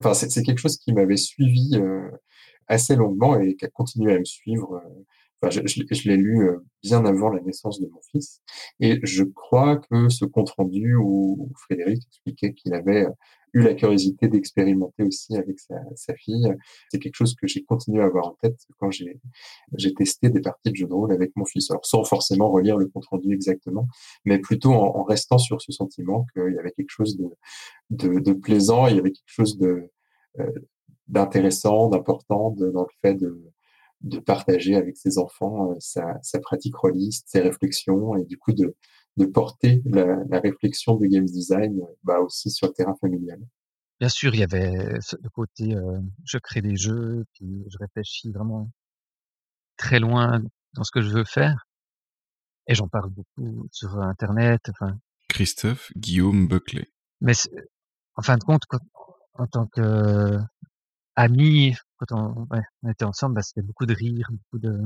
Enfin, 0.00 0.14
c'est 0.14 0.42
quelque 0.42 0.58
chose 0.58 0.78
qui 0.78 0.94
m'avait 0.94 1.18
suivi 1.18 1.78
assez 2.70 2.96
longuement 2.96 3.38
et 3.38 3.56
qui 3.56 3.64
a 3.64 3.68
continué 3.68 4.14
à 4.14 4.18
me 4.18 4.24
suivre. 4.24 4.74
euh, 4.74 5.04
Enfin, 5.42 5.50
je, 5.50 6.08
l'ai- 6.08 6.16
lu 6.16 6.42
euh, 6.42 6.58
bien 6.82 7.04
avant 7.06 7.30
la 7.30 7.40
naissance 7.40 7.80
de 7.80 7.86
mon 7.86 8.00
fils. 8.10 8.42
Et 8.78 9.00
je 9.02 9.24
crois 9.24 9.78
que 9.78 10.08
ce 10.10 10.26
compte 10.26 10.50
rendu 10.50 10.94
où 10.96 11.50
Frédéric 11.56 12.02
expliquait 12.08 12.52
qu'il 12.52 12.74
avait 12.74 13.06
euh, 13.06 13.10
eu 13.54 13.62
la 13.62 13.74
curiosité 13.74 14.28
d'expérimenter 14.28 15.02
aussi 15.02 15.36
avec 15.36 15.58
sa, 15.58 16.14
fille, 16.14 16.54
c'est 16.90 16.98
quelque 16.98 17.14
chose 17.16 17.34
que 17.34 17.46
j'ai 17.46 17.64
continué 17.64 18.02
à 18.02 18.04
avoir 18.04 18.28
en 18.28 18.36
tête 18.42 18.58
quand 18.78 18.90
j'ai 18.90 19.18
testé 19.94 20.28
des 20.28 20.40
parties 20.40 20.70
de 20.70 20.76
jeux 20.76 20.86
de 20.86 20.92
rôle 20.92 21.12
avec 21.12 21.32
mon 21.36 21.44
fils. 21.44 21.70
Alors 21.70 21.84
sans 21.84 22.04
forcément 22.04 22.50
relire 22.50 22.76
le 22.76 22.86
compte 22.86 23.06
rendu 23.06 23.32
exactement, 23.32 23.88
mais 24.24 24.38
plutôt 24.38 24.72
en, 24.72 25.02
restant 25.04 25.38
sur 25.38 25.60
ce 25.62 25.72
sentiment 25.72 26.26
qu'il 26.34 26.54
y 26.54 26.58
avait 26.58 26.70
quelque 26.72 26.90
chose 26.90 27.18
de, 27.90 28.20
de, 28.20 28.32
plaisant, 28.34 28.86
il 28.86 28.96
y 28.96 28.98
avait 29.00 29.10
quelque 29.10 29.24
chose 29.26 29.58
de 29.58 29.90
d'intéressant, 31.10 31.88
d'important 31.88 32.50
dans 32.50 32.82
le 32.82 32.94
fait 33.02 33.14
de, 33.14 33.52
de 34.00 34.18
partager 34.18 34.74
avec 34.76 34.96
ses 34.96 35.18
enfants 35.18 35.72
euh, 35.72 35.74
sa, 35.78 36.18
sa 36.22 36.38
pratique 36.40 36.74
rôliste, 36.76 37.28
ses 37.28 37.40
réflexions, 37.40 38.16
et 38.16 38.24
du 38.24 38.38
coup 38.38 38.52
de, 38.52 38.74
de 39.16 39.26
porter 39.26 39.82
la, 39.84 40.06
la 40.28 40.40
réflexion 40.40 40.96
de 40.96 41.06
game 41.06 41.24
design 41.26 41.80
euh, 41.82 41.86
bah, 42.04 42.20
aussi 42.20 42.50
sur 42.50 42.68
le 42.68 42.72
terrain 42.72 42.94
familial. 43.00 43.40
Bien 43.98 44.08
sûr, 44.08 44.34
il 44.34 44.40
y 44.40 44.44
avait 44.44 44.98
ce- 45.00 45.16
le 45.22 45.28
côté 45.28 45.74
euh, 45.76 46.00
je 46.24 46.38
crée 46.38 46.62
des 46.62 46.76
jeux, 46.76 47.24
puis 47.34 47.64
je 47.68 47.76
réfléchis 47.78 48.30
vraiment 48.32 48.70
très 49.76 49.98
loin 50.00 50.40
dans 50.74 50.84
ce 50.84 50.90
que 50.90 51.02
je 51.02 51.10
veux 51.10 51.24
faire. 51.24 51.66
Et 52.66 52.74
j'en 52.74 52.88
parle 52.88 53.10
beaucoup 53.10 53.66
sur 53.72 53.98
Internet. 54.00 54.60
Enfin, 54.70 54.96
Christophe 55.28 55.90
Guillaume 55.96 56.46
Buckley. 56.48 56.86
mais 57.20 57.32
en 58.14 58.22
fin 58.22 58.36
de 58.38 58.44
compte, 58.44 58.62
quand- 58.68 58.78
en 59.34 59.46
tant 59.46 59.66
que 59.66 60.38
ami, 61.16 61.76
quand 61.96 62.16
on, 62.16 62.46
ouais, 62.50 62.62
on 62.82 62.90
était 62.90 63.04
ensemble, 63.04 63.34
bah, 63.34 63.42
c'était 63.42 63.62
beaucoup 63.62 63.86
de 63.86 63.94
rire, 63.94 64.28
beaucoup 64.30 64.58
de 64.58 64.80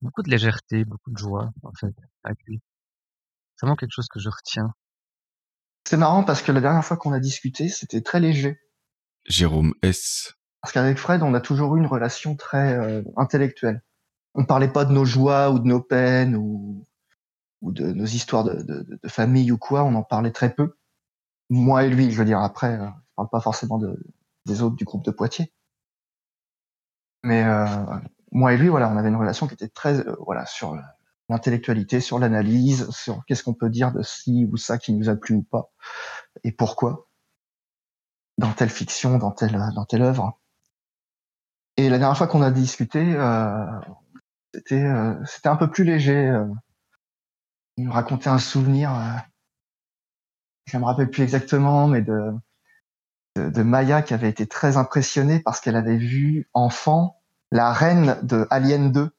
beaucoup 0.00 0.22
de 0.22 0.30
légèreté, 0.30 0.84
beaucoup 0.84 1.10
de 1.10 1.18
joie 1.18 1.50
en 1.62 1.72
fait 1.72 1.94
avec 2.22 2.38
lui. 2.44 2.60
C'est 3.56 3.66
vraiment 3.66 3.76
quelque 3.76 3.92
chose 3.92 4.08
que 4.08 4.20
je 4.20 4.28
retiens. 4.28 4.72
C'est 5.84 5.96
marrant 5.96 6.22
parce 6.22 6.42
que 6.42 6.52
la 6.52 6.60
dernière 6.60 6.84
fois 6.84 6.96
qu'on 6.96 7.12
a 7.12 7.18
discuté, 7.18 7.68
c'était 7.68 8.02
très 8.02 8.20
léger. 8.20 8.60
Jérôme 9.26 9.74
S. 9.82 10.34
Parce 10.62 10.72
qu'avec 10.72 10.98
Fred, 10.98 11.22
on 11.22 11.34
a 11.34 11.40
toujours 11.40 11.76
eu 11.76 11.80
une 11.80 11.86
relation 11.86 12.36
très 12.36 12.74
euh, 12.76 13.02
intellectuelle. 13.16 13.82
On 14.34 14.44
parlait 14.44 14.68
pas 14.68 14.84
de 14.84 14.92
nos 14.92 15.04
joies 15.04 15.50
ou 15.50 15.58
de 15.58 15.66
nos 15.66 15.80
peines 15.80 16.36
ou, 16.36 16.86
ou 17.62 17.72
de 17.72 17.86
nos 17.86 18.04
histoires 18.04 18.44
de, 18.44 18.62
de, 18.62 18.98
de 19.02 19.08
famille 19.08 19.50
ou 19.50 19.58
quoi. 19.58 19.82
On 19.82 19.94
en 19.94 20.02
parlait 20.02 20.30
très 20.30 20.54
peu. 20.54 20.76
Moi 21.50 21.84
et 21.84 21.90
lui, 21.90 22.10
je 22.10 22.18
veux 22.18 22.24
dire. 22.24 22.38
Après, 22.38 22.78
euh, 22.78 22.86
je 22.86 23.14
parle 23.16 23.30
pas 23.30 23.40
forcément 23.40 23.78
de, 23.78 23.98
des 24.48 24.62
autres 24.62 24.76
du 24.76 24.84
groupe 24.84 25.04
de 25.04 25.10
Poitiers. 25.10 25.52
Mais 27.22 27.44
euh, 27.44 27.66
moi 28.32 28.52
et 28.54 28.56
lui, 28.56 28.68
voilà, 28.68 28.88
on 28.88 28.96
avait 28.96 29.08
une 29.08 29.16
relation 29.16 29.46
qui 29.46 29.54
était 29.54 29.68
très, 29.68 30.00
euh, 30.00 30.16
voilà, 30.20 30.46
sur 30.46 30.76
l'intellectualité, 31.28 32.00
sur 32.00 32.18
l'analyse, 32.18 32.90
sur 32.90 33.24
qu'est-ce 33.26 33.42
qu'on 33.42 33.54
peut 33.54 33.70
dire 33.70 33.92
de 33.92 34.02
ci 34.02 34.48
ou 34.50 34.56
ça 34.56 34.78
qui 34.78 34.92
nous 34.92 35.08
a 35.08 35.16
plu 35.16 35.36
ou 35.36 35.42
pas, 35.42 35.70
et 36.44 36.52
pourquoi 36.52 37.08
dans 38.38 38.52
telle 38.52 38.70
fiction, 38.70 39.18
dans 39.18 39.32
telle, 39.32 39.58
dans 39.74 39.84
telle 39.84 40.02
œuvre. 40.02 40.38
Et 41.76 41.90
la 41.90 41.98
dernière 41.98 42.16
fois 42.16 42.28
qu'on 42.28 42.42
a 42.42 42.50
discuté, 42.50 43.14
euh, 43.16 43.66
c'était, 44.54 44.88
c'était 45.26 45.48
un 45.48 45.56
peu 45.56 45.70
plus 45.70 45.84
léger. 45.84 46.32
Il 47.76 47.84
nous 47.84 47.92
racontait 47.92 48.28
un 48.28 48.38
souvenir, 48.38 48.92
je 50.66 50.78
me 50.78 50.84
rappelle 50.84 51.10
plus 51.10 51.22
exactement, 51.22 51.88
mais 51.88 52.02
de, 52.02 52.32
de, 53.38 53.62
Maya 53.62 54.02
qui 54.02 54.14
avait 54.14 54.28
été 54.28 54.46
très 54.46 54.76
impressionnée 54.76 55.40
parce 55.40 55.60
qu'elle 55.60 55.76
avait 55.76 55.96
vu 55.96 56.48
enfant 56.54 57.20
la 57.50 57.72
reine 57.72 58.18
de 58.22 58.46
Alien 58.50 58.92
2 58.92 59.10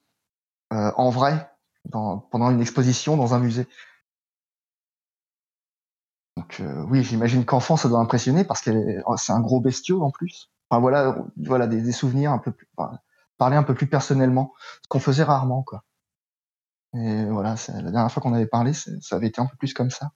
euh, 0.73 0.91
en 0.95 1.09
vrai 1.09 1.49
pendant 1.91 2.51
une 2.51 2.61
exposition 2.61 3.17
dans 3.17 3.33
un 3.33 3.39
musée. 3.39 3.67
Donc 6.37 6.59
euh, 6.59 6.83
oui, 6.89 7.03
j'imagine 7.03 7.45
qu'enfant 7.45 7.77
ça 7.77 7.89
doit 7.89 7.99
impressionner 7.99 8.43
parce 8.43 8.61
que 8.61 8.71
c'est 9.17 9.33
un 9.33 9.39
gros 9.39 9.59
bestiau 9.59 10.03
en 10.03 10.11
plus. 10.11 10.51
Enfin 10.69 10.79
voilà, 11.37 11.67
des, 11.67 11.91
souvenirs 11.91 12.31
un 12.31 12.37
peu 12.37 12.51
plus, 12.51 12.67
parler 13.37 13.57
un 13.57 13.63
peu 13.63 13.73
plus 13.73 13.87
personnellement, 13.87 14.53
ce 14.83 14.87
qu'on 14.87 14.99
faisait 14.99 15.23
rarement 15.23 15.63
quoi. 15.63 15.83
Et 16.93 17.25
voilà, 17.25 17.55
la 17.67 17.91
dernière 17.91 18.11
fois 18.11 18.21
qu'on 18.21 18.33
avait 18.33 18.47
parlé, 18.47 18.73
ça 18.73 19.15
avait 19.15 19.27
été 19.27 19.41
un 19.41 19.45
peu 19.45 19.55
plus 19.57 19.73
comme 19.73 19.91
ça. 19.91 20.11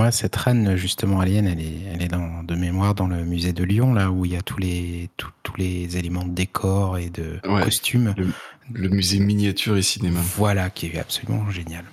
Ouais, 0.00 0.12
cette 0.12 0.36
reine, 0.36 0.76
justement, 0.76 1.20
Alien, 1.20 1.46
elle 1.46 1.60
est, 1.60 1.80
elle 1.92 2.02
est 2.02 2.08
dans, 2.08 2.42
de 2.42 2.54
mémoire 2.54 2.94
dans 2.94 3.06
le 3.06 3.24
musée 3.24 3.52
de 3.52 3.64
Lyon, 3.64 3.92
là 3.92 4.10
où 4.10 4.24
il 4.24 4.32
y 4.32 4.36
a 4.36 4.42
tous 4.42 4.58
les, 4.58 5.10
tous, 5.16 5.30
tous 5.42 5.56
les 5.56 5.96
éléments 5.96 6.24
de 6.24 6.30
décor 6.32 6.96
et 6.98 7.10
de 7.10 7.40
Ouais, 7.46 7.62
costumes. 7.64 8.14
Le, 8.16 8.28
le 8.72 8.88
musée 8.88 9.18
miniature 9.18 9.76
et 9.76 9.82
cinéma. 9.82 10.20
Voilà, 10.36 10.70
qui 10.70 10.86
est 10.86 10.98
absolument 10.98 11.50
génial. 11.50 11.84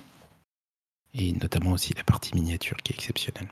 Et 1.14 1.32
notamment 1.32 1.72
aussi 1.72 1.92
la 1.96 2.04
partie 2.04 2.34
miniature 2.34 2.76
qui 2.84 2.92
est 2.92 2.96
exceptionnelle. 2.96 3.48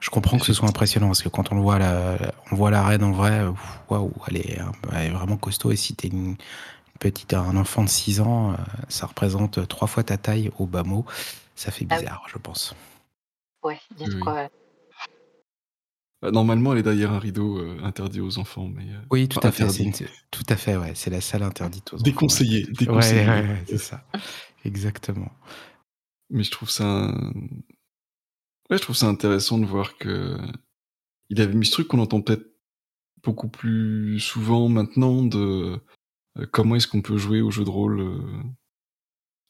Je 0.00 0.10
comprends 0.10 0.38
que 0.38 0.44
ce 0.46 0.52
soit 0.52 0.68
impressionnant 0.68 1.06
parce 1.08 1.22
que 1.22 1.28
quand 1.28 1.52
on 1.52 1.54
le 1.56 1.62
voit 1.62 1.78
la, 1.78 2.16
on 2.52 2.54
voit 2.56 2.70
la 2.70 2.82
reine 2.84 3.02
en 3.02 3.12
vrai, 3.12 3.44
waouh, 3.88 4.12
elle 4.28 4.36
elle 4.92 5.06
est 5.06 5.10
vraiment 5.10 5.36
costaud. 5.36 5.72
Et 5.72 5.76
si 5.76 5.94
t'es 5.94 6.08
une 6.08 6.36
petite, 7.00 7.34
un 7.34 7.56
enfant 7.56 7.82
de 7.82 7.88
6 7.88 8.20
ans, 8.20 8.52
euh, 8.52 8.56
ça 8.88 9.06
représente 9.06 9.66
trois 9.68 9.88
fois 9.88 10.02
ta 10.02 10.16
taille 10.16 10.50
au 10.58 10.66
bas 10.66 10.82
mot. 10.82 11.04
Ça 11.56 11.70
fait 11.70 11.86
Ah 11.90 11.94
oui. 11.96 12.00
bizarre, 12.02 12.26
je 12.32 12.38
pense. 12.38 12.74
Ouais, 13.66 13.78
il 13.96 14.00
y 14.02 14.04
a 14.04 14.08
de 14.08 14.14
Oui. 14.14 14.20
quoi. 14.20 14.34
ouais. 14.34 14.50
Bah, 16.22 16.30
Normalement, 16.30 16.72
elle 16.72 16.78
est 16.78 16.82
derrière 16.82 17.12
un 17.12 17.18
rideau 17.18 17.58
euh, 17.58 17.78
interdit 17.82 18.20
aux 18.20 18.38
enfants, 18.38 18.68
mais 18.68 18.84
euh, 18.90 19.00
Oui, 19.10 19.28
tout 19.28 19.38
à 19.42 19.50
fait. 19.52 19.68
C'est 19.68 19.82
interdit. 19.86 20.04
une- 20.04 20.08
tout 20.30 20.44
à 20.48 20.56
fait, 20.56 20.76
ouais. 20.76 20.94
C'est 20.94 21.10
la 21.10 21.20
salle 21.20 21.42
interdite 21.42 21.92
aux 21.92 21.96
enfants. 21.96 22.04
Déconseillé, 22.04 22.66
ouais. 22.66 22.72
déconseillé. 22.72 23.20
Ouais, 23.26 23.42
ouais, 23.42 23.48
ouais, 23.48 23.64
c'est 23.66 23.78
ça. 23.78 24.04
Exactement. 24.64 25.30
Mais 26.30 26.42
je 26.42 26.50
trouve 26.50 26.70
ça, 26.70 27.12
ouais, 28.70 28.76
je 28.78 28.82
trouve 28.82 28.96
ça 28.96 29.06
intéressant 29.08 29.58
de 29.58 29.66
voir 29.66 29.96
que 29.98 30.36
il 31.28 31.40
avait 31.40 31.54
mis 31.54 31.66
ce 31.66 31.72
truc 31.72 31.88
qu'on 31.88 31.98
entend 32.00 32.20
peut-être 32.20 32.46
beaucoup 33.22 33.48
plus 33.48 34.18
souvent 34.20 34.68
maintenant 34.68 35.22
de 35.22 35.78
euh, 36.38 36.46
comment 36.52 36.76
est-ce 36.76 36.86
qu'on 36.88 37.02
peut 37.02 37.16
jouer 37.18 37.40
au 37.42 37.50
jeu 37.50 37.64
de 37.64 37.70
rôle 37.70 38.00
euh, 38.00 38.42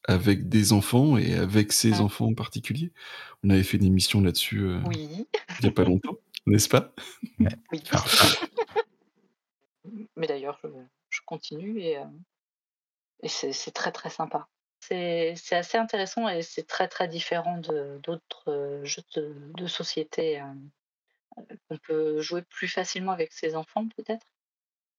avec 0.07 0.49
des 0.49 0.73
enfants 0.73 1.17
et 1.19 1.35
avec 1.35 1.73
ces 1.73 2.01
enfants 2.01 2.27
en 2.27 2.35
particulier. 2.35 2.93
On 3.45 3.51
avait 3.51 3.63
fait 3.63 3.77
une 3.77 3.85
émission 3.85 4.21
là-dessus 4.21 4.61
euh, 4.61 4.81
Oui. 4.87 5.27
il 5.61 5.65
y 5.65 5.69
a 5.69 5.73
pas 5.73 5.85
longtemps, 5.85 6.17
n'est-ce 6.47 6.69
pas? 6.69 6.93
Oui. 7.39 7.83
Mais 10.17 10.27
d'ailleurs, 10.27 10.59
je, 10.63 10.69
je 11.11 11.21
continue 11.25 11.81
et, 11.81 11.99
euh, 11.99 12.05
et 13.23 13.29
c'est 13.29 13.53
c'est 13.53 13.71
très 13.71 13.93
très 13.93 14.11
sympa. 14.11 14.49
c'est 14.81 15.35
c'est 15.37 15.57
assez 15.57 15.79
intéressant 15.79 16.29
et 16.29 16.43
c'est 16.43 16.67
très 16.67 16.89
très 16.89 17.09
différent 17.09 17.59
de 17.59 17.99
d'autres 18.03 18.49
euh, 18.51 18.85
jeux 18.85 19.03
de, 19.15 19.35
de 19.57 19.67
société 19.67 20.41
euh, 20.41 20.45
qu'on 21.69 21.79
peut 21.79 22.21
jouer 22.21 22.43
plus 22.43 22.69
facilement 22.69 23.13
avec 23.13 23.33
ses 23.33 23.55
enfants 23.57 23.87
peut-être. 23.97 24.27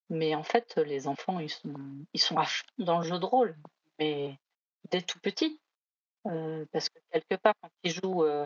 Mais 0.09 0.35
en 0.35 0.43
fait, 0.43 0.77
les 0.77 1.07
enfants, 1.07 1.39
ils 1.39 1.49
sont, 1.49 1.73
ils 2.13 2.21
sont 2.21 2.37
à 2.37 2.45
fond 2.45 2.63
dans 2.77 2.99
le 2.99 3.03
jeu 3.05 3.19
de 3.19 3.25
rôle, 3.25 3.57
mais 3.99 4.39
dès 4.91 5.01
tout 5.01 5.19
petit. 5.19 5.59
Euh, 6.25 6.65
parce 6.73 6.89
que 6.89 6.99
quelque 7.11 7.35
part, 7.41 7.53
quand 7.61 7.69
ils 7.83 7.91
jouent 7.91 8.23
euh, 8.23 8.45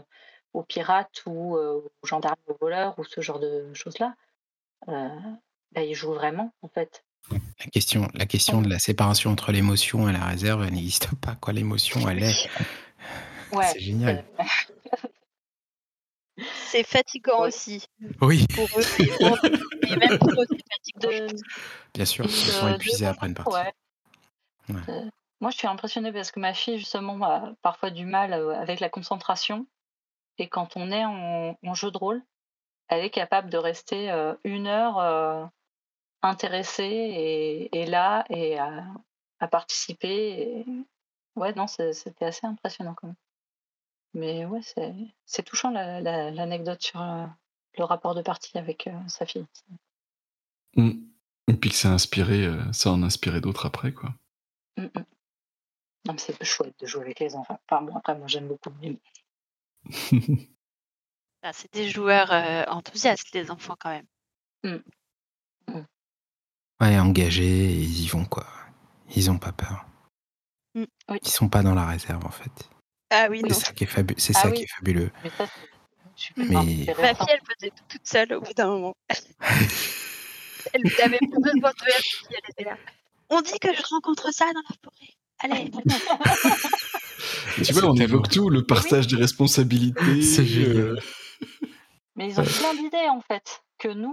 aux 0.53 0.63
pirates 0.63 1.23
ou 1.25 1.55
euh, 1.57 1.81
aux 2.01 2.07
gendarmes 2.07 2.35
aux 2.47 2.57
voleurs 2.59 2.97
ou 2.99 3.03
ce 3.03 3.21
genre 3.21 3.39
de 3.39 3.73
choses-là, 3.73 4.13
euh, 4.89 5.09
bah, 5.71 5.81
ils 5.83 5.95
jouent 5.95 6.13
vraiment, 6.13 6.53
en 6.61 6.67
fait. 6.67 7.03
La 7.59 7.65
question, 7.71 8.07
la 8.13 8.25
question 8.25 8.61
de 8.61 8.69
la 8.69 8.79
séparation 8.79 9.29
entre 9.31 9.51
l'émotion 9.51 10.09
et 10.09 10.13
la 10.13 10.25
réserve 10.25 10.63
elle 10.63 10.73
n'existe 10.73 11.13
pas. 11.15 11.35
Quoi, 11.35 11.53
l'émotion, 11.53 12.07
elle 12.09 12.23
est. 12.23 12.49
Ouais, 13.53 13.65
C'est 13.73 13.79
génial. 13.81 14.23
C'est 16.67 16.83
fatigant 16.83 17.41
aussi. 17.41 17.85
Oui. 18.21 18.45
Pour 18.55 18.67
eux, 18.79 18.83
et, 18.99 19.07
pour- 19.07 19.37
et 19.89 19.95
même 19.97 20.17
pour 20.17 20.29
eux, 20.41 20.45
c'est 20.49 20.63
fatigant. 20.71 21.11
je 21.11 21.31
pense. 21.33 21.41
Bien 21.93 22.05
sûr, 22.05 22.25
ils 22.25 22.31
sont 22.31 22.69
de- 22.69 22.75
épuisés 22.75 23.05
après 23.05 23.27
une 23.27 23.33
partie. 23.33 23.51
Ouais. 23.53 23.73
Ouais. 24.69 25.09
Moi, 25.41 25.51
je 25.51 25.57
suis 25.57 25.67
impressionnée 25.67 26.13
parce 26.13 26.31
que 26.31 26.39
ma 26.39 26.53
fille, 26.53 26.77
justement, 26.77 27.21
a 27.23 27.53
parfois 27.61 27.89
du 27.89 28.05
mal 28.05 28.33
avec 28.33 28.79
la 28.79 28.89
concentration. 28.89 29.67
Et 30.37 30.47
quand 30.47 30.77
on 30.77 30.91
est 30.91 31.03
en, 31.03 31.57
en 31.61 31.73
jeu 31.73 31.91
de 31.91 31.97
rôle, 31.97 32.23
elle 32.87 33.03
est 33.03 33.09
capable 33.09 33.49
de 33.49 33.57
rester 33.57 34.11
euh, 34.11 34.33
une 34.43 34.67
heure 34.67 34.99
euh, 34.99 35.45
intéressée 36.21 36.83
et, 36.83 37.81
et 37.81 37.85
là 37.85 38.23
et 38.29 38.57
à, 38.59 38.85
à 39.39 39.47
participer. 39.47 40.59
Et... 40.59 40.65
Ouais, 41.35 41.53
non, 41.53 41.67
c'était 41.67 42.25
assez 42.25 42.45
impressionnant 42.45 42.93
quand 42.93 43.07
même. 43.07 43.15
Mais 44.13 44.45
ouais, 44.45 44.61
c'est 45.25 45.43
touchant 45.43 45.71
la- 45.71 46.01
la- 46.01 46.31
l'anecdote 46.31 46.81
sur 46.81 47.01
euh, 47.01 47.25
le 47.77 47.83
rapport 47.83 48.13
de 48.13 48.21
partie 48.21 48.57
avec 48.57 48.89
sa 49.07 49.25
fille. 49.25 49.45
Mm. 50.75 50.91
Et 51.47 51.53
puis 51.53 51.69
que 51.71 51.75
ça 51.75 51.89
a 51.89 51.93
inspiré, 51.93 52.47
ça 52.73 52.91
en 52.91 53.01
a 53.03 53.07
inspiré 53.07 53.41
d'autres 53.41 53.65
après, 53.65 53.91
quoi. 53.91 54.13
Mm, 54.77 54.83
mm. 54.83 55.05
Non, 56.05 56.13
mais 56.13 56.19
c'est 56.19 56.43
chouette 56.43 56.73
de 56.79 56.87
jouer 56.87 57.01
avec 57.03 57.19
les 57.19 57.35
enfants. 57.35 57.59
Enfin, 57.69 57.81
bon, 57.83 57.95
après, 57.95 58.15
moi, 58.17 58.27
j'aime 58.27 58.47
beaucoup. 58.47 58.71
Ah, 61.43 61.53
c'est 61.53 61.73
des 61.73 61.89
joueurs 61.89 62.31
euh, 62.31 62.63
enthousiastes, 62.67 63.31
les 63.33 63.49
enfants, 63.49 63.75
quand 63.79 63.89
même. 63.89 64.83
Ouais, 66.79 66.99
engagés, 66.99 67.65
ils 67.73 68.03
y 68.03 68.07
vont, 68.07 68.25
quoi. 68.25 68.45
Ils 69.15 69.31
ont 69.31 69.39
pas 69.39 69.51
peur. 69.51 69.85
Mm. 70.75 70.83
Oui. 71.09 71.17
Ils 71.23 71.27
sont 71.29 71.49
pas 71.49 71.63
dans 71.63 71.73
la 71.73 71.87
réserve, 71.87 72.23
en 72.25 72.29
fait. 72.31 72.51
Ah 73.09 73.25
oui, 73.29 73.41
C'est 73.41 73.49
non. 73.49 73.55
ça 73.55 73.73
qui 73.73 73.85
est, 73.85 73.87
fabu- 73.91 74.19
c'est 74.19 74.35
Ah 74.37 74.41
ça 74.41 74.49
oui. 74.49 74.53
qui 74.57 74.63
est 74.63 74.67
fabuleux. 74.67 75.11
Mais 75.23 75.29
ça, 75.31 75.47
Mais- 76.37 76.45
Ma 76.53 76.61
fille, 76.61 76.85
elle 77.29 77.41
faisait 77.55 77.71
tout 77.71 77.83
toute 77.89 78.07
seule 78.07 78.33
au 78.33 78.41
bout 78.41 78.53
d'un 78.53 78.67
moment. 78.67 78.93
elle 80.73 80.83
n'avait 80.99 81.17
plus 81.17 81.41
besoin 81.41 81.71
de 81.71 81.75
elle 82.29 82.39
était 82.49 82.63
là. 82.65 82.77
On 83.29 83.41
dit 83.41 83.57
que 83.59 83.73
je 83.73 83.81
rencontre 83.89 84.31
ça 84.31 84.45
dans 84.53 84.61
la 84.69 84.75
forêt. 84.83 85.13
Allez. 85.43 85.71
Tu 87.63 87.73
vois, 87.73 87.85
on 87.89 87.95
évoque 87.95 88.29
tout, 88.29 88.49
le 88.49 88.63
partage 88.63 89.07
des 89.07 89.17
responsabilités. 89.17 90.21
C'est 90.21 90.41
euh, 90.41 90.45
génial. 90.45 90.99
Mais 92.15 92.29
ils 92.29 92.39
ont 92.39 92.43
plein 92.43 92.73
d'idées 92.75 93.09
en 93.09 93.21
fait 93.21 93.61
que 93.77 93.87
nous 93.89 94.09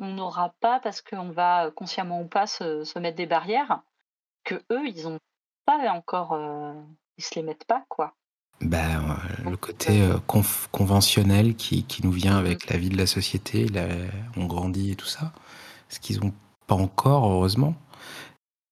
on 0.00 0.14
n'aura 0.14 0.54
pas 0.60 0.80
parce 0.80 1.00
qu'on 1.02 1.30
va 1.30 1.70
consciemment 1.70 2.20
ou 2.20 2.26
pas 2.26 2.46
se, 2.46 2.84
se 2.84 2.98
mettre 2.98 3.16
des 3.16 3.26
barrières 3.26 3.80
que 4.44 4.56
eux 4.70 4.86
ils 4.86 5.06
ont 5.06 5.18
pas 5.66 5.78
encore 5.90 6.32
euh, 6.32 6.72
ils 7.18 7.24
se 7.24 7.34
les 7.36 7.42
mettent 7.42 7.64
pas 7.66 7.84
quoi. 7.88 8.14
Bah, 8.60 8.78
euh, 9.46 9.50
le 9.50 9.56
côté 9.56 10.02
euh, 10.02 10.18
conf- 10.28 10.68
conventionnel 10.70 11.54
qui, 11.56 11.84
qui 11.84 12.04
nous 12.04 12.12
vient 12.12 12.36
avec 12.36 12.70
la 12.70 12.76
vie 12.78 12.88
de 12.88 12.96
la 12.96 13.06
société, 13.06 13.66
la- 13.68 13.88
on 14.36 14.46
grandit 14.46 14.92
et 14.92 14.96
tout 14.96 15.06
ça. 15.06 15.32
Ce 15.88 15.98
qu'ils 16.00 16.20
n'ont 16.20 16.32
pas 16.66 16.76
encore, 16.76 17.30
heureusement. 17.30 17.74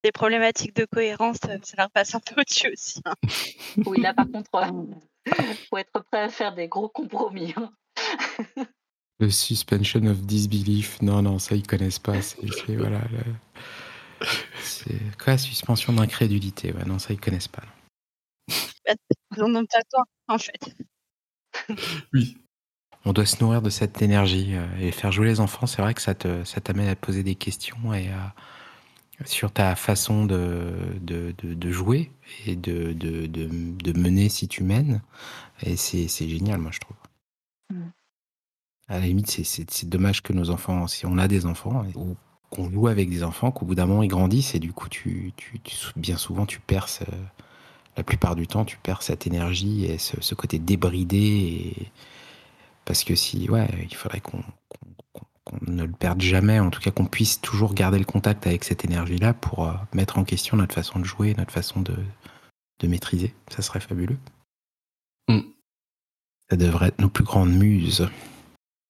Les 0.04 0.12
problématiques 0.12 0.74
de 0.76 0.84
cohérence, 0.84 1.36
ça 1.38 1.56
leur 1.78 1.90
passe 1.90 2.14
un 2.14 2.20
peu 2.20 2.40
au-dessus 2.40 2.70
aussi. 2.72 3.00
hein. 3.04 3.14
Oui 3.86 4.00
là 4.00 4.12
par 4.12 4.26
contre 4.30 4.50
euh, 4.54 5.32
faut 5.70 5.76
être 5.78 6.04
prêt 6.10 6.22
à 6.22 6.28
faire 6.28 6.54
des 6.54 6.68
gros 6.68 6.88
compromis. 6.88 7.54
hein. 7.56 7.70
Le 9.20 9.30
suspension 9.30 10.04
of 10.06 10.20
disbelief, 10.22 11.00
non, 11.00 11.22
non, 11.22 11.38
ça 11.38 11.54
ils 11.54 11.66
connaissent 11.66 12.00
pas. 12.00 12.20
C'est 12.22 12.52
c'est- 12.52 12.74
voilà. 12.76 13.00
le- 13.12 14.26
C'est 14.60 14.98
quoi, 15.22 15.38
suspension 15.38 15.92
d'incrédulité? 15.92 16.72
Ouais, 16.72 16.84
non, 16.84 16.98
ça 16.98 17.12
ils 17.12 17.20
connaissent 17.20 17.46
pas. 17.48 17.62
Ils 19.36 19.42
en 19.42 19.54
ont 19.54 19.64
pas 19.64 19.82
toi, 19.90 20.02
en 20.28 20.38
fait. 20.38 20.74
Oui. 22.12 22.36
On 23.04 23.12
doit 23.12 23.26
se 23.26 23.42
nourrir 23.42 23.62
de 23.62 23.70
cette 23.70 24.00
énergie 24.02 24.54
euh, 24.54 24.66
et 24.80 24.90
faire 24.92 25.12
jouer 25.12 25.26
les 25.26 25.40
enfants. 25.40 25.66
C'est 25.66 25.82
vrai 25.82 25.92
que 25.94 26.02
ça 26.02 26.14
te, 26.14 26.44
ça 26.44 26.60
t'amène 26.60 26.88
à 26.88 26.94
te 26.94 27.04
poser 27.04 27.22
des 27.22 27.34
questions 27.34 27.92
et 27.94 28.08
à, 28.10 28.34
sur 29.24 29.52
ta 29.52 29.74
façon 29.76 30.24
de, 30.26 30.74
de, 31.00 31.34
de, 31.42 31.54
de 31.54 31.70
jouer 31.70 32.10
et 32.46 32.56
de, 32.56 32.92
de, 32.92 33.98
mener 33.98 34.28
si 34.28 34.48
tu 34.48 34.62
mènes. 34.62 35.02
Et 35.62 35.76
c'est, 35.76 36.08
c'est 36.08 36.28
génial, 36.28 36.58
moi, 36.58 36.70
je 36.72 36.80
trouve. 36.80 36.96
Mm. 37.70 37.90
À 38.88 38.98
la 38.98 39.06
limite, 39.06 39.30
c'est, 39.30 39.88
dommage 39.88 40.22
que 40.22 40.32
nos 40.32 40.50
enfants, 40.50 40.86
si 40.86 41.06
on 41.06 41.18
a 41.18 41.28
des 41.28 41.46
enfants, 41.46 41.84
ou 41.94 42.16
qu'on 42.50 42.70
joue 42.70 42.88
avec 42.88 43.08
des 43.08 43.22
enfants, 43.22 43.50
qu'au 43.50 43.64
bout 43.64 43.74
d'un 43.74 43.86
moment, 43.86 44.02
ils 44.02 44.08
grandissent 44.08 44.54
et 44.54 44.58
du 44.58 44.72
coup, 44.72 44.88
tu, 44.88 45.32
tu, 45.36 45.60
tu- 45.60 45.76
bien 45.96 46.16
souvent, 46.16 46.46
tu 46.46 46.60
perces. 46.60 47.02
euh, 47.02 47.16
la 47.96 48.02
plupart 48.02 48.36
du 48.36 48.46
temps, 48.46 48.64
tu 48.64 48.78
perds 48.78 49.02
cette 49.02 49.26
énergie 49.26 49.84
et 49.84 49.98
ce, 49.98 50.20
ce 50.20 50.34
côté 50.34 50.58
débridé. 50.58 51.16
Et... 51.18 51.92
Parce 52.84 53.04
que 53.04 53.14
si, 53.14 53.48
ouais, 53.50 53.68
il 53.82 53.94
faudrait 53.94 54.20
qu'on 54.20 54.42
qu'on- 55.44 55.58
ne 55.66 55.84
le 55.84 55.92
perde 55.92 56.20
jamais, 56.20 56.58
en 56.60 56.70
tout 56.70 56.80
cas 56.80 56.90
qu'on 56.90 57.06
puisse 57.06 57.40
toujours 57.40 57.74
garder 57.74 57.98
le 57.98 58.04
contact 58.04 58.46
avec 58.46 58.64
cette 58.64 58.84
énergie-là 58.84 59.34
pour 59.34 59.68
euh, 59.68 59.74
mettre 59.92 60.18
en 60.18 60.24
question 60.24 60.56
notre 60.56 60.74
façon 60.74 60.98
de 60.98 61.04
jouer, 61.04 61.34
notre 61.34 61.52
façon 61.52 61.80
de, 61.80 61.96
de 62.80 62.86
maîtriser. 62.88 63.34
Ça 63.50 63.62
serait 63.62 63.80
fabuleux. 63.80 64.18
Mm. 65.28 65.40
Ça 66.50 66.56
devrait 66.56 66.88
être 66.88 67.00
nos 67.00 67.08
plus 67.08 67.24
grandes 67.24 67.52
muses, 67.54 68.08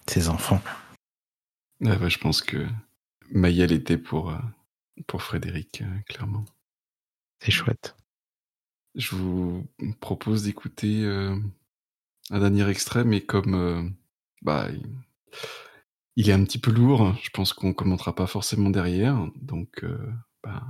ces 0.09 0.29
enfants. 0.29 0.61
Ah 1.85 1.97
ouais, 1.97 2.11
je 2.11 2.19
pense 2.19 2.43
que 2.43 2.67
Maya 3.31 3.67
l'était 3.67 3.99
pour, 3.99 4.31
euh, 4.31 4.39
pour 5.07 5.23
Frédéric, 5.23 5.83
euh, 5.83 5.99
clairement. 6.09 6.45
C'est 7.41 7.51
chouette. 7.51 7.97
Je 8.95 9.17
vous 9.17 9.67
propose 10.01 10.43
d'écouter 10.45 11.03
euh, 11.05 11.37
un 12.31 12.39
dernier 12.41 12.69
extrait, 12.69 13.05
mais 13.05 13.21
comme 13.21 13.55
euh, 13.55 13.83
bah, 14.43 14.69
il, 16.17 16.29
est 16.31 16.33
un 16.33 16.45
petit 16.45 16.59
peu 16.59 16.71
lourd, 16.71 17.15
je 17.23 17.31
pense 17.31 17.53
qu'on 17.53 17.73
commentera 17.73 18.15
pas 18.15 18.27
forcément 18.27 18.71
derrière. 18.71 19.27
Donc, 19.41 19.85
euh, 19.85 19.99
bah, 20.45 20.63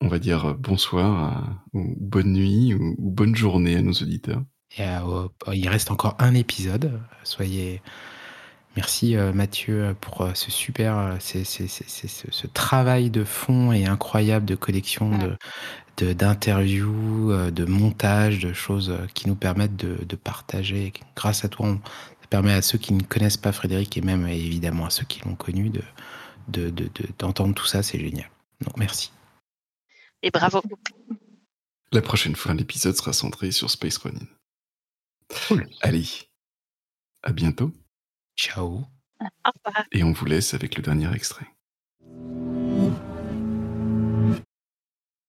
on 0.00 0.08
va 0.08 0.18
dire 0.18 0.46
euh, 0.50 0.54
bonsoir, 0.54 1.22
à- 1.24 1.64
ou 1.72 1.94
bonne 1.98 2.32
nuit, 2.32 2.74
ou, 2.74 2.94
ou 2.98 3.10
bonne 3.10 3.34
journée 3.36 3.76
à 3.76 3.82
nos 3.82 3.92
auditeurs. 3.92 4.42
Et, 4.76 4.82
euh, 4.86 5.28
il 5.52 5.68
reste 5.68 5.90
encore 5.90 6.16
un 6.18 6.34
épisode. 6.34 7.00
Soyez. 7.22 7.80
Merci 8.76 9.16
euh, 9.16 9.32
Mathieu 9.32 9.94
pour 10.00 10.22
euh, 10.22 10.30
ce 10.34 10.50
super, 10.50 10.98
euh, 10.98 11.16
c'est- 11.20 11.44
c'est- 11.44 11.68
c'est- 11.68 11.88
c'est- 11.88 12.08
ce, 12.08 12.26
ce 12.32 12.46
travail 12.48 13.08
de 13.08 13.22
fond 13.22 13.70
et 13.72 13.86
incroyable 13.86 14.46
de 14.46 14.56
collection 14.56 15.16
de 15.16 15.36
de- 15.98 16.12
d'interviews, 16.12 17.30
euh, 17.32 17.50
de 17.52 17.64
montage, 17.64 18.40
de 18.40 18.52
choses 18.52 18.90
euh, 18.90 19.06
qui 19.14 19.28
nous 19.28 19.36
permettent 19.36 19.76
de, 19.76 20.04
de 20.04 20.16
partager. 20.16 20.92
Grâce 21.16 21.44
à 21.44 21.48
toi, 21.48 21.66
on, 21.68 21.80
permet 22.34 22.52
à 22.54 22.62
ceux 22.62 22.78
qui 22.78 22.92
ne 22.94 23.02
connaissent 23.04 23.36
pas 23.36 23.52
Frédéric 23.52 23.96
et 23.96 24.00
même 24.00 24.26
évidemment 24.26 24.86
à 24.86 24.90
ceux 24.90 25.04
qui 25.04 25.20
l'ont 25.24 25.36
connu 25.36 25.70
de 25.70 25.82
de- 26.48 26.68
de- 26.68 26.88
de- 26.92 27.08
d'entendre 27.16 27.54
tout 27.54 27.64
ça. 27.64 27.84
C'est 27.84 28.00
génial. 28.00 28.28
Donc 28.60 28.76
merci. 28.76 29.12
Et 30.20 30.32
bravo. 30.32 30.60
La 31.92 32.02
prochaine 32.02 32.34
fois, 32.34 32.52
l'épisode 32.54 32.96
sera 32.96 33.12
centré 33.12 33.52
sur 33.52 33.70
Space 33.70 33.98
Running. 33.98 34.26
Allez, 35.80 36.08
à 37.22 37.30
bientôt. 37.32 37.70
Ciao. 38.36 38.84
Au 39.20 39.50
revoir. 39.54 39.84
Et 39.92 40.02
on 40.02 40.10
vous 40.12 40.24
laisse 40.26 40.54
avec 40.54 40.74
le 40.76 40.82
dernier 40.82 41.14
extrait. 41.14 41.46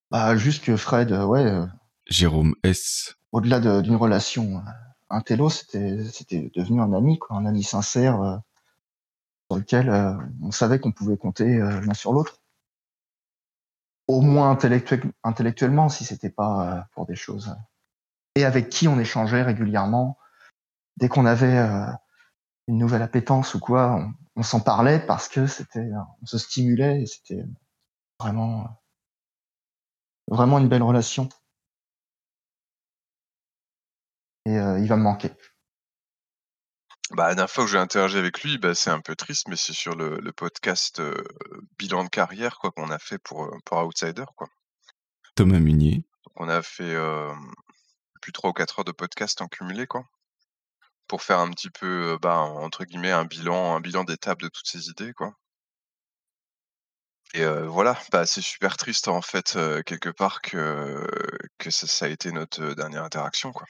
Bah, 0.10 0.36
juste 0.38 0.64
que 0.64 0.76
Fred, 0.76 1.12
euh, 1.12 1.26
ouais, 1.26 1.46
euh, 1.46 1.68
Jérôme 2.08 2.56
S. 2.64 3.16
au-delà 3.32 3.60
de- 3.60 3.82
d'une 3.82 3.96
relation 3.96 4.64
euh, 5.12 5.16
intello, 5.16 5.50
c'était 5.50 6.52
devenu 6.56 6.82
un 6.82 6.94
ami, 6.94 7.20
quoi, 7.20 7.38
un 7.38 7.46
ami 7.46 7.64
sincère 7.64 8.22
euh, 8.22 8.38
sur 9.50 9.60
lequel 9.60 9.90
euh, 9.90 10.14
on 10.42 10.52
savait 10.52 10.80
qu'on 10.80 10.92
pouvait 10.92 11.18
compter 11.18 11.58
euh, 11.58 11.82
l'un 11.82 11.94
sur 11.94 12.14
l'autre. 12.14 12.42
Au 14.08 14.22
moins 14.22 14.52
intellectuel- 14.52 15.12
intellectuellement, 15.24 15.90
si 15.90 16.06
c'était 16.06 16.30
pas 16.30 16.88
pour 16.94 17.06
des 17.06 17.16
choses. 17.16 17.56
Et 18.36 18.46
avec 18.46 18.70
qui 18.70 18.88
on 18.88 19.00
échangeait 19.00 19.42
régulièrement. 19.42 20.18
Dès 20.98 21.10
qu'on 21.10 21.26
avait 21.26 21.58
une 22.68 22.78
nouvelle 22.78 23.02
appétence 23.02 23.56
ou 23.56 23.60
quoi, 23.60 23.96
on, 23.96 24.14
on 24.36 24.44
s'en 24.44 24.60
parlait 24.60 25.00
parce 25.00 25.28
que 25.28 25.48
c'était, 25.48 25.90
on 26.22 26.26
se 26.26 26.38
stimulait 26.38 27.02
et 27.02 27.06
c'était 27.06 27.44
vraiment, 28.20 28.68
vraiment 30.28 30.60
une 30.60 30.70
belle 30.70 30.84
relation. 30.84 31.30
Et 34.46 34.58
euh, 34.58 34.80
il 34.80 34.88
va 34.88 34.96
me 34.96 35.04
manquer. 35.04 35.32
Bah, 37.12 37.28
la 37.28 37.36
dernière 37.36 37.52
fois 37.52 37.66
que 37.66 37.72
j'ai 37.72 37.78
interagi 37.78 38.18
avec 38.18 38.42
lui, 38.42 38.58
bah, 38.58 38.74
c'est 38.74 38.90
un 38.90 39.02
peu 39.02 39.16
triste, 39.16 39.48
mais 39.48 39.56
c'est 39.56 39.74
sur 39.74 39.96
le, 39.96 40.18
le 40.18 40.32
podcast 40.32 41.00
euh, 41.00 41.24
bilan 41.78 42.04
de 42.04 42.10
carrière 42.10 42.58
quoi 42.58 42.72
qu'on 42.72 42.90
a 42.90 42.98
fait 42.98 43.20
pour, 43.20 43.46
euh, 43.46 43.58
pour 43.64 43.78
Outsider. 43.78 44.26
Quoi. 44.36 44.48
Thomas 45.36 45.60
Munier. 45.60 45.98
Donc, 46.26 46.34
on 46.36 46.50
a 46.50 46.62
fait 46.64 46.96
euh, 46.96 47.32
plus 48.22 48.32
3 48.32 48.50
ou 48.50 48.54
4 48.54 48.80
heures 48.80 48.86
de 48.86 48.92
podcast 48.92 49.42
en 49.42 49.48
cumulé 49.48 49.86
quoi, 49.86 50.04
pour 51.08 51.22
faire 51.22 51.40
un 51.40 51.52
petit 51.52 51.70
peu, 51.70 52.18
bah, 52.22 52.40
entre 52.40 52.86
guillemets, 52.86 53.12
un 53.12 53.26
bilan, 53.26 53.76
un 53.76 53.82
bilan 53.82 54.04
d'étape 54.04 54.42
de 54.42 54.48
toutes 54.48 54.68
ces 54.68 54.90
idées. 54.90 55.14
Quoi. 55.14 55.36
Et 57.36 57.44
euh, 57.44 57.68
voilà, 57.68 58.00
bah, 58.12 58.26
c'est 58.26 58.42
super 58.42 58.78
triste 58.78 59.10
en 59.10 59.22
fait, 59.22 59.58
euh, 59.58 59.84
quelque 59.84 60.10
part, 60.10 60.42
que, 60.42 61.06
que 61.58 61.70
ça, 61.70 61.86
ça 61.86 62.06
a 62.06 62.08
été 62.08 62.32
notre 62.32 62.74
dernière 62.74 63.04
interaction. 63.04 63.52
Quoi. 63.52 63.68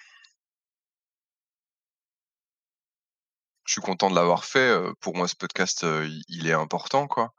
Je 3.65 3.73
suis 3.73 3.81
content 3.81 4.09
de 4.09 4.15
l'avoir 4.15 4.45
fait. 4.45 4.77
Pour 4.99 5.15
moi, 5.15 5.27
ce 5.27 5.35
podcast, 5.35 5.85
il 6.29 6.47
est 6.47 6.53
important, 6.53 7.07
quoi. 7.07 7.33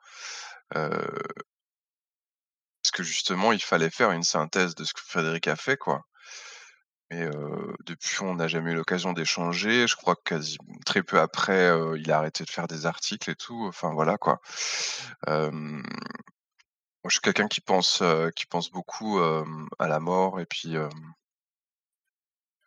Euh, 0.75 0.91
parce 2.83 2.91
que 2.93 3.03
justement, 3.03 3.53
il 3.53 3.63
fallait 3.63 3.91
faire 3.91 4.13
une 4.13 4.23
synthèse 4.23 4.75
de 4.75 4.85
ce 4.85 4.95
que 4.95 5.01
Frédéric 5.01 5.49
a 5.49 5.57
fait, 5.57 5.77
quoi. 5.77 6.03
Mais 7.11 7.23
euh, 7.23 7.75
depuis, 7.85 8.23
on 8.23 8.35
n'a 8.35 8.49
jamais 8.49 8.73
eu 8.73 8.75
l'occasion 8.75 9.13
d'échanger. 9.13 9.87
Je 9.87 9.95
crois 9.97 10.17
que 10.17 10.23
quasi 10.25 10.59
très 10.85 11.03
peu 11.03 11.21
après, 11.21 11.71
il 11.97 12.11
a 12.11 12.19
arrêté 12.19 12.45
de 12.45 12.51
faire 12.51 12.67
des 12.67 12.87
articles 12.87 13.31
et 13.31 13.37
tout. 13.37 13.65
Enfin, 13.69 13.93
voilà, 13.93 14.19
quoi. 14.19 14.41
Euh, 15.29 15.51
moi, 15.53 15.83
je 17.05 17.11
suis 17.11 17.21
quelqu'un 17.21 17.49
qui 17.49 17.61
pense, 17.61 18.03
qui 18.35 18.47
pense 18.47 18.71
beaucoup 18.71 19.21
à 19.21 19.89
la 19.89 20.01
mort 20.01 20.41
et 20.41 20.47
puis 20.47 20.77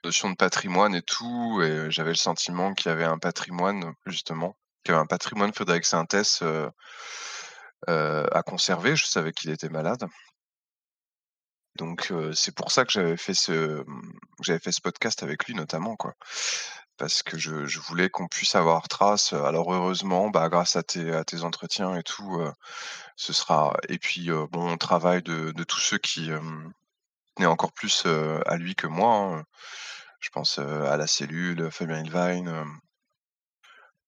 notion 0.03 0.29
de 0.29 0.35
patrimoine 0.35 0.95
et 0.95 1.01
tout. 1.01 1.61
Et 1.63 1.91
j'avais 1.91 2.11
le 2.11 2.15
sentiment 2.15 2.73
qu'il 2.73 2.89
y 2.89 2.93
avait 2.93 3.05
un 3.05 3.17
patrimoine, 3.17 3.93
justement, 4.05 4.57
qu'il 4.83 4.93
y 4.93 4.95
avait 4.95 5.03
un 5.03 5.07
patrimoine 5.07 5.53
Frédéric 5.53 5.85
Sintès 5.85 6.41
euh, 7.87 8.27
à 8.31 8.43
conserver. 8.43 8.95
Je 8.95 9.05
savais 9.05 9.31
qu'il 9.31 9.51
était 9.51 9.69
malade. 9.69 10.05
Donc 11.77 12.11
c'est 12.33 12.53
pour 12.53 12.71
ça 12.71 12.83
que 12.83 12.91
j'avais 12.91 13.15
fait 13.15 13.33
ce 13.33 13.85
j'avais 14.41 14.59
fait 14.59 14.71
ce 14.73 14.81
podcast 14.81 15.23
avec 15.23 15.45
lui 15.45 15.55
notamment 15.55 15.95
quoi. 15.95 16.13
Parce 16.97 17.23
que 17.23 17.37
je, 17.37 17.79
voulais 17.79 18.09
qu'on 18.09 18.27
puisse 18.27 18.55
avoir 18.55 18.89
trace. 18.89 19.31
Alors 19.31 19.73
heureusement, 19.73 20.29
bah 20.29 20.49
grâce 20.49 20.75
à 20.75 20.83
tes 20.83 21.13
à 21.13 21.23
tes 21.23 21.43
entretiens 21.43 21.95
et 21.95 22.03
tout, 22.03 22.41
ce 23.15 23.31
sera 23.31 23.77
et 23.87 23.97
puis 23.97 24.29
bon 24.51 24.77
travail 24.77 25.23
de, 25.23 25.51
de 25.51 25.63
tous 25.63 25.79
ceux 25.79 25.97
qui 25.97 26.29
tenaient 27.35 27.47
encore 27.47 27.71
plus 27.71 28.05
à 28.45 28.57
lui 28.57 28.75
que 28.75 28.87
moi. 28.87 29.37
hein. 29.37 29.45
Je 30.19 30.29
pense 30.29 30.59
euh, 30.59 30.83
à 30.85 30.97
la 30.97 31.07
cellule, 31.07 31.71
Fabien 31.71 32.03
Ilvine. 32.03 32.47
euh. 32.47 32.63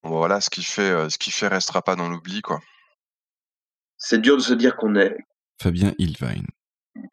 Bon, 0.04 0.18
voilà, 0.18 0.42
ce 0.42 0.50
qui 0.50 0.64
fait 0.64 0.92
euh, 0.92 1.10
ce 1.10 1.18
qui 1.18 1.32
fait 1.32 1.48
restera 1.48 1.82
pas 1.82 1.96
dans 1.96 2.10
l'oubli 2.10 2.42
quoi. 2.42 2.60
C'est 3.98 4.20
dur 4.20 4.36
de 4.36 4.42
se 4.42 4.54
dire 4.54 4.76
qu'on 4.76 4.96
est 4.96 5.16
Fabien 5.62 5.94
Ilvine. 6.00 6.48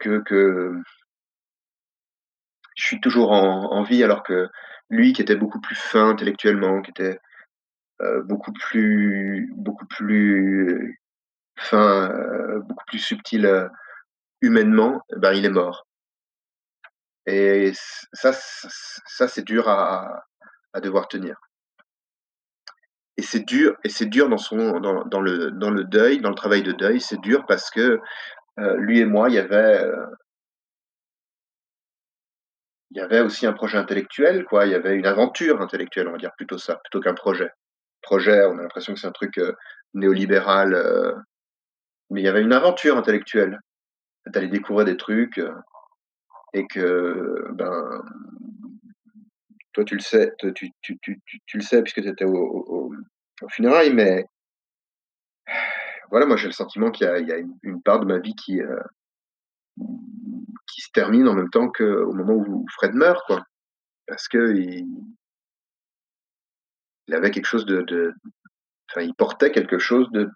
que, 0.01 0.21
que 0.21 0.75
je 2.75 2.85
suis 2.85 3.01
toujours 3.01 3.33
en, 3.33 3.73
en 3.73 3.83
vie 3.83 4.03
alors 4.03 4.23
que 4.23 4.49
lui 4.89 5.13
qui 5.13 5.21
était 5.21 5.37
beaucoup 5.37 5.61
plus 5.61 5.77
fin 5.77 6.09
intellectuellement, 6.09 6.81
qui 6.81 6.91
était 6.91 7.19
euh, 8.01 8.23
beaucoup 8.23 8.53
plus 8.53 9.53
beaucoup 9.55 9.87
plus 9.87 11.01
fin, 11.59 12.11
euh, 12.11 12.61
beaucoup 12.61 12.85
plus 12.87 13.01
subtil 13.01 13.45
euh, 13.45 13.69
humainement, 14.41 15.03
eh 15.15 15.19
ben 15.19 15.33
il 15.33 15.45
est 15.45 15.51
mort. 15.51 15.88
Et 17.29 17.73
ça, 18.15 18.33
ça 18.33 19.29
c'est 19.29 19.45
dur 19.45 19.69
à, 19.69 20.25
à 20.73 20.81
devoir 20.81 21.09
tenir. 21.09 21.37
Et 23.19 23.23
c'est 23.23 23.45
dur, 23.45 23.77
et 23.85 23.91
c'est 23.91 24.07
dur 24.07 24.31
dans 24.31 24.39
son 24.39 24.81
dans, 24.81 25.05
dans 25.05 25.21
le 25.21 25.51
dans 25.51 25.71
le 25.71 25.85
deuil, 25.85 26.21
dans 26.21 26.31
le 26.31 26.35
travail 26.35 26.63
de 26.63 26.73
deuil, 26.73 27.03
c'est 27.03 27.21
dur 27.21 27.45
parce 27.47 27.69
que 27.69 28.01
euh, 28.59 28.77
lui 28.79 29.01
et 29.01 29.05
moi, 29.05 29.29
il 29.29 29.35
y 29.35 29.39
avait 29.39 29.85
euh, 29.85 30.07
il 32.93 32.97
y 32.97 33.01
avait 33.03 33.21
aussi 33.21 33.45
un 33.47 33.53
projet 33.53 33.77
intellectuel, 33.77 34.47
quoi. 34.47 34.65
Il 34.65 34.73
y 34.73 34.75
avait 34.75 34.95
une 34.95 35.07
aventure 35.07 35.61
intellectuelle, 35.61 36.09
on 36.09 36.13
va 36.13 36.19
dire 36.19 36.33
plutôt 36.35 36.57
ça, 36.57 36.77
plutôt 36.77 37.01
qu'un 37.01 37.15
projet. 37.15 37.51
Projet, 38.01 38.47
on 38.47 38.59
a 38.59 38.63
l'impression 38.63 38.95
que 38.95 39.01
c'est 39.01 39.07
un 39.07 39.13
truc 39.13 39.37
euh, 39.37 39.53
néolibéral, 39.93 41.15
mais 42.11 42.23
il 42.23 42.25
y 42.25 42.29
avait 42.29 42.43
une 42.43 42.55
aventure 42.55 42.97
intellectuelle. 42.97 43.59
D'aller 44.27 44.49
découvrir 44.49 44.87
des 44.87 44.97
trucs 44.97 45.41
et 46.53 46.67
que, 46.67 47.49
ben, 47.53 48.03
toi 49.73 49.85
tu 49.85 49.95
le 49.95 50.01
sais, 50.01 50.33
tu, 50.39 50.53
tu, 50.55 50.99
tu, 51.01 51.21
tu, 51.47 51.57
le 51.57 51.63
sais 51.63 51.83
puisque 51.83 52.03
tu 52.03 52.09
étais 52.09 52.25
au, 52.25 52.33
au, 52.33 53.49
funérailles, 53.49 53.95
mais 53.95 54.25
voilà, 56.11 56.27
moi 56.27 56.37
j'ai 56.37 56.49
le 56.49 56.53
sentiment 56.53 56.91
qu'il 56.91 57.07
y 57.07 57.33
a, 57.33 57.39
une, 57.63 57.83
part 57.83 58.01
de 58.01 58.07
ma 58.07 58.19
vie 58.19 58.35
qui, 58.35 58.61
euh, 58.61 58.83
qui 59.77 60.81
se 60.81 60.91
termine 60.93 61.29
en 61.29 61.35
même 61.35 61.51
temps 61.51 61.69
qu'au 61.69 62.13
moment 62.13 62.35
où 62.35 62.67
Fred 62.71 62.95
meurt, 62.95 63.25
quoi. 63.27 63.45
Parce 64.07 64.27
que 64.27 64.55
il, 64.55 64.87
il 67.09 67.15
avait 67.15 67.31
quelque 67.31 67.47
chose 67.47 67.67
de, 67.67 68.15
enfin, 68.91 69.03
il 69.03 69.15
portait 69.15 69.51
quelque 69.51 69.79
chose 69.79 70.11
de, 70.11 70.31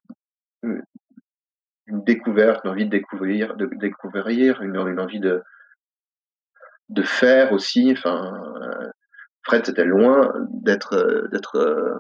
une 0.63 2.05
découverte, 2.05 2.65
une 2.65 2.71
envie 2.71 2.85
de 2.87 2.91
découvrir, 2.91 3.57
de 3.57 3.67
découvrir, 3.67 4.63
une, 4.63 4.77
une 4.77 5.01
envie 5.01 5.21
de, 5.21 5.43
de 6.93 7.03
faire 7.03 7.53
aussi. 7.53 7.93
Enfin, 7.93 8.33
euh, 8.63 8.91
Fred, 9.45 9.67
c'était 9.67 9.85
loin 9.85 10.33
d'être, 10.51 10.95
euh, 10.95 11.29
d'être, 11.33 11.57
euh, 11.57 11.99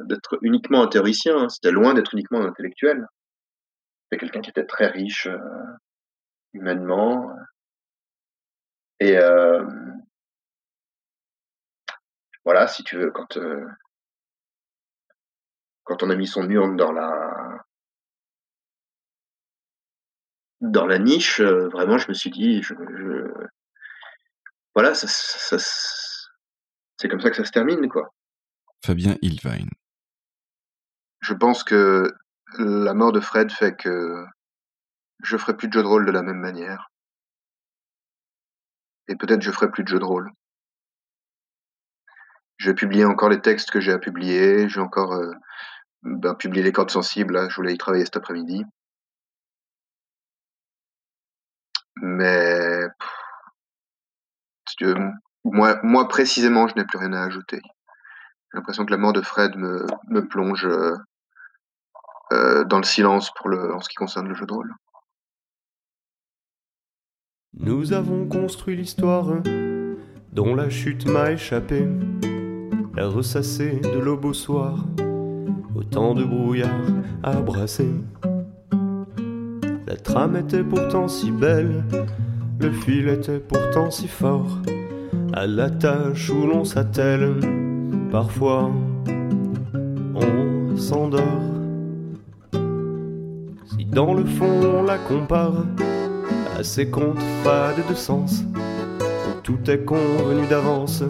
d'être 0.00 0.38
uniquement 0.42 0.82
un 0.82 0.88
théoricien. 0.88 1.36
hein. 1.38 1.48
C'était 1.48 1.72
loin 1.72 1.94
d'être 1.94 2.14
uniquement 2.14 2.40
un 2.40 2.46
intellectuel. 2.46 3.06
C'était 4.04 4.20
quelqu'un 4.20 4.40
qui 4.42 4.50
était 4.50 4.64
très 4.66 4.86
riche 4.86 5.28
humainement. 6.54 7.36
Et 9.00 9.18
euh, 9.18 9.64
voilà, 12.44 12.66
si 12.68 12.82
tu 12.84 12.96
veux, 12.96 13.10
quand 13.10 13.36
quand 15.84 16.02
on 16.02 16.10
a 16.10 16.16
mis 16.16 16.26
son 16.26 16.50
urne 16.50 16.76
dans 16.76 16.90
la 16.90 17.62
dans 20.62 20.86
la 20.86 20.98
niche, 20.98 21.42
vraiment, 21.42 21.98
je 21.98 22.08
me 22.08 22.14
suis 22.14 22.30
dit, 22.30 22.62
je, 22.62 22.72
je- 22.96 23.46
voilà, 24.74 24.94
ça, 24.94 25.06
ça- 25.08 25.58
ça- 25.58 26.28
c'est 26.98 27.08
comme 27.08 27.20
ça 27.20 27.30
que 27.30 27.36
ça 27.36 27.44
se 27.44 27.50
termine, 27.50 27.88
quoi. 27.88 28.12
Fabien 28.84 29.16
Ilvine. 29.22 29.70
Je 31.20 31.34
pense 31.34 31.62
que 31.64 32.12
la 32.58 32.94
mort 32.94 33.12
de 33.12 33.20
Fred 33.20 33.50
fait 33.52 33.76
que 33.76 34.24
je 35.22 35.36
ferai 35.36 35.56
plus 35.56 35.68
de 35.68 35.72
jeux 35.72 35.82
de 35.82 35.88
rôle 35.88 36.04
de 36.06 36.10
la 36.10 36.22
même 36.22 36.38
manière. 36.40 36.90
Et 39.08 39.16
peut-être 39.16 39.42
je 39.42 39.50
ferai 39.50 39.70
plus 39.70 39.84
de 39.84 39.88
jeux 39.88 39.98
de 39.98 40.04
rôle. 40.04 40.30
Je 42.58 42.70
vais 42.70 42.74
publier 42.74 43.04
encore 43.04 43.28
les 43.28 43.40
textes 43.40 43.70
que 43.70 43.80
j'ai 43.80 43.92
à 43.92 43.98
publier. 43.98 44.68
J'ai 44.68 44.80
encore 44.80 45.12
euh, 45.14 45.32
ben, 46.02 46.34
publié 46.34 46.62
les 46.62 46.72
cordes 46.72 46.90
sensibles. 46.90 47.34
Là, 47.34 47.48
je 47.48 47.56
voulais 47.56 47.74
y 47.74 47.78
travailler 47.78 48.04
cet 48.04 48.16
après-midi. 48.16 48.64
Mais 51.96 52.86
pff, 52.98 53.10
moi, 55.44 56.08
précisément, 56.08 56.68
je 56.68 56.74
n'ai 56.76 56.84
plus 56.84 56.98
rien 56.98 57.12
à 57.12 57.22
ajouter. 57.22 57.60
J'ai 58.52 58.58
l'impression 58.58 58.84
que 58.84 58.90
la 58.90 58.98
mort 58.98 59.12
de 59.12 59.22
Fred 59.22 59.56
me, 59.56 59.86
plonge 60.28 60.66
euh, 60.66 60.94
euh, 62.32 62.64
dans 62.64 62.78
le 62.78 62.84
silence 62.84 63.30
pour 63.36 63.48
le, 63.48 63.74
en 63.74 63.80
ce 63.80 63.88
qui 63.88 63.94
concerne 63.94 64.28
le 64.28 64.34
jeu 64.34 64.46
de 64.46 64.52
rôle. 64.52 64.74
Nous 67.54 67.92
avons 67.92 68.28
construit 68.28 68.76
l'histoire 68.76 69.26
dont 70.32 70.54
la 70.54 70.70
chute 70.70 71.06
m'a 71.06 71.32
échappé, 71.32 71.86
la 72.94 73.08
ressassée 73.08 73.80
de 73.80 73.98
l'aube 73.98 74.24
au 74.24 74.32
soir, 74.32 74.86
autant 75.74 76.14
de 76.14 76.24
brouillard 76.24 76.70
à 77.22 77.32
brasser. 77.40 77.92
La 79.86 79.96
trame 79.96 80.36
était 80.36 80.64
pourtant 80.64 81.08
si 81.08 81.30
belle, 81.30 81.84
le 82.62 82.70
fil 82.70 83.08
était 83.08 83.40
pourtant 83.40 83.90
si 83.90 84.06
fort, 84.06 84.46
à 85.32 85.48
la 85.48 85.68
tâche 85.68 86.30
où 86.30 86.46
l'on 86.46 86.64
s'attelle, 86.64 87.34
parfois 88.12 88.70
on 90.14 90.76
s'endort. 90.76 91.42
Si 93.66 93.84
dans 93.86 94.14
le 94.14 94.24
fond 94.24 94.60
on 94.62 94.84
la 94.84 94.98
compare 94.98 95.64
à 96.56 96.62
ces 96.62 96.88
contes 96.88 97.18
fades 97.42 97.84
de 97.88 97.94
sens, 97.94 98.44
où 99.00 99.40
tout 99.42 99.68
est 99.68 99.84
convenu 99.84 100.46
d'avance, 100.48 101.02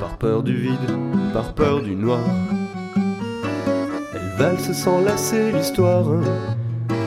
par 0.00 0.18
peur 0.18 0.42
du 0.42 0.56
vide, 0.56 0.90
par 1.32 1.54
peur 1.54 1.82
du 1.82 1.94
noir. 1.94 2.24
Elle 4.12 4.36
valse 4.36 4.72
sans 4.72 5.00
lasser 5.02 5.52
l'histoire, 5.52 6.06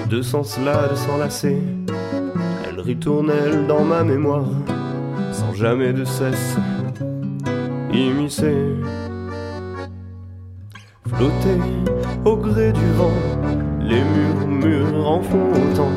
de 0.10 0.22
sens 0.22 0.58
là, 0.64 0.88
de 0.88 0.96
s'enlacer. 0.96 1.58
Elle 2.82 2.88
ritournelle 2.88 3.68
dans 3.68 3.84
ma 3.84 4.04
mémoire, 4.04 4.48
sans 5.32 5.54
jamais 5.54 5.94
de 5.94 6.04
cesse 6.04 6.58
immiscés. 7.94 8.76
Flotter 11.08 11.60
au 12.26 12.38
gré 12.38 12.72
du 12.72 12.92
vent, 12.98 13.12
les 13.82 14.02
murmures 14.04 15.08
en 15.08 15.22
font 15.22 15.52
autant. 15.52 15.92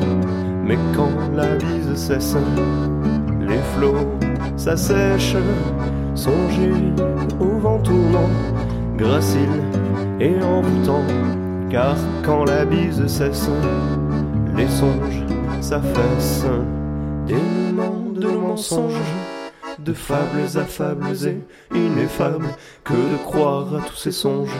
Mais 0.63 0.77
quand 0.95 1.09
la 1.35 1.55
bise 1.55 1.95
cesse, 1.95 2.37
les 3.41 3.61
flots 3.75 4.07
s'assèchent. 4.55 5.37
Songez 6.13 6.93
au 7.39 7.57
vent 7.57 7.79
tournant, 7.79 8.29
gracile 8.95 9.61
et 10.19 10.35
envoûtant. 10.43 11.03
Car 11.69 11.95
quand 12.23 12.45
la 12.45 12.63
bise 12.63 13.07
cesse, 13.07 13.49
les 14.55 14.67
songes 14.67 15.34
s'affaissent. 15.65 16.45
Dénouement 17.25 18.11
de 18.13 18.27
mensonges, 18.27 19.15
de 19.79 19.93
fables 19.93 20.59
affables 20.59 21.15
et 21.25 21.39
ineffables, 21.75 22.51
que 22.83 22.93
de 22.93 23.17
croire 23.23 23.73
à 23.75 23.79
tous 23.81 23.95
ces 23.95 24.11
songes 24.11 24.59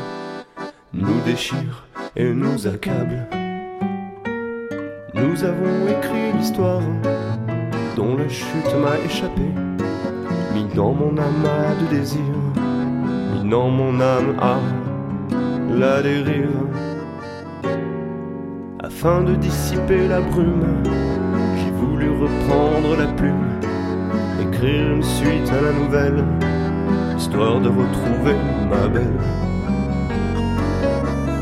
nous 0.94 1.20
déchire 1.24 1.88
et 2.16 2.34
nous 2.34 2.66
accable. 2.66 3.28
Nous 5.14 5.44
avons 5.44 5.78
écrit 5.96 6.34
l'histoire 6.38 6.82
dont 7.96 8.18
la 8.18 8.28
chute 8.28 8.74
m'a 8.84 8.98
échappé, 9.06 9.48
mis 10.56 10.66
dans 10.74 10.94
mon 10.94 11.16
amas 11.18 11.76
de 11.82 11.98
désir, 11.98 12.34
mis 13.32 13.48
dans 13.48 13.70
mon 13.70 14.00
âme 14.02 14.36
à 14.40 14.58
la 15.70 16.02
dérive. 16.02 16.95
Afin 19.06 19.22
de 19.22 19.36
dissiper 19.36 20.08
la 20.08 20.20
brume, 20.20 20.82
j'ai 21.58 21.70
voulu 21.70 22.10
reprendre 22.10 22.98
la 22.98 23.06
plume, 23.06 23.60
écrire 24.42 24.94
une 24.94 25.04
suite 25.04 25.48
à 25.52 25.62
la 25.62 25.74
nouvelle, 25.74 26.24
histoire 27.16 27.62
de 27.62 27.70
retrouver 27.70 28.34
ma 28.68 28.88
belle 28.88 29.20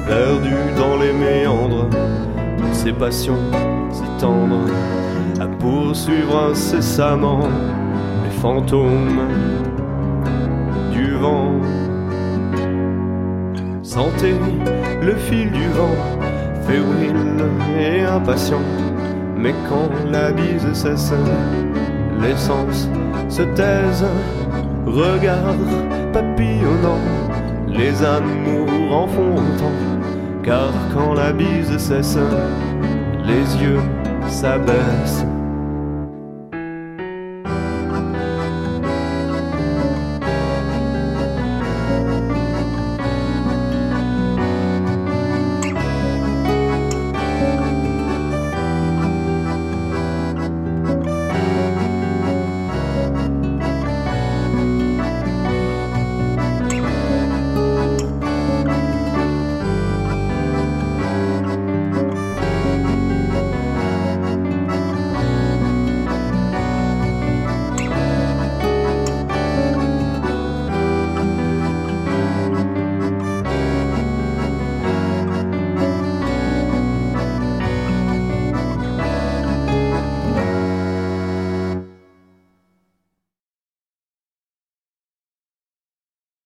perdu 0.06 0.56
dans 0.76 0.98
les 0.98 1.14
méandres, 1.14 1.88
ces 2.74 2.92
passions 2.92 3.40
si 3.92 4.04
tendres, 4.20 4.70
à 5.40 5.48
poursuivre 5.48 6.50
incessamment 6.50 7.48
les 8.26 8.42
fantômes 8.42 9.22
du 10.92 11.12
vent. 11.14 11.62
Sentez 13.82 14.36
le 15.02 15.16
fil 15.16 15.50
du 15.50 15.66
vent, 15.70 15.96
fébrile 16.68 17.46
et 17.80 18.02
impatient, 18.02 18.62
mais 19.38 19.54
quand 19.70 19.90
la 20.12 20.32
bise 20.32 20.72
cesse, 20.74 21.14
l'essence 22.22 22.90
se 23.30 23.44
taise, 23.56 24.06
regard 24.86 25.56
papillonnant, 26.14 27.00
les 27.68 28.04
amours 28.04 28.92
en 28.92 29.08
font 29.08 29.36
autant. 29.36 29.72
Car 30.44 30.72
quand 30.94 31.14
la 31.14 31.32
bise 31.32 31.78
cesse, 31.78 32.18
les 33.26 33.64
yeux 33.64 33.80
s'abaissent. 34.28 35.26